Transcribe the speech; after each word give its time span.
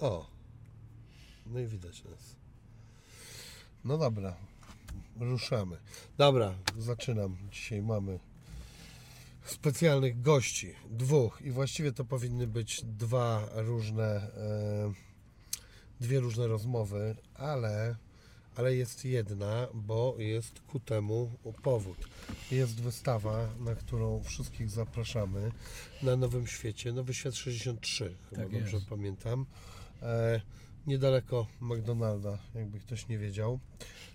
O. 0.00 0.26
No 1.46 1.60
i 1.60 1.66
widać 1.66 2.04
nas. 2.04 2.36
No 3.84 3.98
dobra. 3.98 4.36
Ruszamy. 5.20 5.76
Dobra, 6.18 6.54
zaczynam. 6.78 7.36
Dzisiaj 7.52 7.82
mamy 7.82 8.18
specjalnych 9.44 10.20
gości. 10.22 10.72
Dwóch. 10.90 11.42
I 11.42 11.50
właściwie 11.50 11.92
to 11.92 12.04
powinny 12.04 12.46
być 12.46 12.82
dwa 12.84 13.48
różne, 13.54 14.04
e, 14.06 14.92
dwie 16.00 16.20
różne 16.20 16.46
rozmowy, 16.46 17.16
ale, 17.34 17.96
ale 18.56 18.76
jest 18.76 19.04
jedna, 19.04 19.66
bo 19.74 20.14
jest 20.18 20.60
ku 20.60 20.80
temu 20.80 21.30
powód. 21.62 22.08
Jest 22.50 22.80
wystawa, 22.80 23.48
na 23.60 23.74
którą 23.74 24.22
wszystkich 24.22 24.70
zapraszamy 24.70 25.52
na 26.02 26.16
Nowym 26.16 26.46
Świecie. 26.46 26.92
Nowy 26.92 27.14
Świat 27.14 27.34
63, 27.34 28.14
chyba 28.30 28.42
Tak 28.42 28.52
dobrze 28.52 28.76
jest. 28.76 28.88
pamiętam. 28.88 29.46
E, 30.02 30.40
niedaleko 30.86 31.46
McDonalda, 31.60 32.38
jakby 32.54 32.80
ktoś 32.80 33.08
nie 33.08 33.18
wiedział. 33.18 33.58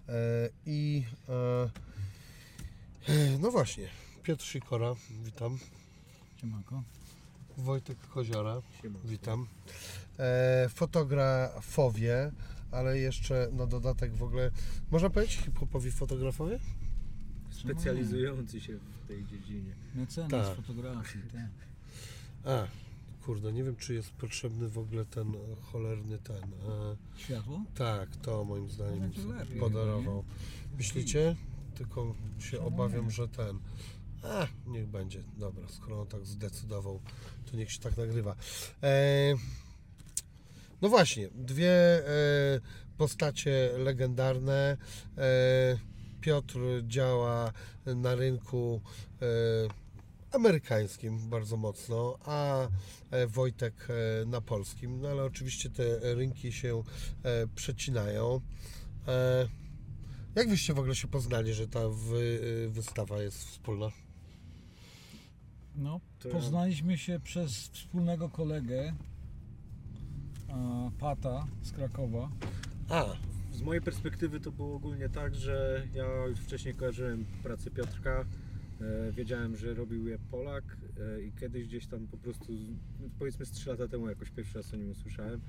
E, 0.10 0.14
I 0.66 1.04
e, 1.30 1.70
no 3.40 3.52
właśnie, 3.52 3.88
Piotr 4.24 4.44
Sikora, 4.46 4.96
witam. 5.24 5.58
Siemanko. 6.38 6.84
Wojtek 7.58 7.98
Koziora, 8.14 8.62
Siemanko. 8.82 9.08
witam. 9.08 9.48
Fotografowie, 10.70 12.32
ale 12.72 13.00
jeszcze 13.00 13.50
na 13.52 13.66
dodatek 13.68 14.16
w 14.16 14.24
ogóle, 14.24 14.52
można 14.92 15.10
powiedzieć 15.10 15.38
hip-hopowi 15.38 15.92
fotografowie? 15.92 16.60
Specjalizujący 17.52 18.62
się 18.62 18.74
w 18.78 19.08
tej 19.08 19.26
dziedzinie. 19.26 19.72
Mecenas 19.96 20.48
Tak. 20.48 20.56
fotografii, 20.56 21.24
tak. 21.34 21.50
A, 22.54 22.68
kurde, 23.26 23.54
nie 23.54 23.64
wiem 23.64 23.76
czy 23.76 23.94
jest 23.94 24.12
potrzebny 24.12 24.68
w 24.70 24.78
ogóle 24.78 25.06
ten 25.06 25.28
e, 25.36 25.56
cholerny 25.72 26.18
ten. 26.20 26.44
E, 26.44 26.96
Światło? 27.18 27.62
tak, 27.76 28.16
to 28.16 28.44
moim 28.44 28.70
zdaniem 28.70 29.00
Będzie 29.00 29.26
lepiej, 29.26 29.60
podarował. 29.60 30.24
Myślicie? 30.78 31.36
Tylko 31.76 32.16
się 32.40 32.62
obawiam, 32.62 33.12
że 33.12 33.28
ten. 33.28 33.60
A, 34.24 34.48
niech 34.68 34.88
będzie. 34.88 35.24
Dobra, 35.38 35.70
skoro 35.70 36.02
on 36.02 36.08
tak 36.08 36.26
zdecydował, 36.26 37.00
to 37.52 37.58
niech 37.58 37.72
się 37.72 37.80
tak 37.80 37.98
nagrywa. 37.98 38.36
E, 38.84 39.34
no 40.82 40.90
właśnie, 40.90 41.30
dwie 41.36 41.72
e, 41.72 42.62
postacie 42.98 43.72
legendarne. 43.78 44.78
E, 45.18 45.92
Piotr 46.22 46.60
działa 46.88 47.52
na 47.86 48.16
rynku 48.16 48.82
e, 49.22 49.26
amerykańskim 50.32 51.30
bardzo 51.30 51.58
mocno, 51.58 52.18
a 52.26 52.68
e, 53.12 53.28
Wojtek 53.28 53.88
e, 53.90 54.26
na 54.26 54.42
polskim. 54.42 55.02
No 55.02 55.08
ale 55.08 55.24
oczywiście 55.24 55.70
te 55.70 56.16
rynki 56.16 56.52
się 56.52 56.84
e, 57.24 57.48
przecinają. 57.56 58.42
Jak 60.36 60.50
wyście 60.50 60.74
w 60.74 60.80
ogóle 60.80 60.96
się 60.96 61.08
poznali, 61.08 61.54
że 61.54 61.68
ta 61.68 61.90
wy, 61.90 62.40
wystawa 62.72 63.22
jest 63.22 63.38
wspólna? 63.38 63.88
No, 65.76 66.00
To- 66.20 66.30
poznaliśmy 66.30 66.98
się 66.98 67.20
przez 67.20 67.52
wspólnego 67.52 68.30
kolegę 68.30 68.94
a, 70.50 70.90
Pata 71.00 71.48
z 71.62 71.72
Krakowa. 71.72 72.30
A, 72.90 73.06
Z 73.52 73.62
mojej 73.62 73.82
perspektywy 73.82 74.40
to 74.40 74.52
było 74.52 74.76
ogólnie 74.76 75.10
tak, 75.10 75.36
że 75.36 75.88
ja 75.94 76.26
już 76.26 76.40
wcześniej 76.40 76.76
kojarzyłem 76.76 77.26
pracę 77.44 77.72
Piotrka. 77.72 78.26
E, 78.82 79.12
wiedziałem, 79.12 79.56
że 79.56 79.74
robił 79.74 80.08
je 80.08 80.18
Polak 80.32 80.78
e, 81.00 81.22
i 81.22 81.32
kiedyś 81.32 81.68
gdzieś 81.68 81.88
tam 81.88 82.08
po 82.08 82.18
prostu, 82.18 82.54
powiedzmy 83.20 83.46
z 83.46 83.52
3 83.52 83.70
lata 83.70 83.88
temu 83.88 84.10
jakoś 84.10 84.30
pierwszy 84.32 84.58
raz 84.58 84.74
o 84.74 84.78
nim 84.78 84.90
usłyszałem, 84.90 85.42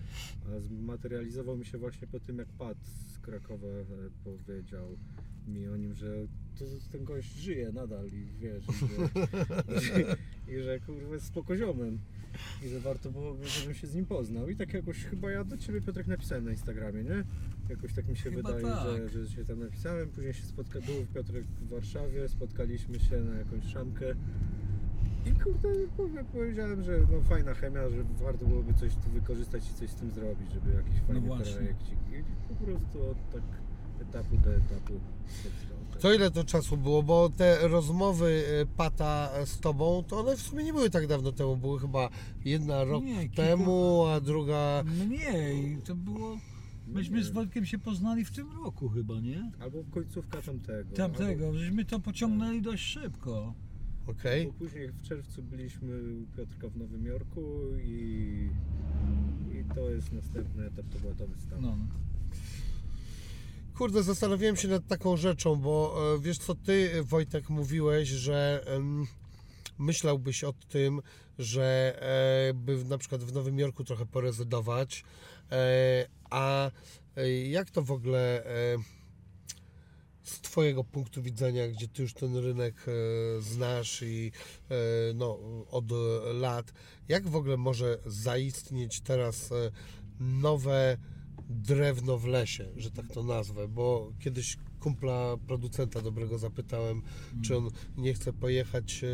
a 0.47 0.61
zmaterializował 0.61 1.57
mi 1.57 1.65
się 1.65 1.79
właśnie 1.79 2.09
po 2.09 2.21
tym, 2.21 2.39
jak 2.39 2.49
Pat 2.49 2.79
z 2.87 3.19
Krakowa 3.19 3.69
e, 3.69 3.85
powiedział 4.25 4.99
mi 5.47 5.69
o 5.69 5.77
nim, 5.77 5.95
że 5.95 6.27
to, 6.59 6.65
ten 6.93 7.05
gość 7.05 7.35
żyje 7.35 7.73
nadal 7.73 8.07
i 8.07 8.27
wiesz, 8.39 8.65
i 8.69 9.81
że, 9.81 10.17
i, 10.49 10.63
że 10.63 10.81
kurwa 10.81 11.15
jest 11.15 11.27
spokoziomem 11.27 11.99
i 12.63 12.69
że 12.69 12.81
warto 12.81 13.11
byłoby, 13.11 13.49
żebym 13.49 13.75
się 13.75 13.87
z 13.87 13.95
nim 13.95 14.07
poznał. 14.07 14.49
I 14.49 14.57
tak 14.57 14.75
jakoś 14.75 15.05
chyba 15.05 15.31
ja 15.31 15.45
do 15.45 15.57
Ciebie 15.59 15.81
Piotrek 15.81 16.07
napisałem 16.07 16.45
na 16.45 16.51
Instagramie, 16.51 17.03
nie? 17.05 17.25
Jakoś 17.71 17.93
tak 17.95 18.09
mi 18.09 18.17
się 18.17 18.31
Chyba 18.31 18.53
wydaje, 18.53 18.75
tak. 18.75 19.09
że, 19.11 19.25
że 19.27 19.33
się 19.37 19.45
tam 19.45 19.59
napisałem. 19.61 20.09
Później 20.09 20.35
się 20.35 20.43
spotka, 20.45 20.81
był 20.81 21.07
Piotrek 21.15 21.45
w 21.45 21.69
Warszawie, 21.69 22.29
spotkaliśmy 22.29 23.01
się 23.01 23.21
na 23.21 23.35
jakąś 23.39 23.65
szamkę. 23.65 24.05
I 25.27 25.31
kurde, 25.33 25.69
powiem- 25.97 26.25
powiedziałem, 26.27 26.83
że 26.83 27.01
no 27.13 27.21
fajna 27.21 27.55
chemia, 27.55 27.89
że 27.89 28.05
warto 28.25 28.47
byłoby 28.47 28.75
coś 28.75 28.95
tu 28.95 29.11
wykorzystać 29.11 29.71
i 29.71 29.75
coś 29.75 29.91
z 29.91 29.95
tym 29.95 30.11
zrobić, 30.11 30.53
żeby 30.53 30.73
jakiś 30.77 31.01
fajny 31.01 31.21
właśnie. 31.21 31.55
projekcik. 31.57 31.99
I 32.13 32.23
po 32.49 32.65
prostu 32.65 33.03
od 33.11 33.31
tak 33.33 33.43
etapu 34.09 34.37
do 34.37 34.55
etapu. 34.55 35.01
To 36.03 36.15
ile 36.15 36.31
to 36.31 36.45
czasu 36.45 36.77
było? 36.77 37.03
Bo 37.03 37.31
te 37.31 37.69
rozmowy 37.69 38.45
e, 38.63 38.67
Pata 38.77 39.31
z 39.45 39.61
tobą, 39.61 40.05
to 40.09 40.19
one 40.21 40.37
w 40.37 40.41
sumie 40.41 40.65
nie 40.65 40.73
były 40.73 40.91
tak 40.91 41.07
dawno 41.07 41.33
temu. 41.33 41.57
Były 41.57 41.81
chyba 41.81 42.09
jedna 42.45 42.85
rok 42.85 43.05
Nie, 43.05 43.29
kilku- 43.29 43.37
temu, 43.37 44.07
a 44.07 44.21
druga... 44.21 44.85
Mniej, 45.07 45.79
to 45.85 45.95
było... 45.95 46.39
Myśmy 46.87 47.25
z 47.25 47.31
Wojtkiem 47.31 47.67
się 47.67 47.79
poznali 47.79 48.25
w 48.25 48.31
tym 48.31 48.47
roku 48.65 48.89
chyba, 48.89 49.21
nie? 49.21 49.51
Albo 49.61 49.85
końcówka 49.91 50.43
tamtego. 50.43 50.97
Tamtego, 50.97 51.55
żeśmy 51.59 51.85
to 51.85 52.01
pociągnęli 52.01 52.63
dość 52.63 52.85
szybko. 52.85 53.55
Okej. 54.07 54.41
Albo, 54.41 54.53
bo 54.53 54.59
później 54.59 54.89
w 54.89 55.03
czerwcu 55.03 55.43
byliśmy 55.43 56.01
u 56.23 56.37
Piotrka 56.37 56.69
w 56.69 56.77
Nowym 56.77 57.07
Jorku 57.07 57.41
i, 57.85 58.49
i 59.53 59.75
to 59.75 59.91
jest 59.91 60.13
następny 60.13 60.67
etap, 60.67 60.87
to 60.93 60.99
była 60.99 61.15
ta 61.15 61.27
wystawa. 61.27 61.61
No. 61.61 61.77
Kurde, 63.83 64.03
zastanawiałem 64.03 64.57
się 64.57 64.69
nad 64.69 64.87
taką 64.87 65.17
rzeczą, 65.17 65.57
bo 65.57 65.99
e, 66.15 66.21
wiesz 66.21 66.39
co, 66.39 66.55
ty 66.55 67.03
Wojtek 67.03 67.51
mówiłeś, 67.51 68.09
że 68.09 68.65
em, 68.67 69.07
myślałbyś 69.79 70.45
o 70.45 70.53
tym, 70.53 71.03
że 71.39 71.99
e, 72.51 72.55
by 72.55 72.85
na 72.85 72.99
przykład 72.99 73.25
w 73.25 73.33
Nowym 73.33 73.59
Jorku 73.59 73.85
trochę 73.85 74.07
porezydować, 74.07 75.05
e, 75.53 76.07
a 76.31 76.71
e, 77.17 77.31
jak 77.31 77.71
to 77.71 77.83
w 77.83 77.91
ogóle 77.91 78.45
e, 78.45 78.77
z 80.23 80.41
Twojego 80.41 80.85
punktu 80.85 81.23
widzenia, 81.23 81.69
gdzie 81.69 81.89
Ty 81.89 82.03
już 82.03 82.15
ten 82.15 82.37
rynek 82.37 82.75
e, 82.89 82.93
znasz 83.41 84.03
i 84.03 84.33
e, 84.71 84.75
no, 85.15 85.39
od 85.71 85.85
lat, 86.35 86.73
jak 87.09 87.29
w 87.29 87.37
ogóle 87.37 87.57
może 87.57 87.99
zaistnieć 88.07 89.01
teraz 89.01 89.53
e, 89.53 89.71
nowe 90.21 90.97
drewno 91.53 92.19
w 92.19 92.27
lesie, 92.27 92.69
że 92.77 92.91
tak 92.91 93.07
to 93.13 93.23
nazwę, 93.23 93.69
bo 93.69 94.13
kiedyś 94.19 94.57
kumpla 94.81 95.37
producenta 95.47 96.01
dobrego 96.01 96.39
zapytałem, 96.39 97.03
czy 97.43 97.57
on 97.57 97.71
nie 97.97 98.15
chce 98.15 98.33
pojechać 98.33 99.05
e, 99.05 99.09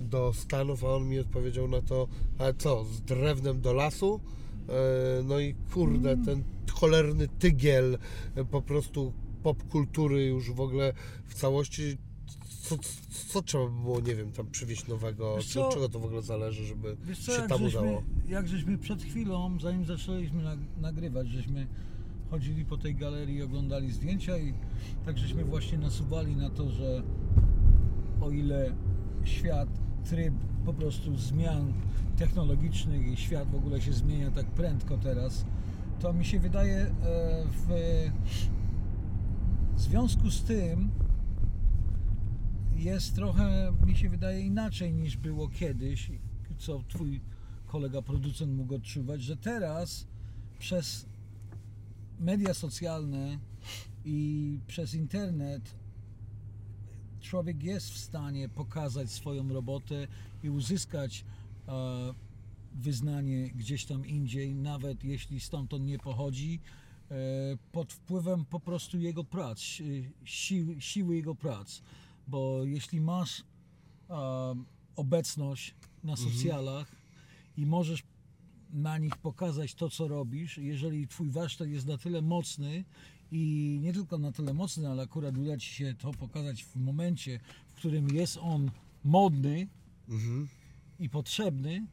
do 0.00 0.32
Stanów, 0.32 0.84
a 0.84 0.88
on 0.88 1.08
mi 1.08 1.18
odpowiedział 1.18 1.68
na 1.68 1.82
to, 1.82 2.08
a 2.38 2.52
co, 2.52 2.84
z 2.84 3.00
drewnem 3.00 3.60
do 3.60 3.72
lasu? 3.72 4.20
E, 4.68 5.22
No 5.22 5.40
i 5.40 5.54
kurde, 5.54 6.16
ten 6.24 6.44
cholerny 6.72 7.28
tygiel 7.28 7.98
e, 8.34 8.44
po 8.44 8.62
prostu 8.62 9.12
popkultury 9.42 10.24
już 10.24 10.50
w 10.52 10.60
ogóle 10.60 10.92
w 11.24 11.34
całości. 11.34 11.98
Co, 12.62 12.76
co 13.28 13.42
trzeba 13.42 13.64
by 13.66 13.80
było, 13.82 14.00
nie 14.00 14.14
wiem, 14.14 14.32
tam 14.32 14.46
przywieźć 14.50 14.88
nowego? 14.88 15.36
Wiesz 15.36 15.46
co? 15.52 15.68
czego 15.72 15.88
to 15.88 15.98
w 16.00 16.04
ogóle 16.04 16.22
zależy, 16.22 16.66
żeby 16.66 16.96
Wiesz 17.04 17.18
co, 17.18 17.32
się 17.32 17.40
jak 17.40 17.48
tam 17.48 17.58
żeśmy, 17.58 17.80
udało? 17.80 18.02
jak 18.28 18.48
żeśmy 18.48 18.78
przed 18.78 19.02
chwilą, 19.02 19.60
zanim 19.60 19.84
zaczęliśmy 19.86 20.42
nag- 20.44 20.80
nagrywać, 20.80 21.28
żeśmy 21.28 21.66
chodzili 22.30 22.64
po 22.64 22.76
tej 22.78 22.94
galerii 22.94 23.36
i 23.36 23.42
oglądali 23.42 23.92
zdjęcia 23.92 24.38
i 24.38 24.54
tak 25.04 25.18
żeśmy 25.18 25.44
właśnie 25.44 25.78
nasuwali 25.78 26.36
na 26.36 26.50
to, 26.50 26.68
że 26.70 27.02
o 28.20 28.30
ile 28.30 28.74
świat, 29.24 29.68
tryb 30.10 30.34
po 30.64 30.74
prostu 30.74 31.16
zmian 31.16 31.72
technologicznych 32.16 33.06
i 33.06 33.16
świat 33.16 33.50
w 33.50 33.54
ogóle 33.54 33.80
się 33.80 33.92
zmienia 33.92 34.30
tak 34.30 34.46
prędko 34.46 34.98
teraz, 34.98 35.44
to 36.00 36.12
mi 36.12 36.24
się 36.24 36.40
wydaje 36.40 36.76
e, 36.76 36.92
w 37.66 37.70
związku 39.76 40.30
z 40.30 40.42
tym 40.42 40.90
jest 42.84 43.14
trochę, 43.14 43.72
mi 43.86 43.96
się 43.96 44.08
wydaje, 44.10 44.40
inaczej 44.40 44.92
niż 44.94 45.16
było 45.16 45.48
kiedyś, 45.48 46.10
co 46.58 46.82
twój 46.88 47.20
kolega 47.66 48.02
producent 48.02 48.52
mógł 48.56 48.74
odczuwać, 48.74 49.22
że 49.22 49.36
teraz 49.36 50.06
przez 50.58 51.06
media 52.20 52.54
socjalne 52.54 53.38
i 54.04 54.58
przez 54.66 54.94
internet 54.94 55.74
człowiek 57.20 57.62
jest 57.62 57.90
w 57.90 57.98
stanie 57.98 58.48
pokazać 58.48 59.10
swoją 59.10 59.48
robotę 59.48 60.06
i 60.42 60.50
uzyskać 60.50 61.24
e, 61.68 61.72
wyznanie 62.74 63.50
gdzieś 63.50 63.84
tam 63.84 64.06
indziej, 64.06 64.54
nawet 64.54 65.04
jeśli 65.04 65.40
stamtąd 65.40 65.84
nie 65.84 65.98
pochodzi, 65.98 66.60
e, 67.10 67.14
pod 67.72 67.92
wpływem 67.92 68.44
po 68.44 68.60
prostu 68.60 68.98
jego 68.98 69.24
prac, 69.24 69.58
si- 69.58 70.10
siły, 70.24 70.80
siły 70.80 71.16
jego 71.16 71.34
prac. 71.34 71.82
Bo 72.28 72.64
jeśli 72.64 73.00
masz 73.00 73.44
obecność 74.96 75.74
na 76.04 76.16
socjalach 76.16 76.92
i 77.56 77.66
możesz 77.66 78.02
na 78.72 78.98
nich 78.98 79.16
pokazać 79.16 79.74
to, 79.74 79.90
co 79.90 80.08
robisz. 80.08 80.58
Jeżeli 80.58 81.08
twój 81.08 81.30
warsztat 81.30 81.68
jest 81.68 81.86
na 81.86 81.98
tyle 81.98 82.22
mocny 82.22 82.84
i 83.32 83.78
nie 83.82 83.92
tylko 83.92 84.18
na 84.18 84.32
tyle 84.32 84.54
mocny, 84.54 84.88
ale 84.88 85.02
akurat 85.02 85.36
uda 85.36 85.56
ci 85.56 85.74
się 85.74 85.94
to 85.94 86.10
pokazać 86.12 86.64
w 86.64 86.76
momencie, 86.76 87.40
w 87.68 87.74
którym 87.74 88.08
jest 88.08 88.36
on 88.42 88.70
modny 89.04 89.68
Mhm. 90.08 90.48
i 90.98 91.08
potrzebny 91.08 91.86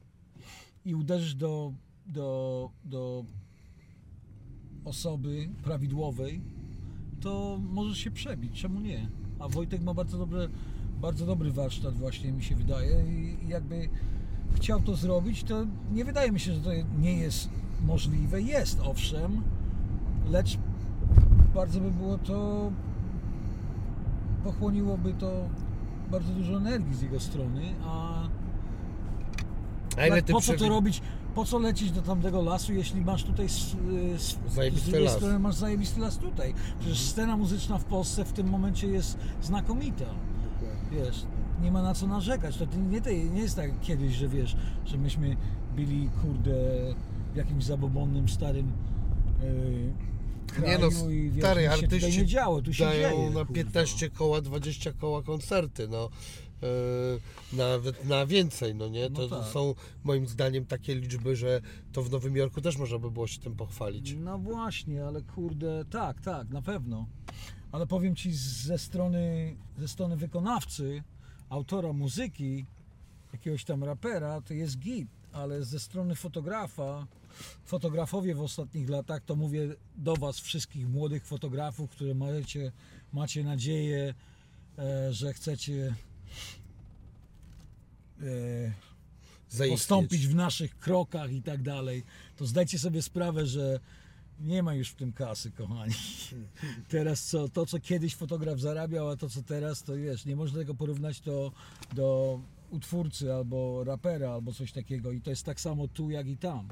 i 0.85 0.95
uderzysz 0.95 1.35
do, 1.35 1.73
do, 2.05 2.71
do 2.85 3.25
osoby 4.85 5.49
prawidłowej, 5.63 6.41
to 7.21 7.59
możesz 7.69 7.97
się 7.97 8.11
przebić. 8.11 8.61
Czemu 8.61 8.79
nie? 8.79 9.09
A 9.39 9.47
Wojtek 9.47 9.81
ma 9.83 9.93
bardzo 9.93 10.17
dobre, 10.17 10.47
bardzo 11.01 11.25
dobry 11.25 11.51
warsztat 11.51 11.93
właśnie 11.97 12.31
mi 12.31 12.43
się 12.43 12.55
wydaje 12.55 13.03
i 13.07 13.37
jakby 13.47 13.89
chciał 14.55 14.81
to 14.81 14.95
zrobić, 14.95 15.43
to 15.43 15.65
nie 15.93 16.05
wydaje 16.05 16.31
mi 16.31 16.39
się, 16.39 16.53
że 16.53 16.61
to 16.61 16.69
nie 16.99 17.17
jest 17.17 17.49
możliwe. 17.85 18.41
Jest 18.41 18.79
owszem, 18.83 19.41
lecz 20.29 20.57
bardzo 21.55 21.79
by 21.79 21.91
było 21.91 22.17
to 22.17 22.71
pochłoniłoby 24.43 25.13
to 25.13 25.49
bardzo 26.11 26.33
dużo 26.33 26.57
energii 26.57 26.95
z 26.95 27.01
jego 27.01 27.19
strony, 27.19 27.61
a 27.85 28.23
A 29.97 30.07
ile 30.07 30.21
ty 30.21 30.33
po 30.33 30.41
co 30.41 30.53
przewi- 30.53 30.59
to 30.59 30.69
robić? 30.69 31.01
Po 31.39 31.45
co 31.45 31.59
lecieć 31.59 31.91
do 31.91 32.01
tamtego 32.01 32.41
lasu, 32.41 32.73
jeśli 32.73 33.01
masz 33.01 33.23
tutaj 33.23 33.45
s- 33.45 33.75
y, 34.11 34.13
s- 34.15 34.37
Zajebisty 34.55 34.85
z 34.87 34.89
drugiej 34.89 35.05
las. 35.05 35.15
strony 35.15 35.39
masz 35.39 35.55
zajebisty 35.55 35.99
las 35.99 36.17
tutaj. 36.17 36.53
Przecież 36.79 36.99
scena 37.01 37.37
muzyczna 37.37 37.77
w 37.77 37.83
Polsce 37.85 38.25
w 38.25 38.31
tym 38.33 38.47
momencie 38.49 38.87
jest 38.87 39.17
znakomita. 39.41 40.05
Wiesz, 40.91 41.23
nie 41.61 41.71
ma 41.71 41.81
na 41.81 41.93
co 41.93 42.07
narzekać. 42.07 42.57
To 42.57 42.65
nie, 42.91 43.01
nie 43.29 43.41
jest 43.41 43.55
tak 43.55 43.79
kiedyś, 43.81 44.15
że 44.15 44.27
wiesz, 44.27 44.55
że 44.85 44.97
myśmy 44.97 45.35
byli 45.75 46.09
kurde 46.21 46.51
w 47.33 47.35
jakimś 47.35 47.63
zabobonnym 47.63 48.29
starym 48.29 48.71
yy, 49.41 50.61
Nie 50.67 50.77
no, 50.77 51.09
i 51.09 51.29
wiesz, 51.31 51.43
stary, 51.45 51.61
nic 51.71 51.75
się 51.79 51.87
tutaj 51.87 52.11
się 52.11 52.21
nie 52.21 52.25
działo, 52.27 52.61
tu 52.61 52.73
się 52.73 52.85
dają 52.85 53.09
dzieje. 53.17 53.29
na 53.29 53.39
kurwa. 53.39 53.53
15 53.53 54.09
koła, 54.09 54.41
20 54.41 54.93
koła 54.93 55.23
koncerty, 55.23 55.87
no. 55.87 56.09
Yy, 56.61 57.57
nawet 57.57 58.05
na 58.05 58.25
więcej, 58.25 58.75
no 58.75 58.87
nie? 58.87 59.09
To, 59.09 59.21
No 59.21 59.27
to 59.27 59.39
tak. 59.39 59.53
są 59.53 59.75
moim 60.03 60.27
zdaniem 60.27 60.65
takie 60.65 60.95
liczby, 60.95 61.35
że 61.35 61.61
to 61.91 62.03
w 62.03 62.11
Nowym 62.11 62.35
Jorku 62.35 62.61
też 62.61 62.77
można 62.77 62.99
by 62.99 63.11
było 63.11 63.27
się 63.27 63.39
tym 63.39 63.55
pochwalić. 63.55 64.15
No 64.19 64.37
właśnie, 64.37 65.05
ale 65.05 65.21
kurde, 65.21 65.85
tak, 65.89 66.21
tak, 66.21 66.49
na 66.49 66.61
pewno. 66.61 67.07
Ale 67.71 67.87
powiem 67.87 68.15
ci 68.15 68.33
ze 68.33 68.77
strony, 68.77 69.55
ze 69.77 69.87
strony 69.87 70.17
wykonawcy, 70.17 71.03
autora 71.49 71.93
muzyki, 71.93 72.65
jakiegoś 73.33 73.63
tam 73.65 73.83
rapera, 73.83 74.41
to 74.41 74.53
jest 74.53 74.79
git, 74.79 75.07
ale 75.31 75.63
ze 75.63 75.79
strony 75.79 76.15
fotografa, 76.15 77.07
fotografowie 77.65 78.35
w 78.35 78.41
ostatnich 78.41 78.89
latach, 78.89 79.23
to 79.23 79.35
mówię 79.35 79.75
do 79.95 80.15
was 80.15 80.39
wszystkich 80.39 80.89
młodych 80.89 81.25
fotografów, 81.25 81.89
które 81.89 82.15
macie, 82.15 82.71
macie 83.13 83.43
nadzieję, 83.43 84.13
e, 84.77 85.13
że 85.13 85.33
chcecie 85.33 85.73
e, 85.73 86.08
Zaistnieć. 89.49 89.79
postąpić 89.79 90.27
w 90.27 90.35
naszych 90.35 90.77
krokach 90.77 91.31
i 91.31 91.41
tak 91.41 91.61
dalej, 91.61 92.03
to 92.37 92.45
zdajcie 92.45 92.79
sobie 92.79 93.01
sprawę, 93.01 93.45
że 93.45 93.79
nie 94.39 94.63
ma 94.63 94.73
już 94.73 94.89
w 94.89 94.95
tym 94.95 95.13
kasy, 95.13 95.51
kochani. 95.51 95.93
Teraz 96.89 97.23
co, 97.23 97.49
to 97.49 97.65
co 97.65 97.79
kiedyś 97.79 98.15
fotograf 98.15 98.59
zarabiał, 98.59 99.09
a 99.09 99.17
to 99.17 99.29
co 99.29 99.41
teraz, 99.41 99.83
to 99.83 99.95
wiesz, 99.95 100.25
nie 100.25 100.35
można 100.35 100.59
tego 100.59 100.75
porównać 100.75 101.21
do, 101.21 101.51
do 101.93 102.39
utwórcy 102.69 103.33
albo 103.33 103.83
rapera 103.83 104.31
albo 104.31 104.53
coś 104.53 104.71
takiego 104.71 105.11
i 105.11 105.21
to 105.21 105.29
jest 105.29 105.45
tak 105.45 105.61
samo 105.61 105.87
tu 105.87 106.09
jak 106.09 106.27
i 106.27 106.37
tam. 106.37 106.67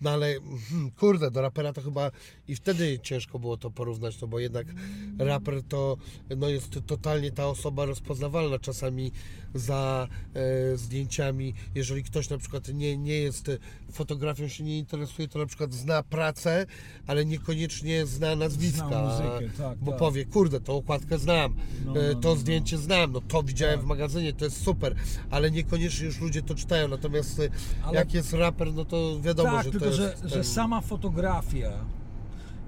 No 0.00 0.10
ale 0.10 0.34
hmm, 0.70 0.90
kurde, 0.90 1.30
do 1.30 1.40
rapera 1.42 1.72
to 1.72 1.82
chyba 1.82 2.10
i 2.48 2.54
wtedy 2.56 2.98
ciężko 3.02 3.38
było 3.38 3.56
to 3.56 3.70
porównać, 3.70 4.20
no 4.20 4.28
bo 4.28 4.38
jednak 4.38 4.66
raper 5.18 5.62
to 5.68 5.96
no 6.36 6.48
jest 6.48 6.78
totalnie 6.86 7.32
ta 7.32 7.46
osoba 7.46 7.84
rozpoznawalna 7.84 8.58
czasami 8.58 9.12
za 9.54 10.08
e, 10.34 10.76
zdjęciami. 10.76 11.54
Jeżeli 11.74 12.02
ktoś 12.02 12.28
na 12.28 12.38
przykład 12.38 12.68
nie, 12.68 12.98
nie 12.98 13.18
jest 13.18 13.50
fotografią, 13.92 14.48
się 14.48 14.64
nie 14.64 14.78
interesuje, 14.78 15.28
to 15.28 15.38
na 15.38 15.46
przykład 15.46 15.72
zna 15.72 16.02
pracę, 16.02 16.66
ale 17.06 17.24
niekoniecznie 17.24 18.06
zna 18.06 18.36
nazwiska. 18.36 18.88
Zna 18.88 19.02
muzykę, 19.02 19.56
tak, 19.58 19.78
Bo 19.78 19.90
tak. 19.90 20.00
powie, 20.00 20.24
kurde, 20.24 20.60
tą 20.60 20.76
okładkę 20.76 21.18
znam, 21.18 21.56
No, 21.84 22.00
e, 22.00 22.14
no, 22.14 22.20
to 22.20 22.28
no, 22.28 22.36
zdjęcie 22.36 22.78
znam, 22.78 23.12
no 23.12 23.20
to 23.20 23.42
widziałem 23.42 23.76
Tak. 23.76 23.84
w 23.84 23.88
magazynie, 23.88 24.32
to 24.32 24.44
jest 24.44 24.62
super, 24.62 24.94
ale 25.30 25.50
niekoniecznie 25.50 26.06
już 26.06 26.20
ludzie 26.20 26.42
to 26.42 26.54
czytają. 26.54 26.88
Natomiast 26.88 27.40
e, 27.40 27.48
Ale- 27.82 27.94
jak 27.94 28.14
jest 28.14 28.32
raper, 28.32 28.74
no 28.74 28.84
to 28.84 29.20
wiadomo, 29.20 29.50
tak, 29.50 29.64
że 29.64 29.70
tylko 29.70 29.83
jest 29.86 29.98
że, 29.98 30.10
ten... 30.10 30.28
że 30.28 30.44
sama 30.44 30.80
fotografia, 30.80 31.72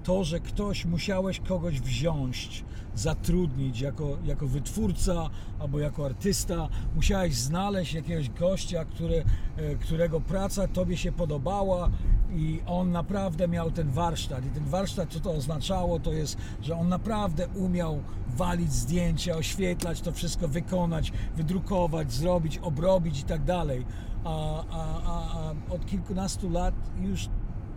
to, 0.03 0.23
że 0.23 0.39
ktoś 0.39 0.85
musiałeś 0.85 1.39
kogoś 1.39 1.81
wziąć, 1.81 2.63
zatrudnić 2.95 3.81
jako, 3.81 4.17
jako 4.25 4.47
wytwórca 4.47 5.29
albo 5.59 5.79
jako 5.79 6.05
artysta, 6.05 6.69
musiałeś 6.95 7.35
znaleźć 7.35 7.93
jakiegoś 7.93 8.29
gościa, 8.29 8.85
które, 8.85 9.15
e, 9.57 9.75
którego 9.75 10.21
praca 10.21 10.67
tobie 10.67 10.97
się 10.97 11.11
podobała 11.11 11.89
i 12.35 12.59
on 12.65 12.91
naprawdę 12.91 13.47
miał 13.47 13.71
ten 13.71 13.91
warsztat. 13.91 14.45
I 14.45 14.49
ten 14.49 14.63
warsztat, 14.63 15.09
co 15.09 15.19
to 15.19 15.31
oznaczało, 15.31 15.99
to 15.99 16.13
jest, 16.13 16.37
że 16.61 16.75
on 16.75 16.89
naprawdę 16.89 17.47
umiał 17.47 17.99
walić 18.27 18.73
zdjęcia, 18.73 19.35
oświetlać 19.35 20.01
to 20.01 20.11
wszystko, 20.11 20.47
wykonać, 20.47 21.11
wydrukować, 21.35 22.11
zrobić, 22.11 22.57
obrobić 22.57 23.19
i 23.19 23.23
tak 23.23 23.43
dalej. 23.43 23.85
A, 24.23 24.63
a, 24.69 25.01
a, 25.05 25.39
a 25.39 25.73
od 25.73 25.85
kilkunastu 25.85 26.49
lat 26.49 26.75
już 27.01 27.29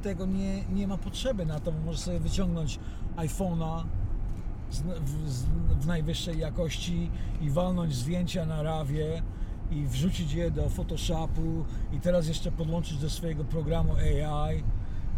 tego 0.02 0.26
nie, 0.26 0.64
nie 0.64 0.86
ma 0.88 0.98
potrzeby 0.98 1.46
na 1.46 1.60
to, 1.60 1.72
bo 1.72 1.80
możesz 1.80 2.00
sobie 2.00 2.20
wyciągnąć 2.20 2.78
iPhone'a 3.16 3.84
w, 4.70 5.82
w 5.82 5.86
najwyższej 5.86 6.38
jakości 6.38 7.10
i 7.40 7.50
walnąć 7.50 7.94
zdjęcia 7.94 8.46
na 8.46 8.62
rawie 8.62 9.22
i 9.70 9.86
wrzucić 9.86 10.32
je 10.32 10.50
do 10.50 10.68
Photoshopu 10.68 11.64
i 11.92 12.00
teraz 12.00 12.28
jeszcze 12.28 12.52
podłączyć 12.52 12.98
do 12.98 13.10
swojego 13.10 13.44
programu 13.44 13.94
AI 13.94 14.62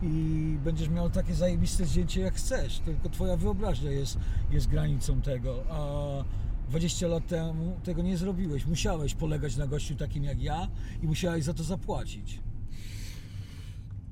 i 0.02 0.56
będziesz 0.64 0.88
miał 0.88 1.10
takie 1.10 1.34
zajebiste 1.34 1.84
zdjęcie 1.84 2.20
jak 2.20 2.34
chcesz, 2.34 2.78
tylko 2.78 3.08
twoja 3.08 3.36
wyobraźnia 3.36 3.90
jest, 3.90 4.18
jest 4.50 4.66
granicą 4.66 5.20
tego, 5.20 5.62
a 5.70 5.78
20 6.68 7.06
lat 7.08 7.26
temu 7.26 7.80
tego 7.84 8.02
nie 8.02 8.16
zrobiłeś, 8.16 8.66
musiałeś 8.66 9.14
polegać 9.14 9.56
na 9.56 9.66
gościu 9.66 9.94
takim 9.96 10.24
jak 10.24 10.42
ja 10.42 10.68
i 11.02 11.06
musiałeś 11.06 11.44
za 11.44 11.54
to 11.54 11.64
zapłacić. 11.64 12.40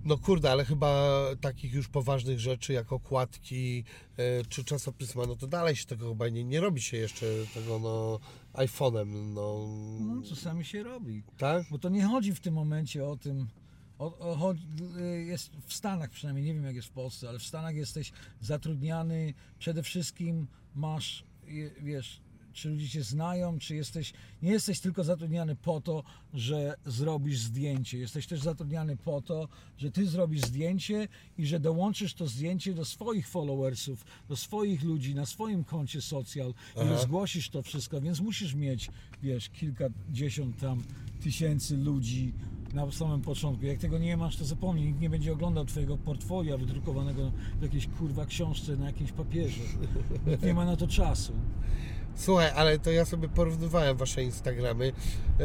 No 0.04 0.18
kurde, 0.18 0.50
ale 0.50 0.64
chyba 0.64 1.10
takich 1.40 1.72
już 1.75 1.88
poważnych 1.88 2.40
rzeczy 2.40 2.72
jak 2.72 2.92
okładki 2.92 3.84
e, 4.16 4.44
czy 4.44 4.64
czasopisma, 4.64 5.26
no 5.26 5.36
to 5.36 5.46
dalej 5.46 5.76
się 5.76 5.86
tego 5.86 6.08
chyba 6.08 6.28
nie, 6.28 6.44
nie 6.44 6.60
robi 6.60 6.80
się 6.80 6.96
jeszcze 6.96 7.26
tego 7.54 7.78
no 7.78 8.18
iPhone'em, 8.52 9.06
no, 9.34 9.66
No, 10.00 10.22
czasami 10.22 10.64
się 10.64 10.82
robi. 10.82 11.22
tak? 11.38 11.64
Bo 11.70 11.78
to 11.78 11.88
nie 11.88 12.04
chodzi 12.04 12.34
w 12.34 12.40
tym 12.40 12.54
momencie 12.54 13.06
o 13.06 13.16
tym. 13.16 13.46
O, 13.98 14.18
o, 14.18 14.54
y, 14.98 15.25
jest 15.25 15.50
w 15.66 15.75
Stanach 15.75 16.10
przynajmniej, 16.10 16.46
nie 16.46 16.54
wiem 16.54 16.64
jak 16.64 16.75
jest 16.75 16.88
w 16.88 16.92
Polsce, 16.92 17.28
ale 17.28 17.38
w 17.38 17.42
Stanach 17.42 17.75
jesteś 17.75 18.12
zatrudniany, 18.40 19.34
przede 19.58 19.82
wszystkim 19.82 20.46
masz, 20.75 21.25
wiesz, 21.82 22.20
czy 22.52 22.69
ludzie 22.69 22.88
cię 22.88 23.02
znają, 23.02 23.59
czy 23.59 23.75
jesteś, 23.75 24.12
nie 24.42 24.50
jesteś 24.50 24.80
tylko 24.80 25.04
zatrudniany 25.04 25.57
po 25.57 25.80
to, 25.80 26.04
że 26.35 26.76
zrobisz 26.87 27.38
zdjęcie, 27.38 27.99
jesteś 27.99 28.26
też 28.26 28.40
zatrudniany 28.40 28.97
po 28.97 29.23
to, 29.23 29.49
że 29.78 29.90
ty 29.90 30.07
zrobisz 30.07 30.40
zdjęcie 30.40 31.09
i 31.38 31.47
że 31.47 31.61
dołączysz 31.61 32.14
to 32.14 32.26
zdjęcie 32.26 32.75
do 32.75 32.85
swoich 32.85 33.28
followersów, 33.28 34.04
do 34.28 34.37
swoich 34.37 34.83
ludzi, 34.83 35.14
na 35.14 35.26
swoim 35.26 35.64
koncie 35.64 36.00
social 36.00 36.50
i 36.50 36.80
Aha. 36.80 36.90
rozgłosisz 36.90 37.49
to 37.49 37.62
wszystko, 37.62 38.00
więc 38.00 38.21
musisz 38.21 38.54
mieć, 38.54 38.90
wiesz, 39.23 39.49
kilkadziesiąt 39.49 40.61
tam 40.61 40.83
tysięcy 41.21 41.76
ludzi 41.76 42.33
na 42.75 42.92
samym 42.92 43.23
początku. 43.23 43.66
Jak 43.66 43.78
tego 43.78 43.99
nie 43.99 44.16
masz, 44.16 44.37
to 44.37 44.45
zapomnij, 44.45 44.87
nikt 44.87 45.00
nie 45.00 45.11
będzie 45.11 45.33
oglądał 45.33 45.64
twojego 45.64 45.99
portfolio 45.99 46.59
wydrukowanego 46.59 47.33
w 47.59 47.62
jakiejś 47.62 47.87
kurwa 47.87 48.26
książce 48.26 48.76
na 48.76 48.87
jakimś 48.87 49.12
papierze. 49.12 49.62
Nikt 50.26 50.42
nie 50.42 50.54
ma 50.54 50.64
na 50.64 50.76
to 50.76 50.87
czasu. 50.87 51.33
Słuchaj, 52.16 52.50
ale 52.56 52.78
to 52.78 52.90
ja 52.90 53.04
sobie 53.04 53.28
porównywałem 53.28 53.96
wasze 53.96 54.22
Instagramy. 54.22 54.92
E, 55.40 55.44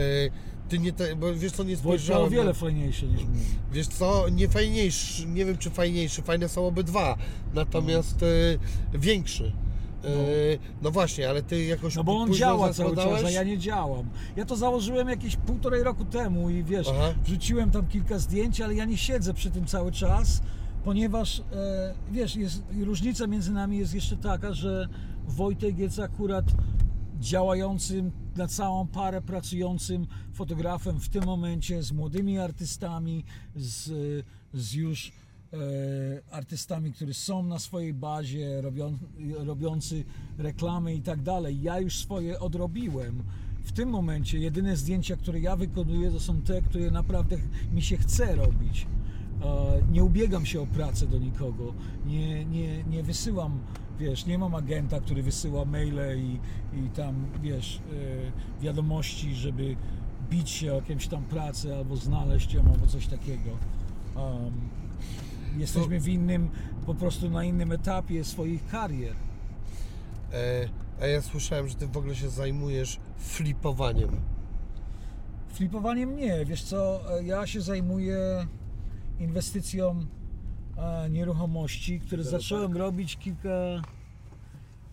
ty 0.69 0.79
nie, 0.79 0.93
te, 0.93 1.15
bo 1.15 1.33
wiesz 1.33 1.51
co, 1.51 1.63
nie 1.63 1.65
Bo 1.65 1.71
jest 1.71 1.81
o 1.81 1.83
spojrzałem. 1.83 2.29
wiele 2.29 2.53
fajniejsze 2.53 3.05
niż 3.07 3.23
mówi. 3.23 3.39
Wiesz 3.71 3.87
co, 3.87 4.29
nie 4.29 4.49
fajniejszy, 4.49 5.25
nie 5.25 5.45
wiem 5.45 5.57
czy 5.57 5.69
fajniejszy, 5.69 6.21
fajne 6.21 6.49
są 6.49 6.67
obydwa, 6.67 7.17
natomiast 7.53 8.23
e, 8.93 8.97
większy. 8.97 9.51
E, 10.03 10.07
no. 10.81 10.91
właśnie, 10.91 11.29
ale 11.29 11.43
ty 11.43 11.63
jakoś 11.63 11.95
No 11.95 12.03
bo 12.03 12.17
on 12.17 12.33
działa 12.33 12.73
cały 12.73 12.95
czas, 12.95 13.23
a 13.23 13.29
ja 13.29 13.43
nie 13.43 13.57
działam. 13.57 14.09
Ja 14.35 14.45
to 14.45 14.55
założyłem 14.55 15.09
jakieś 15.09 15.35
półtorej 15.35 15.83
roku 15.83 16.05
temu 16.05 16.49
i 16.49 16.63
wiesz, 16.63 16.87
Aha. 16.89 17.13
wrzuciłem 17.23 17.71
tam 17.71 17.87
kilka 17.87 18.19
zdjęć, 18.19 18.61
ale 18.61 18.75
ja 18.75 18.85
nie 18.85 18.97
siedzę 18.97 19.33
przy 19.33 19.51
tym 19.51 19.65
cały 19.65 19.91
czas, 19.91 20.41
ponieważ 20.83 21.39
e, 21.39 21.43
wiesz, 22.11 22.35
jest, 22.35 22.63
różnica 22.81 23.27
między 23.27 23.51
nami 23.51 23.77
jest 23.77 23.93
jeszcze 23.93 24.17
taka, 24.17 24.53
że 24.53 24.87
Wojtek 25.27 25.77
jest 25.77 25.99
akurat 25.99 26.45
działającym 27.19 28.11
na 28.35 28.47
całą 28.47 28.87
parę 28.87 29.21
pracującym 29.21 30.07
fotografem 30.33 30.99
w 30.99 31.09
tym 31.09 31.25
momencie 31.25 31.83
z 31.83 31.91
młodymi 31.91 32.39
artystami, 32.39 33.23
z, 33.55 33.91
z 34.53 34.73
już 34.73 35.11
e, 35.53 35.57
artystami, 36.33 36.93
którzy 36.93 37.13
są 37.13 37.43
na 37.43 37.59
swojej 37.59 37.93
bazie, 37.93 38.61
robią, 38.61 38.97
robiący 39.37 40.03
reklamy 40.37 40.95
i 40.95 41.01
tak 41.01 41.21
dalej. 41.21 41.61
Ja 41.61 41.79
już 41.79 41.97
swoje 41.97 42.39
odrobiłem. 42.39 43.23
W 43.63 43.71
tym 43.71 43.89
momencie 43.89 44.39
jedyne 44.39 44.77
zdjęcia, 44.77 45.15
które 45.17 45.39
ja 45.39 45.55
wykonuję, 45.55 46.11
to 46.11 46.19
są 46.19 46.41
te, 46.41 46.61
które 46.61 46.91
naprawdę 46.91 47.37
mi 47.73 47.81
się 47.81 47.97
chce 47.97 48.35
robić. 48.35 48.87
E, 49.41 49.81
Nie 49.91 50.03
ubiegam 50.03 50.45
się 50.45 50.61
o 50.61 50.67
pracę 50.67 51.07
do 51.07 51.19
nikogo, 51.19 51.73
nie, 52.05 52.45
nie, 52.45 52.83
nie 52.83 53.03
wysyłam, 53.03 53.59
wiesz, 53.99 54.25
nie 54.25 54.37
mam 54.37 54.55
agenta, 54.55 54.99
który 54.99 55.23
wysyła 55.23 55.65
maile 55.65 56.19
i, 56.19 56.39
i 56.77 56.89
tam, 56.89 57.25
wiesz, 57.41 57.81
e, 58.59 58.61
wiadomości, 58.61 59.35
żeby 59.35 59.75
bić 60.29 60.49
się 60.49 60.71
o 60.71 60.75
jakąś 60.75 61.07
tam 61.07 61.23
pracę 61.23 61.77
albo 61.77 61.95
znaleźć 61.95 62.53
ją, 62.53 62.63
albo 62.73 62.87
coś 62.87 63.07
takiego. 63.07 63.49
Um, 64.15 64.69
jesteśmy 65.57 65.99
w 65.99 66.07
innym, 66.07 66.49
po 66.85 66.95
prostu 66.95 67.29
na 67.29 67.43
innym 67.43 67.71
etapie 67.71 68.23
swoich 68.23 68.67
karier. 68.67 69.15
E, 70.33 70.69
a 71.01 71.07
ja 71.07 71.21
słyszałem, 71.21 71.67
że 71.67 71.75
ty 71.75 71.87
w 71.87 71.97
ogóle 71.97 72.15
się 72.15 72.29
zajmujesz 72.29 72.99
flipowaniem. 73.17 74.09
Flipowaniem 75.49 76.15
nie, 76.15 76.45
wiesz 76.45 76.63
co, 76.63 77.01
e, 77.19 77.23
ja 77.23 77.47
się 77.47 77.61
zajmuję 77.61 78.47
inwestycją 79.19 80.05
nieruchomości, 81.09 81.99
które 81.99 82.23
Teraz 82.23 82.41
zacząłem 82.41 82.67
tak. 82.71 82.77
robić 82.77 83.17
kilka, 83.17 83.49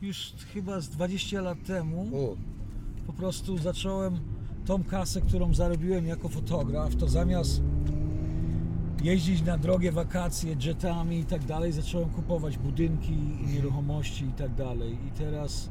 już 0.02 0.32
chyba 0.54 0.80
z 0.80 0.88
20 0.88 1.40
lat 1.40 1.58
temu. 1.66 2.02
U, 2.02 2.36
Po 3.06 3.12
prostu 3.12 3.58
zacząłem 3.58 4.20
tą 4.66 4.84
kasę, 4.84 5.20
którą 5.20 5.54
zarobiłem 5.54 6.06
jako 6.06 6.28
fotograf, 6.28 6.96
to 6.96 7.08
zamiast 7.08 7.62
jeździć 9.02 9.42
na 9.42 9.58
drogie 9.58 9.92
wakacje 9.92 10.56
jetami 10.64 11.18
i 11.18 11.24
tak 11.24 11.44
dalej, 11.44 11.72
zacząłem 11.72 12.08
kupować 12.10 12.58
budynki 12.58 13.12
i 13.12 13.46
nieruchomości 13.54 14.24
i 14.24 14.32
tak 14.32 14.54
dalej. 14.54 14.92
I 15.08 15.10
teraz 15.18 15.68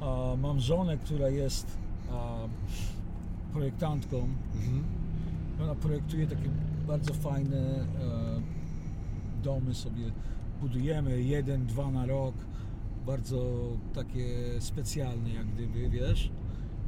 a, 0.00 0.36
mam 0.42 0.60
żonę, 0.60 0.98
która 0.98 1.28
jest 1.28 1.66
a, 2.12 2.36
projektantką. 3.52 4.16
mhm. 4.54 4.84
Ona 5.62 5.74
projektuje 5.74 6.26
takie 6.26 6.48
bardzo 6.86 7.14
fajne 7.14 7.58
e, 7.58 7.84
domy 9.42 9.74
sobie 9.74 10.12
budujemy, 10.60 11.22
jeden, 11.22 11.66
dwa 11.66 11.90
na 11.90 12.06
rok, 12.06 12.34
bardzo 13.06 13.58
takie 13.94 14.26
specjalne 14.60 15.30
jak 15.30 15.46
gdyby, 15.46 15.90
wiesz 15.90 16.30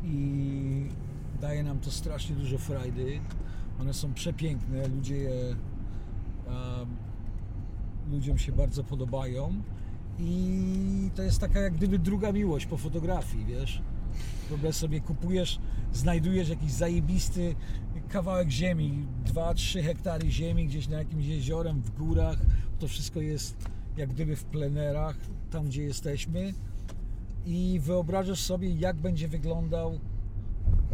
i 0.04 0.88
daje 1.40 1.62
nam 1.62 1.78
to 1.78 1.90
strasznie 1.90 2.37
dużo 2.37 2.58
frajdy. 2.58 3.20
One 3.80 3.94
są 3.94 4.14
przepiękne, 4.14 4.88
ludzie 4.88 5.16
je, 5.16 5.56
ludziom 8.11 8.38
się 8.38 8.52
bardzo 8.52 8.84
podobają 8.84 9.62
i 10.18 11.11
to 11.14 11.23
jest 11.23 11.40
taka 11.40 11.61
jak 11.61 11.75
gdyby 11.75 11.99
druga 11.99 12.32
miłość 12.32 12.66
po 12.66 12.76
fotografii, 12.76 13.44
wiesz. 13.44 13.82
Wyobraź 14.49 14.75
sobie, 14.75 15.00
kupujesz, 15.00 15.58
znajdujesz 15.92 16.49
jakiś 16.49 16.73
zajebisty 16.73 17.54
kawałek 18.14 18.50
ziemi, 18.50 19.06
2-3 19.25 19.83
hektary 19.83 20.30
ziemi 20.30 20.66
gdzieś 20.66 20.88
na 20.88 20.99
jakimś 20.99 21.26
jeziorem, 21.26 21.83
w 21.83 21.90
górach. 21.90 22.38
To 22.78 22.88
wszystko 22.88 23.21
jest 23.21 23.68
jak 23.97 24.11
gdyby 24.11 24.37
w 24.37 24.44
plenerach, 24.44 25.16
tam 25.50 25.66
gdzie 25.66 25.83
jesteśmy. 25.83 26.54
I 27.47 27.80
wyobrażasz 27.83 28.40
sobie, 28.40 28.71
jak 28.71 28.97
będzie 28.97 29.28
wyglądał, 29.28 30.00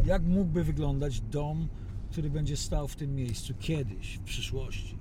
jak 0.05 0.23
mógłby 0.23 0.63
wyglądać 0.63 1.21
dom, 1.21 1.67
który 2.11 2.29
będzie 2.29 2.57
stał 2.57 2.87
w 2.87 2.95
tym 2.95 3.15
miejscu 3.15 3.53
kiedyś, 3.59 4.17
w 4.17 4.23
przyszłości. 4.23 5.00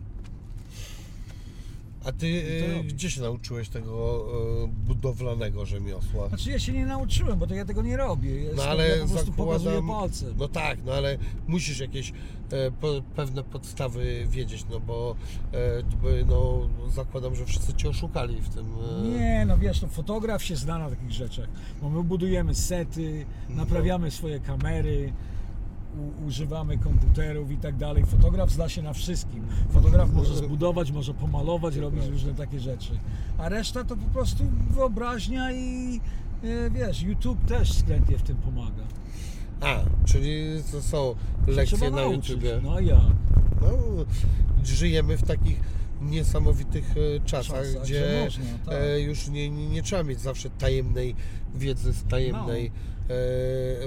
A 2.04 2.12
ty 2.12 2.42
e, 2.80 2.84
gdzie 2.84 3.10
się 3.10 3.20
nauczyłeś 3.20 3.68
tego 3.68 4.24
e, 4.64 4.66
budowlanego 4.68 5.66
rzemiosła? 5.66 6.28
Znaczy 6.28 6.50
ja 6.50 6.58
się 6.58 6.72
nie 6.72 6.86
nauczyłem, 6.86 7.38
bo 7.38 7.46
to 7.46 7.54
ja 7.54 7.64
tego 7.64 7.82
nie 7.82 7.96
robię. 7.96 8.42
Ja, 8.44 8.50
No 8.56 8.62
ja 8.62 8.68
ale 8.68 8.98
po 8.98 9.08
prostu 9.08 9.32
pokazuję 9.32 9.82
palcem. 9.88 10.34
no 10.38 10.48
tak, 10.48 10.78
no 10.84 10.92
ale 10.92 11.18
musisz 11.48 11.80
jakieś 11.80 12.10
e, 12.10 12.70
po, 12.70 12.88
pewne 13.16 13.42
podstawy 13.44 14.26
wiedzieć, 14.28 14.64
no 14.70 14.80
bo 14.80 15.14
e, 15.52 15.82
by, 16.02 16.24
no 16.28 16.68
zakładam, 16.94 17.34
że 17.34 17.44
wszyscy 17.46 17.74
cię 17.74 17.88
oszukali 17.88 18.40
w 18.42 18.48
tym. 18.48 18.66
E, 19.04 19.08
Nie, 19.08 19.44
no 19.48 19.58
wiesz, 19.58 19.82
no 19.82 19.88
fotograf 19.88 20.42
się 20.44 20.56
zna 20.56 20.78
na 20.78 20.90
takich 20.90 21.10
rzeczach, 21.10 21.48
bo 21.82 21.90
my 21.90 22.02
budujemy 22.02 22.54
sety, 22.54 23.26
naprawiamy 23.48 24.10
swoje 24.10 24.40
kamery, 24.40 25.12
u, 25.98 26.26
używamy 26.26 26.78
komputerów 26.78 27.50
i 27.50 27.56
tak 27.56 27.76
dalej. 27.76 28.06
Fotograf 28.06 28.50
zna 28.50 28.68
się 28.68 28.82
na 28.82 28.92
wszystkim. 28.92 29.44
Fotograf 29.70 30.12
może 30.12 30.36
zbudować, 30.36 30.90
może 30.92 31.14
pomalować, 31.14 31.76
robić 31.76 32.06
różne 32.06 32.34
takie 32.34 32.60
rzeczy. 32.60 32.98
A 33.38 33.48
reszta 33.48 33.84
to 33.84 33.96
po 33.96 34.06
prostu 34.12 34.44
wyobraźnia 34.70 35.52
i 35.52 36.00
e, 36.42 36.70
wiesz, 36.70 37.02
YouTube 37.02 37.44
też 37.46 37.72
skrętnie 37.72 38.18
w 38.18 38.22
tym 38.22 38.36
pomaga. 38.36 38.82
A, 39.60 39.80
czyli 40.04 40.32
to 40.72 40.82
są 40.82 41.14
lekcje 41.46 41.78
Trzeba 41.78 41.96
na 41.96 42.02
nauczyć. 42.02 42.28
YouTubie. 42.28 42.60
No 42.62 42.74
a 42.74 42.80
jak? 42.80 43.00
No, 43.60 43.68
żyjemy 44.64 45.16
w 45.16 45.22
takich 45.22 45.60
niesamowitych 46.02 46.94
e, 47.16 47.20
czasach, 47.26 47.56
Czasach, 47.56 47.72
że 47.72 47.80
gdzie 47.80 48.22
można, 48.24 48.44
tak. 48.66 48.74
e, 48.74 49.00
już 49.00 49.28
nie, 49.28 49.50
nie, 49.50 49.68
nie 49.68 49.82
trzeba 49.82 50.02
mieć 50.02 50.20
zawsze 50.20 50.50
tajemnej 50.50 51.14
wiedzy 51.54 51.92
z 51.92 52.04
tajemnej 52.04 52.70
No. 52.74 52.80
e, 52.80 52.89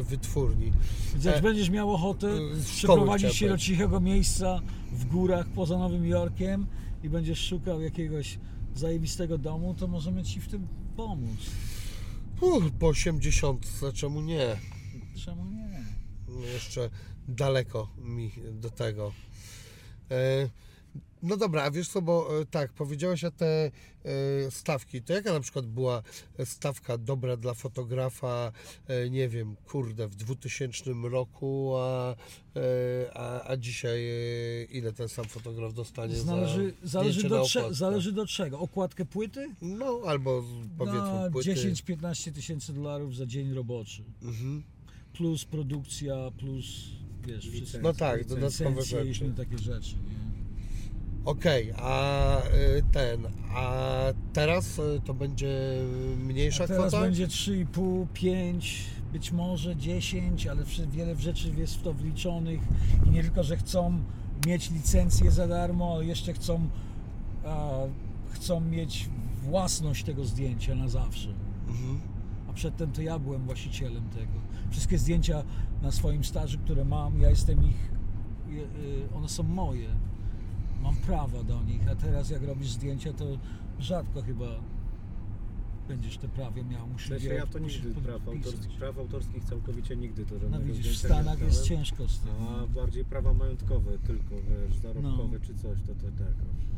wytwórni. 0.03 0.73
Więc 1.13 1.25
jak 1.25 1.35
E, 1.35 1.41
będziesz 1.41 1.69
miał 1.69 1.93
ochotę 1.93 2.27
szkoły 2.27 2.61
przeprowadzić 2.63 3.35
się 3.35 3.49
do 3.49 3.57
cichego 3.57 3.99
miejsca 3.99 4.61
w 4.91 5.05
górach 5.05 5.47
poza 5.47 5.77
Nowym 5.77 6.05
Jorkiem 6.05 6.65
i 7.03 7.09
będziesz 7.09 7.47
szukał 7.47 7.81
jakiegoś 7.81 8.39
zajebistego 8.75 9.37
domu, 9.37 9.73
to 9.73 9.87
możemy 9.87 10.23
Ci 10.23 10.41
w 10.41 10.47
tym 10.47 10.67
pomóc. 10.95 11.39
Uff, 12.41 12.71
po 12.79 12.87
80, 12.87 13.65
czemu 13.93 14.21
nie? 14.21 14.57
Czemu 15.25 15.45
nie? 15.45 15.83
No, 16.27 16.45
Jeszcze 16.53 16.89
daleko 17.27 17.87
mi 17.97 18.31
do 18.53 18.69
tego. 18.69 19.11
E, 20.11 20.49
no 21.23 21.37
dobra, 21.37 21.63
a 21.63 21.71
wiesz 21.71 21.89
co, 21.89 22.01
bo 22.01 22.41
e, 22.41 22.45
tak, 22.45 22.73
powiedziałeś 22.73 23.23
o 23.23 23.31
te 23.31 23.71
e, 24.05 24.51
stawki. 24.51 25.01
To 25.01 25.13
jaka 25.13 25.33
na 25.33 25.39
przykład 25.39 25.65
była 25.65 26.03
stawka 26.45 26.97
dobra 26.97 27.37
dla 27.37 27.53
fotografa, 27.53 28.51
e, 28.87 29.09
nie 29.09 29.29
wiem, 29.29 29.55
kurde, 29.67 30.07
w 30.07 30.15
2000 30.15 30.91
roku, 31.03 31.73
a, 31.77 32.15
a, 33.13 33.47
a 33.47 33.57
dzisiaj 33.57 34.01
ile 34.69 34.93
ten 34.93 35.09
sam 35.09 35.25
fotograf 35.25 35.73
dostanie 35.73 36.15
Zależy, 36.15 36.73
za 36.83 36.89
zależy, 36.89 37.29
do 37.29 37.41
okładkę? 37.41 37.73
zależy 37.73 38.11
do 38.11 38.27
czego? 38.27 38.59
Okładkę 38.59 39.05
płyty? 39.05 39.49
No, 39.61 40.01
albo 40.07 40.43
powiedzmy 40.77 41.01
Na 41.01 41.29
płyty. 41.31 41.53
10-15 41.55 42.31
tysięcy 42.31 42.73
dolarów 42.73 43.15
za 43.15 43.25
dzień 43.25 43.53
roboczy. 43.53 44.03
Mhm. 44.21 44.63
Plus 45.13 45.45
produkcja, 45.45 46.31
plus 46.37 46.65
wiesz, 47.27 47.49
wszystko. 47.49 47.79
No 47.81 47.93
tak, 47.93 48.25
dodatkowe 48.25 48.69
Licencje, 48.69 49.13
rzeczy. 49.13 49.33
takie 49.37 49.57
rzeczy. 49.57 49.95
Nie? 49.95 50.22
Okej, 51.25 51.73
a 51.77 52.37
y, 52.77 52.83
ten, 52.91 53.27
a 53.55 53.73
teraz 54.33 54.79
y, 54.79 55.01
to 55.05 55.13
będzie 55.13 55.77
mniejsza 56.17 56.63
A 56.63 56.67
teraz 56.67 56.87
kwota? 56.87 57.03
będzie 57.03 57.27
3,5, 57.27 58.07
5, 58.13 58.85
być 59.13 59.31
może 59.31 59.75
10, 59.75 60.47
ale 60.47 60.63
wiele 60.91 61.15
rzeczy 61.15 61.51
jest 61.57 61.75
w 61.75 61.81
to 61.81 61.93
wliczonych 61.93 62.61
i 63.05 63.09
nie 63.09 63.21
tylko, 63.21 63.43
że 63.43 63.57
chcą 63.57 63.99
mieć 64.47 64.71
licencję 64.71 65.31
za 65.31 65.47
darmo, 65.47 65.93
ale 65.93 66.05
jeszcze 66.05 66.33
chcą, 66.33 66.69
a, 67.45 67.69
chcą 68.31 68.59
mieć 68.59 69.09
własność 69.43 70.03
tego 70.03 70.25
zdjęcia 70.25 70.75
na 70.75 70.87
zawsze. 70.87 71.29
Mhm. 71.67 71.99
A 72.49 72.53
przedtem 72.53 72.91
to 72.91 73.01
ja 73.01 73.19
byłem 73.19 73.45
właścicielem 73.45 74.09
tego. 74.09 74.33
Wszystkie 74.71 74.97
zdjęcia 74.97 75.43
na 75.81 75.91
swoim 75.91 76.23
stażu, 76.23 76.57
które 76.59 76.85
mam, 76.85 77.21
ja 77.21 77.29
jestem 77.29 77.63
ich, 77.69 77.91
y, 78.49 79.15
one 79.15 79.29
są 79.29 79.43
moje. 79.43 79.89
Mam 80.83 80.95
prawa 80.95 81.43
do 81.43 81.63
nich, 81.63 81.87
a 81.91 81.95
teraz 81.95 82.29
jak 82.29 82.43
robisz 82.43 82.69
zdjęcia, 82.69 83.13
to 83.13 83.25
rzadko 83.79 84.21
chyba 84.21 84.45
będziesz 85.87 86.17
te 86.17 86.27
prawa 86.27 86.63
miał. 86.63 86.87
Musisz, 86.87 87.23
je- 87.23 87.33
ja 87.33 87.47
to 87.47 87.59
nigdy 87.59 87.93
praw 88.01 88.27
autorskich, 88.27 88.77
praw 88.79 88.97
autorskich 88.97 89.43
całkowicie 89.43 89.95
nigdy 89.95 90.25
to 90.25 90.35
No 90.35 90.39
żadnego 90.41 90.73
widzisz, 90.73 90.95
w 90.97 91.05
Stanach 91.05 91.41
jest 91.41 91.63
ciężko 91.63 92.07
z 92.07 92.19
tym. 92.19 92.31
A 92.49 92.67
bardziej 92.67 93.05
prawa 93.05 93.33
majątkowe 93.33 93.97
tylko, 93.97 94.35
wiesz, 94.35 94.77
zarobkowe 94.77 95.37
No. 95.39 95.45
czy 95.45 95.55
coś, 95.55 95.81
to, 95.81 95.87
to 95.95 96.03
tak. 96.17 96.35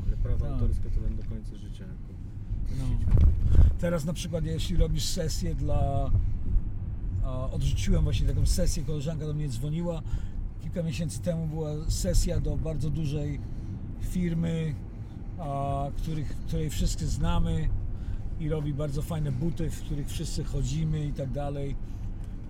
Ale 0.08 0.18
prawa 0.18 0.46
Tak. 0.46 0.54
autorskie 0.62 0.90
to 0.90 1.02
będą 1.02 1.24
do 1.24 1.30
końca 1.30 1.56
życia. 1.56 1.86
No. 2.80 2.86
Teraz 3.80 4.06
na 4.06 4.14
przykład 4.14 4.46
jeśli 4.46 4.78
robisz 4.78 5.04
sesję 5.06 5.56
dla... 5.56 6.12
A, 7.24 7.50
odrzuciłem 7.52 8.04
właśnie 8.04 8.28
taką 8.28 8.46
sesję, 8.46 8.84
koleżanka 8.84 9.26
do 9.26 9.34
mnie 9.34 9.50
dzwoniła. 9.50 10.02
Kilka 10.62 10.84
miesięcy 10.84 11.22
temu 11.22 11.48
była 11.48 11.70
sesja 11.90 12.40
do 12.40 12.58
bardzo 12.58 12.90
dużej 12.90 13.40
firmy, 14.06 14.76
a, 15.40 15.88
których, 15.98 16.28
której 16.48 16.70
wszyscy 16.70 17.08
znamy 17.08 17.70
i 18.40 18.50
robi 18.50 18.74
bardzo 18.74 19.02
fajne 19.02 19.32
buty, 19.32 19.70
w 19.70 19.82
których 19.82 20.08
wszyscy 20.08 20.44
chodzimy 20.44 21.06
i 21.06 21.14
tak 21.14 21.32
dalej. 21.32 21.76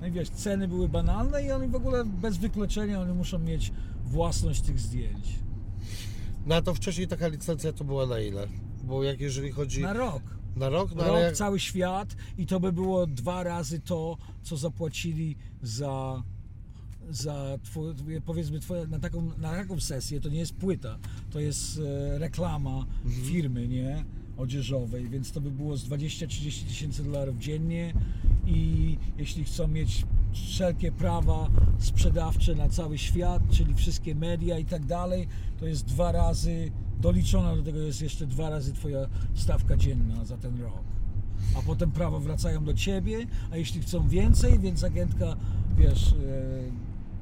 No 0.01 0.07
i 0.07 0.11
wiesz, 0.11 0.29
ceny 0.29 0.67
były 0.67 0.89
banalne 0.89 1.43
i 1.43 1.51
oni 1.51 1.67
w 1.67 1.75
ogóle 1.75 2.05
bez 2.05 2.37
wykluczenia 2.37 3.01
oni 3.01 3.13
muszą 3.13 3.39
mieć 3.39 3.71
własność 4.05 4.61
tych 4.61 4.79
zdjęć. 4.79 5.39
No 6.45 6.55
a 6.55 6.61
to 6.61 6.73
wcześniej 6.73 7.07
taka 7.07 7.27
licencja 7.27 7.73
to 7.73 7.83
była 7.83 8.05
na 8.05 8.19
ile? 8.19 8.47
Bo 8.83 9.03
jak 9.03 9.19
jeżeli 9.19 9.51
chodzi 9.51 9.81
Na 9.81 9.93
rok. 9.93 10.21
na 10.55 10.69
rok, 10.69 10.95
no 10.95 11.03
Rok, 11.03 11.19
jak, 11.19 11.35
cały 11.35 11.59
świat 11.59 12.15
i 12.37 12.45
to 12.45 12.59
by 12.59 12.71
było 12.73 13.07
dwa 13.07 13.43
razy 13.43 13.79
to, 13.79 14.17
co 14.43 14.57
zapłacili 14.57 15.35
za, 15.61 16.23
za 17.09 17.57
twój, 17.63 17.93
powiedzmy 18.25 18.59
twoje, 18.59 18.87
na, 18.87 18.99
taką, 18.99 19.31
na 19.37 19.51
taką 19.51 19.79
sesję, 19.79 20.21
to 20.21 20.29
nie 20.29 20.39
jest 20.39 20.53
płyta, 20.53 20.97
to 21.31 21.39
jest 21.39 21.79
e, 21.79 22.19
reklama 22.19 22.85
firmy, 23.23 23.67
nie? 23.67 24.05
Odzieżowej, 24.37 25.09
więc 25.09 25.31
to 25.31 25.41
by 25.41 25.51
było 25.51 25.77
z 25.77 25.89
20-30 25.89 26.67
tysięcy 26.67 27.03
dolarów 27.03 27.37
dziennie 27.37 27.93
i 28.45 28.97
jeśli 29.17 29.43
chcą 29.43 29.67
mieć 29.67 30.05
wszelkie 30.33 30.91
prawa 30.91 31.49
sprzedawcze 31.79 32.55
na 32.55 32.69
cały 32.69 32.97
świat, 32.97 33.43
czyli 33.51 33.73
wszystkie 33.73 34.15
media 34.15 34.59
i 34.59 34.65
tak 34.65 34.85
dalej, 34.85 35.27
to 35.59 35.67
jest 35.67 35.85
dwa 35.85 36.11
razy, 36.11 36.71
doliczona 37.01 37.55
do 37.55 37.63
tego 37.63 37.79
jest 37.79 38.01
jeszcze 38.01 38.27
dwa 38.27 38.49
razy 38.49 38.73
twoja 38.73 39.07
stawka 39.33 39.77
dzienna 39.77 40.25
za 40.25 40.37
ten 40.37 40.61
rok 40.61 40.95
a 41.57 41.61
potem 41.61 41.91
prawa 41.91 42.19
wracają 42.19 42.63
do 42.63 42.73
ciebie, 42.73 43.27
a 43.51 43.57
jeśli 43.57 43.81
chcą 43.81 44.07
więcej, 44.07 44.59
więc 44.59 44.83
agentka, 44.83 45.35
wiesz, 45.77 46.13
e, 46.13 46.15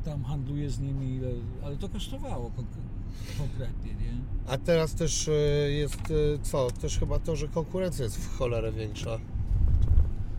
tam 0.05 0.23
handluje 0.23 0.69
z 0.69 0.79
nimi, 0.79 1.15
ile- 1.15 1.31
ale 1.65 1.77
to 1.77 1.89
kosztowało 1.89 2.49
konk- 2.57 3.37
konkretnie, 3.37 3.91
nie? 3.93 4.13
a 4.47 4.57
teraz 4.57 4.93
też 4.95 5.27
e, 5.27 5.31
jest 5.71 5.95
e, 5.95 6.39
co? 6.43 6.71
Też 6.71 6.99
chyba 6.99 7.19
to, 7.19 7.35
że 7.35 7.47
konkurencja 7.47 8.03
jest 8.03 8.17
w 8.17 8.37
cholerę 8.37 8.71
większa. 8.71 9.19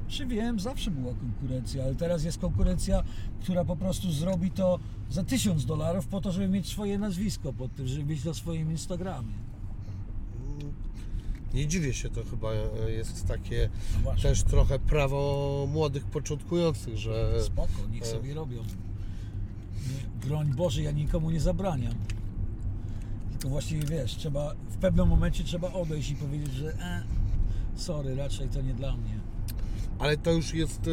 Czy 0.09 0.27
wiem, 0.27 0.61
zawsze 0.61 0.91
była 0.91 1.15
konkurencja, 1.15 1.85
ale 1.85 1.95
teraz 1.95 2.25
jest 2.25 2.39
konkurencja, 2.39 3.03
która 3.43 3.65
po 3.65 3.77
prostu 3.77 4.13
zrobi 4.13 4.51
to 4.51 4.79
za 5.11 5.25
tysiąc 5.25 5.65
dolarów 5.67 6.07
po 6.07 6.21
to, 6.21 6.33
żeby 6.33 6.49
mieć 6.49 6.69
swoje 6.69 6.99
nazwisko 6.99 7.53
pod 7.53 7.75
tym, 7.75 7.87
żeby 7.87 8.05
mieć 8.05 8.25
na 8.25 8.35
swoim 8.35 8.71
Instagramie. 8.71 9.33
Nie 11.55 11.67
dziwię 11.67 11.95
się, 11.95 12.11
to 12.11 12.21
chyba 12.31 12.49
e, 12.53 12.91
jest 12.91 13.27
takie 13.29 13.69
No 14.05 14.15
też 14.23 14.43
trochę 14.43 14.79
prawo 14.79 15.67
młodych 15.73 16.05
początkujących, 16.05 16.97
że 16.97 17.43
Spoko, 17.43 17.73
niech 17.91 18.07
sobie 18.07 18.35
robią. 18.35 18.63
Broń 20.27 20.53
Boże, 20.57 20.83
ja 20.83 20.91
nikomu 20.91 21.31
nie 21.31 21.41
zabraniam. 21.41 21.95
Tylko 23.31 23.49
właściwie 23.49 23.87
wiesz, 23.87 24.17
trzeba 24.17 24.55
w 24.71 24.77
pewnym 24.77 25.09
momencie 25.09 25.45
trzeba 25.45 25.73
odejść 25.73 26.11
i 26.11 26.15
powiedzieć, 26.15 26.53
że 26.55 26.73
e, 26.73 27.03
sorry, 27.75 28.15
raczej 28.17 28.49
to 28.49 28.63
nie 28.63 28.75
dla 28.75 28.97
mnie. 28.97 29.19
ale 29.99 30.17
to 30.17 30.33
już 30.33 30.55
jest. 30.55 30.89
e, 30.89 30.91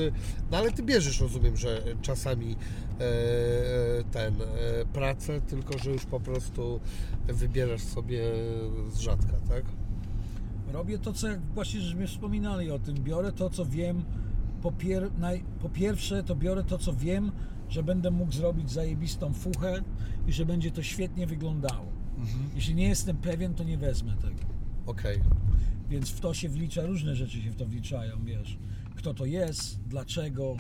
No 0.52 0.58
ale 0.58 0.72
ty 0.72 0.84
bierzesz, 0.84 1.20
rozumiem, 1.22 1.58
że 1.58 1.84
czasami 2.02 2.52
e, 3.00 3.04
e, 3.04 4.04
ten 4.12 4.42
e, 4.42 4.46
pracę, 4.94 5.42
tylko 5.42 5.78
że 5.78 5.92
już 5.92 6.06
po 6.06 6.20
prostu 6.20 6.80
wybierasz 7.28 7.82
sobie 7.84 8.22
z 8.94 9.00
rzadka, 9.00 9.34
tak? 9.50 9.64
Robię 10.74 11.00
to, 11.00 11.14
co 11.14 11.28
jak 11.28 11.40
właśnie 11.42 11.82
żeśmy 11.82 12.08
wspominali 12.08 12.72
o 12.72 12.80
tym. 12.80 12.96
Biorę 12.96 13.32
to, 13.32 13.50
co 13.50 13.66
wiem. 13.66 14.04
Po, 14.62 14.72
pier, 14.72 15.10
naj, 15.20 15.44
po 15.62 15.70
pierwsze, 15.70 16.24
to 16.24 16.36
biorę 16.36 16.64
to, 16.64 16.78
co 16.78 16.94
wiem, 16.94 17.32
że 17.72 17.84
będę 17.84 18.12
mógł 18.12 18.32
zrobić 18.32 18.72
zajebistą 18.72 19.34
fuchę 19.34 19.84
i 20.28 20.34
że 20.34 20.46
będzie 20.46 20.72
to 20.72 20.84
świetnie 20.84 21.28
wyglądało. 21.28 21.92
Jeśli 22.56 22.76
nie 22.76 22.88
jestem 22.88 23.18
pewien, 23.18 23.54
to 23.54 23.64
nie 23.64 23.78
wezmę 23.78 24.16
tego. 24.16 24.54
Okej. 24.86 25.22
Więc 25.90 26.10
w 26.10 26.20
to 26.20 26.34
się 26.34 26.50
wlicza, 26.50 26.86
różne 26.86 27.16
rzeczy 27.16 27.42
się 27.42 27.52
w 27.52 27.56
to 27.56 27.66
wliczają, 27.66 28.26
wiesz. 28.26 28.58
Kto 28.96 29.14
to 29.14 29.26
jest, 29.26 29.80
dlaczego, 29.88 30.58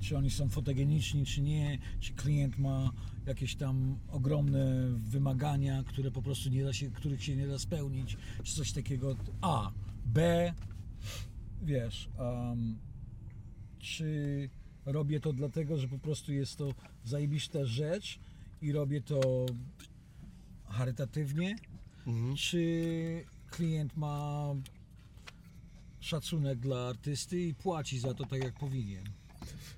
czy 0.00 0.16
oni 0.16 0.30
są 0.30 0.48
fotogeniczni, 0.48 1.26
czy 1.26 1.42
nie, 1.42 1.78
czy 2.00 2.12
klient 2.12 2.58
ma 2.58 2.92
jakieś 3.26 3.56
tam 3.56 3.98
ogromne 4.10 4.88
wymagania, 4.90 5.82
które 5.86 6.10
po 6.10 6.22
prostu 6.22 6.50
nie 6.50 6.64
da 6.64 6.72
się, 6.72 6.90
których 6.90 7.24
się 7.24 7.36
nie 7.36 7.46
da 7.46 7.58
spełnić, 7.58 8.16
czy 8.42 8.54
coś 8.54 8.72
takiego. 8.72 9.16
A. 9.40 9.70
B. 10.06 10.52
Wiesz, 11.62 12.08
um, 12.18 12.78
czy 13.78 14.50
robię 14.92 15.20
to 15.20 15.32
dlatego, 15.32 15.78
że 15.78 15.88
po 15.88 15.98
prostu 15.98 16.32
jest 16.32 16.56
to 16.58 16.74
zajebista 17.04 17.64
rzecz 17.64 18.18
i 18.62 18.72
robię 18.72 19.00
to 19.00 19.46
charytatywnie, 20.68 21.56
Mhm. 22.06 22.36
czy 22.36 23.24
klient 23.50 23.96
ma 23.96 24.44
szacunek 26.00 26.58
dla 26.58 26.88
artysty 26.88 27.40
i 27.40 27.54
płaci 27.54 27.98
za 27.98 28.14
to 28.14 28.24
tak 28.26 28.44
jak 28.44 28.58
powinien. 28.58 29.04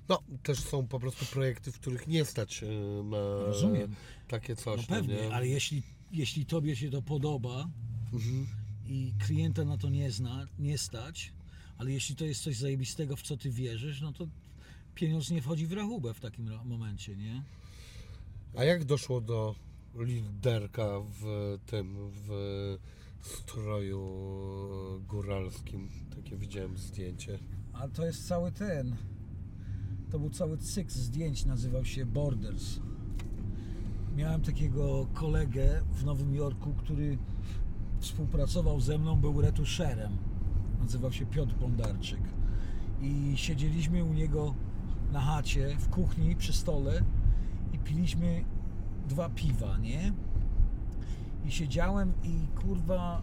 No, 0.09 0.19
też 0.43 0.59
są 0.59 0.87
po 0.87 0.99
prostu 0.99 1.25
projekty, 1.25 1.71
w 1.71 1.79
których 1.79 2.07
nie 2.07 2.25
stać 2.25 2.63
e, 2.63 2.67
na 3.03 3.17
Rozumiem. 3.45 3.95
takie 4.27 4.53
No 4.53 4.61
coś. 4.61 4.87
no 4.89 4.95
pewnie, 4.95 5.15
nie? 5.15 5.33
ale 5.35 5.47
jeśli, 5.47 5.83
jeśli 6.11 6.45
tobie 6.45 6.75
się 6.75 6.89
to 6.91 7.01
podoba 7.01 7.67
Mhm. 8.13 8.47
i 8.87 9.13
klienta 9.25 9.65
na 9.65 9.77
to 9.77 9.89
nie 9.89 10.11
zna, 10.11 10.47
nie 10.59 10.77
stać, 10.77 11.33
ale 11.77 11.91
jeśli 11.91 12.15
to 12.15 12.25
jest 12.25 12.41
coś 12.43 12.57
zajebistego, 12.57 13.15
w 13.15 13.21
co 13.21 13.37
ty 13.37 13.49
wierzysz, 13.51 14.01
no 14.01 14.13
to 14.13 14.27
pieniądz 14.95 15.31
nie 15.31 15.41
wchodzi 15.41 15.67
w 15.67 15.73
rachubę 15.73 16.13
w 16.13 16.19
takim 16.19 16.49
momencie, 16.65 17.15
nie? 17.15 17.43
A 18.57 18.63
jak 18.63 18.85
doszło 18.85 19.21
do 19.21 19.55
liderka 19.95 20.87
w 21.21 21.57
tym, 21.65 21.95
w 22.11 22.77
stroju 23.23 24.01
góralskim? 25.07 25.89
Takie 26.15 26.37
widziałem 26.37 26.77
zdjęcie. 26.77 27.39
A 27.73 27.87
to 27.87 28.05
jest 28.05 28.27
cały 28.27 28.51
ten. 28.51 28.95
To 30.11 30.19
był 30.19 30.29
cały 30.29 30.57
cykl 30.57 30.91
zdjęć, 30.91 31.45
nazywał 31.45 31.85
się 31.85 32.05
Borders. 32.05 32.79
Miałem 34.15 34.41
takiego 34.41 35.07
kolegę 35.13 35.81
w 35.91 36.05
Nowym 36.05 36.35
Jorku, 36.35 36.73
który 36.73 37.17
współpracował 37.99 38.81
ze 38.81 38.97
mną, 38.97 39.21
był 39.21 39.41
retuszerem. 39.41 40.17
Nazywał 40.79 41.11
się 41.11 41.25
Piotr 41.25 41.55
Bondarczyk. 41.55 42.21
I 43.01 43.33
siedzieliśmy 43.35 44.03
u 44.03 44.13
niego 44.13 44.55
na 45.11 45.21
chacie, 45.21 45.75
w 45.79 45.89
kuchni, 45.89 46.35
przy 46.35 46.53
stole 46.53 47.03
i 47.73 47.77
piliśmy 47.79 48.43
dwa 49.09 49.29
piwa, 49.29 49.77
nie? 49.77 50.13
I 51.45 51.51
siedziałem 51.51 52.13
i 52.23 52.47
kurwa 52.61 53.21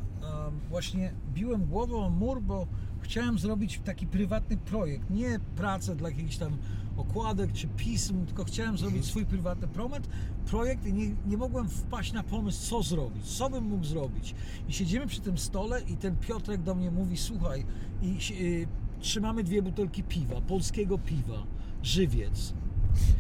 właśnie 0.69 1.13
biłem 1.35 1.65
głową 1.67 2.07
o 2.07 2.11
mur, 2.11 2.43
bo 2.43 2.67
chciałem 3.01 3.39
zrobić 3.39 3.81
taki 3.85 4.07
prywatny 4.07 4.57
projekt. 4.57 5.11
Nie 5.11 5.41
pracę 5.57 5.97
dla 5.97 6.11
jakichś 6.11 6.37
tam 6.37 6.57
okładek 6.97 7.53
czy 7.53 7.69
pism, 7.69 8.27
tylko 8.27 8.45
chciałem 8.45 8.79
zrobić 8.79 9.05
swój 9.05 9.27
prywatny 9.27 9.69
promet, 9.69 10.09
projekt 10.47 10.87
i 10.87 10.93
nie, 10.93 11.15
nie 11.27 11.37
mogłem 11.37 11.69
wpaść 11.69 12.13
na 12.13 12.23
pomysł, 12.23 12.71
co 12.71 12.83
zrobić, 12.83 13.25
co 13.25 13.51
bym 13.51 13.65
mógł 13.65 13.85
zrobić. 13.85 14.35
I 14.69 14.73
siedzimy 14.73 15.07
przy 15.07 15.21
tym 15.21 15.39
stole 15.39 15.81
i 15.81 15.97
ten 15.97 16.17
Piotrek 16.17 16.63
do 16.63 16.75
mnie 16.75 16.91
mówi, 16.91 17.17
słuchaj, 17.17 17.65
i 18.03 18.19
y, 18.41 18.67
trzymamy 19.01 19.45
dwie 19.45 19.63
butelki 19.63 20.03
piwa, 20.03 20.41
polskiego 20.41 20.99
piwa, 20.99 21.43
żywiec. 21.83 22.53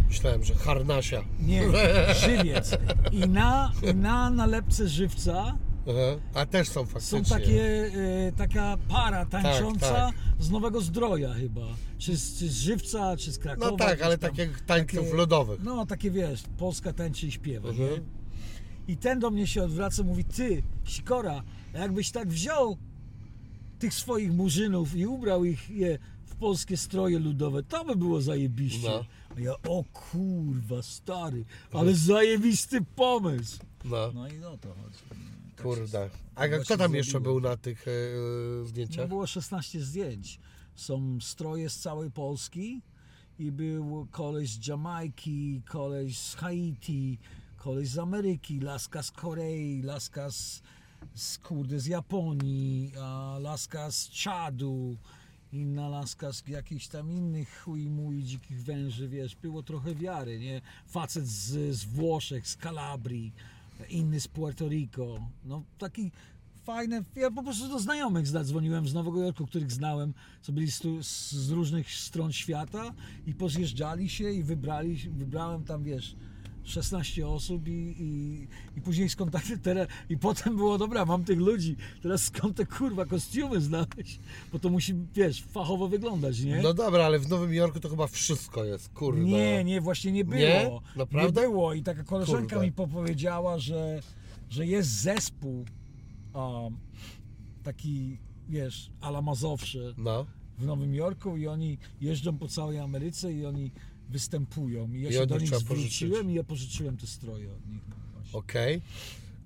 Myślałem, 0.08 0.44
że 0.44 0.54
harnasia. 0.54 1.24
Nie, 1.40 1.62
żywiec. 2.26 2.78
I 3.12 3.18
na, 3.18 3.72
na 3.94 4.30
nalepce 4.30 4.88
żywca 4.88 5.56
Aha. 5.90 6.20
A 6.34 6.46
też 6.46 6.68
są 6.68 6.86
faktycznie. 6.86 7.24
są 7.24 7.34
takie, 7.34 7.90
e, 8.28 8.32
taka 8.32 8.76
para 8.88 9.26
tańcząca 9.26 9.94
tak. 9.94 10.14
z 10.38 10.50
Nowego 10.50 10.80
Zdroja 10.80 11.34
chyba. 11.34 11.66
Czy 11.98 12.16
z, 12.16 12.38
czy 12.38 12.48
z 12.48 12.56
Żywca, 12.56 13.16
czy 13.16 13.32
z 13.32 13.38
Krakowa. 13.38 13.70
No 13.70 13.76
tak, 13.76 13.94
gdzieś 13.94 14.06
ale 14.06 14.18
tam. 14.18 14.30
tak 14.30 14.38
jak 14.38 14.60
tańców 14.60 15.04
Takie- 15.04 15.16
lodowych. 15.16 15.60
No 15.62 15.86
takie 15.86 16.10
wiesz, 16.10 16.42
Polska 16.58 16.92
tańczy 16.92 17.26
i 17.26 17.32
śpiewa, 17.32 17.68
Mhm. 17.68 17.90
nie? 17.90 18.00
I 18.88 18.96
ten 18.96 19.18
do 19.20 19.30
mnie 19.30 19.46
się 19.46 19.62
odwraca, 19.62 20.02
mówi, 20.02 20.24
ty, 20.24 20.62
Sikora, 20.84 21.42
jakbyś 21.74 22.10
tak 22.10 22.28
wziął 22.28 22.76
tych 23.78 23.94
swoich 23.94 24.32
murzynów 24.32 24.96
i 24.96 25.06
ubrał 25.06 25.44
ich 25.44 25.70
je 25.70 25.98
polskie 26.40 26.76
stroje 26.76 27.18
ludowe, 27.18 27.62
to 27.62 27.84
by 27.84 27.96
było 27.96 28.20
zajebiście. 28.20 28.88
No. 28.88 29.04
A 29.36 29.40
ja, 29.40 29.52
o 29.68 29.84
kurwa, 29.92 30.82
stary, 30.82 31.44
ale 31.72 31.94
zajebisty 31.94 32.80
pomysł. 32.96 33.58
No, 33.84 34.12
No 34.14 34.28
i 34.28 34.44
o 34.44 34.58
to 34.58 34.68
chodzi. 34.68 34.98
nie? 35.10 35.54
Tak 35.56 35.62
kurde. 35.66 36.10
A 36.34 36.46
kto 36.46 36.56
właśnie 36.56 36.76
tam 36.76 36.94
jeszcze 36.94 37.20
był 37.20 37.40
na 37.40 37.56
tych 37.56 37.88
e, 37.88 37.90
No 38.60 38.64
zdjęciach? 38.66 39.08
było 39.08 39.26
16 39.26 39.80
zdjęć. 39.80 40.40
Są 40.74 41.18
stroje 41.20 41.70
z 41.70 41.78
całej 41.78 42.10
Polski 42.10 42.82
i 43.38 43.52
był 43.52 44.06
koleś 44.10 44.50
z 44.50 44.66
Jamajki, 44.66 45.62
koleś 45.66 46.18
z 46.18 46.34
Haiti, 46.34 47.18
koleś 47.56 47.88
z 47.88 47.98
Ameryki, 47.98 48.60
laska 48.60 49.02
z 49.02 49.10
Korei, 49.10 49.82
laska 49.82 50.30
z, 50.30 50.62
z 51.14 51.38
kurde 51.38 51.80
z 51.80 51.86
Japonii, 51.86 52.92
a 53.00 53.36
laska 53.40 53.90
z 53.90 54.08
Czadu, 54.08 54.96
inna 55.52 55.88
laska 55.88 56.32
z 56.32 56.48
jakichś 56.48 56.86
tam 56.86 57.12
innych 57.12 57.60
chuj 57.60 57.88
mój 57.90 58.22
dzikich 58.22 58.62
węży, 58.62 59.08
wiesz, 59.08 59.36
było 59.36 59.62
trochę 59.62 59.94
wiary, 59.94 60.38
nie? 60.38 60.60
Facet 60.86 61.26
z, 61.26 61.76
z 61.76 61.84
Włoszech, 61.84 62.48
z 62.48 62.56
Kalabrii, 62.56 63.32
inny 63.88 64.20
z 64.20 64.28
Puerto 64.28 64.68
Rico, 64.68 65.20
no 65.44 65.62
taki 65.78 66.10
fajne. 66.64 67.04
Ja 67.16 67.30
po 67.30 67.42
prostu 67.42 67.68
do 67.68 67.78
znajomych 67.78 68.26
zadzwoniłem 68.26 68.88
z 68.88 68.94
Nowego 68.94 69.22
Jorku, 69.22 69.46
których 69.46 69.72
znałem, 69.72 70.14
co 70.42 70.52
byli 70.52 70.70
z, 70.70 70.82
z 71.30 71.50
różnych 71.50 71.92
stron 71.92 72.32
świata 72.32 72.94
i 73.26 73.34
pozjeżdżali 73.34 74.08
się 74.08 74.30
i 74.30 74.42
wybrali, 74.42 74.96
wybrałem 74.96 75.64
tam, 75.64 75.84
wiesz, 75.84 76.16
16 76.68 77.28
osób 77.28 77.68
i, 77.68 77.70
i, 77.98 78.46
i 78.78 78.80
później 78.80 79.08
skontakty 79.08 79.58
teraz 79.58 79.88
i 80.08 80.18
potem 80.18 80.56
było 80.56 80.78
dobra, 80.78 81.04
mam 81.04 81.24
tych 81.24 81.38
ludzi, 81.38 81.76
teraz 82.02 82.22
skąd 82.22 82.56
te 82.56 82.66
kurwa 82.66 83.04
kostiumy 83.06 83.60
znaleźć, 83.60 84.20
bo 84.52 84.58
to 84.58 84.68
musi, 84.70 84.94
wiesz, 85.14 85.42
fachowo 85.42 85.88
wyglądać, 85.88 86.40
nie? 86.40 86.62
No 86.62 86.74
dobra, 86.74 87.04
ale 87.04 87.18
w 87.18 87.28
Nowym 87.28 87.54
Jorku 87.54 87.80
to 87.80 87.88
chyba 87.88 88.06
wszystko 88.06 88.64
jest, 88.64 88.88
kurde. 88.88 89.20
Nie, 89.22 89.64
nie, 89.64 89.80
właśnie 89.80 90.12
nie 90.12 90.24
było. 90.24 90.38
Nie? 90.40 90.70
Naprawdę? 90.96 91.40
Nie 91.40 91.46
było 91.48 91.74
i 91.74 91.82
taka 91.82 92.04
koleżanka 92.04 92.48
Kurde. 92.56 92.66
mi 92.66 92.72
popowiedziała, 92.72 93.58
że, 93.58 94.00
że 94.50 94.66
jest 94.66 94.88
zespół 94.90 95.64
um, 96.34 96.76
taki, 97.62 98.18
wiesz, 98.48 98.90
ala 99.00 99.22
Mazowsze 99.22 99.94
No. 99.98 100.26
w 100.58 100.66
Nowym 100.66 100.94
Jorku 100.94 101.36
i 101.36 101.46
oni 101.46 101.78
jeżdżą 102.00 102.38
po 102.38 102.48
całej 102.48 102.78
Ameryce 102.78 103.32
i 103.32 103.46
oni 103.46 103.70
występują. 104.08 104.92
I 104.92 105.02
ja 105.02 105.10
I 105.10 105.12
się 105.12 105.22
od 105.22 105.28
do 105.28 105.34
nich 105.34 105.40
nich 105.42 105.50
trzeba 105.50 105.60
zwróciłem 105.60 106.12
pożyczyć. 106.12 106.32
i 106.32 106.34
ja 106.36 106.44
pożyczyłem 106.44 106.96
te 106.96 107.06
stroje 107.06 107.52
od 107.52 107.66
nich. 107.66 107.82
No, 107.88 107.96
właśnie. 108.14 108.38
Okej. 108.38 108.82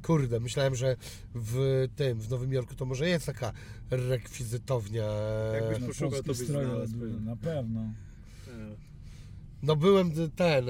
Kurde, 0.03 0.40
myślałem, 0.40 0.75
że 0.75 0.96
w 1.35 1.87
tym, 1.96 2.20
w 2.20 2.31
Nowym 2.31 2.53
Jorku 2.53 2.75
to 2.75 2.85
może 2.85 3.09
jest 3.09 3.27
taka 3.27 3.53
rekwizytownia. 3.90 5.05
Jakbyś 5.55 5.81
No, 5.81 5.87
poszukał, 5.87 6.11
polskie 6.11 6.22
to 6.22 6.33
byś 6.33 6.48
stroje, 6.48 6.66
znalazł, 6.66 6.96
no, 6.96 7.20
na 7.20 7.37
pewno. 7.37 7.81
E, 7.81 7.92
No 9.62 9.77
byłem 9.77 10.12
ten, 10.37 10.64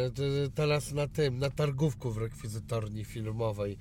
teraz 0.54 0.92
na 0.92 1.08
tym, 1.08 1.38
na 1.38 1.50
targówku 1.50 2.10
w 2.10 2.18
rekwizytorni 2.18 3.04
filmowej. 3.04 3.76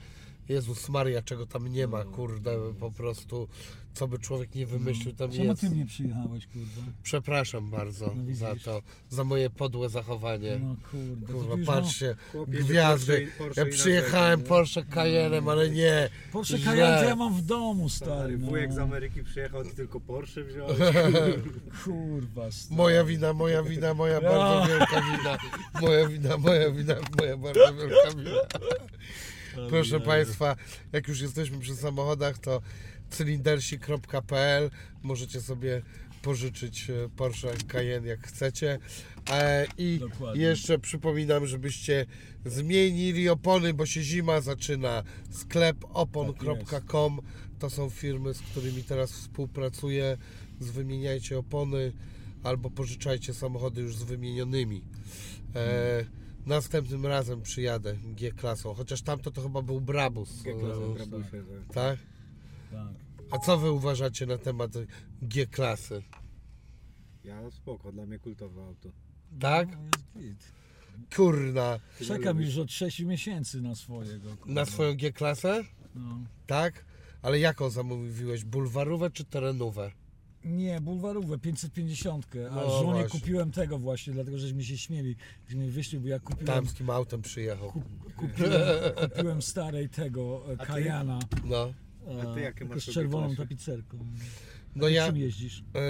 Jezus 0.50 0.90
Maria, 0.90 1.22
czego 1.22 1.46
tam 1.46 1.68
nie 1.68 1.88
ma, 1.88 2.04
kurde, 2.04 2.74
po 2.80 2.92
prostu, 2.92 3.48
co 3.94 4.08
by 4.08 4.20
człowiek 4.20 4.56
nie 4.56 4.66
wymyślił, 4.66 5.14
tam 5.14 5.32
Czemu 5.32 5.44
jest. 5.44 5.62
ty 5.62 5.70
nie 5.70 5.86
przyjechałeś, 5.86 6.48
kurde? 6.48 6.92
Przepraszam 7.04 7.70
bardzo 7.70 8.06
No 8.16 8.24
widzisz. 8.24 8.38
za 8.38 8.56
to, 8.66 8.82
za 9.10 9.24
moje 9.24 9.50
podłe 9.50 9.90
zachowanie. 9.90 10.60
No 10.64 10.76
kurde. 10.92 11.28
to 11.28 11.34
Kurwa, 11.34 11.56
już 11.56 11.66
patrzcie, 11.68 12.16
Chłopie, 12.32 12.58
że 12.58 12.64
gwiazdy. 12.64 13.28
Porsche- 13.28 13.38
Porsche 13.38 13.62
Ja 13.62 13.68
i 13.68 13.72
przyjechałem 13.72 14.40
nie? 14.40 14.46
Porsche 14.46 14.82
Cayenne'em, 14.84 15.52
ale 15.52 15.70
nie. 15.70 16.10
Porsche 16.32 16.58
źle. 16.58 16.66
Cayenne 16.72 16.98
to 17.04 17.10
ja 17.10 17.16
mam 17.16 17.34
w 17.38 17.42
domu, 17.42 17.90
stary. 17.90 18.12
Stary, 18.12 18.38
no. 18.38 18.48
wujek 18.48 18.74
z 18.74 18.78
Ameryki 18.78 19.24
przyjechał, 19.24 19.64
ty 19.64 19.76
tylko 19.76 20.00
Porsche 20.00 20.44
wziąłeś. 20.44 20.78
Kurwa, 21.84 22.52
stary. 22.52 22.76
Moja 22.78 23.04
wina, 23.04 23.34
moja 23.34 23.64
wina, 23.64 23.94
moja 23.94 24.14
Ja. 24.14 24.22
bardzo 24.22 24.68
wielka 24.74 25.02
wina. 25.02 25.38
Moja 25.82 26.08
wina, 26.08 26.38
moja 26.38 26.72
wina, 26.72 26.96
moja 27.20 27.38
bardzo 27.38 27.74
wielka 27.74 28.12
wina. 28.18 28.32
Proszę 29.70 30.00
Państwa, 30.00 30.56
jak 30.92 31.08
już 31.08 31.22
jesteśmy 31.22 31.60
przy 31.60 31.76
samochodach, 31.76 32.38
to 32.40 32.62
cylindersi.pl 33.12 34.70
możecie 35.04 35.42
sobie 35.42 35.82
pożyczyć 36.22 36.90
e, 36.90 37.10
Porsche 37.16 37.54
Cayenne 37.68 38.08
jak 38.08 38.28
chcecie. 38.28 38.80
E, 39.32 39.68
I 39.78 39.98
Dokładnie. 40.00 40.42
jeszcze 40.42 40.80
przypominam, 40.80 41.48
żebyście 41.48 42.06
zmienili 42.46 43.30
opony, 43.30 43.74
bo 43.74 43.86
się 43.86 44.04
zima 44.04 44.42
zaczyna. 44.42 45.04
Sklep 45.32 45.78
opon.com 45.94 47.22
to 47.60 47.70
są 47.70 47.90
firmy, 47.90 48.34
z 48.34 48.40
którymi 48.42 48.84
teraz 48.84 49.12
współpracuję. 49.12 50.18
Wymieniajcie 50.60 51.40
opony 51.40 51.92
albo 52.44 52.70
pożyczajcie 52.70 53.34
samochody 53.34 53.82
już 53.82 53.96
z 53.96 54.04
wymienionymi. 54.04 54.82
E, 55.56 56.06
następnym 56.46 57.06
razem 57.06 57.42
przyjadę 57.42 57.96
G-klasą, 58.04 58.74
chociaż 58.74 59.02
tamto 59.02 59.32
to 59.32 59.42
chyba 59.42 59.62
był 59.62 59.82
Brabus. 59.82 60.42
G-klasą, 60.44 60.92
E, 60.92 60.94
Brabusie, 60.96 61.44
tak. 61.68 61.74
tak? 61.74 61.98
Tak. 62.72 63.01
A 63.32 63.38
co 63.40 63.58
wy 63.58 63.72
uważacie 63.72 64.26
na 64.26 64.38
temat 64.38 64.72
G-klasy? 65.22 66.04
Ja 67.24 67.52
spoko, 67.52 67.92
dla 67.92 68.06
mnie 68.06 68.20
kultowe 68.20 68.64
auto. 68.64 68.90
Tak? 69.40 69.68
No, 69.72 69.82
jest 69.84 70.30
git. 70.30 70.52
Kurna. 71.16 71.80
Czekam 72.08 72.42
już 72.42 72.58
od 72.58 72.72
6 72.72 73.00
miesięcy 73.00 73.62
na 73.62 73.76
swojego. 73.76 74.30
kurwa. 74.38 74.54
Na 74.54 74.66
swoją 74.66 74.96
G-klasę? 74.96 75.64
No. 75.96 76.20
Tak? 76.48 76.86
Ale 77.22 77.40
jaką 77.40 77.70
zamówiłeś? 77.70 78.44
Bulwarówę 78.46 79.12
czy 79.12 79.26
terenówę? 79.26 79.92
Nie, 80.46 80.82
bulwarówę 80.82 81.38
550, 81.40 82.28
a 82.52 82.56
No 82.56 82.70
żonie 82.70 82.92
właśnie. 83.02 83.10
kupiłem 83.20 83.52
tego 83.52 83.80
właśnie, 83.80 84.14
dlatego 84.14 84.38
żeśmy 84.38 84.64
się 84.64 84.78
śmieli, 84.78 85.16
że 85.50 85.58
mnie 85.58 85.72
wyszli, 85.72 86.00
bo 86.00 86.08
ja 86.08 86.20
kupiłem, 86.20 86.46
Tamskim 86.46 86.90
autem 86.90 87.22
przyjechał. 87.22 87.72
kup, 87.72 87.84
kupiłem, 88.16 88.62
kupiłem 89.10 89.42
starej 89.42 89.90
tego 89.90 90.54
e? 90.54 90.58
Kajana. 90.58 91.20
No. 91.46 91.74
A 92.22 92.34
ty 92.34 92.42
jakie 92.42 92.66
masz 92.66 92.86
z 92.86 92.94
czerwoną 92.94 93.36
tapicerką. 93.36 93.98
No 94.76 94.88
Ty 94.88 94.94
ja, 94.94 95.08
Czym 95.08 95.18
jeździsz? 95.18 95.64
e, 95.76 95.82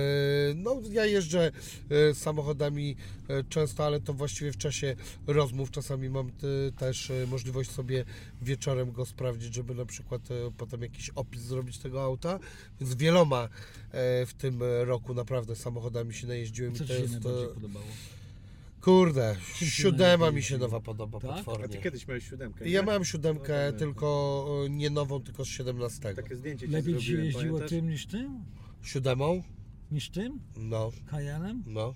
no 0.55 0.81
ja 0.91 1.05
jeżdżę 1.05 1.51
e, 1.89 2.13
samochodami 2.13 2.95
e, 3.27 3.43
często, 3.43 3.85
ale 3.85 3.99
to 3.99 4.13
właściwie 4.13 4.51
w 4.51 4.57
czasie 4.57 4.95
rozmów. 5.27 5.71
Czasami 5.71 6.09
mam 6.09 6.31
też 6.77 7.11
możliwość 7.27 7.71
sobie 7.71 8.05
wieczorem 8.41 8.91
go 8.91 9.05
sprawdzić, 9.05 9.53
żeby 9.53 9.75
na 9.75 9.85
przykład 9.85 10.21
potem 10.57 10.81
jakiś 10.81 11.09
opis 11.09 11.41
zrobić 11.41 11.77
tego 11.77 12.03
auta. 12.03 12.39
Więc 12.79 12.95
wieloma 12.95 13.49
w 14.25 14.31
tym 14.37 14.59
roku 14.83 15.13
naprawdę 15.13 15.55
samochodami 15.55 16.13
się 16.13 16.27
najeździłem. 16.27 16.75
Co 16.75 16.83
i 16.83 16.87
ci 16.87 16.93
to 16.93 16.97
się 16.97 17.01
jest, 17.01 17.13
najbardziej 17.13 17.47
podobało? 17.53 17.85
Kurde, 18.81 19.35
siódema 19.53 20.31
mi 20.31 20.43
się 20.43 20.57
nowa 20.57 20.79
podoba 20.79 21.19
Tak? 21.19 21.29
A 21.31 21.33
ty 21.37 21.43
potwornie. 21.43 21.77
kiedyś 21.77 22.07
miałeś 22.07 22.29
siódemkę, 22.29 22.69
Ja 22.69 22.81
nie? 22.81 22.87
miałem 22.87 23.05
siódemkę, 23.05 23.69
No, 23.73 23.79
tylko 23.79 24.45
e, 24.65 24.69
nie 24.69 24.89
nową, 24.89 25.21
tylko 25.21 25.45
z 25.45 25.47
17. 25.47 26.13
Takie 26.13 26.35
zdjęcie 26.35 26.65
ci 26.67 26.73
Lepiej 26.73 26.93
ci 26.97 26.99
zrobiłem, 27.05 27.25
jeździło 27.25 27.43
pamiętasz? 27.45 27.69
tym 27.69 27.89
niż 27.89 28.05
tym? 28.07 28.43
Siódemą? 28.81 29.43
Niż 29.91 30.09
tym? 30.09 30.39
No, 30.57 30.91
Kajanem? 31.09 31.63
no, 31.67 31.93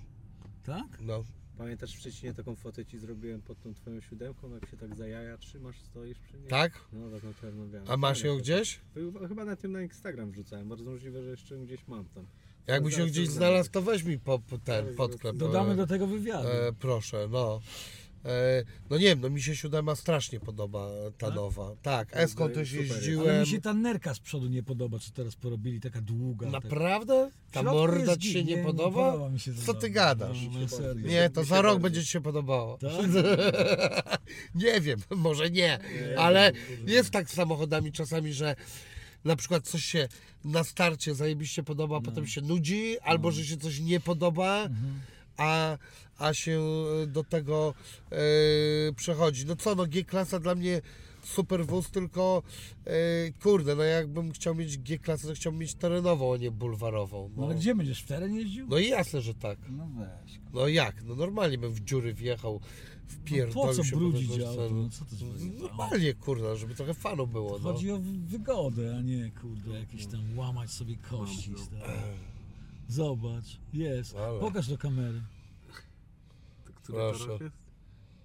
Tak? 0.64 1.00
no. 1.00 1.24
Pamiętasz 1.58 1.96
w 1.96 1.98
Szczecinie 1.98 2.34
taką 2.34 2.56
fotę 2.56 2.84
ci 2.84 2.98
zrobiłem 2.98 3.42
pod 3.42 3.60
tą 3.62 3.74
twoją 3.74 4.00
siódemką, 4.00 4.54
jak 4.54 4.70
się 4.70 4.76
tak 4.76 4.96
za 4.96 5.06
jaja 5.08 5.38
trzymasz, 5.38 5.80
stoisz 5.80 6.18
przy 6.18 6.38
niej? 6.38 6.48
Tak? 6.48 6.80
No 6.92 7.10
tak 7.10 7.22
na 7.22 7.34
czerno-białe. 7.34 7.84
A 7.88 7.96
masz 7.96 8.18
ją 8.20 8.24
Fajna 8.30 8.42
gdzieś? 8.42 8.80
Chyba 9.28 9.44
na 9.44 9.56
tym 9.56 9.72
na 9.72 9.82
Instagram 9.82 10.30
wrzucałem, 10.30 10.68
bardzo 10.68 10.90
możliwe, 10.90 11.22
że 11.22 11.30
jeszcze 11.30 11.58
gdzieś 11.58 11.88
mam 11.88 12.04
tam. 12.04 12.26
Jakbyś 12.66 12.92
ją 12.92 12.98
Zaraz 12.98 13.10
gdzieś 13.12 13.28
znalazł, 13.28 13.70
to 13.70 13.82
weź 13.82 14.02
mi 14.02 14.18
po, 14.18 14.38
po 14.38 14.58
ten 14.58 14.94
podklep. 14.94 15.36
Dodamy 15.36 15.72
e, 15.72 15.76
do 15.76 15.86
tego 15.86 16.06
wywiadu. 16.06 16.48
e, 16.48 16.72
Proszę, 16.80 17.28
no. 17.30 17.60
E, 18.24 18.64
no 18.90 18.96
nie 18.98 19.04
wiem, 19.04 19.20
no 19.20 19.30
mi 19.30 19.42
się 19.42 19.56
siódema 19.56 19.94
strasznie 19.96 20.40
podoba, 20.40 20.88
ta 21.18 21.26
Tak? 21.26 21.36
nowa. 21.36 21.70
Tak, 21.82 22.10
To 22.10 22.16
Eską 22.18 22.44
jest 22.44 22.54
też 22.54 22.70
super. 22.70 22.84
jeździłem. 22.86 23.28
Ale 23.28 23.40
mi 23.40 23.46
się 23.46 23.60
ta 23.60 23.74
nerka 23.74 24.14
z 24.14 24.18
przodu 24.20 24.46
nie 24.46 24.62
podoba, 24.62 24.98
co 24.98 25.10
teraz 25.10 25.36
porobili, 25.36 25.80
taka 25.80 26.00
długa. 26.00 26.46
taka- 26.50 26.58
Naprawdę? 26.68 27.30
W 27.48 27.50
Ta 27.52 27.60
środku 27.60 27.78
morda 27.80 27.98
jest 28.10 28.20
ci 28.20 28.28
git, 28.28 28.32
się 28.32 28.44
nie, 28.56 28.64
podoba? 28.64 29.28
mi 29.28 29.40
się 29.40 29.54
Co 29.54 29.60
ty 29.60 29.72
bardzo. 29.72 29.90
gadasz? 29.90 30.38
No, 30.52 30.60
no, 30.60 30.68
serio. 30.68 31.06
Nie, 31.08 31.30
to 31.30 31.40
Mi 31.40 31.46
się 31.46 31.50
za 31.54 31.62
rok 31.62 31.80
będzie 31.80 32.00
ci 32.04 32.10
się 32.10 32.20
podobało. 32.20 32.78
Tak? 32.78 32.90
nie 34.54 34.80
wiem, 34.80 34.98
może 35.16 35.50
nie, 35.50 35.78
ale 36.16 36.52
jest 36.86 37.10
tak 37.10 37.30
z 37.30 37.34
samochodami 37.34 37.92
czasami, 37.92 38.32
że 38.32 38.56
na 39.26 39.36
przykład 39.36 39.68
coś 39.68 39.84
się 39.84 40.08
na 40.44 40.64
starcie 40.64 41.14
zajebiście 41.14 41.62
podoba, 41.62 41.96
a 41.96 42.00
No. 42.00 42.04
potem 42.04 42.26
się 42.26 42.40
nudzi, 42.40 42.98
albo 43.00 43.30
że 43.30 43.44
się 43.44 43.56
coś 43.56 43.80
nie 43.80 44.00
podoba, 44.00 44.62
Mhm. 44.62 45.00
a, 45.36 45.78
a 46.18 46.34
się 46.34 46.60
do 47.06 47.24
tego 47.24 47.74
e, 48.12 48.16
przechodzi. 48.96 49.46
No 49.46 49.56
co, 49.56 49.74
no 49.74 49.86
G-klasa 49.86 50.38
dla 50.40 50.54
mnie 50.54 50.80
super 51.24 51.66
wóz, 51.66 51.90
tylko 51.90 52.42
e, 52.86 52.90
kurde, 53.42 53.74
no 53.76 53.82
jakbym 53.82 54.32
chciał 54.32 54.54
mieć 54.54 54.78
G-klasę, 54.78 55.28
to 55.28 55.34
chciałbym 55.34 55.60
mieć 55.60 55.74
terenową, 55.74 56.34
a 56.34 56.36
nie 56.36 56.50
bulwarową. 56.50 57.30
No 57.36 57.40
No, 57.40 57.46
ale 57.46 57.54
gdzie 57.54 57.74
będziesz? 57.74 58.02
W 58.02 58.06
teren 58.06 58.34
jeździł? 58.34 58.66
no 58.68 58.78
i 58.78 58.88
jasne, 58.88 59.20
że 59.20 59.34
tak. 59.34 59.58
No 59.70 59.88
weź. 59.98 60.38
No 60.54 60.68
jak? 60.68 61.02
No 61.04 61.14
normalnie 61.14 61.58
bym 61.58 61.72
w 61.72 61.80
dziury 61.80 62.14
wjechał, 62.14 62.60
No 63.08 63.14
wpierdolił 63.14 63.54
po 63.76 63.84
co 63.84 63.96
brudzić 63.96 64.30
auto? 64.40 64.68
No 64.74 64.88
co 64.90 65.04
to 65.04 65.10
jest 65.26 65.40
za- 65.40 65.62
Normalnie, 65.62 66.14
kurwa, 66.14 66.54
żeby 66.56 66.74
trochę 66.74 66.94
fanu 66.94 67.26
było, 67.26 67.52
no. 67.52 67.58
Chodzi 67.58 67.90
o 67.90 67.98
wygodę, 68.26 68.96
a 68.98 69.00
nie 69.00 69.30
kurde, 69.30 69.70
jakieś 69.80 70.06
tam 70.06 70.38
łamać 70.38 70.70
sobie 70.70 70.96
kości. 70.96 71.54
stary. 71.58 71.92
Zobacz, 72.88 73.60
jest. 73.72 74.16
Ale. 74.16 74.40
Pokaż 74.40 74.68
do 74.68 74.78
kamery. 74.78 75.22
To 76.64 76.72
który 76.72 76.98
Proszę. 76.98 77.24
to 77.24 77.30
rok 77.32 77.40
jest? 77.40 77.56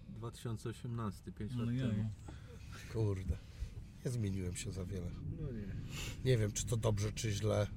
2018, 0.10 1.32
5 1.32 1.52
lat 1.52 1.62
Ale 1.62 1.76
ja. 1.76 1.88
temu. 1.88 2.10
Kurde. 2.94 3.38
Nie 4.06 4.12
zmieniłem 4.12 4.56
się 4.56 4.72
za 4.72 4.86
wiele. 4.86 5.12
No 5.42 5.52
nie. 5.52 5.76
Nie 6.32 6.38
wiem, 6.38 6.52
czy 6.52 6.66
to 6.66 6.78
dobrze, 6.78 7.12
czy 7.12 7.32
źle. 7.32 7.68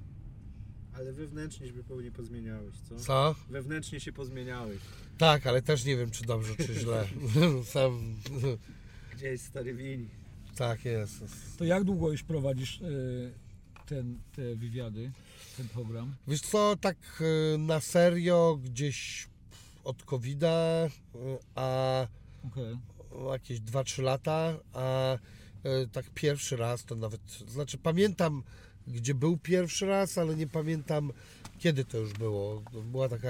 Ale 0.93 1.13
wewnętrznie 1.13 1.67
się 1.67 1.73
pewnie 1.83 2.11
pozmieniałeś, 2.11 2.75
co? 2.89 2.95
Co? 2.99 3.35
Wewnętrznie 3.49 3.99
się 3.99 4.13
pozmieniałeś. 4.13 4.79
Tak, 5.17 5.47
ale 5.47 5.61
też 5.61 5.85
nie 5.85 5.97
wiem, 5.97 6.11
czy 6.11 6.25
dobrze, 6.25 6.55
czy 6.55 6.73
źle. 6.73 7.07
Sam... 7.73 8.15
Gdzieś 9.13 9.41
stary 9.41 9.73
wini. 9.73 10.09
Tak 10.55 10.85
jest. 10.85 11.23
To 11.57 11.65
jak 11.65 11.83
długo 11.83 12.11
już 12.11 12.23
prowadzisz 12.23 12.81
e, 12.81 12.85
ten, 13.85 14.19
te 14.35 14.55
wywiady, 14.55 15.11
ten 15.57 15.67
program? 15.67 16.15
Wiesz 16.27 16.41
co, 16.41 16.75
tak 16.81 16.97
y, 17.21 17.57
na 17.57 17.79
serio 17.79 18.59
gdzieś 18.63 19.27
od 19.83 20.03
COVID-a, 20.03 20.85
y, 20.85 20.89
a 21.55 22.07
Okej. 22.47 22.77
jakieś 23.31 23.59
2-3 23.59 24.03
lata, 24.03 24.53
a 24.73 25.17
tak 25.91 26.05
pierwszy 26.13 26.57
raz 26.57 26.85
to 26.85 26.95
nawet, 26.95 27.21
znaczy 27.47 27.77
pamiętam 27.77 28.43
gdzie 28.87 29.15
był 29.15 29.37
pierwszy 29.37 29.85
raz, 29.85 30.17
ale 30.17 30.35
nie 30.35 30.47
pamiętam 30.47 31.11
kiedy 31.59 31.85
to 31.85 31.97
już 31.97 32.13
było. 32.13 32.63
Była 32.91 33.09
taka 33.09 33.29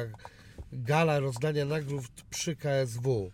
gala 0.75 1.19
rozdania 1.19 1.65
nagród 1.65 2.05
przy 2.29 2.55
KSW 2.55 3.31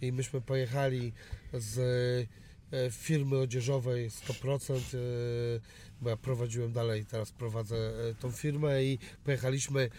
i 0.00 0.12
myśmy 0.12 0.40
pojechali 0.40 1.12
z 1.52 1.78
e, 2.72 2.90
firmy 2.90 3.38
odzieżowej 3.38 4.10
100%, 4.10 4.74
e, 4.74 4.98
bo 6.00 6.10
ja 6.10 6.16
prowadziłem 6.16 6.72
dalej, 6.72 7.04
teraz 7.06 7.32
prowadzę 7.32 7.76
e, 7.76 8.14
tą 8.14 8.30
firmę 8.30 8.84
i 8.84 8.98
pojechaliśmy 9.24 9.90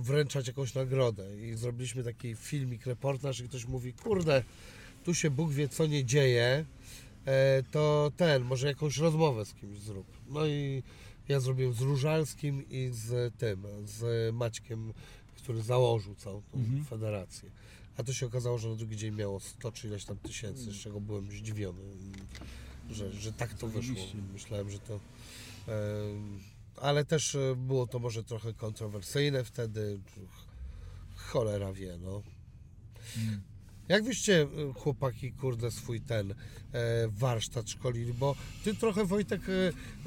wręczać 0.00 0.46
jakąś 0.46 0.74
nagrodę. 0.74 1.36
I 1.36 1.54
zrobiliśmy 1.54 2.04
taki 2.04 2.34
filmik, 2.34 2.86
reportaż 2.86 3.40
i 3.40 3.48
ktoś 3.48 3.66
mówi, 3.66 3.92
kurde, 3.92 4.44
tu 5.04 5.14
się 5.14 5.30
Bóg 5.30 5.52
wie 5.52 5.68
co 5.68 5.86
nie 5.86 6.04
dzieje, 6.04 6.64
to 7.70 8.12
ten, 8.16 8.42
może 8.42 8.66
jakąś 8.66 8.98
rozmowę 8.98 9.44
z 9.44 9.54
kimś 9.54 9.78
zrób. 9.78 10.06
No 10.28 10.46
i 10.46 10.82
ja 11.28 11.40
zrobiłem 11.40 11.72
z 11.72 11.80
Różalskim 11.80 12.68
i 12.70 12.90
z 12.92 13.34
tym, 13.34 13.66
z 13.84 14.34
Maćkiem, 14.34 14.92
który 15.48 15.62
założył 15.62 16.14
całą 16.14 16.42
tą 16.42 16.58
Mhm. 16.58 16.84
federację. 16.84 17.50
A 17.96 18.02
to 18.02 18.12
się 18.12 18.26
okazało, 18.26 18.58
że 18.58 18.68
na 18.68 18.74
drugi 18.76 18.96
dzień 18.96 19.14
miało 19.14 19.40
100 19.40 19.72
czy 19.72 19.86
ileś 19.86 20.04
tam 20.04 20.16
tysięcy, 20.18 20.72
z 20.72 20.76
czego 20.80 21.00
byłem 21.00 21.30
zdziwiony, 21.30 21.82
że, 22.90 23.12
że 23.12 23.32
tak 23.32 23.54
to 23.54 23.66
wyszło. 23.68 23.94
Myślałem, 24.32 24.70
że 24.70 24.78
to... 24.78 25.00
ale 26.76 27.04
też 27.04 27.34
e, 27.34 27.56
było 27.56 27.86
to 27.86 27.98
może 27.98 28.24
trochę 28.24 28.54
kontrowersyjne 28.54 29.44
wtedy. 29.44 30.00
Ch- 30.06 31.16
Cholera 31.16 31.72
wie, 31.72 31.98
no. 32.02 32.22
Jak 33.88 34.04
wyście, 34.04 34.42
e, 34.42 34.72
chłopaki, 34.72 35.32
kurde, 35.32 35.70
swój 35.70 36.00
ten 36.00 36.30
e, 36.72 37.08
warsztat 37.08 37.70
szkolili? 37.70 38.12
Bo 38.14 38.36
ty 38.64 38.74
trochę, 38.74 39.04
Wojtek, 39.04 39.40
e, 39.48 39.52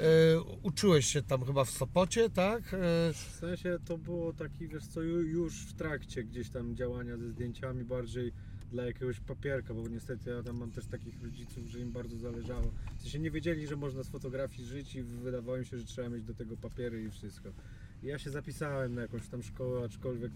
e, 0.04 0.40
uczyłeś 0.62 1.06
się 1.06 1.22
tam 1.22 1.44
chyba 1.44 1.64
w 1.64 1.70
Sopocie, 1.70 2.30
tak? 2.30 2.74
E, 2.74 2.78
W 3.12 3.36
sensie 3.40 3.78
to 3.84 3.98
było 3.98 4.32
taki, 4.32 4.68
wiesz 4.68 4.86
co, 4.86 5.00
ju- 5.00 5.20
już 5.26 5.54
w 5.66 5.72
trakcie 5.72 6.24
gdzieś 6.24 6.50
tam 6.50 6.76
działania 6.76 7.16
ze 7.16 7.28
zdjęciami 7.30 7.84
bardziej 7.84 8.32
dla 8.70 8.84
jakiegoś 8.86 9.20
papierka, 9.20 9.74
bo 9.74 9.88
niestety 9.88 10.30
ja 10.30 10.42
tam 10.42 10.56
mam 10.58 10.70
też 10.70 10.86
takich 10.86 11.22
rodziców, 11.22 11.66
że 11.66 11.80
im 11.80 11.92
bardzo 11.92 12.18
zależało. 12.18 12.72
W 12.98 13.02
sensie 13.02 13.18
nie 13.18 13.30
wiedzieli, 13.30 13.66
że 13.66 13.76
można 13.76 14.02
z 14.02 14.08
fotografii 14.08 14.64
żyć 14.68 14.94
i 14.94 15.02
wydawało 15.02 15.56
im 15.58 15.64
się, 15.64 15.78
że 15.78 15.84
trzeba 15.84 16.08
mieć 16.08 16.24
do 16.24 16.34
tego 16.34 16.56
papiery 16.56 17.02
i 17.02 17.10
wszystko. 17.10 17.48
I 18.02 18.06
ja 18.06 18.18
się 18.18 18.30
zapisałem 18.30 18.94
na 18.94 19.02
jakąś 19.02 19.28
tam 19.28 19.42
szkołę, 19.42 19.84
aczkolwiek 19.84 20.32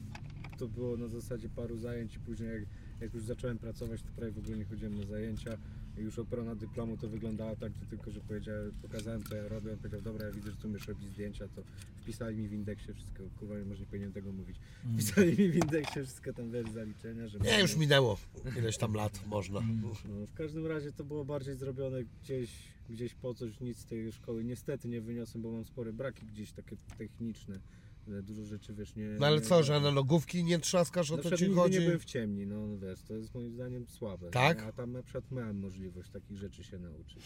to 0.58 0.68
było 0.68 0.96
na 0.96 1.08
zasadzie 1.08 1.48
paru 1.48 1.78
zajęć 1.78 2.14
i 2.14 2.18
później 2.18 2.50
jak, 2.50 2.62
jak 3.00 3.14
już 3.14 3.24
zacząłem 3.24 3.58
pracować, 3.58 4.02
to 4.02 4.08
prawie 4.16 4.32
w 4.32 4.38
ogóle 4.38 4.56
nie 4.56 4.64
chodziłem 4.64 4.98
na 4.98 5.06
zajęcia. 5.06 5.58
Już 5.96 6.18
obrona 6.18 6.54
dyplomu 6.54 6.96
to 6.96 7.08
wyglądała 7.08 7.56
tak, 7.56 7.72
że 7.80 7.86
tylko, 7.86 8.10
że 8.10 8.20
powiedziałem, 8.20 8.72
pokazałem 8.82 9.24
co 9.24 9.36
ja 9.36 9.48
robię, 9.48 9.72
on 9.72 9.78
powiedział, 9.78 10.00
dobra, 10.00 10.26
ja 10.26 10.32
widzę, 10.32 10.50
że 10.50 10.56
tu 10.56 10.68
umiesz 10.68 10.88
robić 10.88 11.08
zdjęcia, 11.08 11.48
to 11.56 11.62
wpisali 12.02 12.36
mi 12.36 12.48
w 12.48 12.52
indeksie 12.52 12.94
wszystko, 12.94 13.22
kurwa, 13.38 13.54
może 13.68 13.80
nie 13.80 13.86
powinienem 13.86 14.12
tego 14.12 14.32
mówić. 14.32 14.56
Mm. 14.84 14.96
Wpisali 14.96 15.30
mi 15.30 15.48
w 15.50 15.54
indeksie 15.54 16.02
wszystko 16.02 16.32
tam 16.32 16.50
wiesz, 16.50 16.70
zaliczenia, 16.70 17.28
że... 17.28 17.38
nie, 17.38 17.60
już 17.60 17.76
minęło 17.76 18.18
ileś 18.58 18.78
tam 18.78 18.94
lat, 18.94 19.26
można. 19.26 19.58
Mm. 19.58 19.82
No, 19.82 20.26
w 20.26 20.34
każdym 20.34 20.66
razie 20.66 20.92
to 20.92 21.04
było 21.04 21.24
bardziej 21.24 21.56
zrobione 21.56 22.04
gdzieś, 22.22 22.50
gdzieś 22.90 23.14
po 23.14 23.34
coś, 23.34 23.60
nic 23.60 23.78
z 23.78 23.84
tej 23.84 24.12
szkoły 24.12 24.44
niestety 24.44 24.88
nie 24.88 25.00
wyniosłem, 25.00 25.42
bo 25.42 25.52
mam 25.52 25.64
spore 25.64 25.92
braki 25.92 26.26
gdzieś 26.26 26.52
takie 26.52 26.76
techniczne. 26.98 27.60
E, 28.08 28.22
Dużo 28.22 28.44
rzeczy 28.44 28.74
wiesz 28.74 28.94
nie. 28.96 29.08
No 29.08 29.26
ale 29.26 29.40
co, 29.40 29.62
że 29.62 29.80
na 29.80 29.90
nogówki 29.90 30.44
nie 30.44 30.58
trzaskasz, 30.58 31.10
o 31.10 31.16
na 31.16 31.22
to 31.22 31.28
przykład 31.28 31.38
ci 31.40 31.44
nigdy 31.46 31.60
chodzi? 31.60 31.78
nie 31.78 31.84
byłem 31.84 32.00
w 32.00 32.04
ciemni, 32.04 32.46
no 32.46 32.78
wiesz, 32.78 33.02
to 33.02 33.14
jest 33.14 33.34
moim 33.34 33.50
zdaniem 33.52 33.86
słabe. 33.86 34.30
Tak? 34.30 34.58
nie? 34.58 34.64
A 34.64 34.72
tam 34.72 34.92
na 34.92 35.02
przykład 35.02 35.30
miałem 35.30 35.58
możliwość 35.58 36.10
takich 36.10 36.36
rzeczy 36.36 36.64
się 36.64 36.78
nauczyć. 36.78 37.24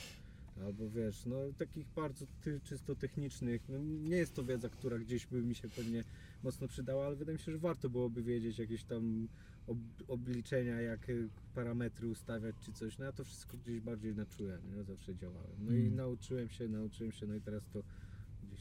Albo 0.64 0.90
wiesz, 0.90 1.26
no 1.26 1.36
takich 1.58 1.86
bardzo 1.96 2.26
ty, 2.42 2.60
czysto 2.64 2.94
technicznych, 2.94 3.68
no, 3.68 3.78
nie 3.78 4.16
jest 4.16 4.34
to 4.34 4.44
wiedza, 4.44 4.68
która 4.68 4.98
gdzieś 4.98 5.26
by 5.26 5.42
mi 5.42 5.54
się 5.54 5.68
pewnie 5.68 6.04
mocno 6.42 6.68
przydała, 6.68 7.06
ale 7.06 7.16
wydaje 7.16 7.38
mi 7.38 7.44
się, 7.44 7.52
że 7.52 7.58
warto 7.58 7.90
byłoby 7.90 8.22
wiedzieć 8.22 8.58
jakieś 8.58 8.84
tam 8.84 9.28
ob, 9.66 9.78
obliczenia, 10.08 10.80
jak 10.80 11.08
y, 11.08 11.28
parametry 11.54 12.08
ustawiać 12.08 12.56
czy 12.64 12.72
coś. 12.72 12.98
No 12.98 13.04
ja 13.04 13.12
to 13.12 13.24
wszystko 13.24 13.56
gdzieś 13.56 13.80
bardziej 13.80 14.14
na 14.14 14.26
czule, 14.26 14.58
nie? 14.70 14.76
Ja 14.76 14.82
zawsze 14.82 15.14
działałem. 15.16 15.56
No 15.60 15.72
i 15.72 15.80
Mm. 15.80 15.96
nauczyłem 15.96 16.48
się, 16.48 16.68
nauczyłem 16.68 17.12
się, 17.12 17.26
no 17.26 17.34
i 17.34 17.40
teraz 17.40 17.62
to 17.72 17.82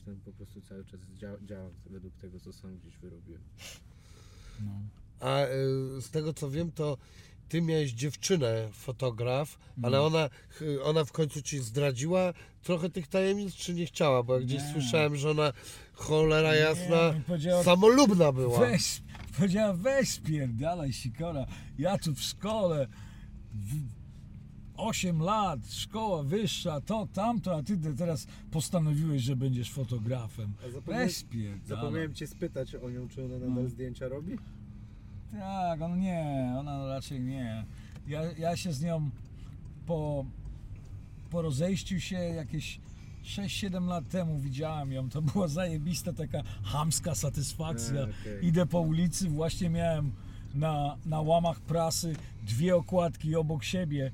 tam 0.10 0.22
po 0.22 0.32
prostu 0.34 0.62
cały 0.62 0.86
czas 0.86 1.00
dzia, 1.20 1.32
działam 1.46 1.72
według 1.90 2.16
tego, 2.16 2.40
co 2.40 2.54
sam 2.54 2.78
gdzieś 2.78 2.98
wyrobiłem. 2.98 3.42
No. 4.66 4.72
A 5.20 5.46
y, 5.46 6.02
z 6.02 6.10
tego 6.10 6.34
co 6.34 6.50
wiem, 6.50 6.72
to 6.72 6.98
ty 7.50 7.62
miałeś 7.62 7.92
dziewczynę, 7.92 8.70
fotograf, 8.72 9.60
ale 9.84 9.98
No. 9.98 10.06
ona, 10.06 10.30
ona 10.84 11.06
w 11.06 11.12
końcu 11.12 11.42
ci 11.42 11.60
zdradziła 11.60 12.34
trochę 12.64 12.90
tych 12.90 13.08
tajemnic, 13.08 13.56
czy 13.56 13.74
nie 13.74 13.86
chciała? 13.86 14.24
Bo 14.24 14.36
ja 14.36 14.42
gdzieś 14.42 14.64
Nie. 14.64 14.72
słyszałem, 14.74 15.16
że 15.16 15.32
ona 15.32 15.54
cholera 15.94 16.56
jasna, 16.56 17.14
Nie, 17.46 17.64
samolubna 17.64 18.32
była. 18.32 18.60
Weź, 18.60 19.02
powiedziała, 19.38 19.74
weź 19.74 20.10
spierdalaj 20.10 20.94
sikora, 20.94 21.46
ja 21.78 21.98
tu 21.98 22.14
w 22.16 22.22
szkole, 22.22 22.88
w, 23.54 23.99
8 24.80 25.22
lat, 25.22 25.60
szkoła 25.74 26.24
wyższa, 26.24 26.82
to, 26.82 27.08
tamto, 27.14 27.56
a 27.56 27.64
ty 27.64 27.78
te- 27.78 27.94
teraz 27.94 28.28
postanowiłeś, 28.52 29.22
że 29.22 29.36
będziesz 29.36 29.72
fotografem. 29.72 30.54
Zapomniałem-. 30.74 31.60
Zapomniałem 31.66 32.14
cię 32.14 32.28
spytać 32.28 32.76
o 32.76 32.90
nią, 32.90 33.08
czy 33.10 33.26
ona 33.26 33.34
nadal 33.34 33.64
No. 33.64 33.70
zdjęcia 33.70 34.08
robi? 34.08 34.38
Tak, 35.32 35.82
on 35.82 36.00
nie, 36.00 36.54
ona 36.60 36.88
raczej 36.88 37.20
nie. 37.22 37.66
Ja, 38.08 38.22
ja 38.38 38.58
się 38.58 38.74
z 38.74 38.82
nią 38.82 39.10
po, 39.86 40.26
po 41.30 41.42
rozejściu 41.42 42.00
się 42.00 42.16
jakieś 42.16 42.80
6-7 43.24 43.88
lat 43.88 44.10
temu 44.10 44.40
widziałem 44.40 44.92
ją. 44.92 45.10
To 45.10 45.22
była 45.22 45.48
zajebista 45.48 46.14
taka 46.14 46.44
hamska 46.64 47.16
satysfakcja. 47.16 48.04
Okej. 48.04 48.46
Idę 48.48 48.66
po 48.66 48.80
ulicy, 48.80 49.30
właśnie 49.30 49.70
miałem 49.70 50.12
na, 50.54 50.98
na 51.06 51.22
łamach 51.22 51.62
prasy 51.62 52.16
dwie 52.44 52.76
okładki 52.76 53.36
obok 53.36 53.64
siebie 53.64 54.12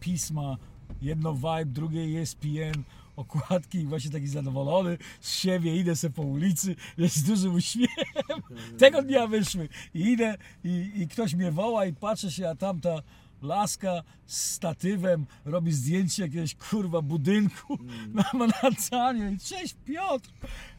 pisma. 0.00 0.56
Jedno 1.02 1.34
Vibe, 1.34 1.66
drugie 1.66 2.20
ESPN. 2.20 2.82
Okładki 3.16 3.78
i 3.78 3.86
właśnie 3.86 4.10
taki 4.10 4.28
zadowolony 4.28 4.98
z 5.20 5.34
siebie, 5.34 5.76
idę 5.76 5.96
sobie 5.96 6.14
po 6.14 6.22
ulicy, 6.22 6.76
jest 6.98 7.16
z 7.16 7.22
dużym 7.22 7.54
uśmiechem. 7.54 8.42
Tego 8.78 9.02
dnia 9.02 9.26
wyszły 9.26 9.68
i 9.94 10.00
idę 10.00 10.36
i, 10.64 10.90
i 10.94 11.08
ktoś 11.08 11.34
mnie 11.34 11.52
woła 11.52 11.86
i 11.86 11.92
patrzę 11.92 12.30
się, 12.30 12.48
a 12.48 12.54
tamta 12.54 13.02
laska 13.42 14.02
z 14.26 14.50
statywem 14.50 15.26
robi 15.44 15.72
zdjęcie 15.72 16.22
jakiegoś 16.22 16.54
kurwa 16.54 17.02
budynku 17.02 17.78
na 18.14 18.24
Manhattanie 18.34 19.30
i 19.32 19.38
cześć 19.38 19.74
Piotr, 19.84 20.30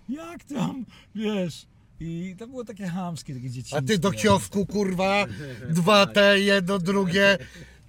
jak 0.09 0.43
tam, 0.43 0.85
wiesz. 1.15 1.65
I 1.99 2.35
to 2.37 2.47
było 2.47 2.63
takie 2.63 2.87
hamskie, 2.87 3.33
takie 3.33 3.49
dzieciństwo. 3.49 3.77
A 3.77 3.81
ty 3.81 3.99
do 3.99 4.11
kiosku, 4.11 4.65
kurwa, 4.65 5.25
dwa 5.69 6.05
te, 6.05 6.39
jedno, 6.39 6.79
drugie. 6.79 7.37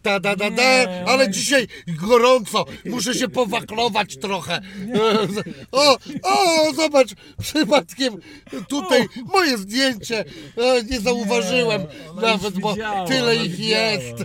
Da, 0.03 0.21
da, 0.21 0.37
da, 0.37 0.49
Nie, 0.49 1.05
ale 1.07 1.31
dzisiaj 1.31 1.69
gorąco, 1.87 2.65
muszę 2.85 3.15
się 3.15 3.29
powaklować 3.29 4.17
trochę. 4.17 4.61
O, 5.73 5.99
o, 6.23 6.73
zobacz, 6.75 7.09
przypadkiem 7.43 8.15
tutaj 8.69 9.07
moje 9.25 9.59
zdjęcie, 9.59 10.25
e, 10.57 10.85
nie 10.85 11.01
zauważyłem 11.01 11.83
ona 12.11 12.23
nawet, 12.23 12.55
już 12.55 12.63
bo 12.63 12.71
wiedziała, 12.75 13.07
tyle 13.07 13.33
ona 13.33 13.43
ich 13.43 13.57
wiedziała. 13.57 13.81
jest. 13.83 14.17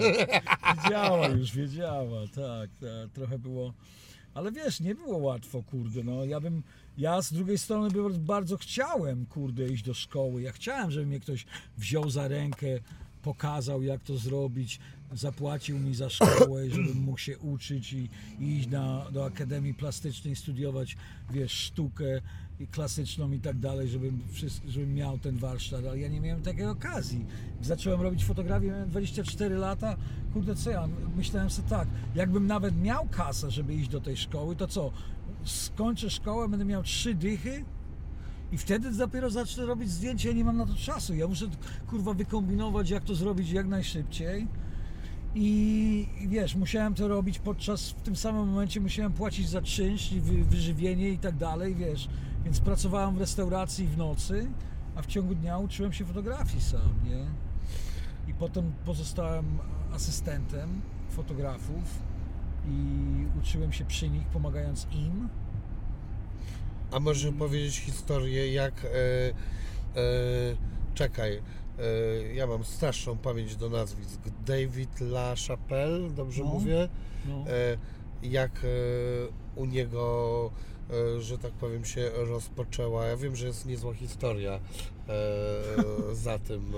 Wiedziała 0.83 1.27
już, 1.39 1.55
wiedziała, 1.55 2.21
tak, 2.21 2.69
tak, 2.81 3.11
trochę 3.13 3.39
było. 3.39 3.73
Ale 4.33 4.51
wiesz, 4.51 4.79
nie 4.79 4.95
było 4.95 5.17
łatwo, 5.17 5.63
kurde, 5.63 6.03
no 6.03 6.25
ja 6.25 6.39
bym, 6.39 6.63
ja 6.97 7.21
z 7.21 7.33
drugiej 7.33 7.57
strony 7.57 7.89
bardzo 8.19 8.57
chciałem, 8.57 9.25
kurde, 9.25 9.67
iść 9.67 9.83
do 9.83 9.93
szkoły. 9.93 10.41
Ja 10.41 10.51
chciałem, 10.51 10.91
żeby 10.91 11.05
mnie 11.05 11.19
ktoś 11.19 11.45
wziął 11.77 12.09
za 12.09 12.27
rękę, 12.27 12.67
pokazał 13.21 13.83
jak 13.83 14.03
to 14.03 14.17
zrobić, 14.17 14.79
zapłacił 15.11 15.79
mi 15.79 15.95
za 15.95 16.09
szkołę, 16.09 16.69
żebym 16.69 16.97
mógł 16.97 17.17
się 17.17 17.37
uczyć 17.37 17.93
i, 17.93 18.09
i 18.39 18.57
iść 18.57 18.67
na, 18.67 19.11
do 19.11 19.25
Akademii 19.25 19.73
Plastycznej, 19.73 20.35
studiować, 20.35 20.97
wiesz, 21.31 21.51
sztukę 21.51 22.21
klasyczną 22.71 23.31
i 23.31 23.39
tak 23.39 23.59
dalej, 23.59 23.89
żebym, 23.89 24.21
wszystko, 24.31 24.71
żebym 24.71 24.93
miał 24.93 25.19
ten 25.19 25.37
warsztat, 25.37 25.85
ale 25.85 25.99
ja 25.99 26.07
nie 26.07 26.21
miałem 26.21 26.41
takiej 26.41 26.65
okazji. 26.65 27.25
Zacząłem 27.61 28.01
robić 28.01 28.25
fotografię, 28.25 28.67
miałem 28.67 28.89
24 28.89 29.55
lata, 29.55 29.97
kurde 30.33 30.55
co 30.55 30.69
ja, 30.69 30.87
myślałem 31.15 31.49
sobie 31.49 31.69
tak, 31.69 31.87
jakbym 32.15 32.47
nawet 32.47 32.81
miał 32.81 33.07
kasę, 33.07 33.51
żeby 33.51 33.73
iść 33.73 33.89
do 33.89 34.01
tej 34.01 34.17
szkoły, 34.17 34.55
to 34.55 34.67
co, 34.67 34.91
skończę 35.43 36.09
szkołę, 36.09 36.49
będę 36.49 36.65
miał 36.65 36.83
trzy 36.83 37.15
dychy 37.15 37.65
i 38.51 38.57
wtedy 38.57 38.91
dopiero 38.91 39.29
zacznę 39.29 39.65
robić 39.65 39.91
zdjęcia, 39.91 40.29
ja 40.29 40.35
nie 40.35 40.45
mam 40.45 40.57
na 40.57 40.65
to 40.65 40.75
czasu, 40.75 41.15
ja 41.15 41.27
muszę 41.27 41.45
kurwa 41.89 42.13
wykombinować, 42.13 42.89
jak 42.89 43.03
to 43.03 43.15
zrobić 43.15 43.51
jak 43.51 43.67
najszybciej. 43.67 44.47
I, 45.35 46.07
wiesz, 46.27 46.55
musiałem 46.55 46.93
to 46.93 47.07
robić 47.07 47.39
podczas, 47.39 47.89
w 47.89 48.01
tym 48.01 48.15
samym 48.15 48.47
momencie 48.47 48.79
musiałem 48.79 49.13
płacić 49.13 49.49
za 49.49 49.61
czynsz 49.61 50.13
wy, 50.13 50.43
wyżywienie 50.43 51.09
i 51.09 51.17
tak 51.17 51.35
dalej, 51.35 51.75
wiesz. 51.75 52.09
Więc 52.43 52.59
pracowałem 52.59 53.15
w 53.15 53.19
restauracji 53.19 53.87
w 53.87 53.97
nocy, 53.97 54.47
a 54.95 55.01
w 55.01 55.05
ciągu 55.05 55.35
dnia 55.35 55.57
uczyłem 55.57 55.93
się 55.93 56.05
fotografii 56.05 56.61
sam, 56.61 56.93
nie? 57.05 57.25
I 58.31 58.33
potem 58.33 58.73
pozostałem 58.85 59.45
asystentem 59.93 60.81
fotografów 61.09 61.99
i 62.67 63.39
uczyłem 63.39 63.73
się 63.73 63.85
przy 63.85 64.09
nich, 64.09 64.27
pomagając 64.27 64.87
im. 64.91 65.29
A 66.91 66.99
możesz 66.99 67.33
powiedzieć 67.33 67.77
historię, 67.77 68.53
jak. 68.53 68.85
E, 68.85 68.89
e, 68.89 69.33
czekaj. 70.93 71.41
E, 71.79 72.33
ja 72.33 72.47
mam 72.47 72.63
straszną 72.63 73.17
pamięć 73.17 73.55
do 73.55 73.69
nazwisk. 73.69 74.19
David 74.45 75.01
LaChapelle, 75.01 76.09
dobrze 76.09 76.43
No. 76.43 76.49
mówię? 76.49 76.89
No. 77.25 77.45
E, 77.47 77.77
jak 78.23 78.51
e, 78.63 78.67
u 79.55 79.65
niego, 79.65 80.51
że 81.19 81.37
tak 81.37 81.51
powiem, 81.51 81.85
się 81.85 82.09
rozpoczęła. 82.15 83.05
Ja 83.05 83.17
wiem, 83.17 83.35
że 83.35 83.47
jest 83.47 83.65
niezła 83.65 83.93
historia 83.93 84.59
za 86.13 86.39
tym, 86.39 86.71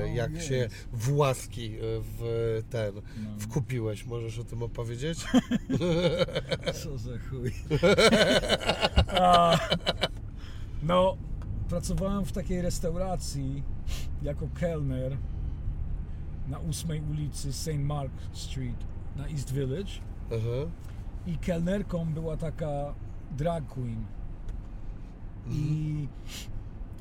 No, 0.00 0.06
jak 0.06 0.32
jest. 0.32 0.46
się 0.48 0.68
w 0.92 1.16
łaski 1.16 1.76
w 1.80 2.62
ten 2.70 2.94
No. 2.94 3.02
wkupiłeś. 3.38 4.04
Możesz 4.06 4.38
o 4.38 4.44
tym 4.44 4.62
opowiedzieć? 4.62 5.18
Co 6.82 6.98
za 6.98 7.10
chuj. 7.30 7.52
No, 10.82 11.16
pracowałem 11.68 12.24
w 12.24 12.32
takiej 12.32 12.62
restauracji 12.62 13.62
jako 14.22 14.48
kelner 14.54 15.16
na 16.48 16.60
8 16.60 17.10
ulicy 17.10 17.52
St. 17.52 17.78
Mark 17.78 18.12
Street 18.32 18.84
na 19.16 19.28
East 19.28 19.52
Village 19.52 19.92
Aha. 20.26 20.70
i 21.26 21.38
kelnerką 21.38 22.04
była 22.04 22.36
taka 22.36 22.94
drag 23.36 23.66
queen. 23.66 24.04
I 25.50 26.08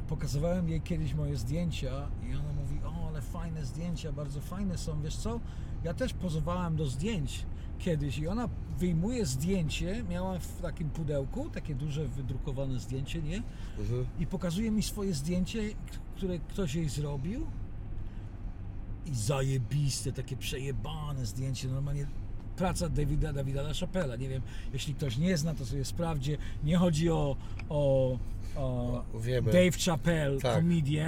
pokazywałem 0.07 0.69
jej 0.69 0.81
kiedyś 0.81 1.13
moje 1.13 1.35
zdjęcia 1.37 2.07
i 2.29 2.35
ona 2.35 2.53
mówi, 2.53 2.79
o 2.85 3.07
ale 3.07 3.21
fajne 3.21 3.65
zdjęcia, 3.65 4.11
bardzo 4.11 4.41
fajne 4.41 4.77
są, 4.77 5.01
wiesz 5.01 5.15
co? 5.15 5.39
Ja 5.83 5.93
też 5.93 6.13
pozowałem 6.13 6.75
do 6.75 6.85
zdjęć 6.85 7.45
kiedyś 7.83 8.17
i 8.17 8.27
ona 8.27 8.49
wyjmuje 8.79 9.25
zdjęcie, 9.25 10.03
miała 10.09 10.39
w 10.39 10.61
takim 10.61 10.89
pudełku, 10.89 11.49
takie 11.49 11.75
duże 11.75 12.07
wydrukowane 12.07 12.79
zdjęcie, 12.79 13.21
nie? 13.21 13.43
Mhm. 13.79 14.05
I 14.19 14.27
pokazuje 14.27 14.71
mi 14.71 14.83
swoje 14.83 15.13
zdjęcie, 15.13 15.59
które 16.15 16.39
ktoś 16.39 16.75
jej 16.75 16.89
zrobił 16.89 17.47
i 19.05 19.15
zajebiste, 19.15 20.11
takie 20.11 20.37
przejebane 20.37 21.25
zdjęcie, 21.25 21.67
normalnie 21.67 22.07
praca 22.55 22.89
Davida, 22.89 23.33
Davida 23.33 23.61
LaChapella, 23.61 24.15
nie 24.15 24.29
wiem, 24.29 24.41
jeśli 24.73 24.93
ktoś 24.93 25.17
nie 25.17 25.37
zna, 25.37 25.53
to 25.53 25.65
sobie 25.65 25.85
sprawdzi, 25.85 26.37
nie 26.63 26.77
chodzi 26.77 27.09
o, 27.09 27.35
o, 27.69 28.17
o 28.55 29.03
Wiemy. 29.19 29.51
Dave 29.51 29.77
Chappelle, 29.85 30.39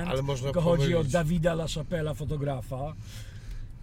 Tak, 0.06 0.22
można 0.22 0.46
tylko 0.46 0.62
chodzi 0.62 0.96
o. 0.96 1.04
Davida 1.04 1.54
LaChapella, 1.54 2.14
fotografa. 2.14 2.96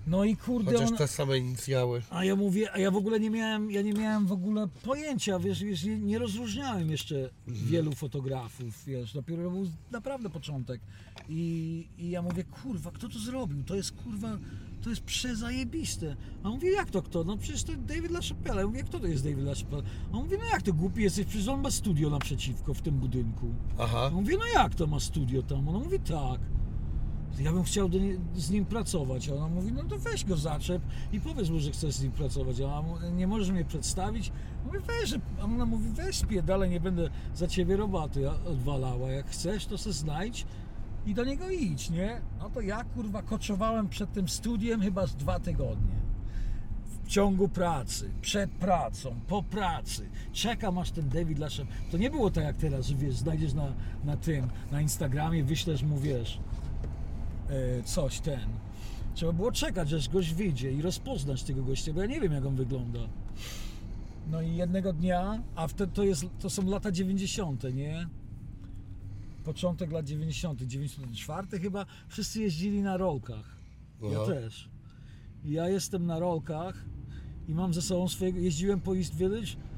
No 0.06 0.24
i 0.24 0.36
kurde, 0.36 0.72
Chociaż 0.72 0.90
on, 0.90 0.96
te 0.96 1.08
same 1.08 1.38
inicjały. 1.38 2.02
a 2.10 2.24
ja 2.24 2.36
mówię, 2.36 2.72
a 2.72 2.78
ja 2.78 2.90
w 2.90 2.96
ogóle 2.96 3.20
nie 3.20 3.30
miałem, 3.30 3.70
ja 3.70 3.82
nie 3.82 3.92
miałem 3.92 4.26
w 4.26 4.32
ogóle 4.32 4.68
pojęcia, 4.84 5.38
wiesz, 5.38 5.64
wiesz 5.64 5.84
nie, 5.84 5.98
nie 5.98 6.18
rozróżniałem 6.18 6.90
jeszcze 6.90 7.30
wielu 7.46 7.92
fotografów, 7.92 8.84
wiesz, 8.86 9.12
dopiero 9.12 9.50
był 9.50 9.66
naprawdę 9.90 10.30
początek. 10.30 10.80
I, 11.28 11.86
I 11.98 12.10
ja 12.10 12.22
mówię, 12.22 12.44
kurwa, 12.44 12.90
kto 12.90 13.08
to 13.08 13.18
zrobił? 13.18 13.62
To 13.64 13.74
jest 13.74 13.92
kurwa, 13.92 14.38
to 14.82 14.90
jest 14.90 15.02
przezajebiste. 15.02 16.16
A 16.42 16.48
on 16.48 16.54
mówi, 16.54 16.72
jak 16.72 16.90
to 16.90 17.02
kto? 17.02 17.24
No 17.24 17.36
przecież 17.36 17.64
to 17.64 17.72
David 17.76 18.10
LaChapelle. 18.10 18.60
Ja 18.60 18.66
mówię, 18.66 18.82
kto 18.82 19.00
to 19.00 19.06
jest 19.06 19.24
David 19.24 19.44
LaChapelle? 19.44 19.82
A 20.12 20.16
on 20.16 20.22
mówi, 20.24 20.36
no 20.38 20.44
jak 20.44 20.62
to 20.62 20.72
głupi 20.72 21.02
jesteś, 21.02 21.26
przecież 21.26 21.48
on 21.48 21.60
ma 21.60 21.70
studio 21.70 22.10
naprzeciwko 22.10 22.74
w 22.74 22.82
tym 22.82 22.94
budynku. 22.94 23.46
Aha. 23.78 24.00
Ja 24.04 24.10
mówię, 24.10 24.36
no 24.38 24.60
jak 24.62 24.74
to 24.74 24.86
ma 24.86 25.00
studio 25.00 25.42
tam? 25.42 25.68
Ona 25.68 25.78
mówi, 25.78 26.00
tak. 26.00 26.40
Ja 27.38 27.52
bym 27.52 27.62
chciał 27.62 27.90
z 28.36 28.50
nim 28.50 28.64
pracować. 28.64 29.28
A 29.28 29.34
ona 29.34 29.48
mówi, 29.48 29.72
no 29.72 29.82
to 29.82 29.98
weź 29.98 30.24
go 30.24 30.36
zaczep 30.36 30.82
i 31.12 31.20
powiedz 31.20 31.50
mu, 31.50 31.58
że 31.58 31.70
chcesz 31.70 31.94
z 31.94 32.02
nim 32.02 32.12
pracować. 32.12 32.60
A 32.60 32.64
ona 32.64 32.82
mówi, 32.82 33.12
nie 33.12 33.26
możesz 33.26 33.50
mnie 33.50 33.64
przedstawić? 33.64 34.32
Mówię, 34.66 34.80
weź. 34.80 35.14
A 35.40 35.44
ona 35.44 35.66
mówi, 35.66 35.88
weź 35.88 36.16
spierdalaj, 36.16 36.70
nie 36.70 36.80
będę 36.80 37.10
za 37.34 37.46
ciebie 37.46 37.76
roboty 37.76 38.30
odwalała. 38.30 39.10
Jak 39.10 39.26
chcesz, 39.26 39.66
to 39.66 39.78
se 39.78 39.92
znajdź 39.92 40.46
i 41.06 41.14
do 41.14 41.24
niego 41.24 41.50
idź, 41.50 41.90
nie? 41.90 42.20
No 42.38 42.50
to 42.50 42.60
ja, 42.60 42.84
kurwa, 42.84 43.22
koczowałem 43.22 43.88
przed 43.88 44.12
tym 44.12 44.28
studiem 44.28 44.80
chyba 44.80 45.06
z 45.06 45.16
dwa 45.16 45.40
tygodnie. 45.40 46.02
W 47.04 47.08
ciągu 47.08 47.48
pracy, 47.48 48.10
przed 48.20 48.50
pracą, 48.50 49.14
po 49.28 49.42
pracy. 49.42 50.08
Czekam 50.32 50.78
aż 50.78 50.90
ten 50.90 51.08
David 51.08 51.38
Laszem. 51.38 51.66
To 51.90 51.98
nie 51.98 52.10
było 52.10 52.30
tak 52.30 52.44
jak 52.44 52.56
teraz, 52.56 52.86
że 52.86 52.94
wiesz, 52.94 53.16
znajdziesz 53.16 53.52
na, 53.52 53.72
na 54.04 54.16
tym, 54.16 54.48
na 54.72 54.80
Instagramie, 54.80 55.44
wyślesz 55.44 55.82
mu, 55.82 55.98
wiesz, 55.98 56.40
coś 57.84 58.20
ten. 58.20 58.48
Trzeba 59.14 59.32
było 59.32 59.52
czekać, 59.52 59.92
aż 59.92 60.08
gość 60.08 60.34
wyjdzie 60.34 60.72
i 60.72 60.82
rozpoznać 60.82 61.42
tego 61.42 61.62
gościa, 61.62 61.92
bo 61.92 62.00
ja 62.00 62.06
nie 62.06 62.20
wiem, 62.20 62.32
jak 62.32 62.46
on 62.46 62.56
wygląda. 62.56 62.98
No 64.30 64.42
i 64.42 64.56
jednego 64.56 64.92
dnia, 64.92 65.42
a 65.54 65.66
wtedy 65.68 65.92
to, 65.92 66.04
jest, 66.04 66.24
to 66.38 66.50
są 66.50 66.66
lata 66.66 66.92
90., 66.92 67.74
nie? 67.74 68.06
Początek 69.44 69.92
lat 69.92 70.04
90., 70.06 70.62
94 70.62 71.58
chyba, 71.60 71.86
wszyscy 72.08 72.40
jeździli 72.40 72.82
na 72.82 72.96
rolkach. 72.96 73.56
Ja 74.02 74.18
Aha. 74.22 74.26
też. 74.26 74.68
I 75.44 75.52
Ja 75.52 75.68
jestem 75.68 76.06
na 76.06 76.18
rolkach 76.18 76.84
i 77.48 77.54
mam 77.54 77.74
ze 77.74 77.82
sobą 77.82 78.08
swojego. 78.08 78.38
Jeździłem 78.38 78.80
po 78.80 78.96
East 78.96 79.14
Village, 79.14 79.52
e, 79.52 79.71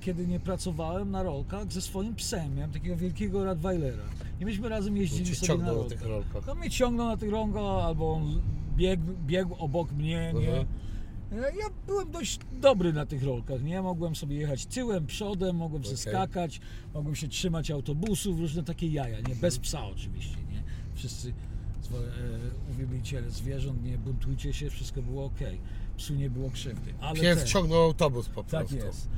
kiedy 0.00 0.26
nie 0.26 0.40
pracowałem 0.40 1.10
na 1.10 1.22
rolkach 1.22 1.72
ze 1.72 1.80
swoim 1.80 2.14
psem. 2.14 2.54
Miałem 2.56 2.72
takiego 2.72 2.96
wielkiego 2.96 3.44
Radweilera. 3.44 4.02
I 4.40 4.44
myśmy 4.44 4.68
razem 4.68 4.96
jeździli 4.96 5.34
sobie 5.36 5.64
na 5.64 5.72
rolkach. 5.72 5.88
tych 5.98 6.08
rolkach. 6.08 6.46
No 6.46 6.54
mnie 6.54 6.70
ciągnął 6.70 7.06
na 7.06 7.16
tych 7.16 7.30
rolkach, 7.30 7.62
albo 7.62 8.12
on 8.12 8.42
biegł, 8.76 9.02
biegł 9.26 9.54
obok 9.58 9.92
mnie, 9.92 10.34
nie? 10.40 10.54
E, 11.38 11.56
Ja 11.56 11.66
byłem 11.86 12.10
dość 12.10 12.38
dobry 12.60 12.92
na 12.92 13.06
tych 13.06 13.22
rolkach, 13.22 13.62
nie? 13.62 13.82
Mogłem 13.82 14.16
sobie 14.16 14.36
jechać 14.36 14.66
tyłem, 14.66 15.06
przodem, 15.06 15.56
mogłem 15.56 15.82
Okej. 15.82 15.96
zeskakać, 15.96 16.60
mogłem 16.94 17.14
się 17.14 17.28
trzymać 17.28 17.70
autobusów, 17.70 18.38
różne 18.40 18.62
takie 18.62 18.86
jaja, 18.88 19.20
nie? 19.20 19.34
Bez 19.36 19.58
psa 19.58 19.86
oczywiście, 19.86 20.36
nie? 20.36 20.62
Wszyscy 20.94 21.28
e, 21.28 21.32
uwielbiciele 22.70 23.30
zwierząt, 23.30 23.84
nie 23.84 23.98
buntujcie 23.98 24.52
się, 24.52 24.70
wszystko 24.70 25.02
było 25.02 25.24
ok. 25.24 25.38
Psu 25.98 26.14
nie 26.14 26.30
było 26.30 26.50
krzywdy. 26.50 26.94
Ale 27.00 27.20
Pies 27.20 27.38
ten- 27.38 27.46
ciągnął 27.46 27.82
autobus 27.82 28.28
po 28.28 28.42
tak 28.44 28.66
prostu. 28.66 28.86
jest. 28.86 29.08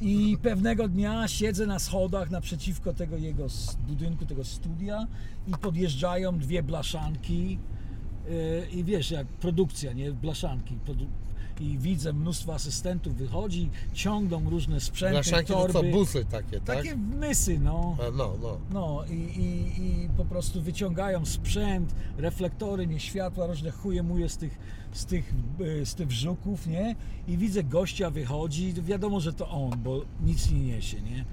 I 0.00 0.38
pewnego 0.42 0.88
dnia 0.88 1.28
siedzę 1.28 1.66
na 1.66 1.78
schodach 1.78 2.30
naprzeciwko 2.30 2.94
tego 2.94 3.16
jego 3.16 3.46
budynku, 3.88 4.26
tego 4.26 4.44
studia 4.44 5.06
i 5.46 5.50
podjeżdżają 5.50 6.38
dwie 6.38 6.62
blaszanki 6.62 7.58
yy, 8.28 8.66
i 8.72 8.84
wiesz, 8.84 9.10
jak 9.10 9.26
produkcja, 9.26 9.92
nie? 9.92 10.12
Blaszanki. 10.12 10.78
Produ- 10.86 11.06
I 11.60 11.78
widzę 11.78 12.12
mnóstwo 12.12 12.54
asystentów 12.54 13.14
wychodzi, 13.16 13.70
ciągną 13.92 14.50
różne 14.50 14.80
sprzęty, 14.80 15.12
Blaszanki 15.12 15.52
to 15.52 15.54
torby. 15.54 15.72
co, 15.72 15.98
busy 15.98 16.24
takie, 16.24 16.60
tak? 16.60 16.76
Takie 16.76 16.96
mysy, 16.96 17.58
no. 17.58 17.96
A, 18.08 18.10
No, 18.16 18.32
no. 18.42 18.58
No 18.72 19.04
i, 19.10 19.12
i, 19.14 19.82
i 20.04 20.08
po 20.16 20.24
prostu 20.24 20.62
wyciągają 20.62 21.26
sprzęt, 21.26 21.94
reflektory, 22.18 22.86
nie 22.86 23.00
światła, 23.00 23.46
różne 23.46 23.70
chuje 23.70 24.02
muje 24.02 24.28
z 24.28 24.36
tych, 24.36 24.58
z 24.92 25.04
tych, 25.04 25.32
e, 25.82 25.86
z 25.86 25.94
tych 25.94 26.12
żuków, 26.12 26.66
nie? 26.66 26.96
I 27.28 27.38
widzę 27.38 27.64
gościa 27.64 28.10
wychodzi, 28.10 28.72
wiadomo, 28.72 29.20
że 29.20 29.32
to 29.32 29.48
on, 29.48 29.82
bo 29.82 30.04
nic 30.24 30.50
nie 30.50 30.60
niesie, 30.60 31.00
nie? 31.00 31.24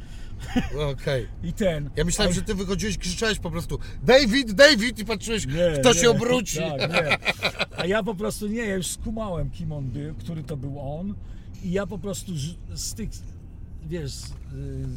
Okej. 0.92 1.28
I 1.50 1.54
ten. 1.54 1.90
Ja 1.96 2.06
myślałem, 2.06 2.34
że 2.34 2.42
ty 2.42 2.56
wychodziłeś, 2.56 2.98
krzyczałeś 2.98 3.40
po 3.40 3.52
prostu 3.52 3.80
David, 4.04 4.52
David 4.52 5.00
i 5.00 5.06
patrzyłeś, 5.06 5.48
kto 5.80 5.94
się 5.94 6.10
obróci. 6.10 6.58
Tak, 6.58 6.94
nie. 6.94 7.18
A 7.80 7.86
ja 7.86 8.04
po 8.04 8.16
prostu 8.16 8.48
nie, 8.48 8.66
ja 8.66 8.76
już 8.76 8.88
skumałem, 8.88 9.50
kim 9.50 9.72
on 9.72 9.86
był, 9.86 10.16
który 10.16 10.44
to 10.44 10.58
był 10.58 10.80
on. 10.80 11.16
I 11.64 11.72
ja 11.72 11.88
po 11.88 11.98
prostu 11.98 12.36
z, 12.36 12.56
z 12.76 12.94
tych, 12.94 13.10
wiesz, 13.88 14.12
z, 14.12 14.34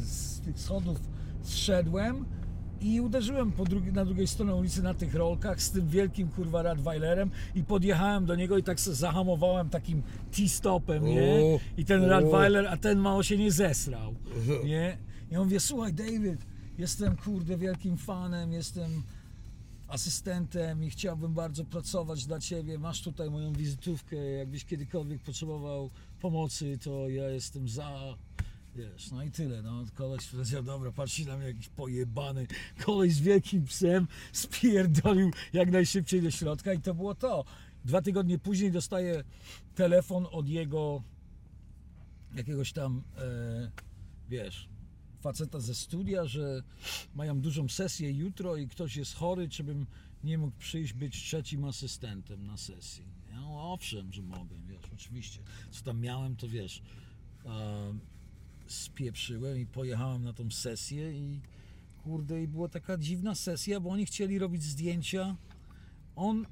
z 0.03 0.39
tych 0.39 0.59
schodów 0.59 0.97
zszedłem 1.43 2.25
i 2.83 3.01
uderzyłem 3.01 3.51
drugi, 3.65 3.93
na 3.93 4.05
drugiej 4.05 4.27
stronie 4.27 4.55
ulicy 4.55 4.83
na 4.83 4.93
tych 4.93 5.15
rolkach 5.15 5.61
z 5.61 5.71
tym 5.71 5.87
wielkim 5.87 6.27
kurwa 6.27 6.61
Radweilerem 6.61 7.31
i 7.55 7.63
podjechałem 7.63 8.25
do 8.25 8.35
niego 8.35 8.57
i 8.57 8.63
tak 8.63 8.79
se 8.79 8.95
zahamowałem 8.95 9.69
takim 9.69 10.03
T-stopem, 10.31 11.05
nie? 11.05 11.59
I 11.77 11.85
ten. 11.85 12.03
Radweiler, 12.03 12.67
a 12.67 12.77
ten 12.77 12.99
mało 12.99 13.23
się 13.23 13.37
nie 13.37 13.51
zesrał, 13.51 14.15
nie? 14.65 14.97
I 15.31 15.35
on 15.35 15.43
mówi, 15.43 15.59
słuchaj 15.59 15.93
David, 15.93 16.45
jestem 16.77 17.17
kurde 17.17 17.57
wielkim 17.57 17.97
fanem, 17.97 18.53
jestem 18.53 19.03
asystentem 19.87 20.83
i 20.83 20.89
chciałbym 20.89 21.33
bardzo 21.33 21.65
pracować 21.65 22.25
dla 22.25 22.39
Ciebie. 22.39 22.79
Masz 22.79 23.01
tutaj 23.01 23.29
moją 23.29 23.53
wizytówkę. 23.53 24.15
Jakbyś 24.15 24.65
kiedykolwiek 24.65 25.21
potrzebował 25.21 25.89
pomocy, 26.21 26.77
to 26.83 27.09
ja 27.09 27.29
jestem 27.29 27.69
za. 27.69 28.15
Wiesz, 28.75 29.11
no 29.11 29.23
i 29.23 29.31
tyle. 29.31 29.61
No, 29.61 29.85
koleś 29.95 30.27
powiedział, 30.27 30.63
dobra, 30.63 30.91
patrz 30.91 31.25
na 31.25 31.37
mnie 31.37 31.47
jakiś 31.47 31.69
pojebany. 31.69 32.47
Koleś 32.85 33.13
z 33.13 33.21
wielkim 33.21 33.65
psem 33.65 34.07
spierdolił 34.31 35.31
jak 35.53 35.71
najszybciej 35.71 36.21
do 36.21 36.31
środka 36.31 36.73
i 36.73 36.81
to 36.81 36.93
było 36.93 37.15
to. 37.15 37.45
Dwa 37.85 38.01
tygodnie 38.01 38.39
później 38.39 38.71
dostaję 38.71 39.23
telefon 39.75 40.27
od 40.31 40.47
jego 40.49 41.03
jakiegoś 42.35 42.73
tam, 42.73 43.03
e, 43.17 43.71
wiesz, 44.29 44.69
faceta 45.21 45.59
ze 45.59 45.75
studia, 45.75 46.25
że 46.25 46.63
mają 47.15 47.41
dużą 47.41 47.69
sesję 47.69 48.11
jutro 48.11 48.57
i 48.57 48.67
ktoś 48.67 48.95
jest 48.95 49.13
chory, 49.15 49.49
czy 49.49 49.63
bym 49.63 49.85
nie 50.23 50.37
mógł 50.37 50.57
przyjść 50.57 50.93
być 50.93 51.23
trzecim 51.23 51.65
asystentem 51.65 52.45
na 52.45 52.57
sesji. 52.57 53.05
Ja 53.29 53.41
no, 53.41 53.73
owszem, 53.73 54.13
że 54.13 54.21
mogę, 54.21 54.55
wiesz, 54.67 54.85
oczywiście. 54.93 55.39
Co 55.71 55.83
tam 55.83 55.99
miałem, 55.99 56.35
to 56.35 56.47
wiesz. 56.47 56.81
em, 57.45 57.99
spieprzyłem 58.67 59.57
i 59.57 59.65
pojechałem 59.65 60.23
na 60.23 60.33
tą 60.33 60.51
sesję 60.51 61.13
i 61.13 61.39
kurde, 62.03 62.43
i 62.43 62.47
była 62.47 62.69
taka 62.69 62.97
dziwna 62.97 63.35
sesja, 63.35 63.79
bo 63.79 63.89
oni 63.89 64.05
chcieli 64.05 64.39
robić 64.39 64.63
zdjęcia. 64.63 65.35
On 66.15 66.45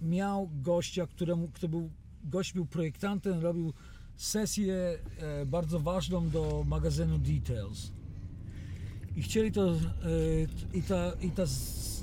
miał 0.00 0.50
gościa, 0.62 1.06
któremu, 1.06 1.48
kto 1.48 1.68
był, 1.68 1.90
gość 2.24 2.52
był 2.52 2.66
projektantem, 2.66 3.40
robił 3.40 3.72
sesję 4.16 4.98
e, 5.18 5.46
bardzo 5.46 5.80
ważną 5.80 6.30
do 6.30 6.64
magazynu 6.68 7.18
Details. 7.18 7.92
I 9.16 9.22
chcieli 9.22 9.52
to, 9.52 9.70
e, 9.70 9.76
i, 10.74 10.82
ta, 10.82 11.12
i 11.22 11.30
ta, 11.30 11.46
z, 11.46 12.02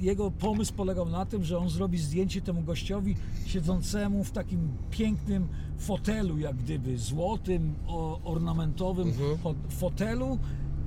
jego 0.00 0.30
pomysł 0.30 0.74
polegał 0.74 1.08
na 1.08 1.26
tym, 1.26 1.44
że 1.44 1.58
on 1.58 1.70
zrobi 1.70 1.98
zdjęcie 1.98 2.40
temu 2.40 2.62
gościowi 2.62 3.16
siedzącemu 3.46 4.24
w 4.24 4.30
takim 4.30 4.68
pięknym 4.90 5.48
fotelu, 5.78 6.38
jak 6.38 6.56
gdyby 6.56 6.98
złotym, 6.98 7.74
ornamentowym 8.24 9.08
Mhm. 9.08 9.36
fo- 9.36 9.54
fotelu, 9.70 10.38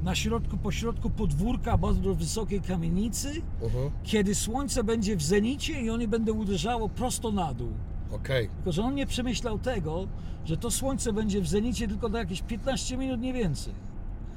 na 0.03 0.15
środku, 0.15 0.57
po 0.57 0.71
środku 0.71 1.09
podwórka 1.09 1.77
bardzo 1.77 2.15
wysokiej 2.15 2.61
kamienicy, 2.61 3.41
Mhm. 3.61 3.91
kiedy 4.03 4.35
słońce 4.35 4.83
będzie 4.83 5.15
w 5.17 5.23
zenicie 5.23 5.81
i 5.81 5.89
ono 5.89 6.07
będzie 6.07 6.33
uderzało 6.33 6.89
prosto 6.89 7.31
na 7.31 7.53
dół. 7.53 7.71
Okej. 8.11 8.49
Tylko, 8.55 8.71
że 8.71 8.83
on 8.83 8.95
nie 8.95 9.05
przemyślał 9.07 9.59
tego, 9.59 10.07
że 10.45 10.57
to 10.57 10.71
słońce 10.71 11.13
będzie 11.13 11.41
w 11.41 11.47
zenicie 11.47 11.87
tylko 11.87 12.09
na 12.09 12.19
jakieś 12.19 12.41
15 12.41 12.97
minut, 12.97 13.21
nie 13.21 13.33
więcej. 13.33 13.73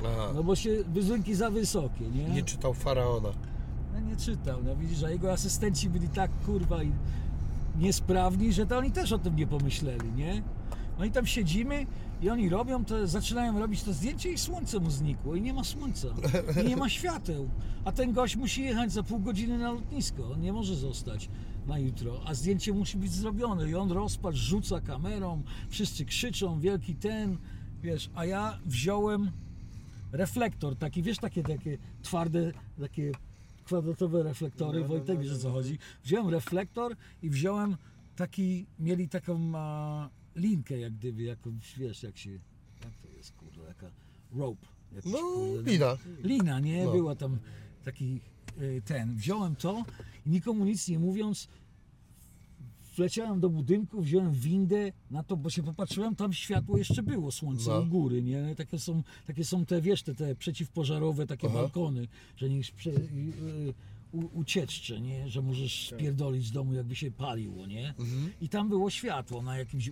Aha. 0.06 0.32
No 0.34 0.42
bo 0.44 0.56
się 0.56 0.70
wyzynki 0.92 1.34
za 1.34 1.50
wysokie, 1.50 2.08
nie? 2.14 2.24
Nie 2.24 2.42
czytał 2.42 2.74
Faraona. 2.74 3.28
No 3.94 4.00
nie 4.00 4.16
czytał, 4.16 4.58
no 4.64 4.76
widzisz, 4.76 5.02
a 5.02 5.10
jego 5.10 5.32
asystenci 5.32 5.90
byli 5.90 6.08
tak 6.08 6.30
kurwa 6.46 6.82
i 6.82 6.92
niesprawni, 7.78 8.52
że 8.52 8.66
to 8.66 8.78
oni 8.78 8.90
też 8.90 9.12
o 9.12 9.18
tym 9.18 9.36
nie 9.36 9.46
pomyśleli, 9.46 10.12
nie? 10.16 10.42
No 10.98 11.04
i 11.04 11.10
tam 11.10 11.26
siedzimy 11.26 11.86
i 12.22 12.30
oni 12.30 12.48
robią 12.48 12.84
to, 12.84 13.06
zaczynają 13.06 13.58
robić 13.58 13.82
to 13.82 13.92
zdjęcie 13.92 14.32
i 14.32 14.38
słońce 14.38 14.80
mu 14.80 14.90
znikło 14.90 15.34
i 15.34 15.42
nie 15.42 15.52
ma 15.52 15.64
słońca 15.64 16.08
i 16.64 16.68
nie 16.68 16.76
ma 16.76 16.88
świateł. 16.88 17.48
A 17.84 17.92
ten 17.92 18.12
gość 18.12 18.36
musi 18.36 18.62
jechać 18.62 18.92
za 18.92 19.02
pół 19.02 19.18
godziny 19.18 19.58
na 19.58 19.72
lotnisko, 19.72 20.30
on 20.32 20.40
nie 20.40 20.52
może 20.52 20.76
zostać 20.76 21.28
na 21.66 21.78
jutro, 21.78 22.20
a 22.26 22.34
zdjęcie 22.34 22.72
musi 22.72 22.96
być 22.98 23.12
zrobione 23.12 23.68
i 23.70 23.74
on 23.74 23.92
rozpacz, 23.92 24.34
rzuca 24.34 24.80
kamerą, 24.80 25.42
wszyscy 25.68 26.04
krzyczą, 26.04 26.60
wielki 26.60 26.94
ten, 26.94 27.38
wiesz, 27.82 28.10
a 28.14 28.24
ja 28.24 28.58
wziąłem 28.66 29.30
reflektor, 30.14 30.76
taki, 30.76 31.02
wiesz, 31.02 31.18
takie, 31.18 31.42
takie 31.42 31.78
twarde, 32.02 32.52
takie 32.80 33.12
kwadratowe 33.64 34.22
reflektory, 34.22 34.78
No, 34.80 34.82
no, 34.84 34.88
Wojtek 34.88 35.16
no, 35.16 35.22
wiesz 35.22 35.30
o 35.32 35.34
no, 35.34 35.40
co 35.40 35.48
no. 35.48 35.54
chodzi. 35.54 35.78
Wziąłem 36.04 36.28
reflektor 36.28 36.96
i 37.22 37.30
wziąłem 37.30 37.76
taki, 38.16 38.66
mieli 38.78 39.08
taką 39.08 39.52
a, 39.54 40.08
linkę 40.36 40.78
jak 40.78 40.92
gdyby, 40.94 41.22
jakąś, 41.22 41.78
wiesz, 41.78 42.02
jak 42.02 42.18
się, 42.18 42.30
jak 42.84 42.96
to 43.02 43.08
jest, 43.16 43.32
kurde, 43.32 43.62
jaka 43.68 43.90
rope. 44.36 44.66
jakiś, 44.94 45.12
No, 45.12 45.18
kurde, 45.18 45.70
lina. 45.72 45.96
Lina, 46.22 46.60
nie? 46.60 46.84
No. 46.84 46.92
Była 46.92 47.14
tam 47.16 47.38
taki 47.84 48.20
y, 48.60 48.82
ten. 48.84 49.14
Wziąłem 49.16 49.56
to 49.56 49.84
i 50.26 50.30
nikomu 50.30 50.64
nic 50.64 50.88
nie 50.88 50.98
mówiąc, 50.98 51.48
wleciałem 52.96 53.40
do 53.40 53.50
budynku, 53.50 54.02
wziąłem 54.02 54.32
windę 54.32 54.92
na 55.10 55.22
to, 55.22 55.36
bo 55.36 55.50
się 55.50 55.62
popatrzyłem, 55.62 56.16
tam 56.16 56.32
światło 56.32 56.78
jeszcze 56.78 57.02
było, 57.02 57.32
słońce 57.32 57.70
No. 57.70 57.80
u 57.80 57.86
góry, 57.86 58.22
nie? 58.22 58.54
Takie 58.56 58.78
są, 58.78 59.02
takie 59.26 59.44
są 59.44 59.66
te, 59.66 59.80
wiesz, 59.80 60.02
te, 60.02 60.14
te 60.14 60.34
przeciwpożarowe 60.34 61.26
takie 61.26 61.46
Aha. 61.46 61.54
balkony, 61.56 62.08
że 62.36 62.48
nie 62.48 62.60
prze, 62.76 62.90
ucieczcze, 64.32 65.00
nie? 65.00 65.28
Że 65.28 65.42
możesz 65.42 65.88
Tak. 65.90 65.98
spierdolić 65.98 66.46
z 66.46 66.52
domu, 66.52 66.74
jakby 66.74 66.94
się 66.96 67.10
paliło, 67.10 67.66
nie? 67.66 67.88
Mhm. 67.88 68.30
I 68.40 68.48
tam 68.48 68.68
było 68.68 68.90
światło 68.90 69.42
na 69.42 69.58
jakimś 69.58 69.90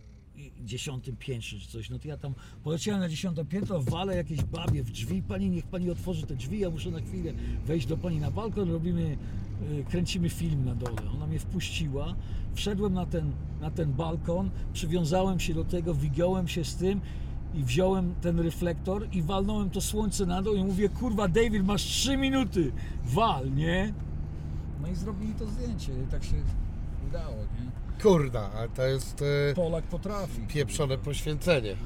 dziesiątym 0.65 1.17
piętrze 1.17 1.59
czy 1.59 1.69
coś. 1.69 1.91
No 1.91 1.99
to 1.99 2.09
ja 2.09 2.17
tam 2.17 2.35
poleciałem 2.65 3.01
na 3.01 3.09
dziesiąte 3.09 3.45
piętro, 3.45 3.83
walę 3.83 4.17
jakieś 4.17 4.43
babie 4.43 4.83
w 4.83 4.91
drzwi. 4.91 5.23
Pani, 5.23 5.51
niech 5.51 5.67
pani 5.67 5.91
otworzy 5.91 6.27
te 6.27 6.37
drzwi, 6.37 6.59
ja 6.59 6.71
muszę 6.71 6.91
na 6.91 7.01
chwilę 7.01 7.33
wejść 7.67 7.87
do 7.87 7.97
pani 7.97 8.21
na 8.21 8.31
balkon, 8.31 8.71
robimy, 8.71 9.17
y, 9.71 9.85
kręcimy 9.91 10.29
film 10.29 10.65
na 10.65 10.75
dole. 10.75 11.11
Ona 11.17 11.27
mnie 11.27 11.39
wpuściła, 11.39 12.15
wszedłem 12.55 12.95
na 12.95 13.07
ten, 13.07 13.33
na 13.61 13.71
ten 13.71 13.93
balkon, 13.93 14.51
przywiązałem 14.73 15.41
się 15.41 15.55
do 15.55 15.65
tego, 15.65 15.95
wygiąłem 15.95 16.49
się 16.49 16.65
z 16.65 16.77
tym 16.77 17.01
i 17.55 17.65
wziąłem 17.65 18.15
ten 18.21 18.41
reflektor 18.41 19.09
i 19.13 19.23
walnąłem 19.23 19.71
to 19.71 19.81
słońce 19.81 20.27
na 20.27 20.43
dół 20.43 20.55
i 20.55 20.65
mówię, 20.65 20.89
kurwa 20.89 21.29
David, 21.29 21.65
masz 21.65 21.83
3 21.83 22.17
minuty, 22.17 22.73
wal, 23.05 23.55
nie? 23.55 23.95
No 24.83 24.89
i 24.89 24.95
zrobili 24.95 25.35
to 25.35 25.47
zdjęcie 25.47 25.93
tak 26.11 26.25
się 26.25 26.37
udało? 27.09 27.37
Kurda, 28.03 28.51
ale 28.57 28.69
to 28.69 28.83
jest 28.87 29.23
e, 29.51 29.55
Polak 29.55 29.85
potrafi. 29.85 30.41
pieprzone 30.49 30.99
poświęcenie. 30.99 31.77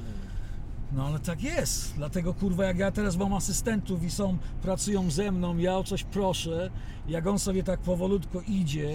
No 0.93 1.07
ale 1.07 1.19
tak 1.19 1.43
jest. 1.43 1.95
Dlatego 1.97 2.35
kurwa 2.35 2.65
jak 2.65 2.79
ja 2.79 2.91
teraz 2.91 3.17
mam 3.17 3.35
asystentów 3.35 4.03
i 4.05 4.11
są, 4.11 4.39
pracują 4.63 5.11
ze 5.11 5.33
mną, 5.33 5.57
ja 5.59 5.77
o 5.77 5.85
coś 5.85 6.05
proszę, 6.05 6.71
jak 7.09 7.27
on 7.27 7.39
sobie 7.39 7.63
tak 7.63 7.81
powolutko 7.81 8.41
idzie, 8.49 8.91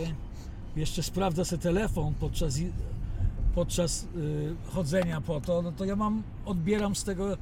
jeszcze 0.76 1.04
sprawdza 1.04 1.46
sobie 1.46 1.62
telefon 1.62 2.14
podczas, 2.20 2.60
i- 2.60 2.72
podczas 3.56 4.04
y, 4.04 4.56
chodzenia 4.74 5.22
po 5.22 5.42
to, 5.42 5.62
no 5.62 5.72
to 5.72 5.86
ja 5.86 5.96
mam, 5.96 6.24
odbieram 6.46 6.96
z 6.96 7.04
tego, 7.04 7.38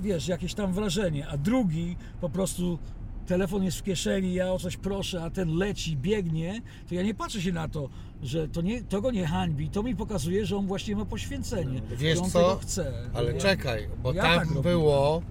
wiesz, 0.00 0.28
jakieś 0.28 0.54
tam 0.54 0.72
wrażenie, 0.72 1.28
a 1.28 1.36
drugi 1.36 1.96
po 2.20 2.30
prostu 2.30 2.78
telefon 3.26 3.62
jest 3.64 3.78
w 3.78 3.82
kieszeni, 3.82 4.34
ja 4.34 4.52
o 4.52 4.58
coś 4.58 4.76
proszę, 4.76 5.24
a 5.24 5.30
ten 5.30 5.54
leci, 5.56 5.96
biegnie, 5.96 6.62
to 6.88 6.94
ja 6.94 7.02
nie 7.02 7.14
patrzę 7.14 7.42
się 7.42 7.52
na 7.52 7.68
to, 7.68 7.88
że 8.22 8.48
to, 8.48 8.60
nie, 8.60 8.82
to 8.82 9.00
go 9.02 9.10
nie 9.10 9.26
hańbi, 9.26 9.68
to 9.70 9.82
mi 9.82 9.96
pokazuje, 9.96 10.46
że 10.46 10.56
on 10.56 10.66
właśnie 10.66 10.96
ma 10.96 11.04
poświęcenie, 11.04 11.82
No, 11.90 11.96
Wiesz 11.96 12.18
że 12.18 12.24
on 12.24 12.30
co? 12.30 12.38
tego 12.38 12.56
chce. 12.62 12.92
Ale 13.14 13.32
Ja- 13.32 13.40
czekaj, 13.40 13.88
bo 14.02 14.12
ja 14.12 14.22
tam 14.22 14.48
tak 14.48 14.62
było 14.62 15.22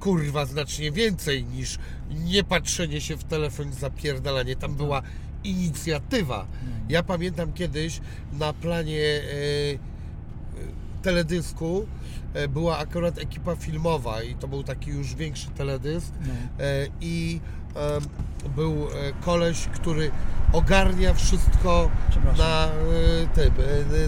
kurwa 0.00 0.46
znacznie 0.46 0.92
więcej 0.92 1.44
niż 1.44 1.78
nie 2.10 2.44
patrzenie 2.44 3.00
się 3.00 3.16
w 3.16 3.24
telefon 3.24 3.72
zapierdalanie. 3.72 4.56
Tam 4.56 4.74
była 4.74 5.02
inicjatywa. 5.44 6.46
Ja 6.88 7.02
pamiętam 7.02 7.52
kiedyś 7.52 8.00
na 8.32 8.52
planie 8.52 9.00
e, 9.00 9.72
e, 9.72 9.78
teledysku 11.02 11.86
e, 12.34 12.48
była 12.48 12.78
akurat 12.78 13.18
ekipa 13.18 13.56
filmowa 13.56 14.22
i 14.22 14.34
to 14.34 14.48
był 14.48 14.62
taki 14.62 14.90
już 14.90 15.14
większy 15.14 15.50
teledysk 15.50 16.12
No. 16.20 16.32
i 17.00 17.40
był 18.56 18.72
e, 18.72 19.12
koleś, 19.24 19.66
który 19.66 20.10
ogarnia 20.52 21.14
wszystko 21.14 21.90
na 22.38 22.66
e, 22.66 22.70
tym, 23.34 23.52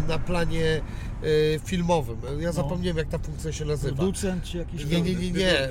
e, 0.04 0.08
na 0.08 0.18
planie 0.18 0.80
filmowym. 1.64 2.16
Ja 2.40 2.52
zapomniałem 2.52 2.96
jak 2.96 3.08
ta 3.08 3.18
funkcja 3.18 3.52
się 3.52 3.64
nazywa. 3.64 3.96
Producent 3.96 4.44
czy 4.44 4.58
jakiś 4.58 4.84
Nie, 4.84 5.00
nie, 5.00 5.14
nie, 5.14 5.30
nie. 5.30 5.68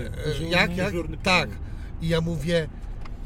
Jak, 0.49 0.77
jak? 0.77 0.93
Tak. 1.23 1.49
I 2.01 2.07
ja 2.07 2.21
mówię, 2.21 2.67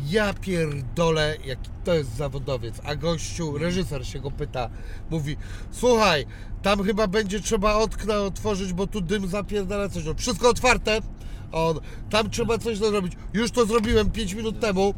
ja 0.05 0.34
pierdolę, 0.34 1.36
jaki 1.45 1.70
to 1.84 1.93
jest 1.93 2.15
zawodowiec. 2.15 2.76
A 2.84 2.95
gościu, 2.95 3.57
reżyser 3.57 4.07
się 4.07 4.20
go 4.20 4.32
pyta, 4.32 4.70
mówi, 5.09 5.38
słuchaj, 5.72 6.26
tam 6.61 6.84
chyba 6.84 7.07
będzie 7.07 7.39
trzeba 7.39 7.76
okna 7.76 8.18
otworzyć, 8.18 8.74
bo 8.74 8.88
tu 8.88 9.01
dym 9.01 9.28
zapierdala 9.28 9.89
coś. 9.89 10.05
No, 10.05 10.13
wszystko 10.13 10.49
otwarte. 10.49 11.01
A 11.52 11.58
On, 11.64 11.80
tam 12.10 12.30
trzeba 12.30 12.58
coś 12.58 12.78
zrobić. 12.78 13.14
Już 13.34 13.52
to 13.52 13.66
zrobiłem 13.66 14.12
5 14.12 14.34
minut 14.34 14.60
temu. 14.60 14.93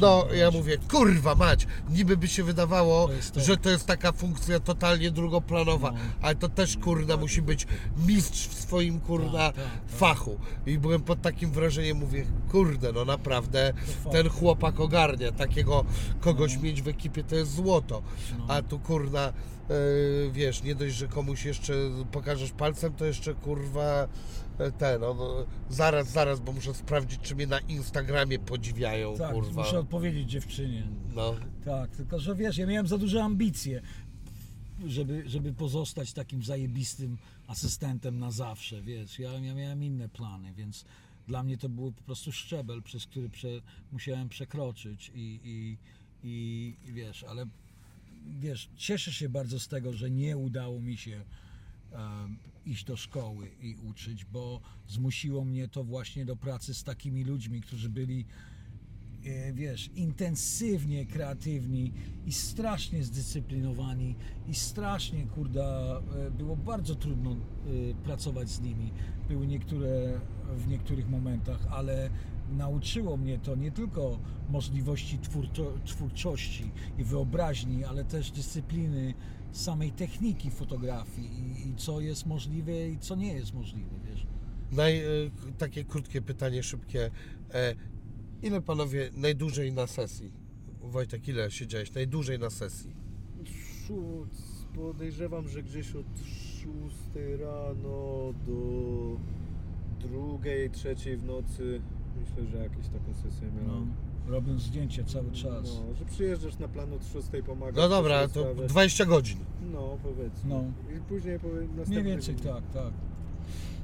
No, 0.00 0.26
ja 0.34 0.50
mówię, 0.50 0.78
kurwa 0.90 1.34
mać, 1.34 1.66
niby 1.90 2.16
by 2.16 2.28
się 2.28 2.44
wydawało, 2.44 3.06
To 3.06 3.12
jest 3.12 3.32
to. 3.32 3.40
że 3.40 3.56
to 3.56 3.70
jest 3.70 3.86
taka 3.86 4.12
funkcja 4.12 4.60
totalnie 4.60 5.10
drugoplanowa, 5.10 5.90
No. 5.90 5.98
ale 6.22 6.34
to 6.34 6.48
też, 6.48 6.76
kurna, 6.76 7.16
musi 7.16 7.42
być 7.42 7.66
mistrz 8.06 8.48
w 8.48 8.54
swoim, 8.54 9.00
kurna, 9.00 9.32
Tak, 9.32 9.54
tak, 9.54 9.64
tak. 9.64 9.98
fachu. 9.98 10.38
I 10.66 10.78
byłem 10.78 11.02
pod 11.02 11.22
takim 11.22 11.50
wrażeniem, 11.50 11.96
mówię, 11.96 12.24
kurde, 12.52 12.92
no 12.92 13.04
naprawdę, 13.04 13.72
fakt. 14.04 14.12
ten 14.16 14.28
chłopak 14.28 14.80
ogarnia, 14.80 15.32
takiego 15.32 15.84
kogoś 16.20 16.56
mieć 16.56 16.82
w 16.82 16.88
ekipie 16.88 17.24
to 17.24 17.34
jest 17.36 17.54
złoto. 17.54 18.02
No. 18.38 18.44
A 18.48 18.62
tu, 18.62 18.78
kurna, 18.78 19.20
e, 19.28 19.32
wiesz, 20.32 20.62
nie 20.62 20.74
dość, 20.74 20.94
że 20.94 21.08
komuś 21.08 21.44
jeszcze 21.44 21.72
pokażesz 22.12 22.50
palcem, 22.50 22.92
to 22.92 23.04
jeszcze, 23.04 23.34
kurwa, 23.34 24.08
ten, 24.78 25.00
no, 25.00 25.46
zaraz, 25.70 26.10
zaraz, 26.12 26.40
bo 26.40 26.52
muszę 26.52 26.74
sprawdzić, 26.74 27.20
czy 27.20 27.34
mnie 27.34 27.46
na 27.46 27.58
Instagramie 27.60 28.38
podziwiają, 28.38 29.16
Tak, 29.18 29.32
kurwa. 29.32 29.62
muszę 29.62 29.78
odpowiedzieć 29.78 30.30
dziewczynie. 30.30 30.82
No. 31.14 31.34
Tak, 31.64 31.90
tylko 31.90 32.20
że 32.20 32.34
wiesz, 32.34 32.58
ja 32.58 32.66
miałem 32.66 32.86
za 32.86 32.98
duże 32.98 33.24
ambicje, 33.24 33.82
żeby, 34.86 35.22
żeby 35.26 35.52
pozostać 35.52 36.12
takim 36.12 36.42
zajebistym 36.42 37.18
asystentem 37.46 38.18
na 38.18 38.30
zawsze, 38.30 38.82
wiesz. 38.82 39.18
Ja, 39.18 39.32
ja 39.32 39.54
miałem 39.54 39.84
inne 39.84 40.08
plany, 40.08 40.52
więc 40.56 40.84
dla 41.28 41.42
mnie 41.42 41.58
to 41.58 41.68
był 41.68 41.92
po 41.92 42.02
prostu 42.02 42.32
szczebel, 42.32 42.82
przez 42.82 43.06
który 43.06 43.28
prze, 43.28 43.48
musiałem 43.92 44.28
przekroczyć 44.28 45.10
i, 45.14 45.40
i, 45.44 45.76
i, 46.28 46.74
i 46.88 46.92
wiesz, 46.92 47.24
ale 47.24 47.46
wiesz, 48.40 48.68
cieszę 48.76 49.12
się 49.12 49.28
bardzo 49.28 49.60
z 49.60 49.68
tego, 49.68 49.92
że 49.92 50.10
nie 50.10 50.36
udało 50.36 50.80
mi 50.80 50.96
się 50.96 51.24
iść 52.70 52.84
do 52.84 52.96
szkoły 52.96 53.48
i 53.60 53.76
uczyć, 53.76 54.24
bo 54.24 54.60
zmusiło 54.88 55.44
mnie 55.44 55.68
to 55.68 55.84
właśnie 55.84 56.24
do 56.24 56.36
pracy 56.36 56.74
z 56.74 56.84
takimi 56.84 57.24
ludźmi, 57.24 57.60
którzy 57.60 57.88
byli 57.88 58.26
e, 59.24 59.52
wiesz, 59.52 59.90
intensywnie 59.94 61.06
kreatywni 61.06 61.92
i 62.26 62.32
strasznie 62.32 63.04
zdyscyplinowani 63.04 64.16
i 64.48 64.54
strasznie, 64.54 65.26
kurda, 65.26 66.00
e, 66.26 66.30
było 66.30 66.56
bardzo 66.56 66.94
trudno 66.94 67.32
e, 67.32 67.36
pracować 68.04 68.50
z 68.50 68.60
nimi. 68.60 68.92
Były 69.28 69.46
niektóre 69.46 70.20
w 70.56 70.68
niektórych 70.68 71.08
momentach, 71.08 71.66
ale 71.70 72.10
nauczyło 72.50 73.16
mnie 73.16 73.38
to 73.38 73.56
nie 73.56 73.70
tylko 73.70 74.18
możliwości 74.48 75.18
twórczo, 75.18 75.72
twórczości 75.84 76.70
i 76.98 77.04
wyobraźni, 77.04 77.84
ale 77.84 78.04
też 78.04 78.30
dyscypliny 78.30 79.14
samej 79.52 79.92
techniki 79.92 80.50
fotografii 80.50 81.28
i, 81.28 81.68
i 81.68 81.76
co 81.76 82.00
jest 82.00 82.26
możliwe 82.26 82.88
i 82.88 82.98
co 82.98 83.16
nie 83.16 83.34
jest 83.34 83.54
możliwe, 83.54 83.90
wiesz. 84.10 84.26
Naj, 84.72 84.98
e, 84.98 85.04
takie 85.58 85.84
krótkie 85.84 86.22
pytanie, 86.22 86.62
szybkie. 86.62 87.10
E, 87.54 87.74
ile 88.42 88.60
panowie 88.60 89.10
najdłużej 89.14 89.72
na 89.72 89.86
sesji? 89.86 90.32
Wojtek, 90.82 91.28
ile 91.28 91.50
siedziałeś 91.50 91.94
najdłużej 91.94 92.38
na 92.38 92.50
sesji? 92.50 92.96
Podejrzewam, 94.74 95.48
że 95.48 95.62
gdzieś 95.62 95.94
od 95.94 96.06
6 96.18 96.68
rano 97.40 98.32
do 98.46 99.16
drugiej, 100.08 100.70
trzeciej 100.70 101.16
w 101.16 101.24
nocy. 101.24 101.80
Myślę, 102.20 102.46
że 102.46 102.58
jakieś 102.58 102.88
taką 102.88 103.14
sesję 103.14 103.50
No, 103.66 103.86
robiąc 104.28 104.62
zdjęcie 104.62 105.04
cały 105.04 105.32
czas. 105.32 105.64
No, 105.64 105.94
że 105.94 106.04
przyjeżdżasz 106.04 106.58
na 106.58 106.68
plan 106.68 106.92
od 106.92 107.04
6, 107.04 107.26
pomagasz. 107.46 107.76
No 107.76 107.88
dobra, 107.88 108.28
to 108.28 108.40
sprawę. 108.40 108.66
20 108.66 109.04
godzin. 109.04 109.38
No, 109.72 109.98
powiedzmy. 110.02 110.50
No. 110.50 110.64
I 110.96 111.00
później 111.00 111.38
powie, 111.38 111.54
Mniej 111.54 111.68
następny 111.68 112.02
więcej 112.04 112.34
tak, 112.34 112.62
tak. 112.74 112.92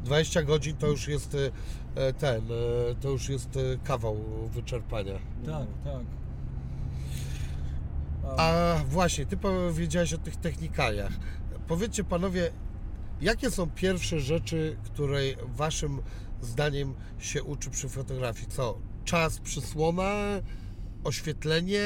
20 0.05 0.43
godzin 0.43 0.77
to 0.77 0.87
już 0.87 1.09
jest 1.09 1.35
e, 1.35 1.51
e, 1.95 2.13
ten, 2.13 2.45
e, 2.45 2.95
to 3.01 3.11
już 3.11 3.29
jest 3.29 3.57
e, 3.57 3.61
kawał 3.85 4.17
wyczerpania. 4.53 5.19
Tak, 5.47 5.67
tak. 5.85 6.05
A 8.37 8.77
właśnie, 8.89 9.27
ty 9.27 9.37
powiedziałeś 9.37 10.13
o 10.13 10.19
tych 10.19 10.37
technikaliach. 10.37 11.13
Powiedzcie 11.69 12.05
panowie, 12.05 12.51
jakie 13.21 13.51
są 13.51 13.71
pierwsze 13.71 14.21
rzeczy, 14.21 14.77
której 14.85 15.37
waszym 15.47 16.03
zdaniem 16.41 16.95
się 17.19 17.43
uczy 17.43 17.71
przy 17.71 17.89
fotografii? 17.89 18.47
Co? 18.49 18.79
Czas 19.07 19.41
przysłona, 19.41 20.43
oświetlenie, 21.05 21.83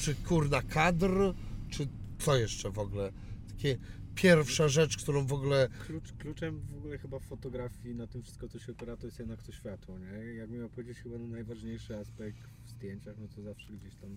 czy 0.00 0.14
kurna 0.14 0.62
kadr, 0.62 1.34
czy 1.70 1.88
co 2.18 2.36
jeszcze 2.36 2.70
w 2.70 2.78
ogóle? 2.78 3.12
Takie 3.48 3.78
pierwsza 4.14 4.68
rzecz, 4.68 4.96
którą 4.96 5.26
w 5.26 5.32
ogóle 5.32 5.68
Klucz, 5.86 6.12
kluczem 6.12 6.60
w 6.60 6.76
ogóle 6.76 6.98
chyba 6.98 7.18
w 7.18 7.22
fotografii 7.22 7.94
na 7.94 8.06
tym 8.06 8.22
wszystko, 8.22 8.48
co 8.48 8.58
się 8.58 8.72
opera, 8.72 8.96
to 8.96 9.06
jest 9.06 9.18
jednak 9.18 9.42
to 9.42 9.52
światło, 9.52 9.98
nie? 9.98 10.34
Jak 10.34 10.50
miał 10.50 10.68
powiedzieć 10.68 10.98
chyba 10.98 11.18
najważniejszy 11.18 11.96
aspekt 11.96 12.38
w 12.64 12.70
zdjęciach, 12.70 13.14
no 13.18 13.28
to 13.28 13.42
zawsze 13.42 13.72
gdzieś 13.72 13.94
tam 13.94 14.16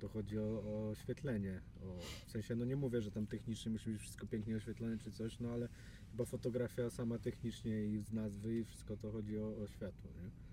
to 0.00 0.08
chodzi 0.08 0.38
o, 0.38 0.42
o 0.42 0.90
oświetlenie. 0.90 1.60
O, 1.82 1.98
w 2.26 2.30
sensie, 2.30 2.56
no 2.56 2.64
nie 2.64 2.76
mówię, 2.76 3.02
że 3.02 3.10
tam 3.10 3.26
technicznie 3.26 3.72
musi 3.72 3.90
być 3.90 4.00
wszystko 4.00 4.26
pięknie 4.26 4.56
oświetlone 4.56 4.98
czy 4.98 5.12
coś, 5.12 5.40
no 5.40 5.50
ale 5.50 5.68
chyba 6.10 6.24
fotografia 6.24 6.90
sama 6.90 7.18
technicznie 7.18 7.84
i 7.84 7.98
z 7.98 8.12
nazwy 8.12 8.58
i 8.58 8.64
wszystko 8.64 8.96
to 8.96 9.12
chodzi 9.12 9.38
o, 9.38 9.56
o 9.62 9.66
światło, 9.66 10.10
nie? 10.22 10.43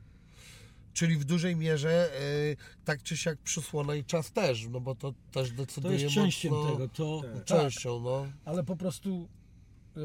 Czyli 0.93 1.17
w 1.17 1.25
dużej 1.25 1.55
mierze 1.55 2.09
y, 2.21 2.57
tak 2.85 3.03
czy 3.03 3.17
siak 3.17 3.37
przysłona 3.39 3.95
i 3.95 4.03
czas 4.03 4.31
też, 4.31 4.67
no 4.67 4.79
bo 4.81 4.95
to 4.95 5.13
też 5.31 5.49
To 5.49 5.55
decyduje 5.55 5.99
jest 5.99 6.15
częścią 6.15 6.49
mocno, 6.49 6.71
tego, 6.71 6.87
to 6.89 7.21
Tak. 7.21 7.33
tak, 7.33 7.45
Częścią, 7.45 7.99
no. 7.99 8.25
ale 8.45 8.63
po 8.63 8.75
prostu 8.75 9.27
y, 9.97 10.01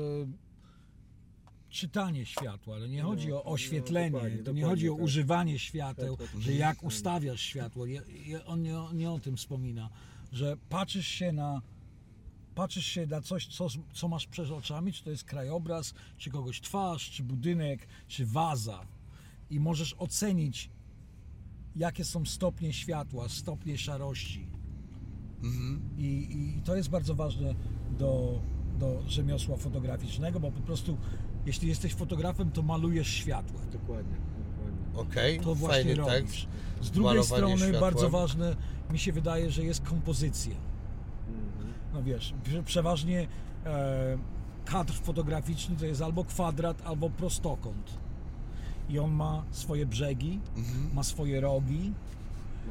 czytanie 1.71 2.27
światła, 2.27 2.75
ale 2.77 2.89
nie 2.89 3.03
No, 3.03 3.09
chodzi 3.09 3.33
o 3.33 3.35
no, 3.35 3.45
oświetlenie, 3.45 4.11
dokładnie, 4.11 4.39
to 4.43 4.53
nie 4.53 4.65
chodzi 4.65 4.89
o 4.89 4.95
tak. 4.95 5.03
używanie 5.05 5.59
świateł, 5.59 6.17
Światła, 6.17 6.41
że 6.41 6.51
to 6.53 6.57
jak 6.59 6.75
jest- 6.83 6.85
ustawiasz 6.87 7.41
światło. 7.41 7.87
Je, 7.87 8.03
je, 8.27 8.45
on 8.45 8.63
nie, 8.63 8.75
nie 8.93 9.11
o 9.11 9.19
tym 9.19 9.37
wspomina, 9.37 9.91
że 10.33 10.57
patrzysz 10.69 11.07
się 11.09 11.33
na 11.33 11.63
patrzysz 12.55 12.87
się 12.87 13.07
na 13.07 13.21
coś, 13.21 13.47
co, 13.47 13.67
co 13.95 14.09
masz 14.09 14.27
przed 14.27 14.51
oczami, 14.51 14.93
czy 14.93 15.05
to 15.05 15.11
jest 15.11 15.25
krajobraz, 15.25 15.95
czy 16.19 16.31
kogoś 16.31 16.61
twarz, 16.61 17.11
czy 17.11 17.23
budynek, 17.23 17.87
czy 18.09 18.27
waza 18.27 18.87
i 19.51 19.61
możesz 19.61 19.95
ocenić 19.99 20.71
jakie 21.77 22.05
są 22.05 22.25
stopnie 22.25 22.73
światła, 22.73 23.29
stopnie 23.29 23.79
szarości. 23.79 24.47
Mhm. 25.45 25.81
I, 25.99 26.05
I 26.59 26.63
to 26.63 26.77
jest 26.77 26.89
bardzo 26.91 27.15
ważne 27.15 27.55
do, 27.99 28.41
do 28.79 29.03
rzemiosła 29.09 29.57
fotograficznego, 29.57 30.41
bo 30.41 30.53
po 30.53 30.61
prostu 30.61 30.97
jeśli 31.47 31.69
jesteś 31.69 31.95
fotografem, 31.95 32.51
to 32.51 32.63
malujesz 32.63 33.09
światło. 33.09 33.61
Dokładnie, 33.73 34.17
dokładnie. 34.39 35.01
Okej, 35.11 35.41
To 35.41 35.55
właśnie 35.55 35.75
fajny 35.77 35.95
robisz. 35.95 36.13
tekst. 36.15 36.47
Z 36.83 36.91
drugiej 36.91 37.03
Malowanie 37.15 37.27
strony 37.27 37.57
światłem. 37.57 37.81
bardzo 37.81 38.11
ważne 38.11 38.57
mi 38.91 38.99
się 38.99 39.13
wydaje, 39.13 39.51
że 39.51 39.65
jest 39.65 39.81
kompozycja. 39.85 40.55
Mhm. 41.29 41.73
No 41.95 42.03
wiesz, 42.03 42.35
prze- 42.45 42.63
przeważnie 42.63 43.27
e, 43.67 44.19
kadr 44.65 44.93
fotograficzny 44.93 45.77
to 45.77 45.87
jest 45.87 46.03
albo 46.03 46.25
kwadrat, 46.25 46.83
albo 46.83 47.11
prostokąt. 47.11 47.99
I 48.89 48.99
on 48.99 49.11
ma 49.13 49.45
swoje 49.51 49.87
brzegi, 49.87 50.41
Mhm. 50.57 50.95
ma 50.95 51.03
swoje 51.03 51.41
rogi, 51.41 51.93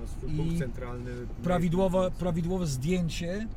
Ma 0.02 0.08
swój 0.08 0.34
I 0.34 0.38
punkt 0.38 0.58
centralny. 0.60 1.12
prawidłowe, 1.44 2.12
prawidłowe 2.12 2.68
zdjęcie 2.68 3.48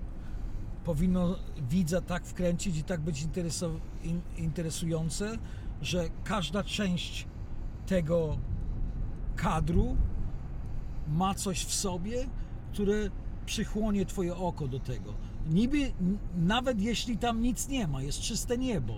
powinno 0.84 1.36
widza 1.70 2.00
tak 2.00 2.26
wkręcić 2.26 2.76
i 2.78 2.84
tak 2.84 3.00
być 3.00 3.22
intereso, 3.22 3.70
in, 4.04 4.20
interesujące, 4.36 5.38
że 5.82 6.04
każda 6.24 6.62
część 6.64 7.26
tego 7.86 8.38
kadru 9.36 9.96
ma 11.09 11.34
coś 11.34 11.64
w 11.64 11.74
sobie, 11.74 12.26
które 12.72 12.94
przychłonie 13.46 14.06
twoje 14.06 14.36
oko 14.36 14.68
do 14.68 14.80
tego. 14.80 15.14
Niby, 15.50 15.92
nawet 16.36 16.80
jeśli 16.80 17.18
tam 17.18 17.42
nic 17.42 17.68
nie 17.68 17.86
ma, 17.86 18.02
jest 18.02 18.20
czyste 18.20 18.59
niebo, 18.59 18.94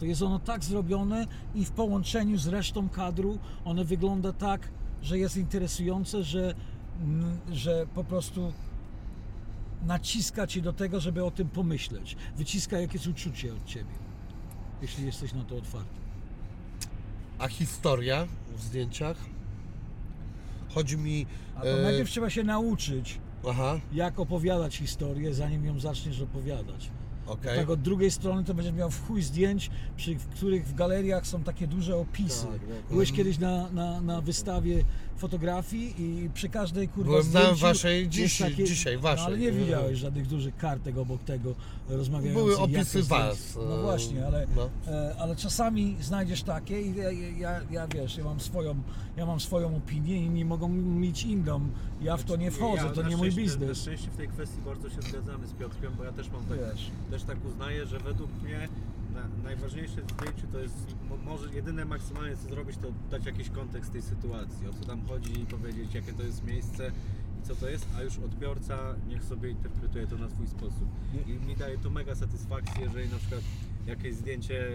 to 0.00 0.06
jest 0.06 0.22
ono 0.22 0.38
tak 0.38 0.64
zrobione 0.64 1.26
i 1.54 1.64
w 1.64 1.70
połączeniu 1.70 2.38
z 2.38 2.46
resztą 2.46 2.88
kadru 2.88 3.38
ono 3.64 3.84
wygląda 3.84 4.32
tak, 4.32 4.68
że 5.02 5.18
jest 5.18 5.36
interesujące, 5.36 6.22
że, 6.22 6.54
mm, 7.02 7.38
że 7.52 7.86
po 7.94 8.04
prostu 8.04 8.52
naciska 9.86 10.46
cię 10.46 10.60
do 10.60 10.72
tego, 10.72 11.00
żeby 11.00 11.24
o 11.24 11.30
tym 11.30 11.48
pomyśleć. 11.48 12.16
Wyciska 12.36 12.78
jakieś 12.78 13.06
uczucie 13.06 13.54
od 13.54 13.64
ciebie, 13.64 13.94
jeśli 14.82 15.06
jesteś 15.06 15.32
na 15.32 15.44
to 15.44 15.56
otwarty. 15.56 16.00
A 17.38 17.48
historia 17.48 18.26
w 18.56 18.62
zdjęciach? 18.62 19.16
Chodzi 20.74 20.96
mi... 20.96 21.26
A 21.56 21.60
to 21.60 21.78
e, 21.78 21.82
najpierw 21.82 22.10
trzeba 22.10 22.30
się 22.30 22.44
nauczyć, 22.44 23.18
Aha, 23.48 23.80
jak 23.92 24.20
opowiadać 24.20 24.76
historię, 24.76 25.34
zanim 25.34 25.64
ją 25.64 25.80
zaczniesz 25.80 26.20
opowiadać. 26.20 26.90
Okej. 27.30 27.58
Tak 27.58 27.70
od 27.70 27.82
drugiej 27.82 28.10
strony 28.10 28.44
to 28.44 28.54
będziesz 28.54 28.74
miał 28.74 28.90
w 28.90 29.06
chuj 29.06 29.22
zdjęć, 29.22 29.70
przy 29.96 30.14
w 30.14 30.26
których 30.26 30.66
w 30.68 30.74
galeriach 30.74 31.26
są 31.26 31.42
takie 31.42 31.66
duże 31.66 31.96
opisy. 31.96 32.42
Tak, 32.46 32.52
dokładnie. 32.52 32.82
Byłeś 32.90 33.12
kiedyś 33.12 33.38
na, 33.38 33.70
na, 33.70 34.00
na 34.00 34.20
wystawie 34.20 34.84
fotografii 35.16 35.94
i 35.98 36.30
przy 36.34 36.48
każdej 36.48 36.88
kurwa 36.88 37.10
Byłem 37.10 37.26
na 37.32 37.40
zdjęciu 37.40 37.60
waszej 37.60 37.98
jest 38.00 38.10
dziś, 38.10 38.42
dzisiaj, 38.56 38.94
No, 38.96 39.00
waszej. 39.02 39.26
ale 39.26 39.38
nie 39.38 39.52
widziałeś 39.52 39.98
żadnych 39.98 40.26
dużych 40.26 40.56
kartek 40.56 40.98
obok 40.98 41.22
tego 41.24 41.54
rozmawiających. 41.88 42.44
Były 42.44 42.58
opisy 42.58 43.02
was. 43.02 43.56
No 43.68 43.78
e, 43.78 43.82
właśnie, 43.82 44.26
ale, 44.26 44.46
No. 44.56 44.70
e, 44.88 45.14
ale 45.18 45.36
czasami 45.36 45.96
znajdziesz 46.00 46.42
takie 46.42 46.82
i 46.82 46.94
ja, 46.96 47.10
ja, 47.38 47.60
ja 47.70 47.88
wiesz, 47.88 48.16
ja 48.16 48.24
mam, 48.24 48.40
swoją, 48.40 48.74
ja 49.16 49.26
mam 49.26 49.40
swoją 49.40 49.76
opinię, 49.76 50.16
inni 50.16 50.44
mogą 50.44 50.68
mieć 50.68 51.24
inną. 51.24 51.60
Ja 52.02 52.16
w 52.16 52.24
to 52.24 52.36
nie 52.36 52.50
wchodzę, 52.50 52.82
Ja 52.82 52.90
to 52.90 53.02
na 53.02 53.08
nie 53.08 53.16
mój 53.16 53.30
szczęście- 53.32 53.52
Na 53.52 53.58
biznes. 53.60 53.78
szczęście 53.78 54.10
w 54.10 54.16
tej 54.16 54.28
kwestii 54.28 54.60
bardzo 54.64 54.90
się 54.90 55.02
zgadzamy 55.02 55.46
z 55.46 55.52
Piotrkiem, 55.52 55.92
bo 55.98 56.04
ja 56.04 56.12
też 56.12 56.30
mam 56.30 56.44
tak, 56.44 56.58
Wiesz. 56.58 56.90
Też 57.20 57.36
tak 57.36 57.44
uznaję, 57.44 57.86
że 57.86 57.98
według 57.98 58.30
mnie 58.42 58.68
Na, 59.14 59.44
najważniejsze 59.44 60.02
w 60.02 60.12
zdjęciu 60.12 60.46
to 60.52 60.58
jest, 60.58 60.96
mo, 61.08 61.16
może 61.16 61.54
jedyne 61.54 61.84
maksymalnie 61.84 62.36
co 62.36 62.48
zrobić, 62.48 62.76
to 62.76 62.88
dać 63.10 63.26
jakiś 63.26 63.50
kontekst 63.50 63.92
tej 63.92 64.02
sytuacji, 64.02 64.68
o 64.68 64.72
co 64.72 64.84
tam 64.84 65.06
chodzi 65.08 65.40
i 65.40 65.46
powiedzieć 65.46 65.94
jakie 65.94 66.12
to 66.12 66.22
jest 66.22 66.44
miejsce 66.44 66.92
i 67.38 67.46
co 67.46 67.54
to 67.54 67.68
jest, 67.68 67.86
a 67.96 68.02
już 68.02 68.18
odbiorca 68.18 68.78
niech 69.08 69.24
sobie 69.24 69.50
interpretuje 69.50 70.06
to 70.06 70.18
na 70.18 70.28
swój 70.28 70.46
sposób. 70.46 70.88
I 71.26 71.46
mi 71.46 71.56
daje 71.56 71.78
to 71.78 71.90
mega 71.90 72.14
satysfakcję, 72.14 72.82
jeżeli 72.84 73.08
na 73.08 73.18
przykład 73.18 73.40
jakieś 73.86 74.14
zdjęcie 74.14 74.68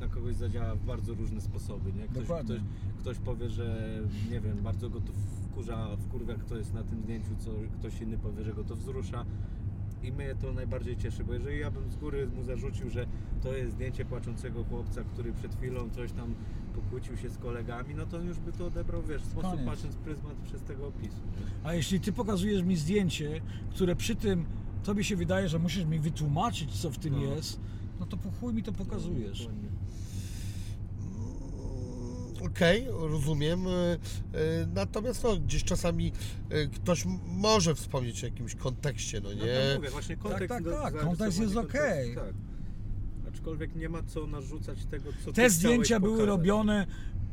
na 0.00 0.08
kogoś 0.08 0.34
zadziała 0.34 0.74
w 0.74 0.84
bardzo 0.84 1.14
różne 1.14 1.40
sposoby, 1.40 1.92
nie? 1.92 2.08
Ktoś, 2.08 2.22
Dokładnie. 2.22 2.56
ktoś, 2.56 3.00
ktoś 3.00 3.18
powie, 3.18 3.50
że 3.50 3.98
nie 4.30 4.40
wiem, 4.40 4.56
bardzo 4.62 4.90
go 4.90 5.00
to 5.00 5.12
wkurza, 5.50 5.96
wkurwia 5.96 6.34
kto 6.34 6.56
jest 6.56 6.74
na 6.74 6.82
tym 6.82 7.02
zdjęciu, 7.02 7.30
co 7.38 7.50
ktoś 7.78 8.00
inny 8.00 8.18
powie, 8.18 8.44
że 8.44 8.52
go 8.52 8.64
to 8.64 8.76
wzrusza. 8.76 9.24
I 10.02 10.12
mnie 10.12 10.34
to 10.40 10.52
najbardziej 10.52 10.96
cieszy, 10.96 11.24
bo 11.24 11.34
jeżeli 11.34 11.58
ja 11.60 11.70
bym 11.70 11.90
z 11.92 11.96
góry 11.96 12.26
mu 12.36 12.42
zarzucił, 12.44 12.90
że 12.90 13.06
to 13.42 13.52
jest 13.56 13.72
zdjęcie 13.72 14.04
płaczącego 14.04 14.64
chłopca, 14.64 15.04
który 15.04 15.32
przed 15.32 15.56
chwilą 15.56 15.90
coś 15.90 16.12
tam 16.12 16.34
pokłócił 16.74 17.16
się 17.16 17.30
z 17.30 17.38
kolegami, 17.38 17.94
no 17.94 18.06
to 18.06 18.16
on 18.16 18.26
już 18.26 18.38
by 18.38 18.52
to 18.52 18.66
odebrał, 18.66 19.02
wiesz, 19.02 19.22
w 19.22 19.26
sposób 19.26 19.50
Koniec. 19.50 19.66
patrząc 19.66 19.96
pryzmat 19.96 20.34
przez 20.44 20.62
tego 20.62 20.86
opisu. 20.86 21.16
A 21.64 21.74
jeśli 21.74 22.00
ty 22.00 22.12
pokazujesz 22.12 22.62
mi 22.62 22.76
zdjęcie, 22.76 23.40
które 23.70 23.96
przy 23.96 24.16
tym 24.16 24.44
tobie 24.82 25.04
się 25.04 25.16
wydaje, 25.16 25.48
że 25.48 25.58
musisz 25.58 25.84
mi 25.84 25.98
wytłumaczyć, 25.98 26.80
co 26.80 26.90
w 26.90 26.98
tym 26.98 27.12
No. 27.14 27.22
jest, 27.22 27.60
no 28.00 28.06
to 28.06 28.16
po 28.16 28.30
chuj 28.30 28.54
mi 28.54 28.62
to 28.62 28.72
pokazujesz. 28.72 29.38
Dokładnie. 29.38 29.68
Okej, 32.46 32.86
rozumiem. 32.90 33.66
e, 33.66 33.70
e, 33.70 33.98
Natomiast 34.74 35.24
no, 35.24 35.36
gdzieś 35.36 35.64
czasami 35.64 36.12
e, 36.50 36.66
ktoś 36.66 37.04
może 37.26 37.74
wspomnieć 37.74 38.22
o 38.24 38.26
jakimś 38.26 38.54
kontekście, 38.54 39.20
no 39.20 39.28
No 39.28 39.34
nie? 39.34 39.54
tak 39.68 39.76
mówię, 39.76 39.90
właśnie 39.90 40.16
kontekst 40.16 40.48
tak, 40.48 40.64
tak, 40.64 40.64
zarysowanie 40.64 41.04
kontekst 41.06 41.40
jest 41.40 41.56
okej. 41.56 42.14
Tak. 42.14 42.34
Aczkolwiek 43.34 43.76
nie 43.76 43.88
ma 43.88 44.02
co 44.02 44.26
narzucać 44.26 44.78
tego, 44.90 45.10
co 45.24 45.32
Te 45.32 45.50
zdjęcia 45.50 46.00
były 46.00 46.12
pokazać. 46.12 46.28
robione 46.38 46.86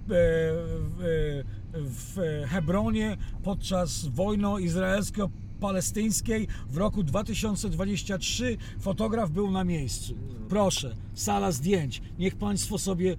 w, 0.08 1.44
w 1.76 2.20
Hebronie 2.50 3.18
podczas 3.44 4.06
wojny 4.06 4.48
izraelsko-palestyńskiej 4.62 6.48
w 6.70 6.78
roku 6.78 7.04
2023. 7.04 8.58
Fotograf 8.80 9.30
był 9.32 9.52
na 9.52 9.64
miejscu. 9.64 10.16
Proszę, 10.50 10.96
sala 11.14 11.52
zdjęć. 11.52 12.02
Niech 12.20 12.36
Państwo 12.36 12.78
sobie 12.78 13.18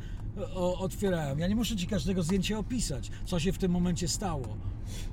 o, 0.54 0.78
otwierają. 0.78 1.36
Ja 1.36 1.48
nie 1.48 1.56
muszę 1.56 1.76
Ci 1.76 1.86
każdego 1.86 2.22
zdjęcia 2.22 2.58
opisać, 2.58 3.10
co 3.24 3.40
się 3.40 3.52
w 3.52 3.58
tym 3.58 3.72
momencie 3.72 4.08
stało. 4.08 4.56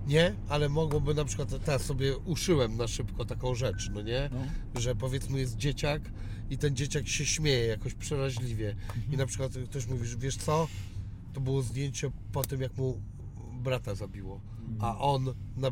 Nie, 0.08 0.36
ale 0.50 0.70
mogłoby 0.70 1.14
na 1.14 1.26
przykład, 1.26 1.50
teraz 1.66 1.82
sobie 1.82 2.18
uszyłem 2.18 2.78
na 2.78 2.88
szybko 2.88 3.26
taką 3.26 3.56
rzecz, 3.56 3.90
no 3.94 4.02
nie? 4.02 4.30
No. 4.74 4.82
Że 4.82 4.96
powiedzmy 4.96 5.40
jest 5.40 5.58
dzieciak 5.58 6.02
i 6.50 6.58
ten 6.58 6.76
dzieciak 6.76 7.08
się 7.08 7.26
śmieje 7.26 7.66
jakoś 7.66 7.94
przeraźliwie 7.94 8.76
i 9.12 9.18
na 9.18 9.26
przykład 9.26 9.52
ktoś 9.70 9.88
mówi, 9.88 10.08
że 10.08 10.18
wiesz 10.18 10.38
co, 10.38 10.68
to 11.34 11.42
było 11.42 11.62
zdjęcie 11.62 12.12
po 12.32 12.44
tym 12.44 12.62
jak 12.62 12.78
mu 12.78 13.02
brata 13.54 13.96
zabiło, 13.96 14.42
a 14.80 14.98
on 15.00 15.34
na, 15.58 15.72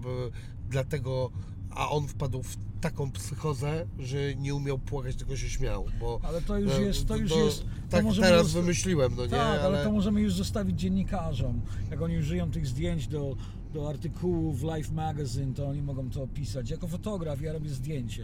dlatego, 0.70 1.32
a 1.70 1.90
on 1.90 2.08
wpadł 2.08 2.44
w 2.44 2.71
taką 2.82 3.12
psychozę, 3.12 3.86
że 4.00 4.36
nie 4.36 4.56
umiał 4.56 4.80
płakać, 4.80 5.16
tylko 5.16 5.38
się 5.38 5.50
śmiał, 5.50 5.86
bo 6.00 6.20
Ale 6.24 6.42
to 6.42 6.60
już 6.60 6.72
e, 6.74 6.82
jest, 6.82 7.08
to 7.08 7.16
już 7.18 7.32
no, 7.32 7.38
jest. 7.38 7.60
To 7.60 7.68
tak 7.90 8.06
teraz 8.22 8.48
zosta- 8.48 8.60
wymyśliłem, 8.62 9.16
no 9.16 9.24
nie? 9.24 9.30
Tak, 9.32 9.62
ale 9.62 9.84
to 9.84 9.92
możemy 9.92 10.22
już 10.22 10.34
zostawić 10.34 10.80
dziennikarzom. 10.80 11.62
Jak 11.92 12.02
oni 12.02 12.18
użyją 12.18 12.52
tych 12.52 12.68
zdjęć 12.68 13.08
do, 13.08 13.36
do 13.74 13.90
artykułów 13.90 14.60
w 14.60 14.64
Life 14.64 14.94
Magazine, 14.94 15.54
to 15.54 15.68
oni 15.68 15.82
mogą 15.82 16.10
to 16.10 16.24
opisać. 16.24 16.70
Jako 16.70 16.88
fotograf 16.88 17.42
ja 17.42 17.54
robię 17.54 17.70
zdjęcia. 17.70 18.24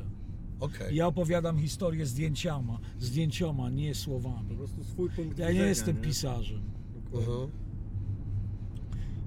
Okej. 0.59 0.95
Ja 0.95 1.07
opowiadam 1.07 1.59
historię 1.59 2.05
zdjęciama, 2.05 2.79
zdjęcioma, 2.99 3.69
nie 3.69 3.89
Po 3.91 3.97
słowami. 3.97 4.55
prostu 4.55 4.83
swój 4.83 5.09
punkt 5.09 5.39
Ja 5.39 5.51
nie 5.51 5.59
jestem 5.59 5.95
pisarzem. 5.95 6.61
Dokładnie. 6.95 7.33
Mhm. 7.33 7.66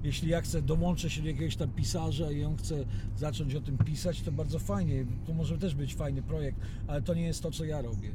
Jeśli 0.03 0.29
ja 0.29 0.41
chcę, 0.41 0.61
dołączę 0.61 1.09
się 1.09 1.21
do 1.21 1.27
jakiegoś 1.27 1.55
tam 1.55 1.69
pisarza 1.69 2.31
i 2.31 2.43
on 2.43 2.57
chce 2.57 2.85
zacząć 3.17 3.55
o 3.55 3.61
tym 3.61 3.77
pisać, 3.77 4.21
to 4.21 4.31
bardzo 4.31 4.59
fajnie. 4.59 5.05
To 5.25 5.33
może 5.33 5.57
też 5.57 5.75
być 5.75 5.95
fajny 5.95 6.21
projekt, 6.23 6.59
ale 6.87 7.01
to 7.01 7.13
nie 7.13 7.25
jest 7.25 7.43
to, 7.43 7.51
co 7.51 7.65
ja 7.65 7.81
robię. 7.81 8.09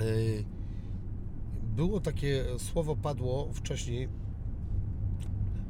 Y, 0.00 0.44
Było 1.76 2.00
takie 2.00 2.44
słowo 2.58 2.96
padło 2.96 3.52
wcześniej 3.52 4.08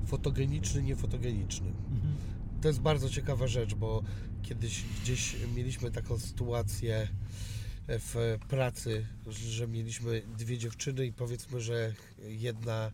fotogeniczny, 0.06 0.82
niefotogeniczny. 0.82 1.72
To 2.60 2.68
jest 2.68 2.80
bardzo 2.80 3.08
ciekawa 3.10 3.46
rzecz, 3.46 3.74
bo 3.74 4.02
kiedyś 4.42 4.84
gdzieś 5.02 5.36
mieliśmy 5.56 5.90
taką 5.90 6.18
sytuację 6.18 7.08
w 7.88 8.38
pracy, 8.48 9.06
że 9.26 9.68
mieliśmy 9.68 10.22
dwie 10.38 10.58
dziewczyny 10.58 11.06
i 11.06 11.12
powiedzmy, 11.12 11.60
że 11.60 11.92
jedna 12.28 12.86
e, 12.86 12.92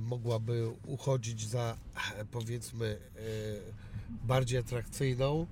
mogłaby 0.00 0.68
uchodzić 0.86 1.48
za 1.48 1.76
e, 2.16 2.24
powiedzmy 2.24 2.86
e, 2.86 3.20
bardziej 4.26 4.58
atrakcyjną, 4.58 5.46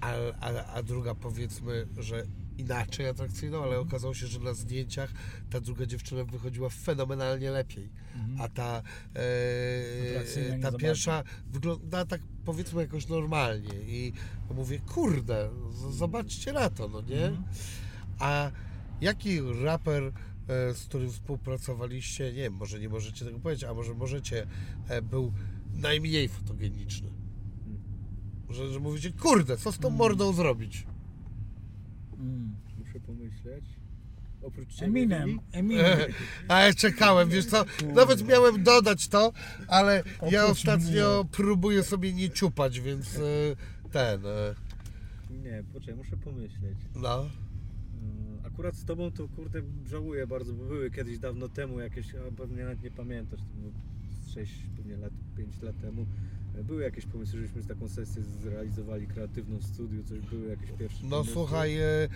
a, 0.00 0.12
a, 0.40 0.64
a 0.74 0.82
druga 0.82 1.14
powiedzmy, 1.14 1.86
że 1.98 2.26
inaczej 2.58 3.08
atrakcyjną, 3.08 3.62
ale 3.62 3.78
okazało 3.78 4.14
się, 4.14 4.26
że 4.26 4.40
na 4.40 4.54
zdjęciach 4.54 5.10
ta 5.50 5.60
druga 5.60 5.86
dziewczyna 5.86 6.24
wychodziła 6.24 6.68
fenomenalnie 6.68 7.50
lepiej, 7.50 7.88
a 8.38 8.48
ta, 8.48 8.82
e, 9.14 10.58
ta 10.62 10.70
za 10.70 10.78
pierwsza 10.78 11.24
wygląda 11.52 12.04
tak 12.06 12.20
powiedzmy 12.44 12.82
jakoś 12.82 13.08
normalnie. 13.08 13.74
I 13.74 14.12
mówię, 14.54 14.78
kurde, 14.78 15.50
zobaczcie 15.90 16.52
na 16.52 16.70
to, 16.70 16.88
no 16.88 17.00
nie? 17.00 17.32
A 18.18 18.50
jaki 19.00 19.40
raper, 19.62 20.02
e, 20.02 20.12
z 20.74 20.84
którym 20.88 21.10
współpracowaliście, 21.12 22.24
nie 22.24 22.32
wiem, 22.42 22.52
może 22.52 22.80
nie 22.80 22.88
możecie 22.88 23.24
tego 23.24 23.38
powiedzieć, 23.38 23.64
a 23.64 23.74
może 23.74 23.94
możecie, 23.94 24.46
e, 24.88 25.02
był 25.02 25.32
najmniej 25.74 26.28
fotogeniczny? 26.28 27.10
Że, 28.50 28.72
że 28.72 28.80
mówicie, 28.80 29.12
kurde, 29.12 29.56
co 29.56 29.72
z 29.72 29.78
tą 29.78 29.90
mordą 29.90 30.32
zrobić? 30.32 30.86
Mm. 32.18 32.56
Muszę 32.78 33.00
pomyśleć. 33.00 33.64
Oprócz 34.42 34.74
ciebie, 34.74 34.86
Eminem? 34.86 35.40
Eminem. 35.52 35.98
A 36.48 36.60
ja 36.60 36.74
czekałem, 36.74 37.28
wiesz 37.28 37.46
co, 37.46 37.64
nawet 37.94 38.26
miałem 38.28 38.62
dodać 38.62 39.08
to, 39.08 39.32
ale 39.68 40.02
ja 40.30 40.42
Oprócz 40.44 40.58
ostatnio 40.58 41.24
próbuję 41.32 41.82
sobie 41.82 42.12
nie 42.12 42.30
ciupać, 42.30 42.80
więc 42.80 43.16
e, 43.16 43.90
ten, 43.92 44.26
e, 44.26 44.54
Nie, 45.30 45.64
poczekaj, 45.72 45.94
muszę 45.94 46.16
pomyśleć. 46.16 46.78
no. 46.94 47.28
Akurat 48.52 48.74
z 48.76 48.84
tobą 48.84 49.10
to 49.10 49.28
kurde 49.28 49.62
żałuję 49.86 50.26
bardzo, 50.26 50.52
bo 50.52 50.64
były 50.64 50.90
kiedyś 50.90 51.18
dawno 51.18 51.48
temu 51.48 51.80
jakieś, 51.80 52.06
a 52.14 52.36
pewnie 52.36 52.62
nawet 52.64 52.82
nie 52.82 52.90
pamiętasz, 52.90 53.40
to 53.40 53.46
było 53.60 53.72
6 54.34 54.52
pewnie 54.76 54.96
lat, 54.96 55.12
5 55.36 55.62
lat 55.62 55.80
temu. 55.80 56.06
e, 56.58 56.64
Były 56.64 56.82
jakieś 56.82 57.06
pomysły, 57.06 57.40
żeśmy 57.40 57.62
z 57.62 57.66
taką 57.66 57.88
sesję 57.88 58.22
zrealizowali 58.22 59.06
kreatywną 59.06 59.58
w 59.58 59.64
studiu, 59.64 60.04
coś 60.04 60.18
były 60.20 60.48
jakieś 60.48 60.70
pierwsze 60.72 60.98
No 61.04 61.10
pomysły. 61.10 61.32
słuchaj, 61.32 61.76
e, 61.78 61.84
e, 61.84 62.08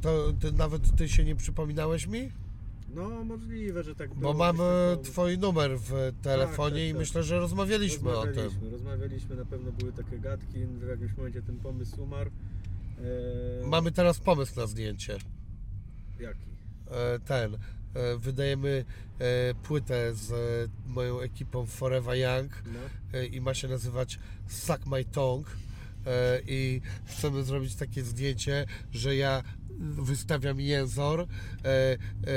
to 0.00 0.32
ty, 0.40 0.52
nawet 0.52 0.96
ty 0.96 1.08
się 1.08 1.24
nie 1.24 1.36
przypominałeś 1.36 2.06
mi? 2.06 2.30
No 2.94 3.24
możliwe, 3.24 3.82
że 3.82 3.94
tak 3.94 4.08
Bo 4.08 4.14
było. 4.20 4.34
mam 4.34 4.56
gdzieś 4.56 4.66
e, 4.66 4.96
tak 4.96 5.04
twój 5.12 5.38
numer 5.38 5.78
w 5.78 5.92
telefonie 6.22 6.74
tak, 6.80 6.84
i 6.88 6.90
tak. 6.90 6.98
myślę, 6.98 7.22
że 7.22 7.38
rozmawialiśmy 7.38 8.10
o 8.10 8.22
tym. 8.22 8.34
rozmawialiśmy, 8.34 8.70
rozmawialiśmy, 8.70 9.36
na 9.36 9.44
pewno 9.44 9.72
były 9.72 9.92
takie 9.92 10.18
gadki, 10.18 10.66
w 10.66 10.86
jakimś 10.88 11.16
momencie 11.16 11.42
ten 11.42 11.56
pomysł 11.56 12.02
umarł. 12.02 12.30
E, 12.98 13.66
Mamy 13.66 13.92
teraz 13.92 14.18
pomysł 14.20 14.60
na 14.60 14.66
zdjęcie. 14.66 15.18
Jaki? 16.20 16.40
E, 16.90 17.18
ten. 17.18 17.54
e, 17.54 17.58
Wydajemy 18.18 18.84
e, 19.18 19.54
płytę 19.54 20.14
z 20.14 20.30
moją 20.86 21.20
ekipą 21.20 21.66
Forever 21.66 22.16
Young 22.18 22.62
No. 22.66 23.18
i 23.22 23.40
ma 23.40 23.54
się 23.54 23.68
nazywać 23.68 24.18
Suck 24.48 24.86
My 24.86 25.04
Tongue 25.04 25.50
i 26.48 26.80
chcemy 27.04 27.44
zrobić 27.44 27.74
takie 27.74 28.02
zdjęcie, 28.02 28.66
że 28.92 29.16
ja 29.16 29.42
wystawiam 29.78 30.60
jęzor, 30.60 31.20
e, 31.20 31.26
e, 31.64 31.96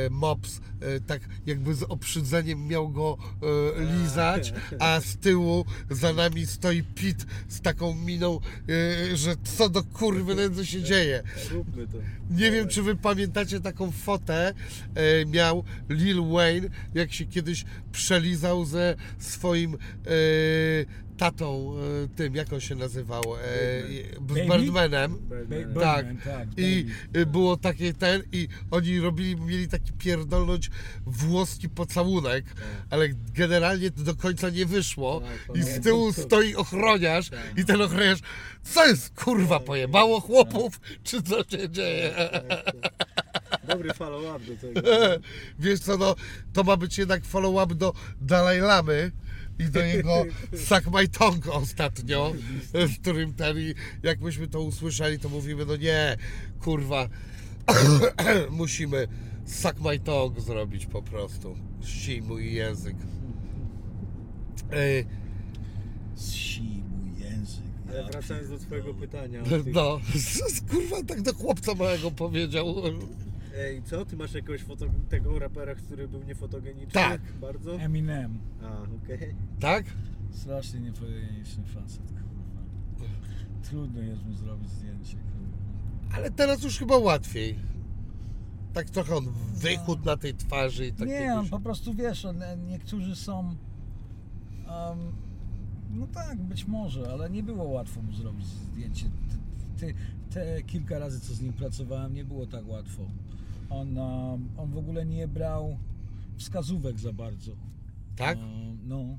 mops 0.10 0.62
e, 0.82 1.00
tak 1.00 1.22
jakby 1.46 1.76
z 1.76 1.84
oprzydzeniem 1.84 2.68
miał 2.68 2.90
go 2.90 3.18
e, 3.78 4.02
lizać, 4.02 4.54
a 4.80 5.00
z 5.00 5.18
tyłu 5.18 5.66
za 5.90 6.14
nami 6.14 6.46
stoi 6.46 6.84
Pit 6.84 7.26
z 7.48 7.62
taką 7.62 7.96
miną, 7.96 8.40
e, 9.12 9.18
że 9.18 9.36
co 9.44 9.70
do 9.70 9.84
kurwy 9.84 10.36
nędzy 10.36 10.66
się 10.66 10.84
dzieje. 10.84 11.24
Róbmy 11.52 11.88
to. 11.88 11.98
Nie 12.30 12.52
wiem, 12.52 12.68
czy 12.68 12.84
wy 12.84 12.96
pamiętacie 12.96 13.60
taką 13.60 13.92
fotę, 13.92 14.54
e, 14.96 15.26
miał 15.26 15.64
Lil 15.90 16.22
Wayne, 16.32 16.70
jak 16.94 17.14
się 17.14 17.26
kiedyś 17.26 17.66
przelizał 17.92 18.66
ze 18.66 18.96
swoim 19.20 19.74
e, 19.74 19.78
tatą, 21.20 21.74
e, 22.04 22.08
tym, 22.16 22.36
jak 22.36 22.54
on 22.54 22.60
się 22.60 22.76
nazywał, 22.76 23.24
e, 23.36 23.40
z 23.40 24.22
Birdmanem. 24.22 25.18
Birdman. 25.50 25.84
Tak. 25.84 26.06
Tak, 26.26 26.48
I 26.58 26.86
e, 27.14 27.26
było 27.26 27.58
takie 27.58 27.94
ten, 27.94 28.24
i 28.32 28.48
oni 28.72 29.00
robili, 29.00 29.36
mieli 29.36 29.68
taki 29.68 29.94
pierdolnąć 29.94 30.70
włoski 31.06 31.70
pocałunek, 31.70 32.46
ale 32.90 33.10
generalnie 33.34 33.92
to 33.92 34.02
do 34.02 34.16
końca 34.16 34.50
nie 34.50 34.66
wyszło. 34.66 35.22
Tak, 35.22 35.56
I 35.56 35.62
z 35.62 35.66
pamiętam 35.66 35.84
tyłu 35.84 36.14
to. 36.14 36.22
stoi 36.22 36.56
ochroniarz 36.56 37.30
Tak. 37.30 37.58
i 37.58 37.66
ten 37.66 37.82
ochroniarz, 37.82 38.20
co 38.64 38.88
jest 38.88 39.16
kurwa, 39.24 39.60
pojebało 39.60 40.22
chłopów, 40.22 40.80
czy 41.04 41.24
co 41.24 41.44
się 41.44 41.70
dzieje? 41.70 42.14
Dobry 43.68 43.94
follow-up 43.94 44.46
do 44.46 44.56
tego. 44.62 44.82
Wiesz 45.60 45.80
co, 45.80 45.98
no, 45.98 46.16
to 46.54 46.64
ma 46.64 46.78
być 46.78 46.98
jednak 46.98 47.24
follow-up 47.26 47.76
do 47.76 47.94
Dalaj 48.22 48.60
Lamy 48.60 49.12
i 49.60 49.64
do 49.64 49.80
jego 49.80 50.26
Suck 50.56 50.88
My 50.94 51.08
Tongue 51.08 51.54
ostatnio, 51.54 52.34
z 52.74 53.00
którym 53.00 53.34
ten, 53.34 53.58
i 53.58 53.74
jak 54.04 54.22
myśmy 54.22 54.48
to 54.48 54.62
usłyszeli, 54.62 55.20
to 55.20 55.30
mówimy, 55.30 55.66
no 55.66 55.76
nie, 55.76 56.18
kurwa, 56.60 57.10
musimy 58.50 59.08
Suck 59.46 59.80
My 59.82 60.00
Tongue 60.00 60.42
zrobić 60.42 60.86
po 60.86 61.02
prostu. 61.02 61.56
Ścij 61.84 62.22
mój 62.22 62.54
język. 62.54 62.96
Ej, 64.72 65.06
Zsi 66.16 66.62
mój 66.90 67.20
język. 67.22 67.64
Ale 67.90 68.04
wracając 68.12 68.50
do 68.50 68.58
twojego 68.60 68.94
pytania. 68.94 69.42
o 69.42 69.46
tych- 69.46 69.66
no, 69.74 70.00
kurwa, 70.72 71.04
tak 71.04 71.22
do 71.22 71.34
chłopca 71.34 71.76
małego 71.76 72.12
powiedział. 72.12 72.76
Ej, 73.58 73.84
co? 73.84 74.06
Ty 74.06 74.18
masz 74.18 74.34
jakiegoś 74.34 74.62
foto... 74.62 74.86
tego 75.10 75.40
rapera, 75.40 75.76
który 75.76 76.08
był 76.08 76.24
niefotogeniczny? 76.24 76.92
Tak. 76.94 77.22
Bardzo? 77.42 77.74
Eminem. 77.76 78.40
A, 78.64 78.82
okej. 78.82 79.36
Tak? 79.60 79.86
Strasznie 80.32 80.80
niepojętny 80.80 81.64
facet, 81.66 82.02
kurwa. 82.08 83.08
Trudno 83.64 84.02
jest 84.02 84.26
mu 84.26 84.34
zrobić 84.34 84.70
zdjęcie, 84.70 85.18
kurwa. 85.18 86.16
Ale 86.16 86.32
teraz 86.32 86.64
już 86.64 86.78
chyba 86.80 86.98
łatwiej. 86.98 87.56
Tak 88.74 88.90
trochę 88.90 89.16
on 89.16 89.26
wychód 89.54 90.06
na 90.06 90.18
tej 90.18 90.34
twarzy 90.34 90.88
i 90.88 90.94
takie 90.94 91.06
nie, 91.12 91.36
on 91.36 91.50
po 91.50 91.60
prostu 91.60 91.94
wiesz, 91.94 92.26
on, 92.26 92.40
niektórzy 92.68 93.16
są. 93.16 93.40
em, 93.50 93.56
no 95.90 96.08
tak, 96.08 96.42
być 96.42 96.68
może, 96.68 97.12
ale 97.12 97.30
nie 97.30 97.44
było 97.44 97.64
łatwo 97.64 98.02
mu 98.02 98.14
zrobić 98.14 98.46
zdjęcie. 98.46 99.06
Ty, 99.06 99.38
ty, 99.80 99.94
te 100.30 100.64
kilka 100.64 101.00
razy, 101.00 101.20
co 101.20 101.34
z 101.34 101.42
nim 101.42 101.54
pracowałem, 101.54 102.14
nie 102.14 102.24
było 102.26 102.48
tak 102.48 102.68
łatwo. 102.68 103.06
On, 103.70 103.98
em, 103.98 104.50
on 104.58 104.72
w 104.72 104.78
ogóle 104.78 105.06
nie 105.06 105.28
brał 105.28 105.78
wskazówek 106.38 107.00
za 107.00 107.14
bardzo. 107.14 107.52
Tak? 108.16 108.38
Em, 108.38 108.78
no. 108.88 109.18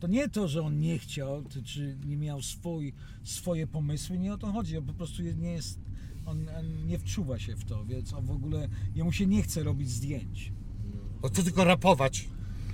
To 0.00 0.06
nie 0.06 0.28
to, 0.28 0.48
że 0.48 0.62
on 0.62 0.80
nie 0.80 0.98
chciał, 0.98 1.44
czy 1.64 1.96
nie 2.06 2.16
miał 2.16 2.42
swój, 2.42 2.92
swoje 3.24 3.66
pomysły, 3.66 4.18
nie 4.18 4.34
o 4.34 4.38
to 4.38 4.52
chodzi. 4.52 4.78
On 4.78 4.84
po 4.84 4.92
prostu 4.92 5.22
nie 5.22 5.52
jest, 5.52 5.78
on, 6.26 6.48
on 6.58 6.86
nie 6.86 6.98
wczuwa 6.98 7.38
się 7.38 7.56
w 7.56 7.64
to, 7.64 7.84
więc 7.84 8.12
on 8.12 8.24
w 8.26 8.30
ogóle, 8.30 8.68
jemu 8.94 9.12
się 9.12 9.26
nie 9.26 9.42
chce 9.42 9.62
robić 9.62 9.90
zdjęć. 9.90 10.52
No 11.22 11.28
to 11.28 11.42
tylko 11.42 11.64
rapować. 11.64 12.28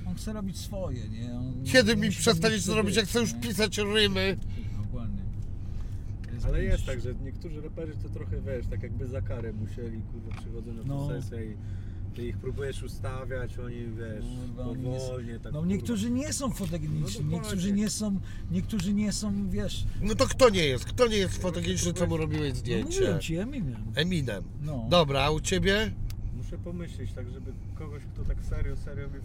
On 0.07 0.14
chce 0.14 0.32
robić 0.32 0.57
swoje, 0.59 1.09
nie? 1.09 1.34
On, 1.39 1.64
Kiedy 1.64 1.97
mi 1.97 2.07
musi 2.07 2.18
przestaniesz 2.18 2.66
nic 2.66 2.76
robić, 2.76 2.97
jak 2.97 3.07
chcę 3.07 3.20
już 3.20 3.34
nie? 3.34 3.41
pisać 3.41 3.78
rymy? 3.78 4.36
Dokładnie. 6.39 6.59
Ale 6.61 6.72
jest 6.72 6.86
tak, 6.86 7.01
że 7.01 7.14
niektórzy 7.14 7.61
raperzy 7.61 7.93
to 8.03 8.09
trochę 8.09 8.41
wiesz, 8.41 8.66
tak 8.66 8.82
jakby 8.82 9.07
za 9.07 9.22
karę 9.22 9.53
musieli, 9.53 10.03
kurwa, 10.03 10.41
przychodzą 10.41 10.74
na 10.74 10.82
No. 10.84 10.95
no. 10.97 11.09
sesję 11.09 11.45
i 11.53 11.57
ty 12.14 12.26
ich 12.26 12.36
próbujesz 12.39 12.82
ustawiać, 12.82 13.59
oni 13.59 13.76
wiesz, 13.76 14.24
nie 14.24 15.01
są- 15.01 15.07
powolnie, 15.07 15.41
tak 15.41 15.53
No 15.53 15.64
niektórzy 15.66 16.11
nie 16.11 16.32
są 16.32 16.51
fotogeniczni, 16.51 17.24
No 17.24 17.30
niektórzy 17.30 17.72
nie 17.72 17.91
są, 17.91 18.20
niektórzy 18.51 18.95
nie 18.95 19.12
są, 19.12 19.51
wiesz, 19.51 19.84
No 20.03 20.14
to 20.14 20.26
kto 20.26 20.51
nie 20.51 20.64
jest? 20.66 20.84
Kto 20.84 21.07
nie 21.09 21.16
jest 21.16 21.43
fotogeniczny, 21.43 21.93
co 21.93 22.07
mu 22.07 22.16
robiłeś 22.16 22.51
no 22.53 22.57
zdjęcie? 22.59 23.01
mówię 23.09 23.18
ci, 23.20 23.36
Eminem. 23.36 23.82
Eminem. 23.95 24.45
No. 24.62 24.86
Dobra, 24.91 25.22
a 25.22 25.30
u 25.30 25.41
ciebie? 25.41 25.91
Muszę 26.36 26.59
pomyśleć, 26.59 27.12
tak 27.12 27.30
żeby 27.30 27.53
kogoś, 27.74 28.03
kto 28.14 28.24
tak 28.24 28.45
serio, 28.45 28.76
serio 28.76 29.09
mnie 29.09 29.18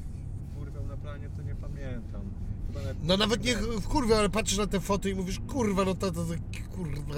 wkurwiał 0.52 0.88
na 0.88 0.98
planie, 0.98 1.30
to 1.38 1.42
nie 1.44 1.56
pamiętam. 1.56 2.22
No 3.04 3.18
nawet 3.18 3.44
nie 3.44 3.56
w 3.56 3.88
kurwa, 3.88 4.18
ale 4.18 4.30
patrzysz 4.30 4.58
na 4.58 4.68
te 4.68 4.80
foty 4.80 5.10
i 5.10 5.16
mówisz, 5.16 5.40
kurwa, 5.40 5.86
no 5.86 5.96
to, 5.96 6.12
to, 6.12 6.26
to 6.26 6.34
kurwa, 6.76 7.16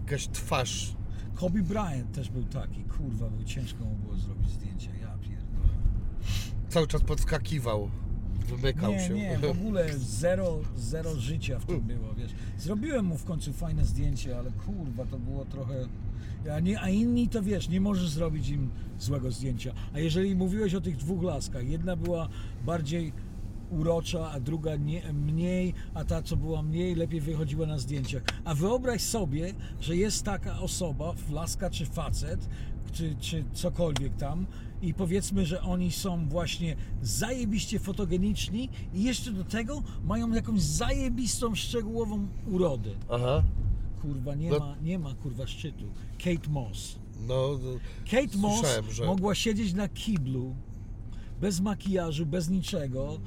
jakaś 0.00 0.28
twarz. 0.28 0.96
Kobe 1.34 1.62
Bryant 1.62 2.12
też 2.12 2.30
był 2.30 2.44
taki, 2.44 2.84
kurwa, 2.84 3.30
był 3.30 3.44
ciężko 3.44 3.84
mu 3.84 3.94
było 3.94 4.16
zrobić 4.16 4.50
zdjęcia, 4.50 4.90
ja 5.00 5.18
pierdolę. 5.18 5.74
Cały 6.68 6.86
czas 6.86 7.02
podskakiwał, 7.02 7.90
wymykał 8.48 8.92
Nie, 8.92 9.08
się. 9.08 9.14
nie, 9.14 9.38
w 9.38 9.44
ogóle 9.44 9.98
zero, 9.98 10.58
zero 10.76 11.16
życia 11.16 11.58
w 11.58 11.64
tym 11.66 11.80
było, 11.80 12.14
wiesz. 12.14 12.30
Zrobiłem 12.58 13.04
mu 13.04 13.18
w 13.18 13.24
końcu 13.24 13.52
fajne 13.52 13.84
zdjęcie, 13.84 14.38
ale 14.38 14.50
kurwa, 14.50 15.04
to 15.06 15.18
było 15.18 15.44
trochę... 15.44 15.74
A, 16.56 16.60
nie, 16.60 16.80
a 16.80 16.88
inni 16.88 17.28
to 17.28 17.42
wiesz, 17.42 17.68
nie 17.68 17.80
możesz 17.80 18.08
zrobić 18.08 18.48
im 18.48 18.70
złego 18.98 19.30
zdjęcia. 19.30 19.72
A 19.94 19.98
jeżeli 19.98 20.36
mówiłeś 20.36 20.74
o 20.74 20.80
tych 20.80 20.96
dwóch 20.96 21.22
laskach, 21.22 21.68
jedna 21.68 21.96
była 21.96 22.28
bardziej 22.64 23.12
urocza, 23.72 24.30
a 24.30 24.40
druga 24.40 24.76
nie, 24.76 25.12
mniej, 25.12 25.74
a 25.94 26.04
ta, 26.04 26.22
co 26.22 26.36
była 26.36 26.62
mniej, 26.62 26.94
lepiej 26.94 27.20
wychodziła 27.20 27.66
na 27.66 27.78
zdjęciach. 27.78 28.22
A 28.44 28.54
wyobraź 28.54 29.00
sobie, 29.02 29.54
że 29.80 29.96
jest 29.96 30.22
taka 30.24 30.58
osoba, 30.60 31.14
laska 31.30 31.70
czy 31.70 31.86
facet, 31.86 32.48
czy, 32.92 33.16
czy 33.20 33.44
cokolwiek 33.52 34.16
tam 34.16 34.46
i 34.82 34.94
powiedzmy, 34.94 35.46
że 35.46 35.62
oni 35.62 35.92
są 35.92 36.28
właśnie 36.28 36.76
zajebiście 37.02 37.78
fotogeniczni 37.78 38.68
i 38.94 39.02
jeszcze 39.02 39.32
do 39.32 39.44
tego 39.44 39.82
mają 40.04 40.32
jakąś 40.32 40.60
zajebistą, 40.62 41.54
szczegółową 41.54 42.26
urodę. 42.46 42.90
Aha, 43.10 43.42
Kurwa, 44.02 44.34
nie, 44.34 44.50
No- 44.50 44.58
ma, 44.58 44.76
nie 44.82 44.98
ma 44.98 45.14
kurwa 45.14 45.46
szczytu. 45.46 45.84
Kate 46.24 46.50
Moss. 46.50 46.96
no, 47.28 47.58
Kate 48.10 48.38
Moss 48.38 48.60
Słyszałem, 48.60 48.90
że- 48.90 49.04
mogła 49.06 49.34
siedzieć 49.34 49.72
na 49.74 49.88
kiblu, 49.88 50.54
bez 51.40 51.60
makijażu, 51.60 52.26
bez 52.26 52.50
niczego 52.50 53.18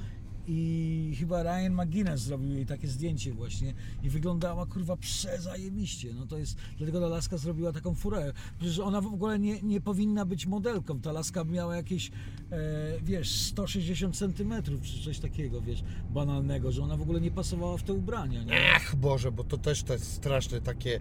i 0.48 1.16
chyba 1.18 1.42
Ryan 1.42 1.72
McGuinness 1.74 2.20
zrobił 2.20 2.50
jej 2.52 2.66
takie 2.66 2.88
zdjęcie 2.88 3.32
właśnie 3.32 3.74
i 4.02 4.10
wyglądała 4.10 4.66
kurwa 4.66 4.96
przezajebiście. 4.96 6.14
No 6.14 6.26
to 6.26 6.38
jest, 6.38 6.56
dlatego 6.78 7.00
ta 7.00 7.06
laska 7.06 7.36
zrobiła 7.36 7.72
taką 7.72 7.94
furę. 7.94 8.32
Przecież 8.58 8.78
ona 8.78 9.00
w 9.00 9.06
ogóle 9.06 9.38
nie, 9.38 9.62
nie 9.62 9.80
powinna 9.80 10.24
być 10.24 10.46
modelką. 10.46 11.00
Ta 11.00 11.12
laska 11.12 11.44
miała 11.44 11.76
jakieś, 11.76 12.10
e, 12.50 12.60
wiesz, 13.02 13.40
160 13.40 14.16
centymetrów 14.16 14.82
czy 14.82 15.04
coś 15.04 15.18
takiego, 15.18 15.60
wiesz, 15.60 15.82
banalnego, 16.10 16.72
że 16.72 16.82
ona 16.82 16.96
w 16.96 17.02
ogóle 17.02 17.20
nie 17.20 17.30
pasowała 17.30 17.76
w 17.76 17.82
te 17.82 17.92
ubrania, 17.92 18.42
nie? 18.42 18.72
ach 18.76 18.96
Boże, 18.96 19.32
bo 19.32 19.44
to 19.44 19.58
też 19.58 19.82
to 19.82 19.92
jest 19.92 20.12
straszne 20.12 20.60
takie 20.60 21.00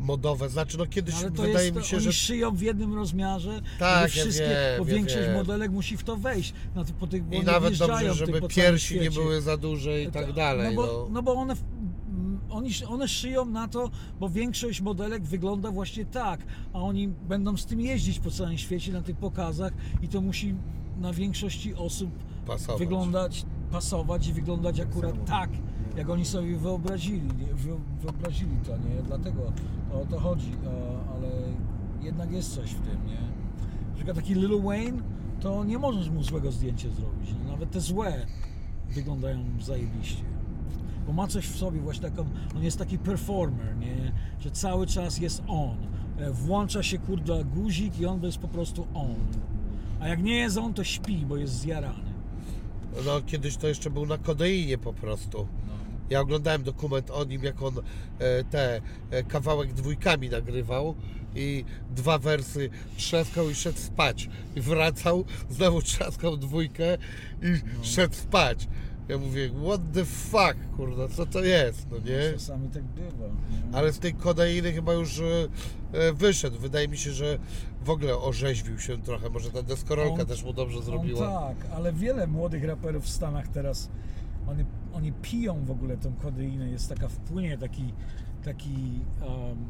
modowe. 0.00 0.48
Znaczy, 0.48 0.78
no 0.78 0.86
kiedyś 0.86 1.14
ale 1.14 1.30
to 1.30 1.42
wydaje 1.42 1.66
jest, 1.66 1.76
mi 1.76 1.84
się, 1.84 1.96
oni 1.96 2.04
że 2.04 2.12
szyją 2.12 2.56
w 2.56 2.60
jednym 2.62 2.94
rozmiarze, 2.94 3.60
Tak, 3.78 4.02
ja 4.02 4.08
wszystkie, 4.22 4.44
wiem, 4.48 4.78
bo 4.78 4.88
ja 4.88 4.94
większość 4.94 5.26
wiem. 5.26 5.34
modelek 5.34 5.70
musi 5.70 5.96
w 5.96 6.04
to 6.04 6.16
wejść. 6.16 6.52
Na 6.74 6.84
po 6.84 7.06
tych, 7.06 7.22
i 7.32 7.40
nawet 7.40 7.76
dobrze, 7.76 8.14
żeby 8.14 8.40
całym 8.48 8.71
piersi 8.72 9.00
nie 9.00 9.10
były 9.10 9.40
za 9.40 9.56
duże 9.56 10.02
i 10.02 10.10
tak 10.10 10.32
dalej. 10.32 10.76
No 10.76 10.82
No, 10.82 10.88
bo, 10.88 11.08
no 11.10 11.22
bo 11.22 11.34
one, 11.34 11.54
oni, 12.50 12.70
one 12.88 13.08
szyją 13.08 13.44
na 13.46 13.68
to, 13.68 13.90
bo 14.20 14.28
większość 14.28 14.80
modelek 14.80 15.22
wygląda 15.22 15.70
właśnie 15.70 16.04
tak, 16.04 16.40
a 16.72 16.78
oni 16.78 17.08
będą 17.08 17.56
z 17.56 17.66
tym 17.66 17.80
jeździć 17.80 18.18
po 18.18 18.30
całym 18.30 18.58
świecie 18.58 18.92
na 18.92 19.02
tych 19.02 19.16
pokazach 19.16 19.72
i 20.02 20.08
to 20.08 20.20
musi 20.20 20.54
na 21.00 21.12
większości 21.12 21.74
osób 21.74 22.10
Pasować. 22.46 22.78
wyglądać, 22.78 23.44
pasować 23.70 24.26
i 24.26 24.32
wyglądać 24.32 24.80
akurat 24.80 25.12
samo. 25.12 25.24
tak, 25.24 25.50
jak 25.96 26.10
oni 26.10 26.24
sobie 26.24 26.56
wyobrazili, 26.56 27.28
wyobrazili 28.02 28.56
to, 28.66 28.76
nie? 28.76 29.02
Dlatego 29.06 29.52
o 29.92 30.06
to 30.10 30.20
chodzi, 30.20 30.52
ale 31.16 31.28
jednak 32.02 32.32
jest 32.32 32.54
coś 32.54 32.70
w 32.70 32.80
tym, 32.80 33.06
nie? 33.06 33.20
Na 33.88 33.94
przykład 33.94 34.16
taki 34.16 34.34
Lil 34.34 34.62
Wayne, 34.62 35.02
to 35.40 35.64
nie 35.64 35.78
możesz 35.78 36.10
mu 36.10 36.22
złego 36.22 36.52
zdjęcia 36.52 36.88
zrobić, 36.90 37.30
no, 37.44 37.52
nawet 37.52 37.70
te 37.70 37.80
złe 37.80 38.26
wyglądają 38.92 39.44
zajebiście. 39.60 40.22
Bo 41.06 41.12
ma 41.12 41.26
coś 41.26 41.46
w 41.46 41.56
sobie, 41.58 41.80
właśnie 41.80 42.10
taką, 42.10 42.24
on 42.56 42.62
jest 42.62 42.78
taki 42.78 42.98
performer, 42.98 43.76
nie? 43.76 44.12
Że 44.40 44.50
cały 44.50 44.86
czas 44.86 45.18
jest 45.18 45.42
on. 45.48 45.76
E, 46.18 46.30
Włącza 46.30 46.82
się 46.82 46.98
kurde 46.98 47.44
guzik 47.44 48.00
i 48.00 48.06
on 48.06 48.22
jest 48.22 48.38
po 48.38 48.48
prostu 48.48 48.86
on. 48.94 49.14
A 50.00 50.08
jak 50.08 50.22
nie 50.22 50.36
jest 50.36 50.58
on, 50.58 50.74
to 50.74 50.84
śpi, 50.84 51.26
bo 51.26 51.36
jest 51.36 51.52
zjarany. 51.54 52.12
no 53.06 53.20
kiedyś 53.26 53.56
to 53.56 53.68
jeszcze 53.68 53.90
był 53.90 54.06
na 54.06 54.18
kodeinie 54.18 54.78
po 54.78 54.92
prostu. 54.92 55.46
Ja 56.10 56.20
oglądałem 56.20 56.62
dokument 56.62 57.10
o 57.10 57.24
nim, 57.24 57.44
jak 57.44 57.62
on 57.62 57.74
e, 58.18 58.44
te 58.44 58.80
e, 59.10 59.22
kawałek 59.22 59.72
dwójkami 59.72 60.28
nagrywał 60.28 60.94
i 61.34 61.64
dwa 61.90 62.18
wersy 62.18 62.70
trzaskał 62.96 63.50
i 63.50 63.54
szedł 63.54 63.78
spać. 63.78 64.28
I 64.56 64.60
wracał, 64.60 65.24
znowu 65.50 65.82
trzaskał 65.82 66.36
dwójkę 66.36 66.98
i 67.42 67.46
No. 67.78 67.84
szedł 67.84 68.14
spać. 68.14 68.68
Ja 69.08 69.18
mówię, 69.18 69.50
what 69.66 69.80
the 69.94 70.04
fuck, 70.04 70.56
kurde, 70.76 71.08
co 71.08 71.26
to 71.26 71.44
jest, 71.44 71.86
no 71.90 71.98
nie? 71.98 72.32
Czasami 72.32 72.68
tak 72.68 72.82
bywa. 72.82 73.26
Nie? 73.26 73.76
Ale 73.76 73.92
z 73.92 73.98
tej 73.98 74.14
kodeiny 74.14 74.72
chyba 74.72 74.92
już 74.92 75.18
e, 75.20 75.24
e, 75.92 76.12
wyszedł. 76.12 76.58
Wydaje 76.58 76.88
mi 76.88 76.96
się, 76.98 77.12
że 77.12 77.38
w 77.84 77.90
ogóle 77.90 78.18
orzeźwił 78.18 78.78
się 78.78 79.02
trochę. 79.02 79.30
Może 79.30 79.50
ta 79.50 79.62
deskorolka 79.62 80.22
On- 80.22 80.26
też 80.28 80.42
mu 80.42 80.52
dobrze 80.52 80.82
zrobiła. 80.82 81.26
tak, 81.54 81.70
ale 81.74 81.92
wiele 81.92 82.26
młodych 82.26 82.64
raperów 82.64 83.04
w 83.04 83.08
Stanach 83.08 83.48
teraz, 83.48 83.88
oni, 84.46 84.64
oni 84.92 85.12
piją 85.12 85.64
w 85.64 85.70
ogóle 85.70 85.96
tą 85.96 86.14
kodeinę, 86.14 86.68
jest 86.70 86.88
taka 86.88 87.08
wpłynie, 87.08 87.58
taki, 87.58 87.94
taki 88.44 89.00
um, 89.20 89.68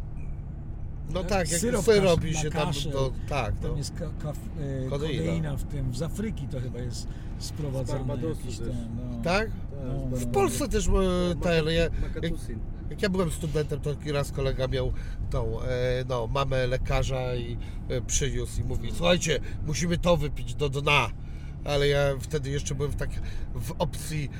No 1.10 1.24
tak, 1.24 1.50
jak 1.50 1.60
Syrop 1.60 1.84
syrop 1.84 2.20
kasz- 2.20 2.30
i 2.30 2.32
na 2.32 2.40
się 2.40 2.50
tam, 2.50 2.72
to, 2.92 3.12
tak, 3.28 3.58
tam 3.58 3.70
no. 3.70 3.76
jest 3.76 3.94
ka, 3.94 4.06
kaf, 4.22 4.38
e, 4.86 4.88
Kodeina. 4.88 5.22
kodeina 5.22 5.56
w 5.56 5.64
tym, 5.64 5.94
z 5.94 6.02
Afryki 6.02 6.48
to 6.48 6.60
chyba 6.60 6.78
jest 6.78 7.08
sprowadzane. 7.38 8.14
Jakiś 8.28 8.58
ten, 8.58 8.88
no. 8.96 9.22
Tak? 9.22 9.50
No, 9.86 10.16
W 10.16 10.26
no. 10.26 10.32
Polsce 10.32 10.68
też 10.68 10.88
e, 10.88 11.72
ja, 11.72 11.72
jak, 11.72 11.92
jak 12.90 13.02
ja 13.02 13.08
byłem 13.08 13.30
studentem, 13.30 13.80
to 13.80 13.94
raz 14.12 14.32
kolega 14.32 14.68
miał 14.68 14.92
tą, 15.30 15.62
e, 15.62 15.66
no, 16.08 16.26
mamę 16.26 16.66
lekarza 16.66 17.34
i 17.34 17.56
e, 17.88 18.00
przyniósł 18.00 18.60
i 18.60 18.64
mówi, 18.64 18.90
słuchajcie, 18.94 19.40
musimy 19.66 19.98
to 19.98 20.16
wypić 20.16 20.54
do 20.54 20.68
dna. 20.68 21.08
Ale 21.64 21.88
ja 21.88 21.98
wtedy 22.20 22.50
jeszcze 22.50 22.74
byłem 22.74 22.90
w, 22.92 22.96
tak, 22.96 23.10
w 23.54 23.72
opcji 23.78 24.30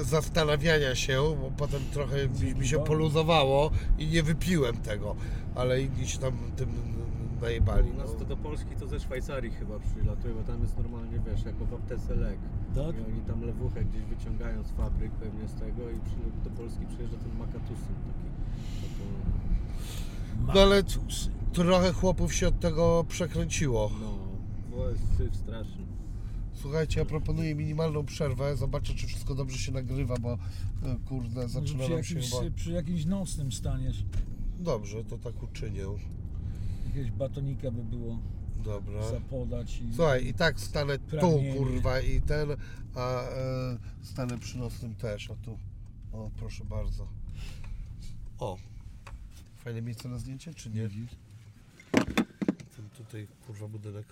e, 0.00 0.04
zastanawiania 0.04 0.94
się, 0.94 1.16
bo 1.40 1.50
potem 1.56 1.80
trochę 1.92 2.28
mi, 2.28 2.54
mi 2.54 2.68
się 2.68 2.78
poluzowało 2.84 3.70
i 3.98 4.06
nie 4.06 4.22
wypiłem 4.22 4.76
tego, 4.76 5.16
ale 5.54 5.82
inni 5.82 6.08
się 6.08 6.18
tam 6.18 6.32
tym 6.56 6.68
najebali. 7.42 7.90
U 7.90 7.94
nas 7.94 8.10
No. 8.12 8.18
to 8.18 8.24
do 8.24 8.36
Polski 8.36 8.76
to 8.80 8.86
ze 8.86 9.00
Szwajcarii 9.00 9.50
chyba 9.50 9.78
przylatuje, 9.78 10.34
bo 10.34 10.42
tam 10.42 10.62
jest 10.62 10.78
normalnie, 10.78 11.20
wiesz, 11.26 11.44
jako 11.44 11.64
w 11.64 11.74
aptece 11.74 12.14
lek. 12.14 12.38
Tak? 12.74 12.96
I 12.96 13.12
oni 13.12 13.20
tam 13.26 13.42
lewuchę 13.46 13.84
gdzieś 13.84 14.02
wyciągają 14.02 14.62
z 14.64 14.70
fabryk 14.70 15.12
pewnie 15.12 15.48
z 15.48 15.54
tego 15.54 15.90
i 15.90 15.94
przy, 16.00 16.50
do 16.50 16.50
Polski 16.56 16.86
przyjeżdża 16.86 17.16
ten 17.16 17.38
makatusin 17.38 17.94
taki. 18.06 18.28
Taką, 18.82 19.04
No 20.54 20.60
ale 20.62 20.82
trochę 21.52 21.92
chłopów 21.92 22.34
się 22.34 22.48
od 22.48 22.60
tego 22.60 23.04
przekręciło. 23.08 23.90
no, 24.00 24.14
to 24.76 24.90
jest 25.24 25.36
straszny. 25.40 25.82
Słuchajcie, 26.62 27.00
ja 27.00 27.06
proponuję 27.06 27.54
minimalną 27.54 28.06
przerwę. 28.06 28.56
Zobaczę, 28.56 28.94
czy 28.94 29.06
wszystko 29.06 29.34
dobrze 29.34 29.58
się 29.58 29.72
nagrywa, 29.72 30.16
bo 30.16 30.32
e, 30.32 30.38
kurde, 31.08 31.48
zaczyna 31.48 31.78
nam 31.78 31.88
się 31.88 31.94
jakimś, 31.94 32.30
chyba... 32.30 32.50
przy 32.56 32.72
jakimś 32.72 33.04
nocnym 33.04 33.52
staniesz. 33.52 34.04
Dobrze, 34.58 35.04
to 35.04 35.18
tak 35.18 35.42
uczynię. 35.42 35.82
Jakiegoś 36.86 37.10
batonika 37.10 37.70
by 37.70 37.84
było. 37.84 38.18
Dobra. 38.64 39.10
zapodać 39.10 39.80
i 39.80 39.94
Słuchaj, 39.94 40.26
i 40.26 40.34
tak 40.34 40.60
stanę 40.60 40.98
tu, 40.98 41.04
Pragnienie. 41.06 41.54
kurwa, 41.54 42.00
i 42.00 42.20
ten, 42.20 42.48
a 42.94 43.22
e, 43.22 43.78
stanę 44.02 44.38
przy 44.38 44.58
nocnym 44.58 44.94
też, 44.94 45.30
a 45.30 45.34
tu. 45.34 45.58
O, 46.12 46.30
proszę 46.38 46.64
bardzo. 46.64 47.08
O. 48.38 48.58
Fajne 49.56 49.82
miejsce 49.82 50.08
na 50.08 50.18
zdjęcie, 50.18 50.54
czy 50.54 50.70
nie? 50.70 50.88
Widzisz? 50.88 51.16
Ten 52.76 52.90
tutaj, 52.96 53.26
kurwa, 53.46 53.68
budynek. 53.68 54.06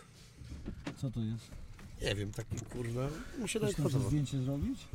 Co 0.97 1.11
to 1.11 1.21
jest? 1.21 1.60
Nie 2.03 2.15
wiem, 2.15 2.33
taki 2.33 2.57
kurwa, 2.57 3.09
mi 3.39 3.49
się 3.49 3.59
Chcesz 3.59 3.93
tam 3.93 4.03
zdjęcie 4.03 4.39
zrobić? 4.39 4.89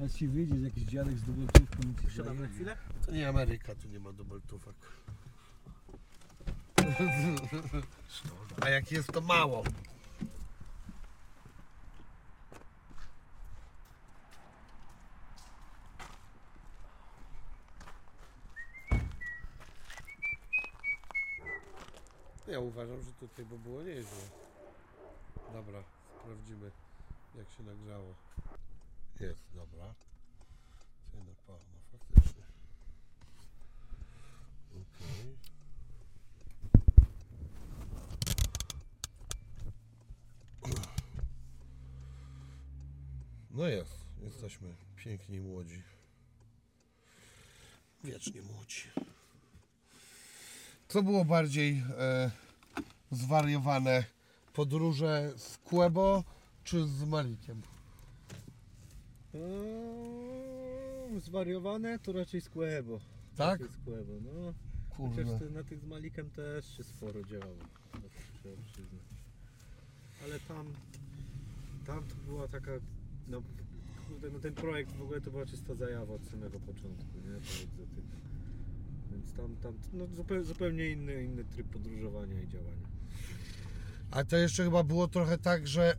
Jak 0.00 0.12
ci 0.12 0.28
wyjdzie 0.28 0.56
z 0.56 0.62
jakiś 0.62 0.84
dziadek 0.84 1.18
z 1.18 1.22
dubeltówką 1.22 1.78
i 1.82 2.10
ci 2.10 2.16
Siadam 2.16 2.40
na 2.40 2.48
chwilę? 2.48 2.76
To 3.06 3.12
nie 3.12 3.28
Ameryka, 3.28 3.74
tu 3.74 3.88
nie 3.88 4.00
ma 4.00 4.12
dubeltówek. 4.12 4.74
A 8.64 8.68
jak 8.68 8.92
jest, 8.92 9.12
to 9.12 9.20
mało. 9.20 9.64
Ja 22.48 22.60
uważam, 22.60 23.02
że 23.02 23.12
tutaj 23.12 23.44
by 23.44 23.58
było 23.58 23.82
nieźle. 23.82 24.28
Dobra, 25.52 25.95
sprawdzimy 26.26 26.70
jak 27.38 27.50
się 27.50 27.62
nagrzało. 27.62 28.14
Jest, 29.20 29.42
dobra. 29.54 29.94
No 31.14 31.34
faktycznie. 31.92 32.42
Okej. 34.70 35.36
No 43.50 43.66
jest, 43.66 44.06
jesteśmy 44.22 44.74
piękni 44.96 45.40
młodzi. 45.40 45.82
Wiecznie 48.04 48.42
młodzi. 48.42 48.82
Co 50.88 51.02
było 51.02 51.24
bardziej 51.24 51.82
e, 51.98 52.30
zwariowane? 53.10 54.15
Podróże 54.56 55.32
z 55.36 55.58
Kłebo 55.58 56.24
czy 56.64 56.86
z 56.86 57.04
Malikiem? 57.04 57.62
Eee, 59.34 61.20
zwariowane 61.20 61.98
to 61.98 62.12
raczej 62.12 62.40
z 62.40 62.48
Kłebo. 62.48 63.00
Tak? 63.36 63.60
Raczej 63.60 63.74
Z 63.74 63.84
Kłebo, 63.84 64.12
no. 64.24 64.54
Kurde. 64.96 65.24
Chociaż 65.24 65.38
ty, 65.38 65.50
na 65.50 65.64
tych 65.64 65.80
z 65.80 65.84
Malikiem 65.84 66.30
też 66.30 66.76
się 66.76 66.84
sporo 66.84 67.24
działo. 67.24 67.54
trzeba 68.42 68.56
przyznać. 68.72 69.02
Ale 70.24 70.40
tam, 70.40 70.66
tam 71.86 72.04
to 72.08 72.14
była 72.26 72.48
taka, 72.48 72.70
no, 73.28 73.42
kurde, 74.08 74.30
no 74.30 74.38
ten 74.38 74.54
projekt 74.54 74.92
w 74.92 75.02
ogóle 75.02 75.20
to 75.20 75.30
była 75.30 75.46
czysta 75.46 75.74
zajawa 75.74 76.14
od 76.14 76.26
samego 76.26 76.60
początku, 76.60 77.18
nie? 77.24 77.32
Ta 77.32 77.62
egzotyka. 77.62 78.16
Więc 79.12 79.32
tam, 79.32 79.56
tam 79.56 79.78
no, 79.92 80.06
zupełnie, 80.06 80.44
zupełnie 80.44 80.90
inny, 80.90 81.24
inny 81.24 81.44
tryb 81.44 81.68
podróżowania 81.68 82.42
i 82.42 82.48
działania. 82.48 82.95
A 84.10 84.24
to 84.24 84.36
jeszcze 84.36 84.64
chyba 84.64 84.82
było 84.82 85.08
trochę 85.08 85.38
tak, 85.38 85.66
że 85.68 85.90
e, 85.92 85.96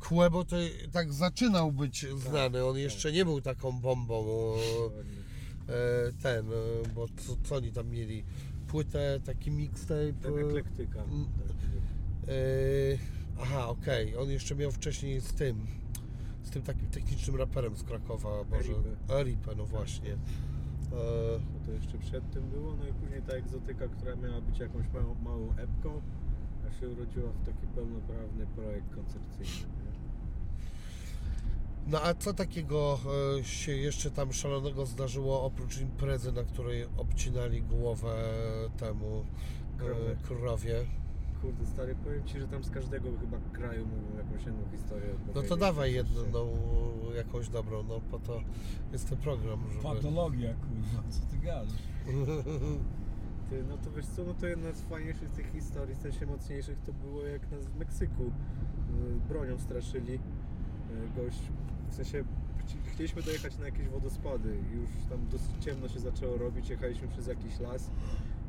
Kłebo 0.00 0.44
to 0.44 0.56
tak 0.92 1.12
zaczynał 1.12 1.72
być 1.72 2.06
znany. 2.16 2.64
On 2.64 2.76
jeszcze 2.78 3.12
nie 3.12 3.24
był 3.24 3.40
taką 3.40 3.80
bombą. 3.80 4.24
Dokładnie. 4.84 5.12
E, 5.68 6.12
ten, 6.22 6.46
e, 6.46 6.88
bo 6.94 7.06
co, 7.08 7.36
co 7.44 7.56
oni 7.56 7.72
tam 7.72 7.88
mieli? 7.88 8.24
Płytę, 8.68 9.20
taki 9.24 9.50
mixtape. 9.50 10.12
Tak 10.22 10.32
e, 10.32 10.40
eklektyka. 10.40 10.94
Tak. 10.98 11.06
e, 12.28 12.32
aha, 13.42 13.68
okej. 13.68 14.16
On 14.16 14.30
jeszcze 14.30 14.54
miał 14.54 14.70
wcześniej 14.72 15.20
z 15.20 15.32
tym. 15.32 15.66
Z 16.42 16.50
tym 16.50 16.62
takim 16.62 16.88
technicznym 16.88 17.36
raperem 17.36 17.76
z 17.76 17.82
Krakowa, 17.82 18.44
Boże. 18.44 18.72
Eripę. 19.08 19.54
No 19.56 19.66
właśnie. 19.66 20.12
E, 20.12 20.18
Bo 21.52 21.66
to 21.66 21.72
jeszcze 21.72 21.98
przed 21.98 22.30
tym 22.30 22.50
było, 22.50 22.76
no 22.76 22.86
i 22.86 22.92
później 22.92 23.22
ta 23.22 23.32
egzotyka, 23.32 23.88
która 23.88 24.16
miała 24.16 24.40
być 24.40 24.58
jakąś 24.58 24.86
małą, 24.94 25.14
małą 25.14 25.54
epką, 25.56 26.00
się 26.80 26.88
urodziła 26.88 27.30
w 27.30 27.46
taki 27.46 27.66
pełnoprawny 27.66 28.46
projekt 28.46 28.94
koncercyjny. 28.94 29.80
No 31.86 32.02
a 32.02 32.14
co 32.14 32.34
takiego 32.34 32.98
e, 33.38 33.44
się 33.44 33.72
jeszcze 33.72 34.10
tam 34.10 34.32
szalonego 34.32 34.86
zdarzyło 34.86 35.42
oprócz 35.42 35.80
imprezy, 35.80 36.32
na 36.32 36.42
której 36.42 36.86
obcinali 36.96 37.62
głowę 37.62 38.14
temu 38.76 39.24
Krowie. 39.78 40.12
e, 40.12 40.16
krowie? 40.16 40.86
Kurde 41.42 41.66
stary, 41.66 41.96
powiem 42.04 42.24
Ci, 42.24 42.40
że 42.40 42.48
tam 42.48 42.64
z 42.64 42.70
każdego 42.70 43.08
chyba 43.20 43.38
kraju 43.52 43.86
mówią 43.86 44.24
jakąś 44.24 44.46
jedną 44.46 44.62
historię. 44.70 45.08
No 45.34 45.42
to 45.42 45.56
dawaj 45.56 45.94
jedną, 45.94 46.20
no, 46.32 46.46
jakąś 47.16 47.48
dobrą, 47.48 47.82
no 47.82 48.00
po 48.10 48.18
to 48.18 48.40
jest 48.92 49.08
ten 49.08 49.18
program, 49.18 49.60
żeby... 49.70 49.82
Patologia, 49.82 50.54
kurwa, 50.54 51.08
co 51.10 51.20
ty 51.20 51.38
gadasz? 51.46 51.82
Ty, 53.50 53.64
no 53.68 53.76
to 53.76 53.90
wiesz 53.90 54.06
co, 54.06 54.24
no 54.24 54.34
to 54.34 54.46
jedna 54.46 54.72
z 54.72 54.80
fajniejszych 54.82 55.30
tych 55.30 55.52
historii, 55.52 55.94
w 55.94 55.98
sensie 55.98 56.26
mocniejszych, 56.26 56.78
to 56.86 56.92
było 56.92 57.22
jak 57.26 57.50
nas 57.50 57.66
w 57.66 57.76
Meksyku 57.78 58.22
y, 58.24 58.30
bronią 59.28 59.58
straszyli. 59.58 60.14
Y, 60.14 60.20
Gość, 61.16 61.42
w 61.90 61.94
sensie 61.94 62.24
chci- 62.58 62.78
chcieliśmy 62.92 63.22
dojechać 63.22 63.58
na 63.58 63.64
jakieś 63.64 63.88
wodospady 63.88 64.56
i 64.72 64.76
już 64.76 64.90
tam 65.10 65.28
dosyć 65.28 65.50
ciemno 65.60 65.88
się 65.88 66.00
zaczęło 66.00 66.36
robić, 66.36 66.68
jechaliśmy 66.70 67.08
przez 67.08 67.26
jakiś 67.26 67.60
las. 67.60 67.90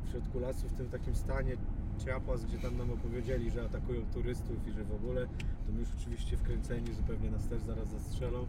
W 0.06 0.10
środku 0.10 0.38
lasu, 0.38 0.68
w 0.68 0.72
tym 0.72 0.88
takim 0.88 1.14
stanie 1.14 1.56
ciapas, 1.98 2.44
gdzie 2.44 2.58
tam 2.58 2.78
nam 2.78 2.90
opowiedzieli, 2.90 3.50
że 3.50 3.64
atakują 3.64 4.00
turystów 4.14 4.68
i 4.68 4.72
że 4.72 4.84
w 4.84 4.94
ogóle, 4.94 5.26
to 5.66 5.72
my 5.72 5.80
już 5.80 5.88
oczywiście 6.00 6.36
wkręceni, 6.36 6.94
zupełnie 6.94 7.30
nas 7.30 7.48
też 7.48 7.62
zaraz 7.62 7.88
zastrzelą. 7.88 8.46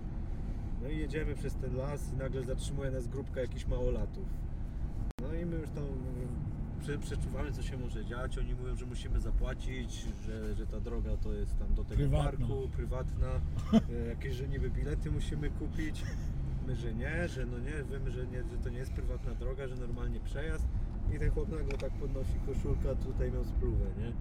No 0.82 0.90
i 0.90 0.98
jedziemy 0.98 1.36
przez 1.36 1.56
ten 1.56 1.76
las 1.76 2.14
i 2.14 2.18
nagle 2.18 2.44
zatrzymuje 2.44 2.92
nas 2.92 3.08
grupka 3.08 3.42
jakichś 3.42 3.68
małolatów. 3.68 4.26
No 5.34 5.40
i 5.40 5.46
my 5.46 5.56
już 5.56 5.70
tam 5.70 5.84
Prze, 6.82 6.98
przeczuwamy 6.98 7.52
co 7.52 7.64
się 7.64 7.78
może 7.78 8.06
dziać. 8.06 8.38
Oni 8.38 8.56
mówią, 8.56 8.76
że 8.76 8.86
musimy 8.86 9.20
zapłacić, 9.20 10.06
że, 10.26 10.56
że 10.56 10.68
ta 10.68 10.80
droga 10.80 11.18
to 11.18 11.34
jest 11.34 11.58
tam 11.60 11.74
do 11.74 11.84
tego 11.84 11.96
Prywatna. 11.96 12.32
parku, 12.32 12.70
prywatna. 12.76 13.28
e, 13.74 14.08
jakieś, 14.08 14.36
że 14.36 14.48
niby 14.48 14.70
bilety 14.70 15.12
musimy 15.12 15.50
kupić. 15.50 16.04
My, 16.68 16.76
że 16.76 16.94
nie, 16.94 17.28
że 17.28 17.46
no 17.46 17.60
nie, 17.60 17.84
wiemy, 17.92 18.12
że, 18.12 18.28
nie, 18.28 18.38
że 18.38 18.58
to 18.64 18.70
nie 18.70 18.78
jest 18.78 18.92
prywatna 18.94 19.34
droga, 19.34 19.68
że 19.68 19.76
normalnie 19.76 20.20
przejazd. 20.20 20.68
I 21.16 21.20
ten 21.20 21.32
chłop 21.32 21.50
nagle 21.52 21.78
tak 21.78 21.92
podnosi 21.92 22.34
koszulkę, 22.46 22.90
a 22.92 22.96
tutaj 22.96 23.32
miał 23.32 23.46
spluwę, 23.46 23.86
nie? 23.98 24.14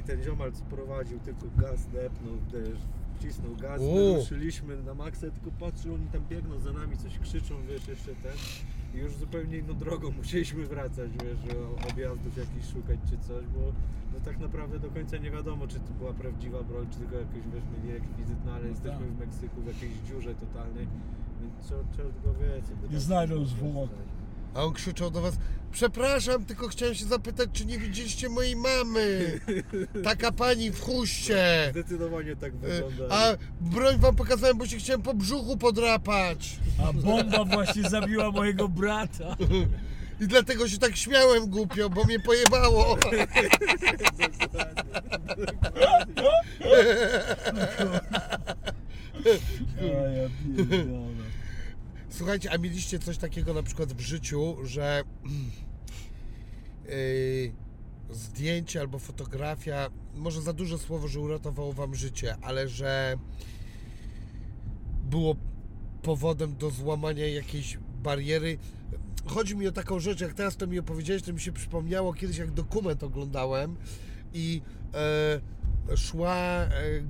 I 0.00 0.02
ten 0.02 0.22
ziomal 0.22 0.54
sprowadził, 0.54 1.18
tylko 1.18 1.46
gaz 1.56 1.86
depnął, 1.86 2.36
też 2.52 2.78
wcisnął 3.18 3.56
gaz, 3.56 3.80
my 3.80 4.16
ruszyliśmy 4.16 4.82
na 4.82 4.94
maksę, 4.94 5.30
tylko 5.30 5.50
patrzę, 5.50 5.94
oni 5.94 6.06
tam 6.06 6.22
biegną 6.28 6.60
za 6.60 6.72
nami, 6.72 6.96
coś 6.96 7.18
krzyczą, 7.18 7.54
wiesz, 7.68 7.88
jeszcze 7.88 8.14
ten. 8.14 8.32
I 8.94 8.98
już 8.98 9.14
zupełnie 9.16 9.58
inną 9.58 9.74
drogą 9.74 10.10
musieliśmy 10.20 10.66
wracać, 10.66 11.10
wiesz, 11.24 11.56
objazdów 11.92 12.36
jakichś 12.36 12.72
szukać 12.72 12.98
czy 13.10 13.18
coś, 13.28 13.44
bo 13.46 13.60
no 14.14 14.20
tak 14.24 14.38
naprawdę 14.38 14.78
do 14.78 14.90
końca 14.90 15.16
nie 15.16 15.30
wiadomo, 15.30 15.66
czy 15.66 15.80
to 15.80 15.90
była 15.98 16.12
prawdziwa 16.12 16.62
broń, 16.62 16.86
czy 16.92 16.98
tylko 16.98 17.16
jakieś, 17.16 17.44
wiesz, 17.54 17.64
mieli 17.76 17.92
rekwizyt, 17.98 18.38
no 18.46 18.52
ale 18.52 18.62
No 18.62 18.68
jesteśmy 18.68 18.98
tak. 19.06 19.08
w 19.08 19.18
Meksyku 19.20 19.60
w 19.60 19.66
jakiejś 19.66 19.92
dziurze 20.08 20.34
totalnej, 20.34 20.86
więc 21.40 21.54
co, 21.68 21.74
czert 21.96 22.22
go 22.24 22.34
wie, 22.34 22.62
co 22.62 22.76
by 22.76 22.82
Nie 22.82 22.88
tam 22.88 23.00
znajdą 23.00 23.38
się 23.38 23.46
zwłok. 23.46 23.90
A 24.54 24.64
on 24.64 24.72
krzyczał 24.72 25.10
do 25.10 25.20
was, 25.20 25.34
przepraszam, 25.72 26.44
tylko 26.44 26.68
chciałem 26.68 26.94
się 26.94 27.04
zapytać, 27.04 27.48
czy 27.52 27.66
nie 27.66 27.78
widzieliście 27.78 28.28
mojej 28.28 28.56
mamy? 28.56 29.40
Taka 30.04 30.32
pani 30.32 30.70
w 30.70 30.80
chuście. 30.80 31.68
Zdecydowanie 31.70 32.36
tak 32.36 32.56
wygląda. 32.56 33.06
A 33.10 33.36
broń 33.60 33.98
wam 33.98 34.16
pokazałem, 34.16 34.58
bo 34.58 34.66
się 34.66 34.76
chciałem 34.76 35.02
po 35.02 35.14
brzuchu 35.14 35.56
podrapać. 35.56 36.58
A 36.88 36.92
bomba 36.92 37.44
właśnie 37.44 37.90
zabiła 37.90 38.30
mojego 38.30 38.68
brata. 38.68 39.36
I 40.20 40.26
dlatego 40.26 40.68
się 40.68 40.78
tak 40.78 40.96
śmiałem 40.96 41.46
głupio, 41.46 41.90
bo 41.90 42.04
mnie 42.04 42.20
pojebało. 42.20 42.98
A 43.02 43.14
ja 50.16 50.28
pierdolę. 50.56 51.19
Słuchajcie, 52.10 52.52
a 52.52 52.58
mieliście 52.58 52.98
coś 52.98 53.18
takiego 53.18 53.54
na 53.54 53.62
przykład 53.62 53.92
w 53.92 54.00
życiu, 54.00 54.56
że 54.64 55.04
yy, 56.88 57.52
zdjęcie 58.10 58.80
albo 58.80 58.98
fotografia, 58.98 59.90
może 60.14 60.42
za 60.42 60.52
duże 60.52 60.78
słowo, 60.78 61.08
że 61.08 61.20
uratowało 61.20 61.72
wam 61.72 61.94
życie, 61.94 62.36
ale 62.42 62.68
że 62.68 63.18
było 65.10 65.36
powodem 66.02 66.56
do 66.56 66.70
złamania 66.70 67.26
jakiejś 67.26 67.78
bariery. 68.02 68.58
Chodzi 69.26 69.56
mi 69.56 69.68
o 69.68 69.72
taką 69.72 70.00
rzecz, 70.00 70.20
jak 70.20 70.34
teraz 70.34 70.56
to 70.56 70.66
mi 70.66 70.78
opowiedziałeś, 70.78 71.22
to 71.22 71.32
mi 71.32 71.40
się 71.40 71.52
przypomniało 71.52 72.14
kiedyś, 72.14 72.36
jak 72.36 72.50
dokument 72.50 73.02
oglądałem 73.02 73.76
i 74.34 74.62
e, 74.94 75.96
szła 75.96 76.36
e, 76.36 76.68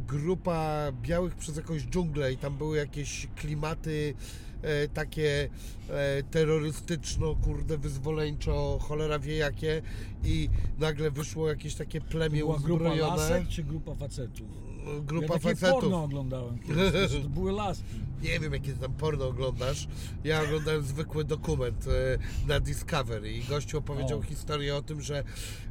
grupa 0.09 0.92
białych 1.03 1.34
przez 1.34 1.57
jakąś 1.57 1.82
dżunglę 1.82 2.32
i 2.32 2.36
tam 2.36 2.57
były 2.57 2.76
jakieś 2.76 3.28
klimaty 3.36 4.14
e, 4.62 4.88
takie 4.88 5.48
e, 5.90 6.22
terrorystyczno, 6.22 7.34
kurde, 7.34 7.78
wyzwoleńczo, 7.78 8.78
cholera 8.82 9.18
wie 9.18 9.36
jakie 9.36 9.82
i 10.24 10.48
nagle 10.78 11.11
wyszło 11.11 11.48
jakieś 11.48 11.74
takie 11.74 12.00
plemię 12.00 12.38
Była 12.38 12.58
grupa 12.58 12.84
uzbrojone, 12.84 13.16
lasek 13.16 13.48
czy 13.48 13.62
grupa 13.62 13.94
facetów? 13.94 14.69
Grupa 15.03 15.35
ja 15.35 15.41
facetów. 15.41 15.81
porno 15.81 16.03
oglądałem 16.05 16.59
kiedyś, 16.59 17.22
to 17.22 17.28
były 17.28 17.53
laski. 17.53 17.85
Nie 18.22 18.41
wiem, 18.41 18.53
jakie 18.53 18.72
tam 18.72 18.93
porno 18.93 19.26
oglądasz. 19.28 19.89
Ja 20.24 20.43
oglądałem 20.43 20.83
zwykły 20.83 21.24
dokument 21.24 21.85
e, 21.87 22.18
na 22.49 22.61
Discovery 22.61 23.33
i 23.33 23.45
gościu 23.45 23.78
opowiedział 23.78 24.18
O. 24.18 24.22
historię 24.22 24.76
o 24.76 24.83
tym, 24.83 25.01
że 25.03 25.24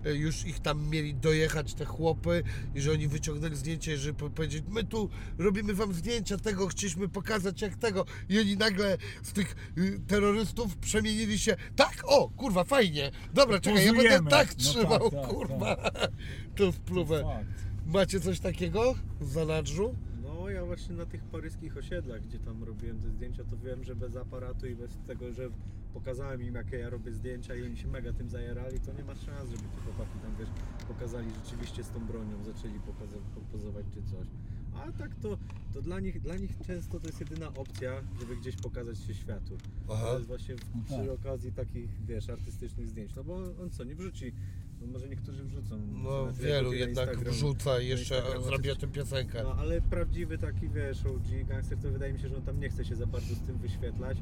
e, 0.06 0.14
już 0.16 0.46
ich 0.46 0.60
tam 0.60 0.90
mieli 0.90 1.14
dojechać 1.16 1.74
te 1.74 1.86
chłopy 1.86 2.44
i 2.76 2.82
że 2.82 2.92
oni 2.92 3.08
wyciągnęli 3.08 3.56
zdjęcie, 3.56 3.98
żeby 3.98 4.20
po- 4.20 4.30
powiedzieć, 4.30 4.64
my 4.70 4.84
tu 4.84 5.10
robimy 5.38 5.74
wam 5.74 5.94
zdjęcia 5.94 6.38
tego, 6.38 6.68
chcieliśmy 6.68 7.10
pokazać 7.10 7.62
jak 7.62 7.76
tego 7.76 8.06
i 8.30 8.40
oni 8.40 8.58
nagle 8.58 8.98
z 9.24 9.34
tych 9.34 9.56
y, 9.78 10.00
terrorystów 10.08 10.78
przemienili 10.78 11.40
się, 11.40 11.56
tak, 11.76 12.04
o, 12.06 12.30
kurwa, 12.30 12.64
fajnie, 12.64 13.12
dobra, 13.34 13.60
czekaj, 13.60 13.86
ja 13.86 13.94
będę 13.94 14.04
Pozujemy. 14.04 14.30
tak 14.30 14.48
No 14.58 14.64
trzymał, 14.64 15.10
tak, 15.12 15.22
tak, 15.22 15.30
kurwa, 15.30 15.76
to 16.58 16.72
spluwę. 16.72 17.24
Fakt. 17.24 17.69
Macie 17.94 18.20
coś 18.20 18.40
takiego 18.40 18.96
w 19.22 19.32
zanadrzu? 19.32 19.96
No 20.24 20.50
ja 20.50 20.66
właśnie 20.66 20.96
na 20.96 21.06
tych 21.06 21.24
paryskich 21.24 21.78
osiedlach, 21.78 22.22
gdzie 22.24 22.40
tam 22.40 22.64
robiłem 22.64 23.00
te 23.00 23.10
zdjęcia, 23.10 23.44
to 23.44 23.58
wiem, 23.58 23.84
że 23.84 23.96
bez 23.96 24.16
aparatu 24.16 24.68
i 24.68 24.76
bez 24.76 24.92
tego, 25.08 25.34
że 25.34 25.50
pokazałem 25.94 26.42
im 26.44 26.56
jakie 26.56 26.78
ja 26.78 26.90
robię 26.90 27.14
zdjęcia 27.14 27.56
i 27.56 27.64
oni 27.64 27.78
się 27.78 27.88
mega 27.88 28.14
tym 28.14 28.30
zajarali, 28.30 28.80
to 28.80 28.94
nie 28.94 29.04
ma 29.04 29.16
szans, 29.16 29.50
żeby 29.50 29.64
te 29.64 29.82
chłopaki 29.86 30.20
tam 30.20 30.36
wiesz, 30.40 30.50
pokazali 30.88 31.28
rzeczywiście 31.44 31.84
z 31.84 31.90
tą 31.90 32.06
bronią, 32.08 32.44
zaczęli 32.44 32.80
pokaza- 32.80 33.20
po- 33.36 33.42
pozować 33.58 33.86
czy 33.94 34.04
coś. 34.04 34.28
A 34.76 34.92
tak 34.92 35.16
to, 35.16 35.38
to 35.74 35.82
dla, 35.82 36.00
nich, 36.00 36.22
dla 36.22 36.36
nich 36.36 36.52
często 36.68 37.00
to 37.00 37.08
jest 37.08 37.20
jedyna 37.20 37.48
opcja, 37.54 38.02
żeby 38.20 38.36
gdzieś 38.36 38.56
pokazać 38.56 39.00
się 39.00 39.14
światu. 39.14 39.58
Aha. 39.92 40.06
To 40.06 40.14
jest 40.16 40.28
właśnie 40.28 40.56
w, 40.56 40.60
No 40.76 40.82
przy 40.86 40.96
tak. 40.96 41.10
okazji 41.10 41.52
takich, 41.52 42.06
wiesz, 42.06 42.30
artystycznych 42.30 42.90
zdjęć. 42.90 43.16
No 43.16 43.24
bo 43.24 43.36
on 43.36 43.70
co, 43.72 43.84
nie 43.84 43.96
wrzuci, 43.96 44.34
no 44.82 44.88
może 44.88 45.10
niektórzy 45.10 45.44
wrzucą. 45.44 45.80
No 46.04 46.26
na 46.26 46.32
wielu 46.32 46.72
Facebooku, 46.72 46.72
na 46.72 46.76
jednak 46.76 47.08
Instagram. 47.08 47.34
wrzuca 47.34 47.80
i 47.82 47.88
jeszcze 47.88 48.16
Instagrama, 48.16 48.46
zrobi 48.46 48.72
o 48.72 48.76
tym 48.76 48.92
piosenkę. 48.92 49.44
No 49.44 49.54
ale 49.54 49.82
prawdziwy 49.82 50.38
taki 50.38 50.70
wiesz, 50.70 51.06
OG 51.06 51.48
gangster 51.48 51.78
to 51.78 51.90
wydaje 51.92 52.14
mi 52.14 52.20
się, 52.20 52.30
że 52.30 52.36
on 52.38 52.42
tam 52.42 52.60
nie 52.60 52.70
chce 52.70 52.86
się 52.86 52.96
za 52.96 53.06
bardzo 53.06 53.36
z 53.36 53.40
tym 53.42 53.58
wyświetlać. 53.58 54.18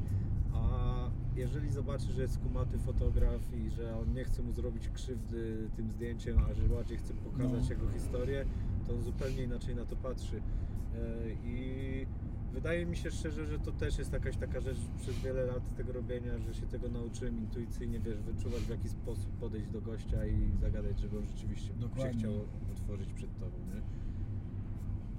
A 0.54 0.88
jeżeli 1.36 1.70
zobaczy, 1.72 2.12
że 2.12 2.22
jest 2.22 2.38
kumaty 2.38 2.78
fotograf 2.78 3.40
i 3.54 3.70
że 3.70 3.96
on 3.98 4.12
nie 4.14 4.24
chce 4.24 4.42
mu 4.42 4.52
zrobić 4.52 4.88
krzywdy 4.88 5.68
tym 5.76 5.90
zdjęciem, 5.90 6.38
a 6.50 6.54
że 6.54 6.62
bardziej 6.62 6.98
chce 6.98 7.14
pokazać 7.14 7.62
No. 7.62 7.70
jego 7.74 7.88
historię, 7.92 8.44
to 8.86 8.94
on 8.94 9.02
zupełnie 9.02 9.42
inaczej 9.42 9.74
na 9.74 9.84
to 9.84 9.96
patrzy. 9.96 10.36
E, 10.36 11.00
I 11.44 12.06
wydaje 12.52 12.86
mi 12.86 12.96
się 12.96 13.10
szczerze, 13.10 13.46
że 13.46 13.58
to 13.58 13.72
też 13.72 13.98
jest 13.98 14.12
jakaś 14.12 14.36
taka 14.36 14.60
rzecz 14.60 14.78
przez 15.00 15.18
wiele 15.18 15.44
lat 15.44 15.76
tego 15.76 15.92
robienia, 15.92 16.38
że 16.38 16.54
się 16.54 16.66
tego 16.66 16.88
nauczyłem 16.88 17.38
intuicyjnie, 17.38 18.00
wiesz, 18.00 18.20
wyczuwać 18.22 18.60
w 18.60 18.68
jaki 18.68 18.88
sposób 18.88 19.30
podejść 19.40 19.68
do 19.68 19.80
gościa 19.80 20.26
i 20.26 20.50
zagadać, 20.60 21.00
żeby 21.00 21.18
on 21.18 21.26
rzeczywiście 21.26 21.74
Dokładnie. 21.74 22.12
się 22.12 22.18
chciał 22.18 22.32
otworzyć 22.72 23.12
przed 23.12 23.38
tobą, 23.38 23.58
nie? 23.74 23.82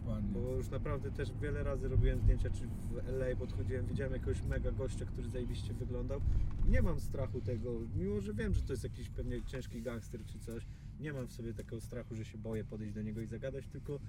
Dokładnie. 0.10 0.30
Bo 0.34 0.56
już 0.56 0.70
naprawdę 0.70 1.12
też 1.12 1.30
wiele 1.42 1.64
razy 1.64 1.88
robiłem 1.88 2.20
zdjęcia, 2.20 2.50
czy 2.50 2.68
w 2.68 3.10
LA 3.10 3.36
podchodziłem, 3.36 3.86
widziałem 3.86 4.14
jakiegoś 4.14 4.42
mega 4.42 4.72
gościa, 4.72 5.06
który 5.06 5.30
zajebiście 5.30 5.74
wyglądał. 5.74 6.22
Nie 6.68 6.82
mam 6.82 7.00
strachu 7.00 7.42
tego, 7.42 7.80
mimo 7.96 8.22
że 8.22 8.34
wiem, 8.34 8.54
że 8.54 8.62
to 8.62 8.74
jest 8.74 8.84
jakiś 8.84 9.10
pewnie 9.10 9.44
ciężki 9.44 9.82
gangster 9.82 10.26
czy 10.26 10.40
coś. 10.40 10.68
Nie 11.00 11.14
mam 11.14 11.28
w 11.28 11.34
sobie 11.34 11.54
takiego 11.54 11.82
strachu, 11.82 12.16
że 12.16 12.26
się 12.26 12.38
boję 12.38 12.64
podejść 12.64 12.94
do 12.94 13.02
niego 13.02 13.22
i 13.22 13.26
zagadać, 13.26 13.68
tylko 13.68 14.00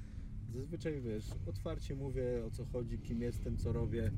zazwyczaj 0.55 1.01
wiesz, 1.01 1.24
otwarcie 1.46 1.96
mówię 1.96 2.44
o 2.46 2.51
co 2.51 2.64
chodzi, 2.64 2.98
kim 2.98 3.22
jestem, 3.22 3.57
co 3.57 3.72
robię. 3.72 4.11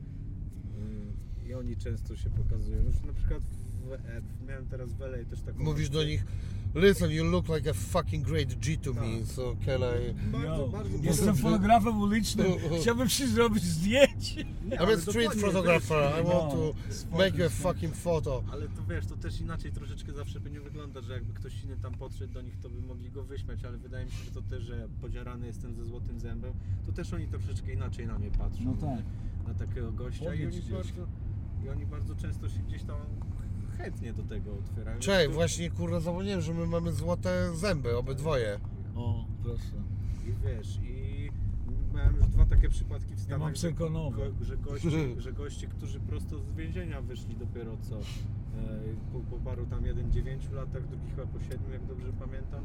Yy, 1.42 1.48
I 1.48 1.54
oni 1.54 1.76
często 1.76 2.16
się 2.16 2.30
pokazują. 2.30 2.82
Już 2.82 3.02
na 3.02 3.12
przykład 3.12 3.42
w, 3.42 3.92
e, 3.92 4.22
miałem 4.46 4.66
teraz 4.66 4.92
w 4.92 5.02
LA 5.02 5.24
też 5.24 5.42
taką. 5.42 5.64
Mówisz 5.64 5.88
do 5.88 6.04
nich, 6.04 6.24
listen, 6.74 7.10
you 7.10 7.24
look 7.24 7.48
like 7.48 7.70
a 7.70 7.74
fucking 7.74 8.24
great 8.24 8.54
G 8.60 8.76
to 8.78 8.92
me, 8.92 9.00
Tak. 9.00 9.26
so 9.26 9.56
can 9.66 9.80
I... 9.80 10.14
Bardzo, 10.32 10.68
bardzo 10.68 10.98
Jestem 11.02 11.26
bardzo- 11.26 11.42
fotografem 11.42 12.00
ulicznym, 12.00 12.46
chciałbym 12.80 13.08
ci 13.08 13.26
zrobić 13.26 13.62
zdjęcie. 13.64 14.44
Nie, 14.44 14.76
I'm 14.76 14.78
ale 14.78 14.94
a 14.94 15.00
street 15.00 15.16
dokładnie, 15.28 15.42
photographer, 15.42 16.12
I 16.20 16.24
want 16.26 16.50
to 16.50 16.74
No, 17.12 17.18
make 17.18 17.38
you 17.38 17.44
a 17.46 17.48
fucking 17.48 17.94
photo. 17.96 18.42
Ale 18.52 18.68
to 18.68 18.84
wiesz, 18.88 19.06
to 19.06 19.16
też 19.16 19.40
inaczej 19.40 19.72
troszeczkę 19.72 20.12
zawsze 20.12 20.40
by 20.40 20.50
nie 20.50 20.60
wygląda, 20.60 21.00
że 21.02 21.12
jakby 21.12 21.32
ktoś 21.32 21.64
inny 21.64 21.76
tam 21.76 21.94
podszedł 21.94 22.32
do 22.32 22.42
nich, 22.42 22.58
to 22.58 22.70
by 22.70 22.80
mogli 22.80 23.10
go 23.10 23.24
wyśmiać, 23.24 23.64
ale 23.64 23.78
wydaje 23.78 24.04
mi 24.04 24.10
się, 24.12 24.24
że 24.24 24.30
to 24.30 24.42
też, 24.42 24.62
że 24.64 24.88
podziarany 25.00 25.46
jestem 25.46 25.74
ze 25.74 25.84
złotym 25.84 26.20
zębem, 26.20 26.52
to 26.86 26.92
też 26.92 27.12
oni 27.12 27.26
troszeczkę 27.26 27.72
inaczej 27.72 28.06
na 28.06 28.18
mnie 28.18 28.30
patrzą. 28.30 28.64
No 28.64 28.74
tak. 28.74 29.04
Na 29.48 29.54
takiego 29.66 29.92
gościa 29.92 30.24
i 30.34 30.38
Powiedz 30.38 30.52
oni, 30.54 30.62
gdzieś. 30.62 30.72
bardzo, 30.72 31.06
i 31.64 31.68
oni 31.68 31.86
bardzo 31.86 32.14
często 32.16 32.48
się 32.48 32.58
gdzieś 32.58 32.82
tam 32.82 32.96
chętnie 33.78 34.12
do 34.12 34.22
tego 34.22 34.50
otwierają. 34.54 34.98
Cześć, 35.00 35.26
To- 35.28 35.32
właśnie 35.34 35.70
kurwa 35.70 36.00
zapomniałem, 36.00 36.40
że 36.40 36.54
my 36.54 36.66
mamy 36.66 36.92
złote 36.92 37.56
zęby, 37.56 37.96
obydwoje. 37.96 38.60
O, 38.94 39.24
proszę. 39.42 39.76
I 40.26 40.32
wiesz, 40.46 40.78
i 40.82 41.30
miałem 41.94 42.16
już 42.16 42.26
dwa 42.26 42.46
takie 42.46 42.68
przypadki 42.68 43.14
w 43.14 43.20
Stanach, 43.20 43.40
mam 43.40 43.54
że, 43.54 43.60
cyrkonowe. 43.60 44.30
go, 44.30 44.44
że, 44.44 44.56
goście, 44.56 44.90
że 45.24 45.32
goście, 45.32 45.66
którzy 45.66 46.00
prosto 46.00 46.38
z 46.38 46.52
więzienia 46.52 47.00
wyszli 47.02 47.36
dopiero 47.36 47.76
co, 47.76 47.96
e, 47.96 48.02
po, 49.12 49.20
po 49.36 49.36
paru 49.44 49.66
tam 49.66 49.86
jeden 49.86 50.12
dziewięciu 50.12 50.54
latach, 50.54 50.88
drugi 50.88 51.10
chyba 51.10 51.26
po 51.26 51.40
siedmiu, 51.40 51.72
jak 51.72 51.86
dobrze 51.86 52.12
pamiętam. 52.12 52.64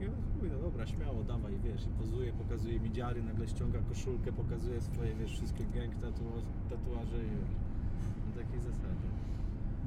I 0.00 0.04
on 0.06 0.14
mówi, 0.36 0.48
no 0.52 0.58
dobra, 0.58 0.86
śmiało, 0.86 1.24
dawaj, 1.24 1.58
wiesz, 1.64 1.82
i 1.84 1.88
pozuje, 1.88 2.32
pokazuje 2.32 2.80
mi 2.80 2.92
dziary, 2.92 3.22
nagle 3.22 3.48
ściąga 3.48 3.78
koszulkę, 3.88 4.32
pokazuje 4.32 4.80
swoje, 4.80 5.14
wiesz, 5.14 5.32
wszystkie 5.32 5.64
gang 5.64 5.94
tatuaże, 5.94 6.46
tatuaże 6.70 7.16
i 7.24 7.30
wiesz. 7.30 7.54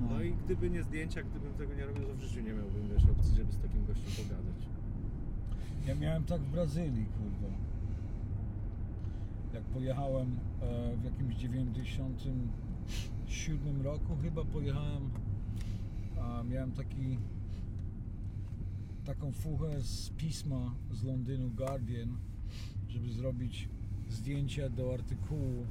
No 0.10 0.22
i 0.22 0.34
gdyby 0.46 0.70
nie 0.70 0.84
zdjęcia, 0.84 1.24
gdybym 1.24 1.54
tego 1.54 1.74
nie 1.74 1.86
robił, 1.86 2.04
to 2.04 2.16
w 2.16 2.22
życiu 2.22 2.42
nie 2.42 2.54
miałbym, 2.54 2.90
wiesz, 2.94 3.04
opcji, 3.18 3.36
żeby 3.36 3.52
z 3.52 3.60
takim 3.60 3.86
gościem 3.86 4.26
pogadać. 4.26 4.56
Ja 5.88 5.96
miałem 5.96 6.24
tak 6.24 6.42
w 6.42 6.52
Brazylii, 6.52 7.06
kurwa. 7.06 7.48
Jak 9.54 9.64
pojechałem 9.64 10.40
e, 10.62 10.98
w 10.98 11.04
jakimś 11.04 11.36
97 11.36 13.82
roku, 13.82 14.16
chyba 14.22 14.46
pojechałem, 14.46 15.10
a 16.22 16.44
miałem 16.44 16.72
taki 16.72 17.18
taką 19.06 19.32
fuchę 19.32 19.82
z 19.82 20.10
pisma 20.10 20.76
z 20.92 21.04
Londynu 21.04 21.50
Guardian, 21.50 22.18
żeby 22.88 23.12
zrobić 23.12 23.70
zdjęcia 24.10 24.70
do 24.70 24.94
artykułu 24.94 25.66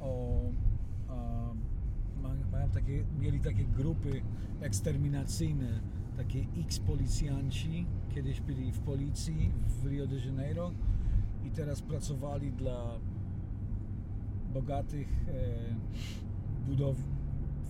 o 0.00 0.40
a, 1.08 1.48
mają 2.52 2.70
takie, 2.70 3.04
mieli 3.20 3.40
takie 3.40 3.64
grupy 3.64 4.22
eksterminacyjne, 4.60 5.80
takie 6.16 6.44
X-policjanci, 6.60 7.86
kiedyś 8.14 8.40
byli 8.40 8.72
w 8.72 8.78
policji 8.78 9.52
w 9.82 9.86
Rio 9.86 10.06
de 10.06 10.16
Janeiro 10.16 10.72
i 11.44 11.50
teraz 11.50 11.82
pracowali 11.82 12.52
dla 12.52 12.98
bogatych 14.54 15.08
e, 15.28 16.64
budow, 16.66 16.96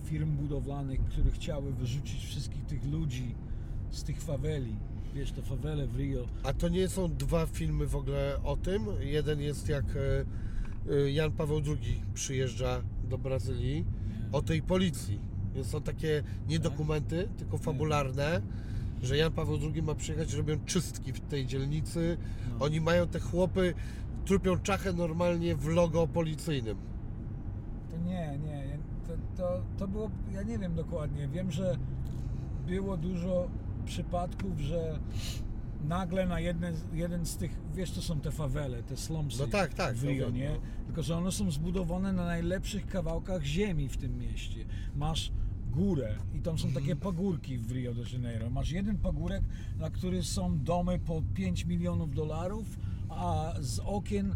firm 0.03 0.37
budowlanych, 0.37 1.03
które 1.03 1.31
chciały 1.31 1.73
wyrzucić 1.73 2.25
wszystkich 2.25 2.65
tych 2.65 2.85
ludzi 2.85 3.35
z 3.91 4.03
tych 4.03 4.21
faweli. 4.21 4.75
Wiesz, 5.15 5.31
te 5.31 5.41
fawele 5.41 5.87
w 5.87 5.95
Rio. 5.95 6.25
A 6.43 6.53
to 6.53 6.69
nie 6.69 6.87
są 6.87 7.15
dwa 7.15 7.45
filmy 7.45 7.87
w 7.87 7.95
ogóle 7.95 8.39
o 8.43 8.57
tym? 8.57 8.85
Jeden 8.99 9.41
jest 9.41 9.69
jak 9.69 9.85
e, 9.95 10.25
e, 10.93 11.11
Jan 11.11 11.31
Paweł 11.31 11.61
II 11.67 12.01
przyjeżdża 12.13 12.81
do 13.09 13.17
Brazylii, 13.17 13.85
o 14.31 14.41
tej 14.41 14.61
policji. 14.61 15.19
Są 15.63 15.81
takie 15.81 16.23
nie 16.47 16.59
dokumenty, 16.59 17.27
tylko 17.37 17.57
fabularne, 17.57 18.41
że 19.03 19.17
Jan 19.17 19.31
Paweł 19.31 19.57
II 19.73 19.83
ma 19.83 19.95
przyjechać, 19.95 20.33
robią 20.33 20.57
czystki 20.65 21.13
w 21.13 21.19
tej 21.19 21.45
dzielnicy. 21.45 22.17
No. 22.49 22.65
Oni 22.65 22.81
mają 22.81 23.07
te 23.07 23.19
chłopy, 23.19 23.73
trupią 24.25 24.57
czachę 24.57 24.93
normalnie 24.93 25.55
w 25.55 25.67
logo 25.67 26.07
policyjnym. 26.07 26.77
To 27.91 27.97
nie, 27.97 28.37
nie. 28.37 28.77
To, 29.07 29.13
to, 29.37 29.61
to 29.77 29.87
było, 29.87 30.09
ja 30.33 30.43
nie 30.43 30.57
wiem 30.57 30.75
dokładnie. 30.75 31.27
Wiem, 31.27 31.51
że 31.51 31.77
było 32.67 32.97
dużo 32.97 33.47
przypadków, 33.85 34.59
że 34.59 34.99
nagle 35.87 36.25
na 36.25 36.39
jeden, 36.39 36.73
jeden 36.93 37.25
z 37.25 37.37
tych, 37.37 37.51
wiesz, 37.75 37.91
to 37.91 38.01
są 38.01 38.19
te 38.19 38.31
fawele, 38.31 38.83
te 38.83 38.97
slumsy 38.97 39.39
No 39.39 39.47
tak, 39.47 39.73
tak, 39.73 39.95
w 39.95 40.03
no 40.03 40.09
Rio, 40.09 40.29
no. 40.29 40.61
Tylko, 40.85 41.03
że 41.03 41.17
one 41.17 41.31
są 41.31 41.51
zbudowane 41.51 42.13
na 42.13 42.25
najlepszych 42.25 42.87
kawałkach 42.87 43.43
ziemi 43.43 43.89
w 43.89 43.97
tym 43.97 44.17
mieście. 44.17 44.65
Masz 44.95 45.31
górę 45.71 46.15
i 46.35 46.39
tam 46.39 46.57
są 46.57 46.67
Mhm. 46.67 46.85
takie 46.85 46.95
pagórki 46.95 47.57
w 47.57 47.71
Rio 47.71 47.93
de 47.93 48.01
Janeiro. 48.13 48.49
Masz 48.49 48.71
jeden 48.71 48.97
pagórek, 48.97 49.43
na 49.77 49.89
który 49.89 50.23
są 50.23 50.59
domy 50.63 50.99
po 50.99 51.21
5 51.33 51.65
milionów 51.65 52.15
dolarów, 52.15 52.79
a 53.09 53.53
z 53.59 53.79
okien 53.79 54.35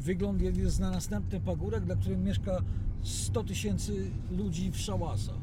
wygląd 0.00 0.42
jest 0.42 0.80
na 0.80 0.90
następny 0.90 1.40
pagórek, 1.40 1.84
dla 1.84 1.96
którego 1.96 2.22
mieszka 2.22 2.62
100 3.02 3.44
tysięcy 3.44 4.10
ludzi 4.30 4.70
w 4.70 4.78
szałasach. 4.78 5.38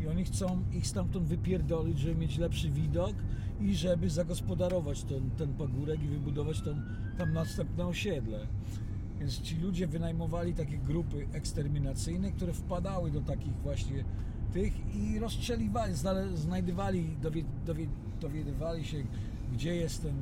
I 0.00 0.06
oni 0.06 0.24
chcą 0.24 0.62
ich 0.72 0.86
stamtąd 0.86 1.26
wypierdolić, 1.26 1.98
żeby 1.98 2.14
mieć 2.20 2.38
lepszy 2.38 2.70
widok 2.70 3.14
i 3.60 3.74
żeby 3.74 4.10
zagospodarować 4.10 5.02
ten, 5.02 5.30
ten 5.30 5.54
pagórek 5.54 6.02
i 6.02 6.08
wybudować 6.08 6.60
tam, 6.60 6.82
tam 7.18 7.32
następne 7.32 7.86
osiedle. 7.86 8.46
Więc 9.20 9.40
ci 9.40 9.56
ludzie 9.56 9.86
wynajmowali 9.86 10.54
takie 10.54 10.78
grupy 10.78 11.26
eksterminacyjne, 11.32 12.32
które 12.32 12.52
wpadały 12.52 13.10
do 13.10 13.20
takich 13.20 13.52
właśnie 13.62 14.04
tych 14.52 14.94
i 14.94 15.18
rozstrzeliwali, 15.18 15.94
znajdywali, 16.34 17.16
dowie, 17.22 17.44
dowie, 17.66 17.86
dowiadywali 18.20 18.84
się, 18.84 19.04
gdzie 19.52 19.76
jest 19.76 20.02
ten 20.02 20.14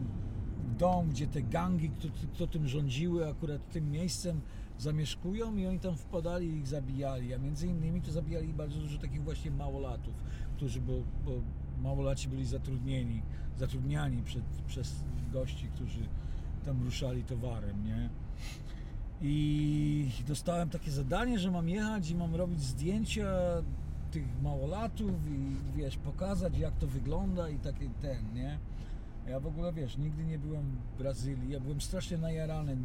dom, 0.78 1.10
gdzie 1.10 1.26
te 1.26 1.42
gangi, 1.42 1.90
kto, 1.90 2.08
kto 2.34 2.46
tym 2.46 2.68
rządziły, 2.68 3.28
akurat 3.28 3.70
tym 3.70 3.90
miejscem 3.90 4.40
zamieszkują 4.78 5.56
i 5.56 5.66
oni 5.66 5.78
tam 5.78 5.96
wpadali 5.96 6.46
i 6.46 6.56
ich 6.56 6.66
zabijali, 6.66 7.34
a 7.34 7.38
między 7.38 7.66
innymi 7.66 8.02
to 8.02 8.12
zabijali 8.12 8.48
bardzo 8.48 8.80
dużo 8.80 8.98
takich 8.98 9.22
właśnie 9.22 9.50
małolatów, 9.50 10.14
którzy, 10.56 10.80
bo, 10.80 10.92
bo 11.24 11.32
małolaci 11.82 12.28
byli 12.28 12.46
zatrudnieni, 12.46 13.22
zatrudniani 13.58 14.22
przed, 14.22 14.44
przez 14.66 14.94
gości, 15.32 15.68
którzy 15.74 16.00
tam 16.64 16.82
ruszali 16.84 17.22
towarem, 17.22 17.84
nie? 17.84 18.10
I 19.20 20.10
dostałem 20.28 20.70
takie 20.70 20.90
zadanie, 20.90 21.38
że 21.38 21.50
mam 21.50 21.68
jechać 21.68 22.10
i 22.10 22.14
mam 22.14 22.34
robić 22.34 22.60
zdjęcia 22.60 23.26
tych 24.10 24.42
małolatów 24.42 25.26
i 25.26 25.76
wiesz, 25.76 25.96
pokazać 25.96 26.58
jak 26.58 26.76
to 26.76 26.86
wygląda 26.86 27.48
i 27.48 27.58
takie 27.58 27.90
ten, 28.00 28.34
nie? 28.34 28.58
Ja 29.28 29.40
w 29.40 29.46
ogóle 29.46 29.72
wiesz, 29.72 29.96
nigdy 29.96 30.24
nie 30.24 30.38
byłem 30.38 30.76
w 30.94 30.98
Brazylii, 30.98 31.50
ja 31.50 31.60
byłem 31.60 31.80
strasznie 31.80 32.18
najarany 32.18 32.76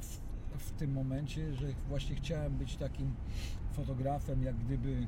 w, 0.00 0.20
w 0.58 0.72
tym 0.72 0.92
momencie, 0.92 1.54
że 1.54 1.66
właśnie 1.88 2.16
chciałem 2.16 2.56
być 2.56 2.76
takim 2.76 3.14
fotografem, 3.72 4.42
jak 4.42 4.56
gdyby 4.56 5.06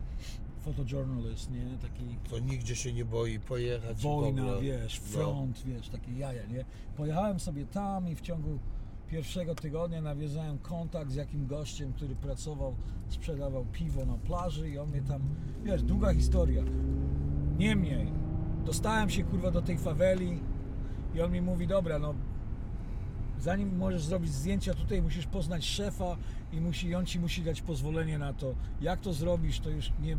fotojournalist, 0.77 1.51
nie? 1.51 1.79
Taki 1.83 2.19
To 2.31 2.39
nigdzie 2.39 2.77
się 2.77 2.93
nie 2.93 3.05
boi 3.05 3.41
pojechać. 3.41 3.99
i 3.99 4.01
w 4.01 4.03
wojna, 4.03 4.43
ogóle. 4.43 4.61
wiesz, 4.63 5.01
No. 5.01 5.07
front, 5.09 5.63
wiesz, 5.67 5.89
takie 5.89 6.13
jaja, 6.13 6.47
nie? 6.47 6.65
Pojechałem 6.97 7.41
sobie 7.41 7.67
tam 7.67 8.09
i 8.09 8.15
w 8.15 8.21
ciągu 8.21 8.59
pierwszego 9.09 9.55
tygodnia 9.55 10.03
nawiązałem 10.03 10.59
kontakt 10.59 11.11
z 11.11 11.15
jakim 11.15 11.47
gościem, 11.47 11.93
który 11.93 12.15
pracował, 12.15 12.75
sprzedawał 13.09 13.65
piwo 13.73 14.07
na 14.07 14.15
plaży 14.19 14.71
i 14.71 14.79
on 14.79 14.89
mnie 14.91 15.03
tam, 15.03 15.23
wiesz, 15.65 15.83
długa 15.83 16.15
historia. 16.15 16.63
Niemniej, 17.59 18.13
dostałem 18.65 19.11
się 19.11 19.25
kurwa 19.25 19.51
do 19.51 19.63
tej 19.63 19.79
faweli 19.79 20.39
i 21.15 21.21
on 21.21 21.33
mi 21.33 21.41
mówi, 21.41 21.67
dobra, 21.67 21.99
no 21.99 22.15
zanim 23.41 23.77
możesz 23.77 24.03
zrobić 24.03 24.33
zdjęcia 24.33 24.75
tutaj 24.75 25.03
musisz 25.03 25.27
poznać 25.27 25.65
szefa 25.65 26.17
i 26.53 26.61
musi, 26.61 26.95
on 26.95 27.07
ci 27.07 27.21
musi 27.21 27.43
dać 27.43 27.63
pozwolenie 27.63 28.19
na 28.19 28.33
to. 28.33 28.55
Jak 28.81 29.01
to 29.01 29.13
zrobisz, 29.13 29.61
to 29.61 29.71
już 29.71 29.93
nie, 30.03 30.17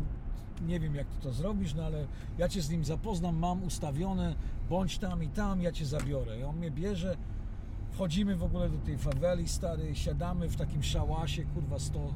nie 0.60 0.80
wiem 0.80 0.94
jak 0.94 1.06
ty 1.06 1.22
to 1.22 1.32
zrobisz, 1.32 1.74
no 1.74 1.84
ale 1.84 2.06
ja 2.38 2.48
cię 2.48 2.62
z 2.62 2.70
nim 2.70 2.84
zapoznam, 2.84 3.36
mam 3.36 3.62
ustawione, 3.62 4.34
bądź 4.70 4.98
tam 4.98 5.22
i 5.22 5.28
tam, 5.28 5.62
ja 5.62 5.72
cię 5.72 5.86
zabiorę. 5.86 6.38
I 6.38 6.42
on 6.42 6.56
mnie 6.56 6.70
bierze, 6.70 7.16
wchodzimy 7.90 8.36
w 8.36 8.42
ogóle 8.42 8.70
do 8.70 8.78
tej 8.78 8.98
faweli, 8.98 9.48
stary, 9.48 9.94
siadamy 9.94 10.48
w 10.48 10.56
takim 10.56 10.82
szałasie, 10.82 11.44
kurwa 11.44 11.78
100, 11.78 12.14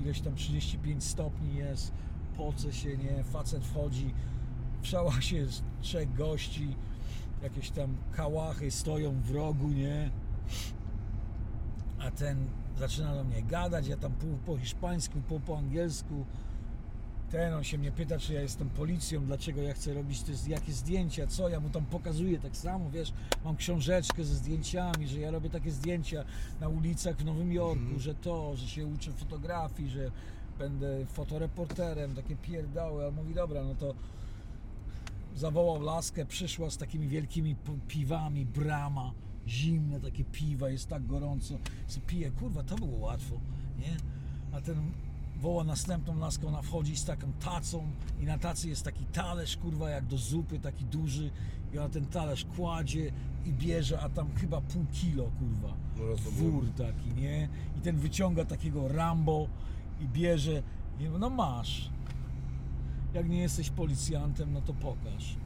ileś 0.00 0.20
tam 0.20 0.34
35 0.34 1.04
stopni 1.04 1.54
jest, 1.54 1.92
poce 2.36 2.72
się, 2.72 2.96
nie, 2.96 3.24
facet 3.24 3.64
wchodzi, 3.64 4.14
w 4.82 4.86
szałasie 4.86 5.36
jest 5.36 5.62
trzech 5.80 6.14
gości, 6.14 6.76
jakieś 7.42 7.70
tam 7.70 7.96
kałachy 8.12 8.70
stoją 8.70 9.20
w 9.20 9.30
rogu, 9.30 9.68
nie, 9.68 10.10
a 11.98 12.10
ten 12.10 12.46
zaczyna 12.78 13.14
do 13.14 13.24
mnie 13.24 13.42
gadać, 13.42 13.86
ja 13.86 13.96
tam 13.96 14.12
pół 14.12 14.36
po 14.46 14.56
hiszpańsku, 14.56 15.20
pół 15.28 15.40
po 15.40 15.58
angielsku. 15.58 16.24
Ten 17.32 17.54
on 17.54 17.64
się 17.64 17.78
mnie 17.78 17.92
pyta, 17.92 18.18
czy 18.18 18.32
ja 18.32 18.40
jestem 18.40 18.70
policją, 18.70 19.24
dlaczego 19.26 19.62
ja 19.62 19.74
chcę 19.74 19.94
robić 19.94 20.22
te, 20.22 20.32
jakie 20.48 20.72
zdjęcia, 20.72 21.26
co 21.26 21.48
ja 21.48 21.60
mu 21.60 21.70
tam 21.70 21.84
pokazuję 21.84 22.38
tak 22.38 22.56
samo, 22.56 22.90
wiesz, 22.90 23.12
mam 23.44 23.56
książeczkę 23.56 24.24
ze 24.24 24.34
zdjęciami, 24.34 25.08
że 25.08 25.20
ja 25.20 25.30
robię 25.30 25.50
takie 25.50 25.70
zdjęcia 25.70 26.24
na 26.60 26.68
ulicach 26.68 27.16
w 27.16 27.24
Nowym 27.24 27.52
Jorku, 27.52 27.98
że 27.98 28.14
to, 28.14 28.56
że 28.56 28.68
się 28.68 28.86
uczę 28.86 29.12
fotografii, 29.12 29.90
że 29.90 30.10
będę 30.58 31.06
fotoreporterem, 31.06 32.14
takie 32.14 32.36
pierdały, 32.36 33.04
a 33.04 33.08
on 33.08 33.14
mówi, 33.14 33.34
dobra, 33.34 33.64
no 33.64 33.74
to 33.74 33.94
zawołał 35.36 35.82
laskę, 35.82 36.26
przyszła 36.26 36.70
z 36.70 36.76
takimi 36.76 37.08
wielkimi 37.08 37.56
piwami, 37.88 38.46
brama, 38.46 39.12
zimne 39.48 40.00
takie 40.00 40.24
piwa, 40.24 40.70
jest 40.70 40.88
tak 40.88 41.06
gorąco, 41.06 41.58
pije, 42.06 42.30
kurwa, 42.30 42.62
to 42.62 42.76
było 42.76 42.98
łatwo, 42.98 43.40
nie? 43.78 43.96
A 44.52 44.60
ten 44.60 44.92
woła 45.42 45.64
następną 45.64 46.18
laskę, 46.18 46.46
ona 46.46 46.62
wchodzi 46.62 46.96
z 46.96 47.04
taką 47.04 47.32
tacą 47.32 47.90
i 48.20 48.24
na 48.24 48.38
tacy 48.38 48.68
jest 48.68 48.84
taki 48.84 49.04
talerz, 49.04 49.56
kurwa, 49.56 49.90
jak 49.90 50.06
do 50.06 50.18
zupy, 50.18 50.58
taki 50.58 50.84
duży 50.84 51.30
i 51.72 51.78
ona 51.78 51.88
ten 51.88 52.06
talerz 52.06 52.44
kładzie 52.56 53.12
i 53.44 53.52
bierze, 53.52 54.00
a 54.00 54.08
tam 54.08 54.34
chyba 54.34 54.60
pół 54.60 54.86
kilo, 54.92 55.30
kurwa, 55.38 55.74
No 55.96 56.30
wór 56.30 56.64
taki, 56.76 57.20
nie? 57.20 57.48
I 57.78 57.80
ten 57.80 57.96
wyciąga 57.96 58.44
takiego 58.44 58.88
Rambo 58.88 59.48
i 60.00 60.08
bierze, 60.08 60.62
i 61.00 61.04
no 61.18 61.30
masz, 61.30 61.90
jak 63.14 63.28
nie 63.28 63.40
jesteś 63.40 63.70
policjantem, 63.70 64.52
no 64.52 64.60
to 64.60 64.74
pokaż. 64.74 65.36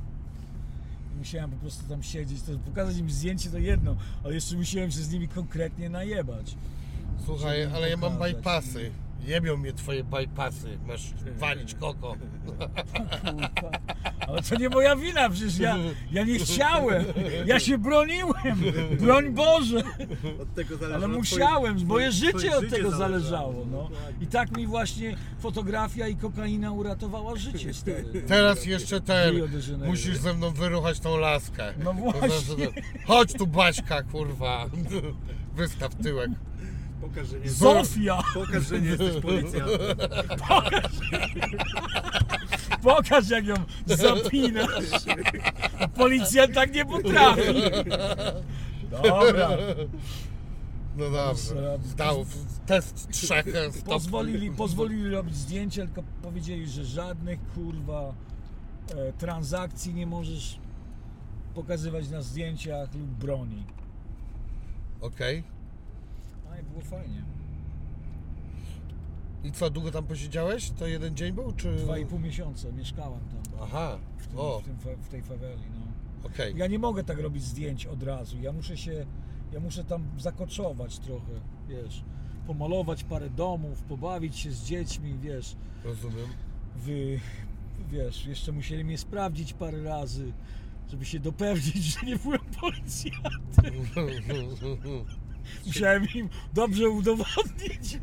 Musiałem 1.18 1.50
po 1.50 1.56
prostu 1.56 1.88
tam 1.88 2.02
siedzieć, 2.02 2.42
to 2.42 2.58
pokazać 2.58 2.96
im 2.96 3.10
zdjęcie 3.10 3.50
to 3.50 3.58
jedno, 3.58 3.96
ale 4.24 4.34
jeszcze 4.34 4.56
musiałem 4.56 4.90
się 4.90 4.98
z 4.98 5.10
nimi 5.10 5.28
konkretnie 5.28 5.90
najebać. 5.90 6.56
Słuchaj, 7.24 7.64
ale 7.64 7.90
ja 7.90 7.96
mam 7.96 8.18
bypassy. 8.18 8.90
Jebią 9.26 9.56
mnie 9.56 9.72
twoje 9.72 10.04
bypassy. 10.04 10.78
Masz 10.86 11.02
walić 11.38 11.74
koko. 11.74 12.16
Ale 14.28 14.42
to 14.42 14.56
nie 14.56 14.68
moja 14.68 14.96
wina, 14.96 15.30
przecież 15.30 15.58
ja, 15.58 15.76
ja 16.12 16.24
nie 16.24 16.38
chciałem, 16.38 17.04
ja 17.46 17.60
się 17.60 17.78
broniłem, 17.78 18.32
broń 19.00 19.30
Boże. 19.30 19.82
Od 20.42 20.54
tego 20.54 20.76
Ale 20.94 21.08
musiałem, 21.08 21.74
twoje- 21.76 21.86
moje 21.86 22.10
twoje 22.10 22.12
życie 22.12 22.56
od 22.56 22.64
życie 22.64 22.76
tego 22.76 22.90
zależało. 22.90 23.66
No. 23.70 23.82
Dokładnie. 23.82 24.24
I 24.24 24.26
tak 24.26 24.56
mi 24.56 24.66
właśnie 24.66 25.16
fotografia 25.38 26.08
i 26.08 26.16
kokaina 26.16 26.72
uratowała 26.72 27.36
życie, 27.36 27.74
stary. 27.74 28.22
Teraz 28.28 28.66
jeszcze 28.66 29.00
ten. 29.00 29.34
Musisz 29.86 30.16
ze 30.16 30.34
mną 30.34 30.50
wyruchać 30.50 31.00
tą 31.00 31.16
laskę. 31.16 31.74
No 31.84 31.92
właśnie. 31.94 32.68
Chodź 33.06 33.32
tu 33.32 33.46
Baśka, 33.46 34.02
kurwa. 34.02 34.66
Wystaw 35.54 35.94
tyłek. 35.94 36.30
Pokaż, 37.00 37.28
że 37.28 37.40
nie, 37.40 37.50
Zofia! 37.50 38.22
pokaż, 38.34 38.68
że 38.68 38.80
nie 38.80 38.88
jesteś 38.88 39.22
policjantem. 39.22 39.78
Pokaż 42.82 43.30
jak 43.30 43.46
ją 43.46 43.54
zapinasz. 43.86 45.04
Policjant 45.94 46.54
tak 46.54 46.74
nie 46.74 46.84
potrafi. 46.86 47.42
Dobra. 48.90 49.48
No 50.96 51.10
dobrze. 51.10 51.78
Zdał 51.84 52.26
test 52.66 53.08
trzech 53.10 53.46
stopni. 53.48 53.82
Pozwolili, 53.82 54.50
pozwolili 54.50 55.10
robić 55.10 55.36
zdjęcia, 55.36 55.86
tylko 55.86 56.02
powiedzieli, 56.22 56.66
że 56.68 56.84
żadnych 56.84 57.38
kurwa 57.54 58.14
e, 58.94 59.12
transakcji 59.12 59.94
nie 59.94 60.06
możesz 60.06 60.58
pokazywać 61.54 62.08
na 62.08 62.22
zdjęciach 62.22 62.94
lub 62.94 63.10
broni. 63.10 63.64
Okej. 65.00 65.44
No 66.56 66.60
i 66.62 66.64
było 66.64 66.80
fajnie. 66.80 67.22
I 69.44 69.52
co, 69.52 69.70
długo 69.70 69.90
tam 69.90 70.04
posiedziałeś? 70.04 70.70
To 70.70 70.86
jeden 70.86 71.16
dzień 71.16 71.32
był, 71.32 71.52
czy... 71.52 71.76
Dwa 71.76 71.98
i 71.98 72.06
pół 72.06 72.18
miesiąca 72.18 72.72
mieszkałem 72.72 73.20
tam. 73.20 73.58
Aha, 73.62 73.98
W, 74.18 74.26
tym, 74.26 74.38
o, 74.38 74.60
w, 74.60 74.64
tym, 74.64 74.78
fa- 74.78 74.96
w 75.02 75.08
tej 75.08 75.22
faweli. 75.22 75.62
No. 75.74 76.28
okej. 76.28 76.54
Ja 76.56 76.66
nie 76.66 76.78
mogę 76.78 77.04
tak 77.04 77.18
robić 77.18 77.42
zdjęć 77.42 77.86
od 77.86 78.02
razu. 78.02 78.38
Ja 78.40 78.52
muszę 78.52 78.76
się, 78.76 79.06
ja 79.52 79.60
muszę 79.60 79.84
tam 79.84 80.04
zakoczować 80.18 80.98
trochę, 80.98 81.32
wiesz, 81.68 82.04
pomalować 82.46 83.04
parę 83.04 83.30
domów, 83.30 83.82
pobawić 83.82 84.36
się 84.38 84.50
z 84.52 84.64
dziećmi, 84.64 85.18
wiesz, 85.18 85.56
Rozumiem. 85.84 86.26
wy, 86.76 87.20
wiesz, 87.90 88.26
jeszcze 88.26 88.52
musieli 88.52 88.84
mnie 88.84 88.98
sprawdzić 88.98 89.52
parę 89.52 89.82
razy, 89.82 90.32
żeby 90.90 91.04
się 91.04 91.20
dopewnić, 91.20 91.76
że 92.00 92.06
nie 92.06 92.16
byłem 92.16 92.40
policjantem. 92.60 93.74
Musiałem 95.66 96.06
im 96.14 96.28
dobrze 96.54 96.88
udowodnić. 96.88 97.98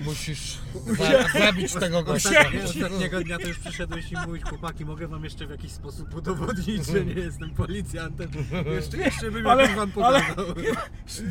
Musisz 0.00 0.58
za, 0.86 1.38
zabić 1.38 1.72
tego 1.72 2.02
gościa. 2.02 2.28
Ostatnie, 2.30 2.64
ostatniego 2.64 3.20
dnia 3.20 3.38
to 3.38 3.48
już 3.48 3.58
przyszedłeś 3.58 4.12
i 4.12 4.14
mówić, 4.26 4.42
chłopaki, 4.44 4.84
mogę 4.84 5.08
wam 5.08 5.24
jeszcze 5.24 5.46
w 5.46 5.50
jakiś 5.50 5.72
sposób 5.72 6.14
udowodnić, 6.14 6.86
że 6.86 7.04
nie 7.04 7.12
jestem 7.14 7.50
policjantem. 7.50 8.30
Jeszcze, 8.74 8.96
jeszcze 8.96 9.30
bym 9.30 9.46
Ale- 9.46 9.62
jakoś 9.62 9.76
wam 9.76 9.92
ale- 10.04 10.22
pokazał. 10.22 10.54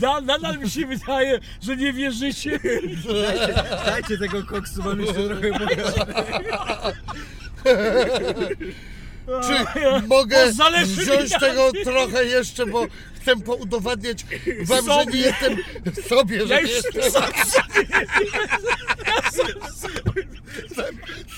Na, 0.02 0.22
nadal 0.22 0.60
mi 0.60 0.70
się 0.70 0.86
wydaje, 0.88 1.40
że 1.62 1.76
nie 1.78 1.94
wierzycie. 1.94 2.60
Dajcie, 3.24 3.54
dajcie 3.86 4.18
tego 4.18 4.44
koksu, 4.46 4.84
mam 4.84 5.00
jeszcze 5.02 5.28
trochę 5.28 5.52
Czy 9.26 9.82
mogę 10.08 10.46
Bo 10.46 10.54
zależy 10.54 10.98
mi 10.98 11.04
wziąć 11.04 11.32
na 11.32 11.40
tego 11.40 11.72
trochę 11.84 12.26
jeszcze, 12.26 12.66
bo 12.66 12.88
chcę 13.22 13.36
poudowadniać 13.36 14.26
wam, 14.64 14.86
że 14.86 15.06
nie 15.06 15.20
jestem 15.20 15.58
sobie, 16.10 16.48
że 16.48 16.54
Ja 16.54 16.62
nie 16.62 16.72
jestem 16.72 17.02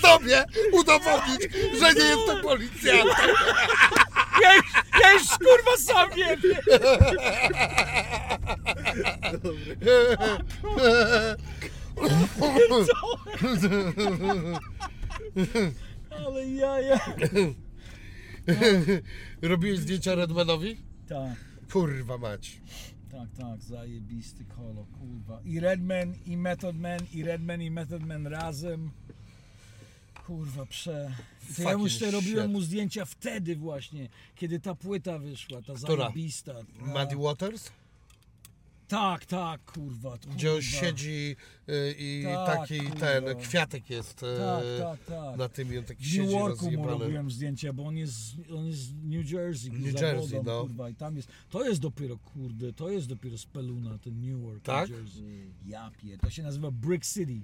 sobie 0.01 0.45
udowodnić, 0.71 1.41
że 1.79 1.93
nie 1.93 2.05
jestem 2.05 2.41
policjantem. 2.43 3.29
Ja 4.41 4.55
już, 4.55 4.65
ja 5.01 5.13
już 5.13 5.23
kurwa 5.23 5.77
sam 5.77 6.09
wiem. 6.15 6.39
Ale 16.25 16.47
jaja. 16.47 16.99
Robiłeś 19.41 19.79
zdjęcia 19.79 20.15
Redmanowi? 20.15 20.77
Tak, 21.09 21.35
Kurwa 21.71 22.17
mać. 22.17 22.61
tak, 23.11 23.29
tak, 23.37 23.61
zajebisty 23.61 24.45
kolo, 24.45 24.85
kurwa. 24.99 25.41
I 25.45 25.59
Redman, 25.59 26.13
i 26.25 26.37
Method 26.37 26.77
Man, 26.77 26.99
i 27.13 27.23
Redman, 27.23 27.61
i 27.61 27.71
Method 27.71 28.03
Man 28.05 28.27
razem. 28.27 28.91
Kurwa, 30.27 30.65
prze... 30.65 31.11
To 31.55 31.61
ja 31.63 31.69
Fucking 31.69 31.83
jeszcze 31.83 32.11
robiłem 32.11 32.43
shit. 32.45 32.51
mu 32.53 32.61
zdjęcia 32.61 33.05
wtedy 33.05 33.55
właśnie, 33.55 34.09
kiedy 34.35 34.59
ta 34.59 34.75
płyta 34.75 35.19
wyszła, 35.19 35.61
ta 35.61 35.73
Która? 35.73 36.03
zajebista. 36.03 36.53
No. 36.81 36.99
Muddy 36.99 37.15
Waters? 37.15 37.71
Tak, 38.93 39.25
tak, 39.25 39.61
kurwa. 39.73 40.17
Gdzie 40.17 40.49
on 40.49 40.55
kurwa. 40.61 40.61
siedzi 40.79 41.35
y, 41.69 41.95
i 41.97 42.23
Tak, 42.23 42.59
taki 42.59 42.79
kurwa. 42.79 42.95
ten 42.99 43.23
kwiatek 43.41 43.89
jest 43.89 44.23
y, 44.23 44.25
Tak, 44.37 44.63
tak, 44.79 45.05
tak. 45.07 45.37
na 45.37 45.49
tym 45.49 45.73
i 45.73 45.77
on 45.77 45.83
taki 45.85 46.03
W 46.03 46.07
siedzi 46.07 46.19
New 46.21 46.31
Yorku 46.31 46.65
mu 46.65 46.71
rozjebany. 46.71 46.99
robiłem 46.99 47.31
zdjęcia, 47.31 47.73
bo 47.73 47.85
on 47.85 47.97
jest, 47.97 48.17
on 48.57 48.65
jest 48.65 48.79
z 48.79 48.93
New 49.03 49.31
Jersey. 49.31 49.71
New 49.71 50.01
Jersey, 50.01 50.41
no. 50.43 50.61
Kurwa, 50.61 50.89
i 50.89 50.95
tam 50.95 51.15
jest, 51.15 51.29
to 51.49 51.63
jest 51.65 51.81
dopiero, 51.81 52.17
kurde, 52.17 52.73
to 52.73 52.89
jest 52.89 53.07
dopiero 53.07 53.37
z 53.37 53.45
Peluna, 53.45 53.97
ten 53.97 54.21
New 54.21 54.41
York, 54.41 54.63
Tak? 54.63 54.89
New 54.89 54.99
Jersey. 54.99 55.51
Ja 55.65 55.91
pier, 56.01 56.19
to 56.19 56.29
się 56.29 56.43
nazywa 56.43 56.71
Brick 56.71 57.05
City. 57.05 57.41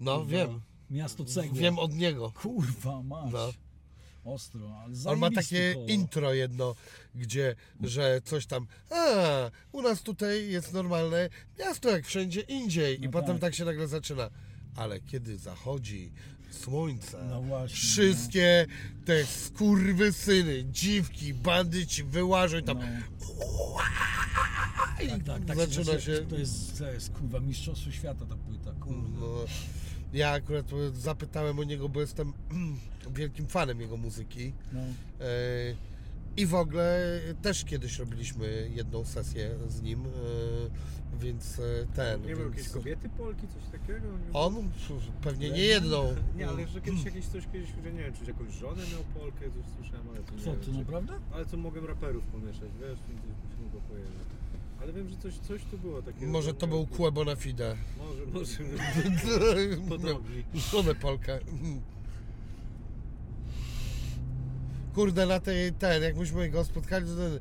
No 0.00 0.16
kurwa. 0.18 0.30
wiem, 0.32 0.60
Miasto 0.90 1.24
cegła. 1.24 1.58
wiem 1.60 1.78
od 1.78 1.94
niego. 1.94 2.30
Kurwa, 2.30 3.02
masz. 3.02 3.32
No. 3.32 3.52
Ostro, 4.24 4.78
ale 4.84 4.94
On 5.04 5.18
ma 5.18 5.30
takie 5.30 5.74
kolo. 5.74 5.86
intro 5.86 6.34
jedno, 6.34 6.74
gdzie, 7.14 7.54
że 7.82 8.20
coś 8.24 8.46
tam, 8.46 8.66
a 8.90 9.04
u 9.72 9.82
nas 9.82 10.02
tutaj 10.02 10.48
jest 10.48 10.72
normalne 10.72 11.28
miasto 11.58 11.90
jak 11.90 12.06
wszędzie 12.06 12.40
indziej 12.40 12.98
i 12.98 13.04
No 13.04 13.10
potem 13.10 13.32
tak. 13.32 13.40
tak 13.40 13.54
się 13.54 13.64
nagle 13.64 13.88
zaczyna. 13.88 14.30
Ale 14.76 15.00
kiedy 15.00 15.38
zachodzi 15.38 16.12
słońce, 16.50 17.24
No 17.30 17.42
właśnie, 17.42 17.76
wszystkie 17.76 18.66
te 19.04 19.26
skurwy 19.26 20.12
syny, 20.12 20.64
dziwki, 20.64 21.34
bandyci 21.34 22.04
wyłażą 22.04 22.58
i 22.58 22.62
tam 22.62 22.78
No. 22.78 22.84
i 25.04 25.08
Tak, 25.08 25.22
tak, 25.24 25.44
tak 25.44 25.56
zaczyna 25.56 26.00
się... 26.00 26.26
To 26.30 26.36
jest, 26.36 26.78
to 26.78 26.92
jest, 26.92 27.10
kurwa, 27.12 27.40
mistrzostwo 27.40 27.90
świata 27.90 28.26
ta 28.26 28.36
płyta, 28.36 28.72
kurwa. 28.72 29.08
No, 29.20 29.44
ja 30.12 30.30
akurat 30.30 30.66
zapytałem 30.92 31.58
o 31.58 31.64
niego, 31.64 31.88
bo 31.88 32.00
jestem 32.00 32.32
wielkim 33.16 33.46
fanem 33.46 33.80
jego 33.80 33.96
muzyki. 33.96 34.52
No. 34.72 34.80
E, 34.80 34.84
I 36.36 36.46
w 36.46 36.54
ogóle 36.54 37.20
też 37.42 37.64
kiedyś 37.64 37.98
robiliśmy 37.98 38.70
jedną 38.74 39.04
sesję 39.04 39.50
z 39.68 39.82
nim, 39.82 40.00
e, 40.00 40.08
więc 41.20 41.58
e, 41.58 41.62
ten. 41.94 42.22
Nie 42.22 42.28
miał 42.28 42.38
więc 42.38 42.56
jakieś 42.56 42.68
kobiety 42.68 43.08
Polki, 43.08 43.46
coś 43.48 43.80
takiego? 43.80 44.06
Nie 44.06 44.32
On 44.32 44.70
pewnie 45.22 45.50
nie 45.50 45.64
jedną. 45.64 46.14
Nie, 46.36 46.48
ale 46.48 46.68
że 46.68 46.80
kiedyś 46.80 47.04
jakieś 47.04 47.26
coś 47.26 47.44
kiedyś, 47.52 47.68
że 47.84 47.92
nie 47.92 48.02
wiem, 48.02 48.14
czy 48.14 48.24
jakąś 48.24 48.54
żonę 48.54 48.82
miał 48.92 49.22
Polkę, 49.22 49.40
coś 49.40 49.74
słyszałem, 49.76 50.08
ale 50.08 50.18
to 50.18 50.34
nie 50.34 50.42
Co, 50.42 50.70
wiem. 50.70 50.78
naprawdę? 50.80 51.12
Ale 51.32 51.46
co 51.46 51.56
mogłem 51.56 51.86
raperów 51.86 52.24
pomieszać, 52.24 52.70
wiesz, 52.80 52.98
więc 53.08 53.20
się 53.22 53.62
mogło. 53.62 53.80
Ale 54.82 54.92
wiem, 54.92 55.08
że 55.08 55.16
coś, 55.16 55.38
coś 55.38 55.64
tu 55.70 55.78
było 55.78 56.02
takiego. 56.02 56.32
Może 56.32 56.54
to 56.54 56.66
był 56.66 56.86
Kłebo 56.86 57.24
na 57.24 57.36
Fide. 57.36 57.76
Może, 57.98 58.26
może. 58.26 58.64
Miał 59.70 59.82
Podobni. 59.88 60.42
Żonę 60.54 60.94
Polkę. 60.94 61.38
Kurde, 64.94 65.26
na 65.26 65.40
tej, 65.40 65.72
ten, 65.72 66.02
jak 66.02 66.16
myśmy 66.16 66.50
go 66.50 66.64
spotkali, 66.64 67.06
to 67.06 67.16
ten 67.16 67.38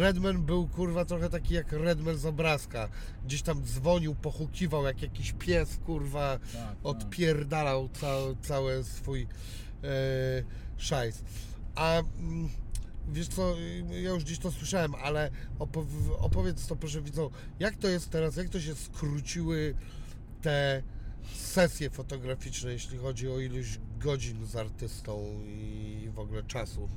Redman 0.00 0.42
był 0.42 0.68
kurwa 0.68 1.04
trochę 1.04 1.30
taki 1.30 1.54
jak 1.54 1.72
Redman 1.72 2.16
z 2.16 2.26
obrazka. 2.26 2.88
Gdzieś 3.24 3.42
tam 3.42 3.64
dzwonił, 3.64 4.14
pochukiwał 4.14 4.84
jak 4.84 5.02
jakiś 5.02 5.32
pies, 5.32 5.76
kurwa, 5.86 6.38
Tak, 6.38 6.52
tak. 6.52 6.76
odpierdalał 6.82 7.88
ca, 7.88 8.06
cały 8.42 8.84
swój 8.84 9.22
e, 9.84 9.88
szajs. 10.76 11.22
A 11.74 11.98
mm, 11.98 12.48
wiesz 13.08 13.28
co, 13.28 13.54
ja 14.02 14.10
już 14.10 14.24
gdzieś 14.24 14.38
to 14.38 14.50
słyszałem, 14.50 14.94
ale 14.94 15.30
opow 15.58 15.86
opowiedz 16.18 16.66
to 16.66 16.76
proszę 16.76 17.02
widzą, 17.02 17.30
jak 17.60 17.76
to 17.76 17.88
jest 17.88 18.10
teraz, 18.10 18.36
jak 18.36 18.48
to 18.48 18.60
się 18.60 18.74
skróciły 18.74 19.74
te 20.42 20.82
sesje 21.34 21.90
fotograficzne, 21.90 22.72
jeśli 22.72 22.98
chodzi 22.98 23.30
o 23.30 23.38
ilość 23.38 23.80
godzin 23.98 24.46
z 24.46 24.56
artystą 24.56 25.24
i 25.46 26.10
w 26.14 26.18
ogóle 26.18 26.42
czasu. 26.42 26.88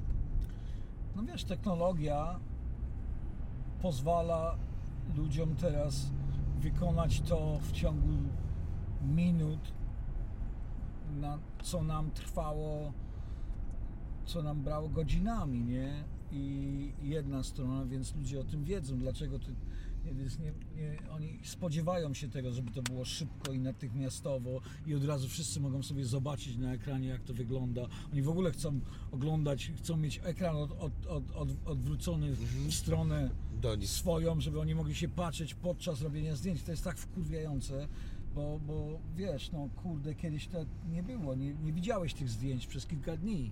No 1.15 1.23
wiesz, 1.23 1.43
technologia 1.43 2.39
pozwala 3.81 4.57
ludziom 5.15 5.55
teraz 5.55 6.11
wykonać 6.59 7.21
to 7.21 7.59
w 7.61 7.71
ciągu 7.71 8.09
minut, 9.01 9.59
na 11.15 11.39
co 11.63 11.83
nam 11.83 12.11
trwało, 12.11 12.93
co 14.25 14.43
nam 14.43 14.61
brało 14.61 14.89
godzinami, 14.89 15.63
nie? 15.63 16.03
I 16.31 16.91
jedna 17.01 17.43
strona, 17.43 17.85
więc 17.85 18.15
ludzie 18.15 18.39
o 18.39 18.43
tym 18.43 18.63
wiedzą, 18.63 18.97
dlaczego 18.97 19.39
to, 19.39 19.47
nie, 20.05 20.13
więc 20.13 20.39
nie, 20.39 20.53
nie, 20.75 20.97
oni 21.11 21.39
spodziewają 21.43 22.13
się 22.13 22.29
tego, 22.29 22.51
żeby 22.51 22.71
to 22.71 22.81
było 22.81 23.05
szybko 23.05 23.53
i 23.53 23.59
natychmiastowo 23.59 24.61
i 24.87 24.95
od 24.95 25.05
razu 25.05 25.27
wszyscy 25.27 25.59
mogą 25.59 25.83
sobie 25.83 26.05
zobaczyć 26.05 26.57
na 26.57 26.73
ekranie, 26.73 27.07
jak 27.07 27.23
to 27.23 27.33
wygląda. 27.33 27.87
Oni 28.11 28.21
w 28.21 28.29
ogóle 28.29 28.51
chcą 28.51 28.79
oglądać, 29.11 29.71
chcą 29.77 29.97
mieć 29.97 30.21
ekran 30.23 30.55
od, 30.55 30.71
od, 30.71 31.07
od, 31.07 31.31
od, 31.31 31.49
odwrócony 31.65 32.31
w 32.67 32.73
stronę 32.73 33.29
swoją, 33.85 34.41
żeby 34.41 34.59
oni 34.59 34.75
mogli 34.75 34.95
się 34.95 35.07
patrzeć 35.07 35.53
podczas 35.53 36.01
robienia 36.01 36.35
zdjęć. 36.35 36.63
To 36.63 36.71
jest 36.71 36.83
tak 36.83 36.97
wkurwiające, 36.97 37.87
bo, 38.35 38.59
bo 38.67 38.99
wiesz, 39.15 39.51
no 39.51 39.69
kurde, 39.75 40.15
kiedyś 40.15 40.47
to 40.47 40.65
nie 40.89 41.03
było, 41.03 41.35
nie, 41.35 41.53
nie 41.53 41.73
widziałeś 41.73 42.13
tych 42.13 42.29
zdjęć 42.29 42.67
przez 42.67 42.85
kilka 42.85 43.17
dni. 43.17 43.51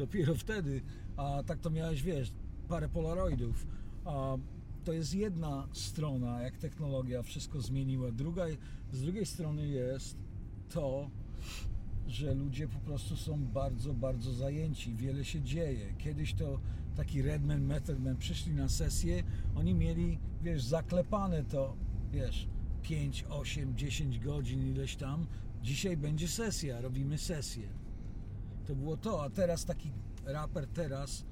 Dopiero 0.00 0.34
wtedy, 0.34 0.82
a 1.16 1.42
tak 1.46 1.60
to 1.60 1.70
miałeś, 1.70 2.02
wiesz, 2.02 2.32
parę 2.68 2.88
polaroidów. 2.88 3.66
A 4.04 4.36
to 4.84 4.92
jest 4.92 5.14
jedna 5.14 5.68
strona, 5.72 6.42
jak 6.42 6.56
technologia 6.56 7.22
wszystko 7.22 7.60
zmieniła. 7.60 8.12
Druga, 8.12 8.44
z 8.92 9.02
drugiej 9.02 9.26
strony 9.26 9.68
jest 9.68 10.16
to, 10.68 11.10
że 12.06 12.34
ludzie 12.34 12.68
po 12.68 12.78
prostu 12.78 13.16
są 13.16 13.44
bardzo, 13.44 13.94
bardzo 13.94 14.32
zajęci. 14.32 14.96
Wiele 14.96 15.24
się 15.24 15.42
dzieje. 15.42 15.94
Kiedyś 15.98 16.34
to 16.34 16.60
taki 16.96 17.22
Redman, 17.22 17.62
Methodman 17.62 18.16
przyszli 18.16 18.54
na 18.54 18.68
sesję, 18.68 19.22
oni 19.54 19.74
mieli, 19.74 20.18
wiesz, 20.42 20.62
zaklepane 20.62 21.44
to, 21.44 21.76
wiesz, 22.12 22.48
5, 22.82 23.24
8, 23.30 23.76
10 23.76 24.18
godzin, 24.18 24.70
ileś 24.70 24.96
tam. 24.96 25.26
Dzisiaj 25.62 25.96
będzie 25.96 26.28
sesja, 26.28 26.80
robimy 26.80 27.18
sesję. 27.18 27.79
To 28.66 28.74
było 28.74 28.96
to, 28.96 29.24
a 29.24 29.30
teraz 29.30 29.64
taki 29.64 29.92
raper 30.24 30.66
teraz 30.66 31.24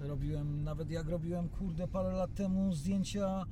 robiłem, 0.00 0.64
nawet 0.64 0.90
jak 0.90 1.08
robiłem, 1.08 1.48
kurde, 1.48 1.88
parę 1.88 2.12
lat 2.12 2.34
temu 2.34 2.72
zdjęcia 2.74 3.46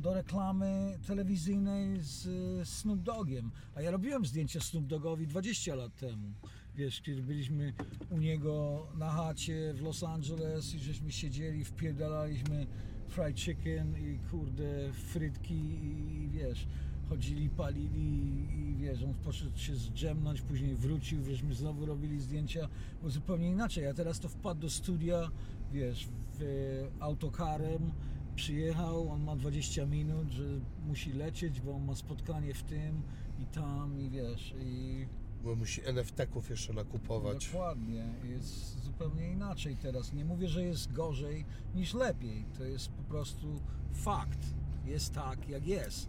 do 0.00 0.14
reklamy 0.14 0.98
telewizyjnej 1.06 2.00
z 2.00 2.28
Snoop 2.68 3.02
Dogiem. 3.02 3.50
A 3.74 3.82
ja 3.82 3.90
robiłem 3.90 4.26
zdjęcia 4.26 4.60
Snoop 4.60 4.86
Dogowi 4.86 5.26
20 5.26 5.74
lat 5.74 5.96
temu. 5.96 6.32
Wiesz, 6.74 7.00
kiedy 7.00 7.22
byliśmy 7.22 7.72
u 8.10 8.18
niego 8.18 8.86
na 8.94 9.10
chacie 9.10 9.74
w 9.74 9.82
Los 9.82 10.02
Angeles 10.02 10.74
i 10.74 10.78
żeśmy 10.78 11.12
siedzieli, 11.12 11.64
wpierdalaliśmy 11.64 12.66
fried 13.08 13.40
chicken 13.40 13.96
i 13.96 14.18
kurde 14.30 14.92
frytki 14.92 15.54
i 15.54 16.28
wiesz, 16.30 16.66
chodzili, 17.08 17.50
palili 17.50 18.48
i 18.60 18.76
wiesz, 18.76 19.02
on 19.02 19.14
poszedł 19.14 19.58
się 19.58 19.74
zdrzemnąć, 19.74 20.40
później 20.40 20.74
wrócił, 20.74 21.24
żeśmy 21.24 21.54
znowu 21.54 21.86
robili 21.86 22.20
zdjęcia, 22.20 22.68
bo 23.02 23.10
zupełnie 23.10 23.50
inaczej. 23.50 23.86
A 23.86 23.94
teraz 23.94 24.20
to 24.20 24.28
wpadł 24.28 24.60
do 24.60 24.70
studia, 24.70 25.30
wiesz, 25.72 26.08
w, 26.38 26.88
autokarem, 27.00 27.92
przyjechał, 28.34 29.08
on 29.10 29.22
ma 29.22 29.36
20 29.36 29.86
minut, 29.86 30.30
że 30.30 30.44
musi 30.86 31.12
lecieć, 31.12 31.60
bo 31.60 31.74
on 31.74 31.84
ma 31.84 31.94
spotkanie 31.94 32.54
w 32.54 32.62
tym 32.62 33.02
i 33.38 33.46
tam 33.46 34.00
i 34.00 34.10
wiesz, 34.10 34.54
i 34.62 35.06
Bo 35.44 35.56
musi 35.56 35.80
NFT-ków 35.84 36.50
jeszcze 36.50 36.72
nakupować. 36.72 37.46
Dokładnie, 37.52 38.04
jest 38.24 38.82
zupełnie 38.84 39.30
inaczej 39.30 39.76
teraz. 39.76 40.12
Nie 40.12 40.24
mówię, 40.24 40.48
że 40.48 40.64
jest 40.64 40.92
gorzej 40.92 41.44
niż 41.74 41.94
lepiej. 41.94 42.44
To 42.58 42.64
jest 42.64 42.88
po 42.88 43.02
prostu 43.02 43.60
fakt. 43.94 44.38
Jest 44.86 45.14
tak, 45.14 45.48
jak 45.48 45.66
jest. 45.66 46.08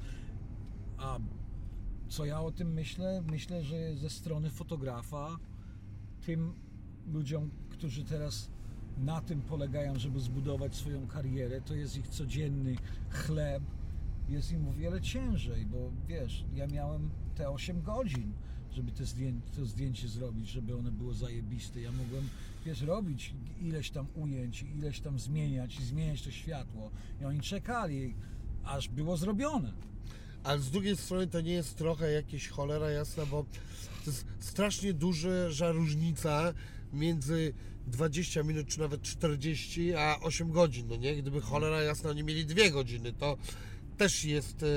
A 0.99 1.19
co 2.07 2.25
ja 2.25 2.41
o 2.41 2.51
tym 2.51 2.73
myślę? 2.73 3.21
Myślę, 3.31 3.63
że 3.63 3.95
ze 3.95 4.09
strony 4.09 4.49
fotografa 4.49 5.37
tym 6.25 6.53
ludziom, 7.07 7.51
którzy 7.69 8.03
teraz 8.03 8.49
na 8.97 9.21
tym 9.21 9.41
polegają, 9.41 9.99
żeby 9.99 10.19
zbudować 10.19 10.75
swoją 10.75 11.07
karierę, 11.07 11.61
to 11.61 11.75
jest 11.75 11.97
ich 11.97 12.07
codzienny 12.07 12.75
chleb, 13.09 13.63
jest 14.29 14.51
im 14.51 14.67
o 14.67 14.73
wiele 14.73 15.01
ciężej, 15.01 15.65
bo 15.65 15.91
wiesz, 16.07 16.45
ja 16.55 16.67
miałem 16.67 17.09
te 17.35 17.49
8 17.49 17.81
godzin, 17.81 18.33
żeby 18.71 18.91
te 18.91 19.03
to 19.55 19.65
zdjęcie 19.65 20.07
zrobić, 20.07 20.49
żeby 20.49 20.77
one 20.77 20.91
było 20.91 21.13
zajebiste. 21.13 21.81
Ja 21.81 21.91
mogłem, 21.91 22.29
wiesz, 22.65 22.81
robić 22.81 23.33
ileś 23.61 23.91
tam 23.91 24.07
ujęć, 24.15 24.63
ileś 24.63 24.99
tam 24.99 25.19
zmieniać 25.19 25.79
i 25.79 25.83
zmieniać 25.83 26.21
to 26.21 26.31
światło. 26.31 26.91
I 27.21 27.25
oni 27.25 27.39
czekali, 27.39 28.15
aż 28.63 28.89
było 28.89 29.17
zrobione. 29.17 29.73
Ale 30.43 30.59
z 30.59 30.71
drugiej 30.71 30.97
strony 30.97 31.27
to 31.27 31.41
nie 31.41 31.53
jest 31.53 31.77
trochę 31.77 32.11
jakieś 32.11 32.47
cholera 32.47 32.89
jasna, 32.89 33.25
bo 33.25 33.45
to 34.05 34.11
jest 34.11 34.25
strasznie 34.39 34.93
duża 34.93 35.71
różnica 35.71 36.53
między 36.93 37.53
20 37.87 38.43
minut 38.43 38.67
czy 38.67 38.79
nawet 38.79 39.01
40 39.01 39.93
a 39.93 40.19
8 40.21 40.51
godzin, 40.51 40.87
no 40.87 40.95
nie? 40.95 41.15
Gdyby 41.15 41.41
cholera 41.41 41.81
jasna 41.81 42.09
oni 42.09 42.23
mieli 42.23 42.45
2 42.45 42.69
godziny, 42.69 43.13
to 43.13 43.37
też 43.97 44.25
jest 44.25 44.63
e, 44.63 44.67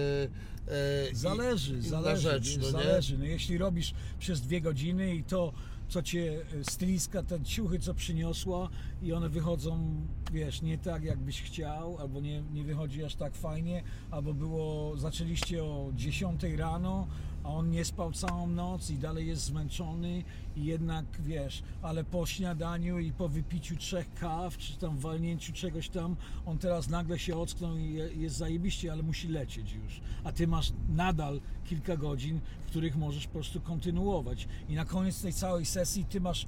e, 0.72 1.14
Zależy, 1.14 1.72
inna 1.72 1.82
zależy, 1.82 2.22
rzecz, 2.22 2.56
no 2.56 2.70
zależy. 2.70 3.18
No 3.18 3.24
jeśli 3.24 3.58
robisz 3.58 3.94
przez 4.18 4.40
dwie 4.40 4.60
godziny 4.60 5.14
i 5.14 5.24
to, 5.24 5.52
co 5.92 6.02
cię 6.02 6.40
e, 6.60 6.64
stylistka, 6.64 7.22
te 7.22 7.40
ciuchy, 7.40 7.78
co 7.78 7.94
przyniosła 7.94 8.68
i 9.02 9.12
one 9.12 9.28
wychodzą, 9.28 9.94
wiesz, 10.32 10.62
nie 10.62 10.78
tak 10.78 11.04
jakbyś 11.04 11.42
chciał, 11.42 11.98
albo 11.98 12.20
nie, 12.20 12.42
nie 12.52 12.64
wychodzi 12.64 13.04
aż 13.04 13.14
tak 13.14 13.34
fajnie, 13.34 13.82
albo 14.10 14.34
było, 14.34 14.96
zaczęliście 14.96 15.64
o 15.64 15.90
10 15.94 16.42
rano, 16.42 17.06
a 17.44 17.48
on 17.48 17.70
nie 17.70 17.84
spał 17.84 18.12
całą 18.12 18.46
noc 18.46 18.90
i 18.90 18.98
dalej 18.98 19.26
jest 19.26 19.44
zmęczony 19.44 20.24
i 20.56 20.64
jednak, 20.64 21.04
wiesz, 21.22 21.62
ale 21.82 22.04
po 22.04 22.26
śniadaniu 22.26 22.98
i 22.98 23.12
po 23.12 23.28
wypiciu 23.28 23.76
trzech 23.76 24.14
kaw, 24.14 24.56
czy 24.58 24.76
tam 24.76 24.98
walnięciu 24.98 25.52
czegoś 25.52 25.88
tam, 25.88 26.16
on 26.46 26.58
teraz 26.58 26.88
nagle 26.88 27.18
się 27.18 27.36
ocknął 27.36 27.76
i 27.76 27.92
je- 27.94 28.12
jest 28.14 28.36
zajebiście, 28.36 28.92
ale 28.92 29.02
musi 29.02 29.28
lecieć 29.28 29.72
już. 29.72 30.00
A 30.24 30.32
ty 30.32 30.46
masz 30.46 30.72
nadal 30.88 31.40
kilka 31.64 31.96
godzin, 31.96 32.40
w 32.66 32.70
których 32.70 32.96
możesz 32.96 33.26
po 33.26 33.32
prostu 33.32 33.60
kontynuować. 33.60 34.48
I 34.68 34.74
na 34.74 34.84
koniec 34.84 35.22
tej 35.22 35.32
całej 35.32 35.66
sesji 35.66 36.04
ty 36.04 36.20
masz 36.20 36.46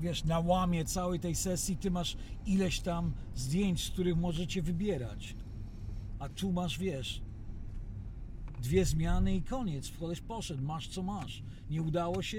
wiesz, 0.00 0.24
na 0.24 0.38
łamie 0.38 0.84
całej 0.84 1.20
tej 1.20 1.34
sesji 1.34 1.76
ty 1.76 1.90
masz 1.90 2.16
ileś 2.46 2.80
tam 2.80 3.12
zdjęć, 3.34 3.84
z 3.84 3.90
których 3.90 4.16
możecie 4.16 4.62
wybierać. 4.62 5.34
A 6.18 6.28
tu 6.28 6.52
masz, 6.52 6.78
wiesz, 6.78 7.22
dwie 8.62 8.84
zmiany 8.84 9.36
i 9.36 9.42
koniec. 9.42 9.90
Koleś 10.00 10.20
poszedł, 10.20 10.62
masz 10.62 10.88
co 10.88 11.02
masz. 11.02 11.42
Nie 11.70 11.82
udało 11.82 12.22
się, 12.22 12.38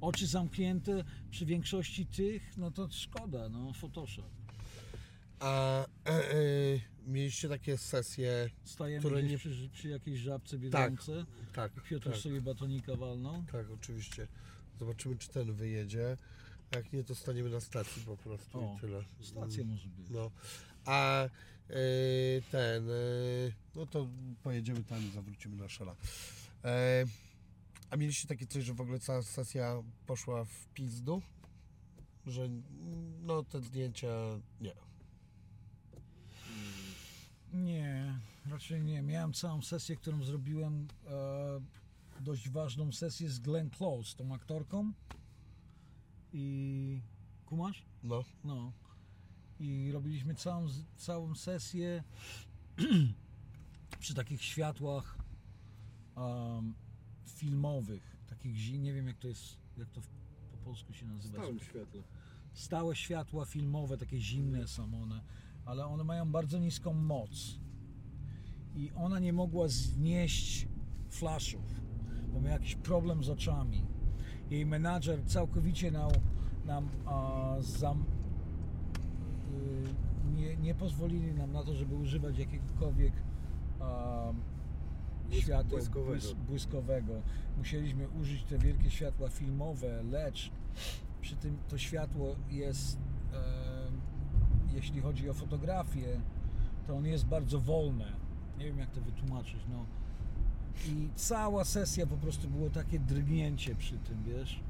oczy 0.00 0.26
zamknięte 0.26 1.04
przy 1.30 1.46
większości 1.46 2.06
tych, 2.06 2.56
no 2.56 2.70
to 2.70 2.88
szkoda, 2.90 3.48
no 3.48 3.72
Photoshop. 3.72 4.30
A 5.40 5.80
e, 6.06 6.10
e, 6.10 6.40
mieliście 7.06 7.48
takie 7.48 7.78
sesje, 7.78 8.50
Stajemy 8.64 9.00
Które 9.00 9.22
nie- 9.22 9.38
przy, 9.38 9.68
przy 9.72 9.88
jakiejś 9.88 10.20
żabce 10.20 10.58
biedronce, 10.58 11.24
tak, 11.52 11.72
Piotr 11.88 12.10
tak, 12.10 12.16
sobie 12.20 12.40
batonika 12.40 12.96
walnął. 12.96 13.44
tak, 13.52 13.66
oczywiście. 13.70 14.26
Zobaczymy, 14.78 15.16
czy 15.18 15.28
ten 15.28 15.52
wyjedzie. 15.52 16.16
A 16.72 16.76
Jak 16.76 16.92
nie, 16.92 17.04
to 17.04 17.14
staniemy 17.14 17.50
na 17.50 17.60
stacji 17.60 18.02
po 18.02 18.16
prostu 18.16 18.58
O, 18.58 18.74
i 18.76 18.80
tyle. 18.80 19.04
Stacja 19.20 19.64
może 19.64 19.88
być. 19.88 20.10
No, 20.10 20.30
a 20.84 21.28
ten, 22.50 22.90
e, 22.90 22.92
no 23.74 23.86
to 23.86 24.08
pojedziemy 24.42 24.84
tam 24.84 25.06
i 25.06 25.10
zawrócimy 25.10 25.56
na 25.56 25.68
szela. 25.68 25.96
E, 26.64 27.04
a 27.90 27.96
mieliście 27.96 28.28
takie 28.28 28.46
coś, 28.46 28.64
że 28.64 28.74
w 28.74 28.80
ogóle 28.80 28.98
cała 28.98 29.22
sesja 29.22 29.82
poszła 30.06 30.44
w 30.44 30.66
pizdu? 30.74 31.22
Że 32.26 32.48
no 33.22 33.42
te 33.42 33.60
zdjęcia 33.60 34.08
nie. 34.60 34.74
Nie, 37.52 38.18
raczej 38.50 38.82
nie. 38.82 39.02
Miałem 39.02 39.32
całą 39.32 39.62
sesję, 39.62 39.96
którą 39.96 40.24
zrobiłem, 40.24 40.88
e, 41.06 41.60
dość 42.20 42.48
ważną 42.48 42.92
sesję 42.92 43.30
z 43.30 43.38
Glenn 43.38 43.70
Close, 43.70 44.16
tą 44.16 44.34
aktorką. 44.34 44.92
I 46.32 47.00
kumasz? 47.46 47.82
No, 48.02 48.24
No. 48.44 48.72
I 49.60 49.92
robiliśmy 49.92 50.34
całą, 50.34 50.66
całą 50.96 51.34
sesję 51.34 52.04
przy 54.00 54.14
takich 54.14 54.42
światłach 54.42 55.18
em, 56.16 56.74
filmowych, 57.26 58.16
takich, 58.28 58.80
nie 58.80 58.92
wiem 58.92 59.06
jak 59.06 59.18
to 59.18 59.28
jest, 59.28 59.56
jak 59.76 59.90
to 59.90 60.00
po 60.50 60.56
polsku 60.64 60.92
się 60.92 61.06
nazywa. 61.06 61.38
stałym 61.38 61.58
świetle. 61.60 62.02
stałe 62.52 62.96
światła 62.96 63.44
filmowe, 63.44 63.98
takie 63.98 64.20
zimne 64.20 64.68
są 64.68 65.02
one, 65.02 65.20
ale 65.64 65.86
one 65.86 66.04
mają 66.04 66.32
bardzo 66.32 66.58
niską 66.58 66.92
moc. 66.92 67.58
I 68.74 68.90
ona 68.96 69.18
nie 69.18 69.32
mogła 69.32 69.68
znieść 69.68 70.68
flaszów, 71.08 71.80
bo 72.32 72.40
miała 72.40 72.52
jakiś 72.52 72.74
problem 72.74 73.24
z 73.24 73.28
oczami. 73.28 73.86
Jej 74.50 74.66
menadżer 74.66 75.24
całkowicie 75.26 75.90
nam, 75.90 76.10
nam 76.64 76.88
a, 77.06 77.56
zam, 77.60 78.04
nie, 80.34 80.56
nie 80.56 80.74
pozwolili 80.74 81.32
nam 81.34 81.52
na 81.52 81.62
to, 81.64 81.74
żeby 81.74 81.94
używać 81.94 82.38
jakiegokolwiek 82.38 83.12
Błysk- 85.30 85.40
światła 85.42 85.70
błyskowego. 85.78 86.12
błys- 86.20 86.34
błyskowego. 86.34 87.12
Musieliśmy 87.58 88.08
użyć 88.08 88.42
te 88.44 88.58
wielkie 88.58 88.90
światła 88.90 89.28
filmowe, 89.28 90.02
lecz 90.02 90.50
przy 91.20 91.36
tym 91.36 91.56
to 91.68 91.78
światło 91.78 92.36
jest, 92.50 92.98
e, 93.32 93.36
jeśli 94.74 95.00
chodzi 95.00 95.30
o 95.30 95.34
fotografię, 95.34 96.20
to 96.86 96.96
on 96.96 97.06
jest 97.06 97.26
bardzo 97.26 97.60
wolne. 97.60 98.12
Nie 98.58 98.64
wiem 98.64 98.78
jak 98.78 98.90
to 98.90 99.00
wytłumaczyć, 99.00 99.60
no. 99.70 99.84
I 100.88 101.08
cała 101.14 101.64
sesja 101.64 102.06
po 102.06 102.16
prostu 102.16 102.48
było 102.48 102.70
takie 102.70 102.98
drgnięcie 102.98 103.74
przy 103.74 103.98
tym, 103.98 104.22
wiesz. 104.22 104.60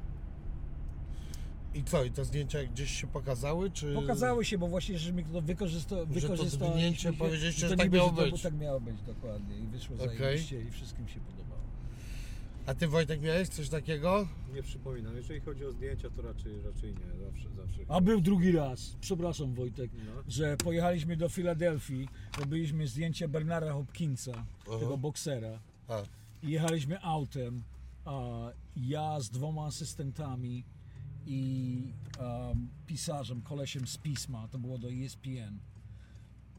I 1.75 1.83
co, 1.83 2.03
i 2.03 2.11
te 2.11 2.25
zdjęcia 2.25 2.63
gdzieś 2.63 3.01
się 3.01 3.07
pokazały, 3.07 3.71
czy... 3.71 3.93
Pokazały 3.93 4.45
się, 4.45 4.57
bo 4.57 4.67
właśnie, 4.67 4.99
że 4.99 5.13
my 5.13 5.23
to 5.23 5.41
wykorzysta, 5.41 5.95
to 5.95 6.05
wykorzystaliśmy. 6.05 6.67
drgnięcie, 6.67 7.01
się- 7.01 7.13
powiedzieliście, 7.13 7.61
i 7.61 7.63
to 7.63 7.69
że 7.69 7.77
tak 7.77 7.91
miało 7.91 8.09
to- 8.09 8.15
być. 8.31 8.41
Tak 8.41 8.53
miało 8.53 8.79
być, 8.79 9.01
dokładnie. 9.01 9.57
I 9.57 9.67
wyszło 9.67 9.95
Okej. 9.95 10.17
zajebiście 10.17 10.61
i 10.61 10.71
wszystkim 10.71 11.07
się 11.07 11.19
podobało. 11.19 11.61
A 12.65 12.73
ty 12.75 12.87
Wojtek 12.87 13.21
miałeś 13.21 13.47
coś 13.49 13.69
takiego? 13.69 14.27
Nie 14.53 14.63
przypominam. 14.63 15.15
Jeżeli 15.15 15.39
chodzi 15.39 15.65
o 15.65 15.71
zdjęcia, 15.71 16.09
to 16.09 16.21
raczej, 16.21 16.61
raczej 16.61 16.89
nie. 16.93 17.25
Zawsze, 17.25 17.49
zawsze. 17.55 17.81
A 17.87 18.01
był 18.01 18.21
drugi 18.21 18.51
raz, 18.51 18.95
przepraszam 19.01 19.53
Wojtek, 19.53 19.91
No. 20.05 20.23
że 20.27 20.57
pojechaliśmy 20.57 21.17
do 21.17 21.29
Filadelfii, 21.29 22.07
robiliśmy 22.39 22.87
zdjęcia 22.87 23.27
Bernara 23.27 23.73
Hopkinsa, 23.73 24.45
tego 24.79 24.97
boksera. 24.97 25.59
A, 25.87 26.01
I 26.43 26.49
jechaliśmy 26.51 27.01
autem, 27.01 27.63
a 28.05 28.21
ja 28.75 29.19
z 29.19 29.29
dwoma 29.29 29.65
asystentami 29.65 30.63
i 31.25 31.83
um, 32.19 32.67
pisarzem, 32.87 33.41
kolesiem 33.41 33.87
z 33.87 33.97
pisma, 33.97 34.47
to 34.47 34.59
było 34.59 34.77
do 34.77 34.91
ESPN. 34.91 35.59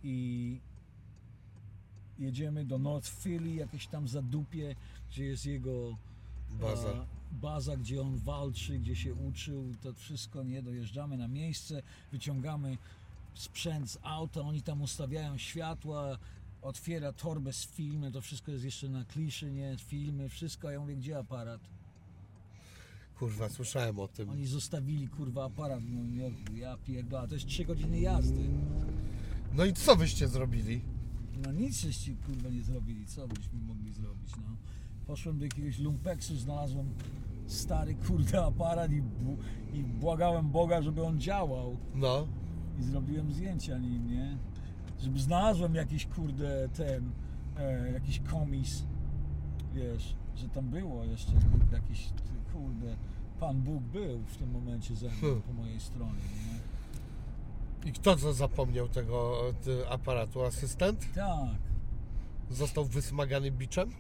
I 0.02 0.60
jedziemy 2.18 2.64
do 2.64 2.78
North 2.78 3.08
Philly, 3.08 3.54
jakieś 3.54 3.86
tam 3.86 4.08
zadupie, 4.08 4.76
gdzie 5.10 5.24
jest 5.24 5.46
jego 5.46 5.96
Baza. 6.60 6.88
e, 6.88 7.06
baza, 7.32 7.76
gdzie 7.76 8.02
on 8.02 8.16
walczy, 8.16 8.78
gdzie 8.78 8.96
się 8.96 9.14
uczył, 9.14 9.74
to 9.82 9.94
wszystko, 9.94 10.42
nie, 10.44 10.62
dojeżdżamy 10.62 11.16
na 11.16 11.28
miejsce, 11.28 11.82
wyciągamy 12.12 12.78
sprzęt 13.34 13.90
z 13.90 13.98
auta, 14.02 14.40
oni 14.40 14.62
tam 14.62 14.82
ustawiają 14.82 15.38
światła, 15.38 16.18
otwiera 16.62 17.12
torbę 17.12 17.52
z 17.52 17.66
filmem, 17.66 18.12
to 18.12 18.20
wszystko 18.20 18.52
jest 18.52 18.64
jeszcze 18.64 18.88
na 18.88 19.04
kliszy, 19.04 19.52
nie, 19.52 19.76
filmy, 19.78 20.28
wszystko, 20.28 20.70
ja 20.70 20.80
mówię, 20.80 20.96
gdzie 20.96 21.18
aparat? 21.18 21.60
Kurwa, 23.18 23.48
słyszałem 23.48 23.98
o 23.98 24.08
tym. 24.08 24.30
Oni 24.30 24.46
zostawili, 24.46 25.08
kurwa, 25.08 25.44
aparat 25.44 25.80
w 25.82 25.92
Nowym 25.94 26.14
Jorku, 26.16 26.56
ja 26.56 26.76
pierdolę, 26.76 27.28
to 27.28 27.34
jest 27.34 27.46
3 27.46 27.64
godziny 27.64 28.00
jazdy. 28.00 28.40
No 29.54 29.64
i 29.64 29.72
co 29.72 29.96
wyście 29.96 30.28
zrobili? 30.28 30.80
No 31.46 31.52
nic 31.52 31.80
żeście, 31.80 32.14
kurwa, 32.26 32.48
nie 32.48 32.62
zrobili, 32.62 33.06
co 33.06 33.28
byśmy 33.28 33.58
mogli 33.60 33.92
zrobić, 33.92 34.30
no. 34.36 34.56
Poszłem 35.06 35.38
do 35.38 35.44
jakiegoś 35.44 35.78
lumpeksu, 35.78 36.36
znalazłem 36.36 36.86
stary, 37.46 37.94
kurde, 37.94 38.44
aparat 38.44 38.92
i, 38.92 39.02
bu- 39.02 39.36
i 39.74 39.82
błagałem 39.84 40.50
Boga, 40.50 40.82
żeby 40.82 41.02
on 41.02 41.20
działał. 41.20 41.76
No, 41.94 42.26
i 42.80 42.82
zrobiłem 42.82 43.32
zdjęcia 43.32 43.78
nim, 43.78 44.10
nie? 44.10 44.38
Żeby 45.02 45.18
znalazłem 45.20 45.74
jakiś 45.74 46.06
kurde 46.06 46.68
ten, 46.68 47.10
e, 47.56 47.92
jakiś 47.92 48.20
komis, 48.20 48.84
wiesz, 49.74 50.14
że 50.36 50.48
tam 50.48 50.68
było 50.68 51.04
jeszcze 51.04 51.32
jakiś 51.72 52.06
ty, 52.06 52.52
kurde, 52.52 52.96
Pan 53.40 53.60
Bóg 53.62 53.82
był 53.82 54.18
w 54.18 54.36
tym 54.36 54.50
momencie 54.50 54.96
ze 54.96 55.06
mną, 55.06 55.14
Hmm. 55.20 55.42
po 55.42 55.52
mojej 55.52 55.80
stronie, 55.80 56.12
nie? 56.22 56.62
i 57.90 57.92
kto 57.92 58.16
co 58.16 58.32
zapomniał 58.32 58.88
tego 58.88 59.40
ty, 59.64 59.88
aparatu? 59.88 60.44
Asystent? 60.44 61.12
Tak, 61.14 61.56
Został 62.50 62.84
wysmagany 62.84 63.50
biczem? 63.50 63.90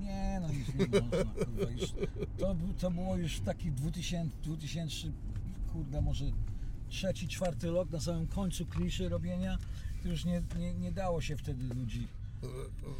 nie 0.00 0.38
no 0.42 0.48
już 0.52 0.74
nie 0.74 1.00
można, 1.00 1.32
kurwa, 1.44 1.70
już, 1.70 1.92
to, 2.38 2.56
to 2.78 2.90
było 2.90 3.16
już 3.16 3.40
taki 3.40 3.72
2000, 3.72 4.36
2000, 4.42 4.96
kurde, 5.72 6.00
może 6.02 6.24
trzeci, 6.88 7.28
czwarty 7.28 7.70
rok, 7.70 7.90
na 7.90 8.00
samym 8.00 8.26
końcu 8.26 8.66
kliszy 8.66 9.08
robienia, 9.08 9.58
to 10.02 10.08
już 10.08 10.24
nie, 10.24 10.42
nie, 10.58 10.74
nie 10.74 10.92
dało 10.92 11.20
się 11.20 11.36
wtedy 11.36 11.74
ludzi 11.74 12.08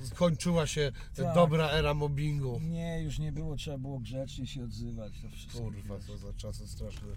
Skończyła 0.03 0.67
się 0.67 0.93
Tak. 1.17 1.35
dobra 1.35 1.71
era 1.71 1.95
mobbingu. 1.95 2.61
Nie, 2.63 3.03
już 3.03 3.19
nie 3.19 3.33
było, 3.33 3.57
trzeba 3.57 3.79
było 3.79 3.99
grzecznie 3.99 4.47
się 4.47 4.65
odzywać. 4.65 5.13
To 5.23 5.29
wszystko. 5.29 5.59
Kurwa, 5.59 5.99
co 6.01 6.19
za 6.19 6.33
czasy 6.33 6.69
straszne. 6.69 7.09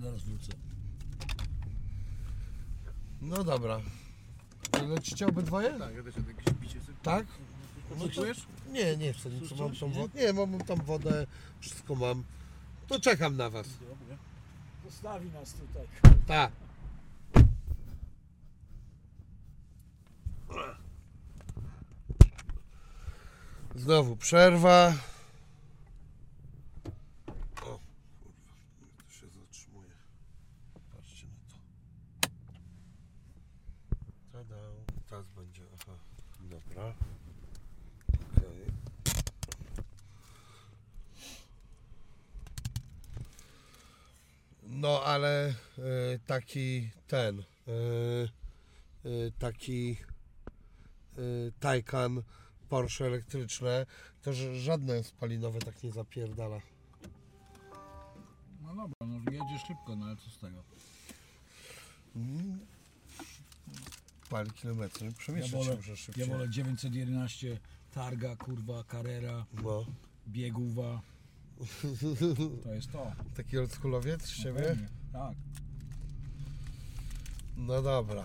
Zaraz 0.00 0.22
wrócę. 0.22 0.52
No 3.22 3.44
dobra. 3.44 3.80
Lecicie 4.88 5.26
obydwoje? 5.26 5.78
Tak, 5.78 5.94
ja 5.94 6.02
też 6.02 6.14
jakieś 6.16 6.54
bicie 6.54 6.80
sobie 6.80 6.98
Tak? 7.02 7.26
No 7.98 8.08
to, 8.08 8.22
nie, 8.72 8.96
nie 8.96 9.12
chcę 9.12 9.30
nic, 9.30 9.50
mam 9.58 9.76
tą 9.76 9.88
Nie? 9.88 9.94
wodę. 9.94 10.20
Nie, 10.22 10.32
mam 10.32 10.58
tam 10.58 10.78
wodę, 10.82 11.26
wszystko 11.60 11.94
mam. 11.94 12.24
To 12.88 13.00
czekam 13.00 13.36
na 13.36 13.50
was. 13.50 13.66
Dobra. 13.68 14.16
Zostawi 14.84 15.30
nas 15.30 15.52
tutaj. 15.52 15.86
Tak. 16.26 16.52
Znowu 23.74 24.16
przerwa. 24.16 24.92
O, 27.62 27.78
kurwa, 28.20 28.52
to 28.98 29.10
się 29.10 29.28
zatrzymuje. 29.28 29.90
Patrzcie 30.92 31.26
na 31.26 31.40
to. 31.48 31.56
Tada. 34.32 34.56
Teraz 35.08 35.28
będzie, 35.28 35.62
aha. 35.74 35.96
Dobra. 36.40 36.94
Okej. 38.36 38.72
No 44.62 45.02
ale 45.02 45.48
e, 45.48 45.54
taki 46.26 46.90
ten, 47.06 47.38
e, 47.38 47.42
e, 49.04 49.30
taki 49.38 49.96
Taycan, 51.60 52.22
Porsche 52.68 53.06
elektryczne, 53.06 53.86
to 54.22 54.32
żadne 54.54 55.04
spalinowe 55.04 55.58
tak 55.58 55.82
nie 55.82 55.92
zapierdala. 55.92 56.60
No 58.62 58.68
dobra, 58.74 59.06
no 59.06 59.32
jedzie 59.32 59.58
szybko, 59.66 59.96
no 59.96 60.06
ale 60.06 60.16
co 60.16 60.30
z 60.30 60.38
tego? 60.38 60.62
Mm. 62.16 62.58
Pali 64.30 64.50
kilometry, 64.50 65.06
Ja 65.06 65.12
przemieszczać 65.12 65.66
wolę, 65.66 65.82
się 65.82 65.96
szybciej. 65.96 66.28
ja 66.28 66.34
wolę 66.34 66.48
911 66.50 67.58
Targa, 67.92 68.36
kurwa, 68.36 68.84
Carrera, 68.84 69.46
No. 69.62 69.86
biegówa. 70.28 71.00
To 72.64 72.72
jest 72.74 72.92
to. 72.92 73.12
Taki 73.36 73.58
oldschoolowiec 73.58 74.22
z 74.26 74.44
No 74.44 74.52
pewnie, 74.54 74.88
Tak. 75.12 75.34
No 77.56 77.82
dobra. 77.82 78.22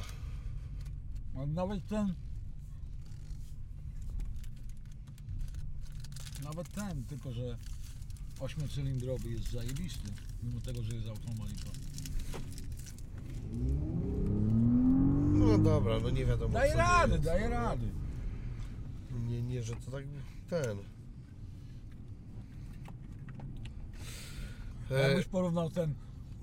No, 1.33 1.45
nawet 1.45 1.87
ten. 1.87 2.13
Nawet 6.43 6.69
ten, 6.71 7.03
tylko 7.03 7.31
że 7.33 7.57
ośmiocylindrowy 8.39 9.29
jest 9.29 9.51
zajebisty, 9.51 10.11
mimo 10.43 10.59
tego, 10.61 10.83
że 10.83 10.95
jest 10.95 11.07
automatika. 11.07 11.69
No 15.33 15.57
dobra, 15.57 15.99
no 15.99 16.09
nie 16.09 16.25
wiadomo 16.25 16.53
Daje 16.53 16.71
co 16.71 16.77
rady, 16.77 17.11
jest. 17.13 17.25
daje 17.25 17.49
rady. 17.49 17.87
Nie, 19.29 19.41
nie, 19.41 19.63
że 19.63 19.75
to 19.75 19.91
tak 19.91 20.03
ten. 20.49 20.77
E, 24.91 25.07
Jakbyś 25.07 25.25
porównał 25.25 25.69
ten, 25.69 25.93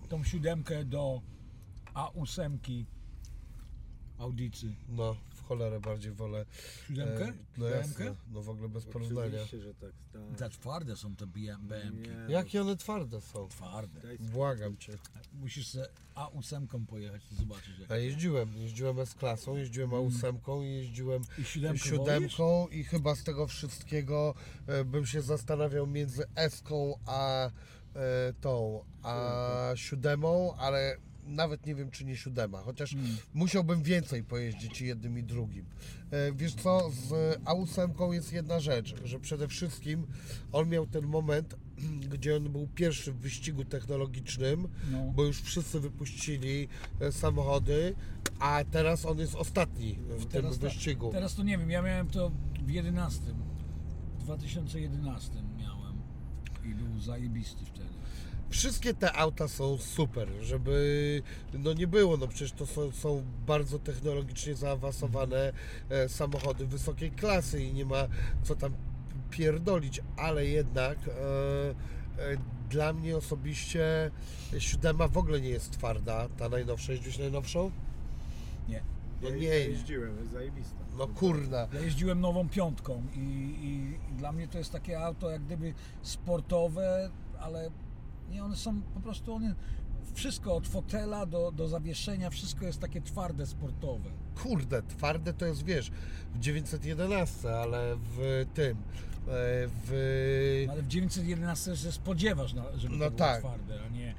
tą 0.08 0.24
siódemkę 0.24 0.84
do 0.84 1.20
A8 1.94 2.84
Audicy. 4.18 4.74
no, 4.88 5.16
cholerę 5.48 5.80
bardziej 5.80 6.12
wolę. 6.12 6.46
Siódemkę? 6.86 7.24
E, 7.24 7.32
no 7.58 7.66
jasne, 7.66 8.14
no 8.32 8.42
w 8.42 8.48
ogóle 8.48 8.68
bez 8.68 8.84
porównania. 8.84 9.42
Oczywiście, 9.42 9.60
że 9.60 9.74
tak. 9.74 9.90
tak. 10.12 10.38
Za 10.38 10.48
twarde 10.48 10.96
są 10.96 11.16
te 11.16 11.26
BM, 11.26 11.66
BM-ki. 11.68 12.10
Nie, 12.10 12.32
Jakie 12.34 12.60
one 12.60 12.76
twarde 12.76 13.20
są? 13.20 13.48
Twarde. 13.48 14.00
Błagam 14.20 14.76
cię. 14.76 14.98
Musisz 15.32 15.68
se 15.68 15.88
A8 16.14 16.86
pojechać 16.86 17.22
i 17.32 17.34
zobaczyć 17.34 17.78
jak. 17.78 17.90
Ja 17.90 17.96
jeździłem, 17.96 18.56
jeździłem 18.56 19.00
S-klasą, 19.00 19.56
jeździłem 19.56 19.90
A8 19.90 20.64
i 20.64 20.74
jeździłem 20.76 21.22
I 21.38 21.44
siódemkę 21.44 21.78
wolisz? 21.78 21.84
siódemką 21.84 22.68
i 22.68 22.84
chyba 22.84 23.14
z 23.14 23.24
tego 23.24 23.46
wszystkiego 23.46 24.34
e, 24.66 24.84
bym 24.84 25.06
się 25.06 25.22
zastanawiał 25.22 25.86
między 25.86 26.24
S-ką 26.34 26.98
a 27.06 27.46
e, 27.46 27.50
tą, 28.40 28.84
a 29.02 29.70
siódemą, 29.74 30.54
ale 30.58 30.96
nawet 31.26 31.66
nie 31.66 31.74
wiem 31.74 31.90
czy 31.90 32.04
nie 32.04 32.16
siódema, 32.16 32.58
chociaż 32.62 32.92
Mm. 32.92 33.06
musiałbym 33.34 33.82
więcej 33.82 34.24
pojeździć 34.24 34.80
jednym 34.80 35.18
i 35.18 35.22
drugim. 35.22 35.66
E, 36.10 36.32
Wiesz 36.32 36.54
co, 36.54 36.90
z 36.90 37.10
A8 37.44 38.12
jest 38.12 38.32
jedna 38.32 38.60
rzecz, 38.60 38.94
że 39.04 39.20
przede 39.20 39.48
wszystkim 39.48 40.06
on 40.52 40.68
miał 40.68 40.86
ten 40.86 41.06
moment, 41.06 41.56
gdzie 42.12 42.36
on 42.36 42.52
był 42.52 42.68
pierwszy 42.74 43.12
w 43.12 43.16
wyścigu 43.16 43.64
technologicznym, 43.64 44.68
No. 44.92 45.12
bo 45.16 45.24
już 45.24 45.40
wszyscy 45.42 45.80
wypuścili 45.80 46.68
e, 47.00 47.12
samochody, 47.12 47.94
a 48.38 48.64
teraz 48.70 49.06
on 49.06 49.18
jest 49.18 49.34
ostatni 49.34 49.98
w 50.08 50.18
tym 50.20 50.28
Teraz 50.28 50.58
ta- 50.58 50.66
wyścigu. 50.68 51.12
Teraz 51.12 51.34
to 51.34 51.42
nie 51.42 51.58
wiem, 51.58 51.70
ja 51.70 51.82
miałem 51.82 52.08
to 52.08 52.30
w 52.66 52.70
11. 52.70 53.22
W 54.18 54.22
2011 54.24 55.32
miałem 55.58 55.96
i 56.64 56.74
był 56.74 57.00
zajebisty 57.00 57.64
wtedy. 57.64 57.95
Wszystkie 58.50 58.94
te 58.94 59.12
auta 59.12 59.48
są 59.48 59.78
super, 59.78 60.28
żeby 60.40 61.22
no 61.54 61.72
nie 61.72 61.86
było, 61.86 62.16
no 62.16 62.28
przecież 62.28 62.52
to 62.52 62.66
są, 62.66 62.90
są 62.92 63.22
bardzo 63.46 63.78
technologicznie 63.78 64.54
zaawansowane 64.54 65.52
e, 65.90 66.08
samochody 66.08 66.66
wysokiej 66.66 67.10
klasy 67.10 67.62
i 67.64 67.72
nie 67.72 67.84
ma 67.84 68.06
co 68.42 68.54
tam 68.54 68.72
pierdolić, 69.30 70.00
ale 70.16 70.46
jednak 70.46 70.98
e, 71.08 71.10
e, 71.10 72.36
dla 72.70 72.92
mnie 72.92 73.16
osobiście 73.16 74.10
siódema 74.58 75.08
w 75.08 75.18
ogóle 75.18 75.40
nie 75.40 75.48
jest 75.48 75.70
twarda, 75.70 76.28
ta 76.28 76.48
najnowsza, 76.48 76.92
jeździłeś 76.92 77.18
najnowszą? 77.18 77.70
Nie. 78.68 78.82
No 79.22 79.28
Ja 79.28 79.36
nie, 79.36 79.42
jeździłem, 79.46 80.16
jest 80.18 80.32
zajebista. 80.32 80.76
no 80.98 81.06
kurna. 81.06 81.68
Ja 81.72 81.80
jeździłem 81.80 82.20
nową 82.20 82.48
piątką 82.48 83.02
i, 83.14 83.18
i, 83.18 84.12
i 84.12 84.16
dla 84.18 84.32
mnie 84.32 84.48
to 84.48 84.58
jest 84.58 84.72
takie 84.72 85.00
auto 85.00 85.30
jak 85.30 85.42
gdyby 85.42 85.74
sportowe, 86.02 87.10
ale 87.40 87.70
nie, 88.30 88.44
one 88.44 88.56
są 88.56 88.82
po 88.82 89.00
prostu 89.00 89.34
one 89.34 89.54
wszystko 90.14 90.56
od 90.56 90.68
fotela 90.68 91.26
do, 91.26 91.52
do 91.52 91.68
zawieszenia, 91.68 92.30
wszystko 92.30 92.64
jest 92.66 92.80
takie 92.80 93.00
twarde, 93.00 93.46
sportowe. 93.46 94.10
kurde, 94.42 94.82
twarde 94.82 95.32
to 95.32 95.46
jest, 95.46 95.62
wiesz, 95.64 95.90
w 96.34 96.38
911, 96.38 97.56
ale 97.56 97.96
w 97.96 98.46
tym, 98.54 98.70
e, 98.76 98.76
w... 99.86 100.64
No, 100.66 100.72
ale 100.72 100.82
w 100.82 100.88
911 100.88 101.76
się 101.76 101.92
spodziewasz, 101.92 102.52
na- 102.54 102.76
żeby 102.78 102.96
No 102.96 103.04
to 103.04 103.10
było 103.10 103.18
tak. 103.18 103.38
twarde, 103.40 103.78
a 103.86 103.88
nie 103.88 104.14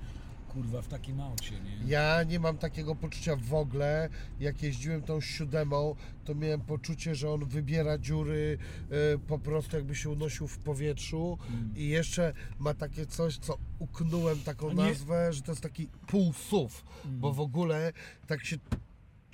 kurwa 0.58 0.82
w 0.82 0.88
takim 0.88 1.22
aucie, 1.22 1.52
nie? 1.60 1.78
Ja 1.88 2.24
nie 2.24 2.40
mam 2.40 2.58
takiego 2.58 2.96
poczucia 2.96 3.36
w 3.36 3.54
ogóle. 3.54 4.10
Jak 4.40 4.64
jeździłem 4.64 5.02
tą 5.02 5.22
siódemą, 5.22 5.96
to 6.26 6.36
miałem 6.36 6.62
poczucie, 6.62 7.16
że 7.16 7.32
on 7.32 7.46
wybiera 7.46 7.98
dziury 7.98 8.58
e, 8.90 9.18
po 9.18 9.40
prostu 9.40 9.76
jakby 9.76 9.96
się 9.96 10.10
unosił 10.10 10.48
w 10.48 10.58
powietrzu 10.60 11.38
Mm. 11.50 11.74
i 11.76 11.88
jeszcze 11.88 12.34
ma 12.60 12.74
takie 12.74 13.06
coś, 13.06 13.38
co 13.38 13.58
uknąłem 13.80 14.40
taką 14.40 14.74
nazwę, 14.74 15.34
że 15.34 15.42
to 15.42 15.52
jest 15.52 15.62
taki 15.64 15.88
półsuw, 16.08 16.84
Mm. 17.06 17.20
bo 17.20 17.34
w 17.34 17.40
ogóle 17.40 17.94
tak 18.28 18.46
się 18.46 18.58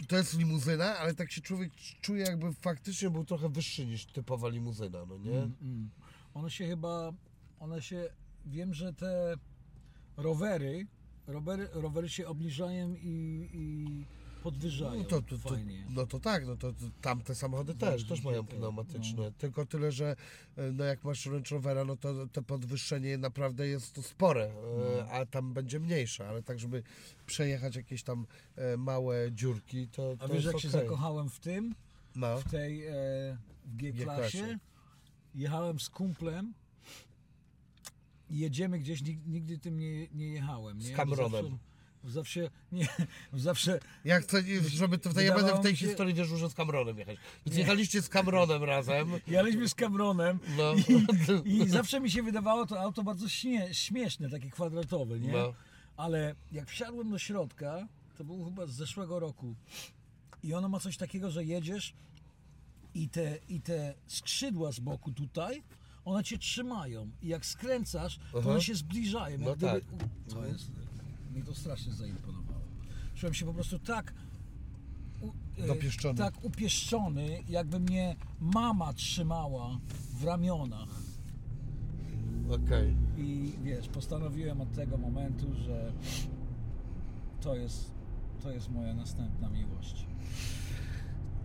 to 0.08 0.18
jest 0.18 0.38
limuzyna, 0.38 0.98
ale 0.98 1.14
tak 1.14 1.32
się 1.32 1.41
człowiek 1.41 1.72
czuje 2.02 2.24
jakby 2.24 2.54
faktycznie 2.54 3.10
był 3.10 3.26
trochę 3.26 3.50
wyższy 3.50 3.86
niż 3.86 4.06
typowa 4.06 4.50
limuzyna, 4.50 5.06
no 5.06 5.18
nie? 5.18 5.38
Mm, 5.38 5.54
mm. 5.62 5.90
One 6.34 6.50
się 6.50 6.68
chyba, 6.68 7.12
one 7.60 7.82
się, 7.82 8.10
wiem, 8.45 8.74
że 8.74 8.94
te 8.94 9.36
rowery, 10.18 10.88
rowery, 11.28 11.68
rowery 11.74 12.10
się 12.10 12.28
obniżają 12.28 12.95
i, 12.95 13.50
i 13.54 13.88
podwyżają 14.44 14.98
No 15.04 15.04
to, 15.04 15.22
to, 15.22 15.38
to, 15.38 15.50
fajnie. 15.50 15.86
no 15.90 16.06
to 16.08 16.20
tak, 16.20 16.48
no 16.48 16.56
to, 16.56 16.74
to 16.74 16.86
tamte 17.02 17.36
samochody 17.36 17.76
też, 17.76 18.04
też 18.08 18.24
mają 18.24 18.45
pneumatyczne. 18.45 19.24
no. 19.24 19.32
Tylko 19.32 19.66
tyle, 19.66 19.91
że 19.91 20.16
e, 20.58 20.72
no 20.72 20.84
jak 20.84 21.04
masz 21.04 21.26
Range 21.26 21.50
Rovera, 21.56 21.86
no 21.86 21.95
to 21.98 22.28
to 22.28 22.41
podwyższenie 22.41 23.18
naprawdę 23.18 23.68
jest 23.68 23.94
to 23.94 24.02
spore, 24.04 24.44
e, 24.45 24.52
No. 25.04 25.10
a 25.12 25.26
tam 25.26 25.54
będzie 25.54 25.80
mniejsze, 25.80 26.28
ale 26.30 26.44
tak, 26.44 26.60
żeby 26.60 26.84
przejechać 27.26 27.76
jakieś 27.76 28.04
tam 28.04 28.26
e, 28.56 28.78
małe 28.78 29.32
dziurki, 29.32 29.88
to, 29.88 30.18
to 30.18 30.26
A 30.26 30.28
wiesz, 30.28 30.45
jak 30.45 30.60
się 30.60 30.68
okej. 30.68 30.82
zakochałem 30.82 31.30
w 31.30 31.40
tym, 31.40 31.76
No, 32.16 32.38
w 32.40 32.52
tej 32.52 32.88
e, 32.88 32.91
w 33.66 33.76
G-klasie. 33.76 34.38
G-klasie, 34.38 34.60
jechałem 35.36 35.80
z 35.80 35.90
kumplem 35.90 36.54
jedziemy 38.39 38.80
gdzieś, 38.80 39.01
nig- 39.01 39.27
nigdy 39.27 39.57
tym 39.57 39.80
nie, 39.80 40.07
nie 40.07 40.27
jechałem. 40.27 40.77
Nie? 40.77 40.85
Z 40.88 40.91
Cameronem. 40.91 41.57
Zawsze, 42.03 42.41
zawsze, 42.41 42.49
nie, 42.72 42.88
zawsze 43.34 43.80
ja 44.05 44.19
chcę, 44.19 44.43
żeby 44.68 44.97
to, 44.97 45.22
ja 45.22 45.35
będę 45.35 45.55
w 45.55 45.61
tej 45.61 45.76
się- 45.76 45.88
historii 45.88 46.15
że 46.26 46.49
z 46.49 46.53
Cameronem 46.53 46.97
jechać. 46.97 47.18
Więc 47.45 47.57
jechaliście 47.57 48.01
z 48.01 48.10
Cameronem 48.10 48.64
razem, 48.64 49.11
jechaliśmy 49.27 49.69
z 49.69 49.76
Cameronem 49.76 50.39
no, 50.57 50.73
I, 51.45 51.57
I 51.57 51.69
zawsze 51.69 51.99
mi 51.99 52.11
się 52.11 52.23
wydawało 52.23 52.65
to 52.65 52.81
auto 52.81 53.03
bardzo 53.03 53.30
śmie, 53.30 53.73
śmieszne, 53.73 54.30
takie 54.30 54.49
kwadratowe, 54.49 55.19
nie? 55.19 55.31
No. 55.31 55.53
Ale 55.97 56.35
jak 56.51 56.69
wsiadłem 56.69 57.11
do 57.11 57.19
środka, 57.19 57.88
to 58.18 58.23
było 58.23 58.45
chyba 58.45 58.65
z 58.65 58.72
zeszłego 58.72 59.19
roku, 59.19 59.55
i 60.43 60.53
ono 60.53 60.69
ma 60.69 60.80
coś 60.80 60.97
takiego, 60.97 61.31
że 61.31 61.43
jedziesz 61.45 61.93
i 62.95 63.10
te, 63.10 63.38
i 63.49 63.61
te 63.61 63.93
skrzydła 64.07 64.72
z 64.72 64.80
boku 64.80 65.11
tutaj, 65.11 65.64
one 66.05 66.23
cię 66.23 66.38
trzymają. 66.38 67.11
I 67.21 67.27
jak 67.27 67.45
skręcasz, 67.45 68.19
to 68.31 68.39
Aha. 68.39 68.49
one 68.49 68.61
się 68.61 68.75
zbliżają. 68.75 69.38
Jak 69.38 69.47
No 69.47 69.55
gdyby, 69.55 69.81
tak. 69.97 70.09
To 70.30 70.45
jest, 70.45 70.71
mi 71.34 71.43
to 71.43 71.55
strasznie 71.55 71.93
zaimponowało. 71.93 72.59
Czułem 73.15 73.34
się 73.34 73.45
po 73.45 73.53
prostu 73.53 73.80
tak 73.80 74.13
u, 75.21 75.31
e, 75.63 75.67
Dopieszczony. 75.67 76.17
tak 76.17 76.43
upieszczony, 76.45 77.43
jakby 77.49 77.80
mnie 77.80 78.15
mama 78.39 78.93
trzymała 78.93 79.80
w 80.19 80.23
ramionach. 80.23 80.89
Okej. 82.49 82.95
I 83.17 83.53
wiesz, 83.63 83.88
postanowiłem 83.88 84.61
od 84.61 84.71
tego 84.71 84.97
momentu, 84.97 85.47
że 85.65 85.91
to 87.41 87.55
jest, 87.55 87.91
to 88.41 88.51
jest 88.51 88.69
moja 88.69 88.93
następna 88.93 89.49
miłość. 89.49 90.05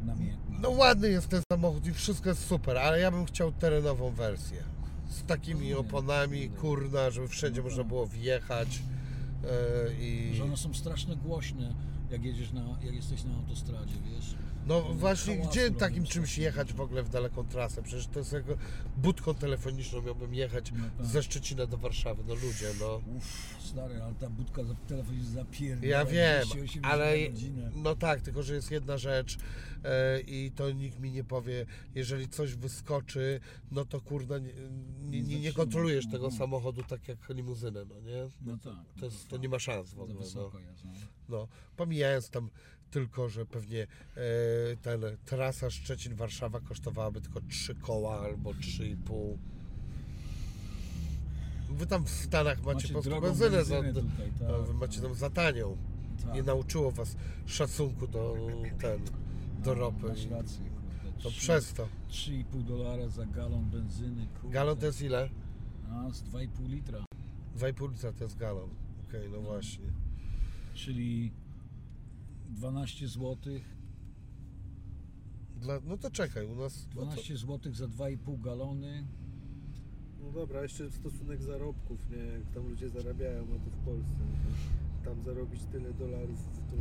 Namiętna. 0.04 0.56
No 0.60 0.70
ładny 0.70 1.08
jest 1.08 1.28
ten 1.28 1.42
samochód 1.52 1.86
i 1.86 1.92
wszystko 1.92 2.28
jest 2.28 2.46
super, 2.46 2.78
ale 2.78 3.00
ja 3.00 3.10
bym 3.10 3.24
chciał 3.26 3.52
terenową 3.52 4.10
wersję. 4.10 4.62
Z 5.08 5.22
takimi 5.24 5.74
oponami, 5.74 6.48
kurna, 6.50 7.10
żeby 7.10 7.28
wszędzie 7.28 7.60
No 7.60 7.64
można 7.64 7.82
tak. 7.82 7.88
było 7.88 8.06
wjechać. 8.06 8.82
e, 9.88 9.94
I 10.02 10.34
Że 10.34 10.44
one 10.44 10.56
są 10.56 10.74
strasznie 10.74 11.16
głośne, 11.16 11.74
jak 12.10 12.24
jedziesz 12.24 12.52
na, 12.52 12.60
jak 12.84 12.94
jesteś 12.94 13.24
na 13.24 13.34
autostradzie, 13.34 13.94
wiesz. 14.14 14.34
No 14.68 14.82
właśnie, 14.82 15.36
gdzie 15.36 15.70
takim 15.70 16.04
czymś 16.04 16.38
jechać 16.38 16.72
w 16.72 16.80
ogóle 16.80 17.02
w 17.02 17.08
daleką 17.08 17.48
trasę? 17.48 17.82
Przecież 17.82 18.06
to 18.06 18.18
jest 18.18 18.32
jako 18.32 18.54
budką 18.96 19.34
telefoniczną 19.34 20.02
miałbym 20.02 20.34
jechać 20.34 20.72
No 20.72 20.84
tak. 20.98 21.06
ze 21.06 21.22
Szczecina 21.22 21.66
do 21.66 21.76
Warszawy. 21.76 22.22
No 22.28 22.34
ludzie, 22.34 22.70
no. 22.80 23.02
Uff, 23.16 23.56
stary, 23.60 24.02
ale 24.02 24.14
ta 24.14 24.30
budka 24.30 24.64
za 24.64 24.74
telefon 24.74 25.14
jest. 25.14 25.36
Ja 25.82 26.04
wiem, 26.04 26.44
280 26.44 26.86
ale 26.86 27.14
no 27.74 27.96
tak, 27.96 28.20
tylko 28.20 28.42
że 28.42 28.54
jest 28.54 28.70
jedna 28.70 28.98
rzecz 28.98 29.38
e, 29.84 30.20
i 30.20 30.52
to 30.52 30.70
nikt 30.70 31.00
mi 31.00 31.12
nie 31.12 31.24
powie, 31.24 31.66
jeżeli 31.94 32.28
coś 32.28 32.54
wyskoczy, 32.54 33.40
no 33.70 33.84
to 33.84 34.00
kurna 34.00 34.38
nie, 34.38 34.52
nie, 35.00 35.22
nie, 35.22 35.40
nie 35.40 35.52
kontrolujesz 35.52 36.04
no, 36.06 36.12
tego 36.12 36.28
no. 36.28 36.36
samochodu 36.36 36.82
tak 36.82 37.08
jak 37.08 37.28
limuzynę, 37.28 37.84
no 37.84 38.00
nie? 38.00 38.28
No 38.42 38.58
tak. 38.64 39.00
To, 39.00 39.04
jest, 39.04 39.28
to 39.28 39.36
nie 39.36 39.48
ma 39.48 39.58
szans 39.58 39.94
w 39.94 40.00
ogóle. 40.00 40.24
No. 40.34 40.50
no. 40.84 40.90
No, 41.28 41.48
pomijając 41.76 42.30
tam 42.30 42.50
tylko, 42.90 43.28
że 43.28 43.46
pewnie 43.46 43.82
e, 43.82 43.86
ten 44.82 45.00
trasa 45.24 45.66
Szczecin-Warszawa 45.70 46.60
kosztowałaby 46.60 47.20
tylko 47.20 47.40
3 47.40 47.74
koła 47.74 48.20
albo 48.20 48.50
3,5. 48.50 49.36
Wy 51.70 51.86
tam 51.86 52.04
w 52.04 52.10
Stanach 52.10 52.62
macie, 52.62 52.88
po 52.88 52.92
prostu 53.02 53.20
benzynę, 53.20 53.64
za, 53.64 53.76
tutaj, 53.82 54.32
tak, 54.40 54.62
wy 54.66 54.74
macie 54.74 55.00
tam 55.00 55.14
za 55.14 55.30
tanią. 55.30 55.76
tak. 56.24 56.34
Nie 56.34 56.42
nauczyło 56.42 56.90
was 56.90 57.16
szacunku 57.46 58.06
do 58.06 58.36
ten, 58.80 59.04
do 59.64 59.74
No, 59.74 59.74
ropy. 59.74 60.08
Masz 60.08 60.26
rację, 60.26 60.58
kurde. 60.58 61.22
To 61.22 61.28
Trzy- 61.30 61.38
przez 61.38 61.72
to. 61.72 61.88
3,5 62.10 62.62
dolara 62.64 63.08
za 63.08 63.26
galon 63.26 63.64
benzyny, 63.70 64.26
kurde. 64.40 64.54
Galon 64.54 64.76
to 64.78 64.86
jest 64.86 65.02
ile? 65.02 65.28
A, 65.90 66.10
z 66.10 66.22
2,5 66.22 66.68
litra. 66.68 66.98
2,5 67.58 67.90
litra 67.92 68.12
to 68.12 68.24
jest 68.24 68.36
galon. 68.36 68.70
Okej, 69.08 69.30
no 69.32 69.40
właśnie. 69.40 69.84
Czyli 70.74 71.32
12 72.48 73.08
zł. 73.08 73.36
Dla, 75.56 75.80
no 75.84 75.96
to 75.96 76.10
czekaj, 76.10 76.46
u 76.46 76.54
nas... 76.54 76.88
No 76.94 77.00
to, 77.00 77.06
12 77.06 77.36
zł 77.36 77.74
za 77.74 77.86
2,5 77.86 78.40
galony. 78.40 79.06
No 80.20 80.32
dobra, 80.32 80.62
jeszcze 80.62 80.90
stosunek 80.90 81.42
zarobków, 81.42 82.10
nie? 82.10 82.16
Jak 82.16 82.50
tam 82.54 82.68
ludzie 82.68 82.88
zarabiają, 82.88 83.42
a 83.42 83.64
to 83.64 83.70
w 83.70 83.84
Polsce. 83.84 84.14
no 84.18 85.04
Tam 85.04 85.22
zarobić 85.22 85.62
tyle 85.72 85.94
dolarów, 85.94 86.38
to, 86.70 86.76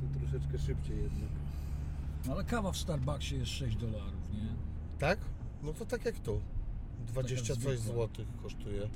to 0.00 0.18
troszeczkę 0.18 0.58
szybciej 0.58 0.96
jednak. 0.96 1.30
No 2.26 2.32
ale 2.32 2.44
kawa 2.44 2.72
w 2.72 2.76
Starbucksie 2.76 3.36
jest 3.36 3.50
6 3.50 3.76
dolarów, 3.76 4.32
nie? 4.32 4.48
tak? 4.98 5.18
No 5.62 5.72
to 5.72 5.86
tak 5.86 6.04
jak 6.04 6.18
tu. 6.18 6.40
20 7.06 7.54
coś 7.54 7.56
zwykła. 7.58 7.94
złotych 7.94 8.26
kosztuje. 8.42 8.88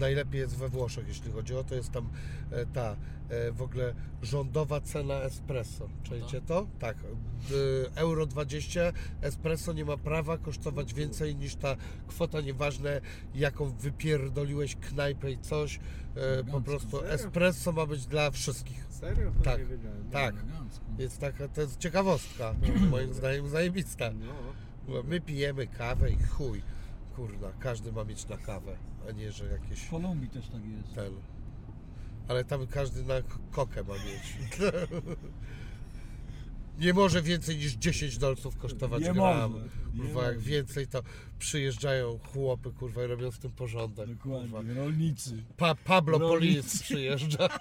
Najlepiej 0.00 0.40
jest 0.40 0.56
we 0.56 0.68
Włoszech, 0.68 1.08
jeśli 1.08 1.32
chodzi 1.32 1.56
o 1.56 1.64
to. 1.64 1.74
Jest 1.74 1.90
tam 1.92 2.08
e, 2.50 2.66
ta 2.66 2.96
e, 3.28 3.52
w 3.52 3.62
ogóle 3.62 3.94
rządowa 4.22 4.80
cena 4.80 5.14
espresso. 5.14 5.88
Czujecie 6.02 6.40
to? 6.40 6.66
Tak. 6.78 6.96
E, 6.96 7.96
Euro 7.96 8.26
20 8.26 8.80
espresso 9.22 9.72
nie 9.72 9.84
ma 9.84 9.96
prawa 9.96 10.38
kosztować 10.38 10.94
więcej 10.94 11.36
niż 11.36 11.54
ta 11.54 11.76
kwota, 12.08 12.40
nieważne 12.40 13.00
jaką 13.34 13.70
wypierdoliłeś 13.70 14.76
knajpę 14.76 15.30
i 15.30 15.38
coś. 15.38 15.80
E, 16.16 16.44
po 16.44 16.60
prostu 16.60 17.04
espresso 17.04 17.72
ma 17.72 17.86
być 17.86 18.06
dla 18.06 18.30
wszystkich. 18.30 18.86
Serio? 18.90 19.30
To 19.38 19.44
Tak, 19.44 19.58
nie 19.58 19.64
wiedziałem. 19.66 20.10
tak. 20.10 20.34
Elegancko. 20.34 20.84
Jest 20.98 21.18
taka, 21.18 21.48
to 21.48 21.60
jest 21.60 21.78
ciekawostka, 21.78 22.54
moim 22.90 23.14
zdaniem 23.14 23.48
zajebista. 23.48 24.10
No. 24.10 24.32
Bo 24.88 25.02
My 25.02 25.20
pijemy 25.20 25.66
kawę 25.66 26.10
i 26.10 26.18
chuj. 26.22 26.62
Kurna, 27.16 27.52
każdy 27.58 27.92
ma 27.92 28.04
mieć 28.04 28.28
na 28.28 28.36
kawę, 28.36 28.76
a 29.08 29.12
nie, 29.12 29.32
że 29.32 29.44
jakieś 29.46 29.80
W 29.80 29.90
Kolumbii 29.90 30.28
też 30.28 30.48
tak 30.48 30.60
jest. 30.64 30.94
ten. 30.94 31.12
Ale 32.28 32.44
tam 32.44 32.66
każdy 32.66 33.02
na 33.04 33.14
kokę 33.50 33.84
ma 33.84 33.94
mieć. 33.94 34.36
Nie 36.78 36.92
może 36.94 37.22
więcej 37.22 37.56
niż 37.56 37.72
10 37.72 38.18
dolców 38.18 38.56
kosztować 38.56 39.02
Nie 39.02 39.12
gram. 39.12 39.52
może, 39.52 39.64
Kurwa, 39.96 40.24
jak 40.26 40.38
więcej 40.38 40.86
to 40.86 41.02
przyjeżdżają 41.38 42.18
chłopy, 42.18 42.72
kurwa, 42.72 43.04
i 43.04 43.06
robią 43.06 43.30
z 43.30 43.38
tym 43.38 43.50
porządek. 43.50 44.18
Kurwa. 44.18 44.40
Dokładnie, 44.42 44.74
rolnicy. 44.74 45.42
Pa 45.56 45.74
Pablo. 45.74 46.18
Police 46.18 46.78
przyjeżdża. 46.84 47.48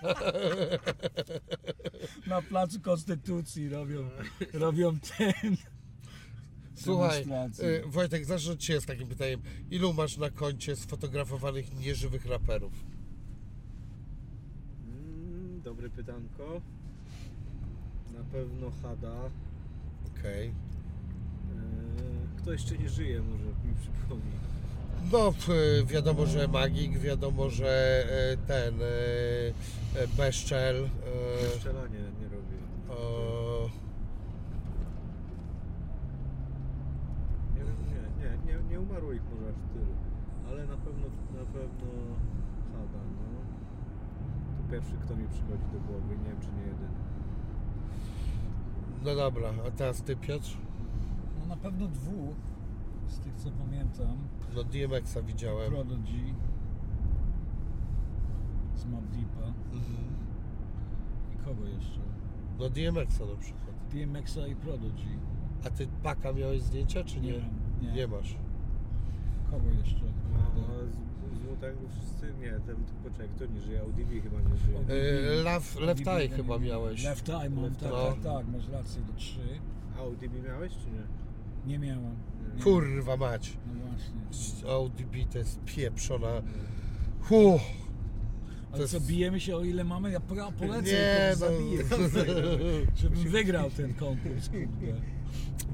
Na 2.27 2.41
placu 2.41 2.81
Konstytucji 2.81 3.69
robią, 3.69 4.09
robią 4.53 4.99
ten. 5.17 5.57
Słuchaj, 6.83 7.25
y, 7.59 7.83
Wojtek, 7.87 8.25
zacznę 8.25 8.51
od 8.53 8.59
Ciebie 8.59 8.81
z 8.81 8.85
takim 8.85 9.07
pytaniem. 9.07 9.41
Ilu 9.71 9.93
masz 9.93 10.17
na 10.17 10.29
koncie 10.29 10.75
sfotografowanych 10.75 11.79
nieżywych 11.79 12.25
raperów? 12.25 12.73
Mm, 14.87 15.61
dobre 15.61 15.89
pytanko. 15.89 16.61
Na 18.17 18.23
pewno 18.31 18.71
Hada. 18.83 19.15
Okej. 20.19 20.47
Eee, 20.47 20.53
kto 22.37 22.51
jeszcze 22.51 22.77
nie 22.77 22.89
żyje, 22.89 23.21
może 23.21 23.43
mi 23.43 23.73
przypomni. 23.81 24.31
No, 25.11 25.31
p- 25.47 25.85
wiadomo, 25.85 26.25
że 26.25 26.47
Magik, 26.47 26.97
wiadomo, 26.99 27.49
że 27.49 28.03
e, 28.09 28.37
ten 28.47 28.81
e, 28.81 28.85
e, 30.01 30.07
Beszczel. 30.17 30.85
e, 30.85 31.49
Strzelanie 31.55 31.99
nie 31.99 32.25
robię. 32.27 32.57
e, 32.89 33.69
Nie 37.55 37.61
wiem, 37.63 38.47
nie, 38.69 38.75
nie, 38.75 38.77
nie, 38.77 38.85
nie 38.85 38.89
umarło 38.89 39.13
ich 39.13 39.21
może 39.23 39.49
aż 39.49 39.55
tylu. 39.73 39.93
Ale 40.49 40.67
na 40.67 40.77
pewno, 40.77 41.05
na 41.39 41.45
pewno 41.45 41.87
Hada, 42.73 42.99
no. 43.15 43.39
To 44.57 44.71
pierwszy, 44.71 44.93
kto 44.97 45.15
mi 45.15 45.27
przychodzi 45.27 45.63
do 45.73 45.79
głowy, 45.79 46.17
nie 46.17 46.29
wiem 46.29 46.41
czy 46.41 46.47
nie 46.47 46.61
jeden. 46.61 46.89
No 49.05 49.15
dobra, 49.15 49.49
a 49.67 49.71
teraz 49.71 50.01
Ty, 50.01 50.15
Piotr? 50.15 50.57
No 51.39 51.45
na 51.45 51.57
pewno 51.57 51.87
dwóch, 51.87 52.35
z 53.07 53.19
tych 53.19 53.35
co 53.35 53.49
pamiętam. 53.51 54.17
No 54.55 54.63
DMX-a 54.63 55.21
widziałem. 55.21 55.71
Prodigy 55.71 56.33
z 58.75 58.85
Mob 58.85 59.05
Deepa 59.05 59.47
Mhm. 59.47 60.05
i 61.35 61.45
kogo 61.45 61.65
jeszcze? 61.67 61.99
No 62.59 62.69
DMX-a 62.69 63.25
na 63.25 63.35
przykład. 63.35 63.75
DMX-a 63.93 64.47
i 64.47 64.55
Prodigy. 64.55 65.17
A 65.67 65.69
Ty 65.69 65.87
Paka 66.03 66.33
miałeś 66.33 66.61
zdjęcia, 66.61 67.03
czy 67.03 67.21
nie? 67.21 67.31
Nie, 67.81 67.91
nie. 67.91 68.07
masz. 68.07 68.37
Kogo 69.51 69.69
jeszcze? 69.83 70.05
No, 70.33 70.39
a 70.67 70.85
z, 70.85 71.39
z 71.39 71.45
Wu-Tangu 71.45 71.87
wszyscy, 71.89 72.33
nie, 72.41 72.51
ten, 72.51 72.75
poczekaj, 73.03 73.27
kto 73.35 73.45
nie 73.45 73.61
żyje? 73.61 73.83
ODB 73.83 74.09
chyba 74.23 74.37
nie 74.49 74.57
żyje. 74.57 74.79
E, 75.39 75.43
Left, 75.43 75.79
left 75.79 76.07
Eye 76.07 76.29
chyba 76.29 76.59
miałeś. 76.59 77.03
Left 77.03 77.29
Eye 77.29 77.49
mam, 77.49 77.75
tak, 77.75 77.89
No. 77.91 78.07
tak, 78.11 78.19
tak, 78.23 78.47
masz 78.47 78.69
rację, 78.69 79.01
do 79.01 79.13
trzy. 79.13 79.39
A 79.97 80.01
ODB 80.01 80.43
miałeś 80.45 80.71
czy 80.73 80.85
nie? 80.91 81.03
Nie 81.67 81.79
miałem. 81.79 82.15
Nie. 82.57 82.63
Kurwa 82.63 83.17
mać. 83.17 83.57
No 83.67 83.73
właśnie. 83.85 84.69
ODB 84.69 85.31
to 85.31 85.37
jest 85.37 85.59
pieprzona. 85.65 86.41
Huh. 87.21 87.61
Ale 88.71 88.81
jest- 88.81 88.93
co, 88.93 88.99
bijemy 89.01 89.39
się 89.39 89.55
o 89.55 89.63
ile 89.63 89.83
mamy? 89.83 90.11
Ja 90.11 90.19
po- 90.19 90.51
polecę, 90.59 90.91
Nie, 90.91 91.35
to 91.39 91.39
no. 91.39 91.53
zabiję. 91.53 91.83
Żebym 93.01 93.19
wygrał 93.29 93.69
ten 93.71 93.93
konkurs, 93.93 94.49
kurde. 94.49 94.93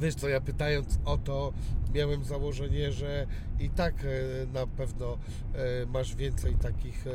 Wiesz 0.01 0.15
co, 0.15 0.29
ja 0.29 0.41
pytając 0.41 0.99
o 1.05 1.17
to, 1.17 1.53
miałem 1.93 2.23
założenie, 2.23 2.91
że 2.91 3.27
i 3.59 3.69
tak 3.69 3.95
e, 4.05 4.45
na 4.53 4.67
pewno 4.67 5.17
e, 5.53 5.85
masz 5.85 6.15
więcej 6.15 6.55
takich 6.55 7.07
e, 7.07 7.11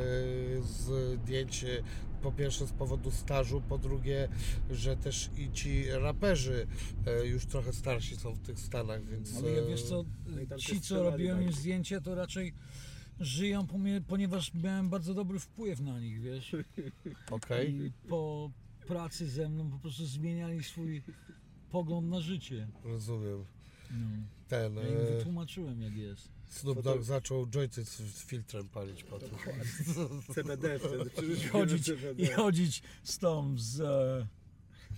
zdjęć. 0.61 1.65
Po 2.21 2.31
pierwsze 2.31 2.67
z 2.67 2.71
powodu 2.71 3.11
stażu, 3.11 3.61
po 3.61 3.77
drugie, 3.77 4.27
że 4.71 4.97
też 4.97 5.29
i 5.37 5.51
ci 5.51 5.91
raperzy 5.91 6.67
już 7.23 7.45
trochę 7.45 7.73
starsi 7.73 8.15
są 8.15 8.33
w 8.33 8.39
tych 8.39 8.59
Stanach, 8.59 9.05
więc. 9.05 9.37
Ale 9.37 9.51
ja 9.51 9.65
wiesz 9.65 9.83
co, 9.83 10.05
No 10.49 10.57
ci 10.57 10.81
co 10.81 11.03
robiłem 11.03 11.37
tak. 11.37 11.47
im 11.47 11.53
zdjęcie, 11.53 12.01
to 12.01 12.15
raczej 12.15 12.53
żyją, 13.19 13.67
ponieważ 14.07 14.53
miałem 14.53 14.89
bardzo 14.89 15.13
dobry 15.13 15.39
wpływ 15.39 15.79
na 15.79 15.99
nich, 15.99 16.21
wiesz. 16.21 16.55
Okej. 17.31 17.75
I 17.75 17.91
po 18.09 18.51
pracy 18.87 19.29
ze 19.29 19.49
mną 19.49 19.71
po 19.71 19.79
prostu 19.79 20.05
zmieniali 20.05 20.63
swój 20.63 21.03
pogląd 21.71 22.09
na 22.09 22.21
życie. 22.21 22.67
Rozumiem. 22.83 23.45
No. 23.91 24.07
Ten. 24.47 24.75
Ja 24.75 24.87
im 24.89 24.97
E, 24.97 25.17
wytłumaczyłem 25.17 25.81
jak 25.81 25.95
jest. 25.95 26.29
Snoop 26.49 26.77
to- 26.77 26.83
Dogg 26.83 27.03
zaczął 27.03 27.47
jointy 27.47 27.85
z, 27.85 27.97
z 27.97 28.25
filtrem 28.25 28.69
palić 28.69 29.03
potem. 29.03 29.29
CBD 30.35 30.79
wtedy. 30.79 31.33
I 31.33 31.47
chodzić, 31.47 31.85
CBD. 31.85 32.23
I 32.23 32.27
chodzić 32.27 32.83
z 33.03 33.17
tą, 33.17 33.53
z... 33.57 33.79
E, 33.81 34.27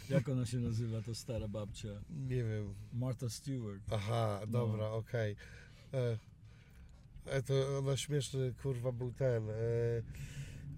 jak 0.10 0.30
ona 0.30 0.46
się 0.46 0.58
nazywa, 0.58 1.02
ta 1.02 1.14
stara 1.14 1.48
babcia? 1.48 1.90
Nie 2.10 2.44
wiem. 2.44 2.74
Martha 2.94 3.30
Stewart. 3.30 3.82
Aha, 3.92 4.42
dobra, 4.48 4.78
No. 4.90 4.96
okej. 4.96 5.36
E, 5.94 6.18
E, 7.26 7.44
to 7.44 7.78
ona 7.78 7.98
śmieszny, 7.98 8.54
kurwa, 8.64 8.92
był 8.92 9.12
ten. 9.12 9.50
E, 9.50 9.54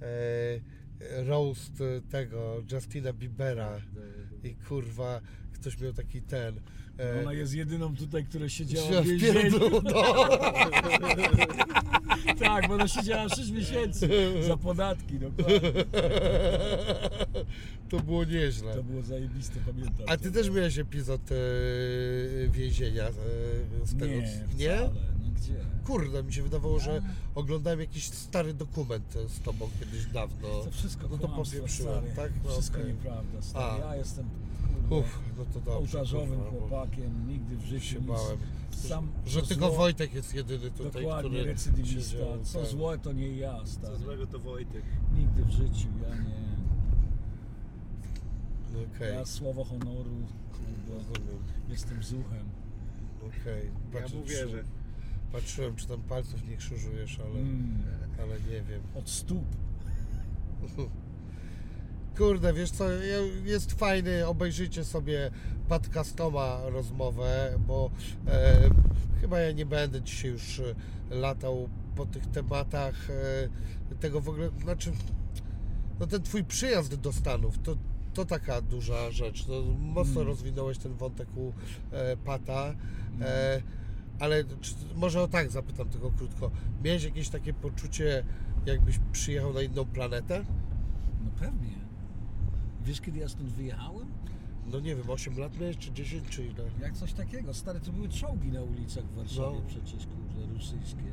e, 0.01 1.23
roast 1.23 1.71
tego 2.09 2.63
Justina 2.71 3.13
Biebera. 3.13 3.81
I 4.43 4.55
kurwa, 4.55 5.21
ktoś 5.65 5.79
miał 5.81 5.93
taki 5.93 6.21
ten. 6.21 6.59
E, 6.99 7.21
Ona 7.21 7.33
jest 7.33 7.53
jedyną 7.53 7.95
tutaj, 7.95 8.25
która 8.25 8.49
siedziała 8.49 9.01
w 9.01 9.05
więzieniu. 9.05 9.59
no. 9.83 10.03
Tak, 12.39 12.67
bo 12.67 12.73
ona 12.73 12.87
siedziała 12.87 13.29
6 13.29 13.51
miesięcy 13.51 14.09
za 14.47 14.57
podatki, 14.57 15.19
dokładnie. 15.19 15.59
To 17.89 17.99
było 17.99 18.23
nieźle. 18.23 18.75
To 18.75 18.83
było 18.83 19.01
zajebiste, 19.01 19.59
pamiętam. 19.65 20.05
A 20.07 20.17
ty 20.17 20.31
też 20.31 20.49
miałeś 20.49 20.77
epizod 20.77 21.21
e, 21.31 21.35
więzienia 22.49 23.03
e, 23.07 23.11
z 23.87 23.91
tego. 23.93 24.05
Nie, 24.05 24.17
nie? 24.57 24.75
wcale, 24.77 24.89
gdzie? 25.35 25.55
Kurde, 25.85 26.23
mi 26.23 26.33
się 26.33 26.43
wydawało, 26.43 26.79
że 26.79 27.01
oglądałem 27.35 27.79
jakiś 27.79 28.05
stary 28.05 28.53
dokument 28.53 29.13
z 29.27 29.39
tobą 29.39 29.69
kiedyś 29.79 30.05
dawno. 30.05 30.47
To 30.47 30.71
wszystko 30.71 31.07
No 31.11 31.17
to 31.17 31.27
popieprzyłem, 31.27 32.03
tak? 32.15 32.31
No 32.45 32.51
Wszystko 32.51 32.77
okej. 32.77 32.93
nieprawda, 32.93 33.41
stary. 33.41 33.83
A. 33.83 33.87
Ja 33.87 33.95
jestem 33.95 34.25
Uff, 34.89 35.19
no 35.37 35.45
to 35.45 35.59
dobrze. 35.59 35.71
ołtarzowym 35.99 36.29
kurwa, 36.39 36.51
bo 36.51 36.59
chłopakiem, 36.59 37.27
nigdy 37.27 37.55
w 37.57 37.61
życiu 37.65 37.85
Się 37.85 37.99
nic. 37.99 38.07
bałem. 38.07 38.37
Sam 38.71 39.07
Że 39.25 39.41
tylko 39.41 39.65
zło- 39.69 39.77
Wojtek 39.77 40.13
jest 40.13 40.33
jedyny 40.35 40.71
tutaj, 40.71 41.01
Dokładnie, 41.03 41.29
który 41.29 41.43
recydywista. 41.45 42.11
siedział, 42.11 42.43
Co 42.43 42.59
tak. 42.59 42.67
złe 42.69 42.97
to 42.99 43.11
nie 43.13 43.27
ja, 43.37 43.65
stary. 43.65 43.97
Co 43.97 44.03
złego 44.03 44.27
to 44.27 44.39
Wojtek. 44.39 44.83
Nigdy 45.17 45.43
w 45.45 45.51
życiu, 45.51 45.87
ja 46.09 46.15
nie. 46.15 46.45
Okej, 48.95 49.13
Ja 49.13 49.25
słowo 49.25 49.63
honoru, 49.63 50.11
rozumiem. 50.89 51.37
jestem 51.69 52.03
zuchem. 52.03 52.49
Okej. 53.27 53.71
Ja 53.93 53.99
Patrzę, 54.01 54.15
mu 54.17 54.23
czy- 54.23 54.29
wierzę. 54.33 54.63
Patrzyłem, 55.31 55.75
czy 55.75 55.87
tam 55.87 56.01
palców 56.01 56.47
nie 56.49 56.57
krzyżujesz, 56.57 57.19
ale, 57.19 57.39
Mm, 57.39 57.77
ale 58.21 58.39
nie 58.39 58.61
wiem. 58.61 58.81
od 58.95 59.09
stóp. 59.09 59.45
Kurde, 62.17 62.53
wiesz 62.53 62.71
co, 62.71 62.85
jest 63.45 63.71
fajny, 63.71 64.27
obejrzyjcie 64.27 64.83
sobie 64.83 65.31
podcastoma 65.69 66.59
rozmowę, 66.65 67.59
bo 67.67 67.91
e, 68.27 68.69
chyba 69.21 69.39
ja 69.39 69.51
nie 69.51 69.65
będę 69.65 70.01
dzisiaj 70.01 70.31
już 70.31 70.59
e, 70.59 70.75
latał 71.09 71.69
po 71.95 72.05
tych 72.05 72.27
tematach 72.27 73.09
e, 73.91 73.95
tego 73.95 74.21
w 74.21 74.29
ogóle, 74.29 74.49
znaczy 74.63 74.91
no 75.99 76.07
ten 76.07 76.21
twój 76.21 76.43
przyjazd 76.43 76.95
do 76.95 77.13
Stanów, 77.13 77.59
to, 77.63 77.75
to 78.13 78.25
taka 78.25 78.61
duża 78.61 79.11
rzecz, 79.11 79.47
no, 79.47 79.61
mocno 79.79 80.21
Mm. 80.21 80.27
rozwinąłeś 80.27 80.77
ten 80.77 80.93
wątek 80.93 81.27
u 81.35 81.53
e, 81.91 82.17
Pata, 82.17 82.73
e, 83.21 83.61
ale 84.19 84.43
czy, 84.61 84.75
może 84.95 85.21
o 85.21 85.27
tak 85.27 85.51
zapytam 85.51 85.89
tylko 85.89 86.11
krótko, 86.11 86.51
miałeś 86.83 87.03
jakieś 87.03 87.29
takie 87.29 87.53
poczucie, 87.53 88.23
jakbyś 88.65 88.99
przyjechał 89.11 89.53
na 89.53 89.61
inną 89.61 89.85
planetę? 89.85 90.45
No 91.25 91.31
pewnie. 91.39 91.84
Wiesz 92.85 93.01
kiedy 93.01 93.19
ja 93.19 93.29
stąd 93.29 93.49
wyjechałem? 93.49 94.07
No 94.71 94.79
nie 94.79 94.95
wiem, 94.95 95.09
8 95.09 95.37
lat 95.39 95.59
miałeś, 95.59 95.77
czy 95.77 95.91
10, 95.91 96.23
czy 96.29 96.43
ile? 96.45 96.63
Jak 96.81 96.93
coś 96.97 97.13
takiego. 97.13 97.53
Stary, 97.53 97.79
to 97.79 97.91
były 97.91 98.09
czołgi 98.09 98.47
na 98.51 98.61
ulicach 98.61 99.03
w 99.05 99.15
Warszawie 99.15 99.57
No. 99.57 99.61
przecież, 99.67 100.07
kurde, 100.07 100.53
rosyjskie. 100.53 101.03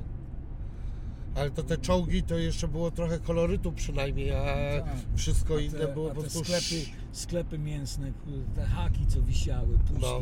Ale 1.34 1.50
to 1.50 1.62
te 1.62 1.76
czołgi 1.78 2.22
to 2.22 2.38
jeszcze 2.38 2.68
było 2.68 2.90
trochę 2.90 3.18
kolorytu 3.18 3.72
przynajmniej, 3.72 4.32
a 4.32 4.44
Tak. 4.84 4.94
wszystko 5.16 5.58
inne 5.58 5.78
te, 5.78 5.88
było 5.94 6.10
a 6.10 6.14
po 6.14 6.22
te 6.22 6.30
prostu... 6.30 6.44
sklepy, 6.44 6.86
sklepy 7.12 7.58
mięsne, 7.58 8.12
kurde, 8.12 8.54
te 8.54 8.64
haki 8.66 9.06
co 9.06 9.22
wisiały, 9.22 9.78
puste. 9.78 9.94
No. 10.00 10.20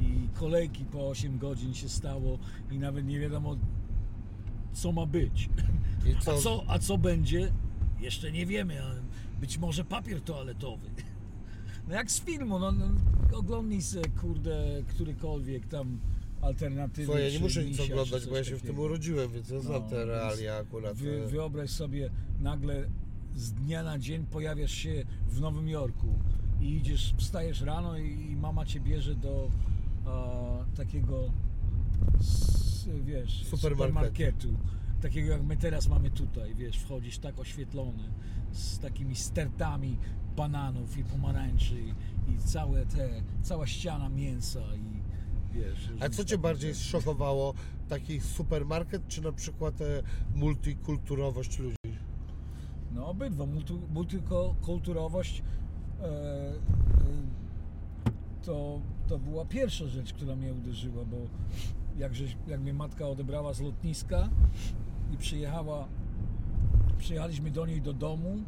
I 0.00 0.28
kolejki 0.34 0.84
po 0.84 1.08
8 1.08 1.38
godzin 1.38 1.74
się 1.74 1.88
stało 1.88 2.38
i 2.70 2.78
nawet 2.78 3.06
nie 3.06 3.20
wiadomo 3.20 3.56
co 4.72 4.92
ma 4.92 5.06
być. 5.06 5.48
I 6.06 6.14
A 6.14 6.20
co? 6.20 6.38
co, 6.38 6.64
a 6.68 6.78
co 6.78 6.98
będzie? 6.98 7.52
Jeszcze 8.00 8.32
nie 8.32 8.46
wiemy, 8.46 8.82
ale 8.84 9.00
być 9.40 9.58
może 9.58 9.84
papier 9.84 10.20
toaletowy. 10.20 10.86
No 11.88 11.94
jak 11.94 12.10
z 12.10 12.20
filmu, 12.20 12.58
no, 12.58 12.72
no 12.72 12.86
oglądnij 13.38 13.82
se, 13.82 14.02
kurde, 14.20 14.82
którykolwiek 14.88 15.66
tam 15.66 16.00
alternatywy. 16.42 17.04
Słuchaj, 17.04 17.22
ja 17.22 17.28
nie 17.28 17.34
czy 17.36 17.42
muszę 17.42 17.60
nic 17.64 17.70
misia, 17.70 17.84
czy 17.86 17.92
oglądać, 17.92 18.26
bo 18.26 18.36
ja 18.36 18.44
się 18.44 18.50
w 18.50 18.52
tym 18.52 18.60
takiego. 18.60 18.82
urodziłem, 18.82 19.32
więc 19.32 19.48
ja 19.50 19.60
znam 19.60 19.82
No, 19.82 19.88
te 19.88 19.96
więc 19.96 20.08
realia 20.08 20.56
akurat. 20.56 20.96
Wy, 20.96 21.22
e. 21.24 21.26
wyobraź 21.26 21.70
sobie, 21.70 22.10
nagle 22.40 22.88
z 23.34 23.52
dnia 23.52 23.82
na 23.82 23.98
dzień 23.98 24.26
pojawiasz 24.26 24.72
się 24.72 25.04
w 25.28 25.40
Nowym 25.40 25.68
Jorku 25.68 26.18
i 26.60 26.76
idziesz, 26.76 27.14
wstajesz 27.18 27.60
rano 27.60 27.98
i, 27.98 28.30
i 28.30 28.36
mama 28.36 28.66
cię 28.66 28.80
bierze 28.80 29.14
do 29.14 29.50
a, 30.06 30.34
takiego 30.76 31.32
s, 32.20 32.88
wiesz, 33.04 33.44
Supermarketu. 33.46 34.48
supermarketu. 34.48 34.48
Takiego 35.02 35.32
jak 35.32 35.42
my 35.42 35.56
teraz 35.56 35.88
mamy 35.88 36.10
tutaj, 36.10 36.54
wiesz, 36.54 36.78
wchodzisz 36.78 37.18
tak 37.18 37.38
oświetlony 37.38 38.02
z 38.52 38.78
takimi 38.78 39.16
stertami 39.16 39.98
bananów 40.36 40.98
i 40.98 41.04
pomarańczy 41.04 41.80
i, 41.80 41.94
i 42.32 42.38
całe 42.38 42.86
te, 42.86 43.08
cała 43.42 43.66
ściana 43.66 44.08
mięsa 44.08 44.60
i 44.60 45.02
wiesz. 45.54 45.90
A 46.00 46.08
co 46.08 46.16
Cię 46.16 46.22
takich 46.24 46.38
bardziej 46.38 46.74
zszokowało? 46.74 47.54
Taki 47.88 48.20
supermarket, 48.20 49.08
czy 49.08 49.22
na 49.22 49.32
przykład 49.32 49.80
e, 49.80 50.02
multikulturowość 50.34 51.58
ludzi? 51.58 51.76
No 52.94 53.06
obydwa, 53.06 53.46
multi, 53.46 53.74
multikulturowość 53.94 55.42
e, 56.00 56.04
e, 56.04 56.52
to, 58.42 58.80
to 59.08 59.18
była 59.18 59.44
pierwsza 59.44 59.86
rzecz, 59.86 60.12
która 60.12 60.36
mnie 60.36 60.52
uderzyła, 60.52 61.04
bo 61.04 61.16
jak, 61.98 62.14
żeś, 62.14 62.36
jak 62.46 62.60
mnie 62.60 62.74
matka 62.74 63.08
odebrała 63.08 63.52
z 63.52 63.60
lotniska 63.60 64.28
i 65.12 65.16
przyjechała, 65.16 65.88
przyjechaliśmy 66.98 67.50
do 67.50 67.66
niej 67.66 67.82
do 67.82 67.92
domu, 67.92 68.38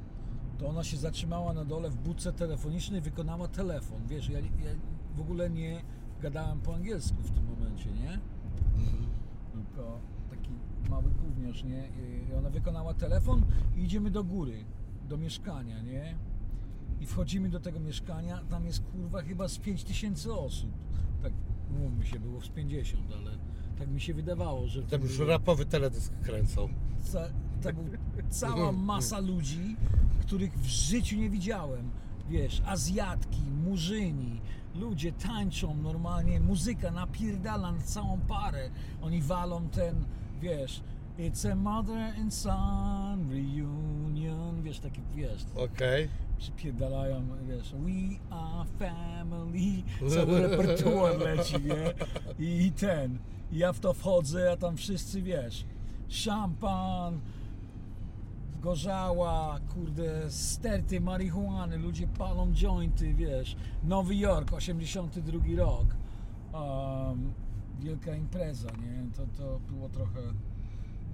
to 0.59 0.69
ona 0.69 0.85
się 0.85 0.97
zatrzymała 0.97 1.53
na 1.53 1.65
dole 1.65 1.91
w 1.91 1.97
budce 1.97 2.33
telefonicznej 2.33 3.01
i 3.01 3.03
wykonała 3.03 3.49
telefon. 3.49 4.07
Wiesz, 4.07 4.29
ja, 4.29 4.41
ja 4.41 4.75
w 5.17 5.21
ogóle 5.21 5.51
nie 5.51 5.83
gadałem 6.21 6.61
po 6.61 6.75
angielsku 6.75 7.23
w 7.23 7.31
tym 7.31 7.45
momencie, 7.45 7.91
nie? 7.93 8.19
tylko 9.53 9.99
taki 10.31 10.51
mały 10.91 11.11
gówniarz, 11.11 11.65
nie? 11.65 11.89
I 12.31 12.35
ona 12.35 12.51
wykonała 12.51 12.95
telefon 12.95 13.43
i 13.77 13.83
idziemy 13.83 14.11
do 14.11 14.25
góry, 14.25 14.65
do 15.09 15.17
mieszkania, 15.17 15.83
nie? 15.83 16.15
I 17.01 17.07
wchodzimy 17.07 17.49
do 17.49 17.61
tego 17.61 17.81
mieszkania, 17.81 18.39
tam 18.51 18.67
jest 18.67 18.83
kurwa 18.85 19.23
chyba 19.23 19.49
z 19.49 19.59
5000 19.59 20.35
osób. 20.35 20.71
Tak, 21.23 21.33
mówmy 21.71 22.07
się, 22.07 22.21
było 22.21 22.41
z 22.41 22.49
50, 22.49 23.13
ale 23.13 23.31
tak 23.83 23.91
mi 23.91 24.01
się 24.01 24.15
wydawało, 24.15 24.67
że... 24.69 24.83
Tam 24.83 25.03
już 25.03 25.19
rapowy 25.19 25.67
teledysk 25.67 26.13
kręcą. 26.23 26.69
ca, 27.03 27.29
to 27.63 27.73
był 27.73 27.85
cała 28.31 28.73
masa 28.73 29.19
ludzi, 29.19 29.77
których 30.21 30.59
w 30.59 30.67
życiu 30.67 31.17
nie 31.17 31.31
widziałem. 31.31 31.91
Wiesz, 32.31 32.63
Azjatki, 32.67 33.41
Murzyni, 33.65 34.41
ludzie 34.75 35.13
tańczą 35.13 35.75
normalnie, 35.75 36.41
muzyka 36.41 36.91
napierdala 36.91 37.73
na 37.73 37.83
całą 37.83 38.21
parę. 38.21 38.71
Oni 39.03 39.23
walą 39.23 39.69
ten, 39.69 40.05
wiesz, 40.41 40.83
It's 41.19 41.45
a 41.45 41.55
mother 41.55 42.15
and 42.21 42.35
son 42.35 43.31
reunion, 43.31 44.63
wiesz, 44.63 44.79
taki, 44.79 45.01
wiesz, 45.15 45.45
Okej. 45.57 46.09
przypierdalają, 46.39 47.23
wiesz, 47.49 47.73
we 47.73 48.35
are 48.37 48.65
family, 48.79 49.83
cały 50.15 50.49
repertuar 50.49 51.19
leci, 51.19 51.55
nie? 51.55 51.95
I, 52.47 52.73
ten, 52.73 53.19
ja 53.53 53.73
w 53.73 53.81
to 53.81 53.93
wchodzę, 53.93 54.53
a 54.53 54.57
tam 54.57 54.77
wszyscy, 54.77 55.23
wiesz, 55.23 55.65
szampan, 56.09 57.21
gorzała, 58.61 59.61
kurde, 59.75 60.31
sterty 60.31 61.01
marihuany, 61.01 61.77
ludzie 61.79 62.07
palą 62.07 62.53
jointy, 62.53 63.15
wiesz, 63.15 63.57
Nowy 63.85 64.17
Jork, 64.17 64.53
82 64.53 65.39
rok, 65.57 65.87
um, 66.53 67.33
wielka 67.81 68.15
impreza, 68.17 68.71
nie? 68.71 69.11
To, 69.17 69.27
to 69.27 69.61
było 69.73 69.89
trochę, 69.89 70.21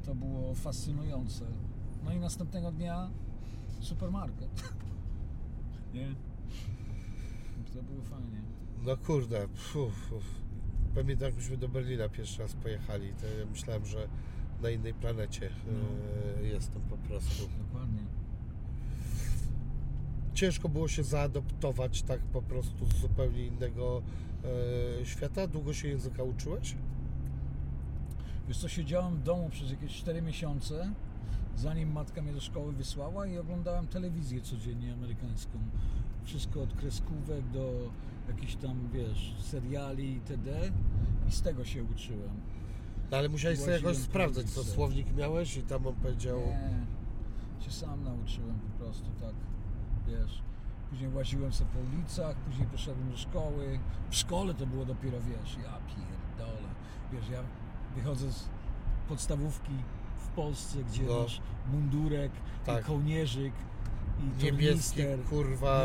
to 0.04 0.14
było 0.14 0.54
fascynujące. 0.54 1.44
No 2.04 2.12
i 2.12 2.18
następnego 2.18 2.72
dnia 2.72 3.10
supermarket. 3.80 4.50
Nie? 5.94 6.14
To 7.74 7.82
było 7.82 8.02
fajnie. 8.02 8.42
No 8.86 8.96
kurde, 8.96 9.48
pfu, 9.48 9.90
pfu. 9.90 10.47
Pamiętam, 10.98 11.26
jak 11.26 11.36
myśmy 11.36 11.56
do 11.56 11.68
Berlina 11.68 12.08
pierwszy 12.08 12.42
raz 12.42 12.52
pojechali, 12.52 13.12
to 13.20 13.26
ja 13.26 13.46
myślałem, 13.46 13.86
że 13.86 14.08
na 14.62 14.70
innej 14.70 14.94
planecie 14.94 15.50
e, 16.40 16.46
jestem 16.46 16.82
po 16.82 16.96
prostu. 16.96 17.48
Dokładnie. 17.58 18.02
Ciężko 20.34 20.68
było 20.68 20.88
się 20.88 21.04
zaadoptować 21.04 22.02
tak 22.02 22.20
po 22.20 22.42
prostu 22.42 22.86
z 22.86 23.00
zupełnie 23.00 23.46
innego 23.46 24.02
e, 25.00 25.06
świata. 25.06 25.46
Długo 25.46 25.72
się 25.72 25.88
języka 25.88 26.22
uczyłeś? 26.22 26.74
Wiesz 28.48 28.58
co, 28.58 28.68
siedziałem 28.68 29.16
w 29.16 29.22
domu 29.22 29.50
przez 29.50 29.70
jakieś 29.70 29.96
4 29.96 30.22
miesiące, 30.22 30.92
zanim 31.58 31.92
matka 31.92 32.22
mnie 32.22 32.32
do 32.32 32.40
szkoły 32.40 32.72
wysłała 32.72 33.26
i 33.26 33.38
oglądałem 33.38 33.86
telewizję 33.86 34.40
codziennie 34.40 34.92
amerykańską. 34.92 35.58
Wszystko 36.24 36.62
od 36.62 36.74
kreskówek 36.74 37.50
do 37.50 37.90
jakichś 38.28 38.54
tam, 38.54 38.88
wiesz, 38.92 39.34
seriali 39.40 40.14
itd. 40.14 40.60
I 41.28 41.32
z 41.32 41.42
tego 41.42 41.64
się 41.64 41.84
uczyłem. 41.84 42.40
No, 43.10 43.16
ale 43.16 43.28
musiałeś 43.28 43.58
sobie 43.58 43.72
jakoś 43.72 43.96
sprawdzać, 43.96 44.50
co 44.50 44.64
słownik 44.64 45.16
miałeś 45.16 45.56
i 45.56 45.62
tam 45.62 45.86
on 45.86 45.94
powiedział... 45.94 46.38
Nie, 46.38 47.64
się 47.64 47.70
sam 47.70 48.04
nauczyłem 48.04 48.58
po 48.58 48.84
prostu 48.84 49.10
tak, 49.20 49.34
wiesz. 50.08 50.42
Później 50.90 51.10
łaziłem 51.12 51.52
sobie 51.52 51.70
po 51.70 51.78
ulicach, 51.78 52.36
później 52.36 52.66
poszedłem 52.68 53.10
do 53.10 53.16
szkoły. 53.16 53.78
W 54.10 54.16
szkole 54.16 54.54
to 54.54 54.66
było 54.66 54.84
dopiero, 54.84 55.18
wiesz, 55.20 55.56
ja 55.56 55.78
pierdolę. 55.86 56.68
Wiesz, 57.12 57.28
ja 57.28 57.42
wychodzę 57.94 58.32
z 58.32 58.48
podstawówki 59.08 59.72
Polsce, 60.42 60.78
gdzie 60.84 61.02
No. 61.02 61.22
masz 61.22 61.40
mundurek, 61.72 62.32
Tak. 62.66 62.82
i 62.84 62.86
kołnierzyk, 62.86 63.52
i 64.40 64.44
Niebieski, 64.44 65.00
kurwa, 65.30 65.84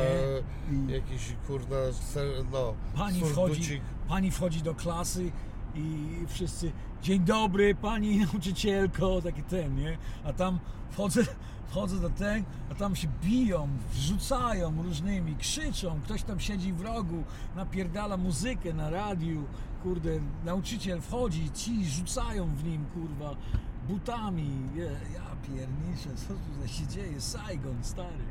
nie? 0.69 0.77
I 0.77 0.91
jakiś 0.91 1.33
kurna, 1.47 1.75
ser, 1.91 2.27
no, 2.51 2.73
pani 2.95 3.21
wchodzi, 3.21 3.81
pani 4.07 4.31
wchodzi 4.31 4.61
do 4.61 4.75
klasy 4.75 5.31
i 5.75 6.07
wszyscy 6.27 6.71
dzień 7.01 7.19
dobry 7.19 7.75
pani 7.75 8.17
nauczycielko, 8.33 9.21
taki 9.21 9.43
ten, 9.43 9.75
nie? 9.75 9.97
A 10.23 10.33
tam 10.33 10.59
wchodzę, 10.91 11.21
wchodzę 11.69 11.99
do 11.99 12.09
ten, 12.09 12.43
a 12.71 12.75
tam 12.75 12.95
się 12.95 13.07
biją, 13.23 13.67
wrzucają 13.93 14.83
różnymi, 14.83 15.35
krzyczą, 15.35 15.99
ktoś 16.03 16.23
tam 16.23 16.39
siedzi 16.39 16.73
w 16.73 16.81
rogu, 16.81 17.23
napierdala 17.55 18.17
muzykę 18.17 18.73
na 18.73 18.89
radiu, 18.89 19.43
kurde, 19.83 20.09
nauczyciel 20.45 21.01
wchodzi, 21.01 21.51
ci 21.51 21.85
rzucają 21.85 22.45
w 22.55 22.63
nim, 22.63 22.85
kurwa, 22.85 23.35
butami, 23.87 24.49
ja, 24.75 24.83
ja 25.13 25.35
pierniczę, 25.47 26.09
co 26.15 26.33
tu 26.33 26.67
się 26.67 26.87
dzieje, 26.87 27.21
Saigon, 27.21 27.83
stary. 27.83 28.23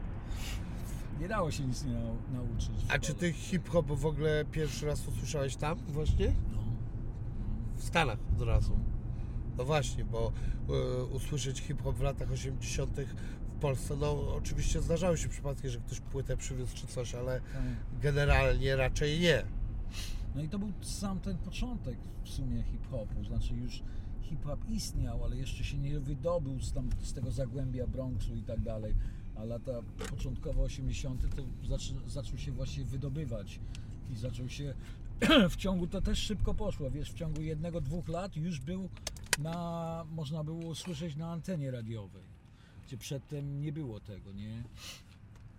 Nie 1.20 1.29
dało 1.29 1.51
się 1.51 1.65
nic 1.65 1.85
nie 1.85 1.93
nau- 1.93 2.33
nauczyć. 2.33 2.70
A 2.89 2.99
czy 2.99 3.15
ty 3.15 3.33
hip-hop 3.33 3.87
w 3.87 4.07
ogóle 4.07 4.45
pierwszy 4.45 4.87
raz 4.87 5.09
usłyszałeś 5.09 5.57
tam 5.57 5.79
właśnie? 5.89 6.35
No. 6.53 6.62
W 7.77 7.85
Stanach 7.85 8.19
od 8.37 8.43
razu. 8.49 8.79
No 9.59 9.65
właśnie, 9.65 10.05
bo 10.05 10.33
e, 11.01 11.05
usłyszeć 11.05 11.61
hip-hop 11.61 11.97
w 11.97 12.01
latach 12.01 12.31
80. 12.31 12.97
w 13.57 13.61
Polsce, 13.61 13.97
no 13.97 14.35
oczywiście 14.37 14.81
zdarzały 14.83 15.19
się 15.19 15.29
przypadki, 15.29 15.69
że 15.69 15.79
ktoś 15.81 16.01
płytę 16.01 16.37
przywiózł 16.37 16.77
czy 16.77 16.87
coś, 16.87 17.15
ale 17.15 17.41
Tak. 17.41 17.62
generalnie 18.03 18.77
raczej 18.77 19.20
nie. 19.20 19.43
No 20.35 20.43
i 20.43 20.49
to 20.49 20.59
był 20.59 20.73
sam 20.81 21.20
ten 21.20 21.39
początek 21.39 21.97
w 22.24 22.29
sumie 22.29 22.62
hip-hopu, 22.62 23.24
znaczy 23.24 23.55
już 23.55 23.83
hip-hop 24.23 24.70
istniał, 24.70 25.24
ale 25.24 25.36
jeszcze 25.36 25.65
się 25.65 25.78
nie 25.78 26.01
wydobył 26.01 26.61
z, 26.61 26.73
tam, 26.73 26.89
z 27.03 27.12
tego 27.12 27.31
zagłębia 27.31 27.86
Bronxu 27.86 28.35
i 28.35 28.43
tak 28.43 28.61
dalej, 28.61 28.94
a 29.36 29.44
lata 29.44 29.73
początkowo 30.11 30.62
80. 30.62 31.36
to 31.36 31.43
zaczą, 31.69 31.94
zaczął 32.07 32.39
się 32.39 32.53
właśnie 32.53 32.85
wydobywać 32.85 33.61
i 34.11 34.16
zaczął 34.16 34.49
się 34.49 34.74
w 35.51 35.57
ciągu, 35.57 35.86
to 35.86 36.01
też 36.01 36.19
szybko 36.19 36.55
poszło, 36.55 36.90
wiesz, 36.90 37.11
w 37.11 37.15
ciągu 37.15 37.43
jednego, 37.43 37.81
dwóch 37.81 38.09
lat 38.09 38.36
już 38.36 38.61
był 38.61 38.89
na, 39.39 40.07
można 40.11 40.44
było 40.44 40.74
słyszeć 40.74 41.16
na 41.16 41.32
antenie 41.32 41.70
radiowej, 41.70 42.24
gdzie 42.86 42.99
przedtem 42.99 43.61
nie 43.61 43.73
było 43.73 44.01
tego, 44.01 44.32
nie? 44.32 44.62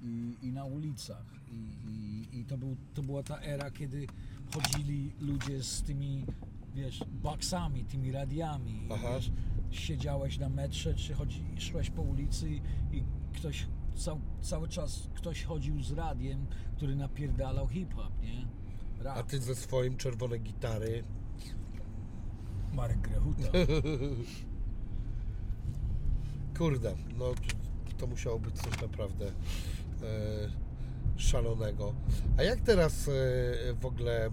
i, 0.03 0.35
i 0.41 0.51
na 0.51 0.65
ulicach. 0.65 1.25
I, 1.51 1.89
i, 1.89 2.39
i 2.39 2.45
to, 2.45 2.57
był, 2.57 2.75
to 2.93 3.03
była 3.03 3.23
ta 3.23 3.41
era, 3.41 3.71
kiedy 3.71 4.07
chodzili 4.53 5.11
ludzie 5.19 5.63
z 5.63 5.81
tymi, 5.81 6.25
wiesz, 6.73 7.03
boksami, 7.11 7.85
tymi 7.85 8.11
radiami. 8.11 8.87
Aha. 8.93 9.07
Wiesz, 9.15 9.31
siedziałeś 9.71 10.37
na 10.37 10.49
metrze, 10.49 10.93
czy 10.93 11.13
chodzi, 11.13 11.45
szłeś 11.57 11.89
po 11.89 12.01
ulicy 12.01 12.49
i, 12.49 12.61
i 12.91 13.03
ktoś 13.33 13.67
cał, 13.95 14.21
cały 14.41 14.67
czas 14.67 15.09
ktoś 15.13 15.43
chodził 15.43 15.83
z 15.83 15.91
radiem, 15.91 16.45
który 16.75 16.95
napierdalał 16.95 17.67
hip-hop, 17.67 18.21
nie? 18.21 18.47
Rap. 19.03 19.17
A 19.17 19.23
ty 19.23 19.39
ze 19.39 19.55
swoim 19.55 19.97
czerwone 19.97 20.37
gitary. 20.37 21.03
Marek 22.73 23.01
Grechuta. 23.01 23.49
Kurde, 26.57 26.95
no 27.17 27.25
to 27.97 28.07
musiało 28.07 28.39
być 28.39 28.55
coś 28.55 28.81
naprawdę 28.81 29.25
e, 29.27 29.31
szalonego. 31.15 31.93
A 32.37 32.43
jak 32.43 32.61
teraz 32.61 33.07
e, 33.07 33.11
w 33.73 33.85
ogóle 33.85 34.29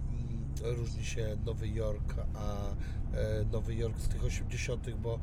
różni 0.63 1.05
się 1.05 1.37
Nowy 1.45 1.67
Jork, 1.67 2.15
a 2.33 2.69
e, 3.15 3.45
Nowy 3.51 3.75
Jork 3.75 3.99
z 3.99 4.07
tych 4.07 4.23
80., 4.23 4.95
bo 4.95 5.19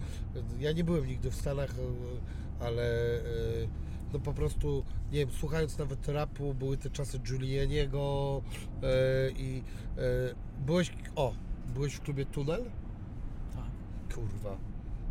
ja 0.58 0.72
nie 0.72 0.84
byłem 0.84 1.06
nigdy 1.06 1.30
w 1.30 1.34
Stanach, 1.34 1.70
e, 1.70 2.64
ale 2.64 3.16
e, 3.16 3.22
no 4.12 4.20
po 4.20 4.32
prostu, 4.32 4.84
nie 5.12 5.18
wiem, 5.18 5.30
słuchając 5.30 5.78
nawet 5.78 6.08
rapu, 6.08 6.54
były 6.54 6.76
te 6.76 6.90
czasy 6.90 7.18
Giulianiego 7.18 8.42
i 9.36 9.62
byłeś, 10.66 10.92
o, 11.16 11.32
byłeś 11.74 11.94
w 11.94 12.00
klubie 12.00 12.26
Tunel? 12.26 12.64
tak. 13.54 14.14
Kurwa. 14.14 14.56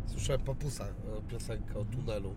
Słyszałem 0.06 0.42
papusa 0.42 0.84
piosenkę 1.28 1.78
o 1.78 1.84
tunelu, 1.84 2.34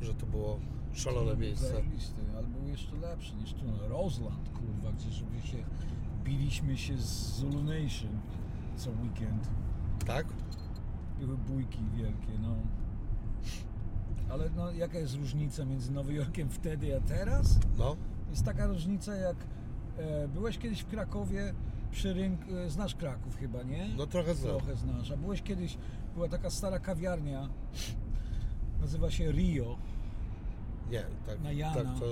że 0.00 0.14
to 0.14 0.26
było 0.26 0.58
szalone 0.92 1.36
miejsce. 1.36 1.68
Zajebisty, 1.68 2.22
ale 2.36 2.46
był 2.46 2.68
jeszcze 2.68 2.96
lepszy 2.96 3.34
niż 3.34 3.52
tu. 3.52 3.64
Roseland, 3.88 4.48
kurwa, 4.48 4.92
gdzie 4.92 5.10
żeby 5.10 5.40
się 5.40 5.64
biliśmy 6.28 6.76
się 6.78 6.96
z 6.98 7.36
Zulu 7.36 7.62
Nation 7.62 8.20
co 8.76 8.90
weekend. 8.90 9.48
Tak? 10.06 10.26
Były 11.20 11.38
bójki 11.38 11.78
wielkie, 11.96 12.38
no. 12.42 12.56
Ale 14.30 14.50
no, 14.56 14.72
jaka 14.72 14.98
jest 14.98 15.14
różnica 15.14 15.64
między 15.64 15.92
Nowym 15.92 16.16
Jorkiem 16.16 16.48
wtedy 16.50 16.96
a 16.96 17.00
teraz? 17.00 17.58
No. 17.78 17.96
Jest 18.30 18.44
taka 18.44 18.66
różnica 18.66 19.14
jak 19.14 19.36
e, 19.98 20.28
byłeś 20.28 20.58
kiedyś 20.58 20.80
w 20.80 20.86
Krakowie 20.86 21.54
przy 21.90 22.14
rynku, 22.14 22.56
e, 22.56 22.70
znasz 22.70 22.94
Kraków 22.94 23.36
chyba, 23.36 23.62
nie? 23.62 23.88
No 23.96 24.06
trochę 24.06 24.34
znam. 24.34 24.56
Trochę 24.56 24.76
znasz. 24.76 25.10
A 25.10 25.16
byłeś 25.16 25.42
kiedyś, 25.42 25.78
była 26.14 26.28
taka 26.28 26.50
stara 26.50 26.78
kawiarnia, 26.78 27.48
nazywa 28.80 29.10
się 29.10 29.32
Rio 29.32 29.76
Nie, 30.90 31.04
tak, 31.26 31.40
Na 31.40 31.52
Jana. 31.52 31.74
tak 31.74 31.84
to. 32.00 32.06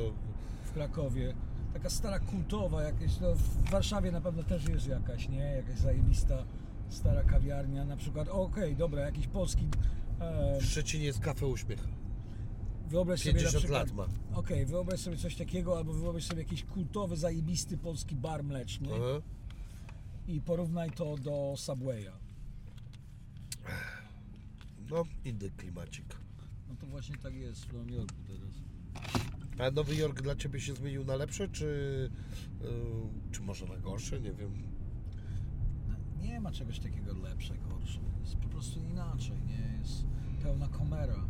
w 0.65 0.73
Krakowie. 0.73 1.35
Taka 1.77 1.91
stara 1.91 2.19
kultowa 2.21 2.83
jakaś, 2.83 3.21
no 3.21 3.35
w 3.35 3.71
Warszawie 3.71 4.13
na 4.13 4.21
pewno 4.21 4.43
też 4.43 4.69
jest 4.69 4.87
jakaś, 4.87 5.29
nie? 5.29 5.39
Jakaś 5.39 5.79
zajebista 5.79 6.45
stara 6.89 7.25
kawiarnia, 7.25 7.85
na 7.85 7.97
przykład, 7.97 8.29
okej, 8.29 8.77
dobra, 8.77 9.03
jakiś 9.03 9.27
polski, 9.27 9.69
e, 10.21 10.61
W 10.61 10.65
Szczecinie 10.65 11.05
jest 11.05 11.21
kafe 11.21 11.47
uśmiech. 11.47 11.89
wyobraź 12.89 13.21
sobie 13.21 13.33
na 13.33 13.39
50 13.39 13.59
przykład, 13.65 13.89
lat 13.89 13.97
ma. 13.97 14.37
Okej, 14.39 14.67
wyobraź 14.67 15.01
sobie 15.01 15.17
coś 15.17 15.37
takiego, 15.37 15.77
albo 15.79 15.93
wyobraź 15.93 16.25
sobie 16.25 16.43
jakiś 16.43 16.65
kultowy, 16.65 17.17
zajebisty 17.17 17.79
polski 17.79 18.17
bar 18.17 18.45
mleczny 18.45 18.89
Aha. 18.95 19.23
i 20.27 20.41
porównaj 20.41 20.91
to 20.91 21.17
do 21.17 21.55
Subwaya. 21.57 22.13
No, 24.91 25.03
inny 25.25 25.51
klimacik. 25.51 26.17
No 26.69 26.75
to 26.81 26.87
właśnie 26.87 27.17
tak 27.17 27.35
jest 27.35 27.65
w 27.65 27.73
Nowym 27.73 27.91
Jorku 27.91 28.15
teraz. 28.27 28.55
A 29.59 29.71
Nowy 29.71 29.97
Jork 29.97 30.23
dla 30.23 30.37
Ciebie 30.37 30.61
się 30.61 30.75
zmienił 30.75 31.05
na 31.05 31.17
lepsze, 31.17 31.49
czy, 31.49 32.11
yy, 32.61 32.69
czy 33.33 33.43
może 33.43 33.67
na 33.67 33.77
gorsze? 33.77 34.21
Nie 34.21 34.33
wiem. 34.33 34.53
Nie 36.21 36.41
ma 36.41 36.53
czegoś 36.53 36.79
takiego 36.79 37.15
lepsze, 37.15 37.55
gorsze. 37.59 38.01
Jest 38.21 38.37
po 38.37 38.49
prostu 38.49 38.81
inaczej, 38.81 39.37
nie? 39.47 39.79
Jest 39.81 40.05
pełna 40.43 40.69
komera. 40.69 41.25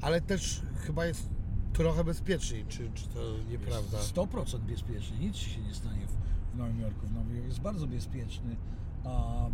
Ale 0.00 0.20
też 0.20 0.62
chyba 0.76 1.06
jest 1.06 1.30
trochę 1.72 2.04
bezpieczniej, 2.04 2.64
czy, 2.68 2.90
czy 2.94 3.08
to 3.08 3.20
nieprawda? 3.50 3.98
Jest 3.98 4.14
100% 4.14 4.58
bezpieczny, 4.58 5.18
nic 5.18 5.36
ci 5.36 5.50
się 5.50 5.60
nie 5.60 5.74
stanie 5.74 6.06
w, 6.06 6.10
w 6.54 6.56
Nowym 6.56 6.80
Jorku. 6.80 7.06
W 7.06 7.12
Nowym 7.12 7.34
Jorku 7.34 7.48
jest 7.48 7.60
bardzo 7.60 7.86
bezpieczny. 7.86 8.56
Um, 9.04 9.52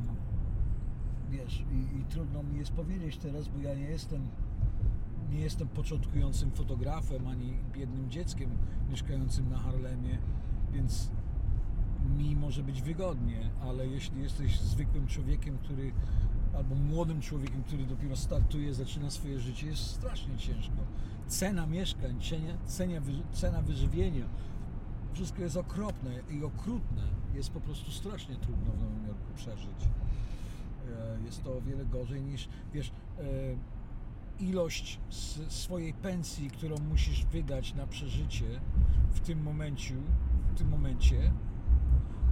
wiesz, 1.31 1.65
i, 1.73 1.99
i 1.99 2.05
trudno 2.05 2.43
mi 2.43 2.59
jest 2.59 2.73
powiedzieć 2.73 3.17
teraz, 3.17 3.49
bo 3.49 3.61
ja 3.61 3.75
nie 3.75 3.85
jestem 3.85 4.29
nie 5.31 5.41
jestem 5.41 5.69
początkującym 5.69 6.51
fotografem 6.51 7.27
ani 7.27 7.53
biednym 7.73 8.11
dzieckiem 8.11 8.51
mieszkającym 8.91 9.51
na 9.51 9.59
Harlemie, 9.59 10.19
więc 10.73 11.11
mi 12.19 12.37
może 12.37 12.63
być 12.63 12.83
wygodnie, 12.83 13.51
ale 13.63 13.87
jeśli 13.87 14.23
jesteś 14.23 14.61
zwykłym 14.61 15.07
człowiekiem, 15.07 15.59
który 15.59 15.93
albo 16.57 16.75
młodym 16.75 17.21
człowiekiem, 17.21 17.63
który 17.63 17.87
dopiero 17.87 18.17
startuje, 18.17 18.75
zaczyna 18.75 19.11
swoje 19.11 19.41
życie, 19.41 19.67
jest 19.67 19.83
strasznie 19.87 20.37
ciężko. 20.37 20.75
Cena 21.27 21.67
mieszkań, 21.67 22.21
cena, 22.21 22.59
cena, 22.67 23.01
wy- 23.01 23.23
cena 23.33 23.63
wyżywienia, 23.63 24.25
wszystko 25.13 25.43
jest 25.43 25.57
okropne 25.57 26.11
i 26.31 26.45
okrutne. 26.45 27.03
Jest 27.35 27.51
po 27.51 27.61
prostu 27.61 27.91
strasznie 27.91 28.37
trudno 28.37 28.73
w 28.73 28.81
Nowym 28.81 29.07
Jorku 29.07 29.35
przeżyć. 29.37 29.89
E, 30.89 31.25
Jest 31.25 31.45
to 31.45 31.57
o 31.57 31.61
wiele 31.61 31.85
gorzej 31.87 32.23
niż, 32.23 32.49
wiesz, 32.75 32.89
e, 33.19 33.23
ilość 34.41 35.01
swojej 35.49 35.93
pensji, 35.95 36.51
którą 36.51 36.77
musisz 36.79 37.25
wydać 37.25 37.75
na 37.75 37.87
przeżycie 37.87 38.61
w 39.11 39.21
tym 39.21 39.43
momencie, 39.43 39.95
w 40.55 40.59
tym 40.59 40.69
momencie 40.69 41.33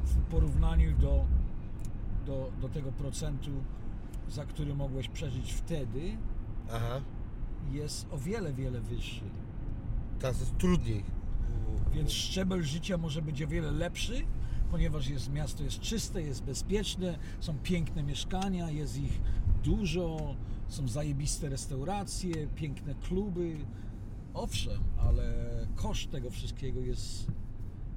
w 0.05 0.17
porównaniu 0.17 0.99
do, 0.99 1.25
do, 2.27 2.53
do 2.61 2.69
tego 2.69 2.93
procentu 2.93 3.51
za 4.29 4.45
który 4.45 4.75
mogłeś 4.75 5.09
przeżyć 5.09 5.53
wtedy, 5.53 6.17
Aha, 6.73 7.01
jest 7.73 8.07
o 8.11 8.19
wiele, 8.19 8.53
wiele 8.53 8.81
wyższy. 8.81 9.25
teraz 10.19 10.41
jest 10.41 10.59
trudniej. 10.59 11.05
Więc 11.93 12.13
szczebel 12.13 12.63
życia 12.63 12.99
może 12.99 13.23
być 13.23 13.43
o 13.43 13.47
wiele 13.47 13.71
lepszy, 13.71 14.25
ponieważ 14.71 15.09
jest, 15.09 15.33
miasto 15.33 15.63
jest 15.63 15.81
czyste, 15.81 16.23
jest 16.23 16.45
bezpieczne, 16.45 17.19
są 17.41 17.59
piękne 17.59 18.03
mieszkania, 18.03 18.71
jest 18.71 18.97
ich 18.97 19.21
dużo, 19.65 20.35
są 20.75 20.89
zajebiste 20.89 21.49
restauracje, 21.49 22.47
piękne 22.47 22.95
kluby. 22.95 23.57
Owszem, 24.35 24.83
ale 24.99 25.33
koszt 25.75 26.11
tego 26.11 26.31
wszystkiego 26.31 26.81
jest 26.81 27.27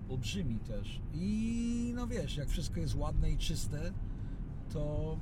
olbrzymi 0.10 0.60
też. 0.60 1.02
I 1.14 1.92
no 1.96 2.08
wiesz, 2.08 2.38
jak 2.38 2.50
wszystko 2.50 2.80
jest 2.80 2.96
ładne 2.96 3.32
i 3.32 3.38
czyste, 3.38 3.94
to 4.74 5.18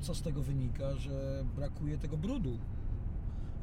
co 0.00 0.14
z 0.14 0.22
tego 0.22 0.42
wynika, 0.42 0.96
że 0.96 1.44
brakuje 1.56 1.98
tego 1.98 2.16
brudu. 2.16 2.58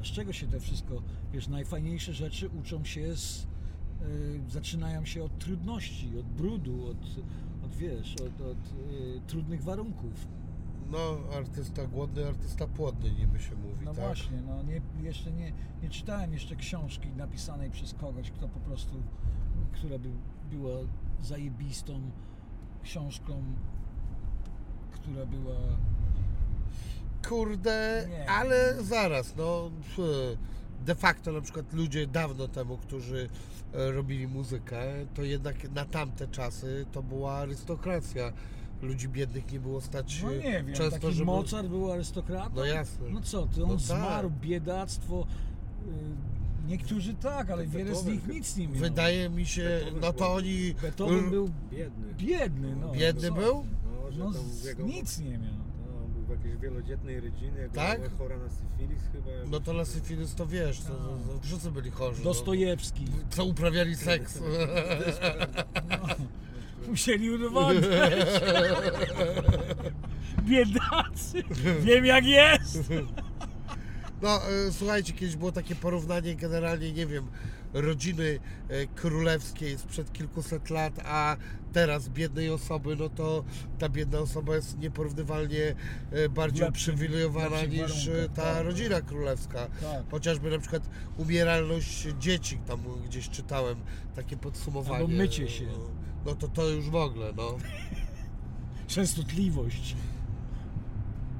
A 0.00 0.04
z 0.04 0.06
czego 0.06 0.32
się 0.32 0.46
to 0.46 0.60
wszystko, 0.60 1.02
wiesz, 1.32 1.48
najfajniejsze 1.48 2.12
rzeczy 2.12 2.48
uczą 2.60 2.84
się 2.84 3.16
z, 3.16 3.46
y, 4.02 4.40
zaczynają 4.48 5.04
się 5.04 5.24
od 5.24 5.38
trudności, 5.38 6.18
od 6.18 6.26
brudu, 6.26 6.86
od, 6.86 7.24
od 7.64 7.74
wiesz, 7.76 8.14
od, 8.14 8.40
od 8.40 8.72
y, 8.92 9.20
trudnych 9.26 9.62
warunków. 9.62 10.26
No, 10.90 11.18
artysta 11.36 11.86
głodny, 11.86 12.26
artysta 12.28 12.66
płodny 12.66 13.10
niby 13.12 13.38
się 13.38 13.54
mówi, 13.56 13.84
No 13.84 13.94
tak? 13.94 14.04
właśnie, 14.04 14.42
no 14.46 14.62
nie, 14.62 14.80
jeszcze 15.02 15.32
nie, 15.32 15.52
nie 15.82 15.90
czytałem 15.90 16.32
jeszcze 16.32 16.56
książki 16.56 17.08
napisanej 17.16 17.70
przez 17.70 17.94
kogoś, 17.94 18.30
kto 18.30 18.48
po 18.48 18.60
prostu, 18.60 19.02
która 19.72 19.98
by 19.98 20.08
była 20.50 20.74
zajebistą 21.22 22.00
książką, 22.82 23.42
która 24.92 25.26
była 25.26 25.54
Kurde, 27.28 28.06
Nie. 28.08 28.30
ale 28.30 28.82
zaraz, 28.82 29.36
no 29.36 29.70
pff, 29.80 29.98
de 30.86 30.94
facto 30.94 31.32
na 31.32 31.40
przykład 31.40 31.72
ludzie 31.72 32.06
dawno 32.06 32.48
temu, 32.48 32.78
którzy 32.78 33.28
e, 33.74 33.92
robili 33.92 34.28
muzykę, 34.28 34.82
to 35.14 35.22
jednak 35.22 35.70
na 35.70 35.84
tamte 35.84 36.28
czasy 36.28 36.86
to 36.92 37.02
była 37.02 37.32
arystokracja. 37.34 38.32
Ludzi 38.82 39.08
biednych 39.08 39.52
nie 39.52 39.60
było 39.60 39.80
stać 39.80 40.22
No 40.22 40.32
e, 40.32 40.36
nie 40.36 40.42
wiem, 40.42 40.66
często, 40.74 40.90
taki 41.00 41.12
żeby... 41.12 41.24
Mozart 41.26 41.66
był 41.68 41.92
arystokratą? 41.92 42.50
No 42.56 42.64
jasne. 42.64 43.08
No 43.10 43.20
co, 43.20 43.46
ty 43.46 43.62
on 43.62 43.68
No 43.68 43.74
tak. 43.76 43.84
zmarł, 43.84 44.30
biedactwo. 44.40 45.26
y, 45.86 46.32
Niektórzy 46.68 47.14
tak, 47.14 47.50
ale 47.50 47.66
wiele 47.66 47.84
z 47.84 47.88
Beethoven 48.04 48.12
nich 48.12 48.26
nic 48.28 48.56
nie 48.56 48.68
miał. 48.68 48.76
Wydaje 48.76 49.30
mi 49.30 49.46
się, 49.46 49.62
Beethoven 49.62 50.00
no 50.00 50.12
to 50.12 50.18
był- 50.24 50.32
oni... 50.34 50.74
Beethoven 50.82 51.30
był 51.30 51.50
Biedny. 51.70 52.14
biedny, 52.14 52.76
no. 52.76 52.92
Biedny 52.92 53.28
co? 53.28 53.34
był? 53.34 53.64
No, 53.84 54.12
że 54.12 54.18
No 54.18 54.32
jego... 54.64 54.82
nic 54.82 55.18
nie 55.18 55.30
miał. 55.38 55.54
No, 55.86 56.08
był 56.08 56.22
w 56.24 56.30
jakiejś 56.30 56.56
wielodzietnej 56.56 57.20
rodzinie, 57.20 57.68
Tak? 57.74 57.98
była 58.00 58.10
chora 58.18 58.36
na 58.38 58.48
syfilis 58.50 59.02
chyba. 59.12 59.30
No 59.50 59.60
to 59.60 59.72
na 59.72 59.84
syfilis 59.84 60.34
to 60.34 60.46
wiesz, 60.46 60.80
to, 60.80 60.88
to, 60.88 61.32
to 61.34 61.40
wszyscy 61.42 61.70
byli 61.70 61.90
chorzy. 61.90 62.18
no. 62.18 62.24
Dostojewski. 62.24 63.04
Co 63.30 63.44
uprawiali 63.44 63.96
seks. 63.96 64.38
Musieli 66.88 67.30
udowodnić. 67.30 67.84
Biedacy. 70.42 71.42
Wiem 71.80 72.06
jak 72.06 72.24
jest. 72.24 72.78
No, 74.22 74.40
e, 74.48 74.72
słuchajcie, 74.72 75.12
kiedyś 75.12 75.36
było 75.36 75.52
takie 75.52 75.74
porównanie 75.74 76.36
generalnie, 76.36 76.92
nie 76.92 77.06
wiem, 77.06 77.26
rodziny 77.72 78.38
e, 78.68 78.86
królewskiej 78.86 79.78
sprzed 79.78 80.12
kilkuset 80.12 80.70
lat, 80.70 81.00
a 81.04 81.36
teraz 81.72 82.08
biednej 82.08 82.50
osoby, 82.50 82.96
no 82.96 83.08
to 83.08 83.44
ta 83.78 83.88
biedna 83.88 84.18
osoba 84.18 84.56
jest 84.56 84.78
nieporównywalnie 84.78 85.74
e, 86.10 86.28
bardziej 86.28 86.68
uprzywilejowana 86.68 87.48
lepszych 87.48 87.70
niż 87.70 88.08
e, 88.08 88.10
warunkach, 88.10 88.36
ta 88.36 88.54
tak. 88.54 88.64
rodzina 88.64 89.00
królewska. 89.00 89.66
Tak. 89.66 90.10
Chociażby 90.10 90.50
na 90.50 90.58
przykład 90.58 90.82
umieralność 91.16 92.06
dzieci, 92.18 92.58
tam 92.66 92.80
gdzieś 93.06 93.28
czytałem 93.28 93.76
takie 94.16 94.36
podsumowanie. 94.36 94.96
Albo 94.96 95.08
mycie 95.08 95.48
się. 95.48 95.64
No, 95.64 95.90
no 96.26 96.34
to 96.34 96.48
to 96.48 96.68
już 96.68 96.90
w 96.90 96.94
ogóle, 96.94 97.32
no. 97.36 97.56
Częstotliwość. 98.86 99.96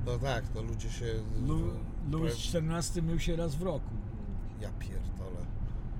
No 0.07 0.19
tak, 0.19 0.45
no 0.55 0.63
ludzie 0.63 0.91
się... 0.91 1.07
Lu, 1.47 1.71
Louis 2.11 2.55
XIV 2.55 3.03
mył 3.03 3.21
się 3.21 3.37
raz 3.37 3.55
w 3.55 3.63
roku. 3.63 3.91
Ja 4.61 4.71
pierdolę. 4.79 5.47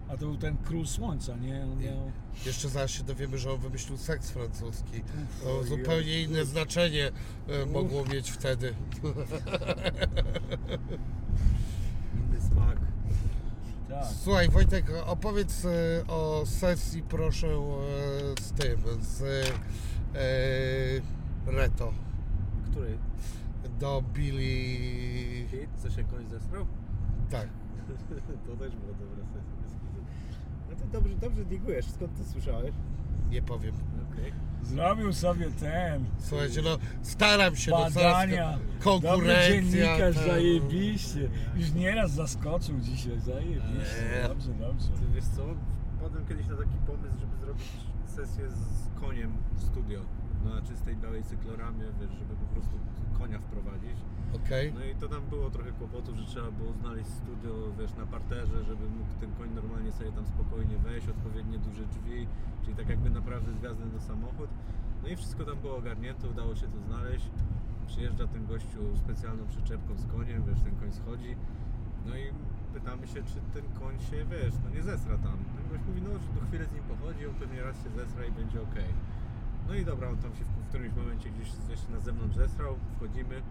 A 0.09 0.17
to 0.17 0.27
był 0.27 0.37
ten 0.37 0.57
król 0.57 0.87
słońca, 0.87 1.37
nie? 1.37 1.63
On 1.63 1.79
miał... 1.79 2.13
Jeszcze 2.47 2.69
zaraz 2.69 2.91
się 2.91 3.03
dowiemy, 3.03 3.39
że 3.39 3.53
on 3.53 3.61
wymyślił 3.61 3.99
seks 3.99 4.31
francuski. 4.31 5.03
To 5.43 5.59
Oj, 5.59 5.67
zupełnie 5.67 6.13
oj. 6.13 6.23
inne 6.23 6.45
znaczenie 6.45 7.11
e, 7.49 7.67
mogło 7.67 8.05
mieć 8.05 8.31
wtedy. 8.31 8.75
Inny 12.15 12.41
smak. 12.41 12.79
Tak. 13.93 14.05
Słuchaj 14.25 14.49
Wojtek, 14.49 14.87
opowiedz 15.07 15.65
e, 15.65 15.69
o 16.09 16.47
sesji 16.47 17.03
proszę 17.03 17.47
e, 17.47 18.43
z 18.43 18.53
tym, 18.53 18.81
z 19.01 19.23
e, 20.15 21.53
Reto 21.53 21.93
Który? 22.71 22.99
do 23.81 24.03
Billy... 24.15 25.49
Hit? 25.49 25.71
Co 25.79 25.91
się 25.91 26.05
koń 26.05 26.29
zesrał? 26.29 26.67
Tak. 27.31 27.49
to 28.47 28.57
też 28.57 28.77
była 28.77 28.93
dobra 28.93 29.25
sesja. 29.27 29.53
No 30.71 30.77
to 30.77 30.87
dobrze, 30.93 31.15
dobrze 31.15 31.45
digujesz. 31.45 31.87
Skąd 31.87 32.19
to 32.19 32.25
słyszałeś? 32.25 32.73
Nie 33.31 33.43
powiem. 33.43 33.75
Okej. 34.13 34.33
Zrobił 34.63 35.13
sobie 35.13 35.51
ten. 35.51 36.05
Słuchajcie, 36.19 36.63
no 36.63 36.79
staram 37.03 37.57
się, 37.57 37.71
no 37.71 37.77
Badania. 37.77 38.53
Dobry 38.53 38.79
konkurencja. 38.85 39.49
dziennikarz, 39.49 40.15
tak. 40.17 40.27
zajebiście. 40.27 41.29
Już 41.57 41.73
nieraz 41.73 42.11
zaskoczył 42.11 42.81
dzisiaj, 42.81 43.21
zajebiście. 43.21 44.03
Nie. 44.23 44.29
Dobrze, 44.29 44.53
dobrze. 44.55 44.89
Ty 44.89 45.15
wiesz 45.15 45.25
co? 45.37 45.43
Wpadłem 45.99 46.27
kiedyś 46.27 46.47
na 46.47 46.57
taki 46.57 46.79
pomysł, 46.87 47.17
żeby 47.21 47.37
zrobić 47.37 47.67
sesję 48.07 48.51
z 48.51 49.01
koniem 49.01 49.33
w 49.57 49.63
studio. 49.63 50.01
Na 50.45 50.63
czystej 50.63 50.97
białej 50.97 51.23
cykloramie, 51.25 51.85
wiesz, 52.01 52.11
żeby 52.11 52.35
po 52.35 52.47
prostu 52.55 52.77
konia 53.19 53.39
wprowadzić. 53.39 53.97
Okej. 54.37 54.73
No 54.75 54.85
i 54.85 54.95
to 54.95 55.09
tam 55.09 55.23
było 55.27 55.51
trochę 55.51 55.73
kłopotów, 55.73 56.17
że 56.17 56.25
trzeba 56.27 56.51
było 56.51 56.73
znaleźć 56.73 57.11
studio, 57.11 57.53
wiesz, 57.79 57.95
na 57.95 58.07
parterze, 58.07 58.65
żeby 58.65 58.85
mógł 58.89 59.13
ten 59.21 59.31
koń 59.39 59.51
normalnie 59.55 59.93
sobie 59.93 60.13
tam 60.13 60.27
spokojnie 60.27 60.79
wejść, 60.79 61.09
odpowiednie 61.09 61.59
duże 61.59 61.85
drzwi, 61.85 62.27
czyli 62.63 62.77
tak 62.77 62.89
jakby 62.89 63.11
naprawdę 63.11 63.53
z 63.53 63.59
gwiazdem 63.59 63.93
na 63.95 64.01
samochód. 64.01 64.51
No 65.03 65.09
i 65.09 65.17
wszystko 65.17 65.45
tam 65.45 65.59
było 65.59 65.77
ogarnięte, 65.77 66.29
udało 66.29 66.55
się 66.55 66.67
to 66.69 66.81
znaleźć. 66.81 67.31
Przyjeżdża 67.87 68.27
ten 68.27 68.47
gościu 68.47 68.97
specjalną 68.97 69.47
przyczepką 69.47 69.97
z 69.97 70.07
koniem, 70.07 70.45
wiesz, 70.49 70.61
ten 70.61 70.77
koń 70.77 70.93
schodzi. 70.93 71.37
No 72.07 72.17
i 72.17 72.25
pytamy 72.75 73.07
się, 73.07 73.23
czy 73.23 73.39
ten 73.55 73.65
koń 73.81 74.01
się, 74.01 74.25
wiesz, 74.25 74.55
no 74.65 74.71
nie 74.71 74.83
zesra 74.83 75.19
tam. 75.19 75.37
Ten 75.57 75.65
gość 75.71 75.83
mówi, 75.89 76.03
no, 76.03 76.11
że 76.11 76.41
do 76.41 76.47
chwilę 76.47 76.65
z 76.67 76.73
nim 76.73 76.85
pochodzi, 76.93 77.27
on 77.27 77.35
pewnie 77.35 77.63
raz 77.63 77.77
się 77.85 77.91
zesra 77.91 78.25
i 78.25 78.33
będzie 78.33 78.63
ok. 78.63 78.77
No 79.69 79.75
i 79.75 79.85
dobra, 79.85 80.09
on 80.09 80.17
tam 80.17 80.35
się 80.35 80.45
w, 80.45 80.49
w 80.49 80.69
którymś 80.69 80.95
momencie 80.97 81.31
gdzieś, 81.31 81.49
gdzieś 81.67 81.89
na 81.89 82.01
zewnątrz 82.01 82.37
zesrał, 82.37 82.75
wchodzimy. 82.97 83.43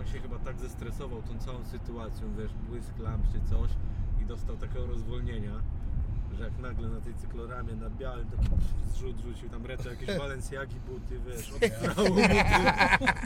On 0.00 0.06
się 0.06 0.18
chyba 0.20 0.38
tak 0.38 0.58
zestresował 0.58 1.22
tą 1.22 1.38
całą 1.38 1.64
sytuacją, 1.64 2.34
wiesz, 2.38 2.50
błysk 2.68 2.98
lamp 2.98 3.24
czy 3.32 3.50
coś 3.50 3.70
i 4.22 4.26
dostał 4.26 4.56
takiego 4.56 4.86
rozwolnienia, 4.86 5.62
że 6.38 6.44
jak 6.44 6.58
nagle 6.58 6.88
na 6.88 7.00
tej 7.00 7.14
cykloramie 7.14 7.74
na 7.74 7.90
białym 7.90 8.26
taki 8.30 8.48
zrzut 8.94 9.20
rzucił 9.20 9.48
tam 9.48 9.66
reto 9.66 9.90
jakieś 9.90 10.18
Balenciagi 10.18 10.76
buty, 10.80 11.20
wiesz, 11.26 11.52
obstrało 11.52 12.08
buty, 12.08 12.22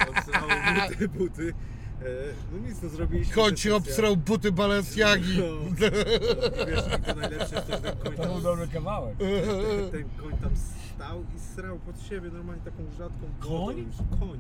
obstrało 0.11 0.49
buty, 0.89 1.09
buty. 1.09 1.55
E, 2.03 2.07
no 2.53 2.69
nic, 2.69 2.83
no 2.83 2.89
zrobiliśmy 2.89 3.35
Koń 3.35 3.51
ci 3.51 3.57
sesję. 3.57 3.75
obsrał 3.77 4.17
buty 4.17 4.53
Balenciagi. 4.53 5.39
No, 5.39 5.45
no, 5.71 5.77
wiesz, 6.67 6.99
i 7.01 7.03
to 7.03 7.15
najlepsze 7.15 7.55
jest 7.55 7.67
to, 7.69 7.73
że 7.77 7.81
ten 7.83 7.97
koń 8.03 8.17
To 8.17 8.23
tam 8.23 8.33
był 8.33 8.41
dobry 8.41 8.69
kawałek. 8.69 9.17
ten, 9.19 9.91
ten 9.91 10.09
koń 10.23 10.39
tam 10.39 10.51
stał 10.95 11.23
i 11.37 11.41
srał 11.41 11.79
pod 11.79 12.01
siebie 12.01 12.31
normalnie 12.31 12.63
taką 12.63 12.91
rzadką 12.99 13.27
wodą 13.41 13.65
Koń? 13.67 13.87
Koń. 14.21 14.39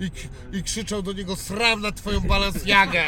I, 0.00 0.10
I 0.58 0.62
krzyczał 0.62 1.02
do 1.02 1.12
niego, 1.12 1.36
sram 1.36 1.80
na 1.80 1.92
twoją 1.92 2.20
Balenciagę. 2.20 3.02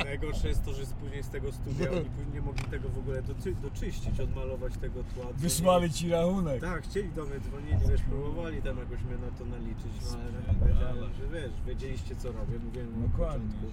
I 0.00 0.04
Najgorsze 0.04 0.48
jest 0.48 0.64
to, 0.64 0.74
że 0.74 0.82
później 1.00 1.22
z 1.22 1.28
tego 1.28 1.52
studia 1.52 1.90
oni 1.90 2.04
później 2.04 2.34
nie 2.34 2.40
mogli 2.40 2.64
tego 2.64 2.88
w 2.88 2.98
ogóle 2.98 3.22
doczy, 3.22 3.54
doczyścić, 3.54 4.20
odmalować 4.20 4.72
tego 4.76 5.04
tła. 5.14 5.24
dzwonili- 5.24 5.36
Wysłali 5.40 5.90
ci 5.92 6.10
rachunek. 6.10 6.60
Tak, 6.60 6.82
chcieli 6.84 7.08
do 7.12 7.24
mnie 7.24 7.40
dzwonili, 7.40 7.78
wiesz, 7.90 8.00
próbowali 8.02 8.62
tam 8.62 8.78
jakoś 8.78 9.00
mnie 9.02 9.18
na 9.18 9.30
to 9.38 9.44
naliczyć, 9.44 9.92
no 10.12 10.18
ale 10.18 10.42
tak 10.42 10.56
powiedziałem, 10.56 11.10
że 11.14 11.28
wiesz, 11.40 11.52
wiedzieliście 11.66 12.16
co 12.16 12.32
robię, 12.32 12.58
mówiłem 12.64 13.00
na 13.00 13.06
Dokładnie. 13.08 13.48
początku, 13.48 13.66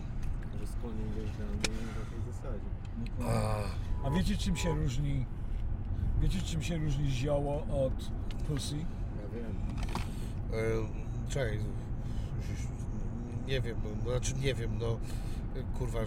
że 0.60 0.68
z 0.68 0.76
koniem 0.82 1.10
na 2.00 2.06
tej 2.12 2.34
zasadzie. 2.34 2.70
A, 4.04 4.08
A 4.08 4.12
wiecie 4.12 4.38
czym 4.38 4.56
się 4.58 4.70
różni? 4.76 5.26
Wiecie 6.22 6.42
czym 6.42 6.64
się 6.64 6.78
różni 6.78 7.12
zioło 7.12 7.66
od 7.86 8.12
pussy? 8.48 8.76
E, 10.54 11.30
czekaj. 11.30 11.60
Nie 13.48 13.62
wiem, 13.62 13.78
no, 14.06 14.12
znaczy 14.12 14.34
nie 14.42 14.54
wiem, 14.54 14.78
no 14.80 15.00
kurwa, 15.78 16.00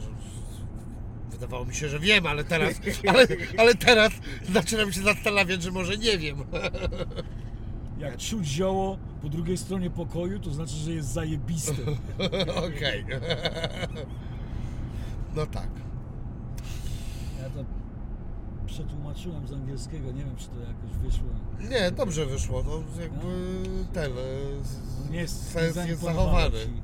wydawało 1.30 1.64
mi 1.64 1.74
się, 1.74 1.88
że 1.88 1.98
wiem, 1.98 2.26
ale 2.26 2.44
teraz, 2.44 2.74
ale, 3.10 3.26
ale 3.58 3.74
teraz 3.74 4.12
zaczynam 4.52 4.92
się 4.92 5.02
zastanawiać, 5.02 5.62
że 5.62 5.70
może 5.70 5.96
nie 5.96 6.18
wiem. 6.18 6.36
Jak 7.98 8.16
czuć 8.16 8.46
zioło 8.46 8.98
po 9.22 9.28
drugiej 9.28 9.56
stronie 9.56 9.90
pokoju, 9.90 10.40
to 10.40 10.50
znaczy, 10.50 10.74
że 10.74 10.92
jest 10.92 11.08
zajebiste. 11.08 11.82
Okej. 12.66 13.04
No 15.34 15.46
tak. 15.46 15.68
Ja 18.66 18.72
przetłumaczyłem 18.72 19.46
z 19.46 19.52
angielskiego, 19.52 20.12
nie 20.12 20.24
wiem, 20.24 20.36
czy 20.36 20.46
to 20.48 20.54
jakoś 20.60 20.90
wyszło. 21.02 21.28
Nie, 21.70 21.90
dobrze 21.90 22.26
wyszło. 22.26 22.62
No 22.62 23.02
jakby 23.02 23.28
ten 23.92 24.12
e, 24.12 24.16
No 25.04 25.10
nie 25.10 25.18
jest, 25.18 25.50
sens 25.50 25.76
nie 25.76 25.86
jest 25.86 26.02
zachowany. 26.02 26.58
ci. 26.58 26.82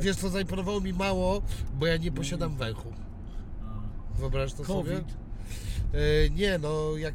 Wiesz 0.00 0.16
co, 0.16 0.28
zaimponowało 0.28 0.80
mi 0.80 0.92
mało, 0.92 1.42
bo 1.74 1.86
ja 1.86 1.96
nie 1.96 2.12
posiadam 2.12 2.56
węchu. 2.56 2.92
Wyobraź 4.18 4.52
to 4.52 4.64
sobie? 4.64 4.90
COVID. 4.90 5.14
E, 5.94 6.30
nie, 6.30 6.58
no 6.58 6.96
jak. 6.96 7.14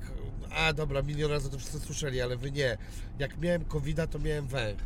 A 0.52 0.74
dobra, 0.74 1.02
milion 1.02 1.32
razy 1.32 1.50
to 1.50 1.58
wszyscy 1.58 1.80
słyszeli, 1.80 2.22
ale 2.22 2.38
wy 2.38 2.52
nie. 2.52 2.78
Jak 3.20 3.38
miałem 3.38 3.66
covid 3.66 3.98
to 4.12 4.20
miałem 4.20 4.48
węch. 4.48 4.80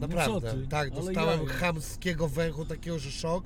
No 0.00 0.06
naprawdę. 0.06 0.54
Tak, 0.70 0.90
dostałem 0.90 1.40
jaja. 1.40 1.52
chamskiego 1.52 2.28
węchu, 2.28 2.64
takiego, 2.64 2.98
że 2.98 3.10
szok. 3.10 3.44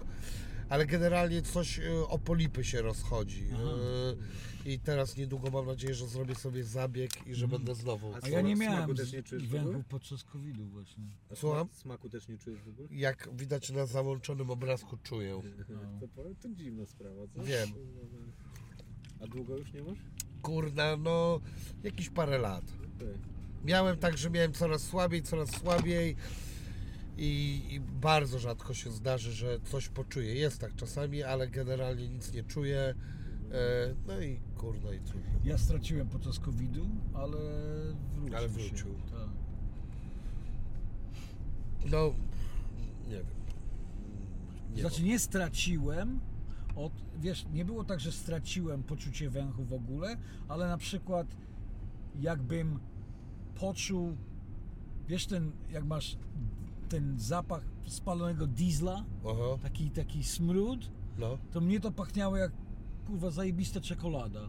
Ale 0.74 0.86
generalnie 0.86 1.42
coś 1.42 1.78
e, 1.78 1.92
o 2.09 2.18
polipy 2.18 2.64
się 2.64 2.82
rozchodzi. 2.82 3.44
Aha. 3.55 3.62
E, 4.64 4.70
I 4.70 4.78
teraz 4.78 5.16
niedługo 5.16 5.51
mam 5.51 5.66
nadzieję, 5.66 5.94
że 5.94 6.06
zrobię 6.09 6.34
sobie 6.34 6.64
zabieg 6.64 7.26
i 7.26 7.34
że 7.34 7.44
Mhm. 7.44 7.62
będę 7.62 7.74
znowu. 7.82 8.14
A 8.14 8.18
A 8.22 8.28
ja 8.28 8.40
nie 8.40 8.56
Smaku 8.56 8.70
miałem 8.72 8.96
też 8.96 9.12
nie 9.12 9.22
czujesz 9.22 9.44
w 9.46 9.51
węchów 9.51 9.68
ogóle? 9.70 9.84
podczas 9.88 10.24
COVID-u 10.24 10.64
właśnie. 10.66 11.05
A 11.30 11.34
Słucham? 11.36 11.66
sma- 11.68 11.74
Smaku 11.82 12.09
też 12.09 12.28
nie 12.28 12.38
czujesz 12.38 12.60
w 12.62 12.68
ogóle? 12.68 12.88
Jak 12.90 13.28
widać 13.36 13.70
na 13.70 13.86
załączonym 13.86 14.51
obrazku, 14.51 14.96
czuję. 15.02 15.40
No. 15.68 15.80
To, 16.01 16.22
to 16.42 16.48
dziwna 16.55 16.86
sprawa, 16.86 17.22
co? 17.34 17.42
Wiem. 17.42 17.68
A 19.20 19.26
długo 19.26 19.56
już 19.59 19.72
nie 19.72 19.82
masz? 19.82 19.98
Kurna, 20.42 20.96
no 20.96 21.40
jakieś 21.82 22.10
parę 22.10 22.38
lat. 22.38 22.64
Okej. 22.96 23.14
Miałem 23.64 23.98
tak, 23.98 24.18
że 24.18 24.30
miałem 24.30 24.52
coraz 24.52 24.82
słabiej, 24.82 25.22
coraz 25.22 25.51
słabiej 25.51 26.16
i, 27.16 27.62
i 27.70 27.81
bardzo 27.81 28.39
rzadko 28.39 28.74
się 28.74 28.91
zdarzy, 28.91 29.32
że 29.32 29.61
coś 29.61 29.89
poczuję. 29.89 30.35
Jest 30.35 30.61
tak 30.61 30.74
czasami, 30.74 31.23
ale 31.23 31.49
generalnie 31.49 32.09
nic 32.09 32.32
nie 32.32 32.43
czuję. 32.43 32.95
E, 33.53 33.95
no 34.07 34.20
i 34.20 34.41
kurno 34.57 34.93
i 34.93 35.01
trudno. 35.01 35.31
Ja 35.45 35.59
straciłem 35.59 36.09
podczas 36.09 36.39
COVID-u, 36.39 36.86
ale 37.15 37.39
wrócił. 38.15 38.36
Ale 38.36 38.49
się. 38.49 38.55
wrócił. 38.55 38.95
Tak. 39.11 39.28
No, 41.91 42.15
nie 43.09 43.16
wiem. 43.16 43.27
Nie 44.74 44.81
znaczy 44.81 45.03
nie 45.03 45.19
straciłem, 45.19 46.20
od, 46.77 46.93
wiesz, 47.20 47.47
nie 47.53 47.65
było 47.65 47.85
tak, 47.85 48.01
że 48.01 48.12
straciłem 48.12 48.82
poczucie 48.82 49.31
węchu 49.31 49.65
w 49.65 49.73
ogóle, 49.73 50.16
ale 50.49 50.69
na 50.69 50.77
przykład 50.78 51.27
jakbym 52.20 52.78
poczuł, 53.55 54.16
wiesz 55.09 55.27
ten, 55.27 55.53
jak 55.70 55.85
masz 55.85 56.16
ten 56.89 57.20
zapach 57.20 57.65
spalonego 57.86 58.47
diesla, 58.47 59.05
Aha, 59.24 59.59
taki, 59.62 59.90
taki 59.90 60.24
smród, 60.24 60.90
no, 61.19 61.39
to 61.52 61.61
mnie 61.61 61.81
to 61.81 61.93
pachniało 61.93 62.36
jak 62.36 62.52
kurwa 63.06 63.31
zajebista 63.31 63.81
czekolada 63.81 64.48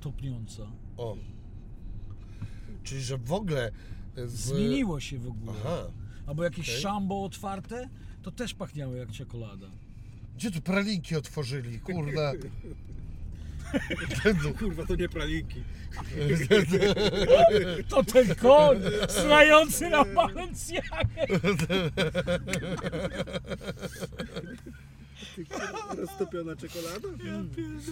topniąca. 0.00 0.66
o. 0.96 1.16
Czyli, 2.82 3.00
że 3.00 3.18
w 3.18 3.32
ogóle 3.32 3.72
z... 4.16 4.32
Zmieniło 4.32 5.00
się 5.00 5.18
w 5.18 5.26
ogóle. 5.26 5.52
Aha. 5.60 5.76
Albo 6.26 6.44
jakieś 6.44 6.68
Okej. 6.68 6.80
szambo 6.80 7.24
otwarte, 7.24 7.88
to 8.22 8.30
też 8.30 8.54
pachniało 8.54 8.94
jak 8.94 9.10
czekolada. 9.10 9.66
Gdzie 10.36 10.50
tu 10.50 10.60
pralinki 10.60 11.16
otworzyli? 11.16 11.80
Kurna. 11.80 12.32
Kurwa, 14.58 14.86
to 14.86 14.96
nie 14.96 15.08
pralinki. 15.08 15.62
To 17.88 18.04
ten 18.04 18.34
koń 18.34 18.78
strający 19.08 19.90
na 19.90 20.04
Balenciagę. 20.04 21.26
Roztopiona 25.96 26.56
czekolada? 26.56 27.08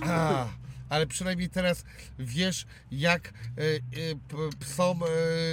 A, 0.07 0.47
ale 0.91 1.07
przynajmniej 1.07 1.51
teraz 1.51 1.85
wiesz, 2.19 2.67
jak 2.91 3.29
e, 3.29 3.33
e, 3.63 3.81
psom 4.61 5.03
e, 5.03 5.07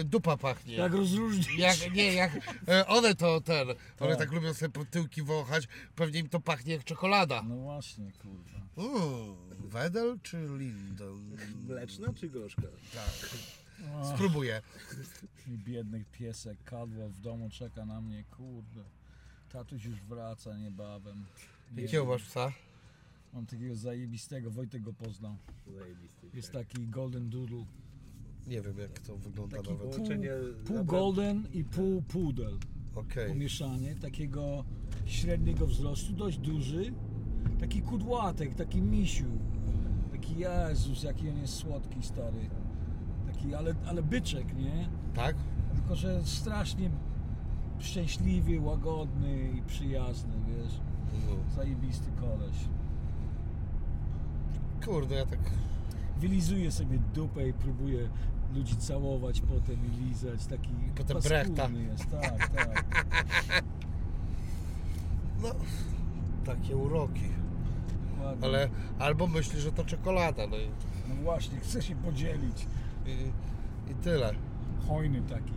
dupa 0.03 0.37
pachnie. 0.37 0.75
Jak 0.75 0.93
rozróżnić? 0.93 1.47
Jak, 1.57 1.93
nie, 1.93 2.13
jak 2.13 2.31
e, 2.67 2.87
one 2.87 3.15
to 3.15 3.41
ten, 3.41 3.69
one 3.99 4.09
Tak. 4.09 4.17
tak 4.17 4.31
lubią 4.31 4.53
sobie 4.53 4.69
po 4.71 4.85
tyłki 4.85 5.21
wąchać, 5.23 5.67
pewnie 5.95 6.19
im 6.19 6.29
to 6.29 6.39
pachnie 6.39 6.73
jak 6.73 6.83
czekolada. 6.83 7.43
No 7.43 7.55
właśnie, 7.55 8.11
kurwa. 8.11 8.57
Uuu, 8.75 9.37
Wedel 9.59 10.19
czy 10.23 10.37
Lindon? 10.57 11.37
Mleczna 11.67 12.13
czy 12.13 12.29
gorzka? 12.29 12.61
Tak, 12.93 13.29
O, 13.95 14.13
spróbuję. 14.15 14.61
mi 15.47 15.57
biedny 15.57 16.03
piesek 16.11 16.57
kadło 16.63 17.09
w 17.09 17.19
domu 17.19 17.49
czeka 17.49 17.85
na 17.85 18.01
mnie, 18.01 18.23
kurde. 18.37 18.81
Tatuś 19.51 19.85
już 19.85 20.01
wraca 20.01 20.57
niebawem. 20.57 21.25
Jakiego 21.75 22.05
masz 22.05 22.23
psa? 22.23 22.51
Mam 23.33 23.45
takiego 23.45 23.75
zajebistego, 23.75 24.51
Wojtek 24.51 24.81
go 24.81 24.93
poznał. 24.93 25.35
Zajebisty. 25.79 26.27
Jest 26.33 26.51
taki 26.51 26.87
golden 26.87 27.29
doodle. 27.29 27.65
Nie 28.47 28.61
wiem 28.61 28.77
jak 28.77 28.99
to 28.99 29.17
wygląda 29.17 29.57
Taki 29.57 29.69
nawet. 29.69 29.83
pół, 29.83 29.91
Połączenie 29.91 30.29
pół 30.65 30.75
naprawdę- 30.77 30.85
golden 30.85 31.47
i 31.53 31.63
pół 31.63 32.01
pudel. 32.01 32.57
Okej. 32.95 33.29
Pomieszanie 33.29 33.95
takiego 33.95 34.63
średniego 35.05 35.67
wzrostu, 35.67 36.13
dość 36.13 36.37
duży. 36.37 36.93
Taki 37.59 37.81
kudłatek, 37.81 38.55
taki 38.55 38.81
misiu. 38.81 39.25
Taki 40.11 40.35
Jezus, 40.39 41.03
jaki 41.03 41.29
on 41.29 41.37
jest 41.37 41.53
słodki, 41.53 42.03
stary. 42.03 42.49
Taki, 43.27 43.53
ale, 43.55 43.75
ale 43.85 44.03
byczek, 44.03 44.55
nie? 44.57 44.89
Tak? 45.13 45.35
Tylko, 45.75 45.95
że 45.95 46.23
strasznie 46.25 46.89
szczęśliwy, 47.79 48.59
łagodny 48.59 49.51
i 49.57 49.61
przyjazny, 49.61 50.33
wiesz. 50.47 50.79
Mhm. 51.15 51.51
Zajebisty 51.55 52.11
koleś. 52.21 52.55
Kurde, 54.85 55.15
ja 55.15 55.25
tak... 55.25 55.39
Wylizuje 56.17 56.71
sobie 56.71 56.99
dupę 57.13 57.47
i 57.49 57.53
próbuje 57.53 58.09
ludzi 58.55 58.77
całować 58.77 59.41
potem 59.41 59.77
i 59.85 60.03
lizać. 60.05 60.45
Taki 60.45 60.69
potem 60.95 61.17
brechta. 61.21 61.69
jest, 61.91 62.09
tak, 62.11 62.49
tak. 62.49 62.85
No, 65.41 65.49
takie 66.45 66.75
uroki. 66.77 67.29
Dokładnie. 68.15 68.45
Ale 68.47 68.69
albo 68.99 69.27
myśli, 69.27 69.59
że 69.61 69.71
to 69.71 69.85
czekolada, 69.85 70.47
no 70.47 70.57
i, 70.57 70.69
No 71.09 71.15
właśnie, 71.15 71.59
chce 71.59 71.81
się 71.81 71.95
podzielić. 71.95 72.67
i, 73.05 73.11
i 73.91 73.95
tyle. 73.95 74.33
Hojny 74.87 75.21
taki. 75.21 75.53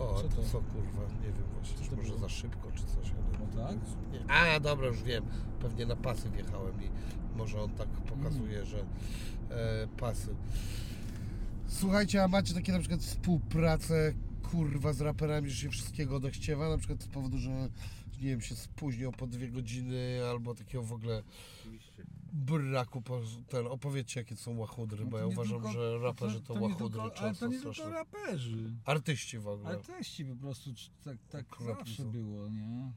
O, 0.00 0.14
Co 0.22 0.28
to, 0.28 0.42
co 0.42 0.60
kurwa, 0.60 1.02
nie 1.22 1.32
wiem 1.32 1.44
właśnie, 1.54 1.88
to 1.88 1.96
może 1.96 2.08
było? 2.08 2.18
za 2.20 2.28
szybko, 2.28 2.72
czy 2.74 2.82
coś. 2.82 3.10
Ale... 3.10 3.38
No 3.56 3.66
tak? 3.66 3.76
Nie. 4.12 4.32
A, 4.34 4.60
dobra, 4.60 4.86
już 4.86 5.02
wiem. 5.02 5.24
Pewnie 5.60 5.86
na 5.86 5.96
pasy 5.96 6.30
wjechałem 6.30 6.74
i 6.82 6.88
może 7.38 7.62
on 7.62 7.70
tak 7.70 7.88
pokazuje, 7.88 8.56
Mm. 8.56 8.66
że 8.66 8.78
e, 9.50 9.88
pasy. 9.96 10.34
Słuchajcie, 11.66 12.22
a 12.24 12.28
macie 12.28 12.54
takie 12.54 12.72
na 12.72 12.78
przykład 12.78 13.00
współpracę 13.00 14.12
kurwa 14.50 14.92
z 14.92 15.00
raperami, 15.00 15.50
że 15.50 15.56
się 15.56 15.68
wszystkiego 15.70 16.16
odechciewa, 16.16 16.68
na 16.68 16.78
przykład 16.78 17.02
z 17.02 17.06
powodu, 17.06 17.38
że 17.38 17.50
nie 18.20 18.28
wiem, 18.28 18.40
się 18.40 18.54
spóźnią 18.54 19.12
po 19.12 19.26
dwie 19.26 19.48
godziny 19.48 20.20
albo 20.30 20.54
takiego 20.54 20.84
w 20.84 20.92
ogóle 20.92 21.22
Oczywiście. 21.60 21.89
Braku, 22.32 23.02
ten, 23.48 23.66
opowiedzcie 23.66 24.20
jakie 24.20 24.34
to 24.34 24.40
są 24.40 24.56
łachudry, 24.58 25.04
bo 25.04 25.04
No 25.04 25.10
to 25.10 25.18
ja 25.18 25.26
uważam, 25.26 25.62
tylko- 25.62 25.72
że 25.72 25.98
raperzy 25.98 26.40
to, 26.40 26.54
nie 26.54 26.60
łachudry 26.60 27.00
tylko, 27.00 27.02
Ale 27.02 27.10
to 27.10 27.16
często 27.16 27.46
nie 27.46 27.60
tylko 27.60 27.90
raperzy. 27.90 28.72
Artyści 28.84 29.38
w 29.38 29.48
ogóle. 29.48 29.70
Artyści 29.70 30.24
po 30.24 30.36
prostu 30.36 30.70
tak, 31.04 31.16
tak 31.28 31.46
zawsze 31.66 32.04
było, 32.04 32.48
nie? 32.48 32.92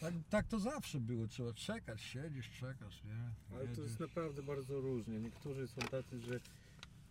Tak, 0.00 0.14
tak 0.30 0.46
to 0.46 0.58
zawsze 0.58 1.00
było, 1.00 1.28
trzeba 1.28 1.52
czekać, 1.52 2.02
siedzisz, 2.02 2.50
czekasz, 2.50 3.04
nie? 3.04 3.56
Ale 3.56 3.68
to 3.68 3.82
jest 3.82 4.00
naprawdę 4.00 4.42
bardzo 4.42 4.80
różnie. 4.80 5.20
Niektórzy 5.20 5.68
są 5.68 5.80
tacy, 5.82 6.20
że 6.20 6.40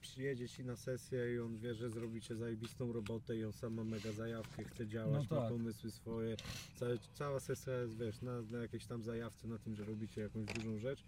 przyjedzie 0.01 0.49
ci 0.49 0.63
na 0.65 0.75
sesję 0.75 1.33
i 1.35 1.39
on 1.39 1.57
wie, 1.57 1.75
że 1.75 1.89
zrobicie 1.89 2.35
zajebistą 2.35 2.93
robotę 2.93 3.37
i 3.37 3.45
on 3.45 3.53
sam 3.53 3.73
ma 3.73 3.83
mega 3.83 4.11
zajawkę, 4.11 4.63
chce 4.63 4.87
działać, 4.87 5.29
No 5.29 5.35
ma 5.35 5.41
tak. 5.41 5.51
pomysły 5.51 5.91
swoje. 5.91 6.35
Całe, 6.75 6.97
cała 7.13 7.39
sesja 7.39 7.73
jest, 7.81 7.97
wiesz, 7.97 8.21
na, 8.21 8.41
na 8.41 8.57
jakiejś 8.57 8.85
tam 8.85 9.03
zajawce, 9.03 9.47
na 9.47 9.57
tym, 9.57 9.75
że 9.75 9.85
robicie 9.85 10.21
jakąś 10.21 10.45
dużą 10.45 10.79
rzecz 10.79 11.03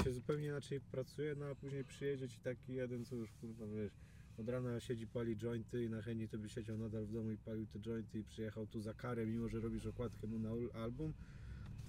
i 0.00 0.04
się 0.04 0.12
zupełnie 0.12 0.46
inaczej 0.46 0.80
pracuje, 0.80 1.34
no 1.34 1.46
a 1.46 1.54
później 1.54 1.84
przyjedzie 1.84 2.28
ci 2.28 2.40
taki 2.40 2.72
jeden, 2.74 3.04
co 3.04 3.14
już 3.16 3.30
kurwa, 3.32 3.66
wiesz, 3.66 3.92
od 4.38 4.48
rana 4.48 4.80
siedzi, 4.80 5.06
pali 5.06 5.36
jointy 5.36 5.84
i 5.84 5.90
na 5.90 6.02
chęci 6.02 6.28
to 6.28 6.38
by 6.38 6.48
siedział 6.48 6.78
nadal 6.78 7.04
w 7.06 7.12
domu 7.12 7.30
i 7.30 7.36
palił 7.36 7.66
te 7.66 7.80
jointy 7.80 8.18
i 8.18 8.24
przyjechał 8.24 8.66
tu 8.66 8.80
za 8.80 8.94
karę, 8.94 9.26
mimo 9.26 9.48
że 9.48 9.60
robisz 9.60 9.86
okładkę 9.86 10.26
mu 10.26 10.38
na 10.38 10.50
ul- 10.50 10.70
album, 10.76 11.12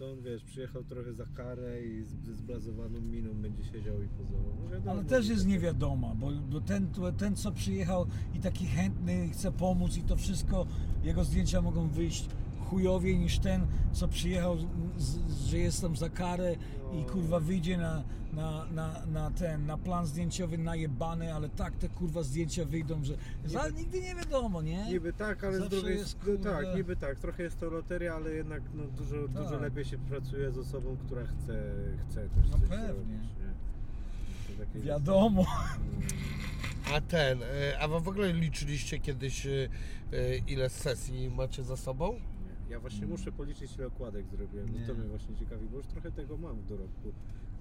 on 0.01 0.21
wiesz, 0.21 0.43
przyjechał 0.43 0.83
trochę 0.83 1.13
za 1.13 1.25
karę 1.25 1.81
i 1.81 2.03
z, 2.03 2.37
zblazowaną 2.37 3.01
miną 3.01 3.33
będzie 3.33 3.63
siedział 3.63 4.01
i 4.01 4.07
pozował. 4.07 4.53
No 4.63 4.69
wiadomo, 4.69 4.91
Ale 4.91 5.03
też 5.03 5.25
że 5.25 5.33
jest 5.33 5.47
niewiadoma, 5.47 6.15
bo, 6.15 6.31
bo 6.51 6.61
ten, 6.61 6.87
ten 7.17 7.35
co 7.35 7.51
przyjechał 7.51 8.05
i 8.35 8.39
taki 8.39 8.65
chętny, 8.65 9.29
chce 9.29 9.51
pomóc 9.51 9.97
i 9.97 10.01
to 10.01 10.15
wszystko, 10.17 10.65
jego 11.03 11.23
zdjęcia 11.23 11.61
mogą 11.61 11.87
wyjść 11.87 12.25
chujowiej 12.75 13.19
niż 13.19 13.39
ten, 13.39 13.67
co 13.91 14.07
przyjechał, 14.07 14.57
z, 14.57 14.65
z, 15.03 15.45
że 15.45 15.57
jest 15.57 15.81
tam 15.81 15.95
za 15.95 16.09
karę 16.09 16.55
i 17.01 17.03
kurwa 17.05 17.39
wyjdzie 17.39 17.77
na, 17.77 18.03
na, 18.33 18.65
na, 18.65 19.05
na 19.05 19.31
ten, 19.31 19.65
na 19.65 19.77
plan 19.77 20.05
zdjęciowy 20.05 20.57
najebany, 20.57 21.33
ale 21.33 21.49
tak 21.49 21.75
te 21.75 21.89
kurwa 21.89 22.23
zdjęcia 22.23 22.65
wyjdą, 22.65 23.03
że 23.03 23.13
za, 23.45 23.69
nigdy 23.69 24.01
nie 24.01 24.15
wiadomo, 24.15 24.61
nie? 24.61 24.85
Niby 24.85 25.13
tak, 25.13 25.43
ale 25.43 25.55
z 25.57 25.59
Zawsze 25.59 25.75
drugiej 25.77 25.97
jest, 25.97 26.09
strony 26.09 26.39
tak, 26.39 26.55
kurde. 26.63 26.75
niby 26.77 26.95
tak, 26.95 27.19
trochę 27.19 27.43
jest 27.43 27.59
to 27.59 27.69
loteria, 27.69 28.15
ale 28.15 28.31
jednak 28.33 28.61
no, 28.73 28.83
dużo, 28.97 29.15
Tak. 29.27 29.43
dużo 29.43 29.57
lepiej 29.59 29.85
się 29.85 29.97
pracuje 29.97 30.51
z 30.51 30.57
osobą, 30.57 30.97
która 31.05 31.21
chce, 31.25 31.63
chce 32.09 32.21
też 32.29 32.49
No 32.51 32.57
coś 32.57 32.69
pewnie. 32.69 33.19
takie 34.59 34.79
Wiadomo. 34.79 35.45
A 36.95 37.01
ten, 37.01 37.43
e, 37.43 37.79
a 37.79 37.87
wy 37.87 37.99
w 37.99 38.07
ogóle 38.07 38.33
liczyliście 38.33 38.99
kiedyś, 38.99 39.45
e, 39.45 39.49
e, 40.13 40.37
ile 40.37 40.69
sesji 40.69 41.29
macie 41.29 41.63
za 41.63 41.77
sobą? 41.77 42.19
Ja 42.71 42.79
właśnie 42.79 43.07
muszę 43.07 43.31
policzyć 43.31 43.75
ile 43.77 43.87
okładek 43.87 44.25
zrobiłem, 44.27 44.73
Nie. 44.73 44.79
no 44.81 44.87
to 44.87 44.93
mnie 44.93 45.07
właśnie 45.07 45.35
ciekawi, 45.35 45.67
bo 45.71 45.77
już 45.77 45.87
trochę 45.87 46.11
tego 46.11 46.37
mam 46.37 46.55
w 46.61 46.65
dorobku. 46.65 47.13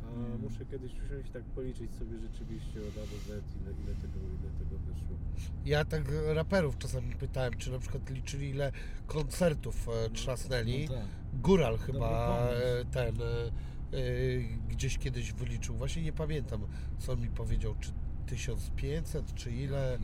A 0.05 0.11
Nie. 0.32 0.39
muszę 0.39 0.65
kiedyś 0.66 0.93
usiąść 0.93 1.28
i 1.28 1.32
tak 1.32 1.43
policzyć 1.43 1.95
sobie 1.95 2.19
rzeczywiście 2.19 2.81
od 2.81 2.95
A 2.99 3.01
do 3.01 3.19
Z, 3.19 3.27
ile, 3.28 3.70
ile, 3.85 3.95
tego, 3.95 4.19
ile 4.19 4.51
tego 4.59 4.78
wyszło. 4.78 5.16
Ja 5.65 5.85
tak 5.85 6.03
raperów 6.35 6.78
czasami 6.78 7.15
pytałem, 7.15 7.55
czy 7.55 7.70
na 7.73 7.78
przykład 7.78 8.11
liczyli 8.11 8.51
ile 8.51 8.73
koncertów 9.07 9.89
e, 9.89 10.11
trzasnęli. 10.11 10.87
No 10.89 10.95
tak. 10.95 11.05
Góral 11.43 11.78
chyba 11.78 12.39
e, 12.51 12.85
ten 12.85 13.16
e, 13.23 13.27
e, 13.27 14.01
gdzieś 14.69 14.99
kiedyś 14.99 15.32
wyliczył. 15.32 15.74
Właśnie 15.74 16.03
nie 16.03 16.12
pamiętam, 16.12 16.61
co 16.99 17.12
on 17.12 17.20
mi 17.20 17.28
powiedział, 17.28 17.74
czy 17.81 17.91
1500, 18.27 19.35
czy 19.35 19.51
ile. 19.53 19.99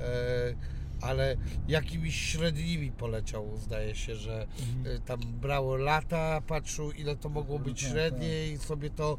E, 0.00 0.54
ale 1.00 1.36
jakimiś 1.68 2.14
średnimi 2.16 2.92
poleciał, 2.92 3.56
zdaje 3.56 3.94
się, 3.94 4.16
że 4.16 4.46
Mhm. 4.76 4.96
e, 4.96 5.00
tam 5.00 5.20
brało 5.20 5.76
lata, 5.76 6.40
patrzył 6.40 6.92
ile 6.92 7.16
to 7.16 7.28
mogło 7.28 7.58
No 7.58 7.64
być 7.64 7.82
tak, 7.82 7.90
średnie 7.92 8.48
i 8.48 8.58
sobie 8.58 8.90
to 8.90 9.18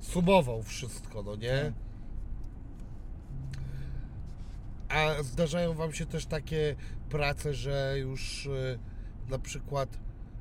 sumował 0.00 0.62
wszystko, 0.62 1.22
no 1.22 1.36
nie? 1.36 1.62
Tak. 1.62 1.72
A 4.88 5.22
zdarzają 5.22 5.74
Wam 5.74 5.92
się 5.92 6.06
też 6.06 6.26
takie 6.26 6.76
prace, 7.10 7.54
że 7.54 7.94
już 7.98 8.46
e, 8.46 8.78
na 9.30 9.38
przykład, 9.38 9.98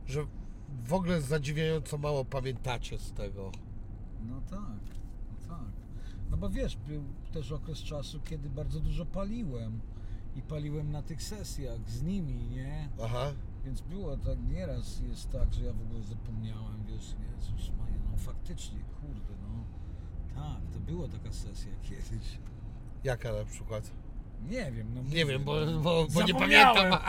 że 0.07 0.25
w 0.85 0.93
ogóle 0.93 1.21
zadziwiająco 1.21 1.97
mało 1.97 2.25
pamiętacie 2.25 2.97
z 2.97 3.11
tego. 3.11 3.51
No 4.27 4.41
tak, 4.49 4.59
no 5.31 5.55
tak. 5.55 5.71
No 6.31 6.37
bo 6.37 6.49
wiesz, 6.49 6.77
był 6.77 7.03
też 7.33 7.51
okres 7.51 7.83
czasu, 7.83 8.19
kiedy 8.19 8.49
bardzo 8.49 8.79
dużo 8.79 9.05
paliłem. 9.05 9.79
I 10.37 10.41
paliłem 10.41 10.91
na 10.91 11.01
tych 11.01 11.23
sesjach 11.23 11.89
z 11.89 12.01
nimi, 12.01 12.47
nie? 12.47 12.89
Aha. 13.03 13.31
Więc 13.65 13.81
było 13.81 14.17
tak, 14.17 14.37
nieraz 14.49 14.99
jest 14.99 15.31
tak, 15.31 15.53
że 15.53 15.63
ja 15.65 15.73
w 15.73 15.81
ogóle 15.81 16.03
zapomniałem, 16.03 16.83
wiesz, 16.87 17.15
Jezus 17.35 17.71
Maria, 17.77 17.97
no 18.11 18.17
faktycznie, 18.17 18.79
kurde, 19.01 19.33
no. 19.41 19.63
Tak, 20.35 20.61
to 20.73 20.79
była 20.79 21.07
taka 21.07 21.31
sesja 21.31 21.71
kiedyś. 21.83 22.39
Jaka 23.03 23.33
na 23.33 23.45
przykład? 23.45 23.91
Nie 24.49 24.71
wiem, 24.71 24.87
no. 24.95 25.01
Nie 25.01 25.07
mówię, 25.07 25.25
wiem, 25.25 25.43
bo, 25.43 25.65
bo, 25.83 26.07
bo 26.13 26.23
nie 26.23 26.33
pamiętam. 26.33 26.99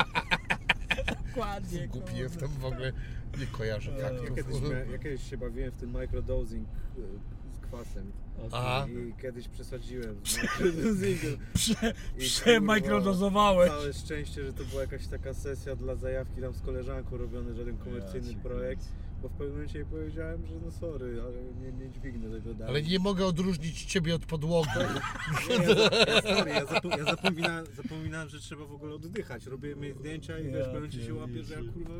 Dokładnie, 1.26 1.88
Głupi 1.88 2.06
kurde. 2.06 2.18
jestem 2.18 2.48
w 2.48 2.64
ogóle. 2.64 2.92
Nie 3.38 3.46
kojarzę 3.46 3.92
Eee, 3.92 3.98
Ja 3.98 4.08
faktów. 4.08 4.36
kiedyś, 4.36 4.56
ja 4.92 4.98
kiedyś 4.98 5.30
się 5.30 5.36
bawiłem 5.38 5.70
w 5.72 5.76
ten 5.76 5.92
microdosing 5.92 6.68
e, 6.68 7.00
z 7.37 7.37
kwasem. 7.68 8.12
Aha. 8.52 8.86
I 8.88 9.22
kiedyś 9.22 9.48
przesadziłem 9.48 10.16
z 10.26 10.36
microdosingiem. 10.42 11.36
Prze, 11.54 11.94
I 12.18 12.20
przemikrodozowałeś. 12.20 13.70
Całe 13.70 13.92
szczęście, 13.92 14.44
że 14.44 14.52
to 14.52 14.64
była 14.64 14.80
jakaś 14.82 15.06
taka 15.06 15.34
sesja 15.34 15.76
dla 15.76 15.94
zajawki 15.94 16.40
tam 16.40 16.52
z 16.54 16.60
koleżanką 16.60 17.16
robiony 17.16 17.54
żaden 17.54 17.76
komercyjny 17.78 18.28
Ja 18.28 18.34
cię 18.34 18.40
projekt. 18.40 18.84
Bo 19.22 19.28
w 19.28 19.32
pewnym 19.32 19.50
momencie 19.52 19.78
jej 19.78 19.86
powiedziałem, 19.86 20.46
że 20.46 20.54
no 20.64 20.70
sorry, 20.70 21.22
ale 21.22 21.42
nie, 21.62 21.84
nie 21.84 21.90
dźwignę 21.90 22.30
tego 22.38 22.54
dalej. 22.54 22.68
Ale 22.74 22.82
nie 22.82 22.98
mogę 22.98 23.26
odróżnić 23.26 23.84
ciebie 23.84 24.14
od 24.14 24.26
podłogi. 24.26 24.68
Nie, 25.48 25.54
ja, 25.54 25.74
za- 25.74 25.90
ja, 26.06 26.22
sorry, 26.22 26.50
ja, 26.50 26.66
zapo, 26.66 26.88
ja 26.88 27.04
zapominałem, 27.04 27.66
zapominałem, 27.76 28.28
że 28.28 28.40
trzeba 28.40 28.64
w 28.64 28.72
ogóle 28.72 28.94
oddychać. 28.94 29.46
Robiłem 29.46 29.82
jej 29.84 29.94
zdjęcia 29.94 30.38
i 30.38 30.44
Ja 30.46 30.50
wiesz, 30.52 30.60
w 30.60 30.64
pewnym 30.64 30.74
momencie 30.74 31.02
się 31.06 31.14
łapię, 31.14 31.44
że 31.44 31.54
ja 31.54 31.60
kurwa 31.72 31.94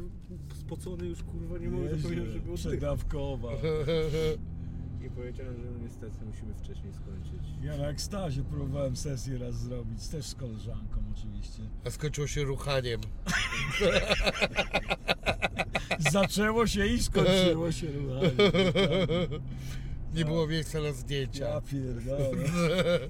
spocony 0.55 1.07
już 1.07 1.23
kurwa 1.23 1.59
nie 1.59 1.69
mogę 1.69 1.97
zapominać, 1.97 2.27
żeby 2.29 2.39
oddychać. 2.53 2.61
Przedawkowa. 2.61 3.49
I 5.09 5.11
powiedziałem, 5.11 5.57
że 5.57 5.71
no 5.71 5.79
niestety 5.79 6.25
musimy 6.27 6.55
wcześniej 6.55 6.93
skończyć. 6.93 7.49
Ja 7.63 7.77
na 7.77 7.89
ekstazie 7.89 8.43
próbowałem 8.43 8.97
sesję 8.97 9.39
raz 9.39 9.55
zrobić, 9.55 10.09
też 10.09 10.27
z 10.27 10.35
koleżanką 10.35 11.03
oczywiście. 11.17 11.63
A 11.87 11.91
skończyło 11.91 12.27
się 12.27 12.45
ruchaniem. 12.45 13.01
Zaczęło 16.13 16.67
się 16.67 16.87
i 16.87 17.03
skończyło 17.03 17.73
się 17.73 17.87
ruchaniem. 17.93 18.37
Nie 20.15 20.25
było 20.25 20.47
miejsca 20.47 20.79
na 20.79 20.85
Ja 20.87 20.93
zdjęcia. 20.93 21.61
pierdolę. 21.61 22.29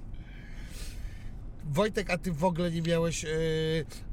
Wojtek, 1.70 2.10
a 2.10 2.18
ty 2.18 2.32
w 2.32 2.44
ogóle 2.44 2.70
nie 2.70 2.82
miałeś 2.82 3.24
e, 3.24 3.28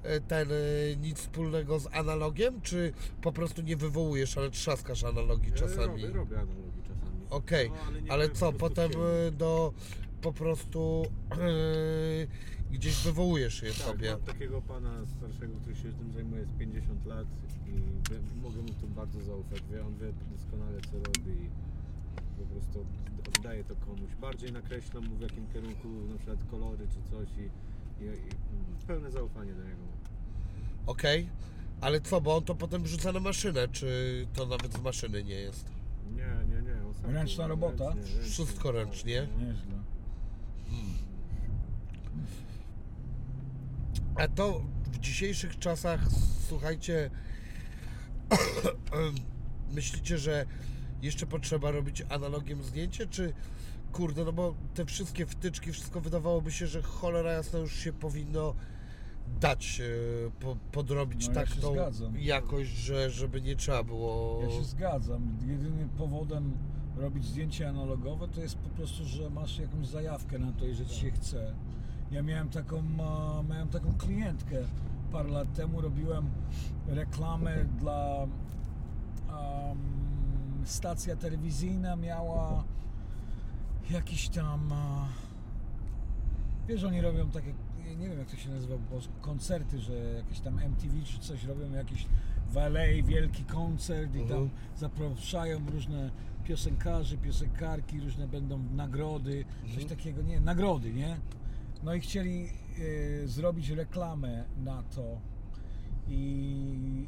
e, 0.03 0.21
ten 0.21 0.51
e, 0.51 0.55
nic 1.01 1.19
wspólnego 1.19 1.79
z 1.79 1.87
analogiem, 1.91 2.61
czy 2.61 2.93
po 3.21 3.31
prostu 3.31 3.61
nie 3.61 3.77
wywołujesz, 3.77 4.37
ale 4.37 4.49
trzaskasz 4.49 5.03
analogii 5.03 5.51
Ja 5.51 5.57
czasami? 5.57 6.03
Robię, 6.03 6.07
robię 6.07 6.35
analogii 6.35 6.63
czasami. 6.63 6.74
Okej, 7.29 7.71
No, 7.93 7.99
nie 7.99 8.11
ale 8.11 8.29
co, 8.29 8.53
potem 8.53 8.91
e, 8.91 9.31
do 9.31 9.73
po 10.21 10.33
prostu 10.33 11.05
e, 11.31 11.37
gdzieś 12.71 13.03
wywołujesz 13.03 13.61
je 13.63 13.69
Tak, 13.69 13.77
sobie. 13.77 14.11
mam 14.11 14.21
takiego 14.21 14.61
pana 14.61 15.05
starszego, 15.17 15.53
który 15.61 15.75
się 15.75 15.83
tym 15.83 16.11
zajmuje 16.13 16.45
z 16.45 16.59
50 16.59 17.05
lat 17.05 17.27
i 17.67 17.71
mogę 18.41 18.57
mu 18.61 18.67
tu 18.69 18.87
bardzo 18.87 19.21
zaufać. 19.21 19.61
Wie, 19.71 19.85
on 19.85 19.97
wie 19.97 20.13
doskonale 20.37 20.81
co 20.81 20.91
robi 20.97 21.31
i 21.45 21.49
po 22.39 22.45
prostu 22.45 22.85
oddaje 23.37 23.63
to 23.63 23.75
komuś. 23.75 24.15
Bardziej 24.21 24.51
nakreślam 24.51 25.05
mu 25.07 25.15
w 25.15 25.21
jakim 25.21 25.47
kierunku 25.53 25.87
na 26.11 26.17
przykład 26.17 26.39
kolory 26.51 26.87
czy 26.87 27.11
coś 27.11 27.27
i, 27.37 27.41
i, 28.03 28.07
i 28.07 28.87
pełne 28.87 29.11
zaufanie 29.11 29.53
do 29.53 29.63
niego. 29.63 29.81
Okej, 30.85 31.29
ale 31.81 32.01
co, 32.01 32.21
bo 32.21 32.35
on 32.37 32.43
to 32.43 32.55
potem 32.55 32.83
wrzuca 32.83 33.11
na 33.11 33.19
maszynę, 33.19 33.67
czy 33.67 33.87
to 34.33 34.45
nawet 34.45 34.73
z 34.73 34.81
maszyny 34.81 35.23
nie 35.23 35.35
jest? 35.35 35.65
Nie, 36.15 36.54
nie, 36.54 36.54
Ręczna 37.07 37.47
robota? 37.47 37.93
Wszystko 38.21 38.71
ręcznie? 38.71 39.27
Nieźle. 39.39 39.75
A 44.15 44.27
to 44.27 44.61
w 44.85 44.99
dzisiejszych 44.99 45.59
czasach, 45.59 45.99
słuchajcie, 46.47 47.09
myślicie, 49.75 50.17
że 50.17 50.45
jeszcze 51.01 51.25
potrzeba 51.25 51.71
robić 51.71 52.03
analogiem 52.09 52.63
zdjęcie, 52.63 53.07
czy 53.07 53.33
kurde, 53.91 54.25
no 54.25 54.33
bo 54.33 54.55
te 54.73 54.85
wszystkie 54.85 55.25
wtyczki, 55.25 55.71
wszystko 55.71 56.01
wydawałoby 56.01 56.51
się, 56.51 56.67
że 56.67 56.81
cholera 56.81 57.31
jasna 57.31 57.59
już 57.59 57.75
się 57.75 57.93
powinno 57.93 58.53
dać 59.39 59.81
e, 59.81 59.85
po, 60.39 60.55
podrobić 60.71 61.27
No, 61.27 61.33
ja 61.33 61.39
tak 61.39 61.49
się 61.55 61.61
tą 61.61 61.73
zgadzam. 61.73 62.19
jakość, 62.19 62.69
że, 62.69 63.09
żeby 63.11 63.41
nie 63.41 63.55
trzeba 63.55 63.83
było... 63.83 64.41
Ja 64.43 64.49
się 64.49 64.63
zgadzam. 64.63 65.37
Jedynym 65.47 65.89
powodem 65.89 66.53
robić 66.97 67.25
zdjęcie 67.25 67.69
analogowe 67.69 68.27
to 68.27 68.41
jest 68.41 68.57
po 68.57 68.69
prostu, 68.69 69.05
że 69.05 69.29
masz 69.29 69.59
jakąś 69.59 69.87
zajawkę 69.87 70.39
na 70.39 70.51
to 70.51 70.65
i 70.65 70.73
że 70.73 70.85
ci 70.85 70.95
się 70.95 71.11
chce. 71.11 71.53
Ja 72.11 72.21
miałem 72.23 72.49
taką, 72.49 72.83
miałem 73.49 73.67
taką 73.67 73.93
klientkę 73.97 74.55
parę 75.11 75.29
lat 75.29 75.53
temu, 75.53 75.81
robiłem 75.81 76.29
reklamę 76.87 77.65
dla 77.79 78.23
em, 78.23 79.77
stacja 80.65 81.15
telewizyjna 81.15 81.95
miała 81.95 82.63
jakiś 83.91 84.29
tam 84.29 84.73
wiesz, 86.67 86.83
oni 86.83 87.01
robią 87.01 87.29
takie 87.29 87.53
nie 87.99 88.09
wiem 88.09 88.19
jak 88.19 88.27
to 88.29 88.35
się 88.37 88.49
nazywa 88.49 88.75
po 88.77 88.83
polsku, 88.91 89.13
koncerty, 89.21 89.79
że 89.79 89.93
jakieś 89.93 90.39
tam 90.39 90.59
MTV 90.59 90.93
czy 91.03 91.19
coś 91.19 91.43
robią, 91.43 91.71
jakiś 91.71 92.05
w 92.49 92.57
LA 92.57 93.03
wielki 93.03 93.43
koncert 93.43 94.15
i 94.15 94.19
tam 94.19 94.37
Mhm. 94.37 94.49
zapraszają 94.77 95.59
różne 95.71 96.09
piosenkarzy, 96.45 97.17
piosenkarki, 97.17 97.99
różne 97.99 98.27
będą 98.27 98.59
nagrody, 98.63 99.45
coś 99.75 99.85
takiego, 99.85 100.21
nie, 100.21 100.39
nagrody, 100.39 100.93
nie? 100.93 101.17
No 101.83 101.93
i 101.93 101.99
chcieli 101.99 102.45
e, 103.23 103.27
zrobić 103.27 103.69
reklamę 103.69 104.43
na 104.57 104.83
to 104.83 105.21
i 106.07 107.07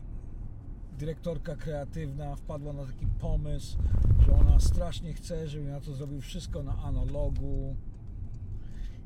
dyrektorka 0.97 1.55
kreatywna 1.55 2.35
wpadła 2.35 2.73
na 2.73 2.85
taki 2.85 3.07
pomysł, 3.19 3.77
że 4.19 4.31
ona 4.31 4.59
strasznie 4.59 5.13
chce, 5.13 5.47
żebym 5.47 5.67
ja 5.67 5.81
to 5.81 5.93
zrobił 5.93 6.21
wszystko 6.21 6.63
na 6.63 6.83
analogu. 6.83 7.75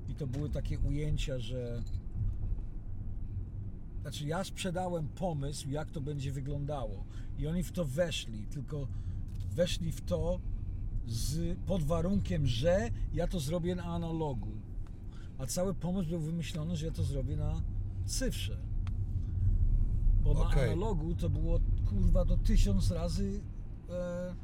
I 0.09 0.15
to 0.15 0.27
były 0.27 0.49
takie 0.49 0.79
ujęcia, 0.79 1.39
że 1.39 1.83
znaczy 4.01 4.25
ja 4.25 4.43
sprzedałem 4.43 5.07
pomysł, 5.07 5.69
jak 5.69 5.91
to 5.91 6.01
będzie 6.01 6.31
wyglądało. 6.31 7.05
I 7.39 7.47
oni 7.47 7.63
w 7.63 7.71
to 7.71 7.85
weszli, 7.85 8.45
tylko 8.45 8.87
weszli 9.51 9.91
w 9.91 10.01
to 10.01 10.39
z, 11.07 11.57
pod 11.65 11.83
warunkiem, 11.83 12.47
że 12.47 12.89
ja 13.13 13.27
to 13.27 13.39
zrobię 13.39 13.75
na 13.75 13.83
analogu. 13.83 14.51
A 15.37 15.45
cały 15.45 15.73
pomysł 15.73 16.09
był 16.09 16.19
wymyślony, 16.19 16.75
że 16.77 16.85
ja 16.85 16.91
to 16.91 17.03
zrobię 17.03 17.37
na 17.37 17.61
cyfrze. 18.05 18.57
Bo 20.23 20.31
Okej. 20.31 20.55
na 20.55 20.61
analogu 20.61 21.15
to 21.15 21.29
było 21.29 21.59
kurwa 21.89 22.25
do 22.25 22.37
tysiąc 22.37 22.91
razy 22.91 23.41
e, 23.89 24.35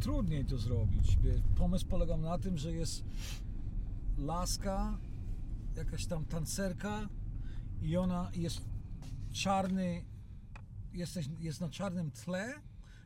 trudniej 0.00 0.44
to 0.44 0.58
zrobić. 0.58 1.18
Pomysł 1.56 1.86
polegał 1.86 2.18
na 2.18 2.38
tym, 2.38 2.58
że 2.58 2.72
jest 2.72 3.04
laska, 4.18 4.98
jakaś 5.76 6.06
tam 6.06 6.24
tancerka 6.24 7.08
i 7.82 7.96
ona 7.96 8.30
jest 8.34 8.60
czarny, 9.32 10.04
jesteś, 10.92 11.28
jest 11.38 11.60
na 11.60 11.68
czarnym 11.68 12.10
tle, 12.10 12.54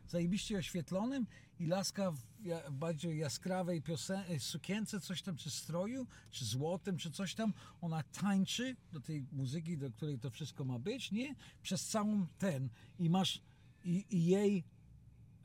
zajebiście 0.07 0.57
oświetlonym 0.57 1.27
i 1.59 1.65
laska 1.67 2.11
w 2.11 2.17
ja- 2.43 2.71
bardziej 2.71 3.17
jaskrawej 3.17 3.81
piosen- 3.81 4.23
e, 4.29 4.39
sukience, 4.39 4.99
coś 4.99 5.21
tam, 5.21 5.35
czy 5.37 5.49
stroju, 5.49 6.07
czy 6.31 6.45
złotym, 6.45 6.97
czy 6.97 7.11
coś 7.11 7.35
tam, 7.35 7.53
ona 7.81 8.03
tańczy 8.03 8.75
do 8.91 8.99
tej 8.99 9.25
muzyki, 9.31 9.77
do 9.77 9.91
której 9.91 10.19
to 10.19 10.29
wszystko 10.29 10.65
ma 10.65 10.79
być, 10.79 11.11
nie? 11.11 11.35
Przez 11.61 11.87
całą 11.87 12.27
ten 12.37 12.69
i 12.99 13.09
masz 13.09 13.41
i, 13.85 14.05
i 14.09 14.25
jej 14.25 14.63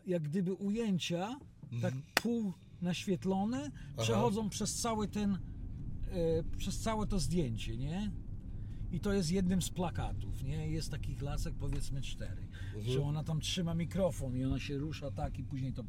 jak 0.06 0.22
gdyby 0.22 0.54
ujęcia, 0.54 1.38
tak 1.82 1.94
pół 2.14 2.52
naświetlone, 2.82 3.70
przechodzą 4.02 4.48
przez 4.50 4.74
cały 4.80 5.08
ten, 5.08 5.38
e, 6.10 6.56
przez 6.56 6.78
całe 6.80 7.06
to 7.06 7.18
zdjęcie, 7.18 7.76
nie? 7.76 8.10
I 8.92 9.00
to 9.00 9.12
jest 9.12 9.30
jednym 9.30 9.62
z 9.62 9.70
plakatów, 9.70 10.42
nie? 10.42 10.70
Jest 10.70 10.90
takich 10.90 11.22
lasek 11.22 11.54
powiedzmy 11.54 12.02
cztery, 12.02 12.48
że 12.86 13.02
ona 13.02 13.24
tam 13.24 13.40
trzyma 13.40 13.74
mikrofon 13.74 14.36
i 14.36 14.44
ona 14.44 14.58
się 14.58 14.78
rusza 14.78 15.10
tak 15.10 15.38
i 15.38 15.44
później 15.44 15.72
to 15.72 15.84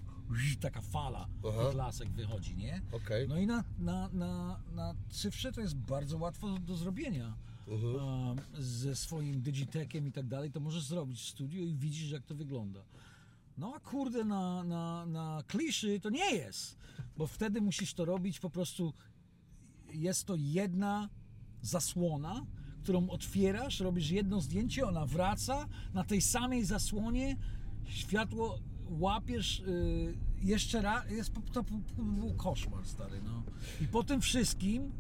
taka 0.59 0.81
fala 0.81 1.27
Aha. 1.49 1.71
lasek 1.75 2.09
wychodzi, 2.09 2.57
nie? 2.57 2.81
Okej. 2.91 3.27
No 3.27 3.37
i 3.37 3.47
na, 3.47 3.63
na, 3.79 4.09
na, 4.13 4.63
na 4.75 4.95
cyfrze 5.09 5.51
to 5.51 5.61
jest 5.61 5.75
bardzo 5.75 6.17
łatwo 6.17 6.59
do 6.59 6.77
zrobienia. 6.77 7.37
Mhm. 7.67 7.95
Um, 7.95 8.37
ze 8.59 8.95
swoim 8.95 9.41
digitekiem 9.41 10.07
i 10.07 10.11
tak 10.11 10.27
dalej, 10.27 10.51
to 10.51 10.59
możesz 10.59 10.83
zrobić 10.83 11.19
w 11.19 11.29
studiu 11.29 11.63
i 11.63 11.75
widzisz 11.75 12.11
jak 12.11 12.25
to 12.25 12.35
wygląda. 12.35 12.83
No 13.57 13.73
a 13.75 13.79
kurde 13.79 14.23
na, 14.23 14.63
na, 14.63 15.05
na 15.05 15.43
kliszy 15.47 15.99
to 15.99 16.09
nie 16.09 16.35
jest, 16.35 16.77
bo 17.17 17.27
wtedy 17.27 17.61
musisz 17.61 17.93
to 17.93 18.05
robić 18.05 18.39
po 18.39 18.49
prostu 18.49 18.93
jest 19.93 20.25
to 20.25 20.35
jedna 20.37 21.09
zasłona, 21.61 22.45
którą 22.83 23.09
otwierasz, 23.09 23.79
robisz 23.79 24.09
jedno 24.09 24.41
zdjęcie, 24.41 24.87
ona 24.87 25.05
wraca, 25.05 25.67
na 25.93 26.03
tej 26.03 26.21
samej 26.21 26.65
zasłonie 26.65 27.37
światło 27.85 28.59
łapiesz 28.89 29.59
y, 29.59 30.13
jeszcze 30.41 30.81
raz, 30.81 31.11
jest, 31.11 31.33
to 31.53 31.63
był 31.97 32.33
koszmar 32.33 32.85
stary, 32.85 33.21
no. 33.25 33.43
I 33.81 33.87
po 33.87 34.03
tym 34.03 34.21
wszystkim, 34.21 34.91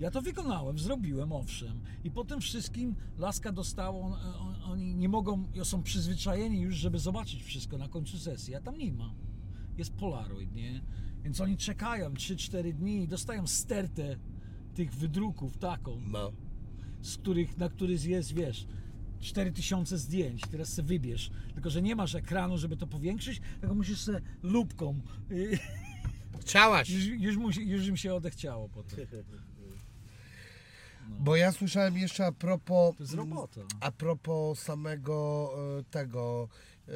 ja 0.00 0.10
to 0.10 0.22
wykonałem, 0.22 0.78
zrobiłem, 0.78 1.32
owszem, 1.32 1.80
i 2.04 2.10
po 2.10 2.24
tym 2.24 2.40
wszystkim 2.40 2.94
laska 3.18 3.52
dostała, 3.52 4.00
on, 4.00 4.12
on, 4.12 4.54
oni 4.64 4.94
nie 4.94 5.08
mogą, 5.08 5.44
są 5.64 5.82
przyzwyczajeni 5.82 6.60
już, 6.60 6.74
żeby 6.74 6.98
zobaczyć 6.98 7.42
wszystko 7.42 7.78
na 7.78 7.88
końcu 7.88 8.18
sesji, 8.18 8.54
a 8.54 8.60
tam 8.60 8.78
nie 8.78 8.92
ma. 8.92 9.14
Jest 9.78 9.92
Polaroid, 9.92 10.54
nie? 10.54 10.80
Więc 11.24 11.40
oni 11.40 11.56
czekają 11.56 12.10
3-4 12.10 12.72
dni 12.72 13.02
i 13.02 13.08
dostają 13.08 13.46
stertę 13.46 14.16
tych 14.74 14.94
wydruków 14.94 15.56
taką, 15.56 16.00
No. 16.06 16.32
Z 17.04 17.16
których, 17.16 17.56
na 17.58 17.68
których 17.68 18.04
jest, 18.04 18.34
wiesz, 18.34 18.66
4000 19.20 19.98
zdjęć, 19.98 20.42
teraz 20.50 20.68
sobie 20.68 20.88
wybierz. 20.88 21.30
Tylko, 21.54 21.70
że 21.70 21.82
nie 21.82 21.96
masz 21.96 22.14
ekranu, 22.14 22.58
żeby 22.58 22.76
to 22.76 22.86
powiększyć, 22.86 23.40
tylko 23.60 23.74
musisz 23.74 24.00
sobie 24.00 24.20
lupką. 24.42 25.00
y, 25.30 25.58
Chciałaś. 26.40 26.90
Już, 26.90 27.36
już, 27.36 27.56
już 27.56 27.86
im 27.86 27.96
się 27.96 28.14
odechciało 28.14 28.68
potem. 28.68 29.06
Bo 31.20 31.36
ja 31.36 31.52
słyszałem 31.52 31.98
jeszcze 31.98 32.26
a 32.26 32.32
propos. 32.32 32.96
To 32.96 33.02
jest 33.02 33.14
robota. 33.14 33.60
A 33.80 33.92
propos 33.92 34.58
samego 34.58 35.50
e, 35.78 35.84
tego. 35.84 36.48
e, 36.88 36.92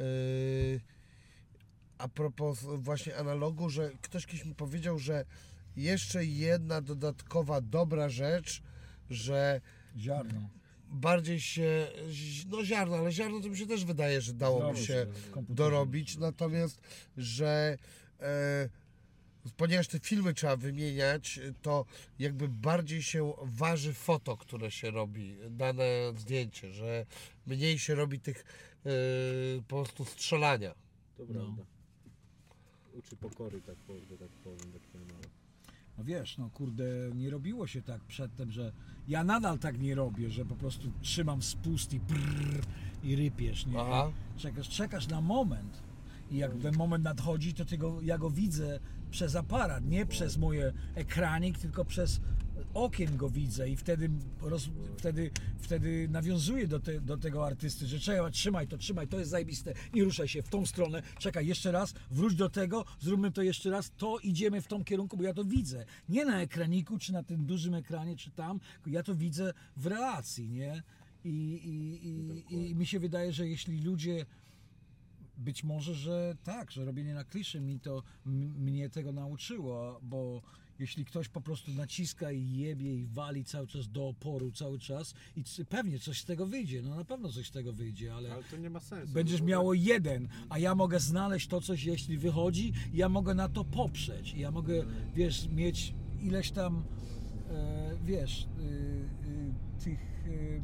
A 1.97 2.07
propos 2.07 2.65
właśnie 2.77 3.17
analogu, 3.17 3.69
że 3.69 3.91
ktoś 4.01 4.25
kiedyś 4.25 4.45
mi 4.45 4.55
powiedział, 4.55 4.99
że 4.99 5.25
jeszcze 5.75 6.25
jedna 6.25 6.81
dodatkowa 6.81 7.61
dobra 7.61 8.09
rzecz, 8.09 8.61
że 9.09 9.61
Ziarno. 9.97 10.49
bardziej 10.91 11.41
się. 11.41 11.87
No 12.49 12.65
ziarno, 12.65 12.95
ale 12.97 13.11
ziarno 13.11 13.39
to 13.39 13.49
mi 13.49 13.57
się 13.57 13.67
też 13.67 13.85
wydaje, 13.85 14.21
że 14.21 14.33
dałoby 14.33 14.63
Zdało 14.65 14.75
się 14.75 15.05
dorobić. 15.49 16.17
Natomiast, 16.17 16.81
że 17.17 17.77
e, 18.19 18.69
ponieważ 19.57 19.87
te 19.87 19.99
filmy 19.99 20.33
trzeba 20.33 20.55
wymieniać, 20.57 21.39
to 21.61 21.85
jakby 22.19 22.47
bardziej 22.47 23.03
się 23.03 23.33
waży 23.41 23.93
foto, 23.93 24.37
które 24.37 24.71
się 24.71 24.91
robi, 24.91 25.35
dane 25.49 25.83
zdjęcie, 26.17 26.73
że 26.73 27.05
mniej 27.47 27.79
się 27.79 27.95
robi 27.95 28.19
tych 28.19 28.45
e, 28.85 28.89
po 29.67 29.75
prostu 29.83 30.05
strzelania. 30.05 30.73
To 31.17 31.23
No. 31.27 31.33
prawda. 31.33 31.63
Uczy 32.93 33.15
pokory, 33.15 33.61
tak 33.61 33.75
powiem, 33.75 34.05
tak 34.19 34.29
powiem, 34.43 34.71
No 35.99 36.05
wiesz, 36.05 36.37
no 36.37 36.49
kurde, 36.49 36.83
nie 37.15 37.29
robiło 37.29 37.67
się 37.67 37.81
tak 37.81 38.01
przedtem, 38.01 38.51
że 38.51 38.71
ja 39.07 39.23
nadal 39.23 39.59
tak 39.59 39.79
nie 39.79 39.95
robię, 39.95 40.29
że 40.29 40.45
po 40.45 40.55
prostu 40.55 40.91
trzymam 41.01 41.41
spust 41.41 41.93
i 41.93 41.99
brrr, 41.99 42.61
i 43.03 43.15
rypiesz, 43.15 43.65
nie? 43.65 43.79
Aha. 43.79 44.11
Czekasz, 44.37 44.69
czekasz 44.69 45.07
na 45.07 45.21
moment 45.21 45.83
i 46.31 46.37
jak 46.37 46.57
ten 46.57 46.75
moment 46.77 47.03
nadchodzi, 47.03 47.53
to 47.53 47.65
tego, 47.65 48.01
ja 48.01 48.17
go 48.17 48.29
widzę 48.29 48.79
przez 49.11 49.35
aparat, 49.35 49.85
nie 49.85 50.05
przez 50.05 50.37
moje 50.37 50.73
ekranik, 50.95 51.57
tylko 51.57 51.85
przez 51.85 52.21
okiem 52.83 53.17
go 53.17 53.29
widzę 53.29 53.69
i 53.69 53.75
wtedy, 53.75 54.09
roz, 54.41 54.69
wtedy, 54.97 55.31
wtedy 55.59 56.07
nawiązuję 56.09 56.67
do, 56.67 56.79
te, 56.79 57.01
do 57.01 57.17
tego 57.17 57.45
artysty, 57.45 57.87
że 57.87 57.99
czekaj, 57.99 58.31
trzymaj 58.31 58.67
to, 58.67 58.77
trzymaj, 58.77 59.07
to 59.07 59.19
jest 59.19 59.31
zajebiste, 59.31 59.73
nie 59.93 60.03
ruszaj 60.03 60.27
się 60.27 60.41
w 60.41 60.49
tą 60.49 60.65
stronę, 60.65 61.01
czekaj 61.19 61.47
jeszcze 61.47 61.71
raz, 61.71 61.93
wróć 62.11 62.35
do 62.35 62.49
tego, 62.49 62.85
zróbmy 62.99 63.31
to 63.31 63.41
jeszcze 63.41 63.69
raz, 63.69 63.91
to 63.97 64.19
idziemy 64.19 64.61
w 64.61 64.67
tą 64.67 64.83
kierunku, 64.83 65.17
bo 65.17 65.23
ja 65.23 65.33
to 65.33 65.45
widzę, 65.45 65.85
nie 66.09 66.25
na 66.25 66.41
ekraniku, 66.41 66.97
czy 66.97 67.13
na 67.13 67.23
tym 67.23 67.45
dużym 67.45 67.73
ekranie, 67.73 68.15
czy 68.15 68.31
tam, 68.31 68.59
ja 68.87 69.03
to 69.03 69.15
widzę 69.15 69.53
w 69.77 69.85
relacji, 69.85 70.49
nie? 70.49 70.83
I, 71.23 71.29
i, 71.29 72.07
i, 72.55 72.69
i 72.69 72.75
mi 72.75 72.85
się 72.85 72.99
wydaje, 72.99 73.33
że 73.33 73.47
jeśli 73.47 73.81
ludzie 73.81 74.25
być 75.37 75.63
może, 75.63 75.93
że 75.93 76.37
tak, 76.43 76.71
że 76.71 76.85
robienie 76.85 77.13
na 77.13 77.23
kliszy 77.23 77.61
mi 77.61 77.79
to 77.79 78.03
mnie 78.25 78.89
tego 78.89 79.11
nauczyło, 79.11 79.99
bo 80.03 80.41
jeśli 80.79 81.05
ktoś 81.05 81.27
po 81.29 81.41
prostu 81.41 81.71
naciska 81.73 82.31
i 82.31 82.51
jebie 82.57 82.95
i 82.95 83.05
wali 83.05 83.43
cały 83.45 83.67
czas 83.67 83.87
do 83.89 84.07
oporu 84.07 84.51
cały 84.51 84.79
czas 84.79 85.13
i 85.35 85.43
c- 85.43 85.65
pewnie 85.65 85.99
coś 85.99 86.21
z 86.21 86.25
tego 86.25 86.45
wyjdzie, 86.45 86.81
no 86.81 86.95
na 86.95 87.05
pewno 87.05 87.31
coś 87.31 87.47
z 87.47 87.51
tego 87.51 87.73
wyjdzie, 87.73 88.15
ale 88.15 88.33
Ale 88.33 88.43
to 88.43 88.57
nie 88.57 88.69
ma 88.69 88.79
sensu. 88.79 89.13
będziesz 89.13 89.39
bo- 89.41 89.47
miało 89.47 89.73
jeden, 89.73 90.27
a 90.49 90.59
ja 90.59 90.75
mogę 90.75 90.99
znaleźć 90.99 91.47
to 91.47 91.61
coś, 91.61 91.83
jeśli 91.83 92.17
wychodzi, 92.17 92.73
i 92.93 92.97
ja 92.97 93.09
mogę 93.09 93.33
na 93.33 93.49
to 93.49 93.63
poprzeć. 93.65 94.33
I 94.33 94.39
ja 94.39 94.51
mogę, 94.51 94.85
wiesz, 95.15 95.47
mieć 95.47 95.93
ileś 96.21 96.51
tam, 96.51 96.83
e, 97.49 97.95
wiesz, 98.05 98.47
y, 98.59 98.63
y, 99.29 99.83
tych 99.83 99.99
y, 100.27 100.61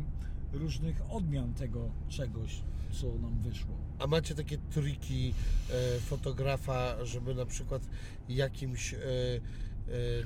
różnych 0.54 1.02
odmian 1.12 1.54
tego 1.54 1.92
czegoś, 2.10 2.62
co 2.92 3.08
nam 3.16 3.40
wyszło. 3.42 3.76
A 4.00 4.08
macie 4.08 4.36
takie 4.36 4.58
triki 4.58 5.34
e, 5.70 6.00
fotografa, 6.00 7.06
żeby 7.06 7.36
na 7.36 7.46
przykład 7.46 7.82
jakimś 8.30 8.94
e, 8.94 8.98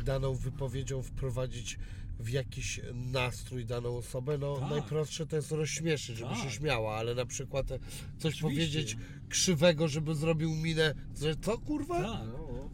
daną 0.06 0.34
wypowiedzią 0.34 1.02
wprowadzić 1.02 1.80
w 2.20 2.30
jakiś 2.30 2.82
nastrój 2.94 3.66
daną 3.66 3.98
osobę? 3.98 4.38
No 4.38 4.58
Tak. 4.58 4.70
najprostsze 4.70 5.26
to 5.26 5.36
jest 5.36 5.52
rozśmieszyć, 5.52 6.18
żeby 6.18 6.36
się 6.36 6.42
Tak. 6.44 6.52
śmiała, 6.52 6.96
ale 6.96 7.16
na 7.16 7.26
przykład 7.26 7.72
e, 7.72 7.80
coś 8.18 8.34
Oczywiście. 8.34 8.42
powiedzieć 8.42 8.98
krzywego, 9.30 9.88
żeby 9.88 10.16
zrobił 10.16 10.56
minę, 10.56 10.94
że 11.22 11.36
co 11.36 11.58
kurwa? 11.58 12.02
Tak. 12.02 12.28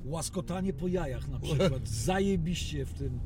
Łaskotanie 0.05 0.73
po 0.73 0.87
jajach 0.87 1.27
na 1.27 1.39
przykład. 1.39 1.89
Zajebiście 2.05 2.85
w 2.85 2.93
tym 2.93 3.19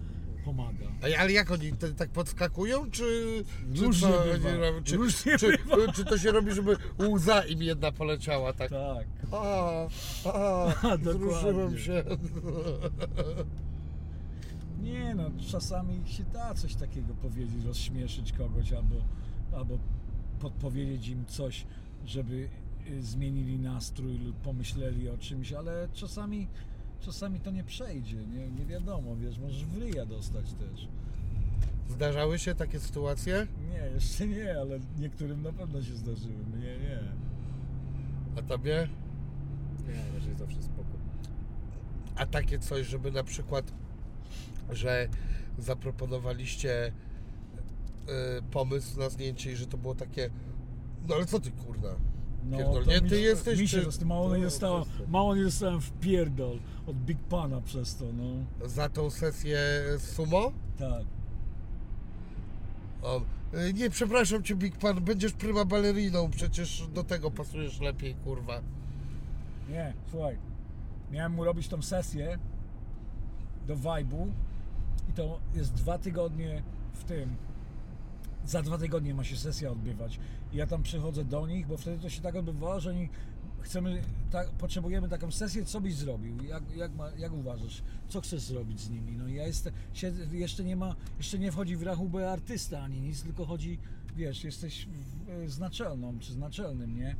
pomaga. 0.45 0.85
A- 1.15 1.19
Ale 1.21 1.31
jak 1.31 1.51
oni 1.51 1.71
te, 1.73 1.93
tak 1.93 2.09
podskakują, 2.09 2.91
czy, 2.91 3.43
czy 3.75 3.85
Różnie 3.85 4.07
co 4.09 4.23
bywa. 4.37 4.51
robią? 4.57 4.83
Czy, 4.83 4.95
Różnie 4.97 5.37
czy, 5.37 5.57
czy 5.95 6.05
to 6.05 6.17
się 6.17 6.31
robi, 6.31 6.51
żeby 6.51 6.77
łza 6.99 7.41
im 7.45 7.63
jedna 7.63 7.91
poleciała 7.91 8.53
tak? 8.53 8.69
Tak. 8.69 9.07
A, 9.31 10.97
Dokładnie. 10.97 11.79
się. 11.79 12.03
Nie 14.83 15.15
no, 15.15 15.23
czasami 15.51 16.01
się 16.07 16.23
da 16.23 16.53
coś 16.53 16.75
takiego 16.75 17.13
powiedzieć, 17.13 17.65
rozśmieszyć 17.65 18.31
kogoś 18.31 18.73
albo, 18.73 18.95
albo 19.55 19.77
podpowiedzieć 20.39 21.07
im 21.07 21.25
coś, 21.25 21.65
żeby 22.05 22.49
y, 22.89 23.03
zmienili 23.03 23.59
nastrój 23.59 24.17
lub 24.17 24.35
pomyśleli 24.35 25.09
o 25.09 25.17
czymś, 25.17 25.53
ale 25.53 25.87
czasami, 25.93 26.47
czasami 27.01 27.39
to 27.39 27.51
nie 27.51 27.63
przejdzie, 27.63 28.15
nie, 28.15 28.51
nie 28.51 28.65
wiadomo, 28.65 29.15
wiesz, 29.15 29.39
możesz 29.39 29.65
w 29.65 29.77
ryja 29.77 30.05
dostać 30.05 30.45
też. 30.53 30.87
Zdarzały 31.89 32.39
się 32.39 32.55
takie 32.55 32.79
sytuacje? 32.79 33.47
Nie, 33.69 33.91
jeszcze 33.95 34.27
nie, 34.27 34.59
ale 34.59 34.79
niektórym 34.99 35.43
na 35.43 35.53
pewno 35.53 35.83
się 35.83 35.95
zdarzyły, 35.95 36.45
mnie 36.55 36.77
nie. 36.77 36.99
A 38.37 38.41
tobie? 38.41 38.87
nie, 39.87 40.19
raczej 40.19 40.35
zawsze 40.35 40.63
spoko. 40.63 40.89
A 42.15 42.25
takie 42.25 42.59
coś, 42.59 42.87
żeby 42.87 43.11
na 43.11 43.23
przykład, 43.23 43.73
że 44.71 45.07
zaproponowaliście 45.57 46.87
y, 46.87 46.91
pomysł 48.51 48.99
na 48.99 49.09
zdjęcie 49.09 49.51
i 49.51 49.55
że 49.55 49.67
to 49.67 49.77
było 49.77 49.95
takie 49.95 50.29
No 51.07 51.15
ale 51.15 51.25
co 51.25 51.39
ty 51.39 51.51
kurna? 51.51 51.89
No, 52.43 52.57
mi, 53.11 53.21
jesteś, 53.21 53.59
Mi 53.59 53.67
się 53.67 53.77
czy- 53.79 53.85
dostał, 53.85 54.07
mało 54.07 54.35
nie 54.35 54.41
proste. 54.41 54.67
mało 55.07 55.35
nie 55.35 55.43
dostałem 55.43 55.81
w 55.81 55.91
pierdol 55.91 56.59
od 56.87 56.95
Big 56.97 57.17
Pana 57.19 57.61
przez 57.61 57.95
to, 57.95 58.05
no. 58.13 58.67
Za 58.67 58.89
tą 58.89 59.09
sesję 59.09 59.59
sumo? 59.97 60.51
Tak. 60.79 61.03
O, 63.01 63.21
y, 63.69 63.73
nie, 63.73 63.89
przepraszam 63.89 64.43
cię, 64.43 64.55
Big 64.55 64.77
Pan, 64.77 65.01
będziesz 65.03 65.33
prima 65.33 65.65
baleriną, 65.65 66.29
przecież 66.31 66.87
do 66.87 67.03
tego 67.03 67.31
pasujesz 67.31 67.79
lepiej, 67.79 68.15
kurwa. 68.15 68.61
Nie, 69.69 69.93
słuchaj. 70.11 70.37
Miałem 71.11 71.31
mu 71.31 71.43
robić 71.43 71.67
tą 71.67 71.81
sesję 71.81 72.37
do 73.67 73.75
Vibe'u 73.75 74.27
i 75.09 75.13
to 75.13 75.39
jest 75.55 75.73
dwa 75.73 75.97
tygodnie 75.97 76.63
w 76.93 77.03
tym. 77.03 77.35
Za 78.45 78.61
dwa 78.61 78.77
tygodnie 78.77 79.13
ma 79.13 79.23
się 79.23 79.37
sesja 79.37 79.71
odbywać. 79.71 80.19
Ja 80.53 80.67
tam 80.67 80.83
przychodzę 80.83 81.25
do 81.25 81.47
nich, 81.47 81.67
bo 81.67 81.77
wtedy 81.77 82.01
to 82.01 82.09
się 82.09 82.21
tak 82.21 82.35
odbywało, 82.35 82.79
że 82.79 82.89
oni 82.89 83.09
chcemy, 83.61 84.01
tak, 84.31 84.49
potrzebujemy 84.49 85.09
taką 85.09 85.31
sesję, 85.31 85.65
co 85.65 85.81
byś 85.81 85.95
zrobił? 85.95 86.43
Jak, 86.43 86.75
jak, 86.75 86.95
ma, 86.95 87.11
jak 87.11 87.33
uważasz? 87.33 87.81
Co 88.07 88.21
chcesz 88.21 88.41
zrobić 88.41 88.79
z 88.79 88.89
nimi? 88.89 89.11
No 89.17 89.27
ja 89.27 89.47
jestem, 89.47 89.73
jeszcze 90.31 90.63
nie 90.63 90.75
ma, 90.75 90.95
jeszcze 91.17 91.39
nie 91.39 91.51
wchodzi 91.51 91.75
w 91.75 91.83
rachubę 91.83 92.31
artysta 92.31 92.81
ani 92.81 93.01
nic, 93.01 93.23
tylko 93.23 93.45
chodzi, 93.45 93.79
wiesz, 94.15 94.43
jesteś 94.43 94.87
w, 94.87 95.51
z 95.51 95.59
naczelną, 95.59 96.19
czy 96.19 96.33
z 96.33 96.37
naczelnym, 96.37 96.95
nie? 96.95 97.15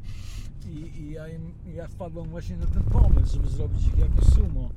I, 0.70 1.02
i 1.02 1.12
ja, 1.12 1.28
im, 1.28 1.54
ja 1.76 1.88
wpadłem 1.88 2.30
właśnie 2.30 2.58
na 2.58 2.66
ten 2.66 2.84
pomysł, 2.84 3.34
żeby 3.34 3.50
zrobić 3.50 3.88
ich 3.88 3.98
jako 3.98 4.26
sumo. 4.26 4.70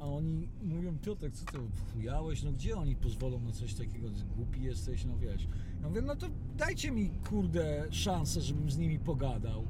A 0.00 0.04
oni 0.04 0.48
mówią, 0.62 0.98
Piotrek, 0.98 1.34
co 1.34 1.44
ty 1.44 1.58
chujałeś? 1.94 2.42
No 2.42 2.52
gdzie 2.52 2.76
oni 2.76 2.96
pozwolą 2.96 3.40
na 3.40 3.52
coś 3.52 3.74
takiego? 3.74 4.08
Głupi 4.36 4.62
jesteś, 4.62 5.04
no 5.04 5.18
wiesz. 5.18 5.48
Ja 5.82 5.88
mówię, 5.88 6.02
no 6.02 6.16
to 6.16 6.26
dajcie 6.56 6.90
mi, 6.90 7.10
kurde, 7.10 7.86
szansę, 7.90 8.40
żebym 8.40 8.70
z 8.70 8.78
nimi 8.78 8.98
pogadał. 8.98 9.64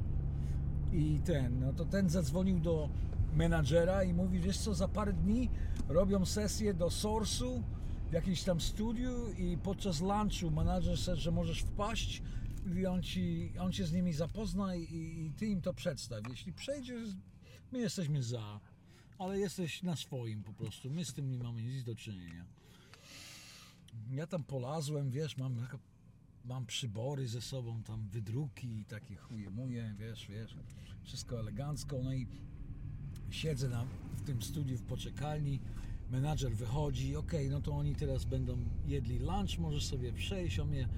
I 0.92 1.20
ten, 1.24 1.60
no 1.60 1.72
to 1.72 1.84
ten 1.84 2.10
zadzwonił 2.10 2.60
do 2.60 2.88
menadżera 3.34 4.04
i 4.04 4.12
mówi, 4.12 4.40
wiesz 4.40 4.58
co, 4.58 4.74
za 4.74 4.88
parę 4.88 5.12
dni 5.12 5.50
robią 5.88 6.26
sesję 6.26 6.74
do 6.74 6.86
Source'u 6.86 7.62
w 8.10 8.12
jakimś 8.12 8.42
tam 8.42 8.60
studiu 8.60 9.32
i 9.32 9.58
podczas 9.58 10.00
lunchu 10.00 10.50
menadżer 10.50 10.98
said, 10.98 11.18
że 11.18 11.30
możesz 11.30 11.60
wpaść 11.60 12.22
i 12.76 12.86
on, 12.86 13.02
ci, 13.02 13.52
on 13.60 13.72
się 13.72 13.86
z 13.86 13.92
nimi 13.92 14.12
zapozna 14.12 14.74
i, 14.74 14.82
i 14.92 15.32
ty 15.36 15.46
im 15.46 15.62
to 15.62 15.74
przedstaw. 15.74 16.20
Jeśli 16.30 16.52
przejdziesz, 16.52 17.08
my 17.72 17.78
jesteśmy 17.78 18.22
za, 18.22 18.60
ale 19.18 19.38
jesteś 19.38 19.82
na 19.82 19.96
swoim 19.96 20.42
po 20.42 20.52
prostu. 20.52 20.90
My 20.90 21.04
z 21.04 21.12
tym 21.12 21.30
nie 21.30 21.38
mamy 21.38 21.62
nic 21.62 21.84
do 21.84 21.94
czynienia. 21.94 22.44
Ja 24.10 24.26
tam 24.26 24.44
polazłem, 24.44 25.10
wiesz, 25.10 25.36
mam, 25.36 25.66
mam 26.44 26.66
przybory 26.66 27.28
ze 27.28 27.40
sobą, 27.40 27.82
tam 27.82 28.08
wydruki 28.08 28.78
i 28.80 28.84
takie 28.84 29.16
chuje 29.16 29.50
muje, 29.50 29.94
wiesz, 29.98 30.26
wiesz, 30.26 30.56
wszystko 31.02 31.40
elegancko, 31.40 32.02
no 32.02 32.14
i 32.14 32.26
siedzę 33.30 33.68
na, 33.68 33.84
w 34.16 34.22
tym 34.22 34.42
studiu 34.42 34.78
w 34.78 34.82
poczekalni, 34.82 35.60
menadżer 36.10 36.52
wychodzi, 36.52 37.16
okej, 37.16 37.50
no 37.50 37.60
to 37.60 37.72
oni 37.72 37.94
teraz 37.94 38.24
będą 38.24 38.58
jedli 38.86 39.18
lunch, 39.18 39.58
możesz 39.58 39.86
sobie 39.86 40.12
przejść, 40.12 40.58
on 40.58 40.68
mnie, 40.68 40.88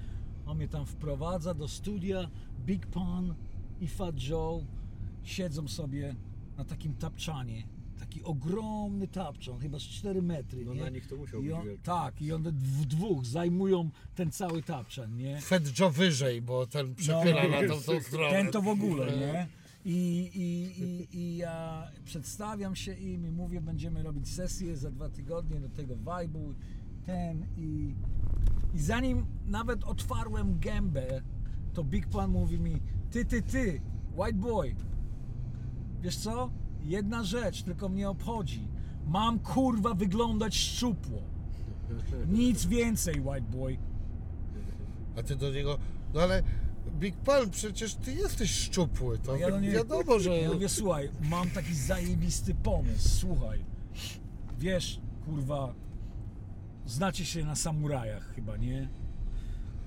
on 0.45 0.57
mnie 0.57 0.67
tam 0.67 0.85
wprowadza 0.85 1.53
do 1.53 1.67
studia, 1.67 2.29
Big 2.65 2.87
Pan 2.87 3.35
i 3.81 3.87
Fat 3.87 4.23
Joe 4.23 4.65
siedzą 5.23 5.67
sobie 5.67 6.15
na 6.57 6.65
takim 6.65 6.93
tapczanie, 6.93 7.63
taki 8.01 8.23
ogromny 8.23 9.07
tapczan, 9.07 9.59
chyba 9.59 9.79
z 9.79 9.83
4 9.83 10.21
metry, 10.21 10.65
No 10.65 10.73
nie? 10.73 10.81
na 10.81 10.89
nich 10.89 11.07
to 11.07 11.15
musiał 11.15 11.41
I 11.41 11.43
być 11.43 11.53
on, 11.53 11.65
wielki. 11.65 11.83
Tak, 11.83 12.21
i 12.21 12.31
one 12.33 12.51
w 12.51 12.85
dwóch 12.85 13.25
zajmują 13.25 13.89
ten 14.15 14.31
cały 14.31 14.63
tapczan, 14.63 15.17
nie? 15.17 15.41
Fed 15.41 15.79
Joe 15.79 15.89
wyżej, 15.91 16.41
bo 16.41 16.67
ten 16.67 16.95
przechyla 16.95 17.43
No. 17.43 17.49
na 17.61 17.67
tą, 17.67 17.81
tą 17.81 18.01
stronę. 18.01 18.29
Ten 18.31 18.51
to 18.51 18.61
w 18.61 18.67
ogóle, 18.67 19.17
nie? 19.17 19.47
I, 19.85 20.29
i, 20.35 20.81
i, 20.83 21.17
I 21.17 21.37
ja 21.37 21.87
przedstawiam 22.05 22.75
się 22.75 22.93
im 22.93 23.25
i 23.27 23.31
mówię, 23.31 23.61
będziemy 23.61 24.03
robić 24.03 24.27
sesję 24.33 24.77
za 24.77 24.91
dwa 24.91 25.09
tygodnie 25.09 25.59
do 25.59 25.69
tego 25.69 25.95
vibe'u, 25.95 26.53
ten 27.05 27.45
i, 27.57 27.95
i 28.73 28.79
zanim 28.79 29.25
nawet 29.45 29.83
otwarłem 29.83 30.59
gębę, 30.59 31.21
to 31.73 31.83
Big 31.83 32.07
Pan 32.07 32.31
mówi 32.31 32.59
mi, 32.59 32.81
ty, 33.11 33.25
ty, 33.25 33.41
ty, 33.41 33.81
white 34.17 34.37
boy, 34.39 34.75
wiesz 36.01 36.17
co? 36.17 36.51
Jedna 36.83 37.23
rzecz 37.23 37.63
tylko 37.63 37.89
mnie 37.89 38.09
obchodzi. 38.09 38.67
Mam 39.07 39.39
kurwa 39.39 39.93
wyglądać 39.93 40.55
szczupło. 40.55 41.21
Nic 42.27 42.65
więcej, 42.65 43.15
white 43.21 43.41
boy. 43.57 43.77
A 45.17 45.23
ty 45.23 45.35
do 45.35 45.51
niego, 45.51 45.77
no 46.13 46.21
ale 46.21 46.43
Big 46.99 47.15
Pan, 47.15 47.49
przecież 47.49 47.95
ty 47.95 48.13
jesteś 48.13 48.51
szczupły, 48.51 49.17
to 49.19 49.35
Ja 49.37 49.49
do 49.51 49.59
niej- 49.59 49.71
wiadomo, 49.71 50.19
że... 50.19 50.37
Ja 50.37 50.53
mówię, 50.53 50.69
słuchaj, 50.69 51.09
mam 51.21 51.49
taki 51.49 51.75
zajebisty 51.75 52.55
pomysł, 52.55 53.09
słuchaj. 53.09 53.59
Wiesz, 54.59 54.99
kurwa, 55.25 55.73
znacie 56.85 57.25
się 57.25 57.43
na 57.45 57.55
samurajach 57.55 58.33
chyba, 58.35 58.57
nie? 58.57 58.89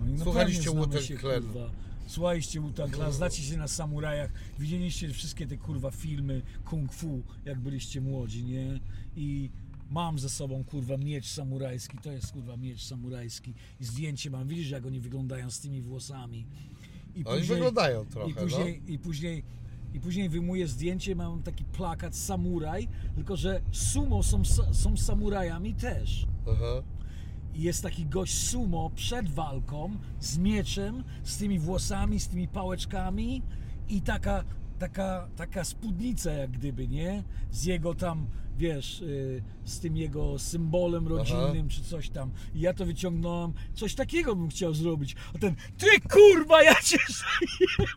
No, 0.01 0.07
no 0.19 0.25
Słuchaliście 0.25 0.65
pewnie 0.65 0.81
znamy 0.81 0.87
Wu-Tang 0.97 1.03
się, 1.03 1.17
Clan. 1.19 1.43
kurwa. 1.43 1.71
Słuchaliście 2.07 2.61
Wu-Tang 2.61 3.13
znacie 3.13 3.43
się 3.43 3.57
na 3.57 3.69
samurajach, 3.69 4.31
widzieliście 4.59 5.09
wszystkie 5.09 5.47
te 5.47 5.57
kurwa 5.57 5.91
filmy 5.91 6.43
kung 6.65 6.93
fu, 6.93 7.23
jak 7.45 7.61
byliście 7.61 8.01
młodzi, 8.01 8.45
nie? 8.45 8.81
I 9.17 9.51
mam 9.91 10.19
ze 10.19 10.29
sobą 10.29 10.65
kurwa 10.65 10.97
miecz 10.97 11.27
samurajski, 11.27 11.99
to 11.99 12.13
jest 12.13 12.33
kurwa 12.33 12.57
miecz 12.57 12.83
samurajski 12.83 13.55
i 13.81 13.85
zdjęcie 13.85 14.31
mam, 14.31 14.49
widzisz 14.49 14.71
jak 14.71 14.87
oni 14.87 15.01
wyglądają 15.01 15.51
z 15.51 15.61
tymi 15.61 15.83
włosami. 15.83 16.47
I 17.15 17.25
Oni 17.25 17.43
wyglądają 17.43 18.07
trochę, 18.07 18.31
i 18.31 18.35
później, 18.35 18.83
i 18.87 18.99
później 18.99 19.43
i 19.95 20.01
później 20.01 20.29
wyjmuję 20.29 20.69
zdjęcie, 20.69 21.17
mam 21.17 21.43
taki 21.43 21.65
plakat 21.65 22.17
samuraj, 22.17 22.89
tylko 23.15 23.37
że 23.37 23.61
sumo 23.73 24.23
są, 24.23 24.43
są 24.73 24.97
samurajami 24.97 25.75
też. 25.75 26.27
no. 26.47 26.53
Aha. 26.53 26.83
I 27.55 27.63
jest 27.63 27.83
taki 27.83 28.07
gość 28.07 28.35
sumo 28.49 28.91
przed 28.95 29.29
walką 29.29 29.97
z 30.21 30.39
mieczem, 30.39 31.05
z 31.25 31.37
tymi 31.39 31.59
włosami, 31.59 32.21
z 32.21 32.29
tymi 32.29 32.49
pałeczkami 32.49 33.43
i 33.89 34.01
taka, 34.03 34.45
taka, 34.79 35.29
taka 35.37 35.65
spódnica 35.65 36.33
jak 36.33 36.51
gdyby, 36.51 36.89
nie? 36.89 37.23
Z 37.51 37.65
jego 37.65 37.95
tam, 37.95 38.27
wiesz, 38.59 39.01
y, 39.01 39.43
z 39.65 39.81
tym 39.81 39.97
jego 39.97 40.39
symbolem 40.39 41.09
rodzinnym 41.09 41.69
czy 41.69 41.83
coś 41.85 42.11
tam. 42.11 42.31
I 42.55 42.61
ja 42.61 42.75
to 42.75 42.87
wyciągnąłem, 42.87 43.53
coś 43.75 43.95
takiego 43.95 44.37
bym 44.37 44.49
chciał 44.49 44.75
zrobić. 44.75 45.17
A 45.35 45.39
ten, 45.39 45.55
ty 45.79 45.87
kurwa, 46.11 46.63
ja 46.63 46.75
cię 46.75 46.99
zajebie. 47.21 47.93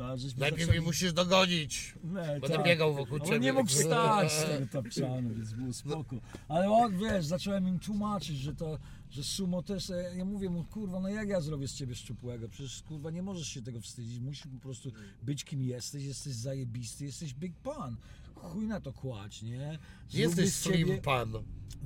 No, 0.00 0.16
żeśmy 0.18 0.40
Najpierw 0.40 0.62
zaczęli- 0.62 0.70
mnie 0.78 0.80
musisz 0.86 1.12
dogonić. 1.12 1.94
nie, 2.04 2.10
Będę 2.40 2.48
tak. 2.48 2.64
biegał 2.64 2.94
wokół 2.94 3.14
On 3.20 3.26
ciebie. 3.26 3.38
nie 3.40 3.52
mógł 3.52 3.68
wstać 3.68 4.32
z 4.32 4.44
tego 4.44 4.66
tapczanu, 4.66 5.34
więc 5.34 5.52
było 5.52 5.72
spoko. 5.72 6.16
Ale 6.48 6.70
on, 6.70 6.98
wiesz, 6.98 7.24
zacząłem 7.26 7.68
im 7.68 7.78
tłumaczyć, 7.78 8.36
że 8.38 8.54
to, 8.54 8.78
że 9.10 9.24
sumo 9.24 9.62
też, 9.62 9.90
e, 9.90 10.12
ja 10.16 10.24
mówię 10.24 10.50
mu, 10.50 10.64
kurwa, 10.64 11.00
no 11.00 11.08
jak 11.08 11.28
ja 11.28 11.40
zrobię 11.40 11.68
z 11.68 11.74
ciebie 11.74 11.94
szczupłego? 11.94 12.48
Przecież, 12.48 12.82
kurwa, 12.82 13.10
nie 13.10 13.22
możesz 13.22 13.48
się 13.48 13.62
tego 13.62 13.80
wstydzić, 13.80 14.18
musisz 14.20 14.46
po 14.46 14.58
prostu 14.60 14.92
być 15.22 15.44
kim 15.44 15.62
jesteś, 15.62 16.04
jesteś 16.04 16.34
zajebisty, 16.34 17.04
jesteś 17.04 17.34
big 17.34 17.52
pan. 17.56 17.96
Chuj 18.42 18.66
na 18.66 18.80
to 18.80 18.92
kładź, 18.92 19.42
nie? 19.42 19.78
Zróbmy 20.08 20.20
jesteś 20.42 20.52
z 20.52 20.62
ciebie- 20.64 20.84
slim 20.84 21.00
pan. 21.02 21.32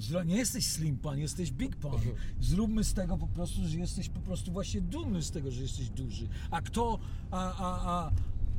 Zro- 0.00 0.26
nie 0.26 0.36
jesteś 0.36 0.66
slim 0.66 0.96
pan, 0.98 1.18
jesteś 1.18 1.52
big 1.52 1.76
pan. 1.76 1.94
Mhm. 1.94 2.14
Zróbmy 2.40 2.84
z 2.84 2.94
tego 2.94 3.18
po 3.18 3.26
prostu, 3.26 3.68
że 3.68 3.78
jesteś 3.78 4.08
po 4.08 4.20
prostu 4.20 4.52
właśnie 4.52 4.80
dumny 4.80 5.22
z 5.22 5.30
tego, 5.30 5.50
że 5.50 5.62
jesteś 5.62 5.88
duży. 5.90 6.28
A 6.50 6.60
kto, 6.62 6.98
a, 7.30 7.36
a, 7.52 7.80
a, 7.84 8.10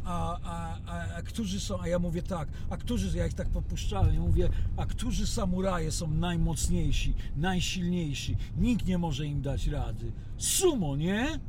a, 0.06 0.40
a, 0.44 0.80
a, 0.86 1.16
a 1.16 1.22
którzy 1.22 1.60
są, 1.60 1.82
a 1.82 1.88
ja 1.88 2.00
mówię 2.00 2.22
tak, 2.24 2.50
a 2.70 2.78
którzy, 2.78 3.18
ja 3.18 3.28
ich 3.28 3.34
tak 3.34 3.50
popuszczałem, 3.50 4.14
ja 4.14 4.20
mówię, 4.22 4.50
a 4.78 4.86
którzy 4.86 5.28
samuraje 5.28 5.92
są 5.92 6.08
najmocniejsi, 6.12 7.14
najsilniejsi, 7.36 8.36
nikt 8.58 8.86
nie 8.86 8.98
może 8.98 9.26
im 9.26 9.42
dać 9.42 9.68
rady. 9.68 10.12
Sumo, 10.38 10.96
nie? 10.96 11.40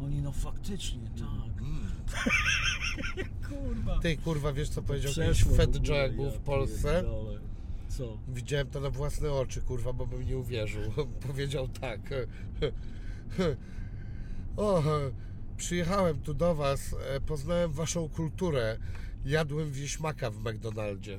Oni, 0.00 0.22
no 0.22 0.32
faktycznie, 0.32 1.10
tak. 1.18 1.62
Kurwa. 3.48 3.98
Ty 3.98 4.16
kurwa, 4.16 4.52
wiesz 4.52 4.68
co 4.68 4.82
powiedział 4.82 5.12
Przeszło 5.12 5.52
w 5.52 5.56
Fed 5.56 5.76
ogóle, 5.76 5.88
Joe 5.88 5.96
jak 6.02 6.16
był 6.16 6.24
ja 6.24 6.30
w 6.30 6.38
Polsce? 6.38 6.92
pierdolę. 6.92 7.40
Co? 7.88 8.18
Widziałem 8.28 8.70
to 8.70 8.80
na 8.80 8.90
własne 8.90 9.32
oczy, 9.32 9.60
kurwa, 9.60 9.92
bo 9.92 10.06
bym 10.06 10.26
nie 10.26 10.38
uwierzył. 10.38 10.92
Powiedział 11.28 11.68
tak. 11.68 12.00
O, 14.56 14.82
przyjechałem 15.56 16.20
tu 16.20 16.34
do 16.34 16.54
was, 16.54 16.96
e, 17.08 17.20
poznałem 17.20 17.72
waszą 17.72 18.08
kulturę. 18.08 18.78
Jadłem 19.24 19.72
wieśmaka 19.72 20.30
w 20.30 20.38
McDonaldzie. 20.38 21.18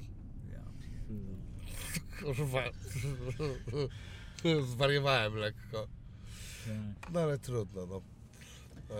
Kurwa. 2.19 2.64
Zwariowałem 4.68 5.35
lekko. 5.35 5.88
pierdolę. 6.65 6.93
No 7.14 7.19
ale 7.19 7.39
trudno, 7.39 7.85
no. 7.85 8.01
E, 8.95 8.99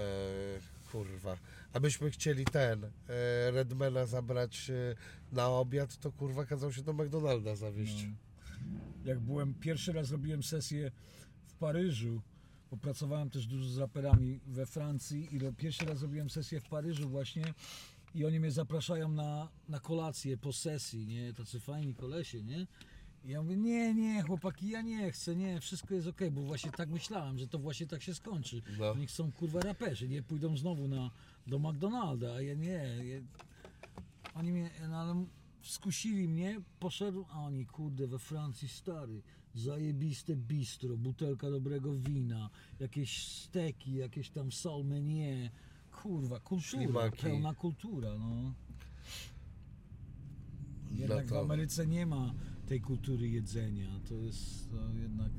kurwa. 0.92 1.38
Abyśmy 1.74 2.12
chcieli 2.12 2.46
ten 2.46 2.84
e, 2.84 2.90
Redmana 3.52 4.06
zabrać 4.06 4.70
e, 4.70 4.96
na 5.32 5.48
obiad, 5.48 5.98
to 5.98 6.12
kurwa 6.12 6.46
kazał 6.46 6.74
się 6.74 6.82
do 6.82 6.94
McDonalda 6.94 7.56
zawieźć. 7.56 8.04
No. 8.04 8.80
Jak 9.06 9.20
byłem, 9.20 9.54
pierwszy 9.54 9.94
raz 9.94 10.12
robiłem 10.12 10.44
sesję 10.44 10.92
w 11.46 11.54
Paryżu, 11.54 12.22
bo 12.72 12.78
pracowałem 12.78 13.30
też 13.30 13.48
dużo 13.48 13.70
z 13.70 13.78
raperami 13.78 14.40
we 14.48 14.66
Francji 14.66 15.36
i 15.36 15.40
pierwszy 15.58 15.86
raz 15.86 16.02
robiłem 16.02 16.30
sesję 16.30 16.60
w 16.60 16.70
Paryżu 16.70 17.10
właśnie 17.10 17.54
i 18.16 18.26
oni 18.26 18.40
mnie 18.40 18.52
zapraszają 18.52 19.10
na, 19.10 19.50
na 19.70 19.80
kolację 19.80 20.38
po 20.38 20.54
sesji, 20.54 21.08
nie, 21.08 21.34
tacy 21.34 21.60
fajni 21.60 21.96
kolesie, 21.96 22.42
nie? 22.44 22.68
I 23.26 23.30
ja 23.30 23.42
mówię, 23.42 23.58
nie, 23.58 23.94
nie, 23.94 24.24
chłopaki, 24.24 24.70
ja 24.70 24.82
nie 24.82 25.12
chcę, 25.12 25.36
nie, 25.36 25.60
wszystko 25.60 25.94
jest 25.94 26.08
okej, 26.08 26.32
bo 26.32 26.42
właśnie 26.42 26.72
tak 26.72 26.90
myślałem, 26.90 27.40
że 27.40 27.48
to 27.48 27.60
właśnie 27.60 27.88
tak 27.88 28.02
się 28.02 28.14
skończy. 28.16 28.62
No. 28.80 28.92
Oni 28.92 29.08
chcą 29.08 29.32
kurwa 29.32 29.60
raperzy, 29.62 30.08
nie 30.08 30.24
pójdą 30.24 30.58
znowu 30.58 30.88
na, 30.88 31.12
do 31.48 31.60
McDonalda, 31.60 32.34
a 32.34 32.42
ja 32.42 32.54
nie. 32.54 32.82
Ja, 33.04 33.20
oni 34.36 34.52
mnie, 34.52 34.70
no 34.90 34.98
ale 34.98 35.26
skusili 35.62 36.28
mnie, 36.28 36.62
poszedł, 36.80 37.26
a 37.30 37.40
oni 37.40 37.66
kurde 37.66 38.08
we 38.08 38.20
Francji 38.20 38.68
stary, 38.68 39.22
zajebiste 39.56 40.36
bistro, 40.36 40.98
butelka 40.98 41.50
dobrego 41.50 41.94
wina, 41.94 42.50
jakieś 42.80 43.28
steki, 43.28 43.94
jakieś 43.94 44.30
tam 44.30 44.52
sol 44.52 44.86
menu, 44.86 45.50
kurwa, 45.92 46.40
kultura, 46.40 46.84
Ślimaki. 46.84 47.24
pełna 47.24 47.54
kultura, 47.54 48.10
no. 48.18 48.54
Jednak 50.92 51.28
w 51.28 51.34
Ameryce 51.34 51.88
nie 51.88 52.06
ma 52.06 52.34
tej 52.68 52.82
kultury 52.82 53.30
jedzenia, 53.30 54.00
to 54.10 54.16
jest 54.16 54.70
to 54.72 54.94
jednak 55.02 55.32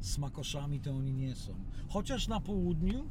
smakoszami 0.00 0.80
to 0.80 0.92
oni 0.92 1.12
nie 1.12 1.34
są. 1.34 1.54
Chociaż 1.88 2.28
na 2.28 2.40
południu, 2.40 3.08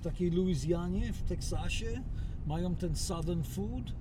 w 0.00 0.02
takiej 0.04 0.30
Luizjanie, 0.30 1.12
w 1.12 1.22
Teksasie, 1.22 2.02
mają 2.46 2.76
ten 2.76 2.96
southern 2.96 3.42
food, 3.42 3.92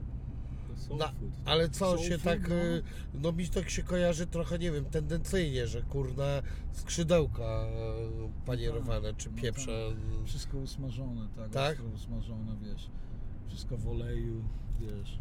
To 0.67 0.77
soul 0.77 0.97
Na, 0.97 1.07
food. 1.07 1.31
ale 1.45 1.69
co 1.69 1.79
Soul 1.85 1.97
się 1.97 2.09
food, 2.17 2.23
tak, 2.23 2.49
no. 2.49 2.55
y, 2.55 2.83
no 3.13 3.31
mi 3.31 3.47
tak 3.49 3.69
się 3.69 3.83
kojarzy 3.83 4.27
trochę, 4.27 4.59
nie 4.59 4.71
wiem, 4.71 4.85
tendencyjnie, 4.85 5.67
że 5.67 5.81
kurna 5.81 6.41
skrzydełka 6.71 7.65
y, 7.65 8.45
panierowane, 8.45 9.13
czy 9.13 9.29
no 9.29 9.41
pieprze. 9.41 9.91
wszystko 10.25 10.57
usmażone, 10.57 11.27
tak, 11.35 11.49
Tak? 11.49 11.71
ostro 11.73 11.89
usmażone, 11.95 12.55
wiesz, 12.61 12.89
wszystko 13.47 13.77
w 13.77 13.87
oleju, 13.87 14.43
wiesz. 14.79 15.19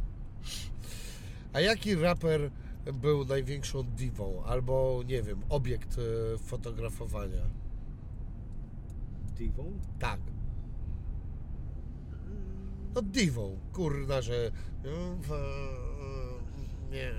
A 1.52 1.60
jaki 1.60 1.94
raper 1.94 2.50
był 2.94 3.24
największą 3.24 3.82
diwą, 3.82 4.42
albo 4.44 5.02
nie 5.06 5.22
wiem, 5.22 5.40
obiekt 5.48 5.98
y, 5.98 6.38
fotografowania? 6.38 7.42
Divą? 9.38 9.72
Tak. 9.98 10.20
No 12.98 13.02
diwą, 13.02 13.58
kurna, 13.72 14.22
że... 14.22 14.50
Nie... 16.90 17.12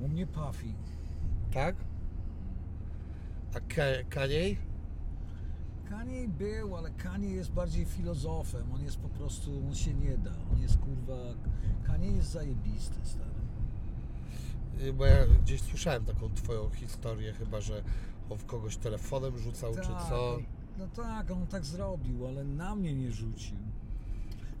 U 0.00 0.08
mnie 0.08 0.26
Puffy. 0.26 0.66
Tak? 1.52 1.76
A 3.54 3.60
Ka- 3.60 4.04
Kanye? 4.10 4.56
Kanye 5.90 6.28
był, 6.28 6.76
ale 6.76 6.90
Kanye 6.90 7.28
jest 7.30 7.52
bardziej 7.52 7.84
filozofem, 7.84 8.72
on 8.72 8.82
jest 8.82 8.96
po 8.96 9.08
prostu, 9.08 9.62
on 9.68 9.74
się 9.74 9.94
nie 9.94 10.18
da, 10.18 10.32
on 10.52 10.62
jest 10.62 10.78
kurwa, 10.78 11.16
Kanye 11.86 12.06
jest 12.06 12.30
zajebisty, 12.30 12.98
stary. 13.02 13.30
Y, 14.88 14.92
Bo 14.92 15.06
ja 15.06 15.26
gdzieś 15.42 15.60
słyszałem 15.62 16.04
taką 16.04 16.34
twoją 16.34 16.70
historię 16.70 17.32
chyba, 17.32 17.60
że 17.60 17.82
on 18.30 18.38
w 18.38 18.44
kogoś 18.46 18.76
telefonem 18.76 19.38
rzucał, 19.38 19.74
czy 19.74 20.08
co. 20.08 20.38
No 20.78 20.86
tak, 20.88 21.30
on 21.30 21.46
tak 21.46 21.64
zrobił, 21.64 22.26
ale 22.26 22.44
na 22.44 22.74
mnie 22.74 22.94
nie 22.94 23.12
rzucił. 23.12 23.56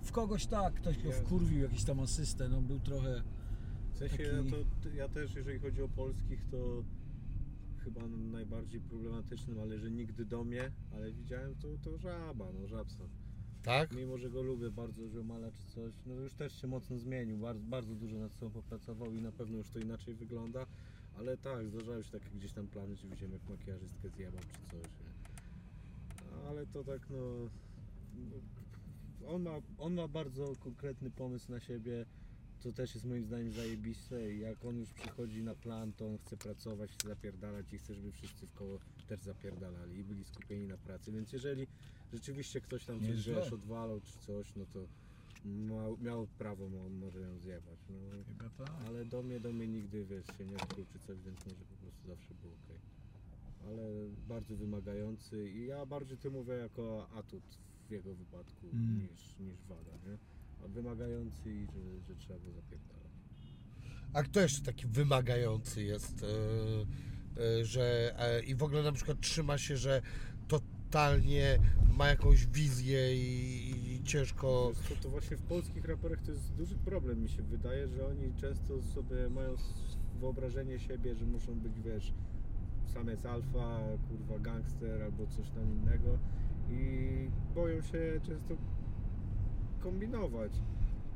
W 0.04 0.12
kogoś 0.12 0.46
tak, 0.46 0.74
ktoś 0.74 0.98
go 0.98 1.12
wkurwił, 1.12 1.62
jakiś 1.62 1.84
tam 1.84 2.00
asystent, 2.00 2.54
on 2.54 2.64
był 2.64 2.80
trochę... 2.80 3.22
W 3.94 3.98
sensie 3.98 4.16
Taki- 4.16 4.50
ja, 4.50 4.56
to, 4.82 4.88
ja 4.88 5.08
też, 5.08 5.34
jeżeli 5.34 5.58
chodzi 5.58 5.82
o 5.82 5.88
polskich, 5.88 6.44
to 6.50 6.84
chyba 7.84 8.00
najbardziej 8.08 8.80
problematycznym, 8.80 9.60
ale 9.60 9.78
że 9.78 9.90
nigdy 9.90 10.24
do 10.24 10.44
mnie, 10.44 10.72
ale 10.94 11.12
widziałem 11.12 11.54
to, 11.54 11.68
to 11.82 11.98
żaba, 11.98 12.46
no 12.60 12.66
żabson. 12.68 13.08
Tak? 13.62 13.92
Mimo, 13.92 14.18
że 14.18 14.30
go 14.30 14.42
lubię 14.42 14.70
bardzo, 14.70 15.08
że 15.08 15.24
mala 15.24 15.50
czy 15.50 15.64
coś, 15.74 15.92
no 16.06 16.14
już 16.14 16.34
też 16.34 16.60
się 16.60 16.66
mocno 16.66 16.98
zmienił, 16.98 17.38
bardzo, 17.38 17.64
bardzo 17.64 17.94
dużo 17.94 18.18
nad 18.18 18.32
sobą 18.32 18.50
popracował 18.50 19.12
i 19.12 19.22
na 19.22 19.32
pewno 19.32 19.58
już 19.58 19.70
to 19.70 19.78
inaczej 19.78 20.14
wygląda, 20.14 20.66
ale 21.18 21.36
tak, 21.36 21.68
zdarzały 21.68 22.04
się 22.04 22.10
takie 22.10 22.30
gdzieś 22.34 22.52
tam 22.52 22.66
plany, 22.66 22.96
że 22.96 23.08
widziałem 23.08 23.32
jak 23.32 23.48
makijażystkę 23.48 24.08
zjebał 24.08 24.40
czy 24.40 24.70
coś, 24.70 24.90
nie? 25.00 25.14
Ale 26.48 26.66
to 26.66 26.84
tak 26.84 27.10
no... 27.10 27.48
On 29.28 29.42
ma, 29.42 29.60
on 29.78 29.94
ma 29.94 30.08
bardzo 30.08 30.56
konkretny 30.60 31.10
pomysł 31.10 31.52
na 31.52 31.60
siebie, 31.60 32.04
to 32.62 32.72
też 32.72 32.94
jest 32.94 33.06
moim 33.06 33.24
zdaniem 33.24 33.52
zajebiste 33.52 34.32
i 34.34 34.40
jak 34.40 34.64
on 34.64 34.78
już 34.78 34.92
przychodzi 34.92 35.42
na 35.42 35.54
plan, 35.54 35.92
to 35.92 36.06
on 36.06 36.18
chce 36.18 36.36
pracować, 36.36 36.90
chce 36.90 37.08
zapierdalać 37.08 37.72
i 37.72 37.78
chce, 37.78 37.94
żeby 37.94 38.12
wszyscy 38.12 38.46
w 38.46 38.54
koło 38.54 38.78
też 39.08 39.20
zapierdalali 39.20 39.98
i 39.98 40.04
byli 40.04 40.24
skupieni 40.24 40.66
na 40.66 40.76
pracy, 40.76 41.12
więc 41.12 41.32
jeżeli 41.32 41.66
rzeczywiście 42.12 42.60
ktoś 42.60 42.84
tam 42.84 43.00
coś 43.00 43.08
Nieźle. 43.08 43.34
wiesz, 43.34 43.52
odwalał 43.52 44.00
czy 44.00 44.18
coś, 44.18 44.56
no 44.56 44.66
to 44.72 44.86
miał, 45.44 45.98
miał 45.98 46.26
prawo, 46.38 46.68
mo, 46.68 46.88
może 46.88 47.20
ją 47.20 47.38
zjebać, 47.38 47.78
no. 47.90 47.96
Chyba 48.24 48.50
tak. 48.50 48.70
Ale 48.86 49.04
do 49.04 49.22
mnie, 49.22 49.40
do 49.40 49.52
mnie 49.52 49.68
nigdy, 49.68 50.04
wiesz, 50.04 50.26
się 50.38 50.46
nie 50.46 50.56
odkrył 50.56 50.86
czy 50.92 50.98
coś, 50.98 51.22
więc 51.22 51.46
może 51.46 51.64
po 51.64 51.76
prostu 51.76 52.08
zawsze 52.08 52.34
było 52.34 52.52
ok. 52.52 52.78
Ale 53.68 53.82
bardzo 54.28 54.56
wymagający 54.56 55.50
i 55.50 55.66
ja 55.66 55.86
bardziej 55.86 56.18
to 56.18 56.30
mówię 56.30 56.54
jako 56.54 57.08
atut 57.10 57.58
jego 57.94 58.14
wypadku 58.14 58.66
Mm. 58.72 58.98
niż, 58.98 59.38
niż 59.38 59.64
wada, 59.68 59.90
nie? 60.06 60.18
A 60.64 60.68
wymagający 60.68 61.50
i 61.50 61.66
że, 61.66 62.00
że 62.08 62.16
trzeba 62.16 62.38
go 62.38 62.52
zapierdalać. 62.52 63.04
A 64.12 64.22
kto 64.22 64.40
jeszcze 64.40 64.62
taki 64.62 64.86
wymagający 64.86 65.82
jest, 65.82 66.22
e, 66.22 66.26
e, 67.60 67.64
że 67.64 68.14
e, 68.18 68.42
i 68.42 68.54
w 68.54 68.62
ogóle 68.62 68.82
na 68.82 68.92
przykład 68.92 69.20
trzyma 69.20 69.58
się, 69.58 69.76
że 69.76 70.02
totalnie 70.48 71.58
ma 71.96 72.08
jakąś 72.08 72.46
wizję 72.46 73.16
i, 73.16 73.94
i 73.94 74.02
ciężko... 74.04 74.72
Co, 74.88 74.96
to 75.02 75.10
właśnie 75.10 75.36
w 75.36 75.42
polskich 75.42 75.84
raperach 75.84 76.22
to 76.22 76.30
jest 76.30 76.52
duży 76.52 76.76
problem 76.76 77.22
mi 77.22 77.28
się 77.28 77.42
wydaje, 77.42 77.88
że 77.88 78.06
oni 78.06 78.34
często 78.40 78.82
sobie 78.82 79.30
mają 79.30 79.56
wyobrażenie 80.20 80.78
siebie, 80.78 81.14
że 81.14 81.24
muszą 81.24 81.54
być, 81.54 81.80
wiesz, 81.80 82.12
samiec 82.86 83.26
alfa, 83.26 83.80
kurwa 84.08 84.38
gangster 84.38 85.02
albo 85.02 85.26
coś 85.26 85.50
tam 85.50 85.72
innego 85.72 86.18
i 86.70 87.30
boją 87.54 87.82
się 87.82 88.20
często 88.26 88.54
kombinować. 89.80 90.52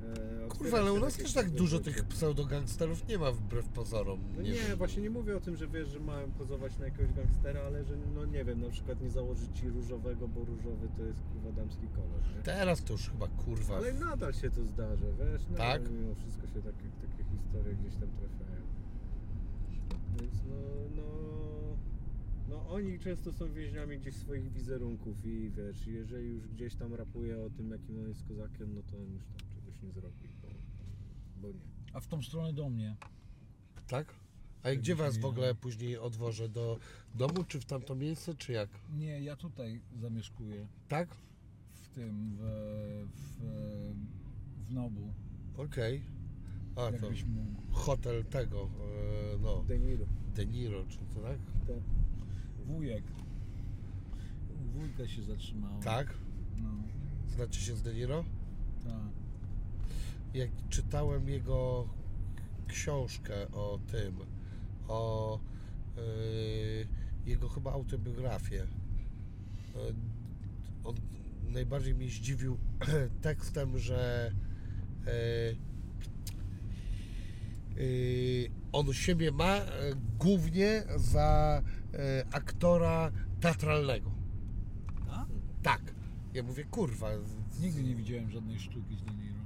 E, 0.03 0.49
Kurwa, 0.49 0.79
ale 0.79 0.93
u 0.93 1.01
nas 1.01 1.16
też 1.16 1.33
tak 1.33 1.51
dużo 1.51 1.79
tych 1.79 2.05
pseudogangsterów 2.05 3.09
nie 3.09 3.19
ma 3.19 3.33
wbrew 3.33 3.69
pozorom. 3.69 4.20
No 4.37 4.43
nie 4.43 4.53
wiem. 4.53 4.79
właśnie 4.79 5.03
nie 5.03 5.11
mówię 5.11 5.37
o 5.37 5.41
tym, 5.41 5.57
że 5.57 5.69
wiesz, 5.69 5.89
że 5.89 6.01
mają 6.01 6.31
pozować 6.31 6.79
na 6.79 6.85
jakiegoś 6.85 7.12
gangstera, 7.12 7.61
ale 7.61 7.85
że 7.85 7.95
no 8.15 8.25
nie 8.25 8.45
wiem, 8.45 8.61
na 8.61 8.70
przykład 8.70 9.01
nie 9.03 9.11
założyć 9.11 9.59
ci 9.59 9.69
różowego, 9.69 10.29
bo 10.29 10.45
różowy 10.45 10.89
to 10.97 11.03
jest 11.03 11.20
kurwa 11.33 11.53
damski 11.53 11.87
kolor, 11.89 12.20
nie? 12.37 12.43
Teraz 12.43 12.85
to 12.85 12.93
już 12.93 13.11
chyba 13.11 13.29
kurwa. 13.29 13.77
Ale 13.77 13.93
nadal 13.93 14.35
się 14.35 14.51
to 14.51 14.65
zdarza, 14.65 15.07
wiesz? 15.19 15.43
Nadal 15.51 15.83
Tak? 15.83 15.91
Mimo 15.91 16.15
wszystko 16.15 16.47
się 16.47 16.62
takie, 16.62 16.89
takie 17.01 17.25
historie 17.25 17.75
gdzieś 17.75 17.95
tam 17.95 18.09
trafiają. 18.09 18.62
Więc 20.20 20.35
no, 20.49 20.57
no, 20.97 21.03
no 22.49 22.69
oni 22.69 22.99
często 22.99 23.33
są 23.33 23.53
więźniami 23.53 23.99
gdzieś 23.99 24.16
swoich 24.16 24.53
wizerunków 24.53 25.27
i 25.27 25.51
wiesz, 25.51 25.87
jeżeli 25.87 26.29
już 26.29 26.49
gdzieś 26.49 26.75
tam 26.75 26.95
rapuje 26.95 27.43
o 27.45 27.51
tym, 27.51 27.70
jakim 27.70 27.99
on 27.99 28.09
jest 28.09 28.25
kozakiem, 28.29 28.75
no 28.75 28.83
to 28.83 28.97
on 28.97 29.12
już 29.12 29.25
tam 29.25 29.49
czegoś 29.55 29.83
nie 29.83 29.93
zrobi, 29.93 30.29
bo, 30.43 30.49
bo 31.43 31.49
nie. 31.49 31.61
A 31.93 32.01
w 32.01 32.07
tą 32.07 32.23
stronę 32.23 32.53
do 32.53 32.69
mnie. 32.70 32.97
Tak? 33.89 34.15
A 34.62 34.70
gdzie 34.75 34.95
was 34.95 35.19
w 35.19 35.25
ogóle 35.25 35.55
później 35.55 35.99
odwożę? 35.99 36.49
Do 36.49 36.79
domu, 37.15 37.45
czy 37.49 37.61
w 37.61 37.65
tamto 37.65 37.95
miejsce, 37.95 38.35
czy 38.35 38.53
jak? 38.53 38.69
Nie, 38.99 39.20
ja 39.23 39.37
tutaj 39.37 39.81
zamieszkuję, 39.97 40.66
Tak? 40.89 41.09
w 41.73 41.89
tym, 41.89 42.37
w, 42.37 42.43
w, 43.15 43.43
w 44.69 44.73
Nobu, 44.73 45.12
Okej. 45.57 46.03
A 46.77 46.81
to 46.81 46.91
jakbyś 46.91 47.25
mógł. 47.25 47.62
hotel 47.73 48.25
tego, 48.25 48.70
e, 49.35 49.39
no, 49.43 49.65
De 49.69 49.79
Niro. 49.79 50.07
De 50.35 50.47
Niro, 50.47 50.85
czy 50.89 50.99
to 50.99 51.20
tak? 51.20 51.39
Tak. 51.66 51.98
Wujek. 52.69 53.03
U 54.51 54.78
Wujka 54.78 55.09
się 55.09 55.23
zatrzymał. 55.23 55.81
Tak? 55.85 56.15
No, 56.62 56.69
Znacie 57.28 57.61
się 57.61 57.77
z 57.77 57.82
De 57.82 57.95
Niro? 57.95 58.24
tak. 58.85 58.93
jak 60.35 60.51
czytałem 60.69 61.28
jego 61.28 61.89
książkę 62.69 63.35
o 63.53 63.78
tym, 63.93 64.16
o 64.89 65.39
yy, 65.97 66.86
jego 67.27 67.49
chyba 67.49 67.73
autobiografię, 67.73 68.57
yy, 69.74 69.95
on 70.85 70.95
najbardziej 71.49 71.95
mnie 71.95 72.09
zdziwił 72.09 72.59
tekstem, 73.23 73.78
że 73.78 74.32
yy, 77.77 77.85
yy, 77.85 78.51
on 78.73 78.93
siebie 78.93 79.32
ma 79.32 79.57
yy, 79.57 79.65
głównie 80.19 80.82
za 80.97 81.62
aktora 82.32 83.12
teatralnego. 83.40 84.10
A? 85.10 85.27
Tak. 85.62 85.82
Ja 86.35 86.43
mówię, 86.43 86.65
kurwa. 86.65 87.09
Nigdy 87.60 87.82
nie 87.82 87.94
widziałem 87.94 88.31
żadnej 88.31 88.60
sztuki 88.60 88.97
z 88.97 89.02
De 89.02 89.12
Niro. 89.15 89.39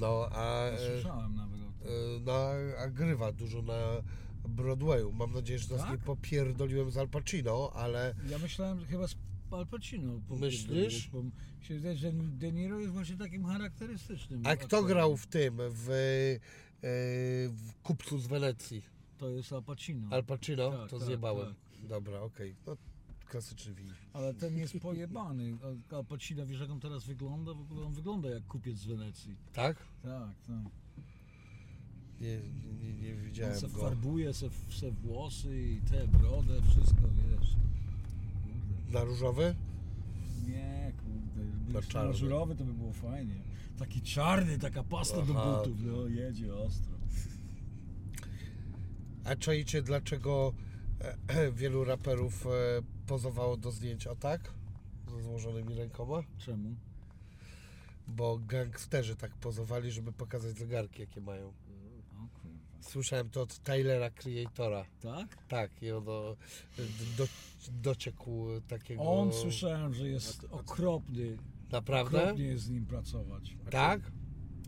No, 0.00 0.28
a... 0.32 0.64
Ja 0.66 0.78
e, 0.78 0.92
Słyszałem 0.92 1.34
nawet 1.36 1.60
o 1.60 1.72
tym. 1.84 1.88
E, 1.88 2.20
no, 2.24 2.38
a 2.84 2.88
grywa 2.88 3.32
dużo 3.32 3.62
na, 3.62 3.74
Broadwayu. 4.48 5.12
Mam 5.12 5.32
nadzieję, 5.32 5.58
że 5.58 5.68
teraz 5.68 5.82
Tak? 5.82 5.90
nie 5.92 5.98
popierdoliłem 5.98 6.90
z 6.90 6.96
Al 6.96 7.08
Pacino, 7.08 7.72
ale 7.74 8.14
Ja 8.30 8.38
myślałem, 8.38 8.80
że 8.80 8.86
chyba 8.86 9.08
z 9.08 9.16
Al 9.50 9.66
Pacino. 9.66 10.20
Myślisz? 10.30 11.08
Bo 11.10 11.22
się 11.60 11.74
wydaje, 11.74 11.96
że 11.96 12.12
De 12.12 12.52
Niro 12.52 12.80
jest 12.80 12.92
właśnie 12.92 13.16
takim 13.16 13.44
charakterystycznym. 13.44 14.40
a 14.46 14.56
kto 14.56 14.64
aktorem. 14.64 14.86
grał 14.86 15.16
w 15.16 15.26
tym, 15.26 15.56
w, 15.56 15.90
e, 15.90 16.38
w 17.48 17.72
Kupcu 17.82 18.18
z 18.18 18.26
Wenecji? 18.26 18.82
To 19.18 19.28
jest 19.30 19.52
Al 19.52 19.62
Pacino. 19.62 20.08
Al 20.10 20.24
Pacino? 20.24 20.70
Tak, 20.70 20.90
to 20.90 20.98
tak, 20.98 21.06
zjebałem. 21.06 21.54
Dobra, 21.88 22.20
okej. 22.20 22.54
No, 22.66 22.76
klasyczny 23.28 23.74
win. 23.74 23.92
Ale 24.12 24.34
ten 24.34 24.56
jest 24.58 24.78
pojebany. 24.82 25.56
Al- 25.92 26.04
Pacino, 26.04 26.46
wiesz 26.46 26.60
jak 26.60 26.70
on 26.70 26.80
teraz 26.80 27.04
wygląda? 27.04 27.54
W 27.54 27.60
ogóle 27.60 27.86
on 27.86 27.92
wygląda 27.92 28.28
jak 28.28 28.46
kupiec 28.46 28.78
z 28.78 28.86
Wenecji. 28.86 29.36
Tak? 29.52 29.76
Tak, 30.02 30.30
tak. 30.46 30.72
Nie, 32.20 32.40
nie, 32.82 32.92
nie 32.92 33.14
On 33.14 33.20
widziałem 33.24 33.56
se 33.60 33.68
go. 33.68 33.80
farbuje 33.80 34.34
se, 34.34 34.48
se 34.70 34.90
włosy 34.90 35.62
i 35.62 35.80
te 35.90 36.08
brodę, 36.08 36.60
wszystko, 36.70 37.02
wiesz. 37.30 37.50
Kurde. 38.44 38.92
Na 38.98 39.04
różowy? 39.04 39.54
Nie, 40.46 40.92
kurde. 40.98 41.44
Na 41.50 41.64
Gdybyś 41.70 41.88
czarny. 41.88 42.08
na 42.10 42.16
żurowy 42.16 42.54
to 42.56 42.64
by 42.64 42.72
było 42.74 42.92
fajnie. 42.92 43.34
Taki 43.78 44.00
czarny, 44.00 44.58
taka 44.58 44.82
pasta 44.82 45.22
do 45.22 45.34
Aha. 45.40 45.58
butów. 45.58 45.82
No, 45.84 46.06
jedzie 46.06 46.54
ostro. 46.54 46.95
A 49.26 49.36
czajcie, 49.36 49.82
dlaczego 49.82 50.52
e, 51.28 51.52
wielu 51.60 51.84
raperów 51.84 52.46
e, 52.46 52.50
pozowało 53.06 53.56
do 53.56 53.70
zdjęć 53.70 54.06
o 54.06 54.16
tak? 54.16 54.52
Ze 55.08 55.22
złożonymi 55.22 55.74
rękoma? 55.74 56.22
Czemu? 56.38 56.76
Bo 58.08 58.38
gangsterzy 58.38 59.16
tak 59.16 59.34
pozowali, 59.34 59.90
żeby 59.90 60.12
pokazać 60.12 60.58
zegarki, 60.58 61.00
jakie 61.00 61.20
mają. 61.20 61.52
Kurwa. 62.42 62.56
Słyszałem 62.80 63.30
to 63.30 63.42
od 63.42 63.58
Tylera 63.58 64.10
Creatora. 64.10 64.84
Tak? 65.00 65.46
Tak, 65.48 65.82
i 65.82 65.90
ono 65.90 66.36
do, 67.18 67.26
dociekł 67.82 68.46
takiego... 68.68 69.02
On 69.02 69.32
słyszałem, 69.32 69.94
że 69.94 70.08
jest 70.08 70.46
okropny. 70.50 71.36
Naprawdę? 71.70 72.22
Okropnie 72.22 72.44
jest 72.44 72.64
z 72.64 72.70
nim 72.70 72.86
pracować. 72.86 73.56
Tak? 73.70 74.00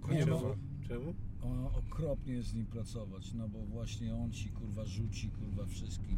Nie 0.09 0.25
Czemu? 0.25 0.41
no, 0.43 0.55
Czemu? 0.89 1.15
O, 1.49 1.73
okropnie 1.79 2.33
jest 2.33 2.49
z 2.49 2.55
nim 2.55 2.67
pracować, 2.67 3.33
no 3.35 3.49
bo 3.49 3.59
właśnie 3.59 4.15
on 4.17 4.33
ci 4.33 4.49
kurwa 4.49 4.85
rzuci 4.85 5.29
kurwa 5.31 5.67
wszystkim. 5.67 6.17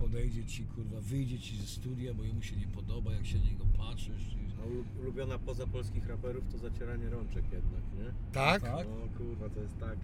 Podejdzie 0.00 0.44
ci 0.44 0.64
kurwa, 0.64 1.00
wyjdzie 1.00 1.38
ci 1.38 1.56
ze 1.56 1.66
studia, 1.66 2.14
bo 2.14 2.22
jemu 2.24 2.42
się 2.42 2.56
nie 2.56 2.66
podoba, 2.66 3.12
jak 3.12 3.26
się 3.26 3.38
na 3.38 3.44
niego 3.44 3.64
patrzysz. 3.78 4.36
A 4.62 4.66
ulu- 4.66 5.00
ulubiona 5.02 5.38
poza 5.38 5.66
polskich 5.66 6.06
raperów 6.06 6.44
to 6.52 6.58
zacieranie 6.58 7.10
rączek 7.10 7.44
jednak, 7.52 7.82
nie? 7.98 8.32
Tak? 8.32 8.62
Tak? 8.62 8.86
No 8.88 9.18
kurwa, 9.18 9.48
to 9.48 9.60
jest 9.60 9.78
tak, 9.78 9.96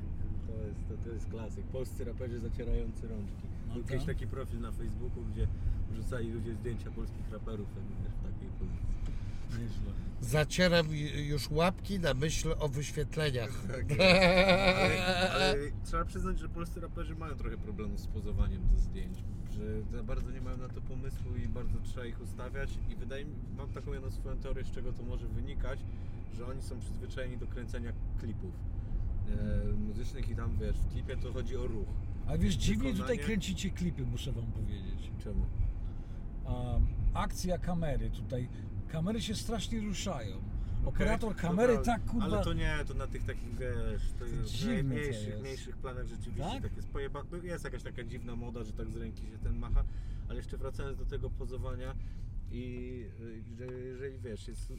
to 0.47 0.53
jest, 0.67 0.79
to, 0.89 0.95
to 1.09 1.15
jest 1.15 1.27
klasyk. 1.27 1.65
Polscy 1.67 2.05
raperzy 2.05 2.41
zacierający 2.41 3.09
rączki. 3.09 3.43
No 3.69 3.75
Był 3.75 3.83
tak. 3.83 3.93
kiedyś 3.93 4.07
taki 4.07 4.27
profil 4.27 4.61
na 4.61 4.73
Facebooku, 4.73 5.25
gdzie 5.33 5.47
wrzucali 5.91 6.31
ludzie 6.33 6.55
zdjęcia 6.55 6.91
polskich 6.91 7.31
raperów 7.33 7.69
jak 7.77 8.13
w 8.15 8.23
takiej 8.35 8.49
pozycji. 8.59 8.87
Nieźle. 9.51 9.93
Zacieram 10.21 10.87
ju- 10.87 11.21
już 11.29 11.51
łapki 11.51 12.01
na 12.01 12.15
myśl 12.15 12.55
o 12.59 12.69
wyświetleniach. 12.69 13.51
Ale, 14.83 15.31
ale 15.33 15.55
trzeba 15.85 16.05
przyznać, 16.05 16.39
że 16.39 16.49
polscy 16.49 16.81
raperzy 16.81 17.15
mają 17.15 17.35
trochę 17.35 17.57
problemów 17.57 18.01
z 18.01 18.07
pozowaniem 18.07 18.69
do 18.69 18.79
zdjęć, 18.79 19.19
że 19.51 19.83
za 19.83 20.03
bardzo 20.03 20.31
nie 20.31 20.41
mają 20.41 20.57
na 20.57 20.69
to 20.69 20.81
pomysłu 20.81 21.37
i 21.45 21.49
bardzo 21.49 21.79
trzeba 21.85 22.07
ich 22.07 22.21
ustawiać 22.21 22.71
i 22.91 22.97
wydaje 22.97 23.25
mi, 23.25 23.35
mam 23.57 23.69
taką 23.69 23.93
jedną 23.93 24.11
swoją 24.11 24.37
teorię, 24.37 24.65
z 24.65 24.71
czego 24.71 24.93
to 24.93 25.03
może 25.03 25.29
wynikać, 25.29 25.81
że 26.37 26.47
oni 26.47 26.63
są 26.63 26.81
przyzwyczajeni 26.81 27.39
do 27.39 27.47
kręcenia 27.47 27.93
klipów 28.21 28.55
e, 29.29 29.73
muzycznych 29.73 30.29
i 30.29 30.37
tam 30.37 30.59
wiesz, 30.61 30.77
w 30.77 30.93
klipie 30.93 31.17
to 31.17 31.33
chodzi 31.33 31.57
o 31.57 31.67
ruch. 31.67 31.89
A 32.27 32.39
wiesz, 32.39 32.55
dziwnie 32.55 32.95
tutaj 32.95 33.19
kręcicie 33.19 33.71
klipy, 33.71 34.03
muszę 34.07 34.33
wam 34.33 34.47
powiedzieć. 34.47 35.11
Czemu? 35.25 35.47
A, 36.47 36.79
akcja 37.15 37.59
kamery 37.59 38.11
tutaj, 38.11 38.49
kamery 38.89 39.23
się 39.23 39.35
strasznie 39.35 39.81
ruszają. 39.81 40.37
Operator 40.85 41.31
Okej, 41.31 41.43
kamery 41.43 41.75
dobra, 41.75 41.93
tak 41.93 42.05
kurwa... 42.05 42.27
Ale 42.27 42.45
to 42.45 42.53
nie, 42.53 42.79
to 42.87 42.95
na 42.95 43.07
tych 43.07 43.25
takich 43.25 43.55
wiesz, 43.59 44.13
to 44.19 44.25
jest 44.25 44.51
dziwne 44.51 44.83
to 44.83 44.85
mniejszych, 44.85 45.29
jest. 45.29 45.41
mniejszych 45.41 45.77
planach 45.77 46.07
rzeczywiście 46.07 46.53
Tak? 46.53 46.63
tak, 46.63 46.77
jest 46.77 46.89
pojeba... 46.89 47.25
no 47.31 47.39
jest 47.39 47.65
jakaś 47.65 47.83
taka 47.83 48.05
dziwna 48.05 48.37
moda, 48.37 48.65
że 48.65 48.73
tak 48.73 48.91
z 48.91 48.97
ręki 48.97 49.23
się 49.27 49.39
ten 49.39 49.59
macha, 49.59 49.85
ale 50.29 50.37
jeszcze 50.37 50.57
wracając 50.57 50.99
do 50.99 51.05
tego 51.07 51.31
pozowania 51.31 51.95
i 52.51 53.05
y, 53.21 53.57
że 53.57 53.67
jeżeli 53.67 54.19
wiesz, 54.19 54.49
jest 54.49 54.73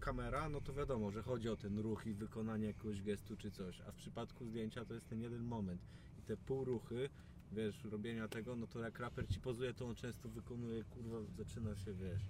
kamera, 0.00 0.48
no 0.48 0.60
to 0.60 0.74
wiadomo, 0.74 1.10
że 1.10 1.22
chodzi 1.22 1.48
o 1.48 1.56
ten 1.56 1.78
ruch 1.78 2.06
i 2.06 2.14
wykonanie 2.14 2.66
jakiegoś 2.66 3.02
gestu 3.02 3.36
czy 3.36 3.50
coś, 3.50 3.80
a 3.80 3.92
w 3.92 3.94
przypadku 3.94 4.44
zdjęcia 4.46 4.84
to 4.84 4.94
jest 4.94 5.08
ten 5.08 5.20
jeden 5.20 5.42
moment 5.44 5.80
i 6.18 6.22
te 6.22 6.36
półruchy, 6.36 7.08
wiesz, 7.52 7.84
robienia 7.84 8.28
tego, 8.28 8.56
no 8.56 8.66
to 8.66 8.80
jak 8.80 8.98
raper 8.98 9.28
ci 9.28 9.40
pozuje, 9.40 9.74
to 9.74 9.86
on 9.86 9.94
często 9.94 10.28
wykonuje, 10.28 10.84
kurwa, 10.84 11.16
zaczyna 11.36 11.76
się, 11.76 11.94
wiesz, 11.94 12.22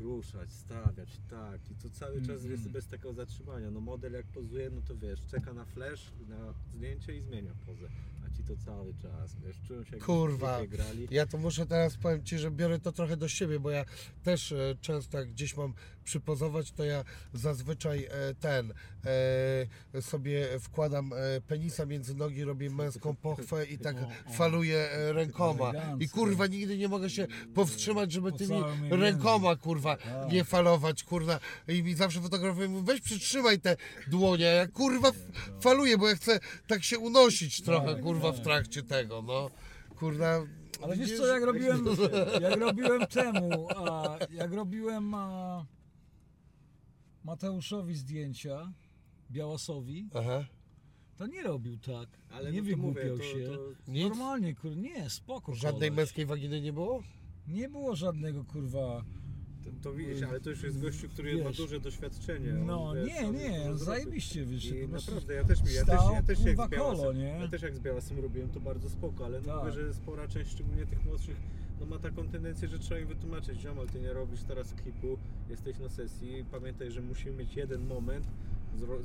ruszać, 0.00 0.52
stawiać, 0.52 1.08
tak 1.30 1.60
i 1.70 1.74
to 1.74 1.90
cały 1.90 2.20
czas 2.20 2.30
Mhm. 2.30 2.50
jest 2.50 2.68
bez 2.68 2.86
takiego 2.86 3.12
zatrzymania. 3.12 3.70
No 3.70 3.80
model 3.80 4.12
jak 4.12 4.26
pozuje, 4.26 4.70
no 4.70 4.80
to 4.88 4.96
wiesz, 4.96 5.20
czeka 5.30 5.52
na 5.52 5.64
flash, 5.64 6.10
na 6.28 6.54
zdjęcie 6.74 7.16
i 7.16 7.22
zmienia 7.22 7.52
pozę, 7.66 7.88
a 8.26 8.36
ci 8.36 8.42
to 8.44 8.56
cały 8.64 8.94
czas, 9.02 9.36
wiesz, 9.46 9.56
czują 9.68 9.84
się 9.84 9.96
jak 9.96 10.04
Kurwa. 10.04 10.66
grali. 10.66 11.08
Ja 11.10 11.26
to 11.26 11.38
muszę 11.38 11.66
teraz 11.66 11.96
powiem 11.96 12.24
Ci, 12.24 12.38
że 12.38 12.50
biorę 12.50 12.78
to 12.78 12.92
trochę 12.92 13.16
do 13.16 13.28
siebie, 13.28 13.60
bo 13.60 13.70
ja 13.70 13.84
też 14.22 14.52
e, 14.52 14.76
często 14.80 15.18
jak 15.18 15.30
gdzieś 15.30 15.56
mam 15.56 15.74
przypozować, 16.10 16.72
to 16.72 16.84
ja 16.84 17.04
zazwyczaj 17.34 18.04
e, 18.04 18.34
ten 18.34 18.72
e, 19.94 20.02
sobie 20.02 20.46
wkładam 20.60 21.12
e, 21.12 21.40
penisa 21.40 21.86
między 21.86 22.14
nogi, 22.14 22.44
robię 22.44 22.70
męską 22.70 23.16
pochwę 23.16 23.66
i 23.66 23.78
tak 23.78 23.96
faluję 24.32 24.88
rękoma. 25.12 25.72
I 26.00 26.08
kurwa 26.08 26.46
nigdy 26.46 26.78
nie 26.78 26.88
mogę 26.88 27.10
się 27.10 27.26
powstrzymać, 27.54 28.12
żeby 28.12 28.32
tymi 28.32 28.62
rękoma 28.90 29.56
kurwa 29.56 29.96
Tak. 29.96 30.32
nie 30.32 30.44
falować, 30.44 31.04
kurwa. 31.04 31.40
I 31.68 31.82
mi 31.82 31.94
zawsze 31.94 32.20
fotografują, 32.20 32.68
mówią, 32.68 32.84
weź 32.84 33.00
przytrzymaj 33.00 33.60
te 33.60 33.76
dłonie, 34.08 34.44
ja 34.44 34.66
kurwa 34.66 35.10
faluję, 35.60 35.98
bo 35.98 36.08
ja 36.08 36.14
chcę 36.14 36.40
tak 36.66 36.84
się 36.84 36.98
unosić 36.98 37.62
trochę, 37.62 37.94
Tak, 37.94 38.02
kurwa, 38.02 38.32
w 38.32 38.34
tak. 38.34 38.44
trakcie 38.44 38.82
tego, 38.82 39.22
no. 39.22 39.50
Kurwa, 39.98 40.42
Ale 40.82 40.96
wiesz 40.96 41.16
co, 41.16 41.26
jak 41.26 41.42
robiłem, 41.42 41.84
jak 42.50 42.60
robiłem 42.60 43.06
temu, 43.06 43.68
a, 43.76 44.18
jak 44.30 44.52
robiłem 44.52 45.14
a, 45.14 45.64
Mateuszowi 47.24 47.94
zdjęcia, 47.94 48.72
Białasowi, 49.30 50.08
Aha. 50.14 50.44
to 51.16 51.26
nie 51.26 51.42
robił 51.42 51.78
tak, 51.78 52.08
Ale 52.30 52.52
nie 52.52 52.62
no 52.62 52.70
to 52.70 52.76
mówię, 52.76 52.94
wygłupiał 53.04 53.18
to, 53.18 53.22
się. 53.24 53.44
to, 53.84 53.90
Nic? 53.92 54.08
Normalnie, 54.08 54.54
kur, 54.54 54.76
nie, 54.76 55.10
spoko. 55.10 55.54
Żadnej 55.54 55.88
koleś. 55.90 55.96
męskiej 55.96 56.26
waginy 56.26 56.60
nie 56.60 56.72
było? 56.72 57.02
Nie 57.48 57.68
było 57.68 57.96
żadnego 57.96 58.44
kurwa. 58.44 59.04
to, 59.64 59.70
to 59.82 59.92
widzisz, 59.92 60.22
ale 60.22 60.40
to 60.40 60.50
już 60.50 60.62
jest 60.62 60.80
gościu, 60.80 61.08
który 61.08 61.38
ma 61.42 61.48
Wiesz. 61.48 61.56
duże 61.56 61.80
doświadczenie. 61.80 62.52
No 62.52 62.92
wiesz, 62.94 63.06
nie, 63.08 63.26
on- 63.28 63.34
nie, 63.34 63.70
zajebiście 63.74 64.44
wyszedł. 64.44 64.76
I 64.76 64.82
po 64.82 64.88
prostu 64.88 65.10
naprawdę, 65.10 65.34
ja 65.34 65.44
też, 65.44 65.58
ja 65.58 65.64
też, 65.64 66.00
stał, 66.00 66.12
ja 66.14 66.22
też 66.22 66.38
jak 66.38 66.46
kurwa, 66.48 66.66
z 66.66 66.70
Białasem, 66.70 66.98
kolo, 67.00 67.12
nie? 67.12 67.28
ja 67.28 67.48
też 67.48 67.62
jak 67.62 67.74
z 67.76 67.80
Białasem 67.80 68.18
robiłem 68.18 68.48
to 68.50 68.60
bardzo 68.60 68.90
spoko, 68.90 69.24
ale 69.24 69.40
no 69.40 69.46
Tak. 69.46 69.56
mówię, 69.58 69.72
że 69.72 69.94
spora 69.94 70.28
część, 70.28 70.50
szczególnie 70.50 70.86
tych 70.86 71.04
młodszych, 71.04 71.36
no 71.80 71.86
ma 71.86 71.98
taką 71.98 72.28
tendencję, 72.28 72.68
że 72.68 72.78
trzeba 72.78 73.00
im 73.00 73.06
wytłumaczyć, 73.08 73.60
ziomal, 73.60 73.86
ty 73.86 74.00
nie 74.00 74.12
robisz 74.12 74.42
teraz 74.42 74.74
klipu, 74.74 75.18
jesteś 75.50 75.78
na 75.78 75.88
sesji, 75.88 76.44
pamiętaj, 76.50 76.90
że 76.90 77.00
musimy 77.00 77.36
mieć 77.36 77.56
jeden 77.56 77.86
moment 77.86 78.26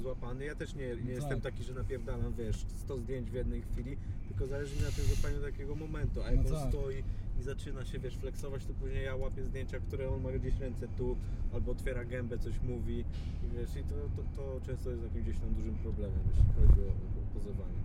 złapany. 0.02 0.46
Ja 0.46 0.56
też 0.56 0.76
nie, 0.76 0.88
nie 0.88 0.96
Tak. 0.96 1.08
jestem 1.08 1.42
taki, 1.42 1.64
że 1.64 1.74
napierdalam, 1.74 2.34
wiesz, 2.34 2.66
100 2.78 2.98
zdjęć 2.98 3.32
w 3.32 3.34
jednej 3.34 3.62
chwili, 3.62 3.98
tylko 4.28 4.48
zależy 4.48 4.76
mi 4.76 4.82
na 4.82 4.92
tym 4.92 5.06
złapaniu 5.06 5.42
takiego 5.42 5.76
momentu, 5.76 6.24
a 6.24 6.32
jak 6.32 6.36
No 6.36 6.56
on 6.56 6.62
tak. 6.62 6.70
stoi 6.70 7.04
i 7.40 7.44
zaczyna 7.44 7.86
się, 7.86 8.00
wiesz, 8.00 8.18
flexować, 8.18 8.66
to 8.66 8.74
później 8.74 9.06
ja 9.06 9.16
łapię 9.16 9.44
zdjęcia, 9.44 9.80
które 9.80 10.10
on 10.10 10.22
ma 10.22 10.32
gdzieś 10.32 10.60
ręce 10.60 10.88
tu, 10.98 11.18
albo 11.54 11.72
otwiera 11.72 12.06
gębę, 12.06 12.38
coś 12.38 12.62
mówi 12.62 13.00
i 13.44 13.56
wiesz, 13.56 13.76
i 13.76 13.84
to, 13.84 13.96
to, 14.16 14.24
to 14.36 14.66
często 14.66 14.90
jest 14.92 15.04
jakimś 15.04 15.24
gdzieś 15.24 15.40
tam 15.40 15.54
dużym 15.54 15.76
problemem, 15.76 16.20
jeśli 16.30 16.44
chodzi 16.68 16.82
o, 16.82 16.92
o 16.92 17.34
pozowanie. 17.34 17.76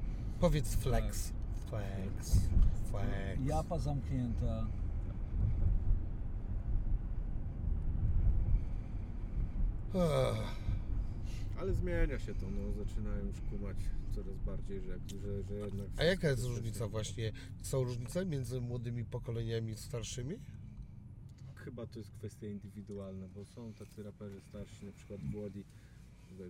Powiedz 0.40 0.74
flex. 0.74 1.32
Flex. 1.70 2.48
Flex. 2.90 3.46
Japa 3.46 3.78
zamknięta. 3.78 4.66
Ale 11.58 11.74
zmienia 11.74 12.18
się 12.18 12.34
to, 12.34 12.46
no, 12.50 12.72
zaczynają 12.72 13.26
już 13.26 13.40
kumać 13.40 13.76
coraz 14.14 14.38
bardziej, 14.38 14.80
że, 14.80 14.98
że, 15.06 15.42
że 15.42 15.54
jednak... 15.54 15.86
A 15.96 16.04
jaka 16.04 16.28
jest 16.28 16.44
różnica 16.44 16.88
właśnie? 16.88 17.32
Są 17.62 17.84
różnice 17.84 18.26
między 18.26 18.60
młodymi 18.60 19.04
pokoleniami 19.04 19.72
i 19.72 19.76
starszymi? 19.76 20.36
Chyba 21.54 21.86
to 21.86 21.98
jest 21.98 22.10
kwestia 22.10 22.46
indywidualna, 22.46 23.28
bo 23.28 23.44
są 23.44 23.72
tacy 23.72 24.02
raperzy 24.02 24.40
starsi, 24.40 24.86
na 24.86 24.92
przykład 24.92 25.20
Włodi, 25.20 25.64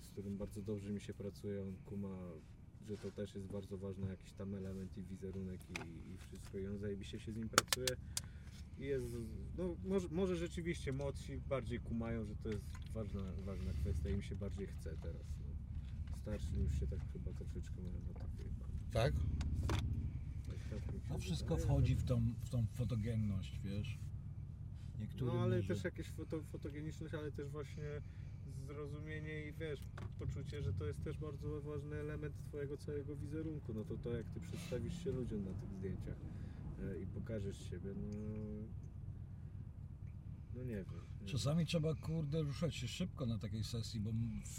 z 0.00 0.08
którym 0.08 0.36
bardzo 0.36 0.62
dobrze 0.62 0.90
mi 0.90 1.00
się 1.00 1.14
pracuje, 1.14 1.62
on 1.62 1.76
kuma, 1.84 2.16
że 2.88 2.96
to 2.96 3.10
też 3.10 3.34
jest 3.34 3.46
bardzo 3.46 3.78
ważny 3.78 4.08
jakiś 4.08 4.32
tam 4.32 4.54
element 4.54 4.98
i 4.98 5.02
wizerunek 5.02 5.60
i, 5.70 6.12
i 6.14 6.18
wszystko 6.18 6.58
i 6.58 6.66
on 6.66 6.78
zajebiście 6.78 7.20
się 7.20 7.32
z 7.32 7.36
nim 7.36 7.48
pracuje 7.48 7.96
i 8.80 8.84
jest, 8.84 9.06
no 9.58 9.76
może, 9.84 10.08
może 10.08 10.36
rzeczywiście 10.36 10.92
młodsi 10.92 11.40
bardziej 11.48 11.80
kumają, 11.80 12.24
że 12.24 12.36
to 12.36 12.48
jest 12.48 12.64
ważna, 12.94 13.20
ważna 13.44 13.72
kwestia 13.72 14.10
i 14.10 14.12
im 14.12 14.22
się 14.22 14.36
bardziej 14.36 14.66
chce 14.66 14.96
teraz. 14.96 15.26
No. 15.38 16.16
Starsi 16.22 16.56
już 16.56 16.80
się 16.80 16.86
tak 16.86 16.98
chyba 17.12 17.32
troszeczkę 17.32 17.80
mają 17.80 18.00
na 18.08 18.20
to 18.20 18.28
wyjebane. 18.36 18.72
Tak? 18.92 19.14
tak 20.48 20.82
się 20.92 21.00
To 21.08 21.18
wszystko 21.18 21.56
wchodzi 21.56 21.96
w 21.96 22.04
tą, 22.04 22.34
w 22.44 22.48
tą 22.48 22.66
fotogenność, 22.66 23.60
wiesz. 23.64 23.98
Niektórym 24.98 25.34
No 25.34 25.42
ale 25.42 25.56
może... 25.56 25.74
też 25.74 25.84
jakieś 25.84 26.06
foto, 26.06 26.42
fotogeniczność, 26.42 27.14
ale 27.14 27.32
też 27.32 27.48
właśnie 27.48 28.02
zrozumienie 28.74 29.46
i 29.48 29.52
wiesz, 29.52 29.80
poczucie, 30.18 30.62
że 30.62 30.72
to 30.72 30.84
jest 30.86 31.04
też 31.04 31.18
bardzo 31.18 31.60
ważny 31.60 31.96
element 31.96 32.34
twojego 32.48 32.76
całego 32.76 33.16
wizerunku. 33.16 33.74
No 33.74 33.84
to 33.84 33.96
to 33.96 34.16
jak 34.16 34.26
ty 34.28 34.40
przedstawisz 34.40 35.04
się 35.04 35.10
ludziom 35.10 35.44
na 35.44 35.50
tych 35.54 35.70
zdjęciach 35.78 36.16
e, 36.80 37.02
i 37.02 37.06
pokażesz 37.06 37.70
siebie, 37.70 37.90
no, 37.96 38.08
no 40.54 40.62
nie 40.62 40.74
wiem. 40.74 40.84
nie 41.22 41.28
Czasami 41.28 41.66
trzeba, 41.66 41.94
kurde, 41.94 42.42
ruszać 42.42 42.74
się 42.74 42.88
szybko 42.88 43.26
na 43.26 43.38
takiej 43.38 43.64
sesji, 43.64 44.00
bo 44.00 44.10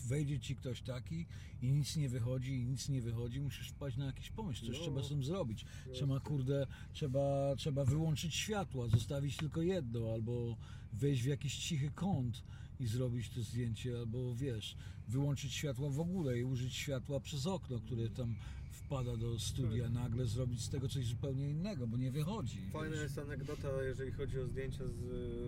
wejdzie 0.08 0.40
ci 0.40 0.56
ktoś 0.56 0.82
taki 0.82 1.26
i 1.62 1.72
nic 1.72 1.96
nie 1.96 2.10
wychodzi, 2.10 2.54
i 2.54 2.66
nic 2.66 2.90
nie 2.90 3.02
wychodzi, 3.02 3.42
musisz 3.42 3.70
wpaść 3.70 3.98
na 3.98 4.06
jakiś 4.06 4.30
pomysł, 4.30 4.66
coś 4.66 4.78
No. 4.78 4.84
trzeba 4.84 5.04
z 5.04 5.10
tym 5.10 5.24
zrobić. 5.24 5.66
Trzeba, 5.94 6.20
kurde, 6.20 6.68
trzeba, 6.94 7.56
trzeba 7.58 7.86
wyłączyć 7.86 8.36
światła, 8.36 8.88
zostawić 8.88 9.38
tylko 9.38 9.62
jedno, 9.62 10.14
albo 10.14 10.58
wejść 10.94 11.24
w 11.24 11.28
jakiś 11.28 11.58
cichy 11.58 11.92
kąt 11.96 12.44
i 12.82 12.88
zrobić 12.88 13.30
to 13.30 13.42
zdjęcie, 13.42 13.98
albo 14.00 14.36
wiesz, 14.36 14.76
wyłączyć 15.08 15.54
światła 15.54 15.90
w 15.90 16.00
ogóle 16.00 16.40
i 16.40 16.44
użyć 16.44 16.76
światła 16.76 17.20
przez 17.20 17.48
okno, 17.48 17.80
które 17.80 18.10
tam 18.10 18.36
wpada 18.72 19.18
do 19.18 19.40
studia, 19.40 19.90
nagle 19.90 20.26
zrobić 20.26 20.62
z 20.62 20.70
tego 20.70 20.90
coś 20.90 21.06
zupełnie 21.06 21.50
innego, 21.50 21.88
bo 21.88 21.98
nie 21.98 22.12
wychodzi. 22.12 22.58
Fajna 22.74 22.92
wiesz. 22.92 23.04
jest 23.04 23.18
anegdota, 23.18 23.84
jeżeli 23.84 24.12
chodzi 24.12 24.40
o 24.40 24.48
zdjęcia 24.48 24.88
z 24.88 25.00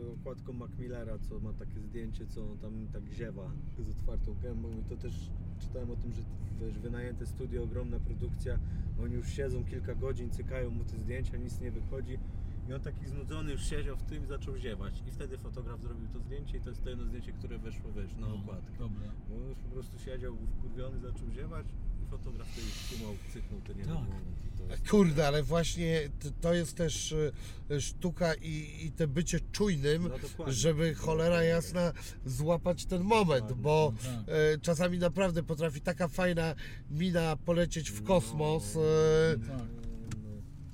e, 0.05 0.11
okładką 0.11 0.53
Mac 0.53 0.71
Millera, 0.79 1.19
co 1.19 1.39
ma 1.39 1.53
takie 1.53 1.79
zdjęcie, 1.79 2.27
co 2.27 2.51
on 2.51 2.57
tam 2.57 2.87
tak 2.93 3.03
ziewa 3.13 3.51
z 3.79 3.89
otwartą 3.89 4.35
gębą 4.41 4.79
i 4.79 4.83
to 4.89 4.97
też 4.97 5.13
czytałem 5.59 5.91
o 5.91 5.95
tym, 5.95 6.13
że 6.13 6.21
wiesz, 6.61 6.79
wynajęte 6.79 7.25
studio, 7.25 7.63
ogromna 7.63 7.99
produkcja, 7.99 8.59
oni 8.99 9.13
już 9.13 9.29
siedzą 9.29 9.65
kilka 9.65 9.95
godzin, 9.95 10.29
cykają 10.29 10.69
mu 10.69 10.83
te 10.83 10.99
zdjęcia, 10.99 11.37
nic 11.37 11.59
nie 11.59 11.71
wychodzi 11.71 12.17
i 12.69 12.73
on 12.73 12.81
taki 12.81 13.07
znudzony 13.07 13.51
już 13.51 13.61
siedział 13.65 13.97
w 13.97 14.03
tym 14.03 14.23
i 14.23 14.27
zaczął 14.27 14.57
ziewać 14.57 15.03
i 15.07 15.11
wtedy 15.11 15.37
fotograf 15.37 15.81
zrobił 15.81 16.07
to 16.07 16.19
zdjęcie 16.19 16.57
i 16.57 16.61
to 16.61 16.69
jest 16.69 16.83
to 16.83 16.89
jedno 16.89 17.05
zdjęcie, 17.05 17.31
które 17.31 17.57
weszło, 17.57 17.91
wiesz, 17.95 18.15
na 18.15 18.27
No, 18.27 18.35
okładkę. 18.35 18.71
Dobra. 18.79 19.11
Bo 19.29 19.35
on 19.35 19.49
już 19.49 19.57
po 19.57 19.69
prostu 19.69 19.99
siedział 19.99 20.37
wkurwiony, 20.59 20.99
zaczął 20.99 21.31
ziewać 21.31 21.65
i 22.03 22.11
fotograf 22.11 22.47
wtedy 22.47 22.67
skumał, 22.67 23.13
cyknął 23.33 23.61
ten 23.61 23.77
jeden 23.77 23.95
Tak. 23.95 24.03
moment 24.03 24.25
i 24.53 24.57
to 24.57 24.63
jest... 24.71 24.89
Kurde, 24.89 25.27
ale 25.27 25.43
właśnie 25.43 26.09
t- 26.19 26.31
to 26.41 26.53
jest 26.53 26.77
też 26.77 27.15
e, 27.71 27.81
sztuka 27.81 28.33
i, 28.35 28.85
i 28.85 28.91
te 28.91 29.07
bycie 29.07 29.39
czujnym, 29.51 30.03
No 30.03 30.19
dokładnie. 30.19 30.53
żeby 30.53 30.93
cholera 30.95 31.43
jasna 31.43 31.91
złapać 32.25 32.85
ten 32.85 33.01
moment, 33.03 33.27
Dokładnie. 33.47 33.63
bo 33.63 33.93
Tak. 34.03 34.35
e, 34.35 34.57
czasami 34.61 34.97
naprawdę 34.99 35.43
potrafi 35.43 35.81
taka 35.81 36.07
fajna 36.07 36.55
mina 36.89 37.35
polecieć 37.35 37.91
w 37.91 38.03
kosmos. 38.03 38.75
E, 38.75 38.79
No, 39.37 39.47
Tak. 39.57 39.82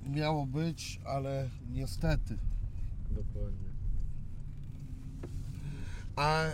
Miało 0.09 0.45
być, 0.45 0.99
ale 1.05 1.49
niestety. 1.71 2.37
dokładnie. 3.09 3.69
A 6.15 6.43
e, 6.43 6.51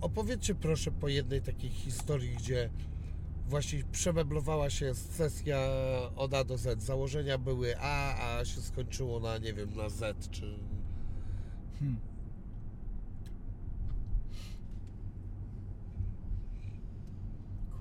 opowiedzcie 0.00 0.54
proszę 0.54 0.90
po 0.90 1.08
jednej 1.08 1.42
takiej 1.42 1.70
historii, 1.70 2.36
gdzie 2.36 2.70
właśnie 3.48 3.84
przemeblowała 3.92 4.70
się 4.70 4.94
sesja 4.94 5.58
od 6.16 6.34
A 6.34 6.44
do 6.44 6.58
Z. 6.58 6.82
Założenia 6.82 7.38
były 7.38 7.78
A, 7.80 8.14
a 8.38 8.44
się 8.44 8.60
skończyło 8.60 9.20
na, 9.20 9.38
nie 9.38 9.54
wiem, 9.54 9.74
na 9.76 9.88
Z, 9.88 10.30
czy... 10.30 10.58
Hmm. 11.78 12.00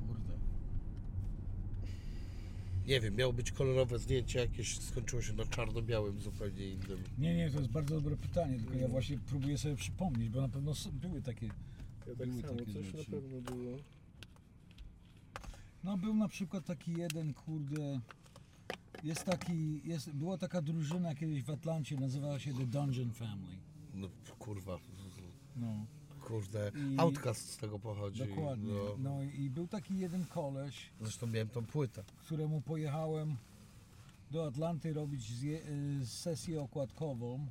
Kurde. 0.08 0.34
Nie 2.90 3.00
wiem, 3.00 3.16
miało 3.16 3.34
być 3.34 3.52
kolorowe 3.52 4.00
zdjęcie, 4.00 4.40
jakieś 4.40 4.80
skończyło 4.80 5.22
się 5.22 5.34
na 5.34 5.46
czarno-białym 5.46 6.20
zupełnie 6.22 6.68
innym. 6.68 7.04
Nie, 7.18 7.36
nie, 7.36 7.52
to 7.52 7.58
jest 7.60 7.72
bardzo 7.72 7.96
dobre 7.96 8.18
pytanie, 8.18 8.58
tylko 8.60 8.74
ja 8.74 8.88
właśnie 8.88 9.18
próbuję 9.28 9.58
sobie 9.58 9.76
przypomnieć, 9.76 10.30
bo 10.30 10.42
na 10.42 10.50
pewno 10.50 10.74
były 10.94 11.22
takie. 11.22 11.46
Ja 11.46 12.16
tak 12.18 12.30
Były 12.30 12.42
samo, 12.42 12.54
takie 12.60 12.74
coś 12.74 12.86
rzeczy. 12.86 12.98
na 12.98 13.04
pewno 13.18 13.42
było. 13.42 13.78
No 15.84 15.98
był 15.98 16.14
na 16.16 16.28
przykład 16.28 16.66
taki 16.66 16.92
jeden, 16.94 17.34
kurde. 17.34 18.00
Jest 19.04 19.24
taki, 19.24 19.82
jest, 19.88 20.12
była 20.12 20.38
taka 20.38 20.62
drużyna 20.62 21.16
kiedyś 21.16 21.44
w 21.44 21.50
Atlancie, 21.50 21.96
nazywała 21.96 22.40
się 22.40 22.54
The 22.54 22.66
Dungeon 22.66 23.12
Family. 23.14 23.58
No 23.94 24.08
kurwa, 24.40 24.78
No, 25.56 25.86
kurde, 26.34 26.72
I- 26.94 27.00
Outcast 27.00 27.50
z 27.50 27.58
tego 27.58 27.80
pochodzi. 27.80 28.20
dokładnie. 28.28 28.74
No. 28.74 28.96
No 28.98 29.24
i 29.24 29.50
był 29.50 29.68
taki 29.68 29.98
jeden 30.00 30.26
koleś, 30.26 30.90
Zresztą 31.02 31.28
miałem 31.28 31.50
tą 31.50 31.66
płytę. 31.66 32.04
któremu 32.26 32.62
pojechałem 32.62 33.36
do 34.32 34.48
Atlanty 34.48 34.94
robić 34.94 35.22
zje, 35.38 35.60
y, 36.02 36.06
sesję 36.06 36.62
okładkową. 36.62 37.48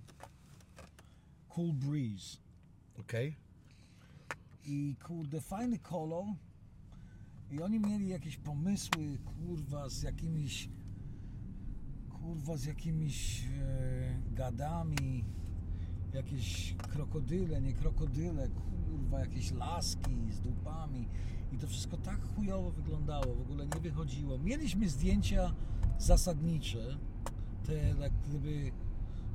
Cool 1.48 1.72
Breeze. 1.72 2.36
Okej? 3.00 3.34
I 4.66 4.94
kurde, 5.06 5.40
fajny 5.40 5.78
kolor. 5.78 6.24
I 7.50 7.62
oni 7.62 7.80
mieli 7.80 8.09
jakieś 8.09 8.36
pomysły, 8.36 9.19
kurwa, 9.24 9.88
z 9.88 10.03
jakimiś 10.03 10.69
kurwa, 12.20 12.56
z 12.56 12.64
jakimiś 12.64 13.44
e, 13.44 14.22
gadami, 14.35 15.24
jakieś 16.19 16.74
krokodyle, 16.74 17.61
nie 17.61 17.72
krokodyle, 17.72 18.48
kurwa, 18.48 19.21
jakieś 19.21 19.53
laski 19.53 20.32
z 20.32 20.40
dupami. 20.40 21.09
I 21.53 21.59
to 21.59 21.66
wszystko 21.66 21.97
tak 21.97 22.21
chujowo 22.35 22.71
wyglądało, 22.71 23.35
w 23.35 23.40
ogóle 23.40 23.66
nie 23.66 23.80
wychodziło. 23.80 24.38
Mieliśmy 24.38 24.88
zdjęcia 24.88 25.55
zasadnicze, 25.98 26.98
te 27.66 27.74
jak 28.01 28.13
gdyby 28.29 28.72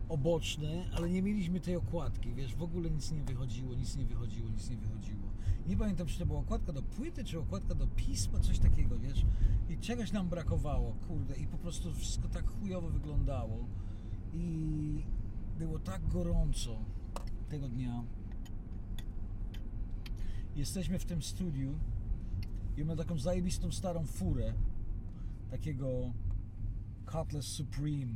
oboczne, 0.09 0.85
ale 0.95 1.09
nie 1.09 1.21
mieliśmy 1.21 1.59
tej 1.59 1.75
okładki, 1.75 2.33
wiesz, 2.33 2.55
w 2.55 2.63
ogóle 2.63 2.89
nic 2.89 3.11
nie 3.11 3.23
wychodziło, 3.23 3.75
nic 3.75 3.95
nie 3.95 4.05
wychodziło, 4.05 4.49
nic 4.49 4.69
nie 4.69 4.77
wychodziło. 4.77 5.23
Nie 5.67 5.77
pamiętam, 5.77 6.07
czy 6.07 6.19
to 6.19 6.25
była 6.25 6.39
okładka 6.39 6.73
do 6.73 6.81
płyty, 6.81 7.23
czy 7.23 7.39
okładka 7.39 7.75
do 7.75 7.87
pisma, 7.87 8.39
coś 8.39 8.59
takiego, 8.59 8.99
wiesz. 8.99 9.25
I 9.69 9.77
czegoś 9.77 10.11
nam 10.11 10.29
brakowało, 10.29 10.95
kurde, 11.07 11.35
i 11.35 11.47
po 11.47 11.57
prostu 11.57 11.93
wszystko 11.93 12.27
tak 12.27 12.49
chujowo 12.49 12.89
wyglądało. 12.89 13.67
I 14.33 15.03
było 15.65 15.79
tak 15.79 16.07
gorąco 16.07 16.77
tego 17.49 17.69
dnia. 17.69 18.03
Jesteśmy 20.55 20.99
w 20.99 21.05
tym 21.05 21.21
studiu 21.21 21.73
i 22.77 22.83
mamy 22.85 22.97
taką 22.97 23.19
zajebistą 23.19 23.71
starą 23.71 24.05
furę, 24.05 24.53
takiego 25.51 26.13
Cutlass 27.11 27.45
Supreme, 27.47 28.15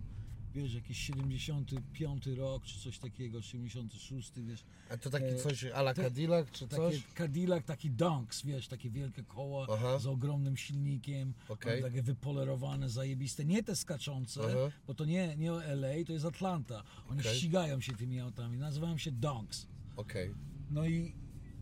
wiesz, 0.57 0.73
jakiś 0.73 0.97
75 0.97 2.27
rok, 2.27 2.63
czy 2.63 2.79
coś 2.79 2.99
takiego, 2.99 3.41
76, 3.41 4.31
wiesz. 4.37 4.63
A 4.89 4.97
to 4.97 5.09
taki 5.09 5.25
E, 5.25 5.35
coś 5.35 5.65
ala 5.65 5.93
Cadillac, 5.93 6.51
czy 6.51 6.67
Takie 6.67 6.75
coś? 6.75 7.03
Cadillac, 7.17 7.65
taki 7.65 7.91
Dunks, 7.91 8.45
wiesz, 8.45 8.67
takie 8.67 8.89
wielkie 8.89 9.23
koła 9.23 9.67
Aha. 9.69 9.99
z 9.99 10.07
ogromnym 10.07 10.57
silnikiem, 10.57 11.33
Okej. 11.49 11.81
takie 11.81 12.01
wypolerowane, 12.01 12.89
zajebiste, 12.89 13.45
nie 13.45 13.63
te 13.63 13.75
skaczące, 13.75 14.41
Aha. 14.43 14.71
bo 14.87 14.93
to 14.93 15.05
nie, 15.05 15.37
nie 15.37 15.51
LA, 15.51 16.05
to 16.07 16.13
jest 16.13 16.25
Atlanta. 16.25 16.83
Oni 17.09 17.19
Okej. 17.19 17.35
ścigają 17.35 17.81
się 17.81 17.93
tymi 17.93 18.19
autami, 18.19 18.57
nazywają 18.57 18.97
się 18.97 19.11
Dunks. 19.11 19.67
Okej. 19.95 20.33
No 20.71 20.85
i 20.87 21.15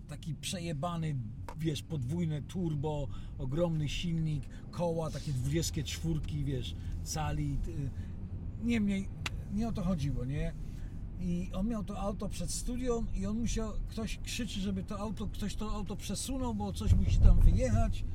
taki 0.07 0.35
przejebany, 0.35 1.15
wiesz, 1.57 1.83
podwójne 1.83 2.41
turbo, 2.41 3.07
ogromny 3.37 3.89
silnik, 3.89 4.43
koła, 4.71 5.11
takie 5.11 5.31
24, 5.33 6.19
wiesz, 6.43 6.75
cali. 7.03 7.57
Niemniej, 8.65 9.07
nie 9.53 9.67
o 9.67 9.71
to 9.71 9.83
chodziło, 9.83 10.25
nie? 10.25 10.53
I 11.19 11.49
on 11.53 11.67
miał 11.67 11.83
to 11.83 11.99
auto 11.99 12.29
przed 12.29 12.51
studią 12.51 13.05
i 13.13 13.25
on 13.25 13.39
musiał, 13.39 13.71
ktoś 13.87 14.19
krzyczy, 14.19 14.59
żeby 14.59 14.83
to 14.83 14.99
auto, 14.99 15.27
ktoś 15.27 15.55
to 15.55 15.71
auto 15.71 15.95
przesunął, 15.95 16.55
bo 16.55 16.73
coś 16.73 16.93
musi 16.93 17.17
tam 17.17 17.39
wyjechać. 17.39 18.05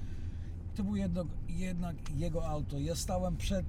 To 0.74 0.84
było 0.84 0.96
jedno, 0.96 1.24
jednak 1.48 1.96
jego 2.16 2.48
auto. 2.48 2.78
Ja 2.78 2.94
stałem 2.94 3.36
przed 3.36 3.66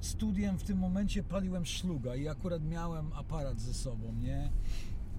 studiem, 0.00 0.58
w 0.58 0.62
tym 0.62 0.78
momencie 0.78 1.22
paliłem 1.22 1.66
szluga 1.66 2.16
i 2.16 2.28
akurat 2.28 2.64
miałem 2.64 3.12
aparat 3.12 3.60
ze 3.60 3.74
sobą, 3.74 4.14
nie? 4.14 4.50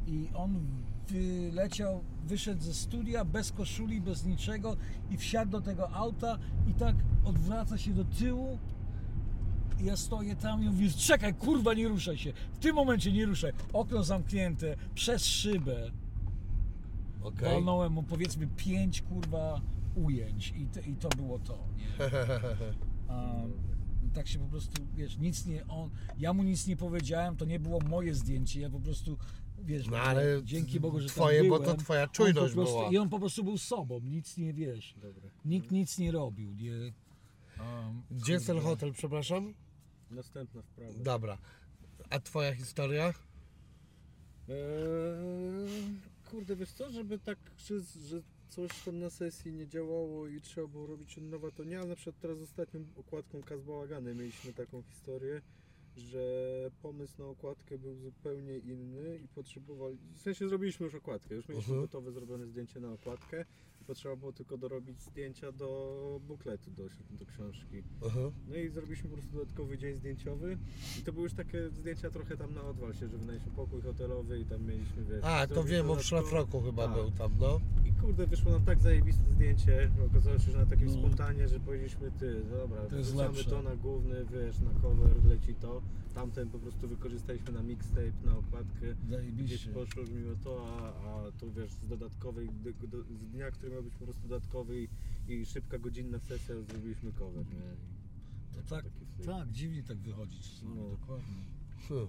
I 0.07 0.29
on 0.33 0.59
wyleciał, 1.07 2.03
wyszedł 2.27 2.61
ze 2.61 2.73
studia 2.73 3.25
bez 3.25 3.51
koszuli, 3.51 4.01
bez 4.01 4.25
niczego 4.25 4.77
i 5.09 5.17
wsiadł 5.17 5.51
do 5.51 5.61
tego 5.61 5.91
auta 5.91 6.37
i 6.67 6.73
tak 6.73 6.95
odwraca 7.25 7.77
się 7.77 7.93
do 7.93 8.05
tyłu 8.05 8.57
i 9.81 9.85
ja 9.85 9.97
stoję 9.97 10.35
tam 10.35 10.63
i 10.63 10.65
mówię, 10.69 10.89
czekaj, 10.89 11.33
kurwa, 11.33 11.73
nie 11.73 11.87
ruszaj 11.87 12.17
się. 12.17 12.33
W 12.53 12.59
tym 12.59 12.75
momencie 12.75 13.11
nie 13.11 13.25
ruszaj. 13.25 13.51
Okno 13.73 14.03
zamknięte, 14.03 14.75
przez 14.95 15.25
szybę. 15.25 15.91
Okej. 17.21 17.49
Walnąłem 17.49 17.93
mu 17.93 18.03
powiedzmy 18.03 18.47
pięć, 18.47 19.01
kurwa, 19.01 19.61
ujęć 19.95 20.53
i 20.57 20.67
to, 20.67 20.79
i 20.79 20.95
to 20.95 21.09
było 21.09 21.39
to, 21.39 21.57
nie? 21.77 21.85
Tak 24.13 24.27
się 24.27 24.39
po 24.39 24.45
prostu, 24.45 24.87
wiesz, 24.95 25.17
nic 25.17 25.45
nie, 25.45 25.67
on, 25.67 25.89
ja 26.17 26.33
mu 26.33 26.43
nic 26.43 26.67
nie 26.67 26.77
powiedziałem, 26.77 27.37
to 27.37 27.45
nie 27.45 27.59
było 27.59 27.79
moje 27.79 28.15
zdjęcie, 28.15 28.61
ja 28.61 28.69
po 28.69 28.79
prostu, 28.79 29.17
wiesz, 29.63 29.87
No 29.87 29.97
ale 29.97 30.43
dzięki 30.43 30.79
Bogu, 30.79 30.99
że 30.99 31.09
twoje, 31.09 31.39
tam 31.39 31.49
bo 31.49 31.59
byłem, 31.59 31.77
to 31.77 31.83
twoja 31.83 32.07
czujność 32.07 32.53
prostu, 32.53 32.77
była. 32.77 32.91
I 32.91 32.97
on 32.97 33.09
po 33.09 33.19
prostu 33.19 33.43
był 33.43 33.57
sobą, 33.57 33.99
nic 33.99 34.37
nie, 34.37 34.53
wiesz, 34.53 34.95
Dobra. 35.01 35.29
nikt 35.45 35.71
nic 35.71 35.97
nie 35.97 36.11
robił, 36.11 36.53
nie? 36.53 36.71
Um, 36.71 38.03
Gdzie 38.11 38.33
jest 38.33 38.47
ten 38.47 38.59
hotel, 38.59 38.93
przepraszam? 38.93 39.53
Następna 40.11 40.61
wprawa. 40.61 40.93
Dobra. 40.99 41.37
A 42.09 42.19
twoja 42.19 42.55
historia? 42.55 43.13
Eee, 44.49 45.99
kurde, 46.31 46.55
wiesz 46.55 46.71
co, 46.71 46.91
żeby 46.91 47.19
tak, 47.19 47.37
że, 47.57 47.79
że 47.79 48.21
coś 48.49 48.83
tam 48.85 48.99
na 48.99 49.09
sesji 49.09 49.53
nie 49.53 49.67
działało 49.67 50.27
i 50.27 50.41
trzeba 50.41 50.67
było 50.67 50.87
robić 50.87 51.17
od 51.17 51.23
nowa, 51.23 51.51
to 51.51 51.63
nie, 51.63 51.79
ale 51.79 51.87
na 51.87 51.95
przykład 51.95 52.15
teraz 52.21 52.37
z 52.37 52.41
ostatnią 52.41 52.85
okładką 52.95 53.41
Kazbałagany 53.43 54.15
mieliśmy 54.15 54.53
taką 54.53 54.81
historię, 54.81 55.41
że 55.97 56.21
pomysł 56.81 57.13
na 57.19 57.25
okładkę 57.25 57.77
był 57.77 57.95
zupełnie 57.95 58.57
inny 58.57 59.17
i 59.17 59.27
potrzebowali, 59.27 59.97
w 60.15 60.21
sensie 60.21 60.49
zrobiliśmy 60.49 60.85
już 60.85 60.95
okładkę, 60.95 61.35
już 61.35 61.47
mieliśmy 61.49 61.73
Mhm. 61.73 61.81
gotowe 61.87 62.11
zrobione 62.11 62.47
zdjęcie 62.47 62.79
na 62.79 62.91
okładkę 62.91 63.45
potrzeba 63.83 64.15
było 64.15 64.33
tylko 64.33 64.57
dorobić 64.57 65.01
zdjęcia 65.01 65.51
do 65.51 66.19
bukletu, 66.27 66.71
do, 66.71 66.83
do 67.11 67.25
książki. 67.25 67.83
Aha. 68.07 68.19
No 68.47 68.55
i 68.55 68.69
zrobiliśmy 68.69 69.09
po 69.09 69.15
prostu 69.17 69.33
dodatkowy 69.37 69.77
dzień 69.77 69.97
zdjęciowy 69.97 70.57
i 70.99 71.03
to 71.03 71.13
były 71.13 71.23
już 71.23 71.33
takie 71.33 71.69
zdjęcia 71.69 72.09
trochę 72.09 72.37
tam 72.37 72.53
na 72.53 72.61
odwal 72.63 72.93
się, 72.93 72.99
że 73.07 73.17
wynajęliśmy 73.17 73.53
pokój 73.55 73.81
hotelowy 73.81 74.39
i 74.39 74.45
tam 74.45 74.65
mieliśmy, 74.65 75.03
wiesz... 75.03 75.23
A, 75.23 75.47
to 75.47 75.63
wiem, 75.63 75.85
o 75.85 75.93
dodatkowo- 75.95 76.03
szlafroku 76.03 76.61
chyba 76.61 76.85
Tak. 76.87 76.95
był 76.95 77.11
tam, 77.11 77.31
no. 77.39 77.59
I 77.85 77.91
kurde, 78.01 78.27
wyszło 78.27 78.51
nam 78.51 78.65
tak 78.65 78.79
zajebiste 78.79 79.23
zdjęcie, 79.35 79.91
okazało 80.11 80.39
się, 80.39 80.51
że 80.51 80.57
na 80.57 80.65
takim 80.65 80.87
No. 80.87 80.93
spontanie, 80.93 81.47
że 81.47 81.59
powiedzieliśmy, 81.59 82.11
ty, 82.19 82.41
dobra, 82.51 82.81
To 82.81 82.95
jest 82.95 83.09
wrzucamy 83.09 83.43
to 83.43 83.61
na 83.61 83.75
główny, 83.75 84.25
wiesz, 84.25 84.59
na 84.59 84.79
cover 84.81 85.25
leci 85.25 85.55
to, 85.55 85.81
tamten 86.11 86.49
po 86.49 86.59
prostu 86.59 86.87
wykorzystaliśmy 86.87 87.51
na 87.51 87.63
mixtape, 87.63 88.11
na 88.25 88.37
okładkę, 88.37 88.95
gdzieś 88.95 89.09
Zajebiście. 89.09 89.71
poszło 89.71 90.03
mimo 90.03 90.35
to, 90.43 90.65
a, 90.79 91.07
a 91.27 91.31
tu 91.31 91.51
wiesz, 91.51 91.71
z 91.71 91.87
dodatkowej, 91.87 92.49
do, 92.81 92.87
do, 92.87 93.03
z 93.03 93.27
dnia, 93.31 93.51
który 93.51 93.71
miał 93.71 93.83
być 93.83 93.95
po 93.95 94.05
prostu 94.05 94.27
dodatkowy 94.27 94.81
i, 94.81 94.87
i 95.33 95.45
szybka, 95.45 95.79
godzinna 95.79 96.19
sesja, 96.19 96.55
zrobiliśmy 96.61 97.11
cover, 97.11 97.45
nie? 97.45 97.75
I 98.51 98.55
To 98.63 98.69
tak, 98.69 98.85
tak, 99.25 99.51
dziwnie 99.51 99.83
tak 99.83 99.97
wychodzi 99.97 100.39
czasami, 100.39 100.75
No. 100.75 100.89
dokładnie. 100.89 101.33
Hmm. 101.87 102.07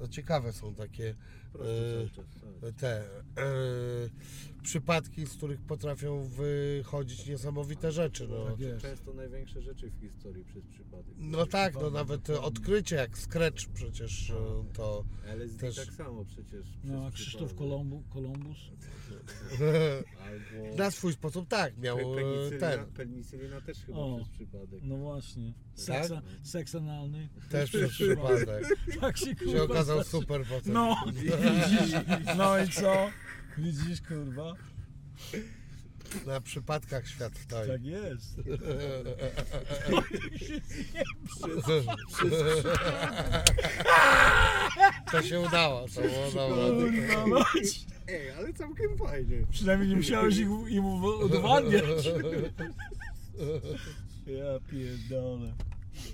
No 0.00 0.08
ciekawe 0.08 0.52
są 0.52 0.74
takie 0.74 1.14
Czas. 2.16 2.24
te 2.76 2.98
e, 2.98 3.04
przypadki, 4.62 5.26
z 5.26 5.36
których 5.36 5.60
potrafią 5.60 6.24
wychodzić 6.24 7.26
niesamowite 7.26 7.92
rzeczy, 7.92 8.28
no. 8.28 8.44
Tak 8.50 8.60
jest. 8.60 8.82
Często 8.82 9.12
największe 9.14 9.62
rzeczy 9.62 9.90
w 9.90 10.00
historii 10.00 10.44
przez 10.44 10.64
przypadek. 10.66 11.14
No 11.18 11.46
tak, 11.46 11.74
no 11.74 11.90
nawet 11.90 12.30
odkrycie 12.30 12.96
jak 12.96 13.18
Scratch 13.18 13.66
przecież 13.74 14.30
e, 14.30 14.34
to 14.72 15.04
LSD 15.24 15.58
też- 15.58 15.76
tak 15.86 15.94
samo 15.94 16.24
przecież. 16.24 16.66
No, 16.84 17.06
a 17.06 17.10
Krzysztof. 17.10 17.54
Kolumbu, 17.54 18.02
Kolumbus? 18.10 18.58
Albo 20.24 20.76
na 20.82 20.90
swój 20.90 21.12
sposób 21.12 21.48
tak 21.48 21.78
miał 21.78 21.98
e, 21.98 22.14
penicylina, 22.14 22.58
ten, 22.60 22.86
penicylina 22.86 23.60
też 23.60 23.78
chyba 23.78 23.98
O. 23.98 24.16
przez 24.16 24.28
przypadek. 24.28 24.80
No 24.82 24.96
właśnie. 24.96 25.52
Tak? 25.86 26.06
Seks, 26.06 26.22
seks 26.42 26.74
analny. 26.74 27.28
też 27.50 27.70
przez 27.70 27.90
przypadek. 27.98 28.66
Tak 29.00 29.16
się 29.18 29.34
kurwa 29.36 29.52
Się 29.52 29.62
okazał 29.62 30.04
super 30.04 30.44
potem. 30.44 30.72
No, 30.72 30.96
widzisz. 31.40 31.94
No 32.36 32.58
i 32.58 32.68
co? 32.68 33.10
Widzisz, 33.58 34.00
kurwa? 34.00 34.54
Na 36.26 36.40
przypadkach 36.40 37.08
świat 37.08 37.38
stoi. 37.38 37.68
Tak 37.68 37.84
jest. 37.84 38.40
To 45.12 45.22
się 45.22 45.40
udało, 45.40 45.86
to 45.88 46.00
było 46.00 46.30
dobre. 46.34 46.92
Kurwa, 46.92 47.26
mać. 47.26 47.86
Ej, 48.08 48.30
ale 48.30 48.52
całkiem 48.52 48.98
fajnie. 48.98 49.46
Przynajmniej 49.50 49.88
nie 49.88 49.96
musiałeś 49.96 50.36
ich, 50.36 50.48
im 50.68 50.84
udowadniać. 51.24 52.06
Ja 54.26 54.60
pierdolę. 54.70 55.54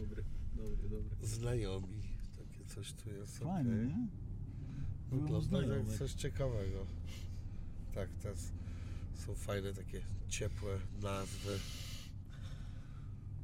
Dobry, 0.01 0.25
dobry, 0.55 0.89
dobry. 0.89 1.27
Znajomi, 1.27 2.03
takie 2.37 2.65
coś 2.75 2.93
tu 2.93 3.11
jest. 3.11 3.39
Fajnie, 3.39 3.71
okej. 3.73 3.87
nie? 3.87 4.07
Jak 5.13 5.43
znajomych. 5.43 5.99
coś 5.99 6.13
ciekawego. 6.13 6.87
Tak, 7.95 8.09
to 8.23 8.29
jest, 8.29 8.53
są 9.15 9.35
fajne 9.35 9.73
takie 9.73 10.03
ciepłe 10.29 10.79
nazwy. 11.03 11.59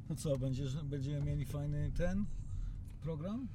No 0.09 0.15
co, 0.15 0.37
będziesz, 0.37 0.75
będziemy 0.75 1.21
mieli 1.21 1.45
fajny 1.45 1.91
ten 1.97 2.25
program? 3.01 3.47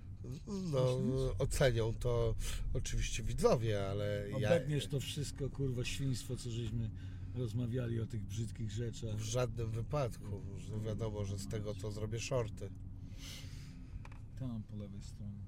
No, 0.47 0.99
ocenią 1.39 1.95
to 1.95 2.35
oczywiście 2.75 3.23
widzowie, 3.23 3.91
ale 3.91 4.27
ja 4.31 4.37
Obetniesz 4.37 4.87
to 4.87 5.01
wszystko, 5.01 5.51
kurwa, 5.51 5.85
świństwo, 5.85 6.37
co 6.37 6.51
żeśmy 6.51 6.91
rozmawiali 7.35 8.01
o 8.01 8.07
tych 8.07 8.25
brzydkich 8.25 8.70
rzeczach. 8.70 9.17
w 9.17 9.23
żadnym 9.23 9.70
wypadku. 9.70 10.43
Wiadomo, 10.85 11.25
że 11.25 11.39
z 11.39 11.49
tego 11.49 11.75
to 11.75 11.91
zrobię 11.91 12.20
shorty. 12.20 12.70
Tam 14.39 14.62
po 14.62 14.77
lewej 14.77 15.03
stronie. 15.03 15.48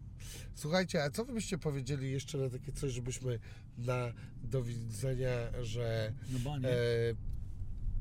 Słuchajcie, 0.55 1.05
a 1.05 1.11
co 1.11 1.25
wy 1.25 1.33
byście 1.33 1.59
powiedzieli 1.59 2.11
jeszcze 2.13 2.39
na 2.39 2.51
takie 2.51 2.73
coś, 2.73 2.93
żebyśmy 2.93 3.39
na 3.79 4.13
do 4.43 4.63
widzenia, 4.63 5.31
że 5.63 6.13
banie. 6.45 6.69
e, 6.69 6.75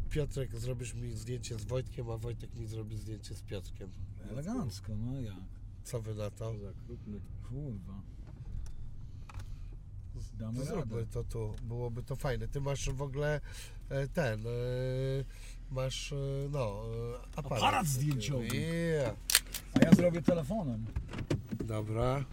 Piotrek 0.09 0.55
zrobisz 0.55 0.93
mi 0.93 1.11
zdjęcie 1.11 1.55
z 1.59 1.63
Wojtkiem, 1.63 2.09
a 2.09 2.17
Wojtek 2.17 2.55
mi 2.55 2.67
zrobi 2.67 2.97
zdjęcie 2.97 3.35
z 3.35 3.41
Piotrkiem. 3.41 3.89
Elegancko, 4.31 4.95
no 4.95 5.21
jak? 5.21 5.35
Co 5.83 6.01
wy 6.01 6.15
na 6.15 6.31
to? 6.31 6.53
Kurwa. 7.49 8.01
Damy 10.39 10.59
To 10.59 10.65
radę. 10.65 10.75
zróbmy 10.75 11.05
to 11.05 11.23
tu, 11.23 11.55
byłoby 11.63 12.03
to 12.03 12.15
fajne. 12.15 12.47
Ty 12.47 12.61
masz 12.61 12.89
w 12.89 13.01
ogóle 13.01 13.41
e, 13.89 14.07
ten, 14.07 14.47
e, 14.47 14.49
masz 15.71 16.11
e, 16.11 16.15
no, 16.51 16.81
aparat. 17.35 17.59
Aparat 17.63 17.87
zdjęciowy. 17.87 18.47
Yeah. 18.47 19.15
A 19.73 19.79
ja 19.85 19.91
zrobię 19.93 20.21
telefonem. 20.21 20.85
Dobra. 21.63 22.25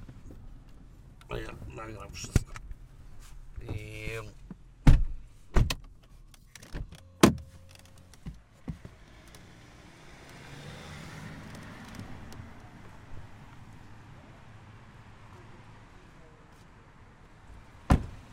A 1.29 1.37
ja 1.37 1.51
nagram 1.75 2.13
wszystko. 2.13 2.53
Yeah. 3.63 4.25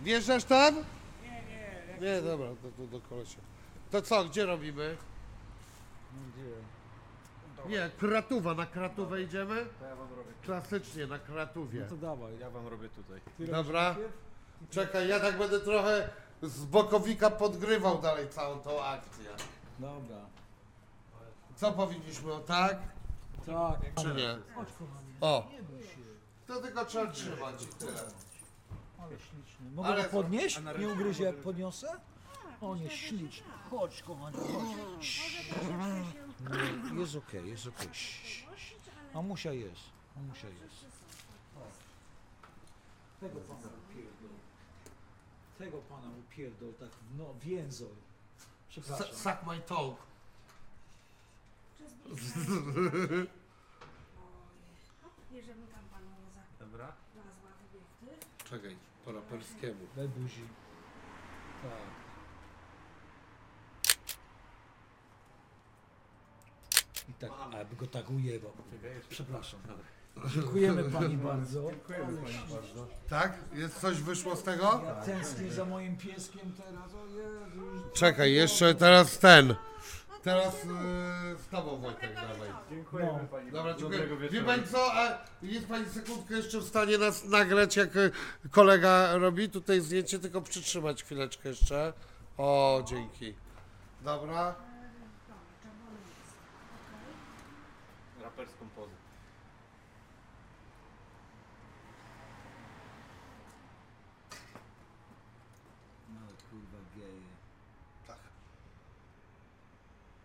Wjeżdżasz 0.03 0.43
tam? 0.43 0.75
Nie, 1.23 1.29
nie. 1.29 1.97
Nie, 2.01 2.21
dobra, 2.21 2.47
to, 2.47 2.71
to 2.77 2.87
do 2.87 3.01
kolesia. 3.01 3.39
To 3.91 4.01
co, 4.01 4.25
gdzie 4.25 4.45
robimy? 4.45 4.97
Nie, 7.67 7.89
Kratuwa, 7.99 8.53
na 8.53 8.65
Kratówę 8.65 9.21
idziemy? 9.21 9.65
To 9.79 9.85
ja 9.85 9.95
wam 9.95 10.09
robię. 10.09 10.31
Klasycznie, 10.45 11.07
na 11.07 11.19
Kratówie. 11.19 11.79
No 11.79 11.89
to 11.89 11.95
dawaj. 11.97 12.39
Ja 12.39 12.49
wam 12.49 12.67
robię 12.67 12.89
tutaj. 12.89 13.19
Ty 13.37 13.47
Dobra. 13.47 13.83
najpierw? 13.83 14.13
Czekaj, 14.69 15.07
ja 15.07 15.19
tak 15.19 15.37
będę 15.37 15.59
trochę 15.59 16.09
z 16.41 16.65
bokowika 16.65 17.29
podgrywał 17.29 18.01
dalej 18.01 18.29
całą 18.29 18.59
tą 18.59 18.83
akcję. 18.83 19.29
Dobra. 19.79 20.17
Co 21.55 21.71
powinniśmy, 21.71 22.33
o 22.33 22.39
tak? 22.39 22.77
Tak. 23.45 23.79
Czy 24.01 24.07
nie? 24.13 24.37
Chodź 24.55 24.67
kochanie. 24.79 25.13
O, 25.21 25.47
Nie 25.51 25.63
bój 25.63 25.81
się. 25.83 25.87
to 26.47 26.61
tylko 26.61 26.85
trzeba 26.85 27.11
trzymać 27.11 27.63
i 27.63 27.67
tyle. 27.67 28.01
Ale 28.99 29.11
śliczny. 29.19 29.71
Mogę 29.75 29.89
Ale 29.89 30.03
go 30.03 30.09
podnieść? 30.09 30.59
Nie 30.79 30.89
ugryzie 30.89 31.23
jak 31.23 31.35
podniosę? 31.35 31.87
On 32.61 32.77
jest 32.79 32.95
śliczny. 32.95 33.47
Chodź 33.71 34.03
kochanie, 34.03 34.37
chodź. 34.37 35.21
Nie, 36.49 36.99
Jest 36.99 37.15
okej, 37.15 37.49
jest 37.49 37.67
okej. 37.67 37.87
Mamusia 39.13 39.51
jest. 39.53 39.81
Mamusia 40.15 40.47
jest. 40.47 40.85
Tego 43.19 43.39
pana 43.39 43.67
upierdol. 43.89 44.29
Tego 45.57 45.77
pana 45.77 46.09
upierdol, 46.19 46.73
tak 46.73 46.89
no, 47.17 47.33
więzol. 47.41 47.89
Przepraszam. 48.69 49.07
S- 49.07 49.17
Suck 49.17 49.43
my 49.47 49.59
tongue. 49.59 49.97
Jeżeli 55.31 55.67
tam 55.67 55.83
panu 55.91 56.05
Dobra. 56.59 56.93
Czekaj, 58.49 58.77
po 59.05 59.11
raperskiemu. 59.11 59.87
Daj 59.95 60.07
buzi. 60.07 60.41
Tak. 61.61 62.02
I 67.09 67.13
tak, 67.13 67.31
aby 67.61 67.75
go 67.75 67.87
tak 67.87 68.09
ujebał. 68.09 68.51
Przepraszam. 69.09 69.59
Dziękujemy 70.33 70.83
pani 70.83 71.17
bardzo. 71.17 71.69
Dziękujemy 71.69 72.17
pani 72.17 72.37
bardzo. 72.51 72.87
Tak? 73.09 73.37
Jest 73.53 73.79
coś 73.81 73.97
wyszło 74.01 74.35
z 74.35 74.43
tego? 74.43 74.81
Ja 74.85 74.95
tęsknię 74.95 75.51
za 75.51 75.65
moim 75.65 75.97
pieskiem 75.97 76.51
teraz. 76.57 76.93
O 76.93 77.05
Jezu. 77.07 77.65
już- 77.65 77.93
Czekaj, 77.93 78.33
jeszcze 78.33 78.75
teraz 78.75 79.19
ten. 79.19 79.55
Teraz 80.23 80.63
yy, 80.63 80.69
z 81.37 81.47
tobą 81.51 81.77
Wojtek 81.77 82.15
dawaj. 82.15 82.49
Dziękujemy 82.69 83.11
No. 83.21 83.27
pani 83.31 83.51
Dobra, 83.51 83.73
dziękuję. 83.73 83.99
Dobrego 83.99 84.17
Wie 84.17 84.29
wieczoru. 84.29 84.45
pani 84.45 84.67
co, 84.67 84.93
a 84.93 85.17
jest 85.41 85.67
pani 85.67 85.85
sekundkę 85.85 86.33
jeszcze 86.33 86.59
w 86.59 86.63
stanie 86.63 86.97
nas 86.97 87.25
nagrać, 87.25 87.75
jak 87.75 87.95
y, 87.95 88.11
kolega 88.51 89.17
robi 89.17 89.49
tutaj 89.49 89.81
zdjęcie, 89.81 90.19
tylko 90.19 90.41
przytrzymać 90.41 91.03
chwileczkę 91.03 91.49
jeszcze. 91.49 91.93
O, 92.37 92.83
dzięki. 92.87 93.33
Dobra. 94.01 94.55
Dobra, 94.55 94.55
czerwony 95.63 95.99
jest. 96.09 96.33
Raperską 98.43 98.69
pozę. 98.75 98.91
No 106.09 106.19
kurwa 106.49 106.77
geje. 106.95 107.21
Tak. 108.07 108.17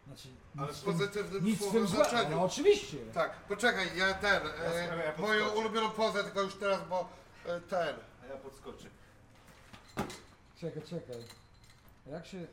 Znaczy, 0.07 0.29
Ale 0.59 0.69
nic 0.69 0.77
w 0.77 0.85
tym- 0.85 0.93
pozytywnym 0.93 1.45
nic 1.45 1.59
w 1.59 1.63
złego, 1.71 1.87
znaczeniu. 1.87 2.37
ale 2.37 2.45
oczywiście. 2.45 2.97
Tak, 3.15 3.37
poczekaj, 3.49 3.97
ja 3.97 4.15
ten, 4.15 4.47
e, 4.47 4.85
sprawę, 4.85 5.05
ja 5.05 5.17
moją 5.19 5.41
podskoczę. 5.45 5.61
ulubioną 5.61 5.91
pozę, 5.91 6.25
tylko 6.25 6.43
już 6.43 6.55
teraz, 6.55 6.89
bo 6.89 7.09
e, 7.47 7.61
ten. 7.61 7.97
A 8.23 8.27
ja 8.27 8.37
podskoczę. 8.37 8.89
Czekaj, 10.61 10.83
czekaj. 10.83 11.17
A 12.07 12.11
Jak 12.11 12.27
się... 12.27 12.47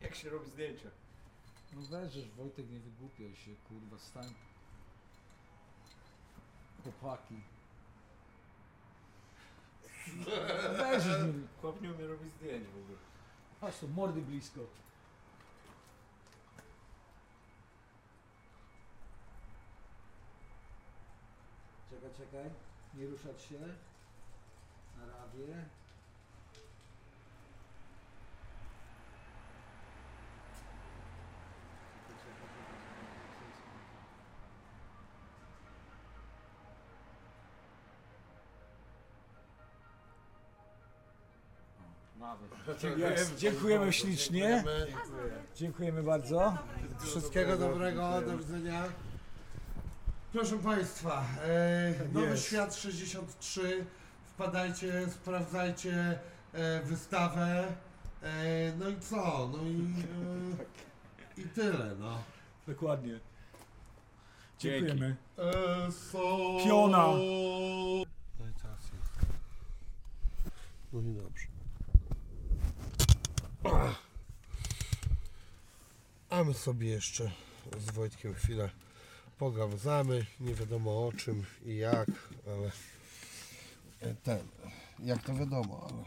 Jak 0.00 0.14
się 0.14 0.30
robi 0.30 0.50
zdjęcia? 0.50 0.88
No 1.72 1.82
weźesz 1.82 2.30
Wojtek, 2.30 2.70
nie 2.70 2.80
wygłupiaj 2.80 3.36
się, 3.36 3.50
kurwa, 3.68 3.98
stań. 3.98 4.34
Chłopaki. 6.82 7.40
Weźesz 10.76 11.22
mi. 11.26 11.46
Chłop 11.60 11.80
nie 11.80 11.92
umie 11.92 12.06
robić 12.06 12.32
zdjęć 12.32 12.66
w 12.66 12.78
ogóle. 12.78 12.98
Patrz 13.60 13.78
tu, 13.78 13.88
mordy 13.88 14.22
blisko. 14.22 14.60
Czekaj, 21.90 22.10
czekaj. 22.16 22.50
Nie 22.94 23.06
ruszać 23.06 23.42
się. 23.42 23.58
Na 24.98 25.06
razie. 25.06 25.64
Nawet. 42.22 43.38
Dziękujemy 43.38 43.92
ślicznie. 43.92 44.64
Dziękujemy. 44.64 44.86
Dziękujemy 45.56 46.02
bardzo. 46.02 46.58
Wszystkiego 47.00 47.56
dobrego, 47.58 48.22
do 48.26 48.38
widzenia. 48.38 48.84
Proszę 50.32 50.58
Państwa, 50.58 51.24
e, 51.44 51.94
Nowy 52.12 52.26
Jest. 52.26 52.44
Świat 52.44 52.74
63, 52.74 53.84
wpadajcie, 54.26 55.08
sprawdzajcie 55.10 56.18
e, 56.52 56.82
wystawę. 56.82 57.64
E, 58.22 58.72
no 58.78 58.88
i 58.88 59.00
co? 59.00 59.50
No 59.52 59.62
i, 59.62 59.94
e, 61.38 61.42
i 61.42 61.48
tyle, 61.48 61.94
no. 61.98 62.22
Dokładnie. 62.66 63.20
Dziękujemy. 64.58 65.16
E, 65.38 65.92
so... 65.92 66.58
Piona. 66.64 67.06
No 67.06 68.46
i 68.48 68.54
teraz 68.62 68.80
jest. 68.82 69.32
No 70.92 71.00
i 71.00 71.14
dobrze. 71.14 71.51
A 76.30 76.44
my 76.44 76.54
sobie 76.54 76.88
jeszcze 76.88 77.30
z 77.78 77.90
Wojtkiem 77.90 78.34
chwilę 78.34 78.70
pogawzamy. 79.38 80.26
Nie 80.40 80.54
wiadomo 80.54 81.06
o 81.06 81.12
czym 81.12 81.44
i 81.64 81.76
jak, 81.76 82.10
ale 82.46 82.70
ten, 84.22 84.38
jak 84.98 85.22
to 85.22 85.34
wiadomo, 85.34 85.88
ale 85.90 86.04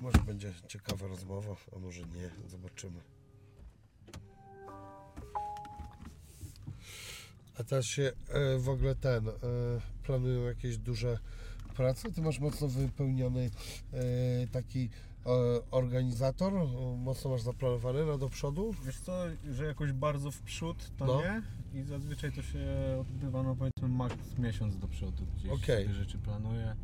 może 0.00 0.18
będzie 0.18 0.52
ciekawa 0.68 1.06
rozmowa, 1.06 1.56
a 1.76 1.78
może 1.78 2.00
nie, 2.00 2.30
zobaczymy. 2.48 3.00
A 7.58 7.64
teraz 7.64 7.84
się 7.84 8.12
e, 8.28 8.58
w 8.58 8.68
ogóle 8.68 8.94
ten, 8.94 9.28
e, 9.28 9.32
planują 10.02 10.44
jakieś 10.44 10.78
duże 10.78 11.18
prace? 11.76 12.12
Ty 12.12 12.22
masz 12.22 12.38
mocno 12.38 12.68
wypełniony 12.68 13.50
e, 13.92 14.46
taki 14.46 14.90
organizator, 15.70 16.52
mocno 16.98 17.30
masz 17.30 17.42
zaplanowany 17.42 18.06
na 18.06 18.18
do 18.18 18.28
przodu? 18.28 18.74
Wiesz 18.86 19.00
co, 19.00 19.12
że 19.50 19.64
jakoś 19.64 19.92
bardzo 19.92 20.30
w 20.30 20.42
przód 20.42 20.90
to 20.98 21.06
No. 21.06 21.20
nie 21.22 21.42
i 21.80 21.82
zazwyczaj 21.82 22.32
to 22.32 22.42
się 22.42 22.66
odbywa 23.00 23.42
no 23.42 23.56
powiedzmy 23.56 23.88
max 23.88 24.14
miesiąc 24.38 24.78
do 24.78 24.88
przodu 24.88 25.26
gdzieś 25.36 25.52
Okej. 25.52 25.84
sobie 25.84 25.94
rzeczy 25.94 26.18
planuję 26.18 26.76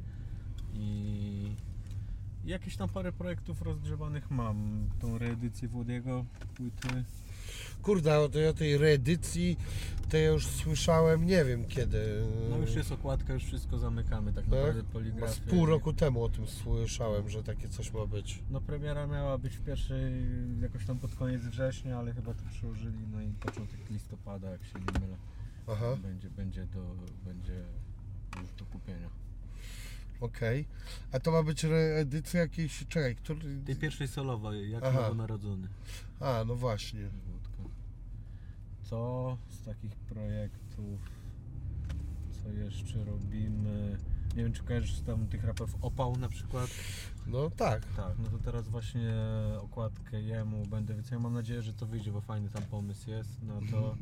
i 0.74 1.54
jakieś 2.44 2.76
tam 2.76 2.88
parę 2.88 3.12
projektów 3.12 3.62
rozgrzebanych 3.62 4.30
mam. 4.30 4.88
Tą 5.00 5.18
reedycję 5.18 5.68
Włodiego, 5.68 6.24
płyty. 6.54 7.04
Kurde, 7.82 8.18
o 8.20 8.28
tej, 8.28 8.48
o 8.48 8.54
tej 8.54 8.78
reedycji 8.78 9.56
to 10.10 10.16
ja 10.16 10.28
już 10.28 10.46
słyszałem, 10.46 11.26
nie 11.26 11.44
wiem 11.44 11.64
kiedy. 11.64 12.24
No 12.50 12.58
już 12.58 12.74
jest 12.74 12.92
okładka, 12.92 13.32
już 13.32 13.44
wszystko 13.44 13.78
zamykamy 13.78 14.32
tak 14.32 14.44
Tak? 14.44 14.52
naprawdę 14.52 14.82
Bo 14.82 14.88
poligrafię. 14.92 15.32
Z 15.34 15.38
pół 15.38 15.66
roku 15.66 15.92
temu 15.92 16.24
o 16.24 16.28
tym 16.28 16.46
słyszałem, 16.46 17.28
że 17.28 17.42
takie 17.42 17.68
coś 17.68 17.92
ma 17.92 18.06
być. 18.06 18.42
No 18.50 18.60
premiera 18.60 19.06
miała 19.06 19.38
być 19.38 19.56
w 19.56 19.64
pierwszej, 19.64 20.12
jakoś 20.62 20.86
tam 20.86 20.98
pod 20.98 21.14
koniec 21.14 21.42
września, 21.42 21.98
ale 21.98 22.12
chyba 22.14 22.34
to 22.34 22.42
przełożyli, 22.50 22.98
no 23.12 23.22
i 23.22 23.28
początek 23.28 23.90
listopada, 23.90 24.50
jak 24.50 24.64
się 24.64 24.78
nie 24.78 25.00
mylę. 25.00 25.16
Aha, 25.68 25.96
Będzie, 26.02 26.30
będzie, 26.30 26.66
do, 26.66 26.94
będzie 27.24 27.54
już 28.42 28.52
do 28.58 28.64
kupienia. 28.64 29.08
okej. 30.20 30.64
A 31.12 31.20
to 31.20 31.30
ma 31.32 31.42
być 31.42 31.64
reedycja 31.64 32.40
jakiejś, 32.40 32.84
czekaj, 32.88 33.16
który... 33.16 33.40
Tej 33.66 33.76
pierwszej 33.76 34.08
solowej, 34.08 34.70
jak 34.70 34.84
Aha. 34.84 35.00
nowonarodzony. 35.02 35.68
A, 36.20 36.44
no 36.46 36.54
właśnie. 36.56 37.00
Co 38.92 39.36
z 39.48 39.62
takich 39.64 39.96
projektów, 39.96 41.00
co 42.30 42.48
jeszcze 42.48 43.04
robimy? 43.04 43.98
Nie 44.36 44.42
wiem, 44.42 44.52
czy 44.52 44.62
kojarzysz 44.62 45.00
tam 45.00 45.26
tych 45.26 45.44
raperów 45.44 45.76
Opał 45.82 46.16
na 46.16 46.28
przykład? 46.28 46.70
No 47.26 47.50
tak. 47.50 47.86
Tak, 47.96 48.12
no 48.18 48.28
to 48.28 48.38
teraz 48.38 48.68
właśnie 48.68 49.14
okładkę 49.62 50.22
jemu 50.22 50.66
będę, 50.66 50.94
więc 50.94 51.10
ja 51.10 51.18
mam 51.18 51.34
nadzieję, 51.34 51.62
że 51.62 51.72
to 51.74 51.86
wyjdzie, 51.86 52.12
bo 52.12 52.20
fajny 52.20 52.48
tam 52.48 52.62
pomysł 52.62 53.10
jest, 53.10 53.42
no 53.42 53.54
to 53.70 53.96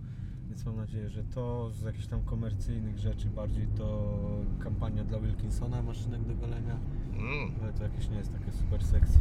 więc 0.49 0.65
mam 0.65 0.77
nadzieję, 0.77 1.11
że 1.11 1.25
to 1.25 1.71
z 1.71 1.83
jakichś 1.83 2.07
tam 2.07 2.23
komercyjnych 2.25 2.99
rzeczy 2.99 3.29
bardziej 3.29 3.67
to 3.67 4.19
kampania 4.59 5.05
dla 5.05 5.19
Wilkinsona 5.19 5.83
maszynek 5.83 6.25
do 6.25 6.35
golenia, 6.35 6.79
Mm. 7.13 7.51
ale 7.63 7.73
to 7.73 7.83
jakieś 7.83 8.09
nie 8.09 8.17
jest 8.17 8.33
takie 8.33 8.53
super 8.53 8.85
sexy. 8.85 9.19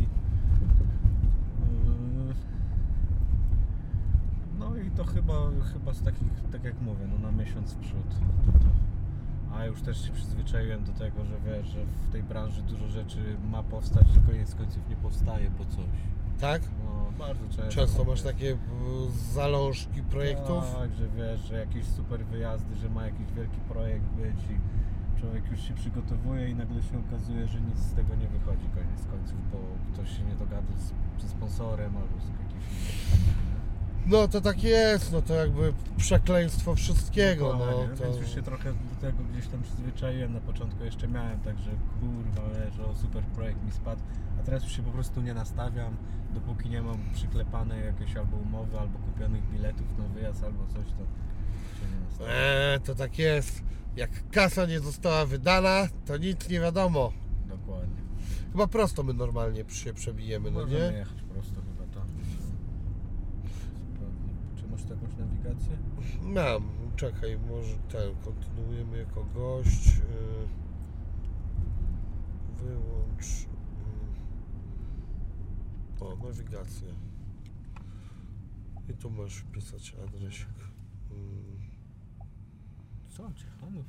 No 4.70 4.76
i 4.76 4.92
to 4.92 5.04
chyba, 5.04 5.34
chyba 5.74 5.94
z 5.94 6.02
takich, 6.02 6.28
tak 6.52 6.64
jak 6.64 6.82
mówię, 6.82 7.06
no 7.08 7.32
na 7.32 7.32
miesiąc 7.32 7.74
w 7.74 7.78
przód. 7.78 8.16
A 9.54 9.66
już 9.66 9.82
też 9.82 10.06
się 10.06 10.12
przyzwyczaiłem 10.12 10.84
do 10.84 10.92
tego, 10.92 11.26
że 11.26 11.36
wiesz, 11.46 11.68
że 11.68 11.86
w 11.86 12.12
tej 12.12 12.24
branży 12.24 12.62
dużo 12.62 12.88
rzeczy 12.88 13.38
ma 13.52 13.64
powstać 13.64 14.08
i 14.18 14.32
koniec 14.32 14.56
końców 14.56 14.90
nie 14.90 14.96
powstaje 14.96 15.52
po 15.52 15.66
coś. 15.66 15.86
Tak? 16.40 16.62
No, 16.86 17.12
bardzo 17.20 17.44
często. 17.44 17.70
Często 17.70 18.04
masz 18.04 18.24
jest. 18.24 18.24
takie 18.24 18.52
mm, 18.52 19.12
zalążki 19.34 20.02
projektów? 20.04 20.64
Tak, 20.80 20.94
że 20.94 21.08
wiesz, 21.08 21.42
że 21.42 21.60
jakieś 21.60 21.86
super 21.86 22.26
wyjazdy, 22.26 22.76
że 22.76 22.90
ma 22.90 23.06
jakiś 23.06 23.32
wielki 23.36 23.60
projekt 23.70 24.06
być 24.06 24.38
i 24.38 25.20
człowiek 25.20 25.52
już 25.52 25.62
się 25.62 25.74
przygotowuje 25.74 26.50
i 26.50 26.56
nagle 26.56 26.82
się 26.82 27.00
okazuje, 27.08 27.48
że 27.48 27.62
nic 27.62 27.78
z 27.78 27.94
tego 27.94 28.16
nie 28.16 28.28
wychodzi 28.28 28.68
koniec 28.76 29.06
końców, 29.12 29.52
bo 29.52 29.58
ktoś 29.94 30.18
się 30.18 30.24
nie 30.24 30.36
dogada 30.36 30.74
z, 30.78 31.22
ze 31.22 31.30
sponsorem 31.30 31.98
albo 31.98 32.20
z 32.20 32.28
jakimś. 32.28 32.66
No 34.08 34.28
to 34.28 34.42
tak 34.42 34.64
jest, 34.64 35.12
no 35.12 35.22
to 35.22 35.34
jakby 35.34 35.74
przekleństwo 35.98 36.76
wszystkiego, 36.76 37.56
no 37.58 37.66
Dokładnie, 37.66 37.98
to... 37.98 38.04
Więc 38.04 38.18
już 38.18 38.36
się 38.36 38.42
trochę 38.42 38.74
do 38.74 38.96
tego 39.02 39.18
gdzieś 39.34 39.48
tam 39.48 39.64
przyzwyczaiłem. 39.64 40.34
Na 40.34 40.40
początku 40.40 40.84
jeszcze 40.84 41.08
miałem 41.08 41.40
tak, 41.40 41.60
że 41.60 41.72
kurwa, 42.00 42.50
wiesz, 42.50 42.80
o 42.80 42.96
super 42.96 43.24
projekt 43.24 43.64
mi 43.66 43.72
spadł, 43.72 44.02
a 44.40 44.44
teraz 44.44 44.64
już 44.64 44.76
się 44.76 44.84
po 44.84 44.92
prostu 44.92 45.22
nie 45.22 45.34
nastawiam, 45.34 45.98
dopóki 46.34 46.70
nie 46.70 46.82
mam 46.82 46.98
przyklepanej 47.14 47.86
jakiejś 47.86 48.16
albo 48.18 48.38
umowy, 48.38 48.80
albo 48.80 49.00
kupionych 49.00 49.50
biletów 49.52 49.98
na 49.98 50.08
wyjazd, 50.08 50.44
albo 50.44 50.68
coś, 50.68 50.76
to 50.86 51.04
się 51.80 51.94
nie 51.96 52.00
nastawiam. 52.06 52.34
Eee, 52.36 52.80
to 52.80 52.96
tak 52.96 53.20
jest. 53.20 53.64
Jak 53.96 54.30
kasa 54.32 54.66
nie 54.66 54.80
została 54.80 55.26
wydana, 55.26 55.88
to 56.06 56.18
nic 56.18 56.50
nie 56.50 56.60
wiadomo. 56.60 57.12
Dokładnie. 57.48 57.96
Chyba 58.52 58.68
prosto 58.68 59.04
my 59.04 59.14
normalnie 59.14 59.64
się 59.70 59.94
przebijemy, 59.94 60.52
no 60.52 60.60
Możemy 60.60 60.92
nie? 60.92 60.98
jechać 60.98 61.22
prosto 61.34 61.62
chyba 61.62 61.94
tam. 61.94 62.08
Sprawdzę. 63.96 64.28
Czy 64.62 64.68
masz 64.80 64.88
tu 64.88 64.94
jakąś 64.94 65.18
nawigację? 65.18 65.78
Mam, 66.22 66.64
czekaj, 66.96 67.40
może 67.50 67.78
ten, 67.78 68.16
kontynuujemy 68.24 68.98
jako 68.98 69.24
gość. 69.24 69.88
Yy, 69.88 70.48
Wyłącz. 72.58 73.48
yy. 76.00 76.06
O, 76.06 76.18
nawigację. 76.24 76.88
I 78.90 78.94
tu 78.94 79.10
możesz 79.10 79.38
wpisać 79.38 79.96
adresik. 80.08 80.48
Yy. 81.12 81.16
Co? 83.10 83.34
Ciechanów? 83.34 83.86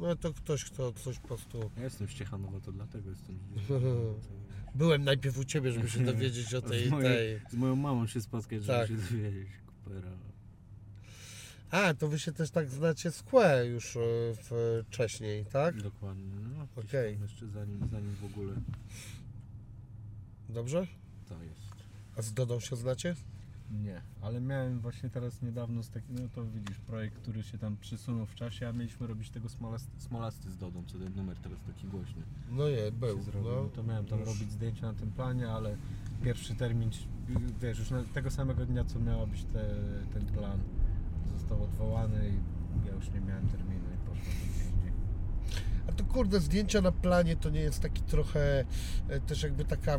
No 0.00 0.16
to 0.16 0.32
ktoś, 0.32 0.64
kto 0.64 0.92
coś 0.92 1.18
po 1.18 1.28
prostu... 1.28 1.70
Ja 1.76 1.84
jestem 1.84 2.08
z 2.08 2.14
Ciechanowa, 2.14 2.60
to 2.60 2.72
dlatego 2.72 3.10
jestem 3.10 3.38
Byłem 4.74 5.04
najpierw 5.04 5.38
u 5.38 5.44
Ciebie, 5.44 5.72
żeby 5.72 5.88
się 5.90 6.04
dowiedzieć 6.04 6.54
o 6.54 6.62
tej... 6.62 6.86
z, 6.88 6.90
mojej, 6.90 7.40
tej. 7.40 7.50
z 7.50 7.54
moją 7.54 7.76
mamą 7.76 8.06
się 8.06 8.20
spotkać, 8.20 8.64
żeby 8.64 8.78
Tak. 8.78 8.88
się 8.88 8.96
dowiedzieć. 8.96 9.48
A, 11.70 11.94
to 11.94 12.08
wy 12.08 12.18
się 12.18 12.32
też 12.32 12.50
tak 12.50 12.68
znacie 12.70 13.10
z 13.10 13.22
Kłe 13.22 13.66
już 13.66 13.96
e, 13.96 14.00
w, 14.34 14.82
wcześniej, 14.86 15.44
tak? 15.44 15.82
Dokładnie. 15.82 16.24
No, 16.58 16.66
gdzieś 16.76 16.90
Okej. 16.90 17.14
tam 17.14 17.22
Jeszcze 17.22 17.46
zanim, 17.48 17.88
zanim 17.92 18.14
w 18.14 18.24
ogóle 18.24 18.52
Dobrze? 20.48 20.86
to 21.28 21.42
jest. 21.42 21.60
A 22.18 22.22
z 22.22 22.32
Dodą 22.32 22.60
się 22.60 22.76
znacie? 22.76 23.14
Nie, 23.70 24.02
ale 24.22 24.40
miałem 24.40 24.80
właśnie 24.80 25.10
teraz 25.10 25.42
niedawno 25.42 25.82
z 25.82 25.90
takim, 25.90 26.14
no 26.18 26.28
to 26.34 26.44
widzisz, 26.44 26.78
projekt, 26.78 27.16
który 27.18 27.42
się 27.42 27.58
tam 27.58 27.76
przysunął 27.76 28.26
w 28.26 28.34
czasie, 28.34 28.68
a 28.68 28.72
mieliśmy 28.72 29.06
robić 29.06 29.30
tego 29.30 29.48
smolasty. 29.48 29.90
Smolasty 30.00 30.50
z 30.50 30.56
Dodą, 30.56 30.84
co 30.86 30.98
ten 30.98 31.14
numer 31.16 31.36
teraz 31.36 31.58
taki 31.66 31.86
głośny 31.86 32.22
No 32.50 32.68
nie, 32.68 32.92
był. 32.92 33.16
się 33.16 33.22
zrobił. 33.22 33.50
No, 33.50 33.62
No, 33.62 33.68
to 33.68 33.82
miałem 33.82 34.06
tam 34.06 34.18
już. 34.20 34.28
robić 34.28 34.52
zdjęcia 34.52 34.92
na 34.92 34.98
tym 34.98 35.10
planie, 35.12 35.48
ale 35.48 35.76
pierwszy 36.22 36.54
termin, 36.54 36.90
wiesz, 37.60 37.78
już 37.78 37.88
tego 38.14 38.30
samego 38.30 38.66
dnia, 38.66 38.84
co 38.84 39.00
miała 39.00 39.26
być 39.26 39.44
te, 39.44 39.74
ten 40.14 40.26
plan, 40.26 40.58
został 41.38 41.62
odwołany 41.62 42.28
i 42.28 42.86
ja 42.86 42.92
już 42.92 43.10
nie 43.10 43.20
miałem 43.20 43.48
terminu 43.48 43.84
i 43.92 44.20
gdzieś 44.20 44.72
indziej. 44.76 44.92
A 45.88 45.92
to 45.92 46.04
kurde, 46.04 46.40
zdjęcia 46.40 46.80
na 46.80 46.92
planie 46.92 47.36
to 47.36 47.50
nie 47.50 47.60
jest 47.60 47.82
taki 47.82 48.02
trochę 48.02 48.64
e, 49.08 49.20
też 49.20 49.42
jakby 49.42 49.64
taka, 49.64 49.92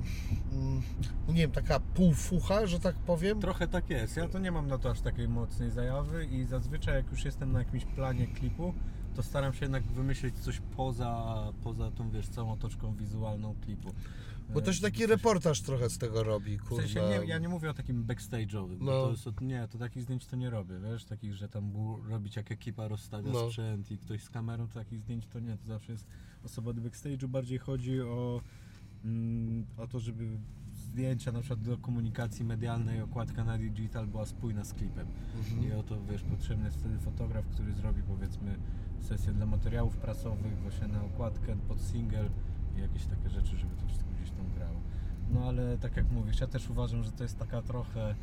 mm, 0.51 0.81
nie 1.27 1.35
wiem, 1.35 1.51
taka 1.51 1.79
półfucha, 1.79 2.67
że 2.67 2.79
tak 2.79 2.95
powiem? 2.95 3.41
Trochę 3.41 3.67
tak 3.67 3.89
jest. 3.89 4.17
Ja 4.17 4.27
to 4.27 4.39
nie 4.39 4.51
mam 4.51 4.67
na 4.67 4.77
to 4.77 4.91
aż 4.91 5.01
takiej 5.01 5.27
mocnej 5.27 5.71
zajawy 5.71 6.25
i 6.25 6.45
zazwyczaj 6.45 6.95
jak 6.95 7.11
już 7.11 7.25
jestem 7.25 7.51
na 7.51 7.59
jakimś 7.59 7.85
planie 7.85 8.27
klipu, 8.27 8.73
to 9.15 9.23
staram 9.23 9.53
się 9.53 9.65
jednak 9.65 9.83
wymyślić 9.83 10.39
coś 10.39 10.61
poza, 10.77 11.35
poza 11.63 11.91
tą, 11.91 12.09
wiesz, 12.09 12.27
całą 12.27 12.51
otoczką 12.51 12.95
wizualną 12.95 13.55
klipu. 13.61 13.93
Bo 14.53 14.61
to 14.61 14.73
się 14.73 14.81
taki 14.81 15.05
reportaż 15.05 15.61
trochę 15.61 15.89
z 15.89 15.97
tego 15.97 16.23
robi, 16.23 16.57
W 16.57 16.63
kurde. 16.63 16.83
sensie 16.87 17.01
nie, 17.09 17.27
ja 17.27 17.37
nie 17.39 17.49
mówię 17.49 17.69
o 17.69 17.73
takim 17.73 18.05
backstage'owym, 18.05 18.77
No. 18.79 19.13
to 19.23 19.43
nie, 19.45 19.67
to 19.67 19.77
takich 19.77 20.03
zdjęć 20.03 20.25
to 20.25 20.35
nie 20.35 20.49
robię, 20.49 20.75
wiesz, 20.91 21.05
takich, 21.05 21.33
że 21.35 21.49
tam 21.49 21.71
robić 22.09 22.35
jak 22.35 22.51
ekipa 22.51 22.87
rozstawia 22.87 23.31
No. 23.31 23.45
sprzęt 23.47 23.91
i 23.91 23.97
ktoś 23.97 24.23
z 24.23 24.29
kamerą, 24.29 24.67
to 24.67 24.73
takich 24.73 24.99
zdjęć 24.99 25.27
to 25.27 25.39
nie, 25.39 25.57
to 25.57 25.65
zawsze 25.67 25.91
jest 25.91 26.05
osoba 26.43 26.69
od 26.71 26.79
backstage'u, 26.79 27.27
bardziej 27.27 27.57
chodzi 27.57 28.01
o, 28.01 28.41
mm, 29.05 29.65
o 29.77 29.87
to, 29.87 29.99
żeby 29.99 30.37
zdjęcia 30.73 31.31
na 31.31 31.39
przykład 31.39 31.61
do 31.61 31.77
komunikacji 31.77 32.45
medialnej, 32.45 33.01
okładka 33.01 33.43
na 33.43 33.57
digital 33.57 34.07
była 34.07 34.25
spójna 34.25 34.63
z 34.65 34.73
klipem. 34.73 35.07
Mhm. 35.37 35.63
I 35.67 35.71
o 35.73 35.83
to 35.83 35.97
wiesz, 36.11 36.23
potrzebny 36.23 36.65
jest 36.65 36.77
wtedy 36.77 36.99
fotograf, 36.99 37.45
który 37.45 37.73
zrobi 37.73 38.03
powiedzmy 38.03 38.55
sesję 39.01 39.33
dla 39.33 39.45
materiałów 39.45 39.97
prasowych, 39.97 40.59
właśnie 40.61 40.87
na 40.87 41.03
okładkę, 41.03 41.57
pod 41.67 41.81
single 41.81 42.29
i 42.77 42.81
jakieś 42.81 43.05
takie 43.05 43.29
rzeczy, 43.29 43.57
żeby 43.57 43.75
to 43.75 43.87
wszystko. 43.87 44.08
No 45.33 45.47
ale 45.47 45.77
tak 45.77 45.97
jak 45.97 46.11
mówisz, 46.11 46.39
ja 46.39 46.47
też 46.47 46.69
uważam, 46.69 47.03
że 47.03 47.11
to 47.11 47.23
jest 47.23 47.39
taka 47.39 47.61
trochę 47.61 48.15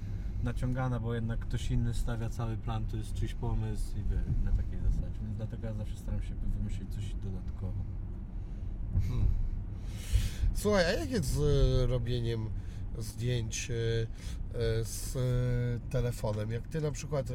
naciągana, 0.42 1.00
bo 1.00 1.14
jednak 1.14 1.40
ktoś 1.40 1.70
inny 1.70 1.94
stawia 1.94 2.28
cały 2.30 2.56
plan, 2.56 2.86
to 2.86 2.96
jest 2.96 3.14
czyjś 3.14 3.34
pomysł 3.34 3.96
i 3.96 4.02
wie, 4.10 4.22
na 4.44 4.52
takiej 4.52 4.78
zasadzie. 4.80 5.18
Więc 5.22 5.36
dlatego 5.36 5.66
ja 5.66 5.74
zawsze 5.74 5.96
staram 5.96 6.22
się 6.22 6.34
wymyślić 6.34 6.94
coś 6.94 7.14
dodatkowo. 7.24 7.84
Słuchaj, 10.54 10.84
a 10.84 10.92
jak 10.92 11.10
jest 11.10 11.24
z 11.24 11.38
e, 11.38 11.86
robieniem 11.86 12.50
zdjęć 12.98 13.70
e, 13.70 13.74
e, 13.74 14.84
z 14.84 15.18
telefonem? 15.90 16.50
Jak 16.50 16.68
ty 16.68 16.80
na 16.80 16.90
przykład 16.90 17.28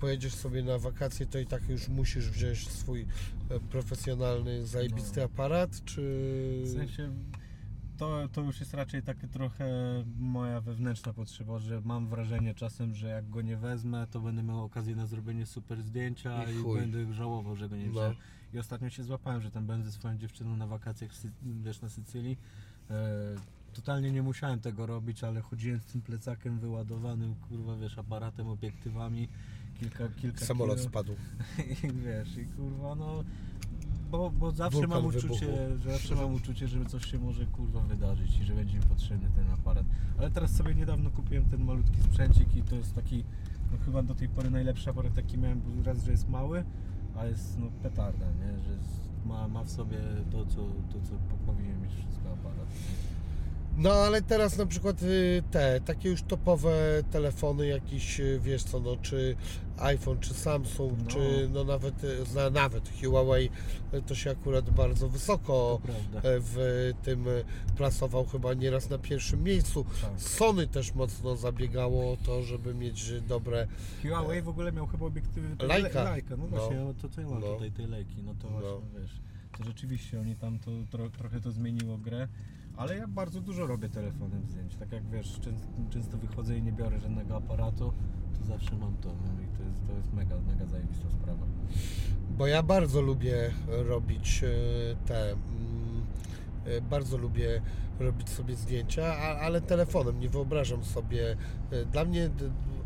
pojedziesz 0.00 0.34
sobie 0.34 0.62
na 0.62 0.78
wakacje, 0.78 1.26
to 1.26 1.38
i 1.38 1.46
tak 1.46 1.68
już 1.68 1.88
musisz 1.88 2.30
wziąć 2.30 2.68
swój 2.68 3.06
profesjonalny, 3.70 4.66
zajebisty 4.66 5.20
No. 5.20 5.26
aparat, 5.26 5.84
czy... 5.84 6.02
W 6.64 6.72
sensie 6.72 7.10
to, 8.00 8.28
to 8.32 8.40
już 8.40 8.60
jest 8.60 8.74
raczej 8.74 9.02
takie 9.02 9.28
trochę 9.28 9.64
moja 10.18 10.60
wewnętrzna 10.60 11.12
potrzeba, 11.12 11.58
że 11.58 11.80
mam 11.84 12.06
wrażenie 12.08 12.54
czasem, 12.54 12.94
że 12.94 13.08
jak 13.08 13.30
go 13.30 13.42
nie 13.42 13.56
wezmę, 13.56 14.06
to 14.10 14.20
będę 14.20 14.42
miał 14.42 14.64
okazję 14.64 14.96
na 14.96 15.06
zrobienie 15.06 15.46
super 15.46 15.82
zdjęcia 15.82 16.44
I 16.44 16.60
i, 16.60 16.74
będę 16.74 17.14
żałował, 17.14 17.56
że 17.56 17.68
go 17.68 17.76
nie 17.76 17.86
No. 17.86 17.90
wziąłem. 17.92 18.14
I 18.54 18.58
ostatnio 18.58 18.90
się 18.90 19.04
złapałem, 19.04 19.40
że 19.40 19.50
tam 19.50 19.66
będę 19.66 19.86
ze 19.86 19.92
swoją 19.92 20.18
dziewczyną 20.18 20.56
na 20.56 20.66
wakacjach 20.66 21.10
wiesz, 21.42 21.80
na 21.80 21.88
Sycylii. 21.88 22.38
E, 22.90 22.94
totalnie 23.72 24.12
nie 24.12 24.22
musiałem 24.22 24.60
tego 24.60 24.86
robić, 24.86 25.24
ale 25.24 25.40
chodziłem 25.40 25.80
z 25.80 25.84
tym 25.86 26.02
plecakiem 26.02 26.58
wyładowanym, 26.58 27.34
kurwa, 27.34 27.76
wiesz, 27.76 27.98
aparatem, 27.98 28.48
obiektywami, 28.48 29.28
kilka, 29.80 30.08
kilka 30.08 30.44
Samolot 30.46 30.76
kilo. 30.78 30.88
spadł. 30.88 31.12
I 31.84 31.92
wiesz, 31.92 32.36
i 32.36 32.46
kurwa, 32.46 32.94
no. 32.94 33.24
Bo, 34.10 34.30
bo 34.30 34.50
zawsze 34.50 34.78
Wulkan 34.78 34.96
mam 34.98 35.06
uczucie, 35.06 35.22
wybuchł. 35.28 35.44
że 35.82 35.90
zawsze 35.92 36.14
mam 36.14 36.34
uczucie, 36.34 36.68
że 36.68 36.84
coś 36.84 37.04
się 37.10 37.18
może 37.18 37.46
kurwa 37.46 37.80
wydarzyć 37.80 38.38
i 38.40 38.44
że 38.44 38.54
będzie 38.54 38.76
mi 38.78 38.82
potrzebny 38.84 39.28
ten 39.36 39.50
aparat. 39.50 39.84
Ale 40.18 40.30
teraz 40.30 40.50
sobie 40.56 40.74
niedawno 40.74 41.10
kupiłem 41.10 41.44
ten 41.44 41.64
malutki 41.64 42.02
sprzęcik 42.02 42.56
i 42.56 42.62
to 42.62 42.76
jest 42.76 42.94
taki, 42.94 43.24
no 43.72 43.78
chyba 43.84 44.02
do 44.02 44.14
tej 44.14 44.28
pory 44.28 44.50
najlepszy 44.50 44.90
aparat 44.90 45.16
jaki 45.16 45.38
miałem, 45.38 45.60
bo 45.60 45.84
raz, 45.84 46.04
że 46.04 46.10
jest 46.10 46.28
mały, 46.28 46.64
a 47.16 47.24
jest 47.26 47.58
no 47.58 47.66
petarda, 47.82 48.26
nie? 48.26 48.58
Że 48.64 48.70
jest, 48.72 49.00
ma, 49.26 49.48
ma 49.48 49.64
w 49.64 49.70
sobie 49.70 49.98
to, 50.32 50.46
co, 50.46 50.56
to, 50.92 51.00
co 51.08 51.10
po- 51.30 51.52
powinien 51.52 51.82
mieć 51.82 51.92
wszystko 51.92 52.32
aparat. 52.32 52.66
nie? 52.68 53.20
No 53.82 53.90
ale 53.92 54.22
teraz 54.22 54.58
na 54.58 54.66
przykład 54.66 55.02
y, 55.02 55.42
te 55.50 55.80
takie 55.80 56.08
już 56.10 56.22
topowe 56.22 56.72
telefony, 57.10 57.66
jakiś 57.66 58.20
y, 58.20 58.40
wiesz 58.42 58.62
co, 58.62 58.80
no 58.80 58.96
czy 59.02 59.36
iPhone, 59.80 60.18
czy 60.20 60.34
Samsung, 60.34 60.98
No. 61.04 61.10
czy 61.10 61.48
no 61.52 61.64
nawet, 61.64 61.94
zna- 62.24 62.50
nawet 62.50 62.90
Huawei, 63.02 63.50
y, 63.94 64.02
to 64.02 64.14
się 64.14 64.30
akurat 64.30 64.70
bardzo 64.70 65.08
wysoko 65.08 65.80
e, 66.16 66.20
w 66.22 66.90
tym 67.02 67.24
plasował 67.76 68.24
chyba 68.26 68.54
nieraz 68.54 68.90
na 68.90 68.98
pierwszym 68.98 69.42
miejscu. 69.44 69.84
Tak. 70.02 70.10
Sony 70.20 70.66
też 70.66 70.94
mocno 70.94 71.36
zabiegało 71.36 72.12
o 72.12 72.16
to, 72.26 72.42
żeby 72.42 72.74
mieć 72.74 73.12
dobre. 73.28 73.66
Huawei 74.02 74.42
w 74.42 74.48
ogóle 74.48 74.72
miał 74.72 74.86
chyba 74.86 75.06
obiektywy 75.06 75.48
Leica. 75.66 76.04
Leica, 76.12 76.36
no 76.36 76.46
właśnie, 76.46 76.76
no. 76.76 76.94
to 77.02 77.08
co 77.08 77.20
ja 77.20 77.28
mam 77.28 77.40
No. 77.40 77.46
tutaj 77.46 77.70
tej 77.70 77.86
lejki, 77.86 78.22
no 78.22 78.34
to 78.42 78.50
No. 78.50 78.60
właśnie 78.60 79.00
wiesz, 79.00 79.10
to 79.58 79.64
rzeczywiście 79.64 80.20
oni 80.20 80.36
tam 80.36 80.58
to 80.58 80.70
tro, 80.90 81.10
trochę 81.10 81.40
to 81.40 81.52
zmieniło 81.52 81.98
grę, 81.98 82.28
ale 82.76 82.96
ja 82.96 83.06
bardzo 83.08 83.40
dużo 83.40 83.66
robię 83.66 83.88
telefonem 83.88 84.46
zdjęć, 84.46 84.76
tak 84.76 84.92
jak 84.92 85.08
wiesz, 85.08 85.40
często, 85.40 85.66
często 85.90 86.18
wychodzę 86.18 86.58
i 86.58 86.62
nie 86.62 86.72
biorę 86.72 87.00
żadnego 87.00 87.36
aparatu, 87.36 87.92
to 88.38 88.44
zawsze 88.44 88.76
mam 88.76 88.96
to, 88.96 89.08
no 89.08 89.42
i 89.42 89.56
to 89.58 89.62
jest, 89.62 89.86
to 89.86 89.92
jest 89.96 90.12
mega, 90.12 90.36
mega 90.46 90.66
zajebista 90.66 91.10
sprawa. 91.10 91.46
Bo 92.38 92.46
ja 92.46 92.62
bardzo 92.62 93.00
lubię 93.00 93.50
robić 93.68 94.42
e, 94.44 94.48
te. 95.06 95.30
mm, 95.30 95.40
e, 96.64 96.80
Bardzo 96.80 97.16
lubię 97.16 97.62
robić 98.00 98.28
sobie 98.28 98.54
zdjęcia, 98.56 99.16
ale 99.16 99.60
telefonem. 99.60 100.20
Nie 100.20 100.28
wyobrażam 100.28 100.84
sobie. 100.84 101.36
e, 101.70 101.84
Dla 101.84 102.04
mnie 102.04 102.30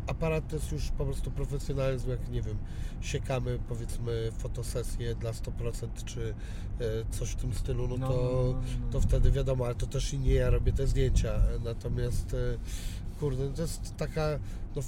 aparat 0.07 0.47
to 0.47 0.55
jest 0.55 0.71
już 0.71 0.89
po 0.91 1.05
prostu 1.05 1.31
profesjonalizm, 1.31 2.09
jak 2.09 2.29
nie 2.29 2.41
wiem, 2.41 2.57
siekamy 3.01 3.59
powiedzmy 3.69 4.31
fotosesję 4.37 5.15
dla 5.15 5.31
100% 5.31 6.03
czy 6.05 6.33
e, 6.79 6.83
coś 7.11 7.29
w 7.29 7.35
tym 7.35 7.53
stylu, 7.53 7.87
no, 7.97 8.07
to, 8.07 8.55
to 8.91 9.01
wtedy 9.01 9.31
wiadomo, 9.31 9.65
ale 9.65 9.75
to 9.75 9.87
też 9.87 10.13
i 10.13 10.19
nie 10.19 10.33
ja 10.33 10.49
robię 10.49 10.73
te 10.73 10.87
zdjęcia. 10.87 11.41
Natomiast 11.63 12.33
e, 12.33 13.17
kurde, 13.19 13.49
to 13.49 13.61
jest 13.61 13.95
taka 13.97 14.39
no, 14.75 14.81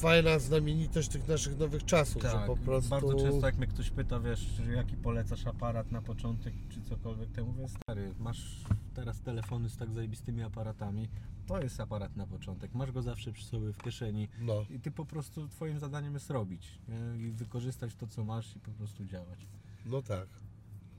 fajna 0.00 0.38
znamienitość 0.38 1.08
tych 1.08 1.28
naszych 1.28 1.58
nowych 1.58 1.84
czasów, 1.84 2.22
że 2.22 2.28
Tak, 2.28 2.46
po 2.46 2.56
prostu. 2.56 2.90
bardzo 2.90 3.14
często 3.14 3.46
jak 3.46 3.56
mnie 3.56 3.66
ktoś 3.66 3.90
pyta, 3.90 4.20
wiesz, 4.20 4.46
jaki 4.74 4.96
polecasz 4.96 5.46
aparat 5.46 5.92
na 5.92 6.02
początek, 6.02 6.54
czy 6.68 6.82
cokolwiek, 6.82 7.30
to 7.32 7.40
ja 7.40 7.46
mówię, 7.46 7.68
stary, 7.68 8.14
masz 8.18 8.64
teraz 8.94 9.20
telefony 9.20 9.68
z 9.68 9.76
tak 9.76 9.92
zajebistymi 9.92 10.42
aparatami, 10.42 11.08
to 11.46 11.60
jest 11.62 11.80
aparat 11.80 12.16
na 12.16 12.26
początek, 12.26 12.74
masz 12.74 12.92
go 12.92 13.02
zawsze 13.02 13.32
przy 13.32 13.44
sobie 13.46 13.72
w 13.72 13.78
kieszeni 13.78 14.28
No. 14.40 14.64
i 14.70 14.80
ty 14.80 14.90
po 14.90 15.04
prostu, 15.04 15.48
twoim 15.48 15.78
zadaniem 15.78 16.14
jest 16.14 16.30
robić 16.30 16.78
nie? 16.88 17.26
i 17.26 17.30
wykorzystać 17.30 17.94
to, 17.94 18.06
co 18.06 18.24
masz 18.24 18.56
i 18.56 18.60
po 18.60 18.70
prostu 18.70 19.04
działać. 19.04 19.46
No 19.86 20.02
tak. 20.02 20.28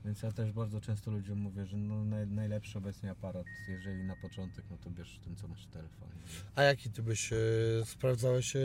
Więc 0.06 0.22
ja 0.22 0.32
też 0.32 0.52
bardzo 0.52 0.80
często 0.80 1.10
ludziom 1.10 1.38
mówię, 1.38 1.66
że 1.66 1.76
no 1.76 2.04
naj, 2.04 2.26
najlepszy 2.26 2.78
obecnie 2.78 3.10
aparat, 3.10 3.46
jeżeli 3.68 4.04
na 4.04 4.16
początek, 4.16 4.64
no 4.70 4.76
to 4.76 4.90
bierz 4.90 5.18
ten, 5.24 5.36
co 5.36 5.48
masz 5.48 5.66
w 5.66 5.70
telefonie. 5.70 6.12
A 6.54 6.62
jaki 6.62 6.90
ty 6.90 7.02
byś 7.02 7.32
e, 7.32 7.36
sprawdzałeś 7.84 8.56
e, 8.56 8.60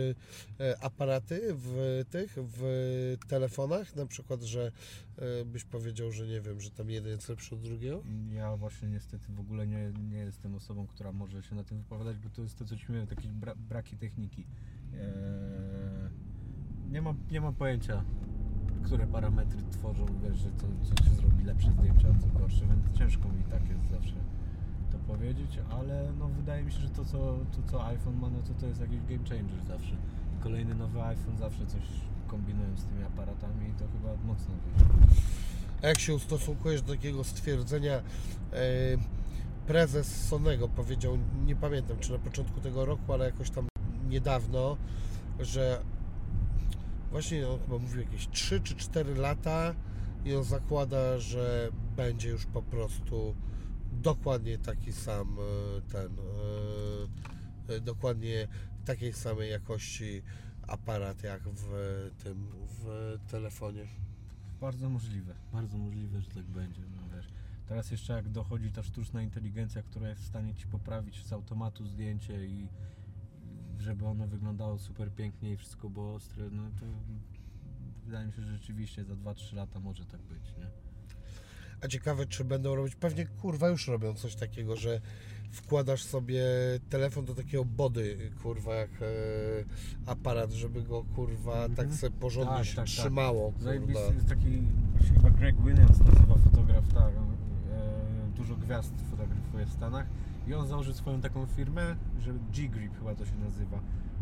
e, 0.60 0.84
aparaty 0.84 1.42
w 1.54 2.02
tych, 2.10 2.36
w 2.38 3.18
telefonach? 3.28 3.96
Na 3.96 4.06
przykład, 4.06 4.42
że 4.42 4.72
e, 5.18 5.46
byś 5.46 5.64
powiedział, 5.64 6.12
że 6.12 6.28
nie 6.28 6.42
wiem, 6.42 6.62
że 6.62 6.72
tam 6.72 6.90
jeden 6.90 7.12
jest 7.12 7.30
lepszy 7.30 7.56
od 7.56 7.62
drugiego? 7.62 8.04
Ja 8.32 8.58
właśnie 8.58 8.88
niestety 8.88 9.34
w 9.34 9.40
ogóle 9.40 9.68
nie, 9.68 9.92
nie 10.12 10.18
jestem 10.18 10.56
osobą, 10.56 10.88
która 10.88 11.12
może 11.12 11.44
się 11.44 11.56
na 11.56 11.64
tym 11.64 11.78
wypowiadać, 11.78 12.18
bo 12.18 12.30
to 12.30 12.42
jest 12.42 12.58
to, 12.58 12.66
co 12.66 12.76
ci 12.76 12.86
mówiłem, 12.90 13.08
jakieś 13.10 13.32
bra 13.32 13.56
braki 13.56 13.98
techniki. 13.98 14.46
Eee, 14.94 15.00
nie, 16.92 17.02
mam, 17.02 17.18
nie 17.32 17.42
mam 17.42 17.56
pojęcia, 17.56 18.04
które 18.84 19.08
parametry 19.08 19.62
tworzą, 19.72 20.06
wiesz, 20.24 20.38
że 20.38 20.50
to, 20.50 20.66
co 20.84 21.04
się 21.04 21.16
zrobi 21.16 21.44
lepsze 21.44 21.72
zdjęcia, 21.72 22.08
a 22.10 22.22
co 22.22 22.40
gorsze, 22.40 22.66
więc 22.66 22.98
ciężko 22.98 23.30
mi 23.30 23.44
tak 23.44 23.70
jest 23.70 23.92
zawsze 23.92 24.16
to 24.92 24.98
powiedzieć, 24.98 25.60
ale 25.70 26.12
no 26.20 26.28
wydaje 26.28 26.64
mi 26.64 26.72
się, 26.72 26.80
że 26.80 26.90
to, 26.90 27.06
co, 27.06 27.18
to, 27.56 27.72
co 27.72 27.88
iPhone 27.88 28.16
ma, 28.16 28.30
no 28.30 28.40
to 28.48 28.54
to 28.60 28.66
jest 28.66 28.82
jakiś 28.82 29.00
game 29.00 29.30
changer 29.30 29.66
zawsze. 29.68 29.96
Kolejny 30.44 30.76
nowy 30.76 31.02
iPhone 31.02 31.38
zawsze 31.38 31.66
coś 31.66 31.82
kombinują 32.28 32.78
z 32.78 32.84
tymi 32.86 33.04
aparatami 33.04 33.70
i 33.70 33.74
to 33.74 33.86
chyba 33.88 34.24
mocno 34.26 34.54
wyjdzie. 34.66 35.16
A 35.82 35.88
jak 35.88 36.00
się 36.00 36.16
ustosunkujesz 36.16 36.82
do 36.82 36.94
takiego 36.94 37.24
stwierdzenia 37.24 37.94
e, 37.94 38.02
prezes 39.68 40.28
Sonego 40.28 40.68
powiedział, 40.68 41.18
nie 41.46 41.56
pamiętam 41.56 41.98
czy 42.00 42.12
na 42.12 42.20
początku 42.20 42.60
tego 42.60 42.86
roku, 42.86 43.14
ale 43.14 43.26
jakoś 43.26 43.50
tam 43.50 43.68
niedawno, 44.10 44.78
że 45.40 45.82
właśnie 47.12 47.48
on 47.50 47.60
chyba 47.60 47.78
mówił 47.78 48.02
jakieś 48.02 48.28
3 48.28 48.62
czy 48.62 48.76
4 48.76 49.16
lata 49.16 49.76
i 50.26 50.36
on 50.36 50.44
zakłada, 50.44 51.20
że 51.20 51.70
będzie 51.96 52.30
już 52.30 52.46
po 52.46 52.62
prostu 52.62 53.36
dokładnie 53.92 54.58
taki 54.58 54.94
sam 54.94 55.38
e, 55.40 55.82
ten, 55.92 56.18
e, 57.70 57.76
e, 57.76 57.80
dokładnie 57.80 58.48
takiej 58.86 59.14
samej 59.14 59.52
jakości 59.52 60.22
aparat 60.68 61.24
jak 61.24 61.42
w 61.42 61.68
tym, 62.24 62.48
w 62.68 63.18
telefonie. 63.32 63.88
Bardzo 64.62 64.90
możliwe, 64.90 65.34
bardzo 65.54 65.78
możliwe, 65.78 66.22
że 66.22 66.30
tak 66.30 66.44
będzie. 66.44 66.82
No 66.82 67.16
wiesz. 67.16 67.28
Teraz 67.68 67.92
jeszcze 67.92 68.14
jak 68.14 68.30
dochodzi 68.30 68.72
ta 68.72 68.84
sztuczna 68.84 69.22
inteligencja, 69.22 69.84
która 69.84 70.10
jest 70.10 70.22
w 70.22 70.28
stanie 70.28 70.56
ci 70.56 70.68
poprawić 70.68 71.26
z 71.26 71.34
automatu 71.34 71.88
zdjęcie 71.88 72.46
i 72.46 72.68
i 73.01 73.01
żeby 73.82 74.06
ono 74.06 74.28
wyglądało 74.28 74.78
super 74.78 75.12
pięknie 75.12 75.52
i 75.52 75.58
wszystko 75.58 75.90
było 75.90 76.16
ostre, 76.16 76.50
no 76.52 76.64
to 76.80 76.86
wydaje 78.06 78.28
mi 78.28 78.34
się, 78.34 78.42
że 78.42 78.52
rzeczywiście 78.58 79.04
za 79.04 79.14
2-3 79.14 79.56
lata 79.56 79.80
może 79.80 80.06
tak 80.06 80.22
być, 80.22 80.44
nie? 80.58 80.68
A 81.84 81.88
ciekawe, 81.88 82.26
czy 82.26 82.44
będą 82.46 82.76
robić, 82.76 82.96
pewnie 82.96 83.26
kurwa 83.26 83.70
już 83.70 83.88
robią 83.88 84.14
coś 84.14 84.36
takiego, 84.36 84.76
że 84.76 85.02
wkładasz 85.52 86.04
sobie 86.04 86.44
telefon 86.90 87.26
do 87.26 87.36
takiego 87.36 87.66
body, 87.66 88.32
kurwa, 88.44 88.76
jak 88.76 88.90
e, 89.02 89.06
aparat, 90.06 90.52
żeby 90.52 90.82
go 90.84 91.04
kurwa 91.16 91.54
Mhm. 91.66 91.76
tak 91.76 91.94
sobie 91.94 92.18
porządnie 92.18 92.56
Tak, 92.56 92.66
się 92.66 92.76
tak, 92.76 92.86
tak. 92.86 92.96
trzymało. 92.96 93.54
Zajebisty 93.60 94.14
jest 94.16 94.28
taki, 94.30 94.62
chyba 95.16 95.30
Greg 95.30 95.56
Williams 95.62 96.00
nazywa 96.00 96.36
fotograf, 96.36 96.94
tak, 96.94 97.14
e, 97.14 97.22
dużo 98.38 98.56
gwiazd 98.56 98.94
fotografuje 99.12 99.66
w 99.66 99.74
Stanach 99.74 100.08
i 100.48 100.54
on 100.54 100.68
założył 100.68 100.94
swoją 100.94 101.22
taką 101.22 101.46
firmę, 101.46 101.96
że 102.20 102.34
G-Grip 102.54 102.98
chyba 103.00 103.16
to 103.16 103.26
się 103.26 103.36
nazywa. 103.36 103.80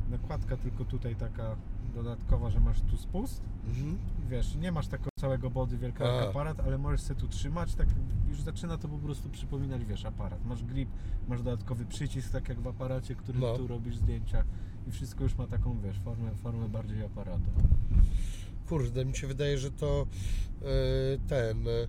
Nakładka 0.10 0.58
tylko 0.58 0.86
tutaj 0.86 1.16
taka 1.16 1.56
dodatkowa, 1.96 2.50
że 2.50 2.60
masz 2.60 2.82
tu 2.82 2.98
spust 2.98 3.42
Mhm. 3.68 3.98
wiesz, 4.30 4.56
nie 4.56 4.72
masz 4.72 4.88
takiego 4.88 5.10
całego 5.20 5.50
body 5.50 5.78
wielki 5.78 6.04
jak 6.04 6.12
A. 6.12 6.30
aparat, 6.30 6.60
ale 6.60 6.78
możesz 6.78 7.02
sobie 7.02 7.20
tu 7.20 7.28
trzymać, 7.28 7.76
tak 7.76 7.88
już 8.30 8.42
zaczyna 8.42 8.78
to 8.78 8.88
po 8.88 8.98
prostu 8.98 9.30
przypominać, 9.30 9.86
wiesz, 9.86 10.06
aparat. 10.06 10.46
Masz 10.46 10.64
grip, 10.64 10.90
masz 11.28 11.42
dodatkowy 11.42 11.86
przycisk, 11.86 12.32
tak 12.32 12.50
jak 12.50 12.62
w 12.62 12.68
aparacie, 12.68 13.16
którym 13.16 13.42
No. 13.42 13.58
tu 13.58 13.68
robisz 13.68 13.98
zdjęcia 13.98 14.44
i 14.88 14.92
wszystko 14.92 15.24
już 15.24 15.36
ma 15.36 15.48
taką, 15.48 15.80
wiesz, 15.82 16.00
formę, 16.00 16.32
formę 16.36 16.70
bardziej 16.70 17.04
aparatu. 17.06 17.52
Kurde, 18.70 19.06
mi 19.06 19.16
się 19.18 19.28
wydaje, 19.28 19.58
że 19.58 19.72
to 19.72 20.08
e, 20.62 20.66
ten, 21.28 21.68
e, 21.68 21.72
e, 21.72 21.88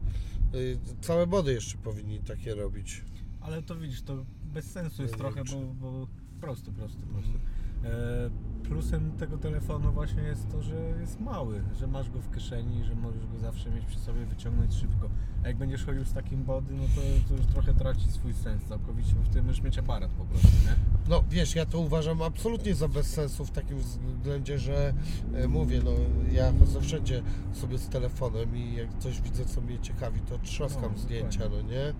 całe 1.00 1.26
body 1.26 1.52
jeszcze 1.52 1.78
powinni 1.78 2.18
takie 2.20 2.55
robić. 2.55 3.05
Ale 3.40 3.62
to 3.62 3.76
widzisz, 3.76 4.02
to 4.02 4.24
bez 4.44 4.64
sensu 4.70 5.02
jest 5.02 5.16
trochę, 5.16 5.44
bo, 5.44 5.74
bo 5.74 6.06
prosto, 6.40 6.72
prosto, 6.72 7.00
prosto. 7.12 7.38
E, 7.84 8.30
plusem 8.68 9.12
tego 9.12 9.38
telefonu 9.38 9.92
właśnie 9.92 10.22
jest 10.22 10.50
to, 10.50 10.62
że 10.62 10.74
jest 11.00 11.20
mały, 11.20 11.62
że 11.78 11.86
masz 11.86 12.10
go 12.10 12.18
w 12.20 12.34
kieszeni, 12.34 12.84
że 12.84 12.94
możesz 12.94 13.26
go 13.26 13.38
zawsze 13.38 13.70
mieć 13.70 13.84
przy 13.84 13.98
sobie, 13.98 14.26
wyciągnąć 14.26 14.74
szybko. 14.74 15.08
A 15.44 15.48
jak 15.48 15.56
będziesz 15.56 15.84
chodził 15.84 16.04
z 16.04 16.12
takim 16.12 16.44
body, 16.44 16.74
no 16.74 16.82
to, 16.94 17.00
to 17.28 17.34
już 17.34 17.46
trochę 17.46 17.74
traci 17.74 18.10
swój 18.12 18.34
sens 18.34 18.64
całkowicie, 18.64 19.14
bo 19.14 19.22
w 19.22 19.28
tym 19.28 19.46
możesz 19.46 19.62
mieć 19.62 19.78
aparat 19.78 20.10
po 20.10 20.24
prostu, 20.24 20.48
nie? 20.48 20.74
No 21.08 21.24
wiesz, 21.30 21.54
ja 21.54 21.66
to 21.66 21.78
uważam 21.78 22.22
absolutnie 22.22 22.74
za 22.74 22.88
bez 22.88 23.06
sensu 23.06 23.44
w 23.44 23.50
takim 23.50 23.78
względzie, 23.78 24.58
że 24.58 24.94
e, 25.34 25.48
mówię, 25.48 25.80
no 25.84 25.90
ja 26.32 26.52
chodzę 26.58 26.80
wszędzie 26.80 27.22
sobie 27.52 27.78
z 27.78 27.88
telefonem 27.88 28.56
i 28.56 28.74
jak 28.74 28.98
coś 28.98 29.20
widzę, 29.20 29.44
co 29.44 29.60
mnie 29.60 29.78
ciekawi, 29.78 30.20
to 30.20 30.38
trzaskam 30.38 30.92
No, 30.92 30.98
zdjęcia, 30.98 31.48
no 31.48 31.62
nie? 31.62 31.94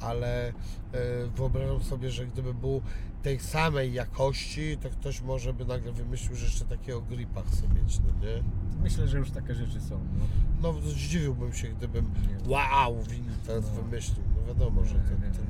Ale 0.00 0.48
e, 0.48 0.52
wyobrażam 1.36 1.82
sobie, 1.82 2.10
że 2.10 2.26
gdyby 2.26 2.54
był 2.54 2.82
tej 3.22 3.38
samej 3.40 3.92
jakości, 3.92 4.76
to 4.82 4.90
ktoś 4.90 5.20
może 5.20 5.54
by 5.54 5.64
nagle 5.64 5.92
wymyślił, 5.92 6.36
że 6.36 6.44
jeszcze 6.44 6.64
takiego 6.64 7.00
gripa 7.00 7.42
chce 7.42 7.68
mieć, 7.68 7.98
no 7.98 8.26
nie? 8.26 8.42
Myślę, 8.82 9.08
że 9.08 9.18
już 9.18 9.30
takie 9.30 9.54
rzeczy 9.54 9.80
są, 9.80 10.00
no. 10.18 10.24
No 10.62 10.80
zdziwiłbym 10.80 11.52
się, 11.52 11.68
gdybym 11.68 12.04
Nie. 12.44 12.50
wow, 12.50 13.02
win 13.02 13.24
teraz 13.46 13.64
No. 13.76 13.82
wymyślił. 13.82 14.22
No 14.36 14.46
wiadomo, 14.46 14.84
że 14.84 14.94
ten, 14.94 15.20
ten. 15.20 15.46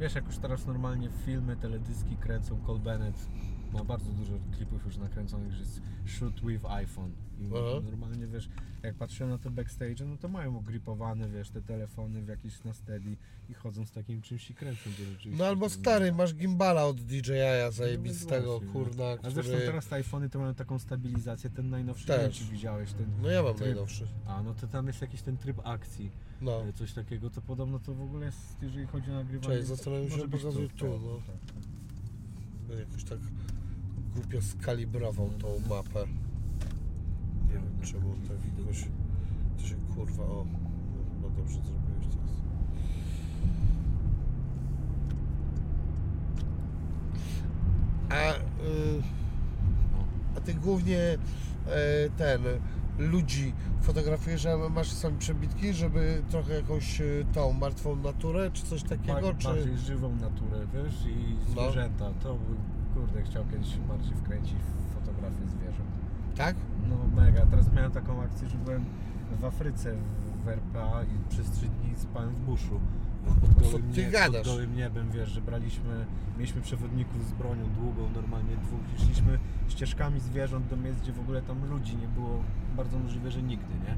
Wiesz, 0.00 0.14
jak 0.14 0.26
już 0.26 0.38
teraz 0.38 0.66
normalnie 0.66 1.08
filmy, 1.26 1.56
teledyski 1.56 2.16
kręcą, 2.16 2.56
Cole 2.66 2.78
Bennett 2.78 3.26
ma 3.72 3.84
bardzo 3.84 4.12
dużo 4.12 4.32
klipów 4.56 4.84
już 4.86 4.96
nakręconych, 4.96 5.52
że 5.52 5.60
jest 5.60 5.80
shoot 6.06 6.40
with 6.40 6.64
iPhone. 6.64 7.12
I 7.40 7.46
Aha. 7.46 7.80
normalnie, 7.90 8.26
wiesz, 8.26 8.48
jak 8.82 8.94
patrzyłem 8.94 9.32
na 9.32 9.38
te 9.38 9.50
backstage, 9.50 10.04
no 10.04 10.16
to 10.16 10.28
mają 10.28 10.58
ogripowane, 10.58 11.28
wiesz, 11.28 11.50
te 11.50 11.62
telefony 11.62 12.22
w 12.22 12.28
jakieś 12.28 12.64
na 12.64 12.72
steady 12.72 13.16
i 13.48 13.54
chodzą 13.54 13.86
z 13.86 13.90
takim 13.90 14.22
czymś 14.22 14.50
i 14.50 14.54
kręcą 14.54 14.82
to 14.84 15.04
rzeczywiście. 15.04 15.38
No 15.38 15.46
albo 15.46 15.68
stary, 15.68 16.12
masz 16.12 16.34
gimbala 16.34 16.84
od 16.84 17.00
DJI 17.00 17.22
zajebistego, 17.70 18.46
No 18.46 18.58
właśnie, 18.58 18.72
kurna, 18.72 19.04
A 19.10 19.16
który... 19.16 19.32
zresztą 19.34 19.52
teraz 19.52 19.86
te 19.86 19.96
iPhony 19.96 20.30
to 20.30 20.38
mają 20.38 20.54
taką 20.54 20.78
stabilizację, 20.78 21.50
ten 21.50 21.70
najnowszy, 21.70 22.06
Też. 22.06 22.40
nie 22.40 22.46
wiem, 22.46 22.54
widziałeś 22.54 22.92
ten... 22.92 23.06
No 23.22 23.28
ja 23.28 23.42
mam 23.42 23.54
tryb- 23.54 23.60
najnowszy. 23.60 24.06
A, 24.26 24.42
no 24.42 24.54
to 24.54 24.66
tam 24.66 24.86
jest 24.86 25.00
jakiś 25.02 25.22
ten 25.22 25.36
tryb 25.36 25.60
akcji. 25.64 26.10
No. 26.40 26.64
E, 26.64 26.72
coś 26.72 26.92
takiego, 26.92 27.30
to 27.30 27.40
podobno 27.40 27.78
to 27.78 27.94
w 27.94 28.02
ogóle 28.02 28.26
jest, 28.26 28.56
jeżeli 28.62 28.86
chodzi 28.86 29.10
o 29.10 29.14
nagrywanie. 29.14 29.56
Cześć, 29.56 29.68
zastanawiam 29.68 30.10
się, 30.10 30.28
być 30.28 30.42
pokazuję 30.42 30.68
tu, 30.68 30.86
no. 30.86 31.22
tak. 31.26 32.78
Jakoś 32.78 33.04
tak 33.04 33.18
głupio 34.14 34.42
skalibrował 34.42 35.30
tą 35.30 35.48
mapę. 35.74 36.06
Nie 37.48 37.52
wiem 37.54 37.80
czemu 37.82 38.14
widok. 38.14 38.58
jakoś... 38.58 38.84
To 39.58 39.64
się 39.66 39.74
kurwa, 39.94 40.22
o. 40.24 40.46
No, 41.22 41.30
dobrze 41.30 41.54
zrobiłeś 41.62 42.06
teraz. 42.06 42.40
A, 48.10 48.32
y, 48.34 49.02
a 50.36 50.40
ty 50.40 50.54
głównie 50.54 50.98
e, 50.98 51.18
ten 52.16 52.40
ludzi 52.98 53.52
fotografujesz, 53.82 54.46
a 54.46 54.56
masz 54.68 54.92
same 54.92 55.18
przebitki, 55.18 55.72
żeby 55.74 56.22
trochę 56.30 56.54
jakąś 56.54 57.00
e, 57.00 57.04
tą 57.32 57.52
martwą 57.52 57.96
naturę, 57.96 58.50
czy 58.50 58.62
coś 58.62 58.82
takiego, 58.82 59.20
Bar- 59.22 59.36
czy... 59.38 59.48
Bardziej 59.48 59.78
żywą 59.78 60.16
naturę, 60.16 60.66
wiesz, 60.74 61.06
i 61.06 61.34
No. 61.56 61.62
zwierzęta. 61.62 62.10
To 62.22 62.36
kurde, 62.94 63.22
chciał 63.22 63.44
kiedyś 63.50 63.74
się 63.74 63.80
bardziej 63.80 64.14
wkręcić 64.14 64.56
w 64.56 64.94
fotografię 64.94 65.46
zwierząt. 65.46 65.90
Tak? 66.36 66.56
No 66.88 67.22
mega, 67.22 67.46
teraz 67.46 67.72
miałem 67.72 67.92
taką 67.92 68.22
akcję, 68.22 68.48
że 68.48 68.58
byłem 68.58 68.84
w 69.40 69.44
Afryce 69.44 69.94
w 70.44 70.48
RPA 70.48 71.02
i 71.02 71.28
przez 71.28 71.50
trzy 71.50 71.66
dni 71.66 71.94
spałem 71.96 72.30
w 72.34 72.40
buszu. 72.40 72.80
Pod 73.24 73.64
Co 73.64 73.70
gołym, 73.70 73.92
ty 73.92 74.04
nie, 74.04 74.10
gadasz? 74.10 74.42
pod 74.42 74.52
gołym 74.54 74.76
niebem, 74.76 75.10
wiesz, 75.10 75.28
że 75.28 75.40
braliśmy, 75.40 76.06
mieliśmy 76.36 76.60
przewodników 76.60 77.26
z 77.26 77.32
bronią 77.32 77.64
długą, 77.80 78.08
normalnie 78.14 78.56
dwóch 78.56 78.80
i 78.96 79.00
szliśmy 79.04 79.38
ścieżkami 79.68 80.20
zwierząt 80.20 80.66
do 80.66 80.76
miejsc, 80.76 81.00
gdzie 81.00 81.12
w 81.12 81.20
ogóle 81.20 81.42
tam 81.42 81.70
ludzi 81.70 81.96
nie 81.96 82.08
było, 82.08 82.42
bardzo 82.76 82.98
możliwe, 82.98 83.30
że 83.30 83.42
nigdy, 83.42 83.74
nie? 83.74 83.96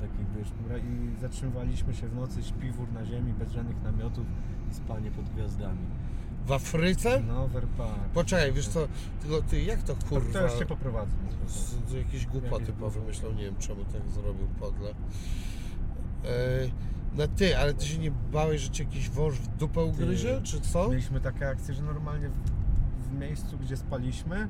Takich, 0.00 0.26
wiesz, 0.36 0.48
i 0.84 1.20
zatrzymywaliśmy 1.20 1.94
się 1.94 2.08
w 2.08 2.14
nocy, 2.14 2.42
śpiwór 2.42 2.92
na 2.92 3.04
ziemi, 3.04 3.32
bez 3.32 3.52
żadnych 3.52 3.82
namiotów 3.82 4.26
i 4.70 4.74
spanie 4.74 5.10
pod 5.10 5.28
gwiazdami. 5.28 5.86
W 6.48 6.52
Afryce? 6.52 7.22
No, 7.28 7.48
w 7.48 7.56
RPA. 7.56 7.94
Poczekaj, 8.14 8.52
wiesz 8.52 8.68
co, 8.68 8.88
tylko 9.22 9.42
ty, 9.42 9.62
jak 9.62 9.82
to 9.82 9.94
kurwa... 10.08 10.32
To 10.32 10.42
już 10.42 10.58
się 10.58 10.66
poprowadzę. 10.66 11.12
Z, 11.46 11.74
z 11.90 11.92
jakieś 11.92 12.26
głupoty 12.26 12.72
powymyślał, 12.72 13.32
nie 13.32 13.44
wiem 13.44 13.56
czemu 13.58 13.84
tak 13.84 14.08
zrobił 14.10 14.48
podle. 14.60 14.90
E, 14.90 14.94
no 17.16 17.28
ty, 17.36 17.58
ale 17.58 17.74
ty 17.74 17.86
się 17.86 17.98
nie 17.98 18.10
bałeś, 18.10 18.60
że 18.60 18.70
cię 18.70 18.84
jakiś 18.84 19.10
wąż 19.10 19.34
w 19.34 19.48
dupę 19.56 19.80
ugryzie, 19.84 20.40
czy 20.44 20.60
co? 20.60 20.88
Mieliśmy 20.88 21.20
takie 21.20 21.48
akcje, 21.48 21.74
że 21.74 21.82
normalnie 21.82 22.28
w, 22.28 22.32
w 23.08 23.18
miejscu, 23.18 23.58
gdzie 23.58 23.76
spaliśmy, 23.76 24.48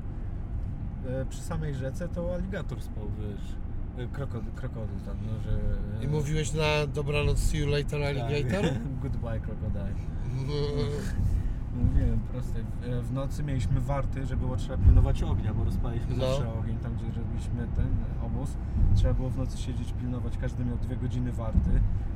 e, 1.07 1.25
przy 1.29 1.41
samej 1.41 1.75
rzece, 1.75 2.07
to 2.07 2.33
aligator 2.35 2.81
spał, 2.81 3.03
wiesz. 3.19 3.55
e, 4.05 4.07
Krokodyl, 4.13 4.51
krokodyl 4.55 4.99
tam, 5.05 5.17
no, 5.25 5.39
że... 5.43 5.59
I 6.05 6.07
mówiłeś 6.07 6.53
na 6.53 6.87
dobranoc 6.87 7.39
see 7.39 7.57
you 7.57 7.67
later 7.67 8.03
alligator? 8.03 8.69
Tak. 8.69 8.79
Goodbye 9.03 9.39
crocodile. 9.39 9.93
Mówiłem 11.85 12.19
proste. 12.19 12.59
W- 12.81 13.07
W 13.09 13.13
nocy 13.13 13.43
mieliśmy 13.43 13.81
warty, 13.81 14.25
że 14.25 14.37
było 14.37 14.55
trzeba 14.57 14.77
pilnować 14.83 15.23
ognia, 15.23 15.53
bo 15.53 15.63
rozpaliśmy 15.63 16.15
No. 16.17 16.25
zawsze 16.27 16.53
ogień 16.59 16.77
tam, 16.77 16.93
gdzie 16.95 17.05
robiliśmy 17.21 17.67
ten 17.75 17.87
obóz. 18.25 18.49
Trzeba 18.95 19.13
było 19.13 19.29
w 19.29 19.37
nocy 19.37 19.57
siedzieć, 19.57 19.93
pilnować, 19.93 20.37
każdy 20.37 20.65
miał 20.65 20.77
dwie 20.77 20.97
godziny 20.97 21.31
warty. 21.31 21.69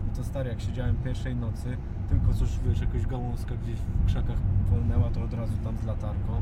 No 0.07 0.13
to 0.15 0.23
stary, 0.23 0.49
jak 0.49 0.61
siedziałem 0.61 0.95
pierwszej 0.95 1.35
nocy, 1.35 1.77
tylko 2.09 2.33
coś, 2.33 2.59
wiesz, 2.67 2.81
jakaś 2.81 3.05
gałązka 3.07 3.55
gdzieś 3.63 3.75
w 3.79 4.05
krzakach 4.07 4.37
wolnęła, 4.71 5.09
to 5.09 5.23
od 5.23 5.33
razu 5.33 5.53
tam 5.63 5.77
z 5.77 5.83
latarką. 5.85 6.33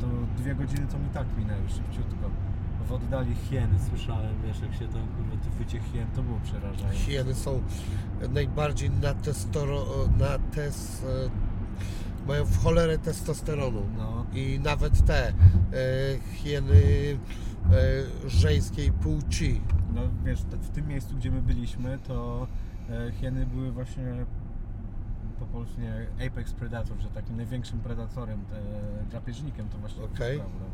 To 0.00 0.06
dwie 0.42 0.54
godziny 0.54 0.86
to 0.86 0.98
mi 0.98 1.08
tak 1.14 1.26
minęły 1.38 1.68
szybciutko. 1.68 2.30
W 2.88 2.92
oddali 2.92 3.34
hieny 3.34 3.78
słyszałem, 3.88 4.34
wiesz, 4.46 4.60
jak 4.60 4.74
się 4.74 4.88
tam 4.88 5.02
kurwa 5.16 5.44
ty 5.44 5.50
wycie 5.58 5.80
hien, 5.80 6.06
to 6.16 6.22
było 6.22 6.38
przerażające. 6.44 6.94
Hieny 6.98 7.34
są 7.34 7.60
najbardziej 8.34 8.90
na 8.90 9.14
testoro, 9.14 9.84
na 10.18 10.38
tes, 10.54 11.04
e, 11.04 11.30
mają 12.28 12.44
w 12.44 12.62
cholerę 12.64 12.98
testosteronu. 12.98 13.82
No. 13.98 14.26
I 14.34 14.60
nawet 14.64 15.06
te 15.06 15.28
e, 15.28 15.32
hieny 16.34 16.72
e, 18.24 18.28
żeńskiej 18.30 18.92
płci. 18.92 19.60
No 19.94 20.00
wiesz, 20.24 20.42
te- 20.42 20.56
w 20.56 20.70
tym 20.70 20.88
miejscu, 20.88 21.14
gdzie 21.16 21.30
my 21.30 21.42
byliśmy, 21.42 21.98
to 22.06 22.46
e, 22.90 23.12
hieny 23.12 23.46
były 23.46 23.72
właśnie 23.72 24.04
po 25.38 25.46
polsku 25.46 25.80
nie, 25.80 26.26
apex 26.26 26.52
predator, 26.52 26.98
że 27.00 27.08
takim 27.08 27.36
największym 27.36 27.80
predatorem, 27.80 28.40
te, 28.44 28.60
drapieżnikiem 29.10 29.68
to 29.68 29.78
właśnie 29.78 30.04
Okej. 30.04 30.38
prawda. 30.38 30.64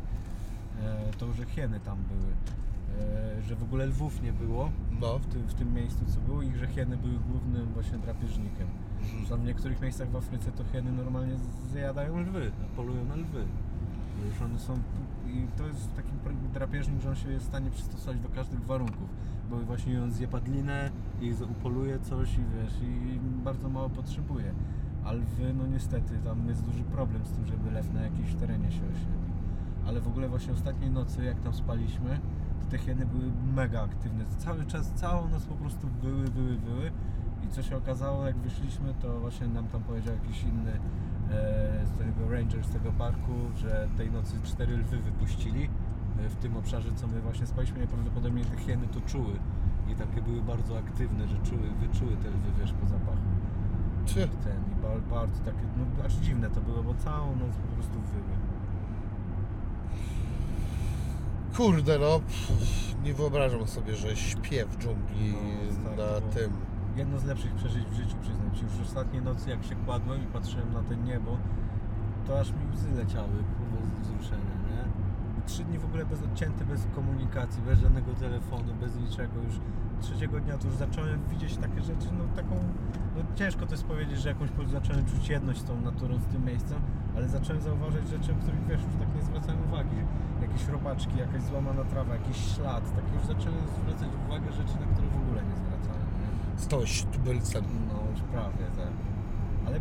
e, 1.09 1.13
to 1.13 1.33
że 1.33 1.45
hieny 1.45 1.79
tam 1.79 1.97
były. 2.03 2.31
E, 3.01 3.41
że 3.41 3.55
w 3.55 3.63
ogóle 3.63 3.85
lwów 3.85 4.21
nie 4.21 4.33
było 4.33 4.69
No. 5.01 5.19
w 5.19 5.25
tym, 5.25 5.41
w 5.41 5.53
tym 5.53 5.73
miejscu 5.73 6.05
co 6.05 6.19
było 6.19 6.41
i 6.41 6.55
że 6.55 6.67
hieny 6.67 6.97
były 6.97 7.13
głównym 7.31 7.65
właśnie 7.73 7.97
drapieżnikiem. 7.97 8.67
Tam 9.29 9.39
w 9.41 9.45
niektórych 9.45 9.81
miejscach 9.81 10.09
w 10.09 10.15
Afryce 10.15 10.51
to 10.51 10.63
hieny 10.63 10.91
normalnie 10.91 11.33
zjadają 11.71 12.19
lwy, 12.19 12.51
polują 12.75 13.05
na 13.05 13.15
lwy. 13.15 13.45
Już 14.29 14.41
one 14.41 14.59
są 14.59 14.73
i 15.27 15.47
to 15.57 15.67
jest 15.67 15.95
taki 15.95 16.11
drapieżnik, 16.53 17.01
że 17.01 17.09
on 17.09 17.15
się 17.15 17.31
jest 17.31 17.45
w 17.45 17.47
stanie 17.47 17.71
przystosować 17.71 18.19
do 18.19 18.29
każdych 18.29 18.65
warunków. 18.65 19.09
Bo 19.49 19.57
właśnie 19.59 20.03
on 20.03 20.11
zje 20.11 20.27
padlinę 20.27 20.91
i 21.21 21.33
upoluje 21.51 21.99
coś 21.99 22.33
i 22.33 22.41
wiesz, 22.55 22.73
i 22.81 23.19
bardzo 23.43 23.69
mało 23.69 23.89
potrzebuje. 23.89 24.53
A 25.05 25.11
lwy, 25.13 25.53
no 25.57 25.67
niestety, 25.67 26.13
tam 26.23 26.47
jest 26.47 26.63
duży 26.63 26.83
problem 26.83 27.25
z 27.25 27.31
tym, 27.31 27.45
żeby 27.45 27.71
lew 27.71 27.93
na 27.93 28.01
jakimś 28.01 28.33
terenie 28.33 28.71
się 28.71 28.81
osiedlił. 28.81 29.35
Ale 29.87 30.01
w 30.01 30.07
ogóle 30.07 30.29
właśnie 30.29 30.53
ostatniej 30.53 30.91
nocy, 30.91 31.23
jak 31.23 31.39
tam 31.41 31.53
spaliśmy, 31.53 32.19
te 32.69 32.77
hieny 32.77 33.05
były 33.05 33.31
mega 33.55 33.81
aktywne. 33.83 34.25
Cały 34.37 34.65
czas, 34.65 34.91
całą 34.95 35.29
noc 35.29 35.45
po 35.45 35.55
prostu 35.55 35.87
były, 36.01 36.27
były, 36.27 36.55
były. 36.57 36.91
I 37.43 37.47
co 37.47 37.63
się 37.63 37.77
okazało, 37.77 38.25
jak 38.27 38.37
wyszliśmy, 38.37 38.93
to 39.01 39.19
właśnie 39.19 39.47
nam 39.47 39.67
tam 39.67 39.83
powiedział 39.83 40.13
jakiś 40.13 40.43
inny 40.43 40.71
e, 40.71 41.85
z 41.85 41.91
tego 41.97 42.29
ranger 42.31 42.63
z 42.65 42.69
tego 42.69 42.91
parku, 42.91 43.33
że 43.57 43.87
tej 43.97 44.11
nocy 44.11 44.35
cztery 44.43 44.77
lwy 44.77 44.97
wypuścili 44.97 45.63
e, 46.19 46.29
w 46.29 46.35
tym 46.35 46.57
obszarze, 46.57 46.89
co 46.95 47.07
my 47.07 47.21
właśnie 47.21 47.45
spaliśmy. 47.47 47.77
Najprawdopodobniej 47.77 48.45
te 48.45 48.57
hieny 48.57 48.87
to 48.87 49.01
czuły. 49.01 49.33
I 49.91 49.95
takie 49.95 50.21
były 50.21 50.41
bardzo 50.41 50.77
aktywne, 50.77 51.27
że 51.27 51.37
czuły, 51.37 51.69
wyczuły 51.79 52.11
te 52.11 52.29
lwy, 52.29 52.49
wiesz, 52.59 52.73
po 52.73 52.87
zapachu. 52.87 53.27
Czy, 54.05 54.15
ten, 54.43 54.57
i 54.71 54.75
ba- 54.81 55.15
bardzo 55.15 55.39
takie, 55.43 55.65
no 55.77 56.03
aż 56.05 56.13
dziwne 56.13 56.49
to 56.49 56.61
było, 56.61 56.83
bo 56.83 56.93
całą 56.93 57.35
noc 57.35 57.55
po 57.55 57.67
prostu 57.75 57.93
wyły. 57.93 58.34
Kurde 61.57 61.99
no, 61.99 62.19
pff, 62.19 62.95
nie 63.03 63.13
wyobrażam 63.13 63.67
sobie, 63.67 63.95
że 63.95 64.15
śpię 64.15 64.65
w 64.65 64.77
dżungli 64.77 65.33
No, 65.83 65.89
tak, 65.89 65.97
na 65.97 66.05
to 66.05 66.21
tym. 66.21 66.51
Jedno 66.95 67.19
z 67.19 67.25
lepszych 67.25 67.55
przeżyć 67.55 67.85
w 67.85 67.93
życiu, 67.93 68.15
przyznam 68.21 68.51
Ci. 68.55 68.63
Już 68.63 68.87
ostatniej 68.87 69.21
nocy, 69.21 69.49
jak 69.49 69.63
się 69.63 69.75
kładłem 69.75 70.23
i 70.23 70.25
patrzyłem 70.25 70.73
na 70.73 70.83
to 70.83 70.93
niebo, 70.93 71.37
to 72.27 72.39
aż 72.39 72.51
mi 72.51 72.71
łzy 72.73 72.91
leciały, 72.91 73.29
kurwa, 73.57 73.85
z 73.85 73.99
wzruszenia, 73.99 74.55
nie? 74.69 74.83
Trzy 75.45 75.63
dni 75.63 75.79
w 75.79 75.85
ogóle 75.85 76.05
bez 76.05 76.23
odcięty, 76.23 76.65
bez 76.65 76.87
komunikacji, 76.95 77.61
bez 77.61 77.79
żadnego 77.79 78.13
telefonu, 78.13 78.73
bez 78.81 78.95
niczego. 78.95 79.33
Już 79.47 79.55
trzeciego 80.01 80.39
dnia 80.39 80.57
to 80.57 80.67
już 80.67 80.75
zacząłem 80.75 81.19
widzieć 81.29 81.57
takie 81.57 81.81
rzeczy, 81.81 82.07
no 82.17 82.23
taką, 82.35 82.55
no 83.15 83.23
ciężko 83.35 83.65
to 83.65 83.71
jest 83.71 83.83
powiedzieć, 83.83 84.19
że 84.19 84.29
jakąś 84.29 84.49
zacząłem 84.67 85.05
czuć 85.05 85.29
jedność 85.29 85.59
z 85.59 85.63
tą 85.63 85.81
naturą, 85.81 86.19
z 86.19 86.25
tym 86.25 86.45
miejscem, 86.45 86.79
ale 87.15 87.27
zacząłem 87.27 87.61
zauważać 87.61 88.07
rzeczy, 88.07 88.31
o 88.31 88.35
których 88.35 88.67
wiesz, 88.67 88.81
już 88.83 88.95
tak 88.99 89.15
nie 89.15 89.21
zwracałem 89.21 89.63
uwagi. 89.67 89.97
Jakieś 90.55 90.67
robaczki, 90.67 91.17
jakaś 91.25 91.41
złamana 91.43 91.83
trawa, 91.83 92.13
jakiś 92.13 92.37
ślad, 92.55 92.83
takie 92.97 93.11
już 93.17 93.25
zacząłem 93.33 93.63
zwracać 93.77 94.09
uwagę 94.25 94.49
rzeczy, 94.59 94.75
na 94.83 94.87
które 94.93 95.07
w 95.07 95.17
ogóle 95.23 95.39
nie 95.49 95.55
zwracałem, 95.63 96.07
nie? 96.21 96.29
Stałeś 96.65 97.03
tubylcem. 97.13 97.63
No 97.89 97.97
już 98.11 98.21
prawie, 98.21 98.65
tak. 98.81 98.93
Ale 99.67 99.77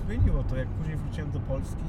zmieniło 0.00 0.42
to, 0.48 0.56
jak 0.56 0.68
później 0.68 0.96
wróciłem 0.96 1.30
do 1.30 1.40
Polski 1.40 1.88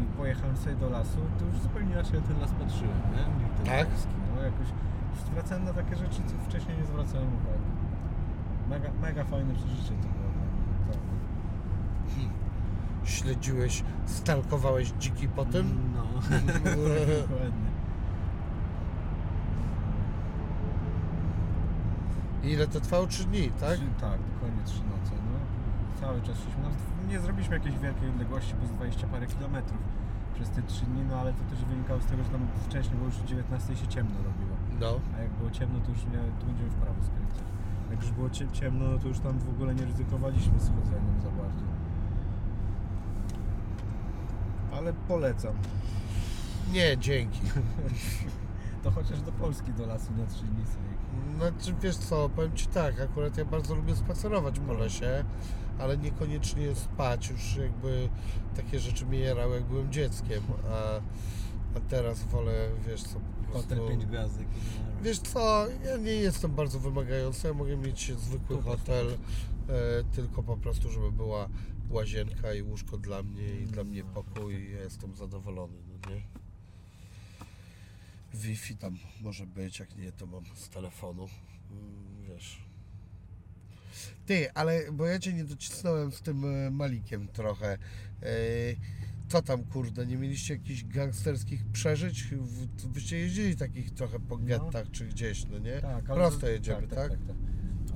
i 0.00 0.04
pojechałem 0.18 0.56
sobie 0.56 0.76
do 0.76 0.90
lasu, 0.90 1.18
to 1.38 1.44
już 1.44 1.56
zupełnie 1.58 1.92
inaczej 1.92 2.20
na 2.20 2.26
ten 2.28 2.40
las 2.40 2.52
patrzyłem, 2.60 3.00
nie? 3.16 3.24
Ten 3.56 3.66
Tak? 3.66 3.88
polski. 3.88 4.14
No 4.36 4.42
jakoś 4.42 4.68
zwracałem 5.26 5.64
na 5.64 5.72
takie 5.72 5.96
rzeczy, 5.96 6.20
co 6.28 6.34
wcześniej 6.48 6.74
nie 6.78 6.84
zwracałem 6.92 7.28
uwagi. 7.40 7.70
Mega, 8.70 8.88
mega 9.02 9.24
fajne 9.24 9.54
przeżycie 9.54 9.94
to 10.02 10.08
było. 10.14 10.28
dla 10.34 10.44
mnie, 10.50 10.62
naprawdę. 10.78 11.10
Śledziłeś, 13.10 13.84
stalkowałeś 14.06 14.88
dziki 14.98 15.28
po 15.28 15.44
tym? 15.44 15.78
No, 15.94 16.02
dokładnie. 17.20 17.70
Ile 22.42 22.66
to 22.68 22.80
trwało? 22.80 23.06
Trzy 23.06 23.24
dni, 23.24 23.50
tak? 23.60 23.76
Trzy, 23.76 23.86
tak, 24.00 24.18
dokładnie 24.34 24.62
trzy 24.64 24.78
noce. 24.92 25.12
No. 25.32 25.38
Cały 26.00 26.20
czas 26.22 26.36
szliśmy. 26.38 26.62
Nawet 26.62 26.78
nie 27.08 27.20
zrobiliśmy 27.20 27.54
jakiejś 27.56 27.78
wielkiej 27.78 28.08
odległości, 28.08 28.54
bo 28.60 28.66
z 28.66 28.70
20 28.70 29.06
parę 29.06 29.26
kilometrów 29.26 29.78
przez 30.34 30.50
te 30.50 30.62
trzy 30.62 30.84
dni, 30.84 31.02
no 31.10 31.16
ale 31.20 31.32
to 31.32 31.42
też 31.50 31.64
wynikało 31.64 32.00
z 32.00 32.06
tego, 32.06 32.24
że 32.24 32.30
tam 32.30 32.40
wcześniej, 32.68 32.96
bo 32.98 33.04
już 33.06 33.18
o 33.20 33.24
19 33.26 33.76
się 33.76 33.86
ciemno 33.86 34.16
robiło. 34.28 34.54
No. 34.80 35.00
A 35.16 35.22
jak 35.22 35.30
było 35.30 35.50
ciemno, 35.50 35.80
to 35.80 35.90
już 35.90 36.04
nie, 36.04 36.20
będziemy 36.46 36.70
w 36.70 36.74
prawo 36.74 37.00
skręcać. 37.04 37.44
Jak 37.90 38.02
już 38.02 38.10
było 38.10 38.30
cie- 38.30 38.48
ciemno, 38.52 38.84
no 38.92 38.98
to 38.98 39.08
już 39.08 39.18
tam 39.20 39.38
w 39.38 39.48
ogóle 39.48 39.74
nie 39.74 39.84
ryzykowaliśmy 39.84 40.60
schodzeniem 40.60 41.16
za 41.26 41.30
bardzo. 41.30 41.64
Ale 44.72 44.92
polecam. 44.92 45.54
Nie, 46.72 46.98
dzięki. 46.98 47.40
To 48.82 48.90
chociaż 48.90 49.20
do 49.20 49.32
Polski, 49.32 49.72
do 49.72 49.86
lasu 49.86 50.12
na 50.12 50.26
trzy 50.26 50.44
dni 50.44 50.64
sobie. 50.66 50.90
Znaczy 51.36 51.74
wiesz 51.82 51.96
co, 51.96 52.28
powiem 52.28 52.56
Ci 52.56 52.66
tak, 52.66 53.00
akurat 53.00 53.36
ja 53.36 53.44
bardzo 53.44 53.74
lubię 53.74 53.96
spacerować 53.96 54.58
po 54.58 54.72
lesie, 54.72 55.24
ale 55.78 55.98
niekoniecznie 55.98 56.74
spać, 56.74 57.30
już 57.30 57.56
jakby 57.56 58.08
takie 58.56 58.78
rzeczy 58.78 59.06
mnie 59.06 59.18
jarały 59.18 59.54
jak 59.54 59.64
byłem 59.64 59.92
dzieckiem, 59.92 60.42
a, 60.70 61.00
a 61.76 61.80
teraz 61.88 62.24
wolę, 62.24 62.52
wiesz 62.86 63.02
co, 63.02 63.14
po 63.14 63.52
prostu... 63.52 63.68
Hotel 63.68 63.88
5 63.88 64.06
gwiazdek. 64.06 64.46
Wiesz 65.02 65.18
co, 65.18 65.66
ja 65.84 65.96
nie 65.96 66.12
jestem 66.12 66.50
bardzo 66.50 66.80
wymagający, 66.80 67.48
ja 67.48 67.54
mogę 67.54 67.76
mieć 67.76 68.12
zwykły 68.18 68.62
hotel, 68.62 69.06
e, 69.08 69.16
tylko 70.14 70.42
po 70.42 70.56
prostu, 70.56 70.90
żeby 70.90 71.12
była 71.12 71.48
łazienka 71.90 72.54
i 72.54 72.62
łóżko 72.62 72.98
dla 72.98 73.22
mnie 73.22 73.48
i 73.60 73.66
dla 73.66 73.84
mnie 73.84 74.04
pokój 74.04 74.54
i 74.54 74.72
ja 74.72 74.80
jestem 74.80 75.16
zadowolony, 75.16 75.78
no 75.88 76.10
nie? 76.14 76.22
Wi-Fi 78.34 78.76
tam 78.76 78.98
może 79.20 79.46
być, 79.46 79.78
jak 79.78 79.96
nie 79.96 80.12
to 80.12 80.26
mam 80.26 80.44
z 80.54 80.68
telefonu, 80.68 81.28
Mm, 81.70 82.22
wiesz. 82.28 82.58
Ty, 84.26 84.52
ale 84.52 84.92
bo 84.92 85.06
ja 85.06 85.18
Cię 85.18 85.32
nie 85.32 85.44
docisnąłem 85.44 86.12
z 86.12 86.20
tym 86.22 86.44
e, 86.44 86.70
Malikiem 86.70 87.28
trochę. 87.28 87.72
E, 88.22 88.28
Co 89.28 89.42
tam 89.42 89.64
kurde, 89.64 90.06
nie 90.06 90.16
mieliście 90.16 90.54
jakichś 90.54 90.84
gangsterskich 90.84 91.64
przeżyć? 91.72 92.24
W- 92.24 92.86
Byście 92.86 93.18
jeździli 93.18 93.56
takich 93.56 93.90
trochę 93.94 94.20
po 94.20 94.38
No. 94.38 94.44
gettach 94.44 94.90
czy 94.90 95.06
gdzieś, 95.06 95.46
no 95.46 95.58
nie? 95.58 95.80
Tak, 95.80 96.04
Prosto 96.04 96.48
jedziemy, 96.48 96.88
tak? 96.88 96.96
tak, 96.98 97.08
tak, 97.10 97.18
tak. 97.26 97.36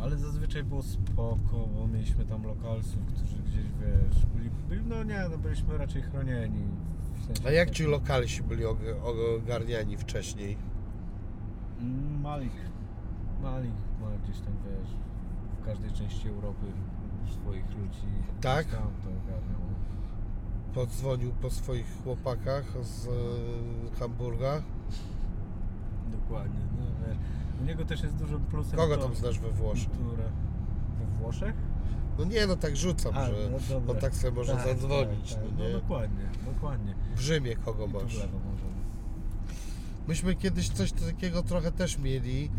Ale 0.01 0.17
zazwyczaj 0.19 0.65
było 0.65 0.83
spoko, 0.83 1.69
bo 1.75 1.87
mieliśmy 1.87 2.25
tam 2.25 2.45
lokalsów, 2.45 2.99
którzy 3.07 3.37
gdzieś, 3.43 3.65
wiesz, 3.81 4.27
byli, 4.27 4.51
no 4.89 5.03
nie, 5.05 5.25
no 5.31 5.39
byliśmy 5.39 5.79
raczej 5.79 6.03
chronieni. 6.03 6.63
W 7.15 7.27
sensie 7.27 7.43
A 7.49 7.51
jak 7.51 7.69
takim- 7.69 7.75
ci 7.75 7.91
lokalsi 7.91 8.43
byli 8.43 8.65
og- 8.65 9.37
ogarniani 9.43 9.97
wcześniej? 9.97 10.57
Mm, 11.81 12.21
Malik. 12.21 12.53
Malik 13.43 13.73
ma 14.01 14.07
gdzieś 14.25 14.41
tam, 14.41 14.55
wiesz, 14.65 14.91
w 15.61 15.65
każdej 15.67 15.91
części 15.93 16.29
Europy 16.29 16.67
swoich 17.43 17.65
ludzi. 17.71 18.07
Tak? 18.41 18.67
Tam 18.67 18.83
to 18.83 19.09
ogarniał. 19.11 19.61
Podzwonił 20.75 21.33
po 21.33 21.51
swoich 21.51 21.87
chłopakach 22.03 22.65
z 22.83 23.07
e, 23.07 23.11
Hamburga. 23.99 24.63
Dokładnie, 26.13 26.61
no 26.79 26.87
wiesz. 27.09 27.17
U 27.63 27.65
niego 27.65 27.85
też 27.85 28.03
jest 28.03 28.15
dużym 28.17 28.41
plusem 28.47 28.77
Kogo 28.79 28.97
to, 28.97 29.03
tam 29.03 29.15
znasz 29.15 29.39
we 29.39 29.51
Włoszech? 29.51 29.91
Kulturę. 29.91 30.25
We 30.99 31.19
Włoszech? 31.19 31.55
No 32.19 32.25
nie, 32.25 32.47
no 32.47 32.57
tak 32.57 32.77
rzucam, 32.77 33.17
A, 33.17 33.27
że 33.27 33.33
no 33.51 33.93
on 33.93 33.97
tak 33.97 34.15
sobie 34.15 34.33
może 34.33 34.53
Tak, 34.53 34.65
zadzwonić, 34.67 35.35
tak, 35.35 35.43
tak. 35.43 35.53
no 35.53 35.59
No 35.59 35.65
nie? 35.69 35.73
dokładnie, 35.73 36.29
dokładnie. 36.55 36.95
W 37.17 37.21
Rzymie 37.21 37.57
kogo 37.57 37.85
I 37.87 37.89
masz? 37.89 38.15
lewo 38.19 38.39
możemy. 38.39 38.75
Myśmy 40.09 40.35
kiedyś 40.37 40.69
coś 40.69 40.93
takiego 40.93 41.43
trochę 41.43 41.73
też 41.73 41.99
mieli. 41.99 42.51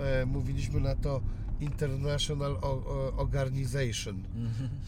E, 0.00 0.26
mówiliśmy 0.26 0.80
na 0.80 0.94
to 0.94 1.20
International 1.60 2.56
Organization. 3.16 4.22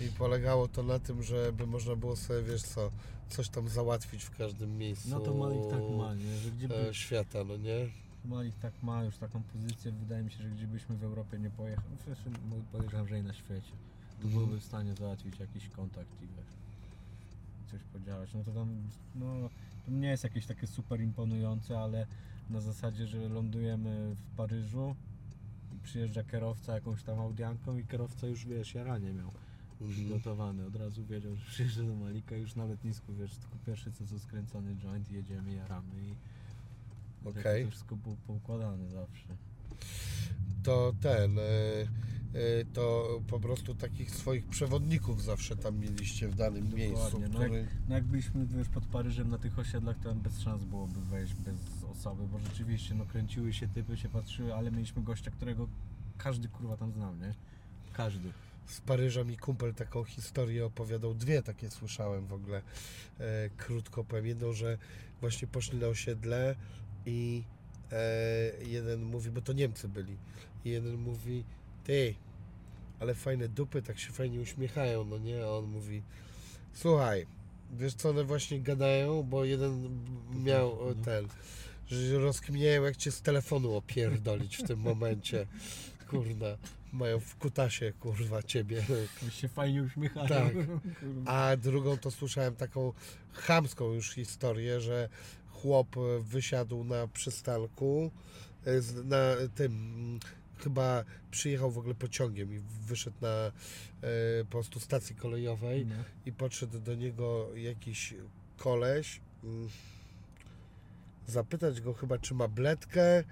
I 0.01 0.09
polegało 0.19 0.69
to 0.69 0.83
na 0.83 0.99
tym, 0.99 1.23
żeby 1.23 1.67
można 1.67 1.97
było 1.97 2.17
sobie, 2.17 2.43
wiesz 2.43 2.63
co, 2.63 2.91
coś 3.29 3.49
tam 3.49 3.69
załatwić 3.69 4.25
w 4.25 4.37
każdym 4.37 4.79
miejscu 4.79 5.09
No 5.11 5.21
to 5.21 5.35
Malik 5.35 5.67
tak 5.71 5.81
ma, 5.99 6.15
nie? 6.15 6.37
Że 6.37 6.51
gdzie 6.51 6.69
by, 6.69 6.89
e, 6.89 6.95
świata, 6.95 7.39
no 7.45 7.57
nie? 7.57 7.87
Malik 8.27 8.55
tak 8.59 8.83
ma 8.83 9.05
już 9.05 9.17
taką 9.19 9.43
pozycję, 9.43 9.93
wydaje 9.93 10.23
mi 10.25 10.31
się, 10.31 10.43
że 10.43 10.51
gdzie 10.51 10.67
byśmy 10.67 10.97
w 10.97 11.05
Europie 11.05 11.39
nie 11.39 11.51
pojechali, 11.51 11.97
no 12.51 12.57
podejrzewam, 12.73 13.09
że 13.09 13.19
i 13.19 13.23
na 13.23 13.33
świecie, 13.35 13.73
to 14.21 14.25
Mhm. 14.27 14.45
byłby 14.45 14.61
w 14.61 14.65
stanie 14.65 14.95
załatwić 14.95 15.39
jakiś 15.41 15.69
kontakt 15.69 16.23
i 16.23 16.27
wiesz, 16.27 16.53
coś 17.71 17.81
podziałać. 17.93 18.35
No 18.35 18.45
to 18.45 18.53
tam, 18.53 18.69
no, 19.15 19.49
to 19.85 19.91
nie 19.91 20.09
jest 20.09 20.25
jakieś 20.25 20.47
takie 20.47 20.67
super 20.67 21.01
imponujące, 21.01 21.79
ale 21.79 22.07
na 22.51 22.61
zasadzie, 22.61 23.07
że 23.07 23.29
lądujemy 23.29 24.15
w 24.15 24.37
Paryżu 24.37 24.95
i 25.77 25.79
przyjeżdża 25.85 26.25
kierowca 26.25 26.75
jakąś 26.75 27.03
tam 27.03 27.21
audianką 27.21 27.79
i 27.79 27.85
kierowca 27.85 28.27
już, 28.27 28.47
wiesz, 28.47 28.75
jaranie 28.75 29.13
miał 29.13 29.31
Mhm. 29.81 29.91
przygotowany, 29.93 30.67
od 30.67 30.77
razu 30.77 31.05
wiedział, 31.05 31.37
że 31.37 31.45
przyjeżdża 31.47 31.83
do 31.83 31.95
Malika 31.95 32.37
już 32.37 32.55
na 32.55 32.65
lotnisku, 32.65 33.15
wiesz, 33.15 33.37
tylko 33.37 33.57
pierwszy 33.67 33.93
co 33.93 34.05
to 34.05 34.19
skręcony 34.19 34.75
joint, 34.77 35.11
jedziemy, 35.11 35.53
jaramy 35.55 36.03
i 36.03 36.15
Okej. 37.27 37.65
to 37.65 37.71
wszystko 37.71 37.97
było 37.97 38.17
poukładane 38.27 38.89
zawsze. 38.89 39.37
To 40.63 40.93
ten, 41.01 41.39
e, 41.39 41.43
to 42.73 43.09
po 43.29 43.41
prostu 43.41 43.75
takich 43.75 44.11
swoich 44.11 44.47
przewodników 44.47 45.23
zawsze 45.23 45.57
tam 45.57 45.79
mieliście 45.79 46.29
w 46.29 46.35
danym 46.35 46.75
miejscu, 46.75 47.21
no, 47.21 47.29
który... 47.29 47.59
jak, 47.59 47.69
no 47.89 47.95
jak 47.95 48.05
byliśmy 48.05 48.47
wiesz, 48.47 48.69
pod 48.69 48.87
Paryżem 48.87 49.31
na 49.31 49.39
tych 49.39 49.59
osiedlach, 49.59 49.97
to 50.03 50.15
bez 50.15 50.41
szans 50.41 50.65
byłoby 50.65 51.01
wejść 51.01 51.35
bez 51.35 51.85
osoby, 51.91 52.23
bo 52.33 52.39
rzeczywiście 52.39 52.95
no 52.95 53.07
kręciły 53.07 53.53
się 53.53 53.69
typy, 53.69 53.97
się 53.97 54.09
patrzyły, 54.09 54.55
ale 54.55 54.71
mieliśmy 54.71 55.03
gościa, 55.03 55.31
którego 55.31 55.69
każdy 56.19 56.49
kurwa 56.49 56.77
tam 56.77 56.93
znał, 56.93 57.17
nie? 57.17 57.35
Każdy. 57.93 58.33
Z 58.67 58.81
Paryża 58.81 59.25
mi 59.25 59.37
kumpel 59.37 59.75
taką 59.75 60.05
historię 60.05 60.67
opowiadał, 60.67 61.15
dwie 61.15 61.43
takie 61.43 61.71
słyszałem 61.71 62.27
w 62.27 62.33
ogóle. 62.33 62.63
E, 63.21 63.51
krótko 63.57 64.05
powiem 64.05 64.27
jedną, 64.27 64.53
że 64.53 64.79
właśnie 65.21 65.49
poszli 65.49 65.79
na 65.79 65.87
osiedle 65.87 66.57
i 67.07 67.43
e, 67.93 68.53
jeden 68.65 69.03
mówi, 69.03 69.31
bo 69.31 69.41
to 69.41 69.53
Niemcy 69.53 69.89
byli, 69.89 70.17
i 70.65 70.71
jeden 70.71 70.97
mówi, 70.97 71.45
ty, 71.85 72.15
ale 73.01 73.15
fajne 73.15 73.49
dupy, 73.49 73.83
tak 73.83 73.99
się 73.99 74.13
fajnie 74.13 74.41
uśmiechają, 74.41 75.05
no 75.05 75.19
nie? 75.19 75.45
A 75.45 75.49
on 75.49 75.65
mówi, 75.65 76.03
słuchaj, 76.73 77.27
wiesz 77.73 77.95
co 77.95 78.11
one 78.11 78.25
właśnie 78.25 78.61
gadają, 78.61 79.23
bo 79.23 79.45
jeden 79.45 79.89
miał 80.45 80.91
e, 80.91 80.95
ten, 80.95 81.29
że 81.87 82.19
rozkminiają 82.19 82.83
jak 82.83 82.97
cię 82.97 83.13
z 83.13 83.23
telefonu 83.23 83.77
opierdolić 83.77 84.57
w 84.57 84.67
tym 84.67 84.79
momencie. 84.79 85.47
Kurna, 86.11 86.57
mają 86.93 87.21
w 87.21 87.37
kutasie, 87.37 87.93
kurwa, 88.01 88.43
ciebie. 88.43 88.85
Już 89.23 89.35
się 89.35 89.49
fajnie 89.49 89.83
uśmiechają. 89.83 90.29
Tak. 90.29 90.53
A 91.27 91.57
drugą 91.57 91.99
to 91.99 92.11
słyszałem 92.11 92.57
taką 92.57 92.93
chamską 93.33 93.93
już 93.93 94.15
historię, 94.15 94.81
że 94.81 95.09
chłop 95.63 95.97
e, 95.97 96.21
wysiadł 96.21 96.85
na 96.85 97.09
przystanku, 97.09 98.11
e, 98.67 99.05
na 99.05 99.35
tym, 99.55 99.73
mm, 99.73 100.21
chyba 100.59 101.05
przyjechał 101.31 101.71
w 101.71 101.79
ogóle 101.79 101.95
pociągiem 101.95 102.55
i 102.55 102.61
wyszedł 102.87 103.17
na 103.21 103.29
e, 103.29 103.53
po 104.45 104.51
prostu 104.51 104.81
stacji 104.81 105.17
kolejowej 105.17 105.87
No. 105.87 105.95
i 106.27 106.33
podszedł 106.33 106.81
do 106.81 106.95
niego 106.95 107.49
jakiś 107.57 108.15
koleś, 108.57 109.21
mm, 109.45 109.69
zapytać 111.27 111.81
go 111.81 111.95
chyba, 111.95 112.19
czy 112.19 112.35
ma 112.35 112.49
bledkę, 112.49 113.25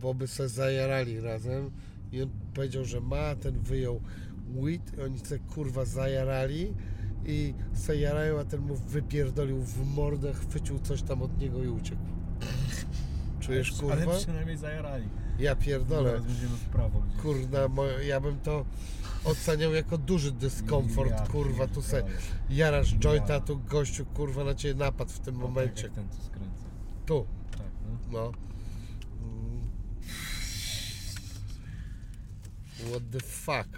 bo 0.00 0.14
by 0.14 0.28
se 0.28 0.48
zajarali 0.48 1.20
razem. 1.20 1.70
I 2.12 2.22
on 2.22 2.30
powiedział, 2.54 2.84
że 2.84 3.00
ma, 3.00 3.34
ten 3.34 3.58
wyjął 3.60 4.02
weed, 4.54 4.98
i 4.98 5.00
oni 5.00 5.18
se 5.18 5.38
kurwa 5.38 5.84
zajarali 5.84 6.74
i 7.28 7.54
se 7.74 7.96
jarają, 7.96 8.40
a 8.40 8.44
ten 8.44 8.60
mu 8.60 8.74
wypierdolił 8.76 9.62
w 9.62 9.94
mordę, 9.96 10.32
chwycił 10.34 10.78
coś 10.78 11.02
tam 11.02 11.22
od 11.22 11.38
niego 11.38 11.64
i 11.64 11.68
uciekł. 11.68 12.02
Czujesz 13.40 13.72
kurwa? 13.72 13.92
Ale 13.92 14.18
przynajmniej 14.18 14.56
zajarali. 14.56 15.08
Ja 15.38 15.56
pierdolę. 15.56 16.10
Teraz 16.10 16.26
będziemy 16.26 16.56
w 16.56 16.64
prawo 16.64 17.00
gdzieś. 17.00 17.22
Kurna, 17.22 17.68
mo- 17.68 17.84
ja 17.86 18.20
bym 18.20 18.40
to 18.40 18.64
oceniał 19.24 19.74
jako 19.74 19.98
duży 19.98 20.32
dyskomfort, 20.32 21.10
Ja 21.10 21.26
kurwa, 21.26 21.66
tu 21.66 21.82
se 21.82 21.96
pierdolę. 21.96 22.16
jarasz 22.50 22.94
jointa, 22.94 23.32
Ja. 23.34 23.40
tu 23.40 23.58
gościu, 23.58 24.06
kurwa, 24.06 24.44
na 24.44 24.54
ciebie 24.54 24.74
napadł 24.74 25.10
w 25.10 25.18
tym 25.20 25.36
O, 25.36 25.38
momencie. 25.40 25.88
Tak 25.88 25.96
jak 25.96 26.06
ten 26.06 26.08
co 26.18 26.22
skręca. 26.26 26.64
Tu, 27.06 27.26
Tak, 27.50 27.60
no. 27.84 27.98
no. 28.12 28.32
Mm. 29.22 29.68
What 32.90 33.02
the 33.12 33.20
fuck? 33.20 33.68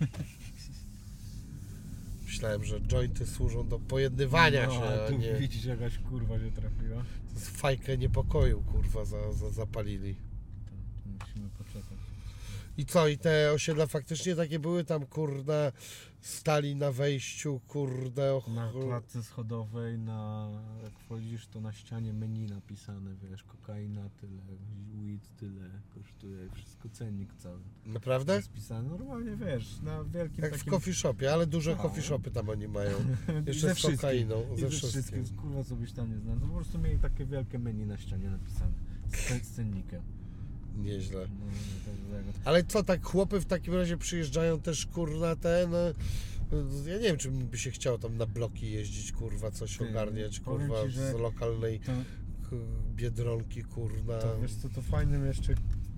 Myślałem, 2.30 2.64
że 2.64 2.80
jointy 2.80 3.26
służą 3.26 3.68
do 3.68 3.78
pojednywania 3.78 4.66
no, 4.66 4.72
się, 4.72 4.82
a 4.82 5.08
tu 5.08 5.16
nie 5.16 5.34
widzisz 5.34 5.64
jakaś 5.64 5.98
kurwa 5.98 6.38
się 6.38 6.50
trafiła. 6.50 7.04
z 7.34 7.48
fajkę 7.48 7.98
niepokoju, 7.98 8.62
kurwa, 8.62 9.04
za, 9.04 9.32
za, 9.32 9.50
zapalili. 9.50 10.14
To, 10.14 10.70
to 10.70 11.26
musimy 11.26 11.50
poczekać. 11.50 11.98
I 12.78 12.86
co, 12.86 13.08
i 13.08 13.18
te 13.18 13.52
osiedla 13.52 13.86
faktycznie 13.86 14.36
takie 14.36 14.58
były 14.58 14.84
tam, 14.84 15.06
kurna, 15.06 15.72
stali 16.20 16.76
na 16.76 16.92
wejściu, 16.92 17.60
kurde, 17.68 18.34
och, 18.34 18.48
Na 18.48 18.72
klatce 18.72 19.22
schodowej, 19.22 19.98
na, 19.98 20.48
jak 20.84 20.92
wchodzisz, 20.98 21.46
to 21.46 21.60
na 21.60 21.72
ścianie 21.72 22.12
menu 22.12 22.46
napisane, 22.46 23.10
wiesz, 23.22 23.42
kokaina 23.44 24.08
tyle, 24.20 24.42
weed 24.94 25.36
tyle 25.36 25.70
kosztuje, 25.94 26.48
wszystko 26.54 26.88
cennik 26.88 27.34
cały. 27.34 27.58
naprawdę? 27.86 28.36
Jest 28.36 28.52
pisane 28.52 28.88
normalnie, 28.88 29.36
wiesz, 29.36 29.80
na 29.82 30.04
wielkim 30.04 30.44
Jak 30.44 30.54
w 30.54 30.58
takim... 30.58 30.70
coffee 30.72 30.94
shopie, 30.94 31.32
ale 31.32 31.46
duże 31.46 31.70
No. 31.76 31.82
coffee 31.82 32.02
shopy 32.02 32.30
tam 32.30 32.48
oni 32.48 32.68
mają. 32.68 32.96
Jeszcze 33.46 33.68
ze 33.68 33.74
z 33.74 33.82
kokainą, 33.82 34.42
I 34.54 34.60
ze 34.60 34.60
ze 34.60 34.68
wszystkim. 34.70 35.02
wszystkim, 35.02 35.36
kurwa 35.42 35.64
co 35.64 35.76
byś 35.76 35.92
tam 35.92 36.10
nie 36.10 36.18
znał. 36.18 36.36
No 36.40 36.46
po 36.46 36.54
prostu 36.54 36.78
mieli 36.78 36.98
takie 36.98 37.24
wielkie 37.26 37.58
menu 37.58 37.86
na 37.86 37.98
ścianie 37.98 38.30
napisane. 38.30 38.72
Z 39.42 39.50
cennikiem. 39.50 40.02
Nieźle. 40.76 41.28
No, 42.10 42.16
no. 42.26 42.32
Ale 42.44 42.64
co, 42.64 42.82
tak 42.82 43.04
chłopy 43.04 43.40
w 43.40 43.46
takim 43.46 43.74
razie 43.74 43.96
przyjeżdżają 43.96 44.60
też, 44.60 44.86
kurna, 44.86 45.36
ten... 45.36 45.74
e, 45.74 45.92
Ja 46.86 46.96
nie 46.96 47.02
wiem, 47.02 47.16
czy 47.16 47.30
by 47.30 47.58
się 47.58 47.70
chciało 47.70 47.98
tam 47.98 48.16
na 48.16 48.26
bloki 48.26 48.70
jeździć, 48.70 49.12
kurwa, 49.12 49.50
coś 49.50 49.76
Ty, 49.76 49.90
ogarniać, 49.90 50.40
kurwa, 50.40 50.82
ci, 50.86 50.92
z 50.92 51.12
lokalnej 51.20 51.80
To, 51.80 51.92
biedronki, 52.96 53.62
kurna. 53.62 54.18
to 54.18 54.40
wiesz 54.42 54.54
co, 54.54 54.68
to 54.68 54.82
fajnym 54.82 55.26
jeszcze 55.26 55.54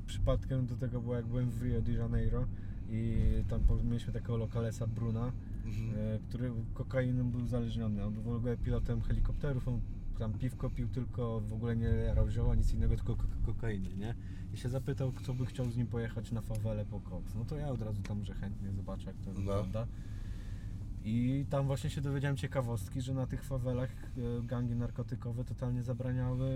przypadkiem 0.06 0.66
do 0.66 0.76
tego 0.76 1.00
było 1.00 1.14
jak 1.14 1.26
byłem 1.26 1.50
w 1.50 1.62
Rio 1.62 1.82
de 1.82 1.92
Janeiro 1.92 2.46
i 2.90 3.16
tam 3.48 3.62
mieliśmy 3.84 4.12
takiego 4.12 4.36
lokalesa 4.36 4.86
Bruna, 4.86 5.32
Mhm. 5.64 5.94
e, 5.98 6.18
który 6.28 6.50
kokainą 6.74 7.30
był 7.30 7.40
uzależniony. 7.40 8.04
On 8.04 8.14
był 8.14 8.22
w 8.22 8.28
ogóle 8.36 8.56
pilotem 8.56 9.00
helikopterów, 9.02 9.68
on 9.68 9.80
tam 10.18 10.32
piwko 10.38 10.70
pił 10.70 10.88
tylko, 10.88 11.40
w 11.40 11.52
ogóle 11.52 11.76
nie 11.76 11.86
jarał 11.86 12.30
zioła, 12.30 12.54
nic 12.54 12.72
innego, 12.72 12.96
tylko 12.96 13.16
ko- 13.16 13.26
kokainy, 13.46 13.88
nie? 13.96 14.14
I 14.54 14.56
się 14.56 14.68
zapytał, 14.68 15.12
kto 15.12 15.34
by 15.34 15.46
chciał 15.46 15.70
z 15.70 15.76
nim 15.76 15.86
pojechać 15.86 16.32
na 16.32 16.40
fawelę 16.40 16.84
po 16.84 17.00
koks. 17.00 17.34
No 17.34 17.44
to 17.44 17.56
ja 17.56 17.68
od 17.68 17.82
razu 17.82 18.02
tam, 18.02 18.24
że 18.24 18.34
chętnie 18.34 18.72
zobaczę, 18.72 19.06
jak 19.06 19.16
to 19.16 19.32
wygląda. 19.32 19.86
I 21.04 21.46
tam 21.50 21.66
właśnie 21.66 21.90
się 21.90 22.00
dowiedziałem 22.00 22.36
ciekawostki, 22.36 23.00
że 23.02 23.14
na 23.14 23.26
tych 23.26 23.44
fawelach 23.44 23.90
e, 23.90 24.42
gangi 24.46 24.74
narkotykowe 24.76 25.44
totalnie 25.44 25.82
zabraniały, 25.82 26.48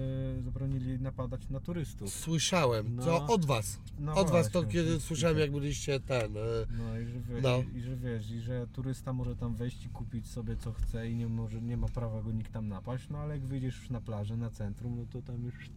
zabronili 0.45 1.01
napadać 1.01 1.49
na 1.51 1.61
turystów. 1.61 2.11
Słyszałem, 2.11 2.97
No. 2.97 3.05
to 3.05 3.27
od 3.27 3.45
was. 3.45 3.81
No 3.99 4.15
Od 4.15 4.31
was 4.31 4.51
to 4.51 4.63
właśnie, 4.63 4.81
kiedy 4.81 5.01
słyszałem, 5.01 5.39
jak 5.39 5.53
byliście 5.53 6.01
ten... 6.01 6.37
e, 6.37 6.41
No 6.79 6.99
i 6.99 7.07
że, 7.07 7.21
wie, 7.21 7.41
No. 7.43 7.59
i, 7.75 7.77
i 7.77 7.81
że 7.81 7.97
wiesz, 7.97 8.31
i 8.31 8.41
że 8.41 8.67
turysta 8.67 9.13
może 9.13 9.37
tam 9.37 9.55
wejść 9.57 9.85
i 9.85 9.89
kupić 9.89 10.27
sobie 10.27 10.57
co 10.57 10.73
chce 10.73 11.11
i 11.11 11.17
nie, 11.17 11.29
może, 11.29 11.63
nie 11.63 11.77
ma 11.77 11.89
prawa 11.89 12.23
go 12.23 12.33
nikt 12.33 12.53
tam 12.53 12.69
napaść, 12.69 13.09
no 13.11 13.19
ale 13.19 13.35
jak 13.35 13.47
wyjdziesz 13.47 13.77
już 13.77 13.91
na 13.91 14.01
plażę, 14.01 14.37
na 14.37 14.51
centrum, 14.51 14.97
no 14.97 15.07
to 15.13 15.23
tam 15.23 15.45
już... 15.45 15.71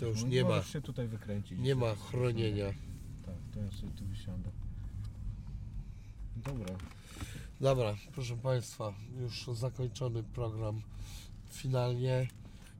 To 0.00 0.06
już 0.06 0.22
no, 0.22 0.28
nie 0.28 0.42
ma, 0.42 0.48
możesz 0.48 0.72
się 0.72 0.80
tutaj 0.80 1.08
wykręcić. 1.08 1.58
nie 1.58 1.74
ma 1.74 1.94
chronienia. 1.94 2.66
Tak, 3.26 3.34
to 3.54 3.60
ja 3.60 3.70
sobie 3.72 3.92
tu 3.92 4.04
wysiądę. 4.04 4.50
Dobra. 6.36 6.74
Dobra, 7.60 7.94
proszę 8.12 8.36
Państwa, 8.36 8.94
już 9.20 9.58
zakończony 9.58 10.22
program 10.22 10.82
finalnie. 11.52 12.28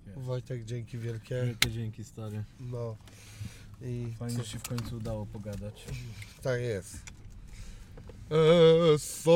Jest. 0.06 0.18
Wojtek, 0.18 0.64
dzięki 0.64 0.98
wielkie. 0.98 1.42
Wielkie 1.44 1.70
dzięki 1.70 2.04
stary. 2.04 2.44
No 2.60 2.96
i 3.82 4.06
Fajnie 4.18 4.36
co, 4.36 4.44
się 4.44 4.58
w 4.58 4.68
końcu 4.68 4.96
udało 4.96 5.26
pogadać. 5.26 5.84
tak 6.42 6.60
jest. 6.60 6.98
Eso. 8.94 9.30